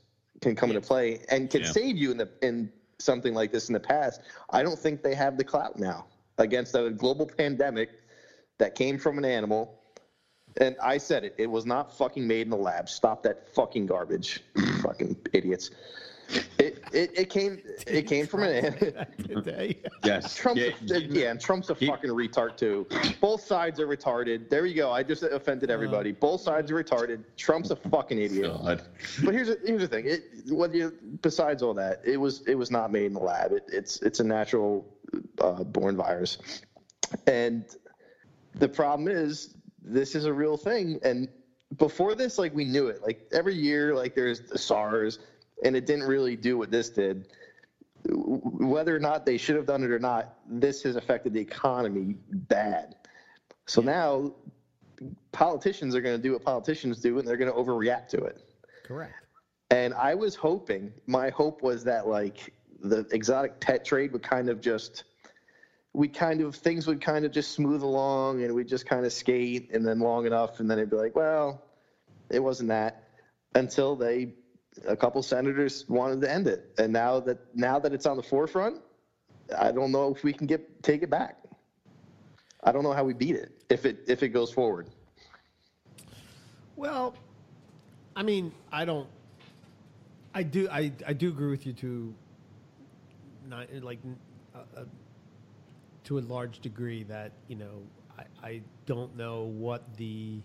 can 0.41 0.55
come 0.55 0.69
into 0.71 0.81
play 0.81 1.21
and 1.29 1.49
can 1.49 1.61
Yeah. 1.61 1.71
save 1.71 1.95
you 1.97 2.11
in 2.11 2.17
the, 2.17 2.29
in 2.41 2.71
something 2.99 3.33
like 3.33 3.51
this 3.51 3.69
in 3.69 3.73
the 3.73 3.79
past. 3.79 4.21
I 4.49 4.63
don't 4.63 4.79
think 4.79 5.03
they 5.03 5.13
have 5.15 5.37
the 5.37 5.43
clout 5.43 5.77
now 5.79 6.07
against 6.37 6.73
a 6.75 6.89
global 6.89 7.27
pandemic 7.27 7.89
that 8.57 8.75
came 8.75 8.97
from 8.97 9.17
an 9.19 9.25
animal 9.25 9.79
And 10.57 10.75
I 10.81 10.97
said 10.97 11.23
it. 11.23 11.35
It 11.37 11.47
was 11.49 11.65
not 11.65 11.95
fucking 11.97 12.25
made 12.27 12.41
in 12.41 12.49
the 12.49 12.57
lab. 12.57 12.87
Stop 12.89 13.23
that 13.23 13.47
fucking 13.55 13.85
garbage, 13.87 14.41
fucking 14.81 15.15
idiots. 15.33 15.71
It, 16.57 16.81
it 16.93 17.11
it 17.17 17.29
came 17.29 17.61
it 17.85 18.03
came 18.07 18.25
from 18.25 18.43
an 18.43 18.73
today. 19.27 19.77
Yes. 20.05 20.33
Trump's 20.37 20.61
Yeah, 20.61 20.95
a, 20.95 20.99
yeah, 21.01 21.31
and 21.31 21.39
Trump's 21.39 21.69
a 21.69 21.73
He- 21.73 21.85
fucking 21.87 22.09
retard 22.11 22.55
too. 22.55 22.87
Both 23.19 23.41
sides 23.43 23.79
are 23.79 23.87
retarded. 23.87 24.49
There 24.49 24.65
you 24.65 24.73
go. 24.73 24.89
I 24.91 25.03
just 25.03 25.23
offended 25.23 25.69
everybody. 25.69 26.11
Both 26.13 26.41
sides 26.41 26.71
are 26.71 26.81
retarded. 26.81 27.23
Trump's 27.35 27.71
a 27.71 27.75
fucking 27.75 28.17
idiot. 28.19 28.51
God. 28.63 28.83
But 29.23 29.33
here's 29.33 29.49
the- 29.49 29.59
here's 29.65 29.81
the 29.81 29.87
thing. 29.87 30.05
It 30.07 30.23
what 30.47 30.73
you 30.73 30.93
besides 31.21 31.61
all 31.61 31.73
that, 31.75 32.01
it 32.05 32.17
was 32.17 32.41
it 32.47 32.55
was 32.55 32.71
not 32.71 32.91
made 32.91 33.05
in 33.07 33.13
the 33.13 33.19
lab. 33.19 33.51
It, 33.51 33.65
it's 33.67 34.01
it's 34.01 34.19
a 34.21 34.23
natural 34.23 34.85
uh, 35.39 35.63
born 35.65 35.97
virus, 35.97 36.37
and 37.27 37.65
the 38.55 38.69
problem 38.69 39.07
is 39.09 39.55
this 39.83 40.15
is 40.15 40.25
a 40.25 40.33
real 40.33 40.57
thing. 40.57 40.99
And 41.03 41.27
before 41.77 42.15
this, 42.15 42.37
like 42.37 42.53
we 42.55 42.65
knew 42.65 42.87
it. 42.87 43.01
Like 43.01 43.27
every 43.31 43.55
year, 43.55 43.93
like 43.95 44.15
there's 44.15 44.41
the 44.41 44.57
SARS, 44.57 45.19
and 45.63 45.75
it 45.75 45.85
didn't 45.85 46.05
really 46.05 46.35
do 46.35 46.57
what 46.57 46.71
this 46.71 46.89
did. 46.89 47.27
Whether 48.05 48.95
or 48.95 48.99
not 48.99 49.25
they 49.25 49.37
should 49.37 49.55
have 49.55 49.65
done 49.65 49.83
it 49.83 49.91
or 49.91 49.99
not, 49.99 50.35
this 50.49 50.83
has 50.83 50.95
affected 50.95 51.33
the 51.33 51.39
economy 51.39 52.15
bad. 52.31 52.95
So 53.65 53.81
now 53.81 54.33
politicians 55.31 55.95
are 55.95 56.01
going 56.01 56.15
to 56.15 56.21
do 56.21 56.33
what 56.33 56.43
politicians 56.43 56.99
do, 56.99 57.19
and 57.19 57.27
they're 57.27 57.37
going 57.37 57.51
to 57.51 57.57
overreact 57.57 58.09
to 58.09 58.23
it. 58.23 58.39
Correct. 58.83 59.13
And 59.69 59.93
I 59.93 60.13
was 60.13 60.35
hoping, 60.35 60.91
my 61.07 61.29
hope 61.29 61.63
was 61.63 61.83
that 61.85 62.07
like 62.07 62.53
the 62.81 63.07
exotic 63.11 63.59
pet 63.59 63.85
trade 63.85 64.11
would 64.11 64.21
kind 64.21 64.49
of 64.49 64.59
just, 64.61 65.05
we 65.93 66.07
kind 66.07 66.41
of 66.41 66.55
things 66.55 66.87
would 66.87 67.01
kind 67.01 67.23
of 67.23 67.31
just 67.31 67.51
smooth 67.51 67.83
along, 67.83 68.43
and 68.43 68.53
we'd 68.53 68.67
just 68.67 68.85
kind 68.85 69.05
of 69.05 69.13
skate, 69.13 69.69
and 69.73 69.85
then 69.85 69.99
long 69.99 70.25
enough, 70.25 70.59
and 70.59 70.69
then 70.69 70.79
it'd 70.79 70.89
be 70.89 70.95
like, 70.95 71.15
well, 71.15 71.63
it 72.29 72.39
wasn't 72.39 72.69
that, 72.69 73.09
until 73.53 73.95
they, 73.95 74.33
a 74.87 74.95
couple 74.95 75.21
senators 75.21 75.85
wanted 75.87 76.21
to 76.21 76.31
end 76.31 76.47
it, 76.47 76.73
and 76.77 76.91
now 76.91 77.19
that 77.19 77.37
now 77.55 77.77
that 77.79 77.93
it's 77.93 78.07
on 78.07 78.17
the 78.17 78.23
forefront, 78.23 78.81
I 79.57 79.71
don't 79.71 79.91
know 79.91 80.11
if 80.15 80.23
we 80.23 80.33
can 80.33 80.47
get 80.47 80.81
take 80.81 81.03
it 81.03 81.09
back. 81.09 81.37
I 82.63 82.71
don't 82.71 82.83
know 82.83 82.93
how 82.93 83.03
we 83.03 83.13
beat 83.13 83.35
it 83.35 83.51
if 83.69 83.85
it 83.85 84.05
if 84.07 84.23
it 84.23 84.29
goes 84.29 84.51
forward. 84.51 84.89
Well, 86.75 87.13
I 88.15 88.23
mean, 88.23 88.51
I 88.71 88.85
don't. 88.85 89.07
I 90.33 90.43
do. 90.43 90.67
I 90.71 90.91
I 91.05 91.13
do 91.13 91.29
agree 91.29 91.51
with 91.51 91.65
you 91.67 91.73
to. 91.73 92.13
Not 93.47 93.67
like, 93.83 93.99
uh, 94.55 94.59
uh, 94.75 94.85
to 96.05 96.17
a 96.17 96.21
large 96.21 96.59
degree 96.59 97.03
that 97.03 97.31
you 97.47 97.55
know 97.55 97.81
I 98.17 98.23
I 98.47 98.61
don't 98.85 99.15
know 99.15 99.43
what 99.43 99.97
the 99.97 100.41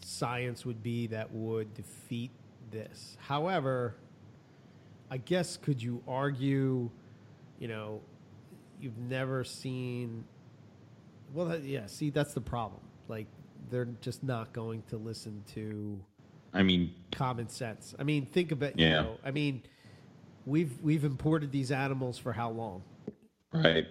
science 0.00 0.64
would 0.64 0.82
be 0.82 1.06
that 1.08 1.32
would 1.32 1.74
defeat 1.74 2.30
this. 2.70 3.16
However, 3.20 3.96
I 5.10 5.18
guess 5.18 5.56
could 5.56 5.82
you 5.82 6.02
argue, 6.06 6.90
you 7.58 7.68
know, 7.68 8.00
you've 8.80 8.98
never 8.98 9.44
seen 9.44 10.24
well, 11.34 11.58
yeah. 11.58 11.86
See, 11.86 12.10
that's 12.10 12.32
the 12.32 12.40
problem. 12.40 12.80
Like, 13.08 13.26
they're 13.68 13.88
just 14.00 14.22
not 14.22 14.52
going 14.52 14.82
to 14.88 14.96
listen 14.96 15.42
to 15.54 16.00
I 16.52 16.62
mean, 16.62 16.94
common 17.10 17.48
sense. 17.48 17.94
I 17.98 18.04
mean, 18.04 18.26
think 18.26 18.52
of 18.52 18.62
it. 18.62 18.74
Yeah. 18.76 18.86
You 18.86 18.92
know, 18.94 19.18
I 19.24 19.30
mean, 19.32 19.62
we've 20.46 20.80
we've 20.80 21.04
imported 21.04 21.50
these 21.50 21.72
animals 21.72 22.16
for 22.16 22.32
how 22.32 22.50
long? 22.50 22.82
right. 23.52 23.86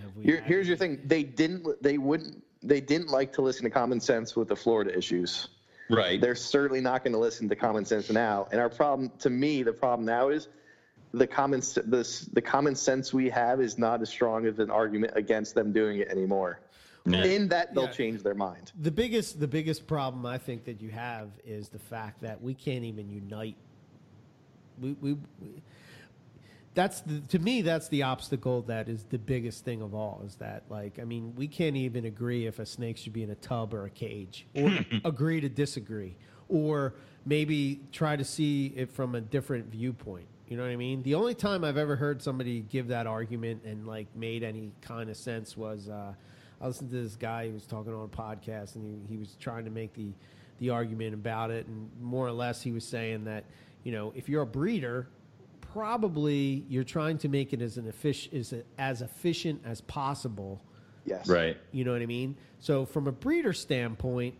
Have 0.00 0.16
we 0.16 0.24
Here, 0.24 0.36
had- 0.36 0.44
here's 0.44 0.68
your 0.68 0.76
thing: 0.76 1.00
they 1.04 1.22
didn't, 1.22 1.66
they 1.82 1.98
wouldn't, 1.98 2.42
they 2.62 2.80
didn't 2.80 3.08
like 3.08 3.32
to 3.34 3.42
listen 3.42 3.64
to 3.64 3.70
common 3.70 4.00
sense 4.00 4.36
with 4.36 4.48
the 4.48 4.56
Florida 4.56 4.96
issues. 4.96 5.48
Right. 5.90 6.20
They're 6.20 6.34
certainly 6.34 6.80
not 6.80 7.02
going 7.04 7.12
to 7.12 7.18
listen 7.18 7.48
to 7.48 7.56
common 7.56 7.84
sense 7.84 8.08
now. 8.10 8.48
And 8.52 8.60
our 8.60 8.70
problem, 8.70 9.10
to 9.18 9.28
me, 9.30 9.62
the 9.62 9.72
problem 9.72 10.06
now 10.06 10.28
is 10.28 10.48
the 11.12 11.26
common 11.26 11.60
s- 11.60 11.78
this 11.84 12.20
the 12.20 12.40
common 12.40 12.74
sense 12.74 13.12
we 13.12 13.28
have 13.30 13.60
is 13.60 13.76
not 13.78 14.00
as 14.00 14.08
strong 14.08 14.46
as 14.46 14.58
an 14.58 14.70
argument 14.70 15.12
against 15.16 15.54
them 15.54 15.72
doing 15.72 15.98
it 15.98 16.08
anymore. 16.08 16.60
Yeah. 17.04 17.24
In 17.24 17.48
that 17.48 17.74
they'll 17.74 17.84
Yeah. 17.84 17.90
change 17.90 18.22
their 18.22 18.34
mind. 18.34 18.70
the 18.80 18.92
biggest 18.92 19.40
the 19.40 19.48
biggest 19.48 19.86
problem 19.88 20.24
I 20.24 20.38
think 20.38 20.64
that 20.64 20.80
you 20.80 20.88
have 20.90 21.28
is 21.44 21.68
the 21.68 21.80
fact 21.80 22.22
that 22.22 22.40
we 22.40 22.54
can't 22.54 22.84
even 22.84 23.10
unite. 23.10 23.56
We 24.80 24.92
we. 25.02 25.12
we 25.40 25.48
that's 26.74 27.00
the, 27.02 27.20
to 27.20 27.38
me 27.38 27.62
that's 27.62 27.88
the 27.88 28.02
obstacle 28.02 28.62
that 28.62 28.88
is 28.88 29.04
the 29.04 29.18
biggest 29.18 29.64
thing 29.64 29.82
of 29.82 29.94
all 29.94 30.22
is 30.26 30.36
that 30.36 30.62
like 30.70 30.98
i 30.98 31.04
mean 31.04 31.34
we 31.36 31.46
can't 31.46 31.76
even 31.76 32.06
agree 32.06 32.46
if 32.46 32.58
a 32.58 32.66
snake 32.66 32.96
should 32.96 33.12
be 33.12 33.22
in 33.22 33.30
a 33.30 33.34
tub 33.36 33.74
or 33.74 33.84
a 33.84 33.90
cage 33.90 34.46
or 34.54 34.70
agree 35.04 35.40
to 35.40 35.48
disagree 35.48 36.16
or 36.52 36.94
maybe 37.24 37.80
try 37.92 38.14
to 38.14 38.24
see 38.24 38.72
it 38.76 38.90
from 38.90 39.14
a 39.14 39.20
different 39.20 39.66
viewpoint. 39.66 40.26
You 40.48 40.56
know 40.56 40.64
what 40.64 40.72
i 40.72 40.76
mean? 40.76 41.02
The 41.02 41.14
only 41.14 41.34
time 41.34 41.64
i've 41.64 41.78
ever 41.78 41.96
heard 41.96 42.20
somebody 42.22 42.60
give 42.60 42.88
that 42.88 43.06
argument 43.06 43.62
and 43.64 43.86
like 43.86 44.06
made 44.14 44.42
any 44.42 44.72
kind 44.82 45.08
of 45.08 45.16
sense 45.16 45.56
was 45.56 45.88
uh, 45.88 46.12
i 46.60 46.66
listened 46.66 46.90
to 46.90 47.02
this 47.02 47.16
guy 47.16 47.48
who 47.48 47.54
was 47.54 47.66
talking 47.66 47.94
on 47.94 48.04
a 48.04 48.08
podcast 48.08 48.74
and 48.74 48.84
he, 48.84 49.14
he 49.14 49.18
was 49.18 49.36
trying 49.40 49.64
to 49.64 49.70
make 49.70 49.94
the 49.94 50.12
the 50.58 50.68
argument 50.68 51.14
about 51.14 51.50
it 51.50 51.66
and 51.66 51.90
more 52.00 52.26
or 52.26 52.32
less 52.32 52.60
he 52.60 52.70
was 52.70 52.84
saying 52.84 53.24
that 53.24 53.44
you 53.82 53.92
know 53.92 54.12
if 54.14 54.28
you're 54.28 54.42
a 54.42 54.46
breeder 54.46 55.08
probably 55.72 56.64
you're 56.68 56.84
trying 56.84 57.18
to 57.18 57.28
make 57.28 57.52
it 57.52 57.62
as 57.62 57.78
an 57.78 57.90
effic- 57.90 58.32
as, 58.32 58.54
as 58.78 59.02
efficient 59.02 59.62
as 59.64 59.80
possible. 59.82 60.62
Yes. 61.04 61.28
Right. 61.28 61.56
You 61.72 61.84
know 61.84 61.92
what 61.92 62.02
I 62.02 62.06
mean? 62.06 62.36
So 62.60 62.84
from 62.84 63.06
a 63.06 63.12
breeder 63.12 63.52
standpoint, 63.52 64.34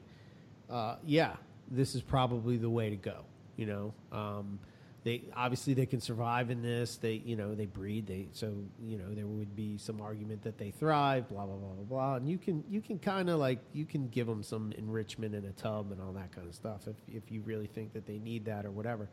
uh, 0.71 0.97
yeah, 1.05 1.35
this 1.71 1.95
is 1.95 2.03
probably 2.03 2.57
the 2.57 2.71
way 2.71 2.91
to 2.91 2.97
go. 2.97 3.25
You 3.57 3.67
know, 3.67 3.95
um, 4.13 4.59
they 5.05 5.23
obviously 5.35 5.75
they 5.75 5.87
can 5.87 6.01
survive 6.01 6.51
in 6.51 6.63
this. 6.63 6.97
They 6.97 7.15
you 7.25 7.35
know 7.35 7.55
they 7.55 7.67
breed. 7.67 8.07
They 8.07 8.29
so 8.33 8.55
you 8.81 8.97
know 8.97 9.13
there 9.13 9.27
would 9.27 9.57
be 9.57 9.77
some 9.77 10.01
argument 10.01 10.43
that 10.43 10.59
they 10.59 10.71
thrive. 10.71 11.29
Blah 11.29 11.47
blah 11.47 11.57
blah 11.57 11.73
blah 11.75 11.85
blah. 11.85 12.15
And 12.17 12.29
you 12.29 12.39
can 12.39 12.63
you 12.69 12.81
can 12.81 12.99
kind 12.99 13.29
of 13.29 13.41
like 13.41 13.59
you 13.73 13.85
can 13.85 14.09
give 14.09 14.27
them 14.27 14.43
some 14.43 14.73
enrichment 14.79 15.35
in 15.35 15.45
a 15.45 15.53
tub 15.53 15.91
and 15.91 16.01
all 16.01 16.13
that 16.13 16.33
kind 16.33 16.47
of 16.47 16.55
stuff 16.55 16.87
if 16.87 16.97
if 17.09 17.33
you 17.33 17.43
really 17.43 17.67
think 17.67 17.93
that 17.95 18.07
they 18.07 18.19
need 18.19 18.45
that 18.45 18.65
or 18.65 18.71
whatever 18.71 19.09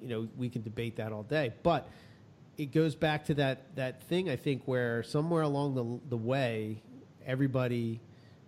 you 0.00 0.08
know 0.08 0.28
we 0.36 0.48
can 0.48 0.62
debate 0.62 0.96
that 0.96 1.12
all 1.12 1.22
day. 1.22 1.52
But 1.62 1.88
it 2.56 2.72
goes 2.72 2.94
back 2.94 3.24
to 3.26 3.34
that 3.34 3.76
that 3.76 4.02
thing 4.02 4.28
i 4.28 4.34
think 4.34 4.62
where 4.64 5.04
somewhere 5.04 5.42
along 5.42 5.76
the 5.76 6.08
the 6.08 6.16
way 6.16 6.82
everybody 7.24 8.00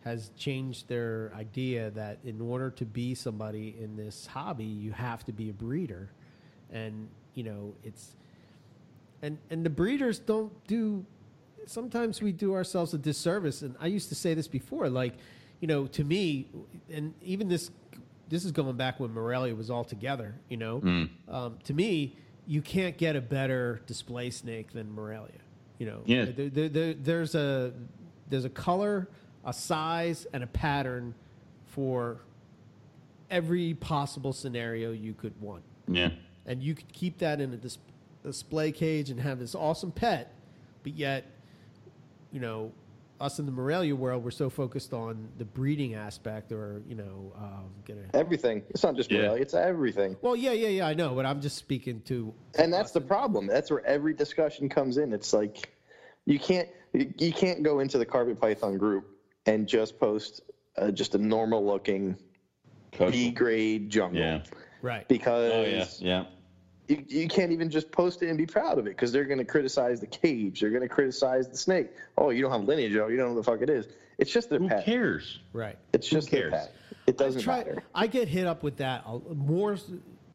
has 0.04 0.30
changed 0.36 0.88
their 0.88 1.30
idea 1.36 1.90
that 1.90 2.18
in 2.24 2.40
order 2.40 2.70
to 2.70 2.84
be 2.84 3.14
somebody 3.14 3.76
in 3.78 3.96
this 3.96 4.26
hobby 4.26 4.64
you 4.64 4.92
have 4.92 5.24
to 5.24 5.32
be 5.32 5.50
a 5.50 5.52
breeder. 5.52 6.10
And 6.72 7.08
you 7.34 7.44
know 7.44 7.74
it's 7.84 8.16
and 9.22 9.38
and 9.50 9.64
the 9.64 9.70
breeders 9.70 10.18
don't 10.18 10.52
do 10.66 11.04
sometimes 11.66 12.22
we 12.22 12.32
do 12.32 12.54
ourselves 12.54 12.94
a 12.94 12.98
disservice. 12.98 13.62
And 13.62 13.76
i 13.80 13.86
used 13.86 14.08
to 14.08 14.14
say 14.14 14.34
this 14.34 14.48
before 14.48 14.88
like 14.88 15.14
you 15.60 15.68
know 15.68 15.86
to 15.88 16.04
me 16.04 16.48
and 16.90 17.14
even 17.22 17.48
this 17.48 17.70
this 18.30 18.44
is 18.46 18.52
going 18.52 18.76
back 18.76 18.98
when 18.98 19.12
Morelia 19.12 19.54
was 19.54 19.70
all 19.70 19.84
together 19.84 20.34
you 20.48 20.56
know 20.56 21.08
um, 21.28 21.58
to 21.64 21.74
me 21.74 22.16
you 22.46 22.62
can't 22.62 22.96
get 22.96 23.14
a 23.16 23.20
better 23.20 23.82
display 23.86 24.30
snake 24.30 24.72
than 24.72 24.90
Morelia 24.94 25.32
you 25.78 25.86
know 25.86 26.00
Yeah. 26.06 26.24
there, 26.26 26.48
there, 26.48 26.68
there- 26.68 26.94
there's 26.94 27.34
a 27.34 27.72
there's 28.30 28.44
a 28.46 28.50
color 28.50 29.08
a 29.44 29.52
size 29.52 30.26
and 30.32 30.42
a 30.42 30.46
pattern 30.46 31.14
for 31.66 32.20
every 33.30 33.74
possible 33.74 34.32
scenario 34.32 34.92
you 34.92 35.14
could 35.14 35.38
want 35.40 35.62
Yeah. 35.88 36.10
and 36.46 36.62
you 36.62 36.74
could 36.74 36.92
keep 36.92 37.18
that 37.18 37.40
in 37.40 37.52
a 37.52 37.56
dis- 37.56 37.78
display 38.22 38.72
cage 38.72 39.10
and 39.10 39.20
have 39.20 39.38
this 39.38 39.54
awesome 39.54 39.92
pet, 39.92 40.34
but 40.82 40.94
yet, 40.94 41.24
you 42.32 42.40
know, 42.40 42.72
us 43.20 43.38
in 43.38 43.46
the 43.46 43.52
Morelia 43.52 43.94
world, 43.94 44.24
we're 44.24 44.30
so 44.30 44.48
focused 44.50 44.92
on 44.92 45.28
the 45.38 45.44
breeding 45.44 45.94
aspect, 45.94 46.52
or 46.52 46.82
you 46.88 46.94
know, 46.94 47.32
um, 47.36 47.70
gonna. 47.86 48.00
Everything. 48.14 48.62
It's 48.70 48.82
not 48.82 48.96
just 48.96 49.10
Yeah. 49.10 49.18
Morelia, 49.18 49.42
it's 49.42 49.54
everything. 49.54 50.16
Well, 50.22 50.34
yeah, 50.36 50.52
yeah, 50.52 50.68
yeah, 50.68 50.86
I 50.86 50.94
know, 50.94 51.14
but 51.14 51.26
I'm 51.26 51.40
just 51.40 51.56
speaking 51.56 52.00
to. 52.06 52.32
and 52.58 52.72
that's 52.72 52.92
the 52.92 53.00
problem 53.00 53.46
that's 53.46 53.70
where 53.70 53.84
every 53.86 54.14
discussion 54.14 54.68
comes 54.68 54.96
in 54.98 55.12
it's 55.12 55.32
like 55.32 55.70
you 56.26 56.38
can't 56.38 56.68
you 56.92 57.32
can't 57.32 57.62
go 57.62 57.78
into 57.80 57.96
the 57.98 58.04
carpet 58.04 58.40
python 58.40 58.76
group 58.76 59.06
and 59.46 59.66
just 59.68 59.98
post 60.00 60.40
uh, 60.76 60.90
just 60.90 61.14
a 61.14 61.18
normal 61.18 61.64
looking 61.64 62.16
b 62.98 63.30
grade 63.30 63.88
jungle 63.90 64.20
Yeah. 64.20 64.42
Right. 64.82 65.06
because 65.08 65.52
Oh 65.52 65.62
yeah. 65.62 65.84
Yeah. 65.98 66.24
You, 66.90 67.04
you 67.08 67.28
can't 67.28 67.52
even 67.52 67.70
just 67.70 67.90
post 67.92 68.22
it 68.22 68.28
and 68.28 68.36
be 68.36 68.46
proud 68.46 68.78
of 68.78 68.86
it 68.86 68.90
because 68.90 69.12
they're 69.12 69.24
going 69.24 69.38
to 69.38 69.44
criticize 69.44 70.00
the 70.00 70.06
cage 70.06 70.60
they're 70.60 70.70
going 70.70 70.82
to 70.82 70.88
criticize 70.88 71.48
the 71.48 71.56
snake 71.56 71.90
oh 72.18 72.30
you 72.30 72.42
don't 72.42 72.52
have 72.52 72.64
lineage 72.64 72.96
oh 72.96 73.08
you 73.08 73.16
don't 73.16 73.28
know 73.28 73.34
what 73.34 73.44
the 73.44 73.50
fuck 73.50 73.62
it 73.62 73.70
is 73.70 73.88
it's 74.18 74.30
just 74.30 74.50
their 74.50 74.58
Who 74.58 74.68
pet 74.68 74.84
cares? 74.84 75.38
Right. 75.52 75.78
it's 75.92 76.08
just 76.08 76.30
their 76.30 76.50
cares? 76.50 76.66
pet 76.66 76.74
it 77.06 77.16
doesn't 77.16 77.42
Try- 77.42 77.58
matter 77.58 77.82
I 77.94 78.06
get 78.06 78.28
hit 78.28 78.46
up 78.46 78.62
with 78.62 78.76
that 78.78 79.04
more, 79.34 79.76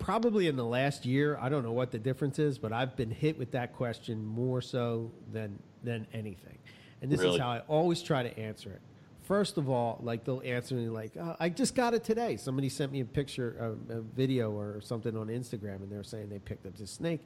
probably 0.05 0.47
in 0.47 0.55
the 0.55 0.65
last 0.65 1.05
year. 1.05 1.37
I 1.41 1.49
don't 1.49 1.63
know 1.63 1.71
what 1.71 1.91
the 1.91 1.97
difference 1.97 2.37
is, 2.37 2.59
but 2.59 2.71
I've 2.71 2.95
been 2.95 3.09
hit 3.09 3.39
with 3.39 3.51
that 3.51 3.73
question 3.73 4.25
more 4.25 4.61
so 4.61 5.11
than 5.31 5.57
than 5.83 6.05
anything. 6.13 6.57
And 7.01 7.11
this 7.11 7.21
is 7.21 7.39
how 7.39 7.49
I 7.49 7.59
always 7.67 8.01
try 8.01 8.23
to 8.23 8.39
answer 8.39 8.69
it. 8.69 8.81
First 9.25 9.57
of 9.57 9.69
all, 9.69 9.99
like 10.01 10.23
they'll 10.23 10.41
answer 10.45 10.75
me 10.75 10.87
like, 10.89 11.17
uh, 11.17 11.35
"I 11.39 11.49
just 11.49 11.75
got 11.75 11.93
it 11.93 12.03
today." 12.03 12.37
Somebody 12.37 12.69
sent 12.69 12.91
me 12.91 13.01
a 13.01 13.05
picture, 13.05 13.75
a, 13.89 13.97
a 13.97 14.01
video, 14.01 14.51
or 14.51 14.79
something 14.81 15.15
on 15.17 15.27
Instagram, 15.27 15.77
and 15.77 15.91
they're 15.91 16.03
saying 16.03 16.29
they 16.29 16.39
picked 16.39 16.65
up 16.65 16.75
this 16.77 16.91
snake. 16.91 17.21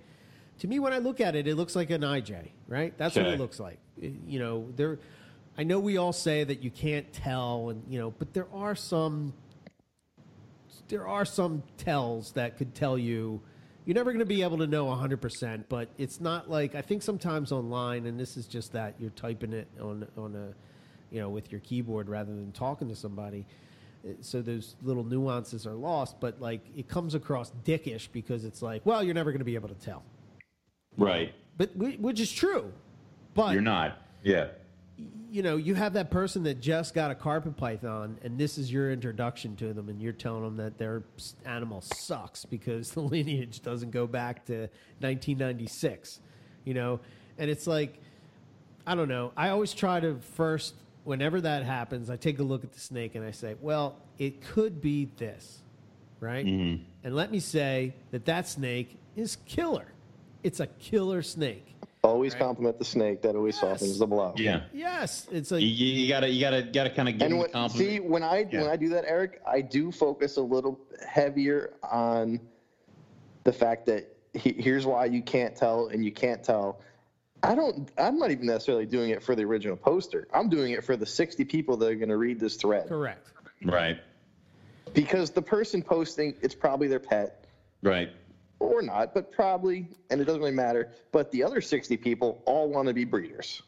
To 0.59 0.67
me, 0.67 0.79
when 0.79 0.91
I 0.91 0.97
look 0.97 1.21
at 1.21 1.35
it, 1.35 1.47
it 1.47 1.55
looks 1.55 1.75
like 1.75 1.89
an 1.89 2.01
IJ, 2.01 2.49
right? 2.67 2.93
That's 2.97 3.15
what 3.15 3.27
it 3.27 3.39
looks 3.39 3.59
like. 3.59 3.77
It- 3.97 4.13
you 4.27 4.39
know, 4.39 4.67
there. 4.75 4.99
I 5.57 5.63
know 5.63 5.79
we 5.79 5.97
all 5.97 6.13
say 6.13 6.43
that 6.43 6.63
you 6.63 6.71
can't 6.71 7.11
tell, 7.13 7.69
and 7.69 7.83
you 7.89 7.99
know, 7.99 8.11
but 8.11 8.33
there 8.33 8.47
are 8.53 8.75
some 8.75 9.33
there 10.87 11.07
are 11.07 11.25
some 11.25 11.61
tells 11.77 12.31
that 12.31 12.57
could 12.57 12.73
tell 12.73 12.97
you 12.97 13.39
you're 13.85 13.93
never 13.95 14.11
going 14.11 14.19
to 14.19 14.25
be 14.25 14.41
able 14.41 14.57
to 14.57 14.65
know 14.67 14.85
100% 14.85 15.63
but 15.69 15.87
it's 15.99 16.19
not 16.19 16.49
like 16.49 16.73
i 16.73 16.81
think 16.81 17.03
sometimes 17.03 17.51
online 17.51 18.07
and 18.07 18.19
this 18.19 18.37
is 18.37 18.47
just 18.47 18.73
that 18.73 18.95
you're 18.99 19.11
typing 19.11 19.53
it 19.53 19.67
on 19.79 20.07
on 20.17 20.35
a 20.35 20.53
you 21.11 21.19
know 21.19 21.29
with 21.29 21.51
your 21.51 21.61
keyboard 21.61 22.09
rather 22.09 22.33
than 22.33 22.51
talking 22.51 22.87
to 22.89 22.95
somebody 22.95 23.45
Uh, 24.05 24.09
so 24.21 24.41
those 24.41 24.75
little 24.83 25.03
nuances 25.03 25.65
are 25.67 25.73
lost 25.73 26.19
but 26.19 26.39
like 26.39 26.61
it 26.75 26.87
comes 26.87 27.15
across 27.15 27.51
dickish 27.65 28.07
because 28.11 28.45
it's 28.45 28.61
like 28.61 28.85
well 28.85 29.03
you're 29.03 29.13
never 29.15 29.31
going 29.31 29.39
to 29.39 29.45
be 29.45 29.55
able 29.55 29.69
to 29.69 29.75
tell 29.75 30.03
Right. 30.97 31.33
but 31.57 31.75
which 31.75 32.19
is 32.19 32.31
true 32.31 32.71
but 33.33 33.53
You're 33.53 33.61
not. 33.61 33.97
Yeah. 34.23 34.47
you 35.31 35.43
know, 35.43 35.55
you 35.55 35.75
have 35.75 35.93
that 35.93 36.09
person 36.11 36.43
that 36.43 36.59
just 36.59 36.93
got 36.93 37.09
a 37.11 37.15
carpet 37.15 37.55
python, 37.55 38.17
and 38.23 38.37
this 38.37 38.57
is 38.57 38.69
your 38.69 38.91
introduction 38.91 39.55
to 39.57 39.71
them, 39.71 39.87
and 39.87 40.01
you're 40.01 40.11
telling 40.11 40.43
them 40.43 40.57
that 40.57 40.77
their 40.77 41.03
animal 41.45 41.79
sucks 41.81 42.43
because 42.43 42.91
the 42.97 42.99
lineage 43.01 43.61
doesn't 43.61 43.91
go 43.91 44.07
back 44.07 44.43
to 44.47 44.67
1996, 44.99 46.19
you 46.65 46.73
know, 46.73 46.99
and 47.37 47.49
it's 47.49 47.65
like, 47.67 47.99
I 48.85 48.95
don't 48.95 49.07
know. 49.07 49.31
I 49.37 49.49
always 49.49 49.73
try 49.73 49.99
to 50.01 50.17
first, 50.35 50.73
whenever 51.09 51.41
that 51.41 51.63
happens, 51.63 52.11
I 52.11 52.17
take 52.17 52.37
a 52.37 52.43
look 52.43 52.63
at 52.63 52.71
the 52.71 52.79
snake 52.79 53.15
and 53.15 53.25
I 53.25 53.31
say, 53.31 53.55
well, 53.59 53.97
it 54.19 54.41
could 54.41 54.79
be 54.79 55.09
this, 55.17 55.63
right? 56.19 56.45
Mm-hmm. 56.45 56.83
And 57.03 57.15
let 57.15 57.31
me 57.31 57.39
say 57.39 57.95
that 58.11 58.25
that 58.25 58.47
snake 58.47 58.95
is 59.15 59.37
killer. 59.47 59.87
It's 60.43 60.59
a 60.59 60.67
killer 60.67 61.23
snake. 61.23 61.65
Always 62.03 62.35
compliment 62.35 62.77
the 62.77 62.85
snake. 62.85 63.23
That 63.23 63.35
always 63.35 63.55
Yes. 63.55 63.61
softens 63.61 63.97
the 63.97 64.05
blow. 64.05 64.33
Yeah. 64.37 64.61
Yes, 64.71 65.27
it's 65.31 65.51
a 65.51 65.59
You, 65.59 65.67
you 65.67 66.07
gotta, 66.07 66.29
you 66.29 66.39
gotta, 66.41 66.61
gotta 66.61 66.91
kind 66.91 67.09
of 67.09 67.15
give 67.15 67.23
And 67.23 67.31
them 67.33 67.39
when, 67.39 67.51
compliment. 67.51 67.89
see, 67.91 67.99
when 67.99 68.21
I 68.21 68.47
Yeah. 68.51 68.61
when 68.61 68.69
I 68.69 68.75
do 68.75 68.89
that, 68.89 69.03
Eric, 69.07 69.41
I 69.47 69.61
do 69.61 69.91
focus 69.91 70.37
a 70.37 70.41
little 70.41 70.79
heavier 71.07 71.73
on 71.81 72.39
the 73.45 73.51
fact 73.51 73.87
that 73.87 74.15
he, 74.35 74.53
here's 74.53 74.85
why 74.85 75.05
you 75.05 75.23
can't 75.23 75.55
tell 75.55 75.87
and 75.87 76.05
you 76.05 76.11
can't 76.11 76.43
tell. 76.43 76.79
I 77.43 77.55
don't. 77.55 77.89
I'm 77.97 78.17
not 78.19 78.31
even 78.31 78.45
necessarily 78.47 78.85
doing 78.85 79.11
it 79.11 79.23
for 79.23 79.35
the 79.35 79.43
original 79.43 79.77
poster. 79.77 80.27
I'm 80.33 80.49
doing 80.49 80.73
it 80.73 80.83
for 80.83 80.97
the 80.97 81.05
60 81.05 81.45
people 81.45 81.77
that 81.77 81.89
are 81.89 81.95
going 81.95 82.09
to 82.09 82.17
read 82.17 82.39
this 82.39 82.55
thread 82.57 82.87
correct. 82.89 83.27
right. 83.63 83.97
because 84.93 85.31
the 85.31 85.41
person 85.41 85.81
posting 85.81 86.35
it's 86.41 86.55
probably 86.55 86.87
their 86.87 86.99
pet 86.99 87.45
Right. 87.81 88.09
or 88.59 88.81
not, 88.81 89.13
but 89.13 89.31
probably, 89.31 89.87
and 90.09 90.19
it 90.19 90.25
doesn't 90.25 90.41
really 90.41 90.51
matter. 90.53 90.91
But 91.13 91.31
the 91.31 91.43
other 91.43 91.61
60 91.61 91.95
people 91.97 92.41
all 92.45 92.67
want 92.69 92.87
to 92.89 92.93
be 92.93 93.05
breeders. 93.05 93.61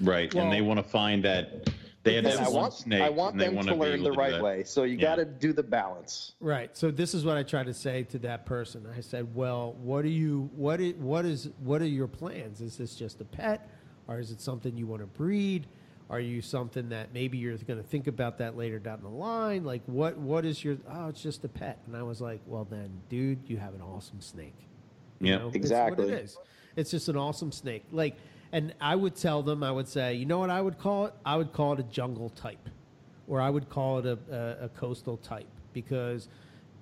Right. 0.00 0.32
Well- 0.32 0.44
and 0.44 0.52
they 0.52 0.60
want 0.62 0.78
to 0.78 0.84
find 0.88 1.24
that 1.24 1.68
they 2.06 2.14
had 2.14 2.24
And 2.24 2.34
that 2.38 2.40
I 2.40 2.48
one 2.48 2.54
want, 2.54 2.72
snake. 2.74 3.02
I 3.02 3.10
want 3.10 3.32
and 3.32 3.40
they 3.40 3.46
them 3.46 3.56
wanna 3.56 3.74
learn 3.74 4.02
the 4.02 4.12
to 4.12 4.16
right 4.16 4.40
way. 4.40 4.62
So 4.64 4.84
you 4.84 4.94
Yeah. 4.96 5.02
got 5.02 5.16
to 5.16 5.24
do 5.24 5.52
the 5.52 5.62
balance. 5.62 6.34
Right. 6.40 6.74
So 6.76 6.90
this 6.90 7.14
is 7.14 7.24
what 7.24 7.36
I 7.36 7.42
try 7.42 7.64
to 7.64 7.74
say 7.74 8.04
to 8.04 8.18
that 8.20 8.46
person. 8.46 8.86
I 8.96 9.00
said, 9.00 9.34
"Well, 9.34 9.72
what 9.82 10.04
are 10.04 10.08
you? 10.08 10.48
What 10.54 10.80
is? 10.80 10.94
What 10.94 11.24
is? 11.26 11.50
What 11.62 11.82
are 11.82 11.86
your 11.86 12.06
plans? 12.06 12.60
Is 12.60 12.76
this 12.78 12.94
just 12.94 13.20
a 13.20 13.24
pet, 13.24 13.68
or 14.06 14.20
is 14.20 14.30
it 14.30 14.40
something 14.40 14.76
you 14.76 14.86
want 14.86 15.02
to 15.02 15.06
breed? 15.06 15.66
Are 16.08 16.20
you 16.20 16.40
something 16.40 16.90
that 16.90 17.12
maybe 17.12 17.36
you're 17.36 17.56
going 17.58 17.82
to 17.82 17.86
think 17.88 18.06
about 18.06 18.38
that 18.38 18.56
later 18.56 18.78
down 18.78 19.02
the 19.02 19.08
line? 19.08 19.64
Like, 19.64 19.82
what? 19.86 20.16
What 20.16 20.44
is 20.44 20.62
your? 20.64 20.78
Oh, 20.88 21.08
it's 21.08 21.20
just 21.22 21.44
a 21.44 21.48
pet." 21.48 21.80
And 21.88 21.96
I 21.96 22.04
was 22.04 22.20
like, 22.20 22.40
"Well, 22.46 22.64
then, 22.64 23.00
dude, 23.08 23.40
you 23.50 23.56
have 23.56 23.74
an 23.74 23.82
awesome 23.82 24.20
snake. 24.20 24.54
You 25.20 25.30
Yeah. 25.32 25.38
know, 25.38 25.46
It's 25.48 25.56
Exactly. 25.56 26.04
what 26.04 26.14
it 26.14 26.22
is. 26.22 26.38
It's 26.76 26.90
just 26.92 27.08
an 27.08 27.16
awesome 27.16 27.50
snake. 27.50 27.84
Like, 27.90 28.16
and 28.52 28.74
I 28.80 28.96
would 28.96 29.16
tell 29.16 29.42
them, 29.42 29.62
I 29.62 29.70
would 29.70 29.88
say, 29.88 30.14
you 30.14 30.26
know 30.26 30.38
what 30.38 30.50
I 30.50 30.60
would 30.60 30.78
call 30.78 31.06
it? 31.06 31.14
I 31.24 31.36
would 31.36 31.52
call 31.52 31.72
it 31.74 31.80
a 31.80 31.84
jungle 31.84 32.30
type, 32.30 32.68
or 33.26 33.40
I 33.40 33.50
would 33.50 33.68
call 33.68 33.98
it 33.98 34.06
a, 34.06 34.18
a, 34.30 34.64
a 34.66 34.68
coastal 34.70 35.16
type, 35.18 35.48
because 35.72 36.28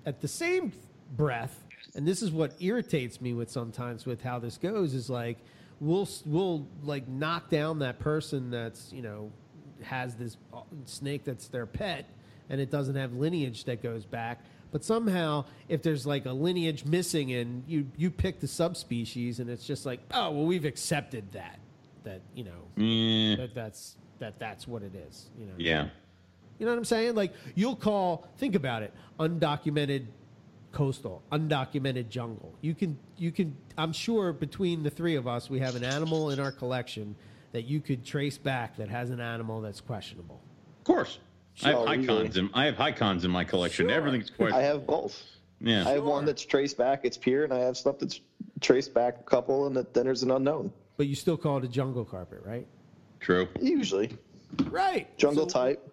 at 0.06 0.20
the 0.20 0.28
same 0.28 0.72
breath, 1.16 1.64
and 1.94 2.06
this 2.06 2.22
is 2.22 2.30
what 2.30 2.54
irritates 2.60 3.20
me 3.20 3.34
with 3.34 3.50
sometimes 3.50 4.04
with 4.06 4.22
how 4.22 4.38
this 4.38 4.56
goes, 4.56 4.94
is 4.94 5.08
like 5.08 5.38
we'll 5.80 6.08
we'll 6.26 6.66
like 6.82 7.06
knock 7.08 7.50
down 7.50 7.78
that 7.80 7.98
person 7.98 8.50
that's 8.50 8.92
you 8.92 9.02
know 9.02 9.30
has 9.82 10.14
this 10.14 10.36
uh, 10.52 10.60
snake 10.84 11.24
that's 11.24 11.48
their 11.48 11.66
pet, 11.66 12.06
and 12.50 12.60
it 12.60 12.70
doesn't 12.70 12.96
have 12.96 13.12
lineage 13.14 13.64
that 13.64 13.82
goes 13.82 14.04
back. 14.04 14.40
But 14.74 14.82
somehow, 14.82 15.44
if 15.68 15.84
there's 15.84 16.04
like 16.04 16.26
a 16.26 16.32
lineage 16.32 16.84
missing, 16.84 17.32
and 17.32 17.62
you 17.68 17.86
you 17.96 18.10
pick 18.10 18.40
the 18.40 18.48
subspecies, 18.48 19.38
and 19.38 19.48
it's 19.48 19.64
just 19.64 19.86
like, 19.86 20.00
oh 20.12 20.32
well, 20.32 20.46
we've 20.46 20.64
accepted 20.64 21.30
that 21.30 21.60
that 22.02 22.22
you 22.34 22.42
know 22.42 22.82
Yeah. 22.84 23.36
that 23.36 23.54
that's 23.54 23.96
that 24.18 24.40
that's 24.40 24.66
what 24.66 24.82
it 24.82 24.96
is. 24.96 25.30
You 25.38 25.46
know. 25.46 25.52
Yeah. 25.58 25.88
You 26.58 26.66
know 26.66 26.72
what 26.72 26.78
I'm 26.78 26.84
saying? 26.84 27.14
Like 27.14 27.32
you'll 27.54 27.76
call. 27.76 28.26
Think 28.38 28.56
about 28.56 28.82
it. 28.82 28.92
Undocumented 29.20 30.06
coastal, 30.72 31.22
undocumented 31.30 32.08
jungle. 32.08 32.52
You 32.60 32.74
can 32.74 32.98
you 33.16 33.30
can. 33.30 33.56
I'm 33.78 33.92
sure 33.92 34.32
between 34.32 34.82
the 34.82 34.90
three 34.90 35.14
of 35.14 35.28
us, 35.28 35.48
we 35.48 35.60
have 35.60 35.76
an 35.76 35.84
animal 35.84 36.30
in 36.30 36.40
our 36.40 36.50
collection 36.50 37.14
that 37.52 37.62
you 37.62 37.80
could 37.80 38.04
trace 38.04 38.38
back 38.38 38.76
that 38.78 38.88
has 38.88 39.10
an 39.10 39.20
animal 39.20 39.60
that's 39.60 39.80
questionable. 39.80 40.40
Of 40.78 40.82
course. 40.82 41.20
I 41.62 41.68
have 41.68 41.76
Sure, 41.76 41.86
high 41.86 41.94
usually. 41.94 42.22
cons 42.24 42.36
in 42.36 42.50
I 42.54 42.64
have 42.64 42.76
high 42.76 42.92
cons 42.92 43.24
in 43.24 43.30
my 43.30 43.44
collection. 43.44 43.86
Sure. 43.88 43.94
Everything's 43.96 44.30
quite. 44.30 44.52
I 44.52 44.62
have 44.62 44.86
both. 44.86 45.22
Yeah. 45.60 45.86
I 45.88 45.92
have 45.92 46.04
one 46.04 46.24
that's 46.24 46.44
traced 46.44 46.76
back, 46.76 47.04
it's 47.04 47.16
pure, 47.16 47.44
and 47.44 47.52
I 47.52 47.58
have 47.60 47.76
stuff 47.76 47.98
that's 47.98 48.20
traced 48.60 48.92
back 48.92 49.18
a 49.20 49.22
couple, 49.22 49.66
and 49.66 49.76
then 49.76 49.86
there's 50.04 50.22
an 50.22 50.30
unknown. 50.32 50.72
But 50.96 51.06
you 51.06 51.14
still 51.14 51.36
call 51.36 51.58
it 51.58 51.64
a 51.64 51.68
jungle 51.68 52.04
carpet, 52.04 52.42
right? 52.44 52.66
True. 53.20 53.48
Usually, 53.60 54.16
Right. 54.70 55.16
jungle 55.16 55.48
So- 55.48 55.60
type. 55.60 55.90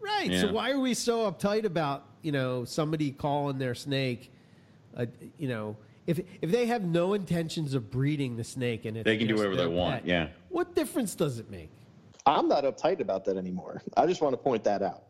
Right. 0.00 0.30
Yeah. 0.30 0.40
So 0.42 0.52
why 0.52 0.70
are 0.70 0.78
we 0.80 0.94
so 0.94 1.30
uptight 1.30 1.64
about 1.64 2.04
you 2.22 2.32
know 2.32 2.64
somebody 2.64 3.10
calling 3.12 3.58
their 3.58 3.74
snake, 3.74 4.30
uh, 4.96 5.06
you 5.38 5.48
know, 5.48 5.76
if 6.06 6.20
if 6.42 6.50
they 6.50 6.66
have 6.66 6.84
no 6.84 7.14
intentions 7.14 7.74
of 7.74 7.90
breeding 7.90 8.36
the 8.36 8.44
snake 8.44 8.84
and 8.84 8.96
it's 8.96 9.04
They 9.04 9.16
can 9.16 9.26
do 9.28 9.36
whatever 9.36 9.56
they 9.56 9.66
want, 9.66 10.02
pet, 10.02 10.06
yeah. 10.06 10.28
What 10.50 10.74
difference 10.74 11.14
does 11.14 11.38
it 11.38 11.50
make? 11.50 11.70
I'm 12.26 12.48
not 12.48 12.64
uptight 12.64 13.00
about 13.00 13.24
that 13.26 13.36
anymore. 13.36 13.82
I 13.96 14.06
just 14.06 14.20
want 14.20 14.32
to 14.32 14.36
point 14.38 14.64
that 14.64 14.82
out. 14.82 15.04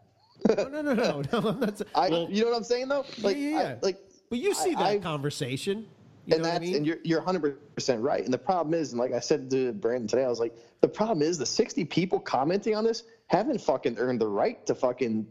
No, 0.49 0.69
no, 0.69 0.83
no, 0.83 0.93
no. 0.95 1.23
no 1.33 1.39
I'm 1.49 1.61
not. 1.61 1.81
I, 1.95 2.11
well, 2.11 2.29
you 2.31 2.43
know 2.45 2.51
what 2.51 2.57
I'm 2.59 2.65
saying 2.65 2.89
though? 2.89 3.05
Like, 3.23 3.37
yeah, 3.37 3.49
yeah. 3.49 3.59
I, 3.61 3.79
like, 3.83 3.99
but 4.29 4.39
you 4.39 4.55
see 4.55 4.75
that 4.75 4.83
I- 4.83 4.99
conversation. 4.99 5.87
You 6.27 6.35
and 6.35 6.43
know 6.43 6.49
what 6.49 6.55
that's 6.55 6.63
I 6.63 6.67
mean? 6.67 6.77
and 6.79 6.87
you're 6.87 6.99
you're 7.05 7.21
100 7.21 7.75
percent 7.77 8.03
right. 8.03 8.25
And 8.25 8.35
the 8.35 8.39
problem 8.39 8.75
is, 8.75 8.93
and 8.93 8.99
like 9.01 9.13
I 9.13 9.21
said 9.21 9.49
to 9.51 9.73
Brandon 9.73 10.09
today, 10.09 10.25
I 10.25 10.29
was 10.29 10.41
like, 10.41 10.57
the 10.81 10.89
problem 10.89 11.23
is 11.23 11.39
the 11.39 11.47
60 11.47 11.85
people 11.85 12.19
commenting 12.19 12.75
on 12.75 12.83
this 12.85 13.05
haven't 13.29 13.61
fucking 13.61 13.97
earned 13.99 14.21
the 14.21 14.27
right 14.27 14.65
to 14.67 14.75
fucking 14.75 15.25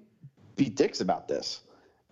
be 0.56 0.70
dicks 0.70 1.02
about 1.02 1.28
this 1.28 1.62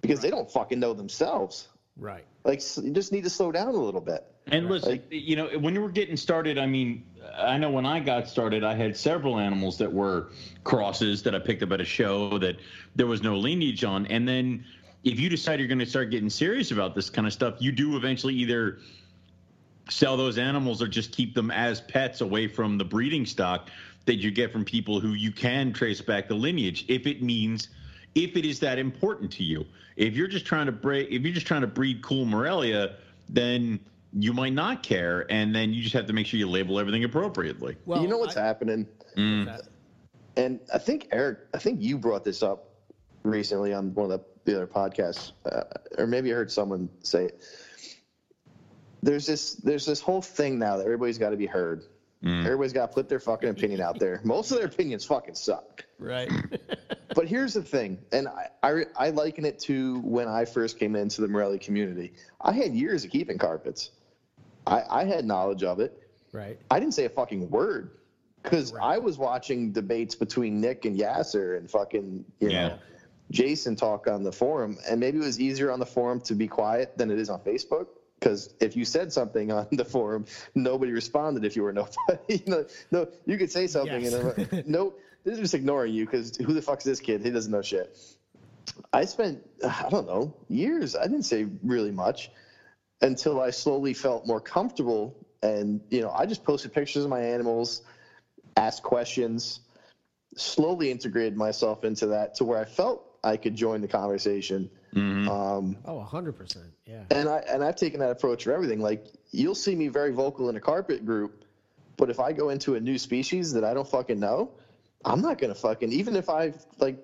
because 0.01 0.19
they 0.19 0.29
don't 0.29 0.51
fucking 0.51 0.81
know 0.81 0.93
themselves. 0.93 1.69
Right. 1.97 2.25
Like, 2.43 2.61
you 2.77 2.91
just 2.91 3.11
need 3.11 3.23
to 3.23 3.29
slow 3.29 3.51
down 3.51 3.69
a 3.69 3.71
little 3.71 4.01
bit. 4.01 4.25
And 4.47 4.69
listen, 4.69 5.01
you 5.09 5.35
know, 5.35 5.47
when 5.59 5.73
you 5.73 5.81
were 5.81 5.91
getting 5.91 6.17
started, 6.17 6.57
I 6.57 6.65
mean, 6.65 7.05
I 7.37 7.57
know 7.57 7.69
when 7.69 7.85
I 7.85 7.99
got 8.01 8.27
started, 8.27 8.63
I 8.63 8.75
had 8.75 8.97
several 8.97 9.39
animals 9.39 9.77
that 9.77 9.91
were 9.91 10.31
crosses 10.63 11.23
that 11.23 11.33
I 11.33 11.39
picked 11.39 11.63
up 11.63 11.71
at 11.71 11.79
a 11.79 11.85
show 11.85 12.37
that 12.39 12.57
there 12.95 13.07
was 13.07 13.21
no 13.23 13.37
lineage 13.37 13.83
on. 13.83 14.05
And 14.07 14.27
then 14.27 14.65
if 15.03 15.19
you 15.19 15.29
decide 15.29 15.59
you're 15.59 15.69
going 15.69 15.79
to 15.79 15.85
start 15.85 16.11
getting 16.11 16.29
serious 16.29 16.71
about 16.71 16.95
this 16.95 17.09
kind 17.09 17.25
of 17.25 17.33
stuff, 17.33 17.55
you 17.59 17.71
do 17.71 17.95
eventually 17.95 18.33
either 18.35 18.79
sell 19.89 20.17
those 20.17 20.37
animals 20.37 20.81
or 20.81 20.87
just 20.87 21.11
keep 21.11 21.33
them 21.33 21.51
as 21.51 21.81
pets 21.81 22.21
away 22.21 22.47
from 22.47 22.77
the 22.77 22.85
breeding 22.85 23.25
stock 23.25 23.69
that 24.05 24.15
you 24.15 24.31
get 24.31 24.51
from 24.51 24.65
people 24.65 24.99
who 24.99 25.13
you 25.13 25.31
can 25.31 25.71
trace 25.73 26.01
back 26.01 26.27
the 26.27 26.35
lineage 26.35 26.85
if 26.87 27.07
it 27.07 27.21
means 27.21 27.69
if 28.15 28.35
it 28.37 28.45
is 28.45 28.59
that 28.59 28.77
important 28.79 29.31
to 29.31 29.43
you 29.43 29.65
if 29.95 30.13
you're 30.15 30.27
just 30.27 30.45
trying 30.45 30.65
to 30.65 30.71
break 30.71 31.09
if 31.11 31.21
you're 31.23 31.33
just 31.33 31.47
trying 31.47 31.61
to 31.61 31.67
breed 31.67 32.01
cool 32.01 32.25
morelia 32.25 32.95
then 33.29 33.79
you 34.13 34.33
might 34.33 34.53
not 34.53 34.83
care 34.83 35.25
and 35.31 35.55
then 35.55 35.73
you 35.73 35.81
just 35.81 35.93
have 35.95 36.05
to 36.05 36.13
make 36.13 36.27
sure 36.27 36.37
you 36.39 36.47
label 36.49 36.79
everything 36.79 37.03
appropriately 37.03 37.75
Well, 37.85 38.01
you 38.01 38.07
know 38.07 38.17
what's 38.19 38.37
I- 38.37 38.43
happening? 38.45 38.87
that- 39.15 39.61
And 40.37 40.59
I 40.73 40.77
think 40.79 41.07
Eric, 41.11 41.39
I 41.53 41.57
think 41.59 41.81
you 41.81 41.97
brought 41.97 42.23
this 42.23 42.41
up 42.43 42.69
recently 43.23 43.73
on 43.73 43.93
one 43.93 44.11
of 44.11 44.19
the, 44.19 44.25
the 44.51 44.55
other 44.57 44.67
podcasts, 44.67 45.31
uh, 45.51 45.63
or 45.97 46.07
maybe 46.07 46.31
I 46.31 46.35
heard 46.35 46.51
someone 46.51 46.89
say 47.01 47.25
it. 47.25 47.43
There's 49.01 49.25
this, 49.25 49.53
there's 49.55 49.85
this 49.85 49.99
whole 50.01 50.21
thing 50.21 50.57
now 50.59 50.77
that 50.77 50.83
everybody's 50.85 51.17
got 51.17 51.31
to 51.31 51.37
be 51.37 51.45
heard. 51.45 51.83
Everybody's 52.25 52.71
got 52.71 52.87
to 52.87 52.93
put 52.93 53.09
their 53.09 53.19
fucking 53.19 53.49
opinion 53.49 53.81
out 53.81 53.99
there. 53.99 54.21
Most 54.23 54.49
of 54.51 54.57
their 54.57 54.67
opinions 54.67 55.03
fucking 55.03 55.35
suck. 55.35 55.83
right. 55.99 56.31
But 57.15 57.27
here's 57.27 57.53
the 57.53 57.61
thing, 57.63 57.99
and 58.11 58.27
I, 58.27 58.47
I, 58.63 58.85
I 58.97 59.09
liken 59.09 59.45
it 59.45 59.59
to 59.59 59.99
when 59.99 60.27
I 60.27 60.45
first 60.45 60.79
came 60.79 60.95
into 60.95 61.21
the 61.21 61.27
Morelia 61.27 61.59
community. 61.59 62.13
I 62.41 62.53
had 62.53 62.73
years 62.73 63.03
of 63.05 63.11
keeping 63.11 63.37
carpets. 63.37 63.91
I, 64.65 64.83
I 64.89 65.03
had 65.03 65.25
knowledge 65.25 65.63
of 65.63 65.79
it. 65.79 65.93
right. 66.31 66.57
I 66.71 66.79
didn't 66.79 66.93
say 66.93 67.05
a 67.05 67.09
fucking 67.09 67.49
word 67.49 67.91
because 68.41 68.73
I 68.81 68.97
was 68.97 69.17
watching 69.17 69.71
debates 69.71 70.15
between 70.15 70.59
Nick 70.59 70.85
and 70.85 70.97
Yasser 70.97 71.57
and 71.57 71.69
fucking 71.69 72.25
you 72.39 72.49
Yeah. 72.49 72.67
know 72.69 72.79
Jason 73.31 73.75
talk 73.75 74.07
on 74.07 74.23
the 74.23 74.31
forum, 74.31 74.77
and 74.89 74.99
maybe 74.99 75.17
it 75.17 75.23
was 75.23 75.39
easier 75.39 75.71
on 75.71 75.79
the 75.79 75.85
forum 75.85 76.19
to 76.21 76.35
be 76.35 76.47
quiet 76.47 76.97
than 76.97 77.09
it 77.09 77.17
is 77.19 77.29
on 77.29 77.39
Facebook. 77.39 77.87
Because 78.19 78.53
if 78.61 78.75
you 78.75 78.85
said 78.85 79.11
something 79.11 79.51
on 79.51 79.67
the 79.71 79.83
forum, 79.83 80.25
nobody 80.55 80.91
responded. 80.91 81.43
If 81.43 81.55
you 81.55 81.63
were 81.63 81.73
nobody, 81.73 82.17
you 82.29 82.39
know, 82.47 82.65
no, 82.91 83.07
you 83.25 83.37
could 83.37 83.51
say 83.51 83.67
something 83.67 84.01
Yes. 84.03 84.13
and 84.13 84.65
no, 84.67 84.93
they're 85.23 85.35
just 85.35 85.53
ignoring 85.53 85.93
you 85.93 86.05
because 86.05 86.35
who 86.37 86.53
the 86.53 86.61
fuck's 86.61 86.83
this 86.83 86.99
kid? 86.99 87.21
He 87.23 87.29
doesn't 87.31 87.51
know 87.51 87.61
shit. 87.61 87.97
I 88.91 89.05
spent 89.05 89.43
I 89.65 89.87
don't 89.89 90.07
know 90.07 90.33
years. 90.49 90.95
I 90.95 91.03
didn't 91.03 91.23
say 91.23 91.47
really 91.63 91.91
much 91.91 92.31
until 93.01 93.41
I 93.41 93.49
slowly 93.49 93.93
felt 93.93 94.25
more 94.27 94.39
comfortable. 94.39 95.15
And, 95.41 95.81
you 95.89 96.01
know, 96.01 96.09
I 96.09 96.25
just 96.25 96.43
posted 96.45 96.73
pictures 96.73 97.03
of 97.03 97.09
my 97.09 97.19
animals, 97.19 97.81
asked 98.55 98.81
questions, 98.83 99.59
slowly 100.37 100.89
integrated 100.89 101.35
myself 101.35 101.83
into 101.83 102.07
that 102.07 102.35
to 102.35 102.45
where 102.45 102.59
I 102.59 102.65
felt 102.65 103.03
I 103.23 103.35
could 103.37 103.55
join 103.55 103.81
the 103.81 103.87
conversation. 103.87 104.69
Um, 104.95 105.77
Oh, 105.85 106.07
100%. 106.09 106.57
Yeah. 106.85 107.03
and 107.11 107.27
I 107.27 107.37
and 107.49 107.63
I've 107.63 107.75
taken 107.75 107.99
that 108.01 108.11
approach 108.11 108.43
for 108.43 108.53
everything. 108.53 108.79
Like 108.79 109.07
you'll 109.31 109.55
see 109.55 109.75
me 109.75 109.87
very 109.87 110.11
vocal 110.11 110.49
in 110.49 110.55
a 110.55 110.59
carpet 110.61 111.05
group, 111.05 111.43
but 111.97 112.09
if 112.09 112.19
I 112.19 112.31
go 112.31 112.49
into 112.49 112.75
a 112.75 112.79
new 112.79 112.97
species 112.97 113.51
that 113.53 113.63
I 113.63 113.73
don't 113.73 113.87
fucking 113.87 114.19
know, 114.19 114.51
I'm 115.05 115.21
not 115.21 115.37
gonna 115.37 115.55
fucking 115.55 115.91
even 115.91 116.15
if 116.15 116.29
I 116.29 116.53
like 116.79 116.97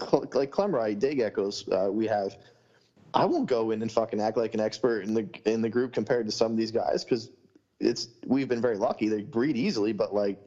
cl- 0.00 0.26
like 0.34 0.50
klemmeri 0.50 0.98
day 0.98 1.14
geckos 1.16 1.64
uh, 1.72 1.92
we 1.92 2.06
have. 2.06 2.36
I 3.14 3.24
won't 3.26 3.46
go 3.48 3.70
in 3.72 3.82
and 3.82 3.90
fucking 3.90 4.20
act 4.20 4.36
like 4.36 4.54
an 4.54 4.60
expert 4.60 5.04
in 5.04 5.14
the 5.14 5.28
in 5.46 5.62
the 5.62 5.70
group 5.70 5.92
compared 5.92 6.26
to 6.26 6.32
some 6.32 6.52
of 6.52 6.58
these 6.58 6.70
guys 6.72 7.04
because 7.04 7.30
it's 7.80 8.08
we've 8.26 8.48
been 8.48 8.60
very 8.60 8.76
lucky 8.78 9.08
they 9.08 9.22
breed 9.22 9.56
easily, 9.56 9.92
but 9.92 10.14
like 10.14 10.38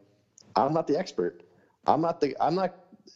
I'm 0.56 0.74
not 0.74 0.88
the 0.88 0.98
expert. 0.98 1.44
I'm 1.88 2.02
not 2.02 2.20
the 2.22 2.36
I'm 2.40 2.56
not. 2.56 2.72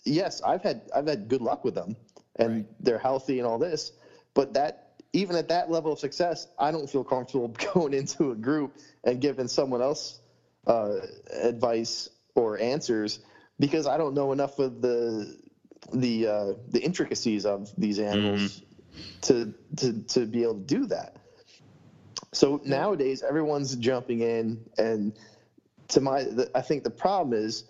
Yes, 0.06 0.42
I've 0.46 0.64
had 0.64 0.82
I've 0.96 1.08
had 1.08 1.28
good 1.30 1.42
luck 1.42 1.64
with 1.64 1.76
them 1.76 1.98
and 2.38 2.52
Right. 2.52 2.66
they're 2.80 3.00
healthy 3.00 3.40
and 3.40 3.48
all 3.48 3.60
this, 3.60 3.92
but 4.36 4.54
that 4.54 4.76
even 5.14 5.36
at 5.38 5.50
that 5.50 5.70
level 5.70 5.94
of 5.94 6.00
success, 6.00 6.48
I 6.60 6.72
don't 6.72 6.90
feel 6.90 7.04
comfortable 7.04 7.50
going 7.74 7.94
into 7.94 8.32
a 8.32 8.36
group 8.36 8.74
and 9.04 9.22
giving 9.22 9.48
someone 9.48 9.82
else 9.82 10.20
uh, 10.68 10.98
advice 11.32 12.10
or 12.36 12.60
answers 12.60 13.20
because 13.59 13.88
I 13.88 13.98
don't 13.98 14.14
know 14.14 14.32
enough 14.32 14.59
of 14.59 14.82
the 14.82 15.38
the 15.93 16.27
uh, 16.27 16.53
the 16.69 16.80
intricacies 16.80 17.45
of 17.45 17.69
these 17.77 18.00
animals 18.00 18.61
to 19.22 19.53
to 19.77 20.01
to 20.01 20.25
be 20.25 20.43
able 20.43 20.56
to 20.56 20.61
do 20.61 20.85
that. 20.88 21.17
So 22.34 22.61
nowadays, 22.66 23.24
everyone's 23.24 23.75
jumping 23.75 24.19
in, 24.19 24.59
and 24.77 25.14
to 25.90 26.01
my, 26.01 26.24
the, 26.24 26.51
I 26.53 26.61
think 26.61 26.84
the 26.84 26.90
problem 26.90 27.34
is 27.34 27.64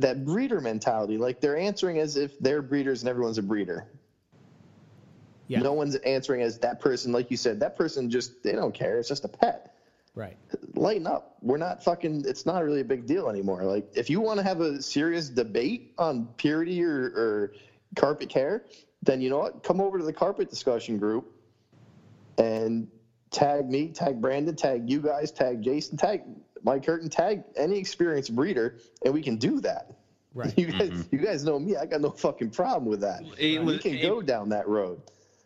that 0.00 0.24
breeder 0.24 0.60
mentality. 0.60 1.16
Like 1.16 1.40
they're 1.40 1.56
answering 1.56 1.98
as 1.98 2.16
if 2.16 2.38
they're 2.40 2.62
breeders 2.62 3.02
and 3.02 3.08
everyone's 3.08 3.38
a 3.38 3.42
breeder. 3.42 3.86
Yeah. 5.48 5.60
No 5.60 5.74
one's 5.74 5.94
answering 5.94 6.42
as 6.42 6.58
that 6.58 6.80
person, 6.80 7.12
like 7.12 7.30
you 7.30 7.36
said, 7.36 7.60
that 7.60 7.76
person 7.76 8.10
just 8.10 8.42
they 8.42 8.52
don't 8.52 8.74
care. 8.74 8.98
It's 8.98 9.08
just 9.08 9.24
a 9.24 9.28
pet. 9.28 9.75
Right. 10.16 10.38
Lighten 10.74 11.06
up. 11.06 11.36
We're 11.42 11.58
not 11.58 11.84
fucking. 11.84 12.24
It's 12.26 12.46
not 12.46 12.64
really 12.64 12.80
a 12.80 12.84
big 12.84 13.06
deal 13.06 13.28
anymore. 13.28 13.62
Like 13.64 13.86
if 13.94 14.08
you 14.08 14.20
want 14.20 14.38
to 14.38 14.44
have 14.44 14.62
a 14.62 14.82
serious 14.82 15.28
debate 15.28 15.92
on 15.98 16.26
purity 16.38 16.82
or, 16.82 17.04
or 17.14 17.52
carpet 17.96 18.30
care, 18.30 18.64
then 19.02 19.20
you 19.20 19.28
know 19.28 19.38
what? 19.38 19.62
Come 19.62 19.78
over 19.78 19.98
to 19.98 20.04
the 20.04 20.14
carpet 20.14 20.48
discussion 20.48 20.98
group 20.98 21.30
and 22.38 22.88
tag 23.30 23.68
me, 23.68 23.88
tag 23.88 24.20
Brandon, 24.20 24.56
tag 24.56 24.88
you 24.88 25.00
guys, 25.00 25.30
tag 25.30 25.60
Jason, 25.60 25.98
tag 25.98 26.22
Mike 26.62 26.86
Curtin, 26.86 27.10
tag 27.10 27.44
any 27.54 27.78
experienced 27.78 28.34
breeder, 28.34 28.78
and 29.04 29.12
we 29.12 29.22
can 29.22 29.36
do 29.36 29.60
that. 29.60 29.92
Right. 30.34 30.52
You 30.58 30.66
guys, 30.66 30.90
mm-hmm. 30.90 31.16
you 31.16 31.18
guys 31.22 31.44
know 31.44 31.58
me. 31.58 31.76
I 31.76 31.86
got 31.86 32.00
no 32.00 32.10
fucking 32.10 32.50
problem 32.50 32.86
with 32.90 33.00
that. 33.00 33.22
It 33.38 33.62
we 33.62 33.78
can 33.78 33.94
it- 33.94 34.02
go 34.02 34.22
down 34.22 34.48
that 34.50 34.66
road. 34.66 35.00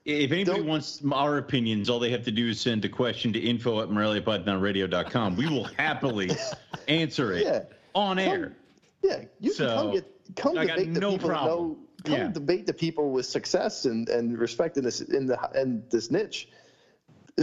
If 0.05 0.33
anybody 0.33 0.59
Don't- 0.59 0.67
wants 0.69 1.03
our 1.13 1.37
opinions, 1.39 1.91
all 1.91 1.99
they 1.99 2.11
have 2.11 2.25
to 2.25 2.31
do 2.31 2.49
is 2.49 2.61
send 2.61 2.85
a 2.85 2.89
question 2.89 3.33
to 3.35 3.39
info 3.39 3.81
at 3.83 3.89
moreliapythonradio.com. 3.91 5.37
We 5.37 5.47
will 5.49 5.65
happily 5.65 6.31
answer 6.89 7.33
it 7.33 7.45
Yeah. 7.45 7.63
on 7.95 8.19
air. 8.19 8.57
Yeah, 9.03 9.25
you 9.41 9.53
So, 9.53 9.67
can 9.67 9.77
come 9.77 9.93
get 9.93 10.05
come 10.37 10.59
I 10.59 10.67
debate 10.67 10.95
the 10.95 11.01
no 11.01 11.13
people 11.13 11.29
problem. 11.29 11.69
know. 11.69 11.79
Come 12.05 12.15
Yeah. 12.15 12.29
debate 12.29 12.67
the 12.67 12.73
people 12.73 13.11
with 13.11 13.27
success 13.27 13.85
and 13.85 14.09
and 14.09 14.39
respect 14.39 14.79
in 14.79 14.85
this 14.85 15.01
in 15.03 15.27
the 15.27 15.39
in 15.55 15.83
this 15.91 16.11
niche. 16.11 16.49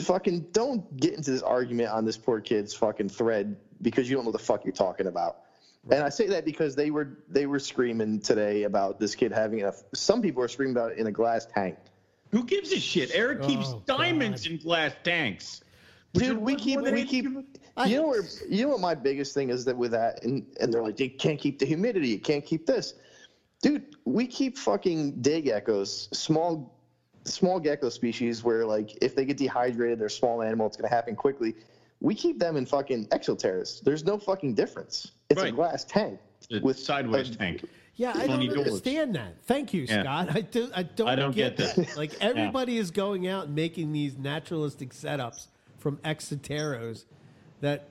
Fucking 0.02 0.48
don't 0.52 0.96
get 0.98 1.14
into 1.16 1.32
this 1.32 1.42
argument 1.42 1.90
on 1.90 2.06
this 2.06 2.18
poor 2.18 2.40
kid's 2.40 2.74
fucking 2.74 3.10
thread 3.10 3.56
because 3.82 4.10
you 4.10 4.16
don't 4.16 4.26
know 4.26 4.32
the 4.32 4.38
fuck 4.40 4.64
you're 4.66 4.72
talking 4.74 5.08
about. 5.08 5.38
And 5.90 6.04
I 6.04 6.10
say 6.10 6.28
that 6.28 6.44
because 6.46 6.76
they 6.76 6.92
were 6.92 7.18
they 7.30 7.46
were 7.46 7.60
screaming 7.60 8.20
today 8.20 8.64
about 8.64 9.00
this 9.00 9.16
kid 9.16 9.32
having 9.32 9.64
a. 9.64 9.74
Some 9.94 10.22
people 10.22 10.44
are 10.44 10.48
screaming 10.48 10.76
about 10.76 10.92
it 10.94 10.98
in 10.98 11.08
a 11.08 11.12
glass 11.12 11.46
tank. 11.46 11.78
Who 12.32 12.44
gives 12.44 12.72
a 12.72 12.80
shit? 12.80 13.12
Eric 13.14 13.42
keeps 13.44 13.68
Oh, 13.68 13.84
diamonds 13.86 14.44
God. 14.44 14.52
in 14.52 14.58
glass 14.60 14.94
tanks. 15.04 15.62
Which 16.14 16.26
Dude, 16.26 16.38
we 16.38 16.56
keep 16.56 16.82
we 16.82 16.88
any- 16.90 17.06
keep. 17.06 17.26
You 17.26 17.98
know 17.98 18.08
where 18.08 18.24
you 18.50 18.64
know 18.64 18.70
what 18.70 18.80
my 18.80 18.96
biggest 18.96 19.34
thing 19.34 19.50
is 19.50 19.64
that 19.66 19.78
with 19.78 19.92
that, 19.92 20.24
and 20.24 20.46
and 20.60 20.74
they're 20.74 20.82
like, 20.82 21.00
you 21.00 21.10
can't 21.12 21.40
keep 21.40 21.60
the 21.60 21.66
humidity, 21.66 22.08
you 22.10 22.20
can't 22.20 22.44
keep 22.46 22.66
this, 22.66 22.96
dude. 23.62 23.96
We 24.06 24.26
keep 24.26 24.58
fucking 24.58 25.22
day 25.22 25.42
geckos, 25.44 26.14
small, 26.16 26.74
small 27.26 27.60
gecko 27.60 27.90
species 27.90 28.44
where 28.44 28.66
like 28.66 28.98
if 29.02 29.16
they 29.16 29.26
get 29.26 29.38
dehydrated, 29.38 30.00
they're 30.00 30.08
a 30.08 30.10
small 30.10 30.42
animal, 30.42 30.66
it's 30.68 30.78
gonna 30.78 30.90
happen 30.90 31.16
quickly. 31.16 31.56
We 32.00 32.16
keep 32.16 32.40
them 32.40 32.58
in 32.58 32.66
fucking 32.66 33.08
Exo 33.08 33.38
Terras. 33.38 33.82
There's 33.84 34.04
no 34.06 34.18
fucking 34.18 34.54
difference. 34.56 35.12
It's 35.30 35.42
a 35.42 35.52
glass 35.52 35.84
tank 35.84 36.20
The 36.50 36.60
with 36.62 36.80
sideways 36.80 37.30
a- 37.32 37.36
tank. 37.36 37.66
Yeah, 37.98 38.14
I 38.16 38.28
don't 38.28 38.40
doors. 38.46 38.58
understand 38.60 39.16
that. 39.16 39.42
Thank 39.44 39.74
you, 39.74 39.82
Yeah. 39.90 40.04
Scott. 40.04 40.30
I 40.36 40.42
do. 40.42 40.70
I 40.74 40.84
don't. 40.84 41.08
I 41.10 41.16
don't 41.16 41.36
get 41.36 41.58
that. 41.58 41.98
Like 41.98 42.14
everybody 42.22 42.78
is 42.78 42.92
going 42.92 43.28
out 43.28 43.48
and 43.48 43.56
making 43.56 43.92
these 43.92 44.18
naturalistic 44.18 44.92
setups 44.94 45.48
from 45.80 45.98
Exo 45.98 46.40
Terras 46.42 47.06
that 47.62 47.90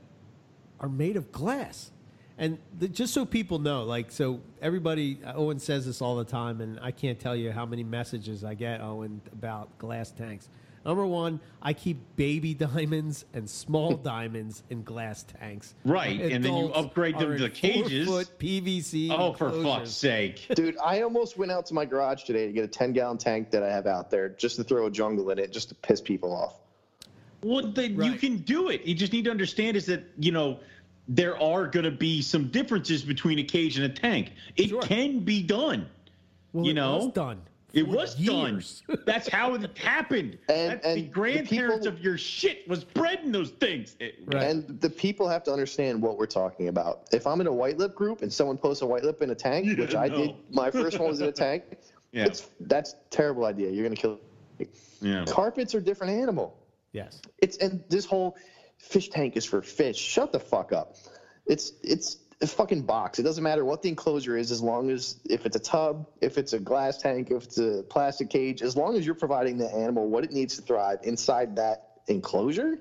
are 0.80 0.88
made 0.88 1.16
of 1.16 1.32
glass. 1.32 1.90
And 2.38 2.58
the, 2.78 2.86
just 2.86 3.14
so 3.14 3.24
people 3.24 3.58
know, 3.58 3.84
like, 3.84 4.10
so 4.12 4.40
everybody, 4.60 5.18
Owen 5.34 5.58
says 5.58 5.86
this 5.86 6.02
all 6.02 6.16
the 6.16 6.24
time, 6.24 6.60
and 6.60 6.78
I 6.82 6.90
can't 6.90 7.18
tell 7.18 7.34
you 7.34 7.50
how 7.50 7.64
many 7.64 7.82
messages 7.82 8.44
I 8.44 8.52
get, 8.54 8.82
Owen, 8.82 9.22
about 9.32 9.76
glass 9.78 10.10
tanks. 10.10 10.48
Number 10.86 11.04
one, 11.04 11.40
I 11.60 11.72
keep 11.72 11.98
baby 12.14 12.54
diamonds 12.68 13.24
and 13.34 13.50
small 13.50 13.96
diamonds 14.14 14.62
in 14.70 14.84
glass 14.84 15.24
tanks. 15.24 15.74
Right, 15.84 16.20
and 16.20 16.44
then 16.44 16.56
you 16.56 16.66
upgrade 16.72 17.18
them 17.18 17.36
to 17.36 17.44
in 17.46 17.50
cages. 17.50 18.06
four-foot 18.06 18.38
PVC. 18.38 19.10
Oh, 19.10 19.32
for 19.32 19.48
enclosures. 19.48 19.64
fuck's 19.64 19.90
sake. 19.90 20.46
Dude, 20.54 20.76
I 20.78 21.02
almost 21.02 21.36
went 21.36 21.50
out 21.50 21.66
to 21.66 21.74
my 21.74 21.84
garage 21.84 22.22
today 22.22 22.46
to 22.46 22.52
get 22.52 22.64
a 22.64 22.68
10 22.68 22.92
gallon 22.92 23.18
tank 23.18 23.50
that 23.50 23.64
I 23.64 23.70
have 23.70 23.86
out 23.88 24.10
there 24.10 24.28
just 24.28 24.56
to 24.56 24.64
throw 24.64 24.86
a 24.86 24.90
jungle 24.90 25.28
in 25.30 25.38
it, 25.40 25.52
just 25.52 25.70
to 25.70 25.74
piss 25.74 26.00
people 26.00 26.32
off. 26.34 26.54
Well, 27.42 27.66
then 27.66 28.00
you 28.02 28.12
can 28.14 28.38
do 28.38 28.68
it. 28.70 28.84
You 28.86 28.94
just 28.94 29.12
need 29.12 29.24
to 29.26 29.30
understand 29.30 29.76
is 29.76 29.86
that 29.86 30.04
you 30.18 30.32
know 30.32 30.60
there 31.08 31.40
are 31.40 31.66
going 31.66 31.84
to 31.84 31.90
be 31.90 32.22
some 32.22 32.48
differences 32.48 33.02
between 33.02 33.38
a 33.38 33.44
cage 33.44 33.76
and 33.76 33.84
a 33.84 33.88
tank. 33.94 34.32
It 34.56 34.70
Sure. 34.70 34.80
can 34.82 35.20
be 35.20 35.42
done. 35.42 35.86
Well, 36.52 36.64
you 36.64 36.70
it 36.70 36.74
know, 36.74 36.96
was 36.96 37.12
done. 37.12 37.42
It 37.72 37.86
was 37.86 38.18
years. 38.18 38.82
done. 38.88 38.98
That's 39.06 39.28
how 39.28 39.54
it 39.54 39.76
happened. 39.76 40.38
And- 40.48 40.72
That's 40.72 40.86
and 40.86 40.96
the 40.98 41.02
the 41.02 41.08
grandparents 41.08 41.84
people- 41.86 41.88
of 41.98 42.00
your 42.04 42.16
shit 42.16 42.66
was 42.68 42.84
bred 42.84 43.20
in 43.24 43.32
those 43.32 43.50
things. 43.50 43.96
It- 44.00 44.14
Right. 44.26 44.44
And 44.44 44.80
the 44.80 44.88
people 44.90 45.28
have 45.28 45.42
to 45.44 45.52
understand 45.52 46.00
what 46.00 46.16
we're 46.18 46.26
talking 46.26 46.68
about. 46.68 47.08
If 47.12 47.26
I'm 47.26 47.40
in 47.40 47.46
a 47.46 47.52
white 47.52 47.76
lip 47.78 47.94
group 47.94 48.22
and 48.22 48.32
someone 48.32 48.56
posts 48.56 48.82
a 48.82 48.86
white 48.86 49.04
lip 49.04 49.20
in 49.22 49.30
a 49.30 49.34
tank, 49.34 49.66
Yeah, 49.66 49.74
which 49.74 49.94
I 49.94 50.08
did, 50.08 50.34
my 50.50 50.70
first 50.70 50.98
one 50.98 51.08
was 51.08 51.20
in 51.20 51.28
a 51.28 51.32
tank. 51.32 51.64
Yeah. 52.12 52.24
It's 52.26 52.48
that's 52.60 52.94
a 52.94 52.96
terrible 53.10 53.44
idea. 53.44 53.68
You're 53.70 53.84
gonna 53.84 53.94
kill. 53.96 54.18
Yeah. 55.02 55.24
Carpets 55.28 55.74
are 55.74 55.78
a 55.78 55.82
different 55.82 56.14
animal. 56.14 56.56
Yes. 56.92 57.20
It's 57.38 57.58
and 57.58 57.84
this 57.90 58.06
whole 58.06 58.38
fish 58.78 59.10
tank 59.10 59.36
is 59.36 59.44
for 59.44 59.60
fish. 59.60 59.98
Shut 59.98 60.32
the 60.32 60.40
fuck 60.40 60.72
up. 60.72 60.96
It's 61.46 61.72
it's 61.82 62.18
a 62.40 62.46
fucking 62.46 62.82
box. 62.82 63.18
It 63.18 63.22
doesn't 63.22 63.42
matter 63.42 63.64
what 63.64 63.82
the 63.82 63.88
enclosure 63.88 64.36
is, 64.36 64.50
as 64.50 64.62
long 64.62 64.90
as 64.90 65.16
if 65.28 65.46
it's 65.46 65.56
a 65.56 65.60
tub, 65.60 66.06
if 66.20 66.36
it's 66.36 66.52
a 66.52 66.58
glass 66.58 66.98
tank, 66.98 67.30
if 67.30 67.44
it's 67.44 67.58
a 67.58 67.82
plastic 67.88 68.28
cage, 68.28 68.62
as 68.62 68.76
long 68.76 68.96
as 68.96 69.06
you're 69.06 69.14
providing 69.14 69.56
the 69.56 69.72
animal 69.72 70.08
what 70.08 70.24
it 70.24 70.32
needs 70.32 70.56
to 70.56 70.62
thrive 70.62 70.98
inside 71.02 71.56
that 71.56 72.00
enclosure, 72.08 72.78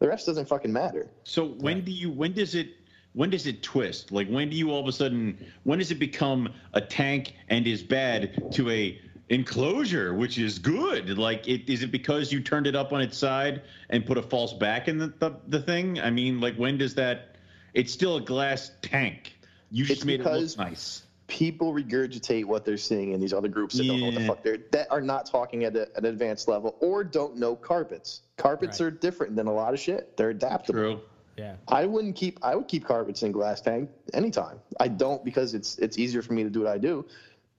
the 0.00 0.08
rest 0.08 0.26
doesn't 0.26 0.48
fucking 0.48 0.72
matter. 0.72 1.10
So 1.24 1.46
when 1.46 1.84
do 1.84 1.92
you 1.92 2.10
when 2.10 2.32
does 2.32 2.54
it 2.54 2.68
when 3.12 3.30
does 3.30 3.46
it 3.46 3.62
twist? 3.62 4.12
Like 4.12 4.28
when 4.28 4.50
do 4.50 4.56
you 4.56 4.70
all 4.70 4.80
of 4.80 4.86
a 4.86 4.92
sudden 4.92 5.38
when 5.64 5.78
does 5.78 5.90
it 5.90 5.98
become 5.98 6.52
a 6.74 6.80
tank 6.80 7.34
and 7.48 7.66
is 7.66 7.82
bad 7.82 8.52
to 8.52 8.70
a 8.70 9.00
enclosure 9.30 10.12
which 10.12 10.38
is 10.38 10.58
good? 10.58 11.16
Like 11.18 11.48
it 11.48 11.70
is 11.72 11.82
it 11.82 11.90
because 11.90 12.32
you 12.32 12.40
turned 12.40 12.66
it 12.66 12.76
up 12.76 12.92
on 12.92 13.00
its 13.00 13.16
side 13.16 13.62
and 13.88 14.04
put 14.04 14.18
a 14.18 14.22
false 14.22 14.52
back 14.52 14.88
in 14.88 14.98
the 14.98 15.08
the, 15.18 15.36
the 15.48 15.60
thing? 15.60 16.00
I 16.00 16.10
mean, 16.10 16.40
like 16.40 16.56
when 16.56 16.76
does 16.76 16.94
that 16.96 17.29
it's 17.74 17.92
still 17.92 18.16
a 18.16 18.20
glass 18.20 18.70
tank. 18.82 19.36
You 19.70 19.84
just 19.84 19.98
It's 19.98 20.04
made 20.04 20.18
because- 20.18 20.54
it 20.54 20.58
look 20.58 20.68
nice. 20.70 21.02
people 21.26 21.72
regurgitate 21.72 22.44
what 22.44 22.64
they're 22.64 22.76
seeing 22.76 23.12
in 23.12 23.20
these 23.20 23.32
other 23.32 23.46
groups 23.48 23.76
that 23.76 23.86
don't 23.86 24.00
know 24.00 24.06
what 24.06 24.14
the 24.16 24.26
fuck 24.26 24.42
they're 24.42 24.58
that 24.72 24.90
are 24.90 25.00
not 25.00 25.26
talking 25.26 25.62
at 25.64 25.76
a, 25.76 25.88
an 25.96 26.04
advanced 26.06 26.48
level 26.48 26.76
or 26.80 27.04
don't 27.04 27.36
know 27.36 27.54
carpets. 27.54 28.22
Carpets 28.36 28.80
Right. 28.80 28.86
are 28.86 28.90
different 28.90 29.36
than 29.36 29.46
a 29.46 29.52
lot 29.52 29.72
of 29.72 29.78
shit. 29.78 30.16
They're 30.16 30.30
adaptable. 30.30 30.80
True. 30.80 31.00
Yeah. 31.36 31.54
I 31.68 31.86
wouldn't 31.86 32.16
keep. 32.16 32.38
I 32.42 32.54
would 32.56 32.66
keep 32.68 32.84
carpets 32.84 33.22
in 33.22 33.30
glass 33.32 33.60
tank 33.60 33.88
anytime. 34.12 34.58
I 34.80 34.88
don't 34.88 35.24
because 35.24 35.54
it's 35.54 35.78
it's 35.78 35.96
easier 35.98 36.20
for 36.22 36.32
me 36.32 36.42
to 36.42 36.50
do 36.50 36.60
what 36.62 36.68
I 36.68 36.78
do. 36.78 37.06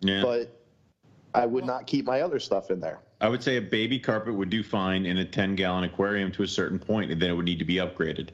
Yeah. 0.01 0.21
But 0.21 0.55
I 1.33 1.45
would 1.45 1.65
not 1.65 1.87
keep 1.87 2.05
my 2.05 2.21
other 2.21 2.39
stuff 2.39 2.69
in 2.71 2.81
there. 2.81 2.99
I 3.21 3.29
would 3.29 3.41
say 3.41 3.55
a 3.55 3.61
baby 3.61 3.97
carpet 3.99 4.33
would 4.35 4.49
do 4.49 4.63
fine 4.63 5.05
in 5.05 5.17
a 5.19 5.25
10 5.25 5.55
gallon 5.55 5.85
aquarium 5.85 6.31
to 6.33 6.43
a 6.43 6.47
certain 6.47 6.77
point, 6.77 7.09
and 7.11 7.21
then 7.21 7.29
it 7.29 7.33
would 7.33 7.45
need 7.45 7.59
to 7.59 7.65
be 7.65 7.75
upgraded 7.75 8.29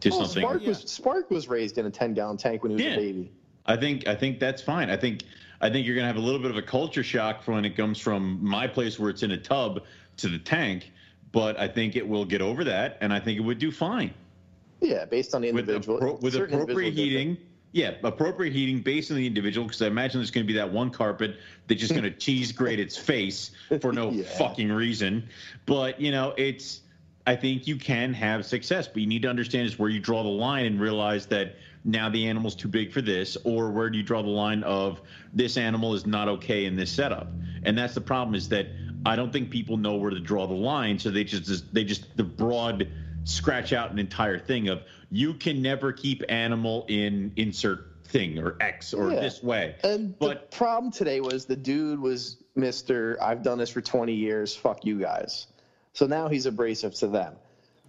to 0.00 0.10
Well, 0.10 0.24
something. 0.24 0.42
Spark 0.42 0.66
was 0.66 0.78
Spark 0.80 1.30
was 1.30 1.48
raised 1.48 1.78
in 1.78 1.86
a 1.86 1.90
ten 1.90 2.14
gallon 2.14 2.36
tank 2.36 2.62
when 2.62 2.70
he 2.70 2.76
was 2.76 2.84
Yeah. 2.84 2.92
a 2.94 2.96
baby. 2.96 3.32
I 3.66 3.76
think 3.76 4.06
I 4.08 4.14
think 4.14 4.40
that's 4.40 4.62
fine. 4.62 4.90
I 4.90 4.96
think 4.96 5.22
I 5.60 5.70
think 5.70 5.86
you're 5.86 5.96
gonna 5.96 6.06
have 6.06 6.16
a 6.16 6.20
little 6.20 6.40
bit 6.40 6.50
of 6.50 6.56
a 6.56 6.62
culture 6.62 7.02
shock 7.02 7.42
for 7.42 7.52
when 7.52 7.64
it 7.64 7.76
comes 7.76 7.98
from 7.98 8.38
my 8.42 8.66
place 8.66 8.98
where 8.98 9.10
it's 9.10 9.22
in 9.22 9.32
a 9.32 9.36
tub 9.36 9.84
to 10.18 10.28
the 10.28 10.38
tank, 10.38 10.92
but 11.32 11.58
I 11.58 11.68
think 11.68 11.96
it 11.96 12.06
will 12.06 12.24
get 12.24 12.40
over 12.40 12.64
that, 12.64 12.98
and 13.00 13.12
I 13.12 13.20
think 13.20 13.38
it 13.38 13.42
would 13.42 13.58
do 13.58 13.70
fine 13.70 14.12
Yeah, 14.80 15.04
based 15.04 15.34
on 15.34 15.42
the 15.42 15.52
with 15.52 15.68
individual. 15.68 15.98
appro- 16.00 16.20
with 16.22 16.34
appropriate 16.36 16.94
heating. 16.94 17.36
Yeah, 17.72 17.92
appropriate 18.02 18.54
heating 18.54 18.80
based 18.80 19.10
on 19.10 19.18
the 19.18 19.26
individual. 19.26 19.66
Because 19.66 19.82
I 19.82 19.88
imagine 19.88 20.20
there's 20.20 20.30
going 20.30 20.46
to 20.46 20.50
be 20.50 20.56
that 20.58 20.72
one 20.72 20.88
carpet 20.88 21.36
that's 21.66 21.78
just 21.78 21.92
going 21.92 22.02
to 22.10 22.10
cheese 22.10 22.50
grate 22.50 22.80
its 22.80 22.96
face 22.96 23.50
for 23.82 23.92
no 23.92 24.10
Yeah. 24.10 24.22
fucking 24.24 24.72
reason. 24.72 25.28
But 25.66 26.00
you 26.00 26.10
know, 26.10 26.32
it's. 26.38 26.80
I 27.28 27.36
think 27.36 27.66
you 27.66 27.76
can 27.76 28.14
have 28.14 28.46
success, 28.46 28.88
but 28.88 29.02
you 29.02 29.06
need 29.06 29.20
to 29.22 29.28
understand 29.28 29.66
is 29.66 29.78
where 29.78 29.90
you 29.90 30.00
draw 30.00 30.22
the 30.22 30.30
line 30.30 30.64
and 30.64 30.80
realize 30.80 31.26
that 31.26 31.56
now 31.84 32.08
the 32.08 32.26
animal's 32.26 32.54
too 32.54 32.68
big 32.68 32.90
for 32.90 33.02
this, 33.02 33.36
or 33.44 33.70
where 33.70 33.90
do 33.90 33.98
you 33.98 34.02
draw 34.02 34.22
the 34.22 34.30
line 34.30 34.62
of 34.62 35.02
this 35.34 35.58
animal 35.58 35.92
is 35.92 36.06
not 36.06 36.28
okay 36.28 36.64
in 36.64 36.74
this 36.74 36.90
setup? 36.90 37.28
And 37.64 37.76
that's 37.76 37.92
the 37.92 38.00
problem 38.00 38.34
is 38.34 38.48
that 38.48 38.68
I 39.04 39.14
don't 39.14 39.30
think 39.30 39.50
people 39.50 39.76
know 39.76 39.96
where 39.96 40.10
to 40.10 40.20
draw 40.20 40.46
the 40.46 40.54
line, 40.54 40.98
so 40.98 41.10
they 41.10 41.22
just 41.24 41.72
they 41.74 41.84
just 41.84 42.16
the 42.16 42.24
broad 42.24 42.88
scratch 43.24 43.74
out 43.74 43.90
an 43.90 43.98
entire 43.98 44.38
thing 44.38 44.70
of 44.70 44.80
you 45.10 45.34
can 45.34 45.60
never 45.60 45.92
keep 45.92 46.22
animal 46.30 46.86
in 46.88 47.32
insert 47.36 48.04
thing 48.04 48.38
or 48.38 48.56
X 48.58 48.94
or 48.94 49.12
Yeah. 49.12 49.20
this 49.20 49.42
way. 49.42 49.74
And 49.84 50.18
But- 50.18 50.50
the 50.50 50.56
problem 50.56 50.90
today 50.90 51.20
was 51.20 51.44
the 51.44 51.56
dude 51.56 52.00
was 52.00 52.42
Mister. 52.56 53.18
I've 53.22 53.42
done 53.42 53.58
this 53.58 53.68
for 53.68 53.82
20 53.82 54.14
years. 54.14 54.56
Fuck 54.56 54.86
you 54.86 54.98
guys. 54.98 55.46
So 55.98 56.06
now 56.06 56.28
he's 56.28 56.46
abrasive 56.46 56.94
to 56.94 57.08
them. 57.08 57.34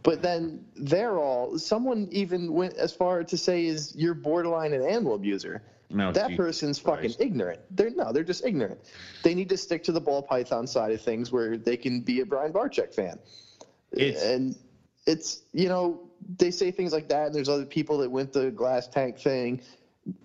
But 0.01 0.23
then 0.23 0.65
they're 0.75 1.19
all. 1.19 1.59
Someone 1.59 2.07
even 2.09 2.53
went 2.53 2.73
as 2.73 2.91
far 2.91 3.23
to 3.23 3.37
say 3.37 3.67
is 3.67 3.95
you're 3.95 4.15
borderline 4.15 4.73
an 4.73 4.81
animal 4.81 5.13
abuser. 5.13 5.61
No, 5.91 6.11
that 6.13 6.35
person's 6.35 6.79
Christ. 6.79 7.19
fucking 7.19 7.27
ignorant. 7.27 7.59
They're 7.69 7.91
no, 7.91 8.11
they're 8.11 8.23
just 8.23 8.43
ignorant. 8.43 8.79
They 9.21 9.35
need 9.35 9.49
to 9.49 9.57
stick 9.57 9.83
to 9.83 9.91
the 9.91 10.01
ball 10.01 10.23
python 10.23 10.65
side 10.65 10.91
of 10.91 11.01
things 11.01 11.31
where 11.31 11.55
they 11.55 11.77
can 11.77 12.01
be 12.01 12.21
a 12.21 12.25
Brian 12.25 12.51
Barczyk 12.51 12.95
fan. 12.95 13.19
It's- 13.91 14.23
and 14.23 14.55
it's 15.05 15.43
you 15.53 15.69
know 15.69 16.01
they 16.39 16.49
say 16.49 16.71
things 16.71 16.91
like 16.91 17.09
that, 17.09 17.27
and 17.27 17.35
there's 17.35 17.49
other 17.49 17.65
people 17.65 17.99
that 17.99 18.09
went 18.09 18.33
the 18.33 18.49
glass 18.49 18.87
tank 18.87 19.19
thing. 19.19 19.61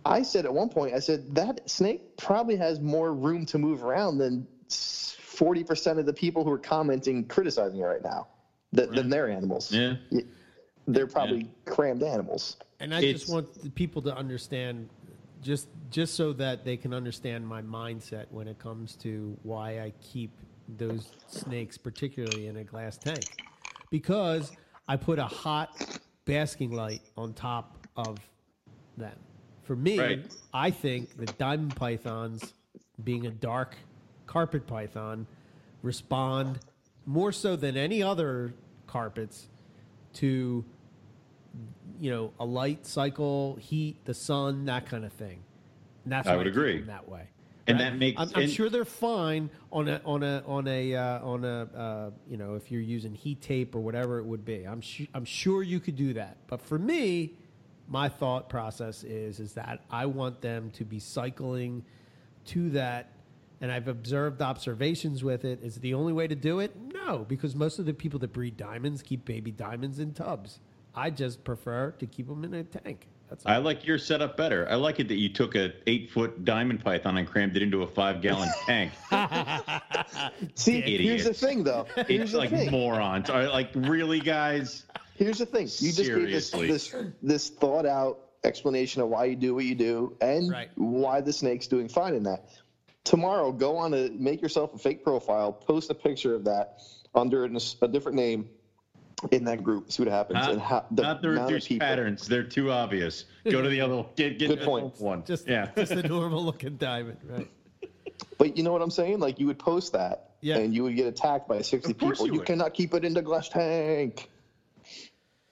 I 0.07 0.23
said 0.23 0.47
at 0.47 0.55
one 0.55 0.71
point, 0.71 0.95
I 0.95 1.01
said 1.01 1.35
that 1.35 1.69
snake 1.69 2.17
probably 2.17 2.57
has 2.57 2.81
more 2.81 3.13
room 3.13 3.45
to 3.47 3.59
move 3.59 3.85
around 3.85 4.17
than 4.17 4.47
forty 5.35 5.65
percent 5.65 5.99
of 5.99 6.07
the 6.07 6.13
people 6.13 6.45
who 6.45 6.51
are 6.51 6.59
commenting 6.59 7.25
criticizing 7.25 7.81
it 7.81 7.83
right 7.85 8.03
now 8.03 8.27
than, 8.73 8.95
than 8.95 9.09
their 9.09 9.29
animals. 9.29 9.71
Yeah. 9.73 9.95
They're 10.87 11.07
probably 11.07 11.51
crammed 11.65 12.03
animals. 12.03 12.57
And 12.81 12.95
I 12.95 12.99
It's- 12.99 13.21
just 13.21 13.33
want 13.33 13.55
the 13.63 13.71
people 13.71 14.03
to 14.03 14.15
understand, 14.17 14.89
just 15.43 15.69
just 15.91 16.15
so 16.15 16.33
that 16.35 16.65
they 16.65 16.77
can 16.77 16.93
understand 16.93 17.47
my 17.47 17.63
mindset 17.63 18.27
when 18.31 18.49
it 18.49 18.59
comes 18.59 18.97
to 18.97 19.37
why 19.43 19.81
I 19.81 19.93
keep 20.01 20.31
those 20.77 21.11
snakes, 21.29 21.77
particularly 21.79 22.47
in 22.49 22.57
a 22.57 22.65
glass 22.65 22.97
tank, 22.99 23.25
because 23.91 24.53
I 24.89 24.97
put 24.97 25.19
a 25.19 25.27
hot 25.27 26.01
basking 26.25 26.73
light 26.73 27.03
on 27.17 27.33
top 27.35 27.87
of 27.97 28.19
them. 28.97 29.17
For 29.63 29.77
me, 29.77 29.99
Right. 29.99 30.37
I 30.53 30.71
think 30.71 31.17
the 31.17 31.27
diamond 31.27 31.77
pythons, 31.77 32.55
being 33.03 33.27
a 33.27 33.31
dark 33.31 33.77
carpet 34.27 34.67
python, 34.67 35.27
respond 35.83 36.59
more 37.07 37.33
so 37.33 37.57
than 37.57 37.77
any 37.77 38.03
other 38.03 38.55
carpets 38.87 39.49
to 40.15 40.65
you 42.01 42.11
know 42.11 42.33
a 42.41 42.45
light 42.45 42.87
cycle, 42.87 43.57
heat, 43.61 44.05
the 44.05 44.15
sun, 44.15 44.65
that 44.67 44.87
kind 44.87 45.05
of 45.05 45.13
thing. 45.13 45.43
And 46.05 46.13
that's 46.13 46.29
I 46.29 46.37
would 46.37 46.45
keep 46.47 46.53
agree. 46.53 46.81
that 46.83 47.09
way. 47.09 47.29
And 47.67 47.81
that 47.81 47.97
makes- 47.97 48.21
I'm, 48.21 48.31
I'm 48.35 48.49
sure 48.49 48.69
they're 48.69 48.85
fine 48.85 49.49
on 49.73 49.89
a 49.89 50.01
on 50.05 50.23
a 50.23 50.43
on 50.47 50.69
a 50.69 50.95
uh, 50.95 51.21
on 51.25 51.45
a 51.45 51.69
uh, 51.75 52.11
you 52.29 52.37
know 52.37 52.55
if 52.57 52.71
you're 52.71 52.83
using 52.83 53.15
heat 53.15 53.41
tape 53.41 53.75
or 53.75 53.81
whatever 53.81 54.19
it 54.19 54.25
would 54.27 54.45
be. 54.45 54.65
I'm 54.65 54.83
su- 54.83 55.07
I'm 55.15 55.25
sure 55.25 55.63
you 55.63 55.81
could 55.81 55.97
do 55.97 56.13
that. 56.15 56.37
But 56.47 56.61
for 56.61 56.79
me, 56.79 57.33
my 57.89 58.09
thought 58.11 58.51
process 58.51 59.03
is 59.03 59.41
is 59.41 59.55
that 59.55 59.81
I 59.91 60.05
want 60.07 60.43
them 60.43 60.73
to 60.73 60.85
be 60.85 60.99
cycling 60.99 61.85
to 62.47 62.69
that 62.71 63.13
and 63.65 63.73
I've 63.73 63.89
observed 63.89 64.43
observations 64.43 65.25
with 65.25 65.43
it. 65.47 65.59
Is 65.63 65.79
it 65.79 65.81
the 65.81 65.95
only 65.95 66.13
way 66.13 66.27
to 66.29 66.35
do 66.35 66.61
it? 66.61 66.77
No, 66.77 67.25
because 67.27 67.55
most 67.57 67.79
of 67.79 67.87
the 67.87 67.95
people 67.95 68.19
that 68.21 68.31
breed 68.31 68.59
diamonds 68.59 69.03
keep 69.03 69.25
baby 69.25 69.51
diamonds 69.51 69.99
in 69.99 70.13
tubs. 70.13 70.61
I 70.95 71.09
just 71.09 71.45
prefer 71.45 71.93
to 71.93 72.05
keep 72.07 72.29
them 72.29 72.45
in 72.45 72.53
a 72.53 72.63
tank. 72.65 73.09
That's 73.31 73.47
all. 73.47 73.53
I 73.53 73.57
like 73.57 73.87
your 73.87 73.97
setup 73.97 74.37
better. 74.37 74.69
I 74.69 74.75
like 74.75 75.01
it 75.01 75.09
that 75.09 75.17
you 75.17 75.31
took 75.31 75.55
a 75.55 75.73
eight 75.87 76.11
foot 76.11 76.45
diamond 76.45 76.85
python 76.85 77.17
and 77.17 77.27
crammed 77.27 77.57
it 77.57 77.63
into 77.63 77.83
a 77.83 77.87
five 77.87 78.21
gallon 78.21 78.51
tank. 78.67 78.93
See, 80.57 80.83
here's 80.83 81.25
the 81.25 81.33
thing, 81.33 81.65
though. 81.65 81.87
Here's 82.07 82.21
It's 82.25 82.33
the 82.33 82.39
like 82.39 82.51
thing. 82.51 82.71
morons. 82.71 83.31
Are 83.31 83.49
like 83.49 83.71
really, 83.75 84.21
guys? 84.21 84.85
Here's 85.15 85.39
the 85.39 85.47
thing. 85.47 85.69
You 85.79 85.91
just 85.93 86.05
gave 86.05 86.31
this, 86.31 86.51
Seriously. 86.51 86.67
this 86.69 86.95
this 87.23 87.49
thought 87.49 87.87
out 87.87 88.19
explanation 88.45 89.01
of 89.01 89.09
why 89.09 89.25
you 89.25 89.37
do 89.37 89.55
what 89.55 89.65
you 89.65 89.75
do 89.75 90.15
and 90.21 90.51
Right. 90.51 90.69
why 90.75 91.23
the 91.23 91.33
snake's 91.33 91.67
doing 91.67 91.89
fine 91.89 92.15
in 92.15 92.25
that. 92.25 92.51
Tomorrow, 93.05 93.53
go 93.53 93.77
on 93.77 93.93
a 93.95 94.09
make 94.11 94.41
yourself 94.41 94.75
a 94.75 94.79
fake 94.79 95.05
profile, 95.05 95.53
post 95.53 95.91
a 95.91 95.95
picture 95.95 96.35
of 96.35 96.45
that 96.45 96.81
under 97.15 97.45
an, 97.45 97.57
a 97.83 97.89
different 97.89 98.17
name 98.17 98.49
in 99.31 99.45
that 99.45 99.63
group. 99.63 99.93
See 99.93 100.03
what 100.03 100.11
happens. 100.11 100.39
Not, 100.41 100.51
and 100.53 100.61
how, 100.61 100.87
the 100.91 101.03
not 101.03 101.23
the 101.23 101.29
reduced 101.31 101.69
people- 101.69 101.87
patterns. 101.87 102.27
They're 102.27 102.43
too 102.43 102.71
obvious. 102.71 103.27
Go 103.49 103.61
to 103.61 103.69
the 103.69 103.81
other 103.81 103.97
one. 103.97 104.07
Get, 104.17 104.39
get 104.39 104.49
Good 104.49 104.61
the 104.61 104.65
point. 104.65 105.01
one. 105.01 105.23
just 105.25 105.47
yeah. 105.47 105.69
just 105.77 105.93
a 105.93 106.07
normal 106.09 106.43
looking 106.43 106.77
diamond, 106.77 107.19
right? 107.29 107.51
But 108.39 108.57
you 108.57 108.63
know 108.63 108.73
what 108.73 108.81
I'm 108.83 108.91
saying? 108.91 109.19
Like 109.21 109.39
you 109.41 109.47
would 109.47 109.59
post 109.59 109.93
that, 109.93 110.31
Yeah. 110.41 110.59
and 110.59 110.75
you 110.75 110.83
would 110.85 110.97
get 110.97 111.07
attacked 111.07 111.49
by 111.49 111.63
60 111.63 111.91
Of 111.93 111.99
course 111.99 112.19
people. 112.19 112.27
you 112.29 112.41
You 112.41 112.45
cannot 112.45 112.73
keep 112.75 112.95
it 112.95 113.05
in 113.05 113.13
the 113.13 113.23
glass 113.23 113.49
tank. 113.49 114.29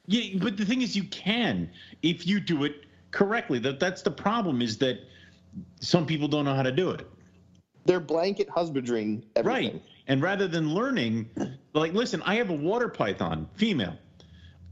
Yeah, 0.06 0.39
but 0.40 0.56
the 0.56 0.64
thing 0.64 0.82
is, 0.82 0.97
you 0.97 1.05
can 1.05 1.70
if 2.02 2.26
you 2.26 2.40
do 2.40 2.64
it 2.64 2.84
correctly. 3.10 3.58
That 3.60 3.78
that's 3.78 4.02
the 4.02 4.10
problem. 4.10 4.62
Is 4.62 4.78
that 4.78 4.98
some 5.81 6.06
people 6.06 6.28
don't 6.28 6.44
know 6.44 6.55
how 6.55 6.62
to 6.62 6.72
do 6.72 6.90
it. 6.90 7.06
They're 7.84 8.00
blanket 8.00 8.48
husbandry 8.48 9.22
everything. 9.36 9.72
Right. 9.72 9.82
And 10.08 10.22
rather 10.22 10.48
than 10.48 10.74
learning, 10.74 11.28
like, 11.72 11.92
listen, 11.92 12.22
I 12.22 12.36
have 12.36 12.50
a 12.50 12.54
water 12.54 12.88
python, 12.88 13.48
female. 13.54 13.96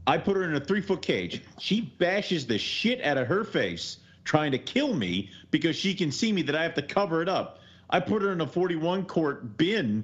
I 0.07 0.17
put 0.17 0.35
her 0.35 0.43
in 0.43 0.55
a 0.55 0.59
three 0.59 0.81
foot 0.81 1.01
cage. 1.01 1.43
She 1.59 1.81
bashes 1.81 2.47
the 2.47 2.57
shit 2.57 3.01
out 3.03 3.17
of 3.17 3.27
her 3.27 3.43
face 3.43 3.97
trying 4.23 4.51
to 4.51 4.57
kill 4.57 4.93
me 4.93 5.29
because 5.51 5.75
she 5.75 5.93
can 5.93 6.11
see 6.11 6.31
me 6.31 6.41
that 6.43 6.55
I 6.55 6.63
have 6.63 6.73
to 6.75 6.81
cover 6.81 7.21
it 7.21 7.29
up. 7.29 7.59
I 7.89 7.99
put 7.99 8.21
her 8.21 8.31
in 8.31 8.41
a 8.41 8.47
41 8.47 9.05
quart 9.05 9.57
bin. 9.57 10.03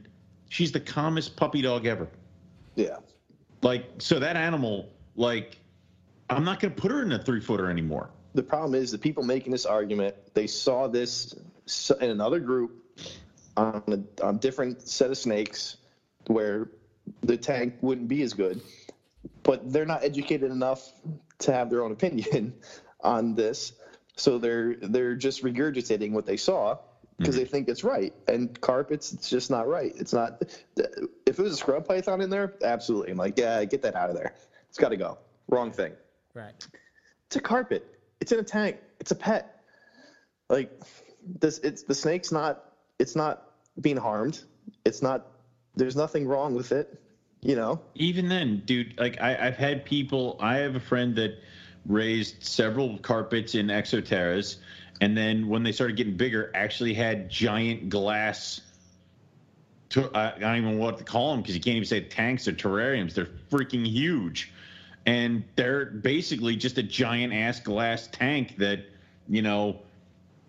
She's 0.50 0.72
the 0.72 0.80
calmest 0.80 1.36
puppy 1.36 1.62
dog 1.62 1.86
ever. 1.86 2.08
Yeah. 2.76 2.98
Like, 3.62 3.86
so 3.98 4.20
that 4.20 4.36
animal, 4.36 4.90
like, 5.16 5.58
I'm 6.30 6.44
not 6.44 6.60
going 6.60 6.74
to 6.74 6.82
put 6.82 6.92
her 6.92 7.02
in 7.02 7.12
a 7.14 7.24
three 7.24 7.42
footer 7.42 7.70
anymore. 7.70 8.10
the 8.34 8.44
problem 8.44 8.76
is 8.76 8.92
the 8.92 8.98
people 8.98 9.24
making 9.24 9.52
this 9.52 9.66
argument 9.66 10.16
they 10.34 10.46
saw 10.46 10.88
this 10.88 11.34
in 12.00 12.10
another 12.10 12.40
group 12.40 12.84
on 13.58 13.84
a 13.88 14.26
on 14.26 14.38
different 14.38 14.82
set 14.82 15.10
of 15.10 15.18
snakes 15.18 15.78
where 16.28 16.70
the 17.24 17.38
tank 17.38 17.76
wouldn't 17.82 18.08
be 18.08 18.22
as 18.22 18.34
good 18.34 18.62
but 19.44 19.72
they're 19.72 19.86
not 19.86 20.04
educated 20.04 20.52
enough 20.52 20.92
to 21.40 21.52
have 21.52 21.70
their 21.70 21.84
own 21.84 21.92
opinion 21.92 22.54
on 23.02 23.36
this 23.36 23.74
so 24.16 24.38
they're 24.38 24.76
they're 24.76 25.16
just 25.16 25.44
regurgitating 25.44 26.12
what 26.12 26.26
they 26.26 26.38
saw 26.38 26.78
because 27.18 27.36
they 27.36 27.44
mm-hmm. 27.44 27.52
think 27.52 27.70
it's 27.70 27.84
right 27.84 28.14
and 28.28 28.60
carpets 28.62 29.12
it's 29.12 29.30
just 29.30 29.50
not 29.50 29.68
right 29.68 29.94
it's 29.96 30.14
not 30.14 30.42
if 31.26 31.40
it 31.40 31.40
was 31.40 31.54
a 31.54 31.58
scrub 31.58 31.88
python 31.88 32.22
in 32.22 32.30
there 32.30 32.54
absolutely 32.64 33.12
i'm 33.12 33.18
like 33.18 33.38
yeah 33.38 33.64
get 33.66 33.82
that 33.82 33.96
out 33.96 34.10
of 34.10 34.16
there 34.16 34.34
it's 34.70 34.78
got 34.78 34.90
to 34.90 34.98
go 34.98 35.18
wrong 35.50 35.72
thing 35.72 35.94
Right. 36.38 36.54
it's 37.26 37.36
a 37.36 37.42
carpet. 37.42 38.00
It's 38.22 38.32
in 38.32 38.40
a 38.40 38.44
tank. 38.44 38.78
It's 39.00 39.10
a 39.10 39.16
pet. 39.16 39.64
Like 40.50 40.72
this, 41.26 41.58
it's 41.60 41.82
the 41.82 41.96
snake's 41.96 42.32
not. 42.32 42.64
It's 43.00 43.16
not 43.16 43.47
being 43.82 43.98
harmed. 43.98 44.44
It's 44.86 45.02
not. 45.02 45.28
There's 45.76 45.96
nothing 45.96 46.28
wrong 46.28 46.56
with 46.56 46.72
it. 46.72 47.02
You 47.42 47.56
know. 47.56 47.80
even 47.94 48.28
then, 48.28 48.64
dude, 48.66 49.00
like 49.00 49.22
I, 49.22 49.48
I've 49.48 49.58
had 49.58 49.86
people. 49.86 50.38
I 50.42 50.58
have 50.58 50.76
a 50.76 50.80
friend 50.80 51.16
that 51.18 51.40
raised 51.86 52.44
several 52.44 52.98
carpets 52.98 53.54
in 53.54 53.68
Exo 53.68 54.04
Terras, 54.04 54.58
and 55.02 55.16
then 55.16 55.48
when 55.48 55.62
they 55.62 55.72
started 55.72 55.96
getting 55.96 56.18
bigger, 56.18 56.52
actually 56.56 56.96
had 56.96 57.30
giant 57.30 57.90
glass. 57.90 58.62
To, 59.90 60.10
I, 60.14 60.36
I 60.36 60.40
don't 60.40 60.58
even 60.58 60.78
know 60.78 60.84
what 60.84 60.98
to 60.98 61.04
call 61.04 61.32
them 61.32 61.42
because 61.42 61.56
you 61.56 61.62
can't 61.62 61.78
even 61.78 61.88
say 61.88 62.02
tanks 62.02 62.48
or 62.48 62.54
terrariums. 62.54 63.14
They're 63.14 63.30
freaking 63.52 63.86
huge, 63.86 64.52
and 65.06 65.44
they're 65.56 65.86
basically 65.86 66.56
just 66.56 66.80
a 66.80 66.84
giant 66.84 67.34
ass 67.34 67.60
glass 67.60 68.10
tank 68.12 68.58
that 68.58 68.80
you 69.30 69.44
know 69.44 69.80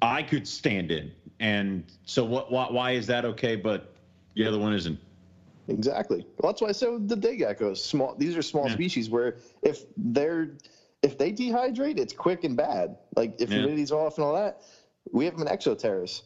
I 0.00 0.22
could 0.22 0.48
stand 0.48 0.90
in. 0.90 1.12
And 1.40 1.84
so 2.04 2.24
what? 2.24 2.50
Why, 2.50 2.66
why 2.70 2.90
is 2.92 3.06
that 3.06 3.24
okay, 3.24 3.54
but 3.56 3.92
the 4.34 4.46
other 4.46 4.58
one 4.58 4.72
isn't? 4.74 4.98
Exactly. 5.68 6.26
Well, 6.38 6.50
that's 6.52 6.62
why 6.62 6.68
I 6.68 6.72
said 6.72 7.08
the 7.08 7.16
day 7.16 7.36
geckos. 7.36 7.76
Small. 7.78 8.14
These 8.16 8.36
are 8.36 8.42
small 8.42 8.68
Yeah. 8.68 8.74
species 8.74 9.10
where 9.10 9.36
if 9.62 9.84
they're 9.96 10.50
if 11.02 11.16
they 11.16 11.32
dehydrate, 11.32 11.98
it's 11.98 12.12
quick 12.12 12.42
and 12.44 12.56
bad. 12.56 12.96
Like 13.16 13.40
if 13.40 13.50
Yeah. 13.50 13.58
humidity's 13.58 13.92
off 13.92 14.16
and 14.18 14.24
all 14.24 14.34
that. 14.34 14.62
We 15.12 15.24
have 15.26 15.38
them 15.38 15.46
in 15.46 15.54
Exo 15.56 15.78
Terras. 15.78 16.22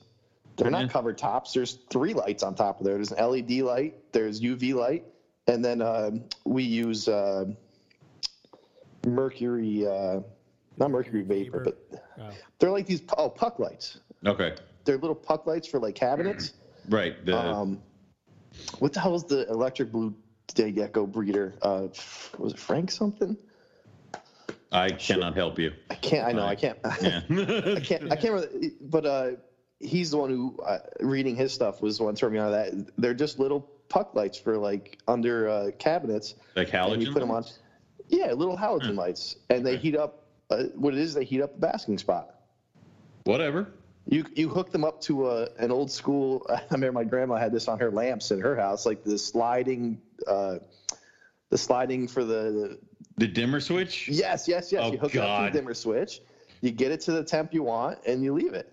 They're 0.57 0.71
not 0.71 0.83
Yeah. 0.83 0.89
covered 0.89 1.19
tops. 1.19 1.53
There's 1.53 1.79
three 1.91 2.15
lights 2.15 2.43
on 2.43 2.55
top 2.55 2.81
of 2.81 2.87
there. 2.87 2.95
There's 2.95 3.13
an 3.13 3.19
LED 3.19 3.63
light. 3.63 3.95
There's 4.13 4.41
UV 4.41 4.73
light, 4.75 5.05
and 5.47 5.63
then 5.65 5.83
um 5.83 6.25
we 6.45 6.63
use 6.63 7.07
uh, 7.09 7.45
mercury. 9.07 9.87
Uh, 9.87 10.21
not 10.79 10.91
mercury 10.91 11.23
vapor, 11.23 11.65
Vapor. 11.65 11.77
but 11.91 12.03
Oh. 12.19 12.31
they're 12.59 12.71
like 12.71 12.87
these 12.87 13.03
oh 13.19 13.29
puck 13.29 13.59
lights. 13.59 13.99
Okay, 14.25 14.55
They're 14.85 14.99
little 14.99 15.15
puck 15.15 15.47
lights 15.47 15.69
for 15.69 15.79
like 15.79 15.95
cabinets. 15.95 16.53
right. 16.89 17.25
The 17.25 17.37
Um, 17.39 17.83
what 18.79 18.93
the 18.93 19.01
hell 19.01 19.15
is 19.15 19.25
the 19.25 19.49
electric 19.49 19.91
blue 19.93 20.15
day 20.55 20.71
gecko 20.73 21.07
breeder? 21.07 21.55
Uh, 21.63 21.89
was 22.39 22.53
it 22.53 22.59
Frank 22.59 22.91
something? 22.91 23.37
I 24.71 24.91
cannot 24.91 25.35
help 25.35 25.59
you. 25.59 25.73
I 25.91 25.95
can't. 25.95 26.27
I 26.27 26.33
know. 26.33 26.47
I 26.47 26.55
can't. 26.55 26.79
Yeah. 27.03 27.21
I 27.77 27.81
can't. 27.81 28.11
I 28.13 28.17
can't. 28.17 28.33
Remember, 28.35 28.49
but 28.81 29.07
uh, 29.07 29.31
he's 29.81 30.11
the 30.13 30.17
one 30.19 30.31
who 30.31 30.59
uh, 30.67 30.79
reading 31.01 31.37
his 31.37 31.53
stuff 31.53 31.83
was 31.83 31.99
the 31.99 32.05
one 32.05 32.15
turned 32.15 32.33
me 32.33 32.39
on 32.39 32.47
to 32.51 32.53
that. 32.53 32.93
They're 32.97 33.15
just 33.15 33.39
little 33.39 33.61
puck 33.89 34.15
lights 34.15 34.39
for 34.39 34.57
like 34.57 34.99
under 35.07 35.49
uh, 35.49 35.71
cabinets. 35.79 36.35
like 36.57 36.69
halogen. 36.71 36.95
and 36.95 37.03
you 37.03 37.13
put 37.13 37.21
them 37.21 37.31
on. 37.31 37.45
Yeah, 38.09 38.33
little 38.33 38.57
halogen 38.57 38.97
lights, 38.97 39.37
and 39.51 39.65
they 39.65 39.73
Okay. 39.75 39.81
heat 39.83 39.97
up. 39.97 40.27
Uh, 40.51 40.65
what 40.75 40.93
it 40.95 41.01
is, 41.01 41.15
they 41.15 41.25
heat 41.25 41.41
up 41.43 41.55
the 41.55 41.61
basking 41.61 41.97
spot. 41.99 42.35
Whatever. 43.25 43.69
You 44.07 44.25
you 44.35 44.49
hook 44.49 44.73
them 44.73 44.85
up 44.85 45.01
to 45.03 45.29
a, 45.31 45.49
an 45.59 45.71
old 45.71 45.91
school. 45.91 46.47
I 46.51 46.61
remember 46.71 46.93
my 46.93 47.05
grandma 47.05 47.37
had 47.37 47.53
this 47.53 47.69
on 47.69 47.79
her 47.79 47.91
lamps 47.91 48.31
in 48.31 48.41
her 48.41 48.57
house, 48.57 48.85
like 48.85 49.05
the 49.05 49.17
sliding, 49.19 50.01
uh, 50.27 50.59
the 51.51 51.59
sliding 51.59 52.09
for 52.09 52.25
the, 52.25 52.79
The 53.17 53.29
dimmer 53.29 53.61
switch. 53.61 54.09
yes 54.09 54.49
yes 54.49 54.73
yes. 54.73 54.83
Oh, 54.85 54.93
you 54.93 54.99
hook 54.99 55.15
it 55.15 55.19
up 55.21 55.47
to 55.47 55.53
the 55.53 55.59
dimmer 55.59 55.75
switch, 55.75 56.21
you 56.61 56.71
get 56.73 56.91
it 56.93 57.01
to 57.03 57.13
the 57.13 57.23
temp 57.25 57.55
you 57.55 57.63
want, 57.63 57.99
and 58.07 58.23
you 58.25 58.33
leave 58.35 58.55
it, 58.55 58.73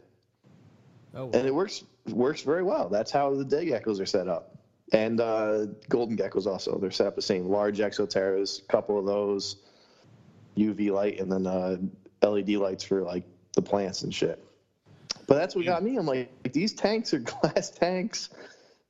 Oh, 1.13 1.29
and 1.31 1.45
it 1.47 1.53
works 1.53 1.83
works 2.09 2.41
very 2.41 2.63
well. 2.63 2.89
That's 2.89 3.11
how 3.11 3.35
the 3.35 3.45
day 3.45 3.67
geckos 3.67 3.99
are 4.01 4.05
set 4.07 4.27
up, 4.27 4.55
and 4.93 5.21
uh, 5.21 5.67
golden 5.89 6.17
geckos 6.17 6.47
also. 6.47 6.79
They're 6.79 6.89
set 6.91 7.05
up 7.07 7.15
the 7.15 7.21
same. 7.21 7.45
Large 7.45 7.77
Exo 7.79 8.09
Terras, 8.09 8.61
a 8.67 8.71
couple 8.71 8.97
of 8.97 9.05
those, 9.05 9.57
UV 10.57 10.91
light, 10.91 11.19
and 11.19 11.31
then 11.31 11.45
uh, 11.45 11.77
LED 12.27 12.49
lights 12.51 12.83
for 12.83 13.03
like 13.03 13.25
the 13.53 13.61
plants 13.61 14.01
and 14.01 14.13
shit. 14.13 14.43
But 15.29 15.35
that's 15.35 15.55
what 15.55 15.63
got 15.65 15.83
me. 15.83 15.95
I'm 15.97 16.07
like, 16.07 16.31
these 16.53 16.73
tanks 16.73 17.13
are 17.13 17.19
glass 17.41 17.69
tanks. 17.69 18.31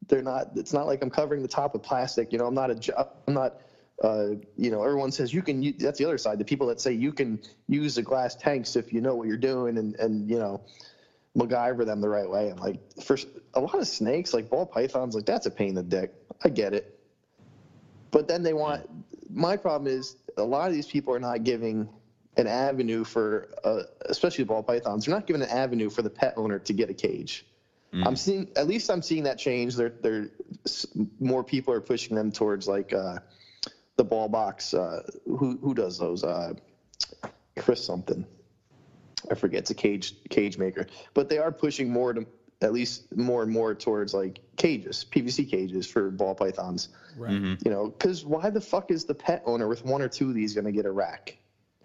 They're 0.08 0.24
not. 0.24 0.48
It's 0.56 0.74
not 0.74 0.88
like 0.88 1.04
I'm 1.04 1.10
covering 1.12 1.42
the 1.44 1.50
top 1.50 1.74
with 1.74 1.84
plastic. 1.84 2.32
You 2.34 2.40
know, 2.40 2.48
I'm 2.48 2.56
not 2.56 2.72
a. 2.72 3.08
I'm 3.28 3.34
not. 3.36 3.62
Uh, 4.02 4.30
you 4.58 4.72
know, 4.72 4.84
everyone 4.84 5.12
says 5.12 5.34
you 5.34 5.44
can. 5.44 5.62
u- 5.62 5.74
That's 5.78 6.00
the 6.00 6.06
other 6.06 6.18
side. 6.18 6.40
The 6.40 6.46
people 6.46 6.68
that 6.68 6.80
say 6.80 6.94
you 6.94 7.12
can 7.12 7.42
use 7.68 7.96
the 7.96 8.02
glass 8.02 8.36
tanks 8.36 8.78
if 8.78 8.94
you 8.94 9.02
know 9.02 9.16
what 9.16 9.28
you're 9.28 9.38
doing 9.38 9.78
and 9.78 9.96
and 9.96 10.30
you 10.30 10.40
know, 10.40 10.62
MacGyver 11.38 11.86
them 11.86 12.00
the 12.02 12.10
right 12.10 12.30
way. 12.30 12.50
I'm 12.50 12.58
like, 12.58 12.80
for 13.04 13.18
a 13.56 13.60
lot 13.60 13.76
of 13.76 13.88
snakes, 13.88 14.34
like 14.34 14.50
ball 14.50 14.66
pythons, 14.66 15.16
like 15.16 15.26
that's 15.26 15.46
a 15.46 15.52
pain 15.52 15.70
in 15.70 15.76
the 15.76 15.84
dick. 15.84 16.14
I 16.44 16.50
get 16.50 16.74
it. 16.74 17.00
But 18.12 18.30
then 18.30 18.44
they 18.44 18.54
want. 18.54 18.90
My 19.30 19.58
problem 19.58 19.92
is 19.94 20.16
a 20.38 20.44
lot 20.44 20.70
of 20.70 20.74
these 20.74 20.88
people 20.88 21.14
are 21.14 21.20
not 21.20 21.44
giving 21.44 21.90
an 22.40 22.48
avenue 22.48 23.04
for, 23.04 23.50
uh, 23.64 23.84
especially 24.08 24.44
ball 24.44 24.64
pythons. 24.64 25.06
They're 25.06 25.14
not 25.14 25.28
giving 25.28 25.42
an 25.42 25.50
avenue 25.50 25.90
for 25.90 26.02
the 26.02 26.10
pet 26.10 26.34
owner 26.38 26.60
to 26.60 26.74
get 26.74 26.90
a 26.90 26.94
cage. 26.94 27.46
I'm 28.06 28.16
seeing, 28.16 28.48
at 28.56 28.68
least 28.68 28.90
I'm 28.90 29.02
seeing 29.02 29.24
that 29.24 29.38
change. 29.38 29.76
They're, 29.76 29.94
they're 30.02 30.30
more 31.20 31.44
people 31.44 31.74
are 31.74 31.82
pushing 31.82 32.16
them 32.16 32.32
towards 32.32 32.68
like 32.68 32.94
uh, 32.94 33.18
the 33.98 34.04
ball 34.04 34.30
box. 34.30 34.74
Uh, 34.74 35.02
who 35.26 35.58
who 35.58 35.74
does 35.74 35.98
those? 35.98 36.24
Uh, 36.24 36.54
Chris 37.58 37.84
something. 37.84 38.26
I 39.32 39.36
forget. 39.36 39.60
It's 39.62 39.72
a 39.72 39.76
cage 39.76 40.14
cage 40.30 40.58
maker, 40.58 40.88
but 41.14 41.30
they 41.30 41.40
are 41.40 41.52
pushing 41.52 41.92
more 41.92 42.14
to 42.14 42.26
at 42.62 42.74
least 42.74 43.16
more 43.16 43.42
and 43.42 43.52
more 43.52 43.74
towards 43.74 44.14
like 44.14 44.40
cages, 44.58 45.06
PVC 45.10 45.50
cages 45.50 45.88
for 45.88 46.12
ball 46.12 46.36
pythons. 46.36 46.90
right. 47.18 47.32
You 47.32 47.72
know, 47.72 47.88
because 47.88 48.26
why 48.26 48.50
the 48.50 48.62
fuck 48.62 48.92
is 48.92 49.06
the 49.06 49.16
pet 49.16 49.42
owner 49.46 49.68
with 49.68 49.86
one 49.86 50.02
or 50.02 50.10
two 50.10 50.30
of 50.30 50.36
these 50.36 50.54
going 50.54 50.66
to 50.66 50.72
get 50.72 50.86
a 50.86 50.92
rack? 50.92 51.38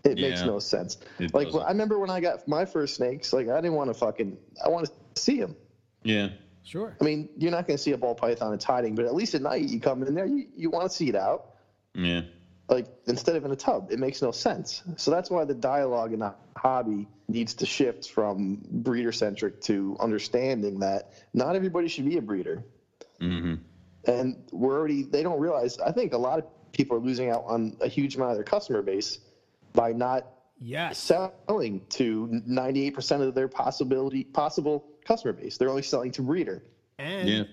It 0.04 0.18
makes 0.18 0.42
no 0.42 0.58
sense. 0.58 0.98
It 1.18 1.32
like 1.32 1.46
doesn't. 1.48 1.62
I 1.62 1.68
remember 1.68 1.98
when 1.98 2.10
I 2.10 2.20
got 2.20 2.46
my 2.46 2.64
first 2.64 2.94
snakes, 2.94 3.32
like 3.32 3.48
I 3.48 3.56
didn't 3.56 3.72
want 3.74 3.88
to 3.90 3.94
fucking, 3.94 4.36
I 4.64 4.68
want 4.68 4.86
to 4.86 5.20
see 5.20 5.40
them. 5.40 5.56
Yeah. 6.02 6.28
Sure. 6.62 6.96
I 7.00 7.04
mean, 7.04 7.28
you're 7.36 7.50
not 7.50 7.66
going 7.66 7.76
to 7.76 7.82
see 7.82 7.92
a 7.92 7.96
ball 7.98 8.14
python 8.14 8.52
it's 8.54 8.64
hiding, 8.64 8.94
but 8.94 9.04
at 9.06 9.14
least 9.14 9.34
at 9.34 9.42
night 9.42 9.62
you 9.68 9.80
come 9.80 10.02
in 10.02 10.14
there, 10.14 10.26
you, 10.26 10.46
you 10.56 10.70
want 10.70 10.90
to 10.90 10.94
see 10.94 11.08
it 11.08 11.14
out, 11.14 11.46
Yeah. 11.94 12.22
like 12.68 12.86
instead 13.06 13.36
of 13.36 13.44
in 13.44 13.50
a 13.50 13.56
tub. 13.56 13.88
It 13.90 13.98
makes 13.98 14.20
no 14.22 14.30
sense. 14.30 14.82
So 14.96 15.10
that's 15.10 15.30
why 15.30 15.44
the 15.44 15.54
dialogue 15.54 16.12
in 16.12 16.20
the 16.20 16.34
hobby 16.56 17.06
needs 17.28 17.54
to 17.54 17.66
shift 17.66 18.10
from 18.10 18.60
breeder 18.70 19.12
centric 19.12 19.60
to 19.62 19.96
understanding 20.00 20.78
that 20.80 21.12
not 21.32 21.56
everybody 21.56 21.88
should 21.88 22.04
be 22.04 22.16
a 22.18 22.22
breeder. 22.22 22.62
hmm 23.20 23.54
and 24.06 24.36
we're 24.52 24.76
already 24.78 25.02
they 25.02 25.22
don't 25.22 25.40
realize 25.40 25.78
i 25.78 25.90
think 25.90 26.12
a 26.12 26.18
lot 26.18 26.38
of 26.38 26.44
people 26.72 26.94
are 26.94 27.00
losing 27.00 27.30
out 27.30 27.42
on 27.46 27.74
a 27.80 27.88
huge 27.88 28.16
amount 28.16 28.30
of 28.32 28.36
their 28.36 28.44
customer 28.44 28.82
base 28.82 29.18
by 29.74 29.92
not 29.92 30.26
Yes. 30.60 30.98
selling 30.98 31.84
to 31.90 32.40
98% 32.46 33.20
of 33.20 33.34
their 33.34 33.48
possibility 33.48 34.24
possible 34.24 34.84
customer 35.04 35.32
base 35.34 35.58
they're 35.58 35.68
only 35.68 35.82
selling 35.82 36.10
to 36.12 36.22
breeder 36.22 36.62
And 36.98 37.28
Yeah. 37.28 37.44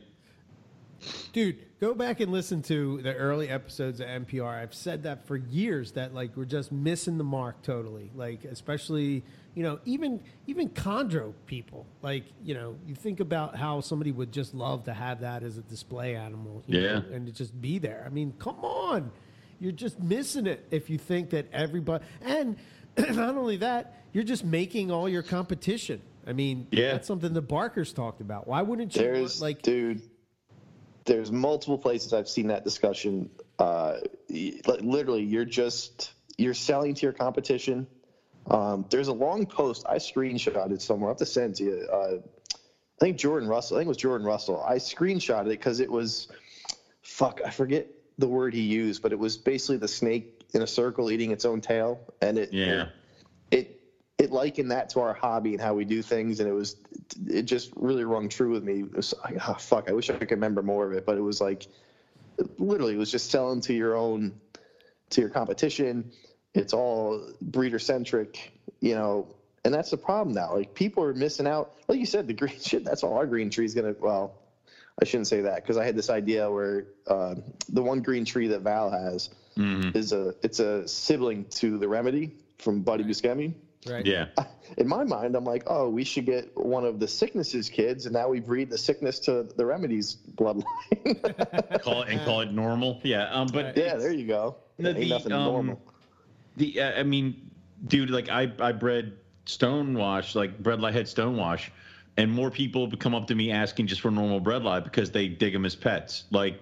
dude, 1.33 1.57
go 1.79 1.95
back 1.95 2.19
and 2.19 2.31
listen 2.31 2.61
to 2.61 3.01
the 3.01 3.15
early 3.15 3.49
episodes 3.49 3.99
of 3.99 4.07
MPR. 4.07 4.59
I've 4.61 4.73
said 4.75 5.01
that 5.03 5.25
for 5.25 5.35
years 5.35 5.93
that 5.93 6.13
like 6.13 6.37
we're 6.37 6.45
just 6.45 6.71
missing 6.71 7.17
the 7.17 7.23
mark 7.23 7.63
totally. 7.63 8.11
Like 8.15 8.45
especially, 8.45 9.23
you 9.55 9.63
know, 9.63 9.79
even 9.83 10.21
even 10.45 10.69
chondro 10.69 11.33
people. 11.47 11.87
Like, 12.03 12.25
you 12.43 12.53
know, 12.53 12.75
you 12.85 12.93
think 12.93 13.19
about 13.19 13.55
how 13.55 13.81
somebody 13.81 14.11
would 14.11 14.31
just 14.31 14.53
love 14.53 14.83
to 14.83 14.93
have 14.93 15.21
that 15.21 15.41
as 15.41 15.57
a 15.57 15.61
display 15.63 16.15
animal, 16.15 16.63
you 16.67 16.79
Yeah. 16.79 16.99
know, 16.99 17.05
and 17.11 17.25
to 17.25 17.31
just 17.33 17.59
be 17.59 17.79
there. 17.79 18.03
I 18.05 18.09
mean, 18.09 18.33
come 18.37 18.59
on. 18.63 19.11
You're 19.61 19.71
just 19.71 19.99
missing 20.01 20.47
it 20.47 20.65
if 20.71 20.89
you 20.89 20.97
think 20.97 21.29
that 21.29 21.45
everybody 21.53 22.03
and 22.23 22.57
not 22.97 23.37
only 23.37 23.57
that, 23.57 24.03
you're 24.11 24.23
just 24.23 24.43
making 24.43 24.89
all 24.91 25.07
your 25.07 25.21
competition. 25.21 26.01
I 26.25 26.33
mean, 26.33 26.67
Yeah. 26.71 26.93
that's 26.93 27.07
something 27.07 27.31
the 27.31 27.43
Barkers 27.43 27.93
talked 27.93 28.21
about. 28.21 28.47
Why 28.47 28.63
wouldn't 28.63 28.95
you 28.95 29.03
want, 29.03 29.13
there's 29.13 29.41
like 29.41 29.61
dude 29.61 30.01
there's 31.05 31.31
multiple 31.31 31.79
places 31.79 32.13
i've 32.13 32.29
seen 32.29 32.47
that 32.47 32.63
discussion 32.63 33.27
uh, 33.57 33.97
literally 34.29 35.23
you're 35.23 35.45
just 35.45 36.11
you're 36.37 36.53
selling 36.53 36.93
to 36.93 37.01
your 37.01 37.11
competition 37.13 37.87
um, 38.51 38.85
there's 38.91 39.07
a 39.07 39.13
long 39.13 39.47
post 39.47 39.83
i 39.89 39.95
screenshotted 39.95 40.79
somewhere 40.79 41.09
i 41.09 41.11
have 41.11 41.17
to 41.17 41.25
send 41.25 41.53
it 41.53 41.57
to 41.57 41.63
you 41.63 41.87
uh, 41.91 42.17
i 42.17 42.99
think 42.99 43.17
jordan 43.17 43.49
russell 43.49 43.77
i 43.77 43.79
think 43.79 43.87
it 43.87 43.89
was 43.89 43.97
jordan 43.97 44.27
russell 44.27 44.63
i 44.63 44.75
screenshotted 44.75 45.47
it 45.47 45.49
because 45.49 45.79
it 45.79 45.89
was 45.91 46.27
fuck 47.01 47.41
i 47.43 47.49
forget 47.49 47.87
the 48.17 48.27
word 48.27 48.53
he 48.53 48.61
used 48.61 49.01
but 49.01 49.11
it 49.11 49.19
was 49.19 49.37
basically 49.37 49.77
the 49.77 49.87
snake 49.87 50.25
in 50.53 50.61
a 50.61 50.67
circle 50.67 51.11
eating 51.11 51.31
its 51.31 51.45
own 51.45 51.61
tail. 51.61 52.01
And 52.21 52.37
it 52.37 52.51
Yeah. 52.51 52.87
it 53.51 53.67
it 54.17 54.31
likened 54.31 54.71
that 54.71 54.89
to 54.89 54.99
our 54.99 55.13
hobby 55.13 55.53
and 55.53 55.61
how 55.61 55.73
we 55.73 55.85
do 55.85 56.01
things. 56.01 56.39
And 56.39 56.47
it 56.49 56.53
was 56.53 56.75
it 57.27 57.43
just 57.43 57.71
really 57.75 58.03
rung 58.03 58.29
true 58.29 58.51
with 58.51 58.63
me. 58.63 58.81
It 58.81 58.95
was 58.95 59.13
like 59.23 59.37
oh 59.47 59.53
fuck 59.55 59.89
i 59.89 59.93
wish 59.93 60.09
i 60.09 60.13
could 60.17 60.31
remember 60.31 60.61
more 60.61 60.85
of 60.85 60.93
it. 60.93 61.05
But 61.05 61.17
it 61.17 61.21
was 61.21 61.41
like 61.41 61.67
literally 62.57 62.93
it 62.93 62.97
was 62.97 63.11
just 63.11 63.29
selling 63.31 63.61
to 63.61 63.73
your 63.73 63.95
own 63.95 64.33
to 65.11 65.21
your 65.21 65.29
competition. 65.29 66.05
It's 66.53 66.73
all 66.73 67.21
breeder 67.41 67.79
centric 67.79 68.53
you 68.81 68.95
know. 68.95 69.27
And 69.63 69.73
that's 69.73 69.91
the 69.91 69.97
problem 69.97 70.33
now. 70.33 70.55
Like 70.55 70.73
people 70.73 71.03
are 71.03 71.13
missing 71.13 71.47
out. 71.47 71.73
Like 71.87 71.99
you 71.99 72.05
said 72.07 72.27
the 72.27 72.33
green 72.33 72.53
shit 72.61 72.83
that's 72.83 73.03
all 73.03 73.17
our 73.17 73.27
green 73.27 73.49
tree's 73.49 73.73
gonna 73.73 73.95
well 73.99 74.33
i 75.01 75.05
shouldn't 75.05 75.27
say 75.27 75.41
that 75.41 75.57
because 75.57 75.77
i 75.77 75.83
had 75.83 75.95
this 75.95 76.09
idea 76.09 76.49
where 76.49 76.85
uh, 77.07 77.35
the 77.69 77.81
one 77.81 78.01
green 78.01 78.25
tree 78.25 78.47
that 78.47 78.61
val 78.61 78.89
has 78.89 79.29
hmm 79.55 79.89
is 79.93 80.13
a 80.13 80.33
it's 80.43 80.59
a 80.59 80.87
sibling 80.87 81.45
to 81.45 81.77
the 81.77 81.87
remedy 81.87 82.31
from 82.61 82.81
Buddy 82.81 83.03
Buscemi. 83.03 83.53
right? 83.87 84.05
Yeah. 84.05 84.27
In 84.77 84.87
my 84.87 85.03
mind, 85.03 85.35
I'm 85.35 85.43
like, 85.43 85.63
oh, 85.67 85.89
we 85.89 86.03
should 86.03 86.25
get 86.25 86.55
one 86.55 86.85
of 86.85 86.99
the 86.99 87.07
sicknesses 87.07 87.67
kids, 87.67 88.05
and 88.05 88.13
now 88.13 88.29
we 88.29 88.39
breed 88.39 88.69
the 88.69 88.77
sickness 88.77 89.19
to 89.21 89.43
the 89.43 89.65
remedies 89.65 90.17
bloodline. 90.35 90.63
Call 91.81 92.03
it 92.03 92.09
and 92.09 92.21
call 92.21 92.41
it 92.41 92.51
normal. 92.51 93.01
Yeah. 93.03 93.29
Um. 93.31 93.47
But 93.51 93.75
yeah, 93.75 93.97
there 93.97 94.13
you 94.13 94.27
go. 94.27 94.55
No, 94.77 94.89
Ain't 94.89 94.99
the, 94.99 95.09
nothing 95.09 95.31
um, 95.33 95.43
normal. 95.43 95.81
The 96.57 96.81
uh, 96.81 96.99
I 96.99 97.03
mean, 97.03 97.51
dude, 97.85 98.09
like 98.09 98.29
I 98.29 98.51
I 98.59 98.71
bred 98.71 99.17
stonewash, 99.45 100.35
like 100.35 100.59
bred 100.59 100.79
light 100.79 100.93
head 100.93 101.07
stonewash, 101.07 101.69
and 102.17 102.31
more 102.31 102.51
people 102.51 102.89
come 102.97 103.15
up 103.15 103.27
to 103.27 103.35
me 103.35 103.51
asking 103.51 103.87
just 103.87 104.01
for 104.01 104.11
normal 104.11 104.41
bredli 104.41 104.83
because 104.83 105.11
they 105.11 105.27
dig 105.27 105.53
them 105.53 105.65
as 105.65 105.75
pets. 105.75 106.25
Like 106.31 106.61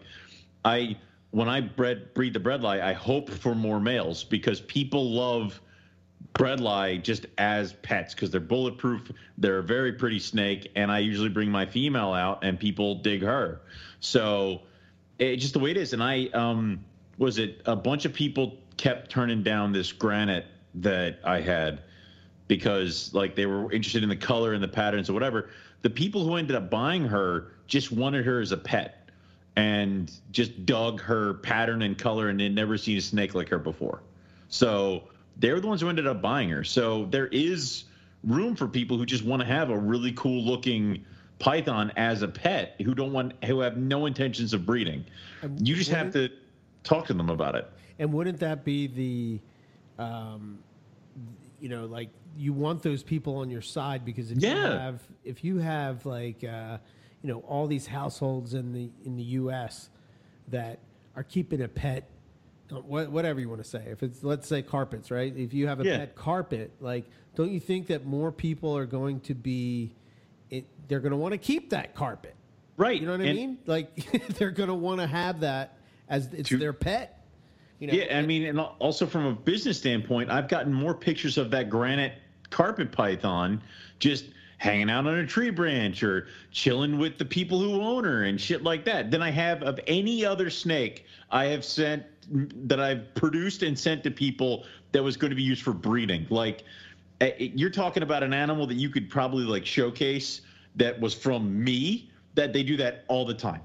I 0.64 0.98
when 1.32 1.48
I 1.48 1.62
bred 1.62 2.14
breed 2.14 2.34
the 2.34 2.40
bredli, 2.40 2.82
I 2.82 2.94
hope 2.94 3.30
for 3.30 3.56
more 3.56 3.80
males 3.80 4.24
because 4.24 4.60
people 4.60 5.12
love 5.12 5.60
bredli 6.34 7.02
just 7.02 7.26
as 7.38 7.74
pets 7.74 8.14
because 8.14 8.32
they're 8.32 8.40
bulletproof. 8.40 9.12
They're 9.38 9.60
a 9.60 9.64
very 9.64 9.94
pretty 9.94 10.20
snake, 10.20 10.72
and 10.76 10.92
I 10.92 11.00
usually 11.00 11.30
bring 11.30 11.50
my 11.50 11.66
female 11.66 12.14
out, 12.14 12.44
and 12.44 12.60
people 12.60 12.96
dig 12.96 13.22
her. 13.24 13.62
So 14.00 14.62
it's 15.18 15.42
just 15.42 15.54
the 15.54 15.60
way 15.60 15.72
it 15.72 15.78
is. 15.78 15.94
And 15.94 16.04
I 16.04 16.30
um, 16.34 16.86
was 17.18 17.38
it 17.38 17.62
a 17.66 17.76
bunch 17.76 18.06
of 18.06 18.14
people 18.14 18.58
kept 18.78 19.12
turning 19.12 19.44
down 19.44 19.72
this 19.72 19.92
granite 19.92 20.46
that 20.76 21.20
I 21.24 21.42
had 21.42 21.82
because 22.50 23.14
like 23.14 23.36
they 23.36 23.46
were 23.46 23.72
interested 23.72 24.04
in 24.04 24.10
the 24.10 24.16
color 24.18 24.52
and 24.54 24.62
the 24.62 24.68
patterns 24.68 25.10
or 25.10 25.14
whatever. 25.14 25.50
The 25.84 25.90
people 25.90 26.26
who 26.26 26.36
ended 26.36 26.58
up 26.58 26.70
buying 26.70 27.06
her 27.06 27.54
just 27.68 27.94
wanted 27.94 28.26
her 28.26 28.42
as 28.42 28.52
a 28.52 28.58
pet 28.58 29.10
and 29.56 30.12
just 30.32 30.66
dug 30.66 31.00
her 31.00 31.36
pattern 31.36 31.84
and 31.84 31.98
color 31.98 32.28
and 32.28 32.42
had 32.42 32.54
never 32.54 32.78
seen 32.78 32.98
a 32.98 33.02
snake 33.02 33.34
like 33.36 33.48
her 33.48 33.60
before. 33.60 34.02
So 34.50 35.04
they're 35.38 35.60
the 35.62 35.68
ones 35.68 35.80
who 35.80 35.88
ended 35.88 36.08
up 36.08 36.22
buying 36.22 36.50
her. 36.50 36.64
So 36.66 37.06
there 37.06 37.28
is 37.28 37.86
room 38.24 38.56
for 38.56 38.68
people 38.68 38.98
who 38.98 39.06
just 39.06 39.24
want 39.24 39.42
to 39.42 39.46
have 39.46 39.70
a 39.70 39.78
really 39.78 40.12
cool 40.14 40.44
looking 40.44 41.06
python 41.38 41.92
as 41.96 42.24
a 42.24 42.28
pet 42.28 42.76
who 42.84 42.94
don't 42.94 43.14
want 43.14 43.32
who 43.46 43.60
have 43.60 43.78
no 43.78 44.08
intentions 44.08 44.54
of 44.54 44.66
breeding. 44.66 45.06
You 45.60 45.76
just 45.76 45.92
have 45.92 46.12
to 46.14 46.30
talk 46.84 47.06
to 47.08 47.14
them 47.14 47.30
about 47.30 47.56
it. 47.56 47.72
And 48.00 48.12
wouldn't 48.12 48.40
that 48.40 48.66
be 48.66 48.88
the, 48.88 50.04
um, 50.04 50.60
you 51.60 51.70
know, 51.70 51.86
like 51.86 52.10
you 52.38 52.54
want 52.54 52.82
those 52.84 53.04
people 53.04 53.38
on 53.38 53.50
your 53.50 53.62
side 53.62 54.06
because 54.06 54.32
if 54.32 54.42
you 54.42 54.50
have 54.50 55.02
if 55.24 55.44
you 55.44 55.58
have 55.58 56.06
like 56.06 56.44
uh, 56.44 56.78
you 57.22 57.30
know 57.32 57.40
all 57.48 57.68
these 57.68 57.88
households 57.88 58.54
in 58.54 58.74
the 58.74 58.90
in 59.06 59.16
the 59.18 59.24
U.S. 59.24 59.90
that 60.50 60.80
are 61.16 61.24
keeping 61.24 61.62
a 61.62 61.68
pet, 61.68 62.10
uh, 62.72 62.76
whatever 62.76 63.40
you 63.40 63.50
want 63.50 63.62
to 63.64 63.68
say. 63.70 63.84
If 63.88 64.04
it's 64.04 64.24
let's 64.24 64.48
say 64.48 64.62
carpets, 64.62 65.12
right? 65.12 65.36
If 65.36 65.54
you 65.54 65.68
have 65.68 65.80
a 65.80 65.84
Yeah. 65.86 65.98
pet 65.98 66.16
carpet, 66.16 66.72
like 66.80 67.06
don't 67.36 67.52
you 67.52 67.60
think 67.60 67.88
that 67.88 68.06
more 68.06 68.32
people 68.32 68.76
are 68.78 68.86
going 68.86 69.20
to 69.22 69.34
be, 69.34 69.96
it, 70.50 70.66
they're 70.88 71.00
going 71.00 71.12
to 71.12 71.18
want 71.18 71.32
to 71.34 71.38
keep 71.38 71.70
that 71.72 71.96
carpet? 71.96 72.36
Right. 72.78 73.00
You 73.00 73.08
know 73.08 73.14
what 73.18 73.22
I 73.22 73.34
mean? 73.34 73.58
Like 73.66 73.96
they're 74.38 74.52
going 74.52 74.70
to 74.70 74.74
want 74.76 75.02
to 75.02 75.08
have 75.08 75.42
that 75.42 75.78
as 76.08 76.32
it's 76.34 76.50
To- 76.50 76.58
their 76.58 76.74
pet. 76.74 77.19
You 77.80 77.88
know, 77.88 77.94
Yeah, 77.94 78.18
I 78.18 78.22
mean, 78.22 78.46
and 78.46 78.60
also 78.60 79.06
from 79.06 79.26
a 79.26 79.34
business 79.34 79.78
standpoint, 79.78 80.30
I've 80.30 80.48
gotten 80.48 80.74
more 80.74 80.94
pictures 80.94 81.38
of 81.38 81.50
that 81.52 81.70
granite 81.70 82.14
carpet 82.50 82.92
python 82.92 83.62
just 84.00 84.26
hanging 84.58 84.90
out 84.90 85.08
on 85.08 85.16
a 85.16 85.26
tree 85.26 85.50
branch 85.50 86.04
or 86.04 86.28
chilling 86.52 86.98
with 86.98 87.18
the 87.18 87.24
people 87.24 87.60
who 87.60 87.82
own 87.82 88.04
her 88.04 88.24
and 88.24 88.40
shit 88.40 88.62
like 88.62 88.84
that 88.84 89.10
than 89.10 89.22
I 89.22 89.32
have 89.32 89.64
of 89.64 89.80
any 89.88 90.26
other 90.26 90.50
snake 90.50 91.06
I 91.32 91.46
have 91.46 91.64
sent 91.64 92.04
that 92.68 92.80
I've 92.80 93.14
produced 93.16 93.64
and 93.64 93.80
sent 93.80 94.04
to 94.04 94.12
people 94.12 94.66
that 94.92 95.02
was 95.02 95.16
going 95.16 95.30
to 95.30 95.36
be 95.36 95.44
used 95.44 95.64
for 95.64 95.74
breeding. 95.74 96.28
Like, 96.30 96.64
eh, 97.22 97.32
you're 97.38 97.70
talking 97.70 98.04
about 98.04 98.22
an 98.22 98.34
animal 98.34 98.68
that 98.68 98.76
you 98.76 98.90
could 98.90 99.10
probably 99.10 99.46
like 99.46 99.66
showcase 99.66 100.42
that 100.76 101.00
was 101.00 101.14
from 101.14 101.64
me. 101.64 102.12
That 102.36 102.54
they 102.54 102.64
do 102.64 102.78
that 102.78 103.06
all 103.08 103.26
the 103.26 103.34
time. 103.34 103.62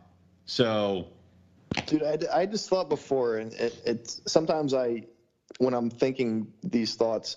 So 0.47 1.09
Dude, 1.87 2.03
I, 2.03 2.19
I 2.33 2.47
just 2.47 2.69
thought 2.69 2.89
before, 2.89 3.39
and 3.39 3.53
it, 3.55 3.81
it's 3.85 4.21
sometimes 4.27 4.75
I, 4.75 5.05
when 5.59 5.75
I'm 5.75 5.91
thinking 5.91 6.53
these 6.63 6.95
thoughts, 6.95 7.37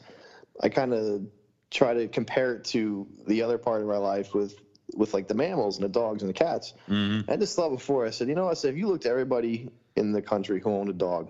I 0.61 0.69
kind 0.69 0.93
of 0.93 1.27
try 1.69 1.93
to 1.93 2.07
compare 2.07 2.55
it 2.55 2.65
to 2.65 3.07
the 3.27 3.41
other 3.41 3.57
part 3.57 3.81
of 3.81 3.87
my 3.87 3.97
life 3.97 4.33
with 4.33 4.57
with 4.95 5.13
like 5.13 5.27
the 5.27 5.33
mammals 5.33 5.77
and 5.77 5.83
the 5.83 5.89
dogs 5.89 6.23
and 6.23 6.29
the 6.29 6.33
cats. 6.33 6.73
Mm-hmm. 6.87 7.29
I 7.29 7.35
just 7.35 7.55
thought 7.55 7.69
before, 7.69 8.05
I 8.05 8.09
said, 8.09 8.29
you 8.29 8.35
know, 8.35 8.49
I 8.49 8.53
said, 8.53 8.71
if 8.73 8.77
you 8.77 8.87
looked 8.87 9.05
at 9.05 9.11
everybody 9.11 9.69
in 9.97 10.13
the 10.13 10.21
country 10.21 10.61
who 10.61 10.69
owned 10.69 10.89
a 10.89 10.93
dog, 10.93 11.29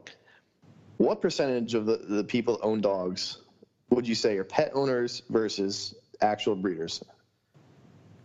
what 0.97 1.21
percentage 1.21 1.73
of 1.73 1.85
the, 1.85 1.97
the 1.97 2.23
people 2.23 2.57
that 2.57 2.63
own 2.63 2.81
dogs 2.81 3.39
would 3.89 4.07
you 4.07 4.15
say 4.15 4.37
are 4.37 4.43
pet 4.43 4.71
owners 4.73 5.23
versus 5.29 5.95
actual 6.21 6.55
breeders? 6.55 7.03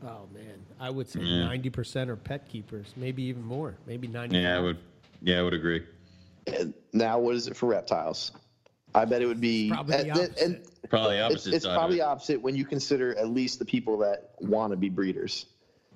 Oh 0.05 0.29
man, 0.35 0.62
I 0.83 0.91
would 0.91 1.09
say 1.09 1.21
Yeah. 1.21 1.45
ninety 1.45 1.71
percent 1.71 2.11
are 2.11 2.17
pet 2.17 2.49
keepers, 2.49 2.93
maybe 2.97 3.23
even 3.23 3.45
more, 3.45 3.77
maybe 3.87 4.09
ninety. 4.09 4.39
yeah, 4.39 4.57
I 4.59 4.61
would. 4.61 4.79
Yeah, 5.23 5.39
I 5.39 5.43
would 5.43 5.55
agree. 5.55 5.85
And 6.49 6.75
now, 6.93 7.21
what 7.21 7.37
is 7.37 7.47
it 7.47 7.57
for 7.57 7.67
reptiles? 7.67 8.33
I 8.93 9.05
bet 9.05 9.23
it 9.23 9.27
would 9.27 9.41
be 9.41 9.71
Probably 9.71 9.97
the 9.97 10.01
and- 10.01 10.11
and- 10.19 10.57
opposite. 10.57 10.91
Probably 10.91 11.17
it's, 11.19 11.25
opposite 11.33 11.55
it's 11.55 11.65
side. 11.65 11.77
probably 11.77 11.99
it. 12.01 12.03
opposite 12.03 12.43
when 12.43 12.57
you 12.57 12.65
consider 12.65 13.17
at 13.17 13.29
least 13.29 13.61
the 13.61 13.65
people 13.65 13.97
that 13.99 14.33
want 14.41 14.73
to 14.73 14.77
be 14.77 14.89
breeders. 14.89 15.47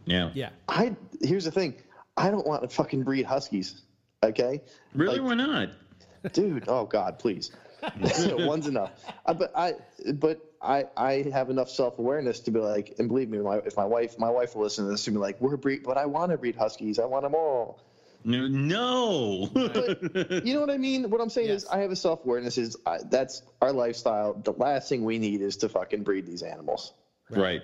Yeah. 0.05 0.31
Yeah, 0.34 0.50
I 0.68 0.94
here's 1.20 1.44
the 1.44 1.50
thing, 1.50 1.74
I 2.16 2.31
don't 2.31 2.47
want 2.47 2.62
to 2.62 2.68
fucking 2.68 3.02
breed 3.02 3.26
huskies. 3.26 3.82
Okay, 4.23 4.62
Really? 4.94 5.18
Like, 5.18 5.26
Why 5.28 5.34
not? 5.34 5.70
dude. 6.32 6.65
Oh 6.68 6.86
God, 6.86 7.18
please. 7.18 7.50
One's 8.47 8.66
enough. 8.66 8.92
I, 9.24 9.32
but 9.32 9.52
I, 9.56 9.74
but 10.15 10.40
I, 10.60 10.84
I 10.97 11.31
have 11.32 11.50
enough 11.50 11.70
self 11.70 11.98
awareness 11.98 12.40
to 12.40 12.50
be 12.50 12.60
like, 12.60 12.94
and 12.98 13.08
believe 13.08 13.28
me, 13.28 13.39
my, 13.39 13.58
if 13.58 13.76
my 13.76 13.84
wife, 13.84 14.18
my 14.18 14.31
wife 14.31 14.55
will 14.55 14.62
listen 14.62 14.84
to 14.84 14.90
this 14.90 15.06
and 15.06 15.15
be 15.15 15.20
like, 15.20 15.40
we're 15.40 15.56
breed, 15.56 15.82
but 15.84 15.97
I 15.97 16.06
want 16.06 16.32
to 16.32 16.39
breed 16.39 16.56
huskies. 16.56 16.98
I 16.98 17.05
want 17.05 17.24
them 17.24 17.34
all. 17.34 17.81
No. 18.24 18.48
no. 18.48 19.48
You 19.55 20.55
know 20.55 20.60
what 20.60 20.70
I 20.70 20.78
mean? 20.78 21.08
What 21.10 21.20
I'm 21.20 21.31
saying 21.31 21.48
is, 21.48 21.65
I 21.66 21.78
have 21.78 21.92
a 21.92 21.97
self 21.97 22.24
awareness. 22.24 22.58
Is 22.58 22.76
I, 22.84 22.98
that's 23.08 23.42
our 23.62 23.73
lifestyle. 23.73 24.34
The 24.34 24.52
last 24.52 24.89
thing 24.89 25.05
we 25.05 25.18
need 25.18 25.40
is 25.40 25.56
to 25.58 25.68
fucking 25.68 26.02
breed 26.02 26.26
these 26.26 26.42
animals. 26.42 26.92
right. 27.31 27.62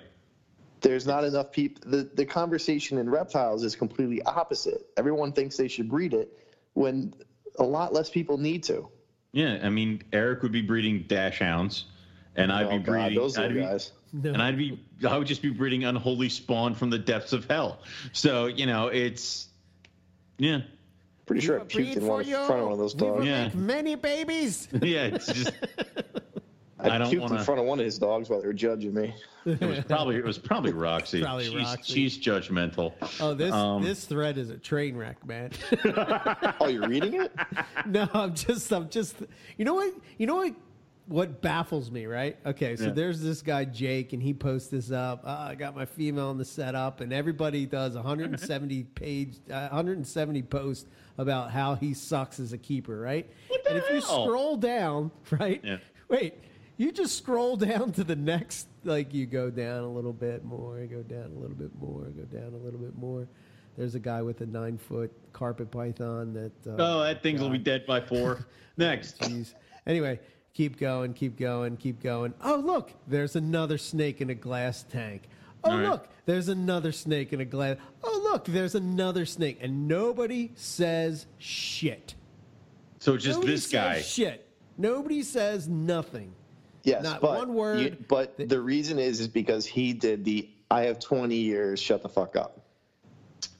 There's 0.79 1.07
not 1.07 1.23
enough 1.23 1.53
people. 1.53 1.89
The, 1.89 2.09
the 2.13 2.25
conversation 2.25 2.97
in 2.97 3.09
reptiles 3.09 3.63
is 3.63 3.73
completely 3.73 4.21
opposite. 4.21 4.85
Everyone 4.97 5.31
thinks 5.31 5.55
they 5.55 5.69
should 5.69 5.89
breed 5.89 6.13
it 6.13 6.37
when 6.73 7.13
a 7.57 7.63
lot 7.63 7.93
less 7.93 8.09
people 8.09 8.37
need 8.37 8.63
to. 8.63 8.89
Yeah. 9.33 9.59
I 9.61 9.69
mean, 9.69 10.01
Eric 10.13 10.41
would 10.43 10.51
be 10.51 10.61
breeding 10.61 11.03
dachshunds, 11.03 11.83
and 12.35 12.51
I'd 12.51 12.67
oh, 12.67 12.69
be 12.69 12.77
God, 12.77 12.85
breeding. 12.85 13.15
those 13.15 13.37
I'd 13.37 13.51
little 13.51 13.55
be, 13.55 13.61
guys. 13.61 13.91
and 14.13 14.41
I'd 14.41 14.57
be. 14.57 14.79
I 15.07 15.17
would 15.17 15.27
just 15.27 15.41
be 15.41 15.49
breeding 15.49 15.83
unholy 15.83 16.29
spawn 16.29 16.75
from 16.75 16.89
the 16.89 16.99
depths 16.99 17.33
of 17.33 17.45
hell. 17.45 17.79
So 18.13 18.45
you 18.45 18.65
know, 18.65 18.87
it's. 18.87 19.47
Yeah. 20.37 20.61
Pretty 21.25 21.41
sure 21.41 21.59
I 21.59 21.63
puked 21.63 21.95
in 21.95 22.05
one 22.05 22.21
in 22.21 22.31
front 22.31 22.51
of 22.51 22.63
one 22.63 22.71
of 22.73 22.79
those 22.79 22.93
dogs. 22.93 23.25
Yeah. 23.25 23.49
many 23.53 23.95
babies. 23.95 24.67
Yeah. 24.71 25.05
It's 25.05 25.27
just. 25.27 25.51
I, 26.83 26.95
I 26.95 26.97
don't 26.97 27.09
puked 27.11 27.19
wanna- 27.21 27.35
in 27.39 27.43
front 27.43 27.59
of 27.59 27.65
one 27.65 27.79
of 27.79 27.85
his 27.85 27.97
dogs 27.97 28.29
while 28.29 28.41
they 28.41 28.47
were 28.47 28.53
judging 28.53 28.93
me. 28.93 29.13
It 29.45 29.59
was 29.61 29.79
probably. 29.81 30.15
It 30.17 30.23
was 30.23 30.37
probably 30.37 30.71
Roxy. 30.73 31.21
Probably 31.21 31.45
she's, 31.45 31.55
Roxy. 31.55 31.93
She's 31.93 32.17
judgmental. 32.17 32.93
Oh, 33.19 33.33
this 33.33 33.51
Um, 33.53 33.83
this 33.83 34.05
thread 34.05 34.37
is 34.37 34.49
a 34.49 34.57
train 34.57 34.95
wreck, 34.95 35.25
man. 35.25 35.51
Oh, 36.59 36.67
you're 36.67 36.87
reading 36.87 37.15
it? 37.21 37.31
no, 37.85 38.07
I'm 38.13 38.33
just, 38.35 38.71
I'm 38.71 38.89
just. 38.89 39.15
You 39.57 39.65
know 39.65 39.73
what? 39.73 39.93
You 40.17 40.27
know 40.27 40.35
what? 40.35 40.53
What 41.07 41.41
baffles 41.41 41.91
me, 41.91 42.05
right? 42.05 42.37
Okay, 42.45 42.77
so 42.77 42.85
Yeah. 42.85 42.91
there's 42.91 43.21
this 43.21 43.41
guy 43.41 43.65
Jake, 43.65 44.13
and 44.13 44.23
he 44.23 44.33
posts 44.33 44.69
this 44.69 44.89
up. 44.89 45.23
Oh, 45.25 45.29
I 45.29 45.55
got 45.55 45.75
my 45.75 45.83
female 45.83 46.31
in 46.31 46.37
the 46.37 46.45
setup, 46.45 47.01
and 47.01 47.11
everybody 47.11 47.65
does 47.65 47.95
170 47.95 48.83
page, 48.95 49.35
uh, 49.51 49.67
170 49.67 50.41
posts 50.43 50.85
about 51.17 51.51
how 51.51 51.75
he 51.75 51.93
sucks 51.93 52.39
as 52.39 52.53
a 52.53 52.57
keeper, 52.57 52.97
right? 53.01 53.29
What 53.49 53.65
the 53.65 53.71
and 53.71 53.79
if 53.79 53.89
you 53.91 53.99
scroll 53.99 54.55
down, 54.55 55.11
right? 55.31 55.59
Yeah. 55.61 55.77
Wait, 56.07 56.35
you 56.77 56.91
just 56.91 57.17
scroll 57.17 57.55
down 57.57 57.91
to 57.93 58.03
the 58.03 58.15
next, 58.15 58.67
like 58.83 59.13
you 59.13 59.25
go 59.25 59.49
down 59.49 59.83
a 59.83 59.89
little 59.91 60.13
bit 60.13 60.43
more, 60.43 60.85
go 60.85 61.01
down 61.03 61.31
a 61.35 61.39
little 61.39 61.55
bit 61.55 61.71
more, 61.79 62.03
go 62.05 62.23
down 62.23 62.53
a 62.53 62.57
little 62.57 62.79
bit 62.79 62.95
more. 62.97 63.27
There's 63.77 63.95
a 63.95 63.99
guy 63.99 64.21
with 64.21 64.41
a 64.41 64.45
nine 64.45 64.77
foot 64.77 65.11
carpet 65.33 65.71
python 65.71 66.33
that. 66.33 66.51
Uh, 66.67 66.75
Oh, 66.77 67.03
that 67.03 67.23
thing's 67.23 67.41
will 67.41 67.49
be 67.49 67.57
dead 67.57 67.85
by 67.87 68.01
four. 68.01 68.45
Next. 68.77 69.19
Jeez. 69.19 69.53
Anyway, 69.87 70.19
keep 70.53 70.77
going, 70.77 71.13
keep 71.13 71.37
going, 71.37 71.77
keep 71.77 72.01
going. 72.01 72.33
Oh, 72.43 72.61
look, 72.63 72.91
there's 73.07 73.35
another 73.35 73.77
snake 73.79 74.21
in 74.21 74.29
a 74.29 74.35
glass 74.35 74.83
tank. 74.83 75.23
Oh, 75.63 75.71
All 75.71 75.77
right. 75.77 75.89
look, 75.89 76.07
there's 76.25 76.49
another 76.49 76.91
snake 76.91 77.33
in 77.33 77.39
a 77.41 77.45
glass. 77.45 77.77
Oh, 78.03 78.21
look, 78.31 78.45
there's 78.45 78.75
another 78.75 79.25
snake. 79.25 79.57
And 79.61 79.87
nobody 79.87 80.51
says 80.55 81.25
shit. 81.39 82.15
So 82.99 83.17
just 83.17 83.37
Nobody 83.39 83.53
this 83.53 83.63
says 83.63 83.71
guy. 83.71 84.01
Shit. 84.01 84.47
Nobody 84.77 85.23
says 85.23 85.67
nothing. 85.67 86.33
Yes, 86.83 87.03
Not 87.03 87.21
but 87.21 87.37
one 87.37 87.53
word. 87.53 87.79
you- 87.79 87.97
but 88.07 88.35
the 88.37 88.59
reason 88.61 88.99
is 88.99 89.19
is 89.19 89.27
because 89.27 89.65
he 89.65 89.93
did 89.93 90.25
the 90.25 90.49
"I 90.69 90.83
have 90.83 90.99
20 90.99 91.35
years, 91.35 91.79
shut 91.79 92.01
the 92.03 92.09
fuck 92.09 92.35
up." 92.35 92.59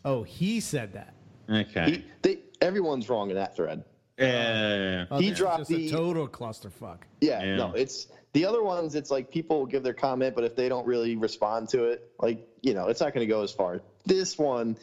Oh, 0.05 0.23
he 0.23 0.59
said 0.59 0.93
that. 0.93 1.13
Okay. 1.49 1.91
He, 1.91 2.05
they, 2.21 2.39
everyone's 2.61 3.07
wrong 3.09 3.29
in 3.29 3.35
that 3.37 3.55
thread. 3.55 3.83
Yeah. 4.17 5.05
Uh, 5.09 5.15
oh, 5.15 5.17
He 5.19 5.25
this 5.29 5.33
is 5.33 5.37
dropped 5.39 5.57
just 5.59 5.69
the- 5.69 5.87
a 5.87 5.91
total 5.91 6.27
clusterfuck. 6.27 6.99
Yeah, 7.21 7.41
Yeah. 7.43 7.55
no, 7.55 7.73
it's 7.73 8.07
the 8.33 8.45
other 8.45 8.61
ones. 8.63 8.95
It's 8.95 9.09
like 9.11 9.31
people 9.31 9.59
will 9.59 9.65
give 9.65 9.83
their 9.83 9.93
comment, 9.93 10.35
but 10.35 10.43
if 10.43 10.55
they 10.55 10.67
don't 10.69 10.85
really 10.85 11.15
respond 11.15 11.69
to 11.69 11.85
it, 11.85 12.11
like 12.19 12.45
you 12.61 12.73
know, 12.73 12.87
it's 12.87 12.99
not 13.01 13.13
going 13.13 13.25
to 13.27 13.31
go 13.33 13.41
as 13.43 13.51
far. 13.51 13.81
This 14.05 14.37
one, 14.37 14.77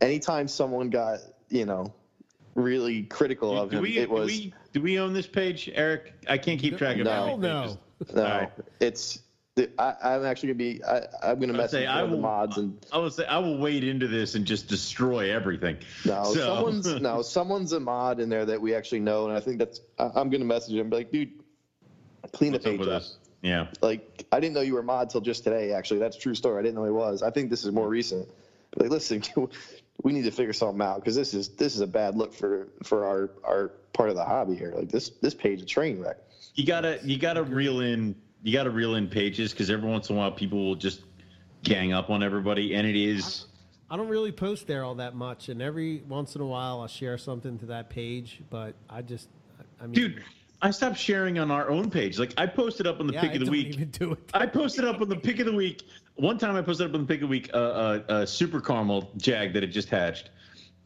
anytime 0.00 0.48
someone 0.48 0.90
got 0.90 1.20
you 1.48 1.64
know 1.64 1.92
really 2.54 3.02
critical 3.04 3.58
of 3.58 3.70
do 3.70 3.76
him, 3.78 3.82
we, 3.82 3.98
it 3.98 4.10
was 4.10 4.30
do 4.32 4.42
we 4.44 4.54
do 4.72 4.80
we 4.82 4.98
own 4.98 5.12
this 5.12 5.26
page, 5.26 5.70
Eric? 5.74 6.14
I 6.28 6.38
can't 6.38 6.60
keep 6.60 6.78
track 6.78 6.98
of 6.98 7.04
No. 7.04 7.10
Hell 7.10 7.38
no. 7.38 7.62
pages. 7.62 8.14
no, 8.14 8.24
All 8.24 8.30
right. 8.40 8.50
it's 8.80 9.20
I, 9.78 9.94
I'm 10.02 10.24
actually 10.24 10.48
gonna 10.48 10.58
be. 10.58 10.82
I, 10.84 11.02
I'm 11.22 11.38
gonna 11.38 11.52
I'd 11.52 11.56
message 11.58 11.86
one 11.86 11.98
of 12.04 12.10
the 12.10 12.16
mods 12.16 12.56
and 12.56 12.86
I 12.92 12.98
will 12.98 13.10
say 13.10 13.26
I 13.26 13.38
will 13.38 13.58
wade 13.58 13.84
into 13.84 14.08
this 14.08 14.34
and 14.34 14.46
just 14.46 14.68
destroy 14.68 15.34
everything. 15.34 15.76
no, 16.06 16.24
So- 16.24 16.54
someone's 16.54 16.86
no, 17.00 17.20
someone's 17.22 17.72
a 17.72 17.80
mod 17.80 18.20
in 18.20 18.28
there 18.28 18.46
that 18.46 18.60
we 18.60 18.74
actually 18.74 19.00
know, 19.00 19.28
and 19.28 19.36
I 19.36 19.40
think 19.40 19.58
that's. 19.58 19.80
I, 19.98 20.10
I'm 20.14 20.30
gonna 20.30 20.44
message 20.46 20.76
him, 20.76 20.88
be 20.88 20.96
like, 20.96 21.10
dude, 21.12 21.30
clean 22.32 22.52
What's 22.52 22.64
the 22.64 22.70
up 22.70 22.72
page 22.78 22.80
with 22.80 22.88
up. 22.88 23.02
Yeah. 23.42 23.66
Like, 23.82 24.24
I 24.32 24.38
didn't 24.40 24.54
know 24.54 24.60
you 24.60 24.74
were 24.74 24.82
mod 24.82 25.10
till 25.10 25.20
just 25.20 25.44
today. 25.44 25.72
Actually, 25.72 26.00
that's 26.00 26.16
a 26.16 26.20
true 26.20 26.34
story. 26.34 26.58
I 26.58 26.62
didn't 26.62 26.74
know 26.76 26.84
he 26.84 26.90
was. 26.90 27.22
I 27.22 27.30
think 27.30 27.50
this 27.50 27.64
is 27.64 27.72
more 27.72 27.88
recent. 27.88 28.28
Like, 28.76 28.90
listen, 28.90 29.22
we 30.02 30.12
need 30.12 30.24
to 30.24 30.30
figure 30.30 30.52
something 30.52 30.80
out 30.80 30.96
because 30.96 31.14
this 31.14 31.34
is 31.34 31.50
this 31.50 31.74
is 31.74 31.80
a 31.80 31.86
bad 31.86 32.16
look 32.16 32.32
for 32.32 32.68
for 32.82 33.04
our 33.04 33.30
our 33.44 33.68
part 33.92 34.08
of 34.08 34.16
the 34.16 34.24
hobby 34.24 34.54
here. 34.54 34.72
Like 34.74 34.88
this 34.88 35.10
this 35.20 35.34
page 35.34 35.58
is 35.58 35.62
a 35.64 35.66
train 35.66 36.00
wreck. 36.00 36.18
You 36.54 36.66
gotta 36.66 36.98
you 37.02 37.18
gotta 37.18 37.42
reel 37.42 37.80
in 37.80 38.14
you 38.42 38.52
gotta 38.52 38.70
reel 38.70 38.94
in 38.94 39.08
pages 39.08 39.52
because 39.52 39.70
every 39.70 39.88
once 39.88 40.08
in 40.10 40.16
a 40.16 40.18
while 40.18 40.32
people 40.32 40.64
will 40.64 40.74
just 40.74 41.02
gang 41.62 41.92
up 41.92 42.08
on 42.08 42.22
everybody 42.22 42.74
and 42.74 42.86
it 42.86 42.96
is 42.96 43.46
I 43.90 43.96
don't 43.96 44.08
really 44.08 44.32
post 44.32 44.68
there 44.68 44.84
all 44.84 44.94
that 44.94 45.16
much, 45.16 45.48
and 45.48 45.60
every 45.60 46.04
once 46.08 46.36
in 46.36 46.40
a 46.40 46.46
while 46.46 46.80
I'll 46.80 46.86
share 46.86 47.18
something 47.18 47.58
to 47.58 47.66
that 47.66 47.90
page. 47.90 48.40
But 48.48 48.76
I 48.88 49.02
just, 49.02 49.28
I 49.80 49.86
mean, 49.86 49.94
dude 49.94 50.22
I 50.62 50.70
stopped 50.70 50.98
sharing 50.98 51.38
on 51.38 51.50
our 51.50 51.70
own 51.70 51.90
page. 51.90 52.18
Like 52.18 52.34
I 52.36 52.46
posted 52.46 52.86
up 52.86 53.00
on 53.00 53.06
the 53.06 53.14
yeah, 53.14 53.20
pick 53.22 53.30
I 53.30 53.34
of 53.34 53.40
the 53.40 53.44
don't 53.46 53.52
week. 53.52 53.68
even 53.68 53.90
do 53.90 54.12
it. 54.12 54.18
I 54.34 54.46
posted 54.46 54.84
up 54.84 55.00
on 55.00 55.08
the 55.08 55.16
pick 55.16 55.38
of 55.40 55.46
the 55.46 55.54
week. 55.54 55.82
One 56.16 56.38
time 56.38 56.56
I 56.56 56.62
posted 56.62 56.88
up 56.88 56.94
on 56.94 57.02
the 57.02 57.06
pick 57.06 57.22
a 57.22 57.26
week 57.26 57.50
uh, 57.54 57.56
uh, 57.56 58.00
uh, 58.08 58.26
super 58.26 58.60
caramel 58.60 59.10
jag 59.16 59.52
that 59.54 59.62
had 59.62 59.72
just 59.72 59.88
hatched. 59.88 60.30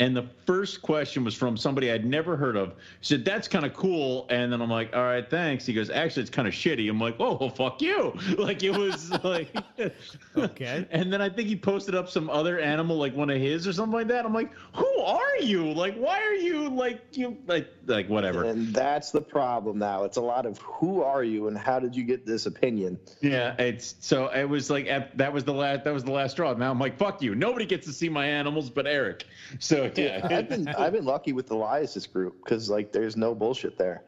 And 0.01 0.17
the 0.17 0.27
first 0.45 0.83
question 0.83 1.23
was 1.23 1.37
from 1.37 1.57
somebody 1.57 1.93
I'd 1.93 2.05
never 2.05 2.37
heard 2.37 2.57
of. 2.57 2.71
He 2.71 3.07
said, 3.07 3.25
That's 3.25 3.47
kind 3.47 3.65
of 3.65 3.75
cool. 3.75 4.27
And 4.29 4.53
then 4.53 4.61
I'm 4.61 4.71
like, 4.71 4.95
All 4.95 5.05
right, 5.05 5.29
thanks. 5.29 5.65
He 5.67 5.73
goes, 5.73 5.89
Actually, 5.89 6.23
it's 6.23 6.31
kind 6.31 6.49
of 6.49 6.55
shitty. 6.55 6.91
I'm 6.91 6.99
like, 6.99 7.15
Oh, 7.21 7.37
well, 7.41 7.51
fuck 7.51 7.81
you. 7.81 8.13
Like, 8.45 8.65
it 8.65 8.77
was 8.77 9.11
like, 9.25 9.55
Okay. 10.37 10.87
And 10.91 11.13
then 11.13 11.23
I 11.23 11.29
think 11.29 11.49
he 11.49 11.55
posted 11.57 11.95
up 11.95 12.11
some 12.11 12.29
other 12.29 12.59
animal, 12.59 12.97
like 12.97 13.15
one 13.15 13.31
of 13.31 13.39
his 13.41 13.67
or 13.69 13.73
something 13.73 13.93
like 13.93 14.09
that. 14.09 14.27
I'm 14.27 14.35
like, 14.35 14.53
Who 14.75 14.99
are 15.01 15.37
you? 15.41 15.73
Like, 15.73 15.97
why 15.97 16.21
are 16.21 16.35
you 16.35 16.69
like, 16.69 17.17
you, 17.17 17.37
like, 17.47 17.69
like, 17.87 18.09
whatever. 18.09 18.45
And 18.45 18.75
that's 18.75 19.13
the 19.13 19.21
problem 19.21 19.79
now. 19.79 20.03
It's 20.03 20.17
a 20.17 20.23
lot 20.23 20.45
of 20.45 20.59
who 20.59 21.03
are 21.03 21.23
you 21.23 21.47
and 21.47 21.57
how 21.57 21.79
did 21.79 21.95
you 21.95 22.03
get 22.03 22.27
this 22.27 22.47
opinion? 22.47 22.99
Yeah, 23.21 23.55
it's 23.61 23.95
so 24.01 24.29
it 24.29 24.49
was 24.49 24.71
like 24.71 24.87
at, 24.89 25.17
that 25.17 25.33
was 25.33 25.45
the 25.45 25.53
last 25.53 25.85
that 25.85 25.95
was 25.95 26.03
the 26.03 26.13
last 26.13 26.33
straw. 26.33 26.53
Now 26.55 26.71
I'm 26.71 26.81
like, 26.81 26.99
fuck 26.99 27.23
you. 27.23 27.35
Nobody 27.35 27.65
gets 27.65 27.87
to 27.87 27.93
see 27.93 28.09
my 28.09 28.27
animals 28.27 28.71
but 28.71 28.87
Eric. 28.87 29.25
So 29.59 29.84
yeah, 29.97 30.27
I've 30.31 30.49
been 30.49 30.69
I've 30.69 30.93
been 30.93 31.05
lucky 31.05 31.33
with 31.33 31.47
the 31.47 31.55
Liasis 31.55 32.11
group 32.13 32.43
because 32.45 32.69
like 32.71 32.93
there's 32.93 33.17
no 33.17 33.35
bullshit 33.35 33.77
there. 33.79 34.03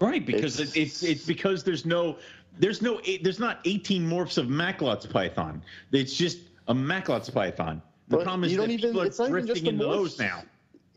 right 0.00 0.24
because 0.24 0.60
It's- 0.60 0.76
it's, 0.76 1.02
it's 1.02 1.10
it's 1.10 1.24
because 1.26 1.64
there's 1.64 1.84
no 1.86 2.16
there's 2.58 2.82
no 2.82 3.00
eight, 3.04 3.22
there's 3.22 3.38
not 3.38 3.60
18 3.64 4.08
morphs 4.08 4.36
of 4.38 4.48
Macklot's 4.48 5.06
python. 5.06 5.62
It's 5.92 6.14
just 6.16 6.38
a 6.66 6.74
Macklot's 6.74 7.30
python. 7.30 7.80
The 8.08 8.16
But 8.16 8.24
problem 8.24 8.44
is 8.44 8.52
you 8.52 8.56
that 8.58 8.62
don't 8.64 8.70
even- 8.72 8.88
people 8.90 9.02
are 9.02 9.06
it's 9.06 9.18
not 9.18 9.28
even 9.28 9.46
just 9.46 9.62
drifting 9.62 9.78
the 9.78 9.84
into 9.84 9.96
morphs. 9.96 10.02
those 10.02 10.18
now. 10.18 10.42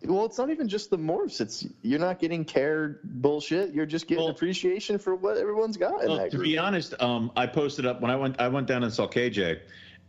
Well, 0.04 0.26
it's 0.26 0.40
not 0.40 0.50
even 0.50 0.68
just 0.68 0.90
the 0.90 0.98
morphs. 0.98 1.40
It's 1.42 1.68
you're 1.84 2.00
not 2.00 2.18
getting 2.18 2.44
care 2.44 3.02
bullshit. 3.04 3.72
You're 3.76 3.86
just 3.86 4.08
getting 4.08 4.24
Well- 4.24 4.32
appreciation 4.34 4.98
for 4.98 5.14
what 5.14 5.38
everyone's 5.38 5.78
got 5.78 6.02
in 6.02 6.08
Well, 6.10 6.18
that 6.18 6.32
to 6.32 6.40
be 6.40 6.58
honest, 6.58 7.00
um, 7.00 7.32
I 7.36 7.46
posted 7.46 7.86
up 7.86 8.02
when 8.02 8.10
I 8.10 8.16
went. 8.16 8.40
I 8.42 8.48
went 8.48 8.66
down 8.66 8.84
and 8.84 8.92
saw 8.92 9.08
KJ, 9.08 9.60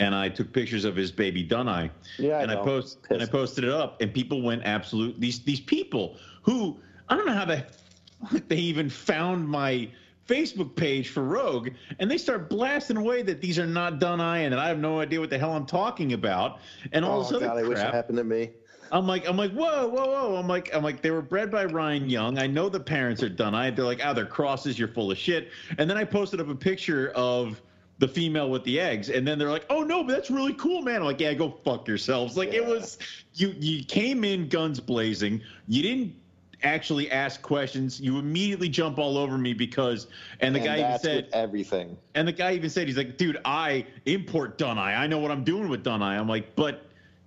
and 0.00 0.14
I 0.14 0.28
took 0.28 0.52
pictures 0.52 0.84
of 0.84 0.96
his 0.96 1.12
baby 1.12 1.46
Dunai. 1.46 1.90
Yeah, 2.18 2.38
I 2.38 2.42
and 2.42 2.50
I 2.50 2.56
post 2.56 2.98
and 3.10 3.22
I 3.22 3.26
posted 3.26 3.64
it 3.64 3.70
up, 3.70 4.00
and 4.00 4.12
people 4.12 4.42
went 4.42 4.62
absolute. 4.64 5.20
These 5.20 5.40
these 5.40 5.60
people 5.60 6.16
who 6.42 6.78
I 7.08 7.16
don't 7.16 7.26
know 7.26 7.34
how 7.34 7.44
they 7.44 7.64
they 8.48 8.56
even 8.56 8.88
found 8.88 9.48
my 9.48 9.88
Facebook 10.26 10.74
page 10.76 11.08
for 11.10 11.22
Rogue, 11.24 11.70
and 11.98 12.10
they 12.10 12.18
start 12.18 12.48
blasting 12.48 12.96
away 12.96 13.22
that 13.22 13.40
these 13.40 13.58
are 13.58 13.66
not 13.66 14.00
Dunai, 14.00 14.44
and 14.44 14.52
that 14.52 14.58
I 14.58 14.68
have 14.68 14.78
no 14.78 15.00
idea 15.00 15.20
what 15.20 15.30
the 15.30 15.38
hell 15.38 15.52
I'm 15.52 15.66
talking 15.66 16.12
about, 16.12 16.58
and 16.92 17.04
all 17.04 17.20
oh 17.20 17.22
this 17.22 17.32
other 17.32 17.46
god, 17.46 17.58
I 17.58 17.62
wish 17.62 17.78
it 17.78 17.82
crap. 17.82 17.94
happened 17.94 18.18
to 18.18 18.24
me. 18.24 18.50
I'm 18.92 19.06
like, 19.06 19.26
I'm 19.26 19.38
like, 19.38 19.52
whoa, 19.52 19.88
whoa, 19.88 20.04
whoa. 20.04 20.36
I'm 20.36 20.46
like, 20.46 20.74
I'm 20.74 20.82
like, 20.82 21.00
they 21.00 21.10
were 21.10 21.22
bred 21.22 21.50
by 21.50 21.64
Ryan 21.64 22.10
Young. 22.10 22.38
I 22.38 22.46
know 22.46 22.68
the 22.68 22.78
parents 22.78 23.22
are 23.22 23.28
done. 23.28 23.54
I 23.54 23.70
they're 23.70 23.86
like, 23.86 24.02
oh, 24.04 24.12
they're 24.12 24.26
crosses. 24.26 24.78
You're 24.78 24.88
full 24.88 25.10
of 25.10 25.16
shit. 25.16 25.48
And 25.78 25.88
then 25.88 25.96
I 25.96 26.04
posted 26.04 26.40
up 26.40 26.50
a 26.50 26.54
picture 26.54 27.10
of 27.14 27.60
the 28.02 28.08
female 28.08 28.50
with 28.50 28.64
the 28.64 28.80
eggs, 28.80 29.10
and 29.10 29.24
then 29.24 29.38
they're 29.38 29.48
like, 29.48 29.64
oh 29.70 29.84
no, 29.84 30.02
but 30.02 30.10
that's 30.10 30.28
really 30.28 30.54
cool, 30.54 30.82
man. 30.82 30.96
I'm 30.96 31.04
like, 31.04 31.20
yeah, 31.20 31.34
go 31.34 31.54
fuck 31.64 31.86
yourselves. 31.86 32.36
Like 32.36 32.52
it 32.52 32.66
was, 32.66 32.98
you 33.34 33.54
you 33.60 33.84
came 33.84 34.24
in 34.24 34.48
guns 34.48 34.80
blazing. 34.80 35.40
You 35.68 35.84
didn't 35.84 36.16
actually 36.64 37.12
ask 37.12 37.40
questions. 37.42 38.00
You 38.00 38.18
immediately 38.18 38.68
jump 38.68 38.98
all 38.98 39.16
over 39.16 39.38
me 39.38 39.54
because, 39.54 40.08
and 40.40 40.52
the 40.52 40.58
and 40.58 40.66
guy 40.66 40.78
even 40.80 40.98
said, 40.98 41.28
everything. 41.32 41.96
and 42.16 42.26
the 42.26 42.32
guy 42.32 42.54
even 42.54 42.70
said, 42.70 42.88
he's 42.88 42.96
like, 42.96 43.18
dude, 43.18 43.38
I 43.44 43.86
import 44.04 44.58
Dunai. 44.58 44.98
I 44.98 45.06
know 45.06 45.20
what 45.20 45.30
I'm 45.30 45.44
doing 45.44 45.68
with 45.68 45.84
Dunai. 45.84 46.18
I'm 46.18 46.28
like, 46.28 46.56
but 46.56 46.84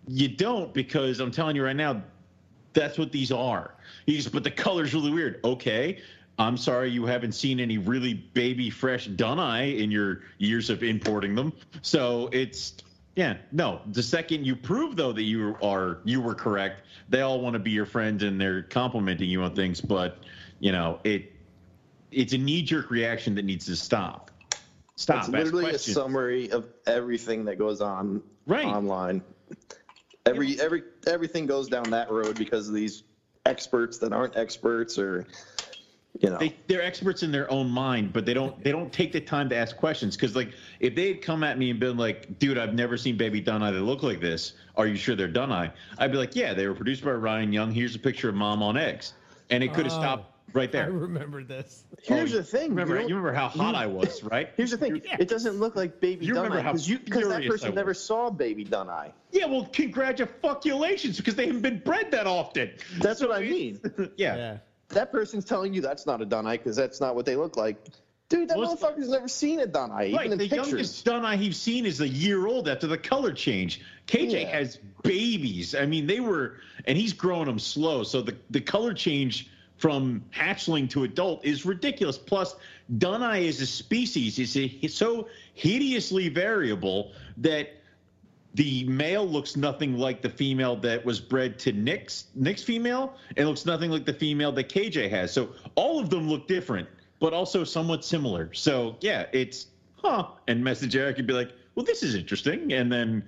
you 0.09 0.27
don't 0.27 0.73
because 0.73 1.21
I'm 1.21 1.31
telling 1.31 1.55
you 1.55 1.63
right 1.63 1.75
now, 1.75 2.03
that's 2.73 2.97
what 2.97 3.13
these 3.13 3.31
are. 3.31 3.75
He's, 4.05 4.27
but 4.27 4.43
the 4.43 4.51
color's 4.51 4.93
really 4.93 5.11
weird. 5.11 5.39
Okay. 5.45 6.01
I'm 6.37 6.57
sorry 6.57 6.89
you 6.89 7.05
haven't 7.05 7.31
seen 7.31 7.59
any 7.59 7.77
really 7.77 8.13
baby 8.13 8.69
fresh 8.69 9.07
Dunai 9.07 9.79
in 9.79 9.91
your 9.91 10.21
years 10.37 10.69
of 10.69 10.83
importing 10.83 11.35
them. 11.35 11.53
So 11.81 12.29
it's, 12.33 12.73
yeah, 13.15 13.37
no. 13.51 13.79
The 13.91 14.03
second 14.03 14.45
you 14.45 14.55
prove 14.55 14.97
though 14.97 15.13
that 15.13 15.23
you 15.23 15.55
are 15.61 15.99
you 16.03 16.19
were 16.19 16.35
correct, 16.35 16.81
they 17.07 17.21
all 17.21 17.39
want 17.39 17.53
to 17.53 17.59
be 17.59 17.71
your 17.71 17.85
friends 17.85 18.23
and 18.23 18.39
they're 18.39 18.63
complimenting 18.63 19.29
you 19.29 19.43
on 19.43 19.55
things. 19.55 19.79
But 19.79 20.17
you 20.59 20.73
know 20.73 20.99
it, 21.05 21.31
it's 22.11 22.33
a 22.33 22.37
knee 22.37 22.61
jerk 22.61 22.91
reaction 22.91 23.35
that 23.35 23.45
needs 23.45 23.65
to 23.67 23.75
stop. 23.75 24.31
Stop. 24.97 25.23
It's 25.23 25.29
literally 25.29 25.71
a 25.71 25.77
summary 25.77 26.49
of 26.51 26.65
everything 26.85 27.45
that 27.45 27.57
goes 27.57 27.81
on 27.81 28.21
Right. 28.47 28.65
online. 28.65 29.21
Every 30.25 30.59
every 30.59 30.83
everything 31.07 31.45
goes 31.45 31.67
down 31.67 31.91
that 31.91 32.11
road 32.11 32.37
because 32.37 32.67
of 32.67 32.73
these 32.73 33.03
experts 33.45 33.97
that 33.99 34.11
aren't 34.11 34.35
experts 34.35 34.97
or 34.97 35.25
you 36.19 36.29
know. 36.29 36.37
they, 36.37 36.55
they're 36.67 36.81
experts 36.81 37.23
in 37.23 37.31
their 37.31 37.49
own 37.51 37.69
mind, 37.69 38.13
but 38.13 38.25
they 38.25 38.33
don't 38.33 38.63
they 38.63 38.71
don't 38.71 38.91
take 38.91 39.11
the 39.11 39.19
time 39.19 39.49
to 39.49 39.55
ask 39.55 39.75
questions. 39.75 40.15
Because 40.15 40.35
like 40.35 40.51
if 40.79 40.95
they 40.95 41.07
had 41.09 41.21
come 41.21 41.43
at 41.43 41.57
me 41.57 41.69
and 41.69 41.79
been 41.79 41.97
like, 41.97 42.39
"Dude, 42.39 42.57
I've 42.57 42.73
never 42.73 42.97
seen 42.97 43.17
baby 43.17 43.41
Dunai 43.41 43.73
that 43.73 43.81
look 43.81 44.03
like 44.03 44.21
this. 44.21 44.53
Are 44.75 44.87
you 44.87 44.95
sure 44.95 45.15
they're 45.15 45.27
Dunai?" 45.27 45.71
I'd 45.97 46.11
be 46.11 46.17
like, 46.17 46.35
"Yeah, 46.35 46.53
they 46.53 46.67
were 46.67 46.75
produced 46.75 47.03
by 47.03 47.11
Ryan 47.11 47.51
Young. 47.51 47.71
Here's 47.71 47.95
a 47.95 47.99
picture 47.99 48.29
of 48.29 48.35
mom 48.35 48.63
on 48.63 48.77
eggs," 48.77 49.13
and 49.49 49.63
it 49.63 49.73
could 49.73 49.85
have 49.85 49.93
Oh, 49.93 49.99
stopped 50.01 50.31
right 50.53 50.71
there. 50.71 50.83
I 50.83 50.87
remember 50.87 51.43
this. 51.43 51.83
Here's 52.01 52.31
the 52.31 52.43
thing. 52.43 52.69
Remember, 52.69 52.95
you 53.01 53.09
you 53.09 53.15
remember 53.15 53.33
how 53.33 53.49
hot 53.49 53.75
I 53.75 53.85
was, 53.85 54.23
right? 54.31 54.49
Here's 54.55 54.71
the 54.71 54.77
thing. 54.77 55.01
Yeah. 55.03 55.17
It 55.19 55.27
doesn't 55.27 55.59
look 55.59 55.75
like 55.75 55.99
baby 55.99 56.25
You 56.25 56.35
remember 56.35 56.59
Dunai 56.59 56.63
how 56.63 56.71
because 56.71 56.89
you 56.89 56.99
because 56.99 57.27
that 57.27 57.45
person 57.45 57.75
never 57.75 57.93
saw 57.93 58.29
baby 58.29 58.63
Dunai. 58.63 59.11
Yeah, 59.31 59.45
well, 59.47 59.65
congratulations, 59.65 61.17
because 61.17 61.35
they 61.35 61.47
haven't 61.47 61.61
been 61.61 61.79
bred 61.79 62.11
that 62.11 62.27
often. 62.27 62.71
That's 62.99 63.21
what 63.21 63.31
I 63.31 63.41
mean. 63.41 63.79
Yeah. 64.17 64.35
Yeah. 64.35 64.57
That 64.95 65.11
person's 65.11 65.45
telling 65.45 65.73
you 65.73 65.81
that's 65.81 66.05
not 66.05 66.21
a 66.21 66.25
Dunai 66.25 66.53
because 66.53 66.75
that's 66.75 66.99
not 66.99 67.15
what 67.15 67.25
they 67.25 67.35
look 67.35 67.55
like. 67.55 67.77
Dude, 68.27 68.49
that 68.49 68.57
Well, 68.57 68.75
motherfucker's 68.75 69.09
never 69.09 69.27
seen 69.27 69.59
a 69.59 69.67
Dunai, 69.67 70.07
even 70.07 70.17
Right, 70.17 70.29
the 70.31 70.37
pictures. 70.49 70.67
youngest 70.71 71.05
Dunai 71.05 71.37
he's 71.37 71.57
seen 71.57 71.85
is 71.85 72.01
a 72.01 72.07
year 72.07 72.47
old 72.47 72.67
after 72.67 72.87
the 72.87 72.97
color 72.97 73.31
change. 73.31 73.81
KJ 74.07 74.41
Yeah. 74.41 74.49
has 74.49 74.79
babies. 75.03 75.75
I 75.75 75.85
mean, 75.85 76.07
they 76.07 76.19
were, 76.19 76.55
and 76.85 76.97
he's 76.97 77.13
growing 77.13 77.45
them 77.45 77.59
slow. 77.59 78.01
So 78.03 78.21
the, 78.21 78.35
the 78.49 78.61
color 78.61 78.93
change 78.95 79.49
from 79.77 80.23
hatchling 80.33 80.89
to 80.89 81.03
adult 81.03 81.45
is 81.45 81.65
ridiculous. 81.65 82.17
Plus, 82.17 82.55
Dunai 82.97 83.43
is 83.43 83.61
a 83.61 83.67
species 83.67 84.39
is 84.39 84.95
so 84.95 85.27
hideously 85.53 86.29
variable 86.29 87.11
that 87.37 87.69
the 88.55 88.85
male 88.85 89.27
looks 89.27 89.57
nothing 89.57 89.97
like 89.97 90.21
the 90.21 90.29
female 90.29 90.77
that 90.77 91.03
was 91.03 91.19
bred 91.19 91.59
to 91.59 91.73
Nick's 91.73 92.27
Nick's 92.35 92.63
female, 92.63 93.15
and 93.35 93.47
looks 93.47 93.65
nothing 93.65 93.91
like 93.91 94.05
the 94.05 94.13
female 94.13 94.51
that 94.53 94.69
KJ 94.69 95.09
has. 95.09 95.31
So 95.31 95.49
all 95.75 95.99
of 95.99 96.09
them 96.09 96.29
look 96.29 96.47
different, 96.47 96.87
but 97.19 97.33
also 97.33 97.63
somewhat 97.65 98.05
similar. 98.05 98.53
So 98.53 98.95
yeah, 99.01 99.25
it's 99.33 99.67
huh. 99.97 100.27
And 100.47 100.63
message 100.63 100.95
Eric 100.95 101.17
and 101.17 101.27
be 101.27 101.33
like, 101.33 101.51
"Well, 101.75 101.85
this 101.85 102.01
is 102.01 102.15
interesting," 102.15 102.71
and 102.71 102.91
then 102.91 103.27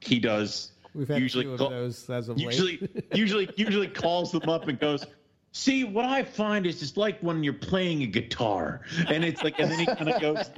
he 0.00 0.18
does. 0.18 0.72
We've 0.94 1.08
had 1.08 1.20
usually 1.22 1.50
of 1.50 1.58
call- 1.58 1.70
those 1.70 2.08
as 2.10 2.28
of 2.28 2.38
usually 2.38 2.78
late. 2.78 3.06
usually 3.14 3.48
usually 3.56 3.88
calls 3.88 4.32
them 4.32 4.48
up 4.48 4.68
and 4.68 4.78
goes 4.78 5.06
see 5.52 5.82
what 5.82 6.04
i 6.04 6.22
find 6.22 6.66
is 6.66 6.82
it's 6.82 6.96
like 6.96 7.18
when 7.20 7.42
you're 7.42 7.54
playing 7.54 8.02
a 8.02 8.06
guitar 8.06 8.82
and 9.08 9.24
it's 9.24 9.42
like 9.42 9.58
and 9.58 9.70
then 9.70 9.78
he 9.78 9.86
kind 9.86 10.10
of 10.10 10.20
goes 10.20 10.50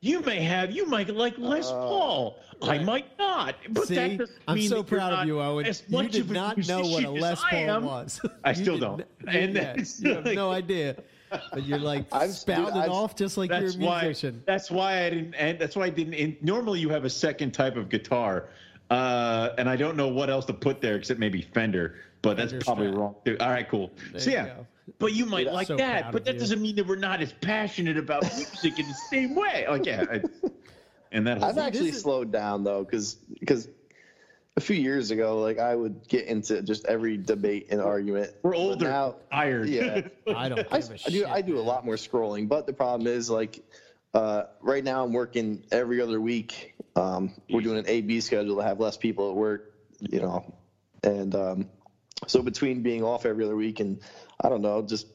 you 0.00 0.20
may 0.20 0.40
have 0.40 0.70
you 0.70 0.86
might 0.86 1.08
like 1.14 1.36
les 1.38 1.66
paul 1.70 2.38
i 2.62 2.78
might 2.78 3.06
not 3.18 3.56
but 3.70 3.88
that 3.88 4.10
See, 4.10 4.16
doesn't 4.16 4.38
I'm 4.46 4.54
mean 4.56 4.68
so 4.68 4.76
that 4.82 4.90
you're 4.90 4.98
proud 4.98 5.12
of 5.12 5.18
not 5.20 5.26
you, 5.26 5.40
Owen. 5.40 5.66
as 5.66 5.82
You 5.88 5.96
much 5.96 6.12
did 6.12 6.20
of 6.22 6.30
a 6.30 6.34
not 6.34 6.56
know 6.68 6.80
what 6.82 7.04
a 7.04 7.10
musician 7.10 7.14
Les 7.20 7.32
as 7.32 7.44
I 7.44 7.50
Paul 7.50 7.70
am. 7.70 7.84
was. 7.84 8.20
I 8.44 8.52
still 8.52 8.78
don't. 8.78 9.04
And 9.26 9.54
yeah, 9.54 9.74
that's 9.76 10.00
you 10.00 10.14
have 10.14 10.24
like- 10.24 10.36
no 10.36 10.50
idea. 10.52 10.96
But 11.52 11.64
you're 11.64 11.78
like 11.78 12.06
I've- 12.12 12.32
spouting 12.32 12.66
dude, 12.74 12.74
I've- 12.84 12.90
off 12.90 13.16
just 13.16 13.36
like 13.36 13.50
you're 13.50 13.60
that's 13.60 13.74
a 13.74 13.78
why 13.78 14.02
musician. 14.04 14.42
that's 14.46 14.70
why 14.70 15.02
i 15.04 15.10
didn't 15.10 15.34
and 15.34 15.58
that's 15.58 15.74
why 15.76 15.86
i 15.86 15.90
didn't 15.90 16.14
and 16.14 16.36
normally 16.42 16.78
you 16.80 16.88
have 16.90 17.04
a 17.04 17.10
second 17.10 17.52
type 17.52 17.76
of 17.76 17.88
guitar 17.88 18.48
uh 18.90 19.50
and 19.58 19.68
i 19.68 19.76
don't 19.76 19.96
know 19.96 20.08
what 20.08 20.30
else 20.30 20.44
to 20.46 20.54
put 20.54 20.80
there 20.80 20.94
except 20.96 21.20
maybe 21.20 21.42
fender 21.42 21.96
but 22.22 22.36
that's 22.38 22.54
probably 22.64 22.86
Strat. 22.86 22.96
wrong 22.96 23.14
too. 23.26 23.36
all 23.40 23.50
right 23.50 23.68
cool 23.68 23.90
There 24.12 24.20
so 24.20 24.30
you 24.30 24.36
yeah 24.36 24.46
go. 24.46 24.66
But 24.98 25.12
you 25.12 25.26
might 25.26 25.46
like 25.52 25.66
so 25.66 25.76
that 25.76 26.12
but 26.12 26.24
that 26.24 26.34
you. 26.34 26.40
doesn't 26.40 26.60
mean 26.62 26.76
that 26.76 26.86
we're 26.86 26.96
not 26.96 27.20
as 27.20 27.32
passionate 27.32 27.96
about 27.98 28.22
music 28.36 28.78
in 28.78 28.88
the 28.88 28.94
same 28.94 29.34
way 29.34 29.66
like 29.68 29.84
yeah 29.86 30.04
I, 30.10 30.22
and 31.12 31.26
that 31.26 31.38
whole 31.38 31.46
I've 31.48 31.54
thing. 31.54 31.64
actually 31.64 31.88
is- 31.90 32.00
slowed 32.02 32.30
down 32.32 32.64
though, 32.64 32.84
because 32.84 33.14
because 33.40 33.68
a 34.56 34.60
few 34.60 34.76
years 34.76 35.10
ago, 35.10 35.38
like 35.40 35.58
I 35.58 35.74
would 35.74 36.06
get 36.08 36.26
into 36.26 36.60
just 36.62 36.84
every 36.86 37.16
debate 37.16 37.68
and 37.70 37.80
argument. 37.80 38.32
we're 38.42 38.50
But 38.52 38.58
older, 38.58 38.88
now. 38.88 39.14
tired. 39.30 39.68
Yeah. 39.68 40.02
I 40.36 40.48
don't. 40.48 40.66
I, 40.70 40.80
give 40.80 40.90
a 40.90 40.94
I 40.94 40.96
shit, 40.96 41.12
do 41.12 41.26
I 41.26 41.40
do 41.42 41.58
a 41.58 41.62
lot 41.62 41.84
more 41.86 41.94
scrolling, 41.94 42.48
but 42.48 42.66
the 42.66 42.72
problem 42.72 43.06
is 43.06 43.30
like 43.30 43.64
uh, 44.14 44.44
right 44.60 44.82
now 44.84 45.04
I'm 45.04 45.12
working 45.12 45.62
every 45.72 46.00
other 46.02 46.20
week. 46.20 46.74
Um, 46.96 47.32
we're 47.48 47.60
doing 47.62 47.78
an 47.78 47.84
A 47.88 48.00
B 48.00 48.20
schedule 48.20 48.56
to 48.56 48.62
have 48.62 48.80
less 48.80 48.96
people 48.96 49.30
at 49.30 49.36
work, 49.36 49.72
you 50.00 50.20
know, 50.20 50.52
and 51.04 51.34
um, 51.34 51.70
so 52.26 52.42
between 52.42 52.82
being 52.82 53.02
off 53.02 53.26
every 53.26 53.44
other 53.44 53.56
week 53.56 53.80
and 53.80 54.00
I 54.42 54.48
don't 54.48 54.62
know, 54.62 54.82
just 54.82 55.06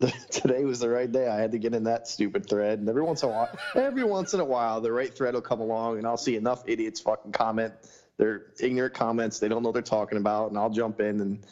today 0.30 0.64
was 0.64 0.80
the 0.80 0.88
right 0.88 1.10
day. 1.10 1.28
I 1.28 1.36
had 1.36 1.52
to 1.52 1.58
get 1.58 1.74
in 1.74 1.84
that 1.84 2.08
stupid 2.08 2.48
thread, 2.48 2.78
and 2.80 2.88
every 2.88 3.02
once 3.02 3.22
in 3.22 3.28
a 3.28 3.32
while, 3.32 3.48
every 3.74 4.04
once 4.04 4.34
in 4.34 4.40
a 4.40 4.44
while, 4.44 4.80
the 4.80 4.90
right 4.92 5.14
thread 5.14 5.34
will 5.34 5.40
come 5.42 5.60
along, 5.60 5.98
and 5.98 6.06
I'll 6.06 6.16
see 6.16 6.36
enough 6.36 6.62
idiots 6.66 7.00
fucking 7.00 7.32
comment 7.32 7.72
their 8.18 8.46
ignorant 8.60 8.94
comments. 8.94 9.38
They 9.38 9.48
don't 9.48 9.62
know 9.62 9.70
what 9.70 9.74
they're 9.74 9.82
talking 9.82 10.18
about, 10.18 10.50
and 10.50 10.58
I'll 10.58 10.70
jump 10.70 11.00
in 11.00 11.20
and 11.20 11.46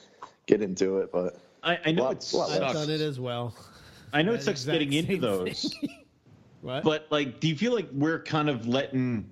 get 0.47 0.63
into 0.63 0.99
it. 0.99 1.11
But 1.13 1.39
I, 1.63 1.79
I 1.87 1.93
know 1.93 2.05
Lot- 2.05 2.23
it 2.23 2.33
lot 2.35 2.51
I've 2.51 2.73
done 2.75 2.91
it 2.91 3.01
as 3.01 3.19
well. 3.19 3.55
I 4.13 4.23
know 4.23 4.33
it 4.33 4.39
That 4.39 4.45
sucks 4.45 4.65
getting 4.65 4.93
into 4.93 5.19
those. 5.19 5.75
thing. 5.81 5.89
What? 6.63 6.85
But 6.85 7.07
like, 7.09 7.41
do 7.41 7.49
you 7.49 7.57
feel 7.57 7.73
like 7.75 7.89
we're 7.91 8.23
kind 8.23 8.51
of 8.51 8.67
letting 8.69 9.31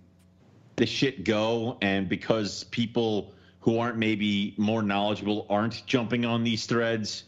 the 0.77 0.87
shit 0.87 1.25
go, 1.25 1.77
and 1.83 2.09
because 2.09 2.65
people 2.65 3.35
who 3.69 3.79
aren't 3.79 3.99
maybe 3.99 4.55
more 4.57 4.81
knowledgeable 4.83 5.47
aren't 5.51 5.85
jumping 5.85 6.25
on 6.25 6.43
these 6.43 6.65
threads 6.65 7.25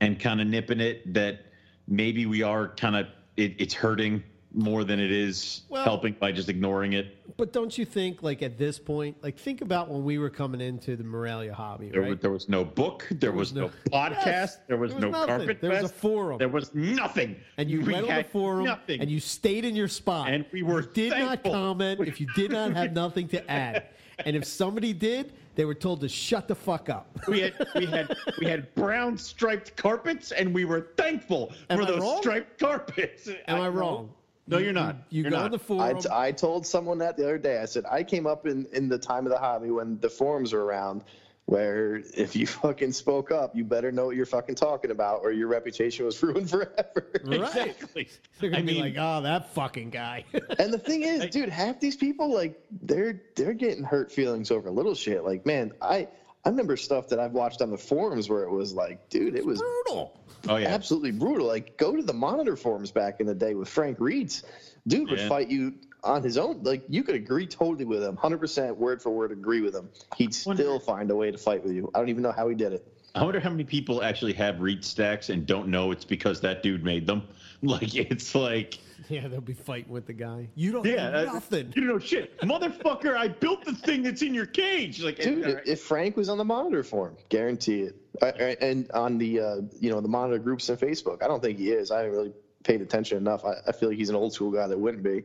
and 0.00 0.18
kind 0.18 0.40
of 0.40 0.48
nipping 0.48 0.80
it, 0.80 1.14
that 1.14 1.42
maybe 1.86 2.26
we 2.26 2.42
are 2.42 2.66
kind 2.70 2.96
of 2.96 3.06
it, 3.36 3.54
it's 3.58 3.72
hurting 3.72 4.20
more 4.52 4.82
than 4.82 4.98
it 4.98 5.12
is 5.12 5.62
Well- 5.68 5.84
helping 5.84 6.14
by 6.14 6.32
just 6.32 6.48
ignoring 6.48 6.94
it. 6.94 7.16
But 7.36 7.52
don't 7.52 7.76
you 7.78 7.84
think, 7.84 8.20
like 8.24 8.42
at 8.42 8.58
this 8.58 8.80
point, 8.80 9.16
like 9.22 9.38
think 9.38 9.60
about 9.60 9.88
when 9.88 10.02
we 10.02 10.18
were 10.18 10.30
coming 10.30 10.60
into 10.60 10.96
the 10.96 11.04
Morelia 11.04 11.54
hobby, 11.54 11.90
There, 11.90 12.00
right? 12.00 12.10
was, 12.10 12.18
there 12.18 12.30
was 12.32 12.48
no 12.48 12.64
book, 12.64 13.06
there, 13.12 13.30
was, 13.30 13.52
was 13.52 13.54
no, 13.54 13.70
podcast, 13.92 14.26
Yes, 14.26 14.58
there 14.66 14.78
was 14.78 14.90
there 14.90 14.96
was 14.96 15.02
no 15.04 15.10
nothing. 15.12 15.36
carpet 15.36 15.60
There 15.60 15.70
was 15.70 15.82
a 15.90 15.94
forum. 15.94 16.38
there 16.38 16.48
was 16.48 16.74
nothing, 16.74 17.36
and 17.58 17.70
you 17.70 17.82
We 17.82 17.92
went 17.92 18.08
on 18.10 18.16
the 18.16 18.24
forum 18.24 18.64
nothing. 18.64 19.00
and 19.00 19.08
you 19.08 19.20
stayed 19.20 19.64
in 19.64 19.76
your 19.76 19.86
spot. 19.88 20.30
And 20.30 20.44
we 20.50 20.64
were 20.64 20.80
You 20.80 20.88
did 20.94 21.12
thankful. 21.12 21.52
not 21.52 21.58
comment 21.60 22.00
if 22.08 22.20
you 22.20 22.26
did 22.34 22.50
not 22.50 22.72
have 22.74 22.92
nothing 22.92 23.28
to 23.28 23.48
add. 23.48 23.84
And 24.24 24.34
if 24.34 24.46
somebody 24.46 24.94
did, 24.94 25.34
they 25.56 25.64
were 25.64 25.74
told 25.74 26.00
to 26.02 26.08
shut 26.08 26.46
the 26.46 26.54
fuck 26.54 26.88
up. 26.88 27.18
we 27.28 27.40
had 27.40 27.54
we 27.74 27.86
had 27.86 28.16
we 28.38 28.46
had 28.46 28.72
brown 28.76 29.18
striped 29.18 29.74
carpets, 29.76 30.30
and 30.30 30.54
we 30.54 30.64
were 30.64 30.88
thankful 30.96 31.52
Am 31.70 31.78
for 31.78 31.82
I 31.84 31.86
those 31.86 32.00
wrong? 32.00 32.18
striped 32.18 32.60
carpets. 32.60 33.28
Am 33.48 33.60
I 33.60 33.68
wrong? 33.68 34.10
No, 34.46 34.58
You- 34.58 34.64
you're 34.66 34.72
not. 34.74 34.94
You, 35.10 35.18
you 35.18 35.22
You're 35.22 35.30
go 35.32 35.36
not. 35.38 35.44
on 35.46 35.50
the 35.50 35.56
I, 35.56 35.60
forum. 35.60 35.98
t- 36.00 36.08
I 36.12 36.30
told 36.30 36.64
someone 36.66 36.98
that 36.98 37.16
the 37.16 37.24
other 37.24 37.38
day. 37.38 37.58
I 37.60 37.64
said 37.64 37.84
I 37.90 38.04
came 38.04 38.26
up 38.26 38.46
in, 38.46 38.66
in 38.72 38.88
the 38.88 38.98
time 38.98 39.26
of 39.26 39.32
the 39.32 39.38
hobby 39.38 39.70
when 39.70 39.98
the 40.00 40.08
forums 40.10 40.52
were 40.52 40.64
around, 40.64 41.02
where 41.46 41.96
if 42.14 42.36
you 42.36 42.46
fucking 42.46 42.92
spoke 42.92 43.30
up, 43.30 43.56
you 43.56 43.64
better 43.64 43.90
know 43.90 44.06
what 44.06 44.16
you're 44.16 44.26
fucking 44.26 44.54
talking 44.56 44.90
about, 44.90 45.20
or 45.22 45.32
your 45.32 45.48
reputation 45.48 46.04
was 46.04 46.22
ruined 46.22 46.50
forever. 46.50 47.06
Right. 47.24 47.40
Exactly. 47.40 48.08
They're 48.40 48.50
gonna 48.50 48.62
I 48.62 48.66
be 48.66 48.72
mean, 48.74 48.80
like, 48.82 48.94
"Oh, 48.98 49.22
that 49.22 49.54
fucking 49.54 49.90
guy." 49.90 50.24
and 50.58 50.72
the 50.72 50.78
thing 50.78 51.02
is, 51.02 51.26
dude, 51.26 51.48
half 51.48 51.80
these 51.80 51.96
people 51.96 52.32
like 52.34 52.60
they're 52.82 53.22
they're 53.34 53.54
getting 53.54 53.84
hurt 53.84 54.12
feelings 54.12 54.50
over 54.50 54.70
little 54.70 54.94
shit. 54.94 55.24
Like, 55.24 55.46
man, 55.46 55.72
I 55.80 56.08
I 56.44 56.48
remember 56.50 56.76
stuff 56.76 57.08
that 57.08 57.18
I've 57.20 57.32
watched 57.32 57.62
on 57.62 57.70
the 57.70 57.78
forums 57.78 58.28
where 58.28 58.42
it 58.44 58.50
was 58.50 58.72
like, 58.74 59.08
dude, 59.08 59.34
it 59.36 59.44
was 59.44 59.60
Brutal. 59.60 60.20
oh 60.48 60.56
yeah. 60.56 60.68
absolutely 60.68 61.12
brutal. 61.12 61.46
Like, 61.46 61.76
go 61.76 61.96
to 61.96 62.02
the 62.02 62.12
monitor 62.12 62.56
forums 62.56 62.90
back 62.90 63.20
in 63.20 63.26
the 63.26 63.34
day 63.34 63.54
with 63.54 63.68
Frank 63.68 63.98
Retes. 64.00 64.44
Dude 64.86 65.10
would 65.10 65.18
Yeah. 65.20 65.28
fight 65.28 65.48
you 65.48 65.74
on 66.06 66.22
his 66.22 66.38
own. 66.38 66.62
Like, 66.62 66.84
you 66.88 67.02
could 67.02 67.14
agree 67.14 67.46
totally 67.46 67.84
with 67.84 68.02
him, 68.02 68.16
100% 68.16 68.76
word 68.76 69.02
for 69.02 69.10
word 69.10 69.32
agree 69.32 69.60
with 69.60 69.74
him. 69.74 69.90
He'd 70.16 70.34
still 70.34 70.78
find 70.78 71.10
a 71.10 71.16
way 71.16 71.30
to 71.30 71.38
fight 71.38 71.62
with 71.64 71.72
you. 71.72 71.90
I 71.94 71.98
don't 71.98 72.08
even 72.08 72.22
know 72.22 72.32
how 72.32 72.48
he 72.48 72.54
did 72.54 72.72
it. 72.72 72.86
I 73.14 73.24
wonder 73.24 73.40
how 73.40 73.48
many 73.48 73.64
people 73.64 74.02
actually 74.02 74.34
have 74.34 74.60
read 74.60 74.84
stacks 74.84 75.30
and 75.30 75.46
don't 75.46 75.68
know 75.68 75.90
it's 75.90 76.04
because 76.04 76.42
that 76.42 76.62
dude 76.62 76.84
made 76.84 77.06
them. 77.06 77.22
Like 77.62 77.94
it's 77.94 78.34
like 78.34 78.78
Yeah, 79.08 79.28
they'll 79.28 79.40
be 79.40 79.54
fighting 79.54 79.90
with 79.90 80.06
the 80.06 80.12
guy. 80.12 80.46
You 80.54 80.72
don't 80.72 80.84
yeah, 80.84 81.08
know 81.08 81.18
uh, 81.20 81.32
nothing. 81.32 81.72
You 81.74 81.86
don't 81.86 81.88
know 81.88 81.98
shit, 81.98 82.38
motherfucker! 82.42 83.16
I 83.16 83.28
built 83.28 83.64
the 83.64 83.72
thing 83.72 84.02
that's 84.02 84.20
in 84.20 84.34
your 84.34 84.44
cage. 84.44 85.02
Like 85.02 85.18
Dude, 85.18 85.42
all 85.46 85.54
right. 85.54 85.66
if 85.66 85.80
Frank 85.80 86.18
was 86.18 86.28
on 86.28 86.36
the 86.36 86.44
monitor 86.44 86.84
forum, 86.84 87.16
guarantee 87.30 87.80
it. 87.80 87.96
I, 88.20 88.26
I- 88.26 88.56
and 88.60 88.90
on 88.92 89.16
the, 89.16 89.40
uh, 89.40 89.56
you 89.80 89.90
know, 89.90 90.02
the 90.02 90.08
monitor 90.08 90.38
groups 90.38 90.68
on 90.68 90.76
Facebook, 90.76 91.22
I 91.22 91.28
don't 91.28 91.42
think 91.42 91.58
he 91.58 91.70
is. 91.70 91.90
I 91.90 92.00
haven't 92.00 92.12
really 92.12 92.32
paid 92.62 92.82
attention 92.82 93.16
enough. 93.16 93.42
I, 93.46 93.54
I 93.66 93.72
feel 93.72 93.88
like 93.88 93.96
he's 93.96 94.10
an 94.10 94.16
old 94.16 94.34
school 94.34 94.50
guy 94.50 94.66
that 94.66 94.78
wouldn't 94.78 95.02
be. 95.02 95.24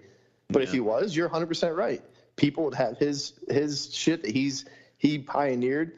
But 0.51 0.63
if 0.63 0.71
he 0.71 0.80
was, 0.80 1.15
you're 1.15 1.30
100% 1.30 1.75
right. 1.75 2.01
People 2.35 2.63
would 2.65 2.75
have 2.75 2.97
his 2.97 3.33
his 3.49 3.93
shit 3.93 4.23
that 4.23 4.31
he's 4.31 4.65
he 4.97 5.19
pioneered. 5.19 5.97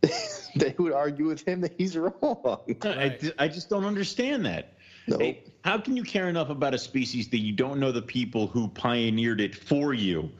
they 0.56 0.74
would 0.78 0.92
argue 0.92 1.26
with 1.26 1.46
him 1.46 1.60
that 1.60 1.74
he's 1.76 1.96
wrong. 1.96 2.58
I, 2.82 3.18
I 3.38 3.48
just 3.48 3.68
don't 3.68 3.84
understand 3.84 4.44
that. 4.46 4.74
Nope. 5.08 5.20
Hey, 5.20 5.42
how 5.64 5.78
can 5.78 5.96
you 5.96 6.02
care 6.02 6.28
enough 6.28 6.50
about 6.50 6.74
a 6.74 6.78
species 6.78 7.28
that 7.28 7.38
you 7.38 7.52
don't 7.52 7.80
know 7.80 7.92
the 7.92 8.02
people 8.02 8.46
who 8.46 8.68
pioneered 8.68 9.40
it 9.40 9.54
for 9.54 9.94
you, 9.94 10.30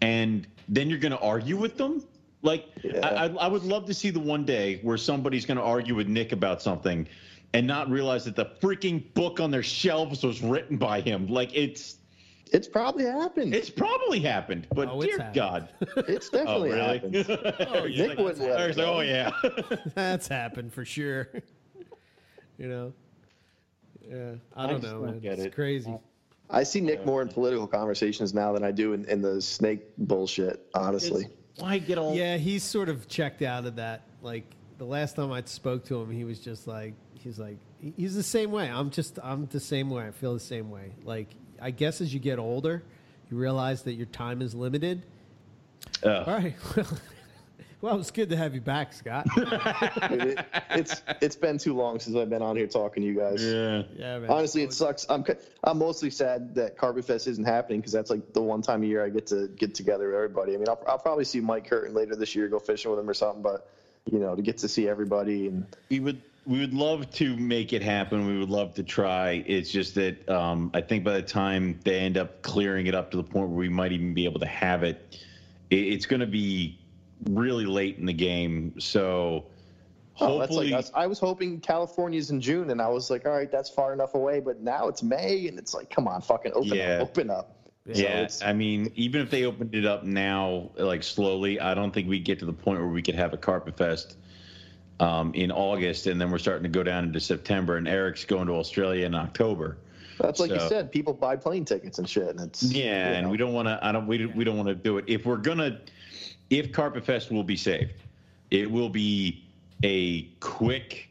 and 0.00 0.46
then 0.68 0.88
you're 0.88 0.98
going 0.98 1.12
to 1.12 1.20
argue 1.20 1.56
with 1.56 1.76
them? 1.76 2.04
Like, 2.42 2.66
Yeah. 2.82 3.06
I, 3.06 3.26
I, 3.26 3.28
I 3.28 3.46
would 3.48 3.64
love 3.64 3.86
to 3.86 3.94
see 3.94 4.10
the 4.10 4.20
one 4.20 4.44
day 4.44 4.80
where 4.82 4.96
somebody's 4.96 5.44
going 5.46 5.58
to 5.58 5.62
argue 5.62 5.94
with 5.94 6.08
Nick 6.08 6.32
about 6.32 6.62
something, 6.62 7.06
and 7.54 7.66
not 7.66 7.90
realize 7.90 8.24
that 8.24 8.36
the 8.36 8.46
freaking 8.60 9.12
book 9.14 9.40
on 9.40 9.50
their 9.50 9.62
shelves 9.62 10.22
was 10.22 10.42
written 10.42 10.76
by 10.76 11.00
him. 11.00 11.26
Like, 11.26 11.54
it's 11.54 11.96
It's 12.52 12.68
probably 12.68 13.04
happened. 13.04 13.54
it's 13.54 13.70
probably 13.70 14.20
happened, 14.20 14.66
but 14.74 14.88
Oh, 14.88 15.00
dear 15.02 15.16
happened. 15.18 15.34
God, 15.34 15.68
It's 16.08 16.28
oh 16.32 16.36
definitely 16.38 16.70
really? 16.72 16.80
happened. 16.98 17.16
oh, 17.68 17.86
Nick 17.86 18.08
like, 18.10 18.18
wouldn't 18.18 18.38
let 18.40 18.60
I 18.60 18.64
it 18.64 18.68
was 18.68 18.76
like, 18.76 18.86
oh 18.86 19.00
yeah. 19.00 19.30
That's 19.94 20.28
happened 20.28 20.72
for 20.72 20.84
sure. 20.84 21.28
you 22.58 22.68
know. 22.68 22.92
Yeah, 24.08 24.32
I 24.56 24.66
don't 24.66 24.80
just 24.80 24.92
know. 24.92 25.06
don't 25.06 25.20
get 25.22 25.34
it's 25.34 25.44
it. 25.46 25.54
crazy. 25.54 25.94
I 26.50 26.64
see 26.64 26.80
Nick 26.82 27.06
more 27.06 27.22
in 27.22 27.28
political 27.28 27.66
conversations 27.66 28.34
now 28.34 28.52
than 28.52 28.62
I 28.64 28.70
do 28.72 28.92
in, 28.92 29.06
in 29.06 29.22
the 29.22 29.40
snake 29.40 29.82
bullshit, 29.96 30.66
honestly. 30.74 31.28
Why 31.58 31.78
get 31.78 31.96
all? 31.96 32.14
Yeah, 32.14 32.36
he's 32.36 32.62
sort 32.62 32.88
of 32.90 33.08
checked 33.08 33.40
out 33.42 33.64
of 33.64 33.76
that. 33.76 34.02
Like 34.20 34.44
the 34.76 34.84
last 34.84 35.16
time 35.16 35.32
I 35.32 35.42
spoke 35.46 35.84
to 35.86 36.00
him, 36.02 36.10
he 36.10 36.24
was 36.24 36.40
just 36.40 36.66
like, 36.66 36.92
he's 37.14 37.38
like, 37.38 37.56
he's 37.96 38.14
the 38.14 38.22
same 38.22 38.50
way. 38.50 38.68
I'm 38.68 38.90
just, 38.90 39.18
I'm 39.22 39.46
the 39.46 39.60
same 39.60 39.88
way. 39.88 40.06
I 40.06 40.10
feel 40.10 40.34
the 40.34 40.40
same 40.40 40.70
way. 40.70 40.92
Like, 41.04 41.28
I 41.62 41.70
guess 41.70 42.00
as 42.00 42.12
you 42.12 42.18
get 42.18 42.38
older, 42.38 42.82
you 43.30 43.36
realize 43.36 43.82
that 43.84 43.92
your 43.92 44.06
time 44.06 44.42
is 44.42 44.54
limited. 44.54 45.02
Ugh. 46.02 46.24
All 46.26 46.34
right. 46.34 46.54
well, 47.80 48.00
it's 48.00 48.10
good 48.10 48.30
to 48.30 48.36
have 48.36 48.54
you 48.54 48.60
back, 48.60 48.92
Scott. 48.92 49.26
It, 49.36 50.44
it's 50.70 51.02
it's 51.20 51.36
been 51.36 51.58
too 51.58 51.74
long 51.74 52.00
since 52.00 52.16
I've 52.16 52.28
been 52.28 52.42
on 52.42 52.56
here 52.56 52.66
talking 52.66 53.04
to 53.04 53.08
you 53.08 53.14
guys. 53.14 53.42
Yeah. 53.44 53.82
Yeah, 53.96 54.18
man. 54.18 54.30
Honestly, 54.30 54.62
it 54.62 54.72
sucks. 54.72 55.06
I'm 55.08 55.24
c- 55.24 55.34
I'm 55.62 55.78
mostly 55.78 56.10
sad 56.10 56.56
that 56.56 56.76
Carpet 56.76 57.04
Fest 57.04 57.28
isn't 57.28 57.44
happening 57.44 57.80
because 57.80 57.92
that's 57.92 58.10
like 58.10 58.32
the 58.32 58.42
one 58.42 58.60
time 58.60 58.82
a 58.82 58.86
year 58.86 59.04
I 59.04 59.08
get 59.08 59.28
to 59.28 59.46
get 59.46 59.74
together 59.74 60.06
with 60.06 60.16
everybody. 60.16 60.54
I 60.54 60.56
mean, 60.56 60.68
I'll, 60.68 60.82
I'll 60.88 60.98
probably 60.98 61.24
see 61.24 61.40
Mike 61.40 61.68
Curtin 61.68 61.94
later 61.94 62.16
this 62.16 62.34
year, 62.34 62.48
go 62.48 62.58
fishing 62.58 62.90
with 62.90 62.98
him 62.98 63.08
or 63.08 63.14
something. 63.14 63.42
But 63.42 63.68
you 64.10 64.18
know, 64.18 64.34
to 64.34 64.42
get 64.42 64.58
to 64.58 64.68
see 64.68 64.88
everybody 64.88 65.46
and 65.46 65.64
we 65.88 66.00
would 66.00 66.20
we 66.44 66.58
would 66.58 66.74
love 66.74 67.08
to 67.12 67.36
make 67.36 67.72
it 67.72 67.82
happen. 67.82 68.26
We 68.26 68.38
would 68.38 68.50
love 68.50 68.74
to 68.74 68.82
try. 68.82 69.44
It's 69.46 69.70
just 69.70 69.94
that 69.94 70.28
um, 70.28 70.70
I 70.74 70.80
think 70.80 71.04
by 71.04 71.12
the 71.12 71.22
time 71.22 71.78
they 71.84 72.00
end 72.00 72.16
up 72.16 72.42
clearing 72.42 72.86
it 72.88 72.94
up 72.94 73.10
to 73.12 73.16
the 73.16 73.22
point 73.22 73.48
where 73.48 73.58
we 73.58 73.68
might 73.68 73.92
even 73.92 74.12
be 74.12 74.24
able 74.24 74.40
to 74.40 74.46
have 74.46 74.82
it, 74.82 75.18
it 75.70 75.76
it's 75.76 76.06
going 76.06 76.20
to 76.20 76.26
be 76.26 76.78
really 77.30 77.64
late 77.64 77.98
in 77.98 78.06
the 78.06 78.12
game. 78.12 78.78
So 78.80 79.44
oh, 80.20 80.38
that's 80.38 80.50
hopefully, 80.50 80.70
like 80.70 80.80
us. 80.80 80.90
I 80.94 81.06
was 81.06 81.20
hoping 81.20 81.60
California's 81.60 82.30
in 82.30 82.40
June, 82.40 82.70
and 82.70 82.82
I 82.82 82.88
was 82.88 83.08
like, 83.08 83.24
all 83.24 83.32
right, 83.32 83.50
that's 83.50 83.70
far 83.70 83.92
enough 83.92 84.14
away. 84.14 84.40
But 84.40 84.60
now 84.60 84.88
it's 84.88 85.02
May, 85.02 85.46
and 85.46 85.58
it's 85.58 85.74
like, 85.74 85.90
come 85.90 86.08
on, 86.08 86.22
fucking 86.22 86.52
open 86.54 86.74
Yeah. 86.74 86.96
up, 86.96 87.02
open 87.02 87.30
up. 87.30 87.56
Yeah. 87.86 87.94
it's- 88.22 88.42
I 88.42 88.52
mean, 88.52 88.90
even 88.96 89.20
if 89.20 89.30
they 89.30 89.44
opened 89.44 89.74
it 89.76 89.84
up 89.86 90.02
now, 90.02 90.70
like 90.76 91.04
slowly, 91.04 91.60
I 91.60 91.74
don't 91.74 91.92
think 91.92 92.08
we 92.08 92.16
would 92.16 92.24
get 92.24 92.40
to 92.40 92.46
the 92.46 92.52
point 92.52 92.80
where 92.80 92.88
we 92.88 93.02
could 93.02 93.14
have 93.16 93.32
a 93.32 93.36
carpet 93.36 93.76
fest. 93.76 94.16
Um, 95.02 95.34
in 95.34 95.50
August, 95.50 96.06
and 96.06 96.20
then 96.20 96.30
we're 96.30 96.38
starting 96.38 96.62
to 96.62 96.68
go 96.68 96.84
down 96.84 97.02
into 97.02 97.18
September, 97.18 97.76
and 97.76 97.88
Eric's 97.88 98.24
going 98.24 98.46
to 98.46 98.52
Australia 98.52 99.04
in 99.04 99.16
October. 99.16 99.78
That's 100.20 100.38
like 100.38 100.50
you 100.50 100.60
said. 100.60 100.92
People 100.92 101.12
buy 101.12 101.34
plane 101.34 101.64
tickets 101.64 101.98
and 101.98 102.08
shit, 102.08 102.28
and 102.28 102.40
it's 102.40 102.62
Yeah, 102.62 103.10
you 103.10 103.14
and 103.16 103.30
we 103.30 103.36
don't 103.36 103.52
want 103.52 103.66
to. 103.66 103.78
I 103.82 103.90
don't. 103.90 104.06
We 104.06 104.26
we 104.26 104.44
don't 104.44 104.56
want 104.56 104.68
to 104.68 104.76
do 104.76 104.98
it. 104.98 105.04
If 105.08 105.26
we're 105.26 105.38
gonna, 105.38 105.80
if 106.50 106.70
Carpet 106.72 107.04
Fest 107.04 107.32
will 107.32 107.42
be 107.42 107.56
saved, 107.56 107.94
it 108.52 108.70
will 108.70 108.88
be 108.88 109.44
a 109.82 110.24
quick, 110.40 111.08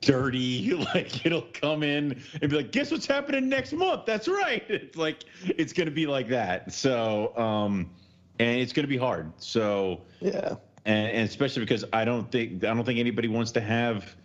dirty. 0.00 0.72
Like 0.94 1.26
it'll 1.26 1.48
come 1.52 1.82
in 1.82 2.22
and 2.40 2.50
be 2.50 2.56
like, 2.56 2.70
"Guess 2.72 2.92
what's 2.92 3.06
happening 3.06 3.48
next 3.48 3.72
month?" 3.72 4.06
That's 4.06 4.28
right. 4.28 4.64
It's 4.68 4.96
like 4.96 5.24
it's 5.44 5.72
gonna 5.72 5.90
be 5.90 6.06
like 6.06 6.28
that. 6.28 6.72
So, 6.72 7.36
um, 7.36 7.90
and 8.38 8.60
it's 8.60 8.72
gonna 8.72 8.86
be 8.86 8.96
hard. 8.96 9.32
So, 9.38 10.02
yeah. 10.20 10.54
And, 10.84 11.10
and 11.10 11.28
especially 11.28 11.62
because 11.62 11.84
I 11.92 12.04
don't 12.04 12.30
think 12.30 12.64
I 12.64 12.74
don't 12.74 12.84
think 12.84 12.98
anybody 12.98 13.28
wants 13.28 13.52
to 13.52 13.60
have 13.60 14.16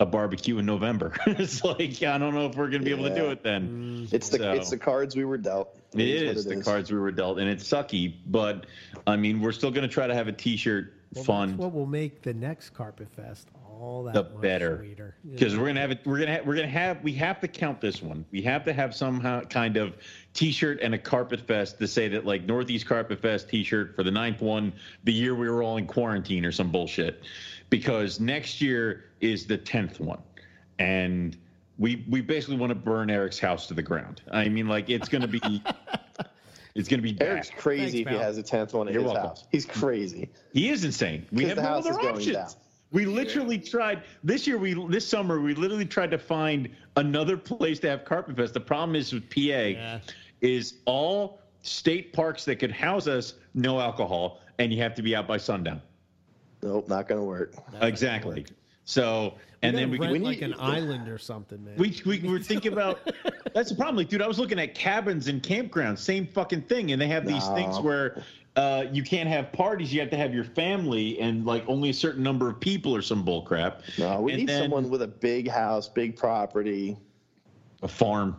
a 0.00 0.06
barbecue 0.06 0.58
in 0.58 0.66
November. 0.66 1.14
it's 1.26 1.62
like 1.62 2.02
I 2.02 2.18
don't 2.18 2.34
know 2.34 2.46
if 2.46 2.56
we're 2.56 2.68
gonna 2.68 2.84
be 2.84 2.90
able 2.90 3.08
to 3.08 3.14
do 3.14 3.30
it 3.30 3.42
then. 3.42 4.06
Mm. 4.08 4.12
It's 4.12 4.28
the 4.28 4.38
So- 4.38 4.52
it's 4.52 4.70
the 4.70 4.78
cards 4.78 5.16
we 5.16 5.24
were 5.24 5.38
dealt. 5.38 5.78
It 5.94 6.00
is 6.08 6.38
is, 6.38 6.44
the 6.46 6.58
is. 6.58 6.64
cards 6.64 6.90
we 6.90 6.98
were 6.98 7.12
dealt, 7.12 7.38
and 7.38 7.48
it's 7.48 7.64
sucky. 7.64 8.14
But 8.26 8.66
I 9.06 9.16
mean, 9.16 9.40
we're 9.40 9.52
still 9.52 9.70
going 9.70 9.86
to 9.86 9.92
try 9.92 10.06
to 10.06 10.14
have 10.14 10.26
a 10.26 10.32
T-shirt 10.32 10.94
Well, 11.14 11.24
fun. 11.24 11.48
That's 11.50 11.60
what 11.60 11.72
will 11.74 11.86
make 11.86 12.22
the 12.22 12.32
next 12.32 12.70
Carpet 12.70 13.08
Fest 13.10 13.48
all 13.82 14.04
that 14.04 14.14
the 14.14 14.22
much 14.22 14.40
better 14.40 15.16
because 15.28 15.54
know? 15.54 15.60
we're 15.60 15.66
gonna 15.66 15.80
have 15.80 15.90
it 15.90 15.98
we're 16.04 16.18
gonna 16.20 16.30
have, 16.30 16.46
we're 16.46 16.54
gonna 16.54 16.68
have 16.68 17.02
we 17.02 17.12
have 17.12 17.40
to 17.40 17.48
count 17.48 17.80
this 17.80 18.00
one 18.00 18.24
we 18.30 18.40
have 18.40 18.64
to 18.64 18.72
have 18.72 18.94
somehow 18.94 19.40
kind 19.42 19.76
of 19.76 19.96
t-shirt 20.34 20.78
and 20.80 20.94
a 20.94 20.98
carpet 20.98 21.40
fest 21.40 21.80
to 21.80 21.88
say 21.88 22.06
that 22.06 22.24
like 22.24 22.44
northeast 22.44 22.86
carpet 22.86 23.20
fest 23.20 23.48
t-shirt 23.48 23.96
for 23.96 24.04
the 24.04 24.10
ninth 24.10 24.40
one 24.40 24.72
the 25.02 25.12
year 25.12 25.34
we 25.34 25.50
were 25.50 25.64
all 25.64 25.78
in 25.78 25.86
quarantine 25.86 26.44
or 26.44 26.52
some 26.52 26.70
bullshit 26.70 27.22
because 27.70 28.20
next 28.20 28.60
year 28.60 29.06
is 29.20 29.46
the 29.46 29.58
10th 29.58 29.98
one 29.98 30.22
and 30.78 31.36
we 31.76 32.04
we 32.08 32.20
basically 32.20 32.56
want 32.56 32.70
to 32.70 32.76
burn 32.76 33.10
eric's 33.10 33.40
house 33.40 33.66
to 33.66 33.74
the 33.74 33.82
ground 33.82 34.22
i 34.30 34.48
mean 34.48 34.68
like 34.68 34.90
it's 34.90 35.08
gonna 35.08 35.26
be 35.26 35.40
it's 36.76 36.88
gonna 36.88 37.02
be 37.02 37.20
Eric's 37.20 37.50
crazy 37.50 38.04
Thanks, 38.04 38.10
if 38.12 38.16
he 38.16 38.24
has 38.24 38.38
a 38.38 38.44
tenth 38.44 38.74
one 38.74 38.86
in 38.86 38.94
You're 38.94 39.02
his 39.02 39.12
welcome. 39.12 39.30
house. 39.30 39.44
He's 39.52 39.66
crazy. 39.66 40.30
He 40.54 40.70
is 40.70 40.84
insane. 40.84 41.26
We 41.30 41.44
have 41.44 41.56
the 41.56 41.62
no 41.62 41.68
house 41.68 41.86
other 41.86 41.90
is 41.90 41.96
going 41.98 42.16
options. 42.16 42.36
down. 42.36 42.48
We 42.92 43.06
literally 43.06 43.58
tried 43.58 44.02
this 44.22 44.46
year. 44.46 44.58
We 44.58 44.74
this 44.88 45.06
summer 45.06 45.40
we 45.40 45.54
literally 45.54 45.86
tried 45.86 46.10
to 46.10 46.18
find 46.18 46.68
another 46.96 47.36
place 47.36 47.80
to 47.80 47.88
have 47.88 48.04
Carpet 48.04 48.36
Fest. 48.36 48.52
The 48.54 48.60
problem 48.60 48.94
is 48.94 49.12
with 49.12 49.28
PA, 49.30 49.98
is 50.42 50.74
all 50.84 51.40
state 51.62 52.12
parks 52.12 52.44
that 52.44 52.56
could 52.56 52.70
house 52.72 53.06
us 53.06 53.34
no 53.54 53.80
alcohol, 53.80 54.40
and 54.58 54.72
you 54.72 54.80
have 54.82 54.94
to 54.96 55.02
be 55.02 55.16
out 55.16 55.26
by 55.26 55.38
sundown. 55.38 55.80
Nope, 56.62 56.88
not 56.88 57.08
gonna 57.08 57.24
work. 57.24 57.54
exactly. 57.80 58.44
So 58.84 59.34
and 59.62 59.76
then 59.76 59.90
we 59.90 59.98
rent 59.98 60.12
can, 60.14 60.22
like 60.24 60.38
we 60.38 60.44
an 60.44 60.50
need- 60.50 60.56
island 60.60 61.08
or 61.08 61.16
something, 61.18 61.64
man. 61.64 61.74
we, 61.78 61.98
we 62.04 62.18
were 62.28 62.40
thinking 62.40 62.72
about 62.72 62.98
that's 63.54 63.70
the 63.70 63.76
problem. 63.76 63.96
Like, 63.96 64.08
dude, 64.08 64.20
I 64.20 64.26
was 64.28 64.38
looking 64.38 64.58
at 64.58 64.74
cabins 64.74 65.28
and 65.28 65.40
campgrounds, 65.42 65.98
same 65.98 66.26
fucking 66.26 66.62
thing, 66.62 66.90
and 66.92 67.00
they 67.00 67.06
have 67.06 67.24
these 67.26 67.48
No. 67.48 67.54
things 67.54 67.78
where 67.80 68.22
uh, 68.56 68.84
you 68.92 69.02
can't 69.02 69.28
have 69.28 69.50
parties. 69.52 69.92
You 69.92 70.00
have 70.00 70.10
to 70.10 70.16
have 70.16 70.34
your 70.34 70.44
family 70.44 71.18
and 71.20 71.46
like 71.46 71.64
only 71.68 71.90
a 71.90 71.94
certain 71.94 72.22
number 72.22 72.48
of 72.48 72.60
people 72.60 72.94
or 72.94 73.00
some 73.02 73.24
bull 73.24 73.42
crap. 73.42 73.82
No, 73.98 74.20
we 74.20 74.32
And 74.32 74.40
need 74.40 74.48
then 74.48 74.62
someone 74.62 74.90
with 74.90 75.02
a 75.02 75.08
big 75.08 75.48
house, 75.48 75.88
big 75.88 76.16
property. 76.16 76.96
a 77.82 77.88
farm. 77.88 78.36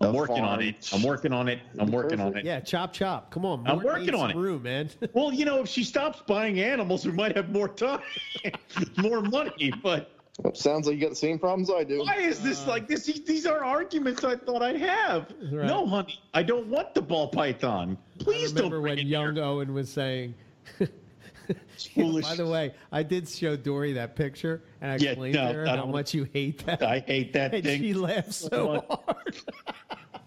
I'm 0.00 0.08
A 0.08 0.12
working 0.12 0.40
on 0.44 0.60
it. 0.60 0.90
I'm 0.92 1.02
working 1.04 1.32
on 1.32 1.48
it. 1.48 1.60
I'm 1.78 1.90
working 1.90 2.20
on 2.20 2.36
it. 2.36 2.44
yeah, 2.44 2.58
chop 2.60 2.92
chop. 2.92 3.30
Come 3.30 3.46
on, 3.46 3.64
I'm 3.66 3.80
working 3.82 4.14
on 4.14 4.30
it. 4.32 4.36
Room, 4.36 4.62
man. 4.64 4.90
Well, 5.12 5.32
you 5.32 5.44
know, 5.44 5.60
if 5.62 5.68
she 5.68 5.84
stops 5.84 6.20
buying 6.26 6.60
animals, 6.60 7.06
we 7.06 7.12
might 7.12 7.36
have 7.36 7.50
more 7.50 7.68
time, 7.68 8.00
more 8.96 9.22
money. 9.22 9.72
But 9.82 10.10
Sounds 10.54 10.86
like 10.86 10.96
you 10.96 11.00
got 11.00 11.10
the 11.10 11.16
same 11.16 11.38
problems 11.38 11.70
I 11.70 11.84
do. 11.84 12.00
why 12.00 12.16
is 12.16 12.40
this 12.40 12.66
like 12.66 12.88
this? 12.88 13.04
These 13.04 13.46
are 13.46 13.62
arguments 13.64 14.24
I 14.24 14.34
thought 14.36 14.62
I'd 14.62 14.76
have. 14.80 15.32
Right. 15.52 15.66
No, 15.66 15.86
honey, 15.86 16.20
I 16.34 16.42
don't 16.42 16.66
want 16.66 16.92
the 16.94 17.02
ball 17.02 17.28
python. 17.28 17.96
Please 18.18 18.50
I 18.52 18.56
remember 18.56 18.76
don't 18.76 18.82
bring 18.82 18.96
when 18.98 19.06
young 19.06 19.34
here. 19.36 19.44
Owen 19.44 19.72
was 19.72 19.88
saying. 19.90 20.34
foolish. 21.94 22.24
By 22.24 22.34
the 22.34 22.46
way, 22.46 22.74
I 22.90 23.02
did 23.04 23.28
show 23.28 23.56
Dory 23.56 23.92
that 23.92 24.16
picture, 24.16 24.62
and 24.80 24.90
I 24.92 24.96
Yeah, 24.96 25.10
explained 25.10 25.34
no, 25.36 25.48
to 25.52 25.58
her 25.58 25.66
how 25.68 25.86
much 25.86 26.14
you 26.14 26.24
hate 26.32 26.64
that. 26.66 26.82
I 26.82 26.98
hate 27.00 27.32
that 27.34 27.54
and 27.54 27.62
thing 27.64 27.80
she 27.80 27.94
laughed 27.94 28.32
so 28.34 28.74
much. 28.74 28.84
hard. 28.88 29.36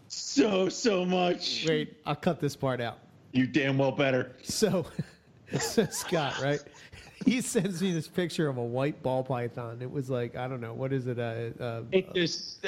so 0.07 0.69
so 0.69 1.03
much. 1.05 1.65
Wait, 1.67 1.97
I'll 2.05 2.15
cut 2.15 2.39
this 2.39 2.55
part 2.55 2.79
out. 2.79 2.99
You 3.33 3.45
damn 3.45 3.77
well 3.77 3.91
better. 3.91 4.31
So, 4.43 4.85
so 5.59 5.85
Scott, 5.87 6.39
right? 6.41 6.59
He 7.25 7.41
sends 7.41 7.81
me 7.81 7.91
this 7.93 8.07
picture 8.07 8.47
of 8.47 8.57
a 8.57 8.63
white 8.63 9.01
ball 9.01 9.23
python. 9.23 9.79
It 9.81 9.89
was 9.91 10.09
like 10.09 10.35
I 10.35 10.47
don't 10.47 10.61
know 10.61 10.73
what 10.73 10.93
is 10.93 11.07
it? 11.07 11.17
Uh, 11.19 11.49
uh, 11.63 11.81
It 11.91 12.07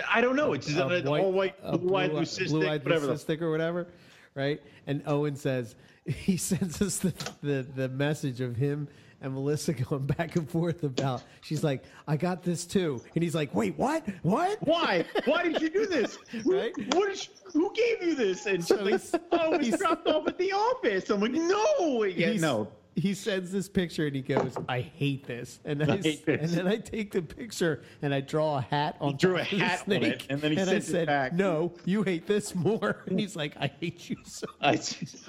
I 0.10 0.22
don't 0.22 0.36
know. 0.36 0.53
It's 0.53 0.68
just 0.68 0.80
an 0.80 1.08
all 1.08 1.32
white, 1.32 1.56
a 1.61 1.78
blue-eyed 1.78 2.11
blue- 2.11 2.22
leucistic, 2.22 2.50
blue-eyed 2.50 2.84
whatever. 2.84 3.08
leucistic 3.08 3.42
or 3.42 3.52
whatever, 3.52 3.88
right? 4.36 4.61
And 4.88 5.03
Owen 5.06 5.36
says 5.36 5.76
he 6.06 6.36
sends 6.38 6.82
us 6.82 6.98
the, 6.98 7.14
the 7.42 7.66
the 7.76 7.90
message 7.90 8.42
of 8.42 8.56
him 8.56 8.88
and 9.22 9.34
Melissa 9.34 9.74
going 9.74 10.06
back 10.08 10.36
and 10.38 10.50
forth 10.50 10.84
about. 10.84 11.22
She's 11.42 11.64
like, 11.64 11.84
"I 12.08 12.16
got 12.18 12.42
this 12.42 12.66
too," 12.66 13.02
and 13.16 13.24
he's 13.24 13.36
like, 13.36 13.53
"Wait, 13.53 13.78
what? 13.78 14.03
What?" 14.24 14.58
Why? 14.61 15.06
Why 15.26 15.44
did 15.44 15.61
you 15.61 15.69
do 15.69 15.86
this? 15.86 16.18
Who, 16.44 16.58
Right? 16.58 16.74
what 16.95 17.11
is, 17.11 17.28
who 17.53 17.72
gave 17.74 18.02
you 18.02 18.16
this? 18.16 18.45
And 18.45 18.64
So 18.64 18.78
she's 18.88 19.11
like, 19.14 19.22
oh, 19.34 19.53
it 19.53 19.60
was 19.72 19.78
dropped 19.80 20.08
off 20.08 20.28
at 20.28 20.38
the 20.38 20.53
office. 20.53 21.10
I'm 21.10 21.19
like, 21.19 21.32
no, 21.34 22.03
yeah, 22.03 22.34
no. 22.40 22.69
He 22.95 23.14
sends 23.14 23.51
this 23.51 23.69
picture 23.69 24.08
and 24.08 24.16
he 24.16 24.22
goes, 24.22 24.58
"I 24.68 24.82
hate 24.82 25.26
this," 25.26 25.59
and 25.64 25.80
then 25.80 25.90
I, 25.90 25.93
I 25.93 25.98
hate 25.98 26.26
this. 26.26 26.42
and 26.42 26.50
then 26.51 26.68
I 26.68 26.77
take 26.77 27.11
the 27.11 27.22
picture 27.22 27.82
and 28.01 28.14
I 28.14 28.19
draw 28.19 28.58
a 28.58 28.61
hat 28.61 28.98
on. 29.00 29.16
drew 29.16 29.38
a 29.38 29.43
top 29.45 29.51
of 29.53 29.59
the 29.59 29.66
hat 29.66 29.84
on 29.88 29.93
it, 30.03 30.26
and 30.30 30.42
then 30.42 30.51
he 30.51 30.59
I 30.59 30.66
sent 30.66 30.77
it 30.77 30.84
said, 30.84 31.08
back. 31.08 31.34
"No, 31.34 31.74
you 31.85 32.03
hate 32.03 32.27
this 32.27 32.53
more," 32.56 33.03
and 33.08 33.19
he's 33.19 33.35
like, 33.35 33.56
"I 33.58 33.68
hate 33.80 34.09
you 34.09 34.18
so." 34.26 34.48
I, 34.61 34.80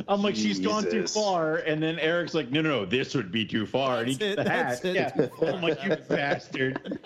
I'm 0.08 0.20
like, 0.22 0.34
she's 0.34 0.58
gone 0.58 0.84
too 0.90 1.06
far, 1.06 1.56
and 1.56 1.80
then 1.82 1.98
Eric's 2.00 2.34
like, 2.34 2.50
no, 2.50 2.60
no, 2.60 2.70
no, 2.70 2.84
this 2.86 3.14
would 3.14 3.30
be 3.30 3.44
too 3.46 3.66
far, 3.66 4.00
and 4.00 4.08
he 4.08 4.14
That's 4.14 4.36
gets 4.36 4.40
it, 4.40 4.44
the 4.44 4.50
hat. 4.50 4.84
it, 4.84 4.94
Yeah. 4.94 5.26
too 5.28 5.46
I'm 5.46 5.62
like, 5.62 5.84
you 5.84 5.96
bastard. 6.08 6.98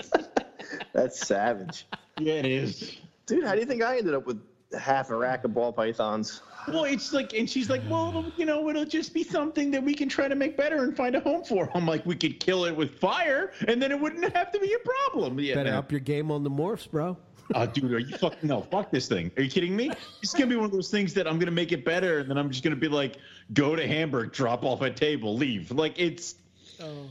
That's 0.92 1.26
savage. 1.26 1.86
Yeah, 2.18 2.34
it 2.34 2.46
is. 2.46 2.96
Dude, 3.26 3.44
how 3.44 3.52
do 3.54 3.60
you 3.60 3.66
think 3.66 3.82
I 3.82 3.98
ended 3.98 4.14
up 4.14 4.26
with 4.26 4.40
half 4.78 5.10
a 5.10 5.16
rack 5.16 5.44
of 5.44 5.54
ball 5.54 5.72
pythons? 5.72 6.42
Well, 6.68 6.84
it's 6.84 7.12
like, 7.12 7.34
and 7.34 7.48
she's 7.48 7.68
like, 7.68 7.82
well, 7.90 8.24
you 8.38 8.46
know, 8.46 8.68
it'll 8.70 8.86
just 8.86 9.12
be 9.12 9.22
something 9.22 9.70
that 9.72 9.82
we 9.82 9.94
can 9.94 10.08
try 10.08 10.28
to 10.28 10.34
make 10.34 10.56
better 10.56 10.84
and 10.84 10.96
find 10.96 11.14
a 11.14 11.20
home 11.20 11.44
for. 11.44 11.70
I'm 11.74 11.84
like, 11.86 12.06
we 12.06 12.16
could 12.16 12.40
kill 12.40 12.64
it 12.64 12.74
with 12.74 12.98
fire, 12.98 13.52
and 13.68 13.82
then 13.82 13.92
it 13.92 14.00
wouldn't 14.00 14.34
have 14.34 14.50
to 14.52 14.58
be 14.58 14.72
a 14.72 14.78
problem. 14.78 15.38
Yeah, 15.38 15.56
Better 15.56 15.72
no. 15.72 15.78
up 15.78 15.92
your 15.92 16.00
game 16.00 16.30
on 16.30 16.42
the 16.42 16.50
morphs, 16.50 16.90
bro. 16.90 17.16
Oh, 17.54 17.66
dude, 17.66 17.92
are 17.92 17.98
you 17.98 18.16
fucking 18.16 18.48
no? 18.48 18.62
Fuck 18.62 18.90
this 18.90 19.06
thing. 19.06 19.30
Are 19.36 19.42
you 19.42 19.50
kidding 19.50 19.76
me? 19.76 19.90
It's 20.22 20.32
gonna 20.32 20.46
be 20.46 20.56
one 20.56 20.64
of 20.64 20.72
those 20.72 20.90
things 20.90 21.12
that 21.12 21.28
I'm 21.28 21.38
gonna 21.38 21.50
make 21.50 21.72
it 21.72 21.84
better, 21.84 22.20
and 22.20 22.30
then 22.30 22.38
I'm 22.38 22.48
just 22.50 22.64
gonna 22.64 22.74
be 22.76 22.88
like, 22.88 23.16
go 23.52 23.76
to 23.76 23.86
Hamburg, 23.86 24.32
drop 24.32 24.64
off 24.64 24.80
at 24.80 24.96
table, 24.96 25.36
leave. 25.36 25.70
Like 25.70 25.98
it's 25.98 26.36
Oh. 26.80 27.10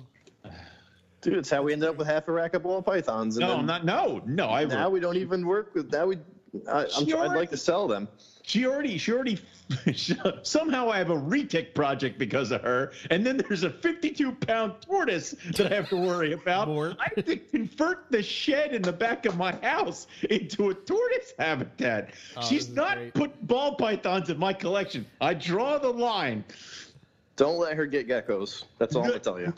Dude, 1.21 1.35
it's 1.35 1.49
how 1.49 1.61
we 1.63 1.71
ended 1.71 1.87
up 1.87 1.95
with 1.95 2.07
half 2.07 2.27
a 2.27 2.31
rack 2.33 2.53
of 2.53 2.63
ball 2.63 2.81
pythons. 2.81 3.37
And 3.37 3.41
no, 3.45 3.51
then 3.51 3.59
I'm 3.59 3.65
not. 3.65 3.85
No, 3.85 4.21
no. 4.25 4.49
I 4.49 4.65
Now 4.65 4.89
we 4.89 4.99
don't 4.99 5.15
even 5.15 5.45
work 5.45 5.73
with. 5.73 5.89
Now 5.91 6.07
we. 6.07 6.17
I, 6.67 6.85
I'm, 6.95 7.05
She 7.05 7.13
I'd 7.13 7.35
like 7.35 7.49
to 7.51 7.57
sell 7.57 7.87
them. 7.87 8.07
She 8.45 8.65
already, 8.65 8.97
she 8.97 9.13
already, 9.13 9.39
somehow 10.43 10.89
I 10.89 10.97
have 10.97 11.09
a 11.09 11.15
retic 11.15 11.73
project 11.73 12.19
because 12.19 12.51
of 12.51 12.61
her. 12.61 12.91
And 13.09 13.25
then 13.25 13.37
there's 13.37 13.63
a 13.63 13.69
52 13.69 14.33
pound 14.33 14.73
tortoise 14.81 15.31
that 15.55 15.71
I 15.71 15.75
have 15.75 15.89
to 15.89 15.95
worry 15.97 16.33
about. 16.41 16.67
Mort. 16.67 16.97
I 16.99 17.09
have 17.15 17.25
to 17.25 17.37
convert 17.37 18.11
the 18.11 18.21
shed 18.21 18.73
in 18.73 18.81
the 18.81 18.91
back 18.91 19.25
of 19.25 19.37
my 19.37 19.53
house 19.61 20.07
into 20.29 20.69
a 20.69 20.73
tortoise 20.73 21.33
habitat. 21.39 22.13
Oh, 22.35 22.41
She's 22.41 22.69
not 22.69 22.97
great. 22.97 23.13
put 23.13 23.47
ball 23.47 23.75
pythons 23.75 24.29
in 24.29 24.37
my 24.37 24.51
collection. 24.51 25.05
I 25.21 25.33
draw 25.33 25.77
the 25.77 25.89
line. 25.91 26.43
Don't 27.37 27.57
let 27.57 27.77
her 27.77 27.85
get 27.85 28.07
geckos. 28.07 28.65
That's 28.77 28.95
all 28.95 29.03
I'm 29.03 29.07
gonna 29.09 29.19
tell 29.19 29.39
you. 29.39 29.53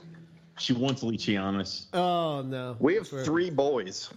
She 0.59 0.74
wants 0.74 1.03
Leachianus. 1.03 1.88
Oh 1.93 2.41
no, 2.43 2.77
We 2.80 2.95
have 2.95 3.07
three 3.07 3.49
boys. 3.49 4.09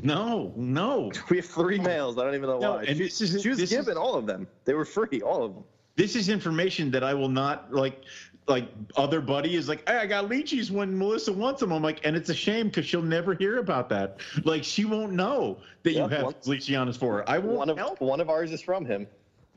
No, 0.00 0.52
no. 0.56 1.10
We 1.30 1.36
have 1.38 1.46
three 1.46 1.78
males. 1.78 2.18
I 2.18 2.24
don't 2.24 2.34
even 2.34 2.48
know 2.48 2.58
No, 2.58 2.72
why. 2.74 2.84
and 2.84 2.96
she, 2.96 3.04
this 3.04 3.20
is- 3.20 3.42
she 3.42 3.48
was 3.48 3.58
this 3.58 3.72
is- 3.72 3.76
given 3.78 3.96
all 3.96 4.14
of 4.14 4.26
them. 4.26 4.46
They 4.64 4.74
were 4.74 4.84
free, 4.84 5.20
all 5.22 5.44
of 5.44 5.54
them. 5.54 5.64
This 5.96 6.14
is 6.14 6.28
information 6.28 6.90
that 6.92 7.02
I 7.02 7.14
will 7.14 7.28
not 7.28 7.72
like. 7.72 8.02
Like 8.46 8.70
other 8.96 9.20
buddy 9.20 9.56
is 9.56 9.68
like, 9.68 9.86
hey, 9.86 9.98
I 9.98 10.06
got 10.06 10.30
leechies 10.30 10.70
when 10.70 10.96
Melissa 10.96 11.30
wants 11.34 11.60
them. 11.60 11.70
I'm 11.70 11.82
like, 11.82 12.00
and 12.06 12.16
it's 12.16 12.30
a 12.30 12.34
shame 12.34 12.68
because 12.68 12.86
she'll 12.86 13.02
never 13.02 13.34
hear 13.34 13.58
about 13.58 13.90
that. 13.90 14.20
Like 14.42 14.64
she 14.64 14.86
won't 14.86 15.12
know 15.12 15.58
that 15.82 15.92
you 15.92 15.98
Yeah, 15.98 16.08
have 16.08 16.22
one- 16.22 16.32
leachianus 16.46 16.96
for 16.96 17.16
her. 17.18 17.28
I 17.28 17.36
won't 17.36 17.58
One 17.58 17.68
of 17.68 17.76
help. 17.76 18.00
one 18.00 18.20
of 18.22 18.30
ours 18.30 18.50
is 18.50 18.62
from 18.62 18.86
him. 18.86 19.06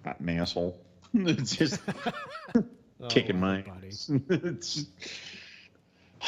Not 0.04 0.20
an 0.20 0.28
asshole. 0.28 0.78
it's 1.14 1.56
just 1.56 1.80
Oh, 2.56 2.64
kicking 3.08 3.40
my. 3.40 3.62
buddy. 3.62 3.92
it's 4.30 4.86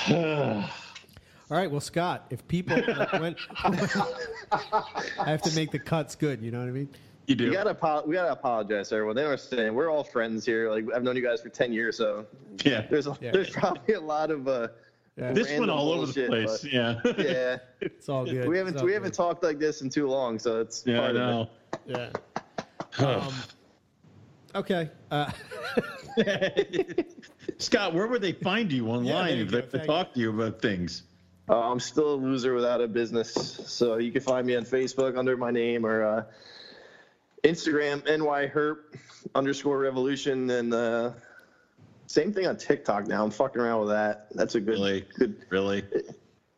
All 1.54 1.60
right, 1.60 1.70
well, 1.70 1.82
Scott, 1.82 2.26
if 2.32 2.48
people 2.48 2.76
like, 2.88 3.12
when, 3.14 3.36
I 3.62 5.24
have 5.28 5.44
to 5.44 5.54
make 5.56 5.70
the 5.70 5.78
cuts 5.78 6.16
good, 6.16 6.42
you 6.42 6.50
know 6.50 6.58
what 6.58 6.68
I 6.68 6.72
mean? 6.72 6.90
you 7.28 7.36
do. 7.36 7.46
We 7.50 7.52
gotta 7.52 7.70
apo- 7.70 8.08
we 8.08 8.16
gotta 8.16 8.32
apologize, 8.32 8.90
to 8.90 8.96
everyone. 8.96 9.16
They 9.16 9.24
understand. 9.24 9.76
We're 9.76 9.92
all 9.92 10.04
friends 10.04 10.48
here. 10.48 10.72
Like 10.72 10.86
I've 10.96 11.04
known 11.04 11.16
you 11.16 11.22
guys 11.22 11.42
for 11.42 11.50
ten 11.50 11.72
years, 11.72 11.96
so 11.96 12.26
yeah. 12.66 12.88
there's 12.90 13.06
a, 13.06 13.16
Yeah. 13.22 13.30
there's 13.34 13.52
probably 13.52 13.94
a 13.94 14.00
lot 14.02 14.32
of 14.32 14.48
uh, 14.48 14.70
Yeah. 15.16 15.32
This 15.32 15.48
went 15.60 15.70
all 15.70 15.92
over 15.92 16.08
the 16.12 16.26
place. 16.26 16.62
but- 16.64 16.74
Yeah. 16.74 17.00
yeah. 17.20 17.58
It's 17.82 18.10
all 18.10 18.26
good. 18.26 18.50
we 18.50 18.58
haven't 18.58 18.78
we 18.78 18.88
good. 18.88 18.94
haven't 18.96 19.14
talked 19.14 19.44
like 19.44 19.60
this 19.60 19.84
in 19.84 19.92
too 19.92 20.08
long, 20.08 20.40
so 20.40 20.60
it's 20.60 20.84
yeah. 20.88 20.96
I 20.96 21.00
part 21.02 21.16
of 21.16 21.16
it. 21.16 21.20
know. 21.20 21.50
Yeah. 22.98 23.06
Um, 23.06 23.34
okay. 24.56 24.90
Uh, 25.12 25.32
Scott, 27.60 27.94
where 27.94 28.08
would 28.08 28.24
they 28.24 28.34
find 28.34 28.72
you 28.72 28.88
online 28.88 29.06
there 29.28 29.36
you 29.38 29.44
if 29.44 29.50
they 29.52 29.58
go. 29.58 29.62
have 29.62 29.70
to 29.70 29.78
Thank 29.78 29.88
talk 29.88 30.14
to 30.16 30.20
you 30.20 30.32
about 30.32 30.60
things? 30.60 31.04
Uh, 31.50 31.72
I'm 31.72 31.80
still 31.80 32.14
a 32.14 32.16
loser 32.16 32.54
without 32.54 32.80
a 32.82 32.88
business, 32.88 33.34
so 33.68 33.98
you 33.98 34.12
can 34.12 34.22
find 34.22 34.48
me 34.48 34.56
on 34.56 34.64
Facebook 34.64 35.18
under 35.18 35.36
my 35.36 35.52
name 35.52 35.86
or 35.86 36.04
uh, 36.04 36.24
Instagram 37.44 38.02
nyherp 38.04 38.78
underscore 39.36 39.78
revolution, 39.78 40.50
and 40.50 40.74
uh, 40.74 41.12
same 42.08 42.32
thing 42.32 42.48
on 42.48 42.56
TikTok 42.56 43.08
now. 43.08 43.24
I'm 43.24 43.32
fucking 43.32 43.62
around 43.62 43.82
with 43.82 43.90
that. 43.90 44.28
That's 44.32 44.56
a 44.56 44.62
good 44.62 44.72
Really? 44.72 45.06
good. 45.18 45.46
Really? 45.50 45.84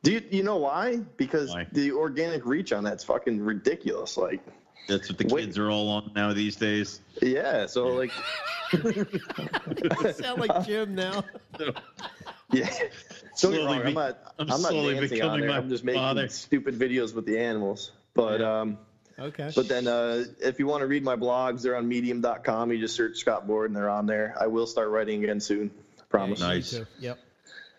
Do 0.04 0.12
you, 0.12 0.22
you 0.30 0.44
know 0.44 0.58
why? 0.58 0.98
Because 1.18 1.50
Why? 1.50 1.66
the 1.72 1.92
organic 1.92 2.46
reach 2.46 2.72
on 2.72 2.84
that's 2.84 3.04
fucking 3.04 3.42
ridiculous. 3.42 4.18
Like 4.18 4.40
That's 4.88 5.10
what 5.10 5.18
the 5.18 5.26
Wait. 5.34 5.46
kids 5.46 5.58
are 5.58 5.72
all 5.72 5.90
on 5.90 6.12
now 6.16 6.32
these 6.32 6.56
days. 6.56 7.02
Yeah, 7.24 7.66
so 7.66 7.88
like, 7.88 8.12
You 8.84 9.06
sound 10.14 10.42
like 10.42 10.64
Jim 10.64 10.94
now. 10.94 11.24
yeah. 12.52 12.66
Don't 12.70 12.72
get 12.72 13.38
Slowly 13.38 13.66
wrong, 13.66 13.82
be- 13.82 13.88
I'm 13.88 13.94
not. 13.94 14.18
I'm 14.40 14.52
I'm, 14.52 14.62
not 14.62 14.72
slowly 14.72 14.94
dancing 14.96 15.04
on 15.04 15.10
becoming 15.10 15.40
there. 15.42 15.50
my 15.50 15.58
I'm 15.58 15.70
just 15.70 15.84
making 15.84 16.02
father. 16.02 16.28
stupid 16.30 16.76
videos 16.76 17.14
with 17.14 17.26
the 17.26 17.38
animals. 17.40 17.92
But 18.14 18.42
um, 18.42 18.78
Okay. 19.20 19.50
but 19.56 19.68
then 19.68 19.88
uh, 19.88 20.24
if 20.42 20.60
you 20.60 20.68
want 20.68 20.82
to 20.82 20.88
read 20.88 21.04
my 21.04 21.16
blogs, 21.16 21.62
they're 21.62 21.76
on 21.76 21.88
Medium.com. 21.88 22.72
You 22.72 22.80
just 22.80 22.96
search 22.96 23.18
Scott 23.18 23.48
Borden, 23.48 23.76
and 23.76 23.82
they're 23.84 23.90
on 23.90 24.06
there. 24.06 24.36
I 24.40 24.48
will 24.48 24.68
start 24.68 24.90
writing 24.90 25.24
again 25.24 25.40
soon. 25.40 25.72
I 26.00 26.04
promise. 26.10 26.40
Yeah, 26.42 26.48
Nice. 26.48 26.80
Yep. 27.00 27.20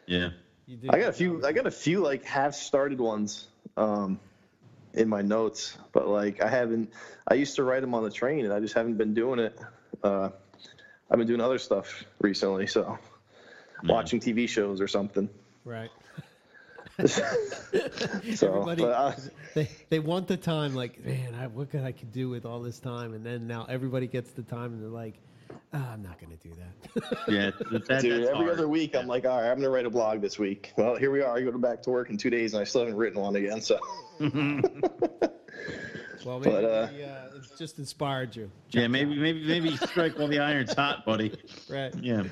Yeah. 0.07 0.29
I 0.91 0.99
got 0.99 1.09
a 1.11 1.13
few. 1.13 1.45
I 1.45 1.53
got 1.53 1.67
a 1.67 1.71
few 1.71 2.01
like 2.01 2.25
half 2.25 2.55
started 2.55 3.01
ones 3.01 3.47
um, 3.77 4.19
in 4.95 5.09
my 5.09 5.23
notes, 5.23 5.77
but 5.93 6.09
like 6.09 6.43
I 6.43 6.49
haven't. 6.49 6.93
I 7.29 7.35
used 7.35 7.57
to 7.57 7.63
write 7.65 7.81
them 7.83 7.95
on 7.95 8.03
the 8.03 8.11
train, 8.11 8.45
and 8.45 8.53
I 8.53 8.61
just 8.61 8.75
haven't 8.75 8.97
been 8.99 9.15
doing 9.15 9.39
it. 9.39 9.59
Uh, 10.03 10.31
I've 11.11 11.19
been 11.19 11.27
doing 11.27 11.41
other 11.41 11.59
stuff 11.59 12.05
recently, 12.21 12.67
so 12.67 12.99
watching 13.85 14.21
TV 14.21 14.49
shows 14.49 14.81
or 14.81 14.89
something. 14.89 15.29
Right. 15.65 15.91
So, 18.37 18.49
Everybody, 18.49 18.83
but 18.83 18.93
I, 18.95 19.15
they 19.55 19.69
they 19.91 19.99
want 19.99 20.29
the 20.29 20.37
time. 20.39 20.75
Like, 20.75 21.05
man, 21.05 21.35
I, 21.35 21.47
what 21.47 21.71
could 21.71 21.83
I 21.83 21.93
could 21.93 22.11
do 22.11 22.31
with 22.31 22.47
all 22.47 22.61
this 22.61 22.79
time? 22.79 23.13
And 23.13 23.25
then 23.25 23.47
now 23.47 23.67
everybody 23.69 24.07
gets 24.07 24.31
the 24.33 24.43
time, 24.43 24.73
and 24.73 24.83
they're 24.83 24.89
like, 24.89 25.15
ah, 25.75 25.93
I'm 25.93 26.03
not 26.03 26.19
going 26.19 26.37
to 26.37 26.49
do 26.49 26.55
that. 26.55 27.19
Yeah. 27.29 27.51
That, 27.71 27.87
that- 27.87 28.01
dude, 28.03 28.23
that's 28.23 28.31
every 28.31 28.47
hard. 28.47 28.51
other 28.51 28.69
week 28.69 28.97
I'm 28.97 29.07
like, 29.07 29.27
all 29.27 29.41
right, 29.41 29.51
I'm 29.51 29.57
gonna 29.59 29.69
write 29.71 29.85
a 29.87 29.91
blog 29.91 30.23
this 30.23 30.39
week. 30.39 30.73
Well, 30.79 30.97
here 30.97 31.11
we 31.11 31.21
are. 31.21 31.37
I 31.37 31.43
go 31.43 31.53
back 31.59 31.83
to 31.83 31.91
work 31.91 32.09
in 32.09 32.17
two 32.17 32.31
days, 32.31 32.55
and 32.55 32.61
I 32.63 32.65
still 32.65 32.81
haven't 32.83 32.97
written 32.97 33.21
one 33.21 33.37
again. 33.37 33.61
So, 33.61 33.79
well, 34.21 34.31
maybe 34.31 34.63
But, 36.25 36.65
uh, 36.65 36.89
we, 36.95 37.03
uh, 37.05 37.09
it's 37.37 37.59
just 37.59 37.79
inspired 37.79 38.35
you. 38.35 38.51
Yeah, 38.71 38.87
maybe, 38.89 39.15
maybe, 39.17 39.45
maybe 39.47 39.77
strike 39.77 40.19
while 40.19 40.29
the 40.29 40.39
iron's 40.39 40.73
hot, 40.75 41.05
buddy. 41.05 41.33
Right. 41.69 41.95
Yeah. 42.01 42.25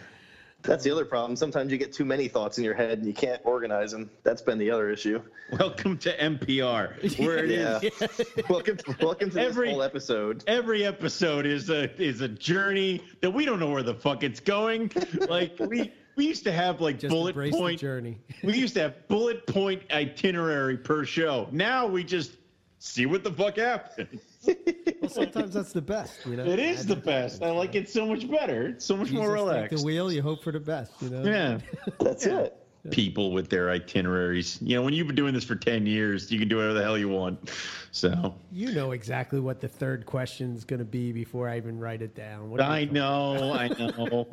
That's 0.64 0.82
the 0.82 0.90
other 0.90 1.04
problem. 1.04 1.36
Sometimes 1.36 1.70
you 1.70 1.76
get 1.76 1.92
too 1.92 2.06
many 2.06 2.26
thoughts 2.26 2.56
in 2.56 2.64
your 2.64 2.72
head, 2.74 2.98
and 2.98 3.06
you 3.06 3.12
can't 3.12 3.40
organize 3.44 3.92
them. 3.92 4.08
That's 4.22 4.40
been 4.40 4.56
the 4.56 4.70
other 4.70 4.90
issue. 4.90 5.20
Welcome 5.58 5.98
to 5.98 6.16
MPR, 6.16 7.18
where 7.24 7.44
it 7.44 7.50
is. 7.50 7.82
Yeah. 8.00 8.42
welcome, 8.48 8.78
welcome 9.00 9.30
to 9.32 9.40
Every- 9.40 9.66
this 9.68 9.74
whole 9.74 9.82
episode. 9.82 10.42
Every 10.46 10.86
episode 10.86 11.44
is 11.44 11.68
a 11.68 11.94
is 12.02 12.22
a 12.22 12.28
journey 12.28 13.02
that 13.20 13.30
we 13.30 13.44
don't 13.44 13.60
know 13.60 13.68
where 13.70 13.82
the 13.82 13.94
fuck 13.94 14.22
it's 14.22 14.40
going. 14.40 14.90
Like 15.28 15.54
we 15.60 15.92
we 16.16 16.26
used 16.26 16.44
to 16.44 16.52
have 16.52 16.80
like 16.80 16.98
Just 16.98 17.10
bullet 17.10 17.36
point. 17.52 17.78
journey. 17.78 18.18
We 18.42 18.56
used 18.56 18.74
to 18.74 18.80
have 18.80 19.06
bullet 19.08 19.46
point 19.46 19.82
itinerary 19.92 20.78
per 20.78 21.04
show. 21.04 21.46
Now 21.52 21.86
we 21.86 22.04
just 22.04 22.32
see 22.78 23.04
what 23.04 23.22
the 23.22 23.32
fuck 23.32 23.56
happens. 23.58 24.22
Well, 24.46 25.10
sometimes 25.10 25.54
that's 25.54 25.72
the 25.72 25.82
best. 25.82 26.24
You 26.26 26.36
know. 26.36 26.44
It 26.44 26.58
is 26.58 26.86
the 26.86 26.96
best. 26.96 27.42
I 27.42 27.50
like 27.50 27.74
it 27.74 27.88
so 27.88 28.06
much 28.06 28.30
better. 28.30 28.68
It's 28.68 28.84
so 28.84 28.96
much 28.96 29.10
You 29.10 29.18
more 29.18 29.32
relaxed. 29.32 29.78
the 29.78 29.84
wheel. 29.84 30.10
You 30.12 30.22
hope 30.22 30.42
for 30.42 30.52
the 30.52 30.60
best. 30.60 30.92
You 31.00 31.10
know. 31.10 31.22
Yeah. 31.24 31.58
That's 32.00 32.26
it. 32.26 32.56
People 32.90 33.32
with 33.32 33.48
their 33.48 33.70
itineraries. 33.70 34.58
You 34.60 34.76
know, 34.76 34.82
when 34.82 34.92
you've 34.92 35.06
been 35.06 35.16
doing 35.16 35.32
this 35.32 35.44
for 35.44 35.54
10 35.54 35.86
years, 35.86 36.30
you 36.30 36.38
can 36.38 36.48
do 36.48 36.56
whatever 36.56 36.74
the 36.74 36.82
hell 36.82 36.98
you 36.98 37.08
want. 37.08 37.50
So 37.92 38.34
You 38.52 38.72
know 38.72 38.92
exactly 38.92 39.40
what 39.40 39.60
the 39.60 39.68
third 39.68 40.04
question 40.04 40.54
is 40.54 40.64
going 40.64 40.80
to 40.80 40.84
be 40.84 41.10
before 41.12 41.48
I 41.48 41.56
even 41.56 41.78
write 41.78 42.02
it 42.02 42.14
down. 42.14 42.50
What 42.50 42.60
are 42.60 42.70
I 42.70 42.84
know, 42.84 43.52
I 43.54 43.68
know. 43.78 44.26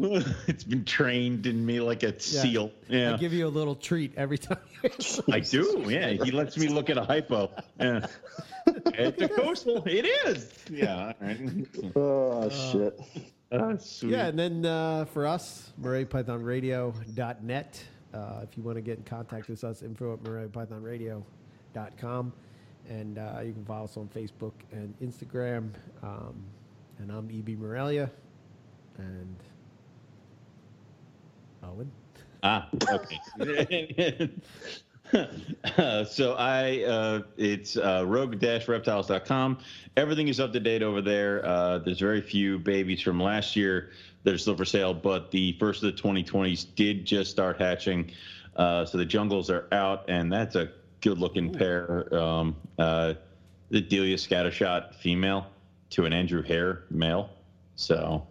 it's 0.47 0.65
been 0.65 0.83
trained 0.83 1.45
in 1.45 1.65
me 1.65 1.79
like 1.79 2.03
a 2.03 2.07
Yeah. 2.07 2.13
seal. 2.17 2.71
Yeah. 2.89 3.13
I 3.13 3.17
give 3.17 3.31
you 3.33 3.47
a 3.47 3.49
little 3.49 3.75
treat 3.75 4.13
every 4.17 4.37
time. 4.37 4.57
I 5.31 5.39
do. 5.39 5.85
Yeah, 5.87 6.09
he 6.09 6.31
lets 6.31 6.57
me 6.57 6.67
look 6.67 6.89
at 6.89 6.97
a 6.97 7.05
hypo. 7.05 7.51
Yeah, 7.79 8.05
it's 8.67 9.21
a 9.21 9.29
coastal. 9.29 9.83
It 9.85 10.05
is. 10.27 10.51
Yeah. 10.69 11.13
All 11.21 11.27
right. 11.27 11.39
Oh 11.95 12.49
shit. 12.49 12.99
Uh, 13.51 13.77
sweet. 13.77 14.11
Yeah, 14.13 14.27
and 14.27 14.39
then 14.39 14.65
uh, 14.65 15.05
for 15.05 15.25
us, 15.27 15.71
MoreliaPythonRadio.net. 15.81 17.83
Uh, 18.13 18.41
if 18.43 18.57
you 18.57 18.63
want 18.63 18.75
to 18.75 18.81
get 18.81 18.97
in 18.97 19.03
contact 19.03 19.47
with 19.47 19.63
us, 19.63 19.83
info 19.83 20.13
at 20.13 20.23
MoreliaPythonRadio.com. 20.23 22.33
And 22.89 23.17
uh, 23.17 23.39
you 23.45 23.53
can 23.53 23.63
follow 23.65 23.85
us 23.85 23.95
on 23.97 24.09
Facebook 24.09 24.53
and 24.71 24.93
Instagram. 24.99 25.69
Um, 26.03 26.43
and 26.99 27.11
I'm 27.11 27.29
EB 27.29 27.57
Morelia. 27.59 28.09
And 28.97 29.35
Owen. 31.63 31.91
Ah, 32.43 32.67
okay. 32.89 33.19
Uh, 35.77 35.91
so 36.05 36.33
I, 36.33 36.83
uh, 36.83 37.21
it's 37.37 37.77
uh, 37.77 38.03
rogue-reptiles.com. 38.07 39.57
Everything 39.97 40.27
is 40.27 40.39
up 40.39 40.53
to 40.53 40.59
date 40.59 40.81
over 40.81 41.01
there. 41.01 41.45
Uh, 41.45 41.79
there's 41.79 41.99
very 41.99 42.21
few 42.21 42.59
babies 42.59 43.01
from 43.01 43.21
last 43.21 43.55
year 43.55 43.91
that 44.23 44.33
are 44.33 44.37
still 44.37 44.55
for 44.55 44.65
sale, 44.65 44.93
but 44.93 45.31
the 45.31 45.53
first 45.53 45.83
of 45.83 45.95
the 45.95 46.01
2020s 46.01 46.67
did 46.75 47.05
just 47.05 47.31
start 47.31 47.59
hatching. 47.59 48.11
Uh, 48.55 48.85
so 48.85 48.97
the 48.97 49.05
jungles 49.05 49.49
are 49.49 49.67
out, 49.71 50.09
and 50.09 50.31
that's 50.31 50.55
a 50.55 50.69
good-looking 51.01 51.51
pair. 51.51 52.13
Um, 52.13 52.55
uh, 52.77 53.13
the 53.69 53.81
Delia 53.81 54.17
Scattershot 54.17 54.95
female 54.95 55.47
to 55.91 56.05
an 56.05 56.13
Andrew 56.13 56.41
Hare 56.41 56.83
male. 56.89 57.29
So 57.75 58.25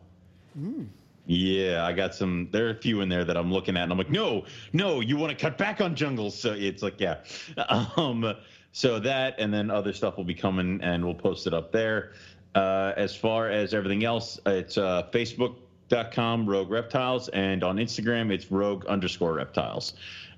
yeah, 1.27 1.85
I 1.85 1.93
got 1.93 2.15
some. 2.15 2.49
There 2.51 2.67
are 2.67 2.71
a 2.71 2.75
few 2.75 3.01
in 3.01 3.09
there 3.09 3.25
that 3.25 3.37
I'm 3.37 3.53
looking 3.53 3.77
at, 3.77 3.85
and 3.85 3.93
I'm 3.93 3.99
like, 3.99 4.11
no, 4.11 4.45
no, 4.73 5.01
you 5.01 5.17
want 5.17 5.31
to 5.31 5.41
cut 5.41 5.57
back 5.57 5.81
on 5.81 5.95
jungles. 5.95 6.39
So 6.39 6.53
it's 6.53 6.83
like, 6.83 7.01
yeah. 7.01 7.19
Um, 7.97 8.35
so 8.73 9.01
that, 9.01 9.35
and 9.39 9.53
then 9.53 9.71
other 9.71 9.93
stuff 9.93 10.17
will 10.17 10.25
be 10.25 10.35
coming, 10.35 10.81
and 10.83 11.05
we'll 11.05 11.15
post 11.15 11.47
it 11.47 11.55
up 11.55 11.73
there. 11.73 12.13
Uh, 12.55 12.93
as 12.97 13.15
far 13.15 13.49
as 13.49 13.75
everything 13.75 14.05
else, 14.05 14.41
it's 14.47 14.77
uh, 14.77 15.03
Facebook.com 15.91 16.49
Rogue 16.49 16.71
Reptiles, 16.71 17.29
and 17.29 17.63
on 17.63 17.77
Instagram, 17.77 18.33
it's 18.33 18.51
Rogue 18.51 18.87
underscore 18.87 19.35
Reptiles. 19.35 19.95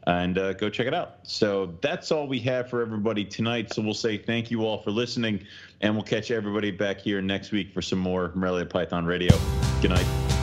And 0.06 0.36
uh, 0.36 0.54
go 0.54 0.68
check 0.68 0.88
it 0.88 0.94
out. 0.94 1.18
So 1.22 1.74
that's 1.80 2.10
all 2.10 2.26
we 2.26 2.40
have 2.40 2.68
for 2.68 2.82
everybody 2.82 3.24
tonight. 3.24 3.72
So 3.72 3.82
we'll 3.82 3.94
say 3.94 4.18
thank 4.18 4.50
you 4.50 4.64
all 4.64 4.78
for 4.78 4.90
listening, 4.90 5.44
and 5.80 5.94
we'll 5.94 6.02
catch 6.02 6.30
everybody 6.30 6.72
back 6.72 6.98
here 6.98 7.22
next 7.22 7.52
week 7.52 7.72
for 7.72 7.82
some 7.82 8.00
more 8.00 8.32
Morelia 8.34 8.66
Python 8.66 9.04
Radio. 9.04 9.36
Good 9.80 9.90
night. 9.90 10.41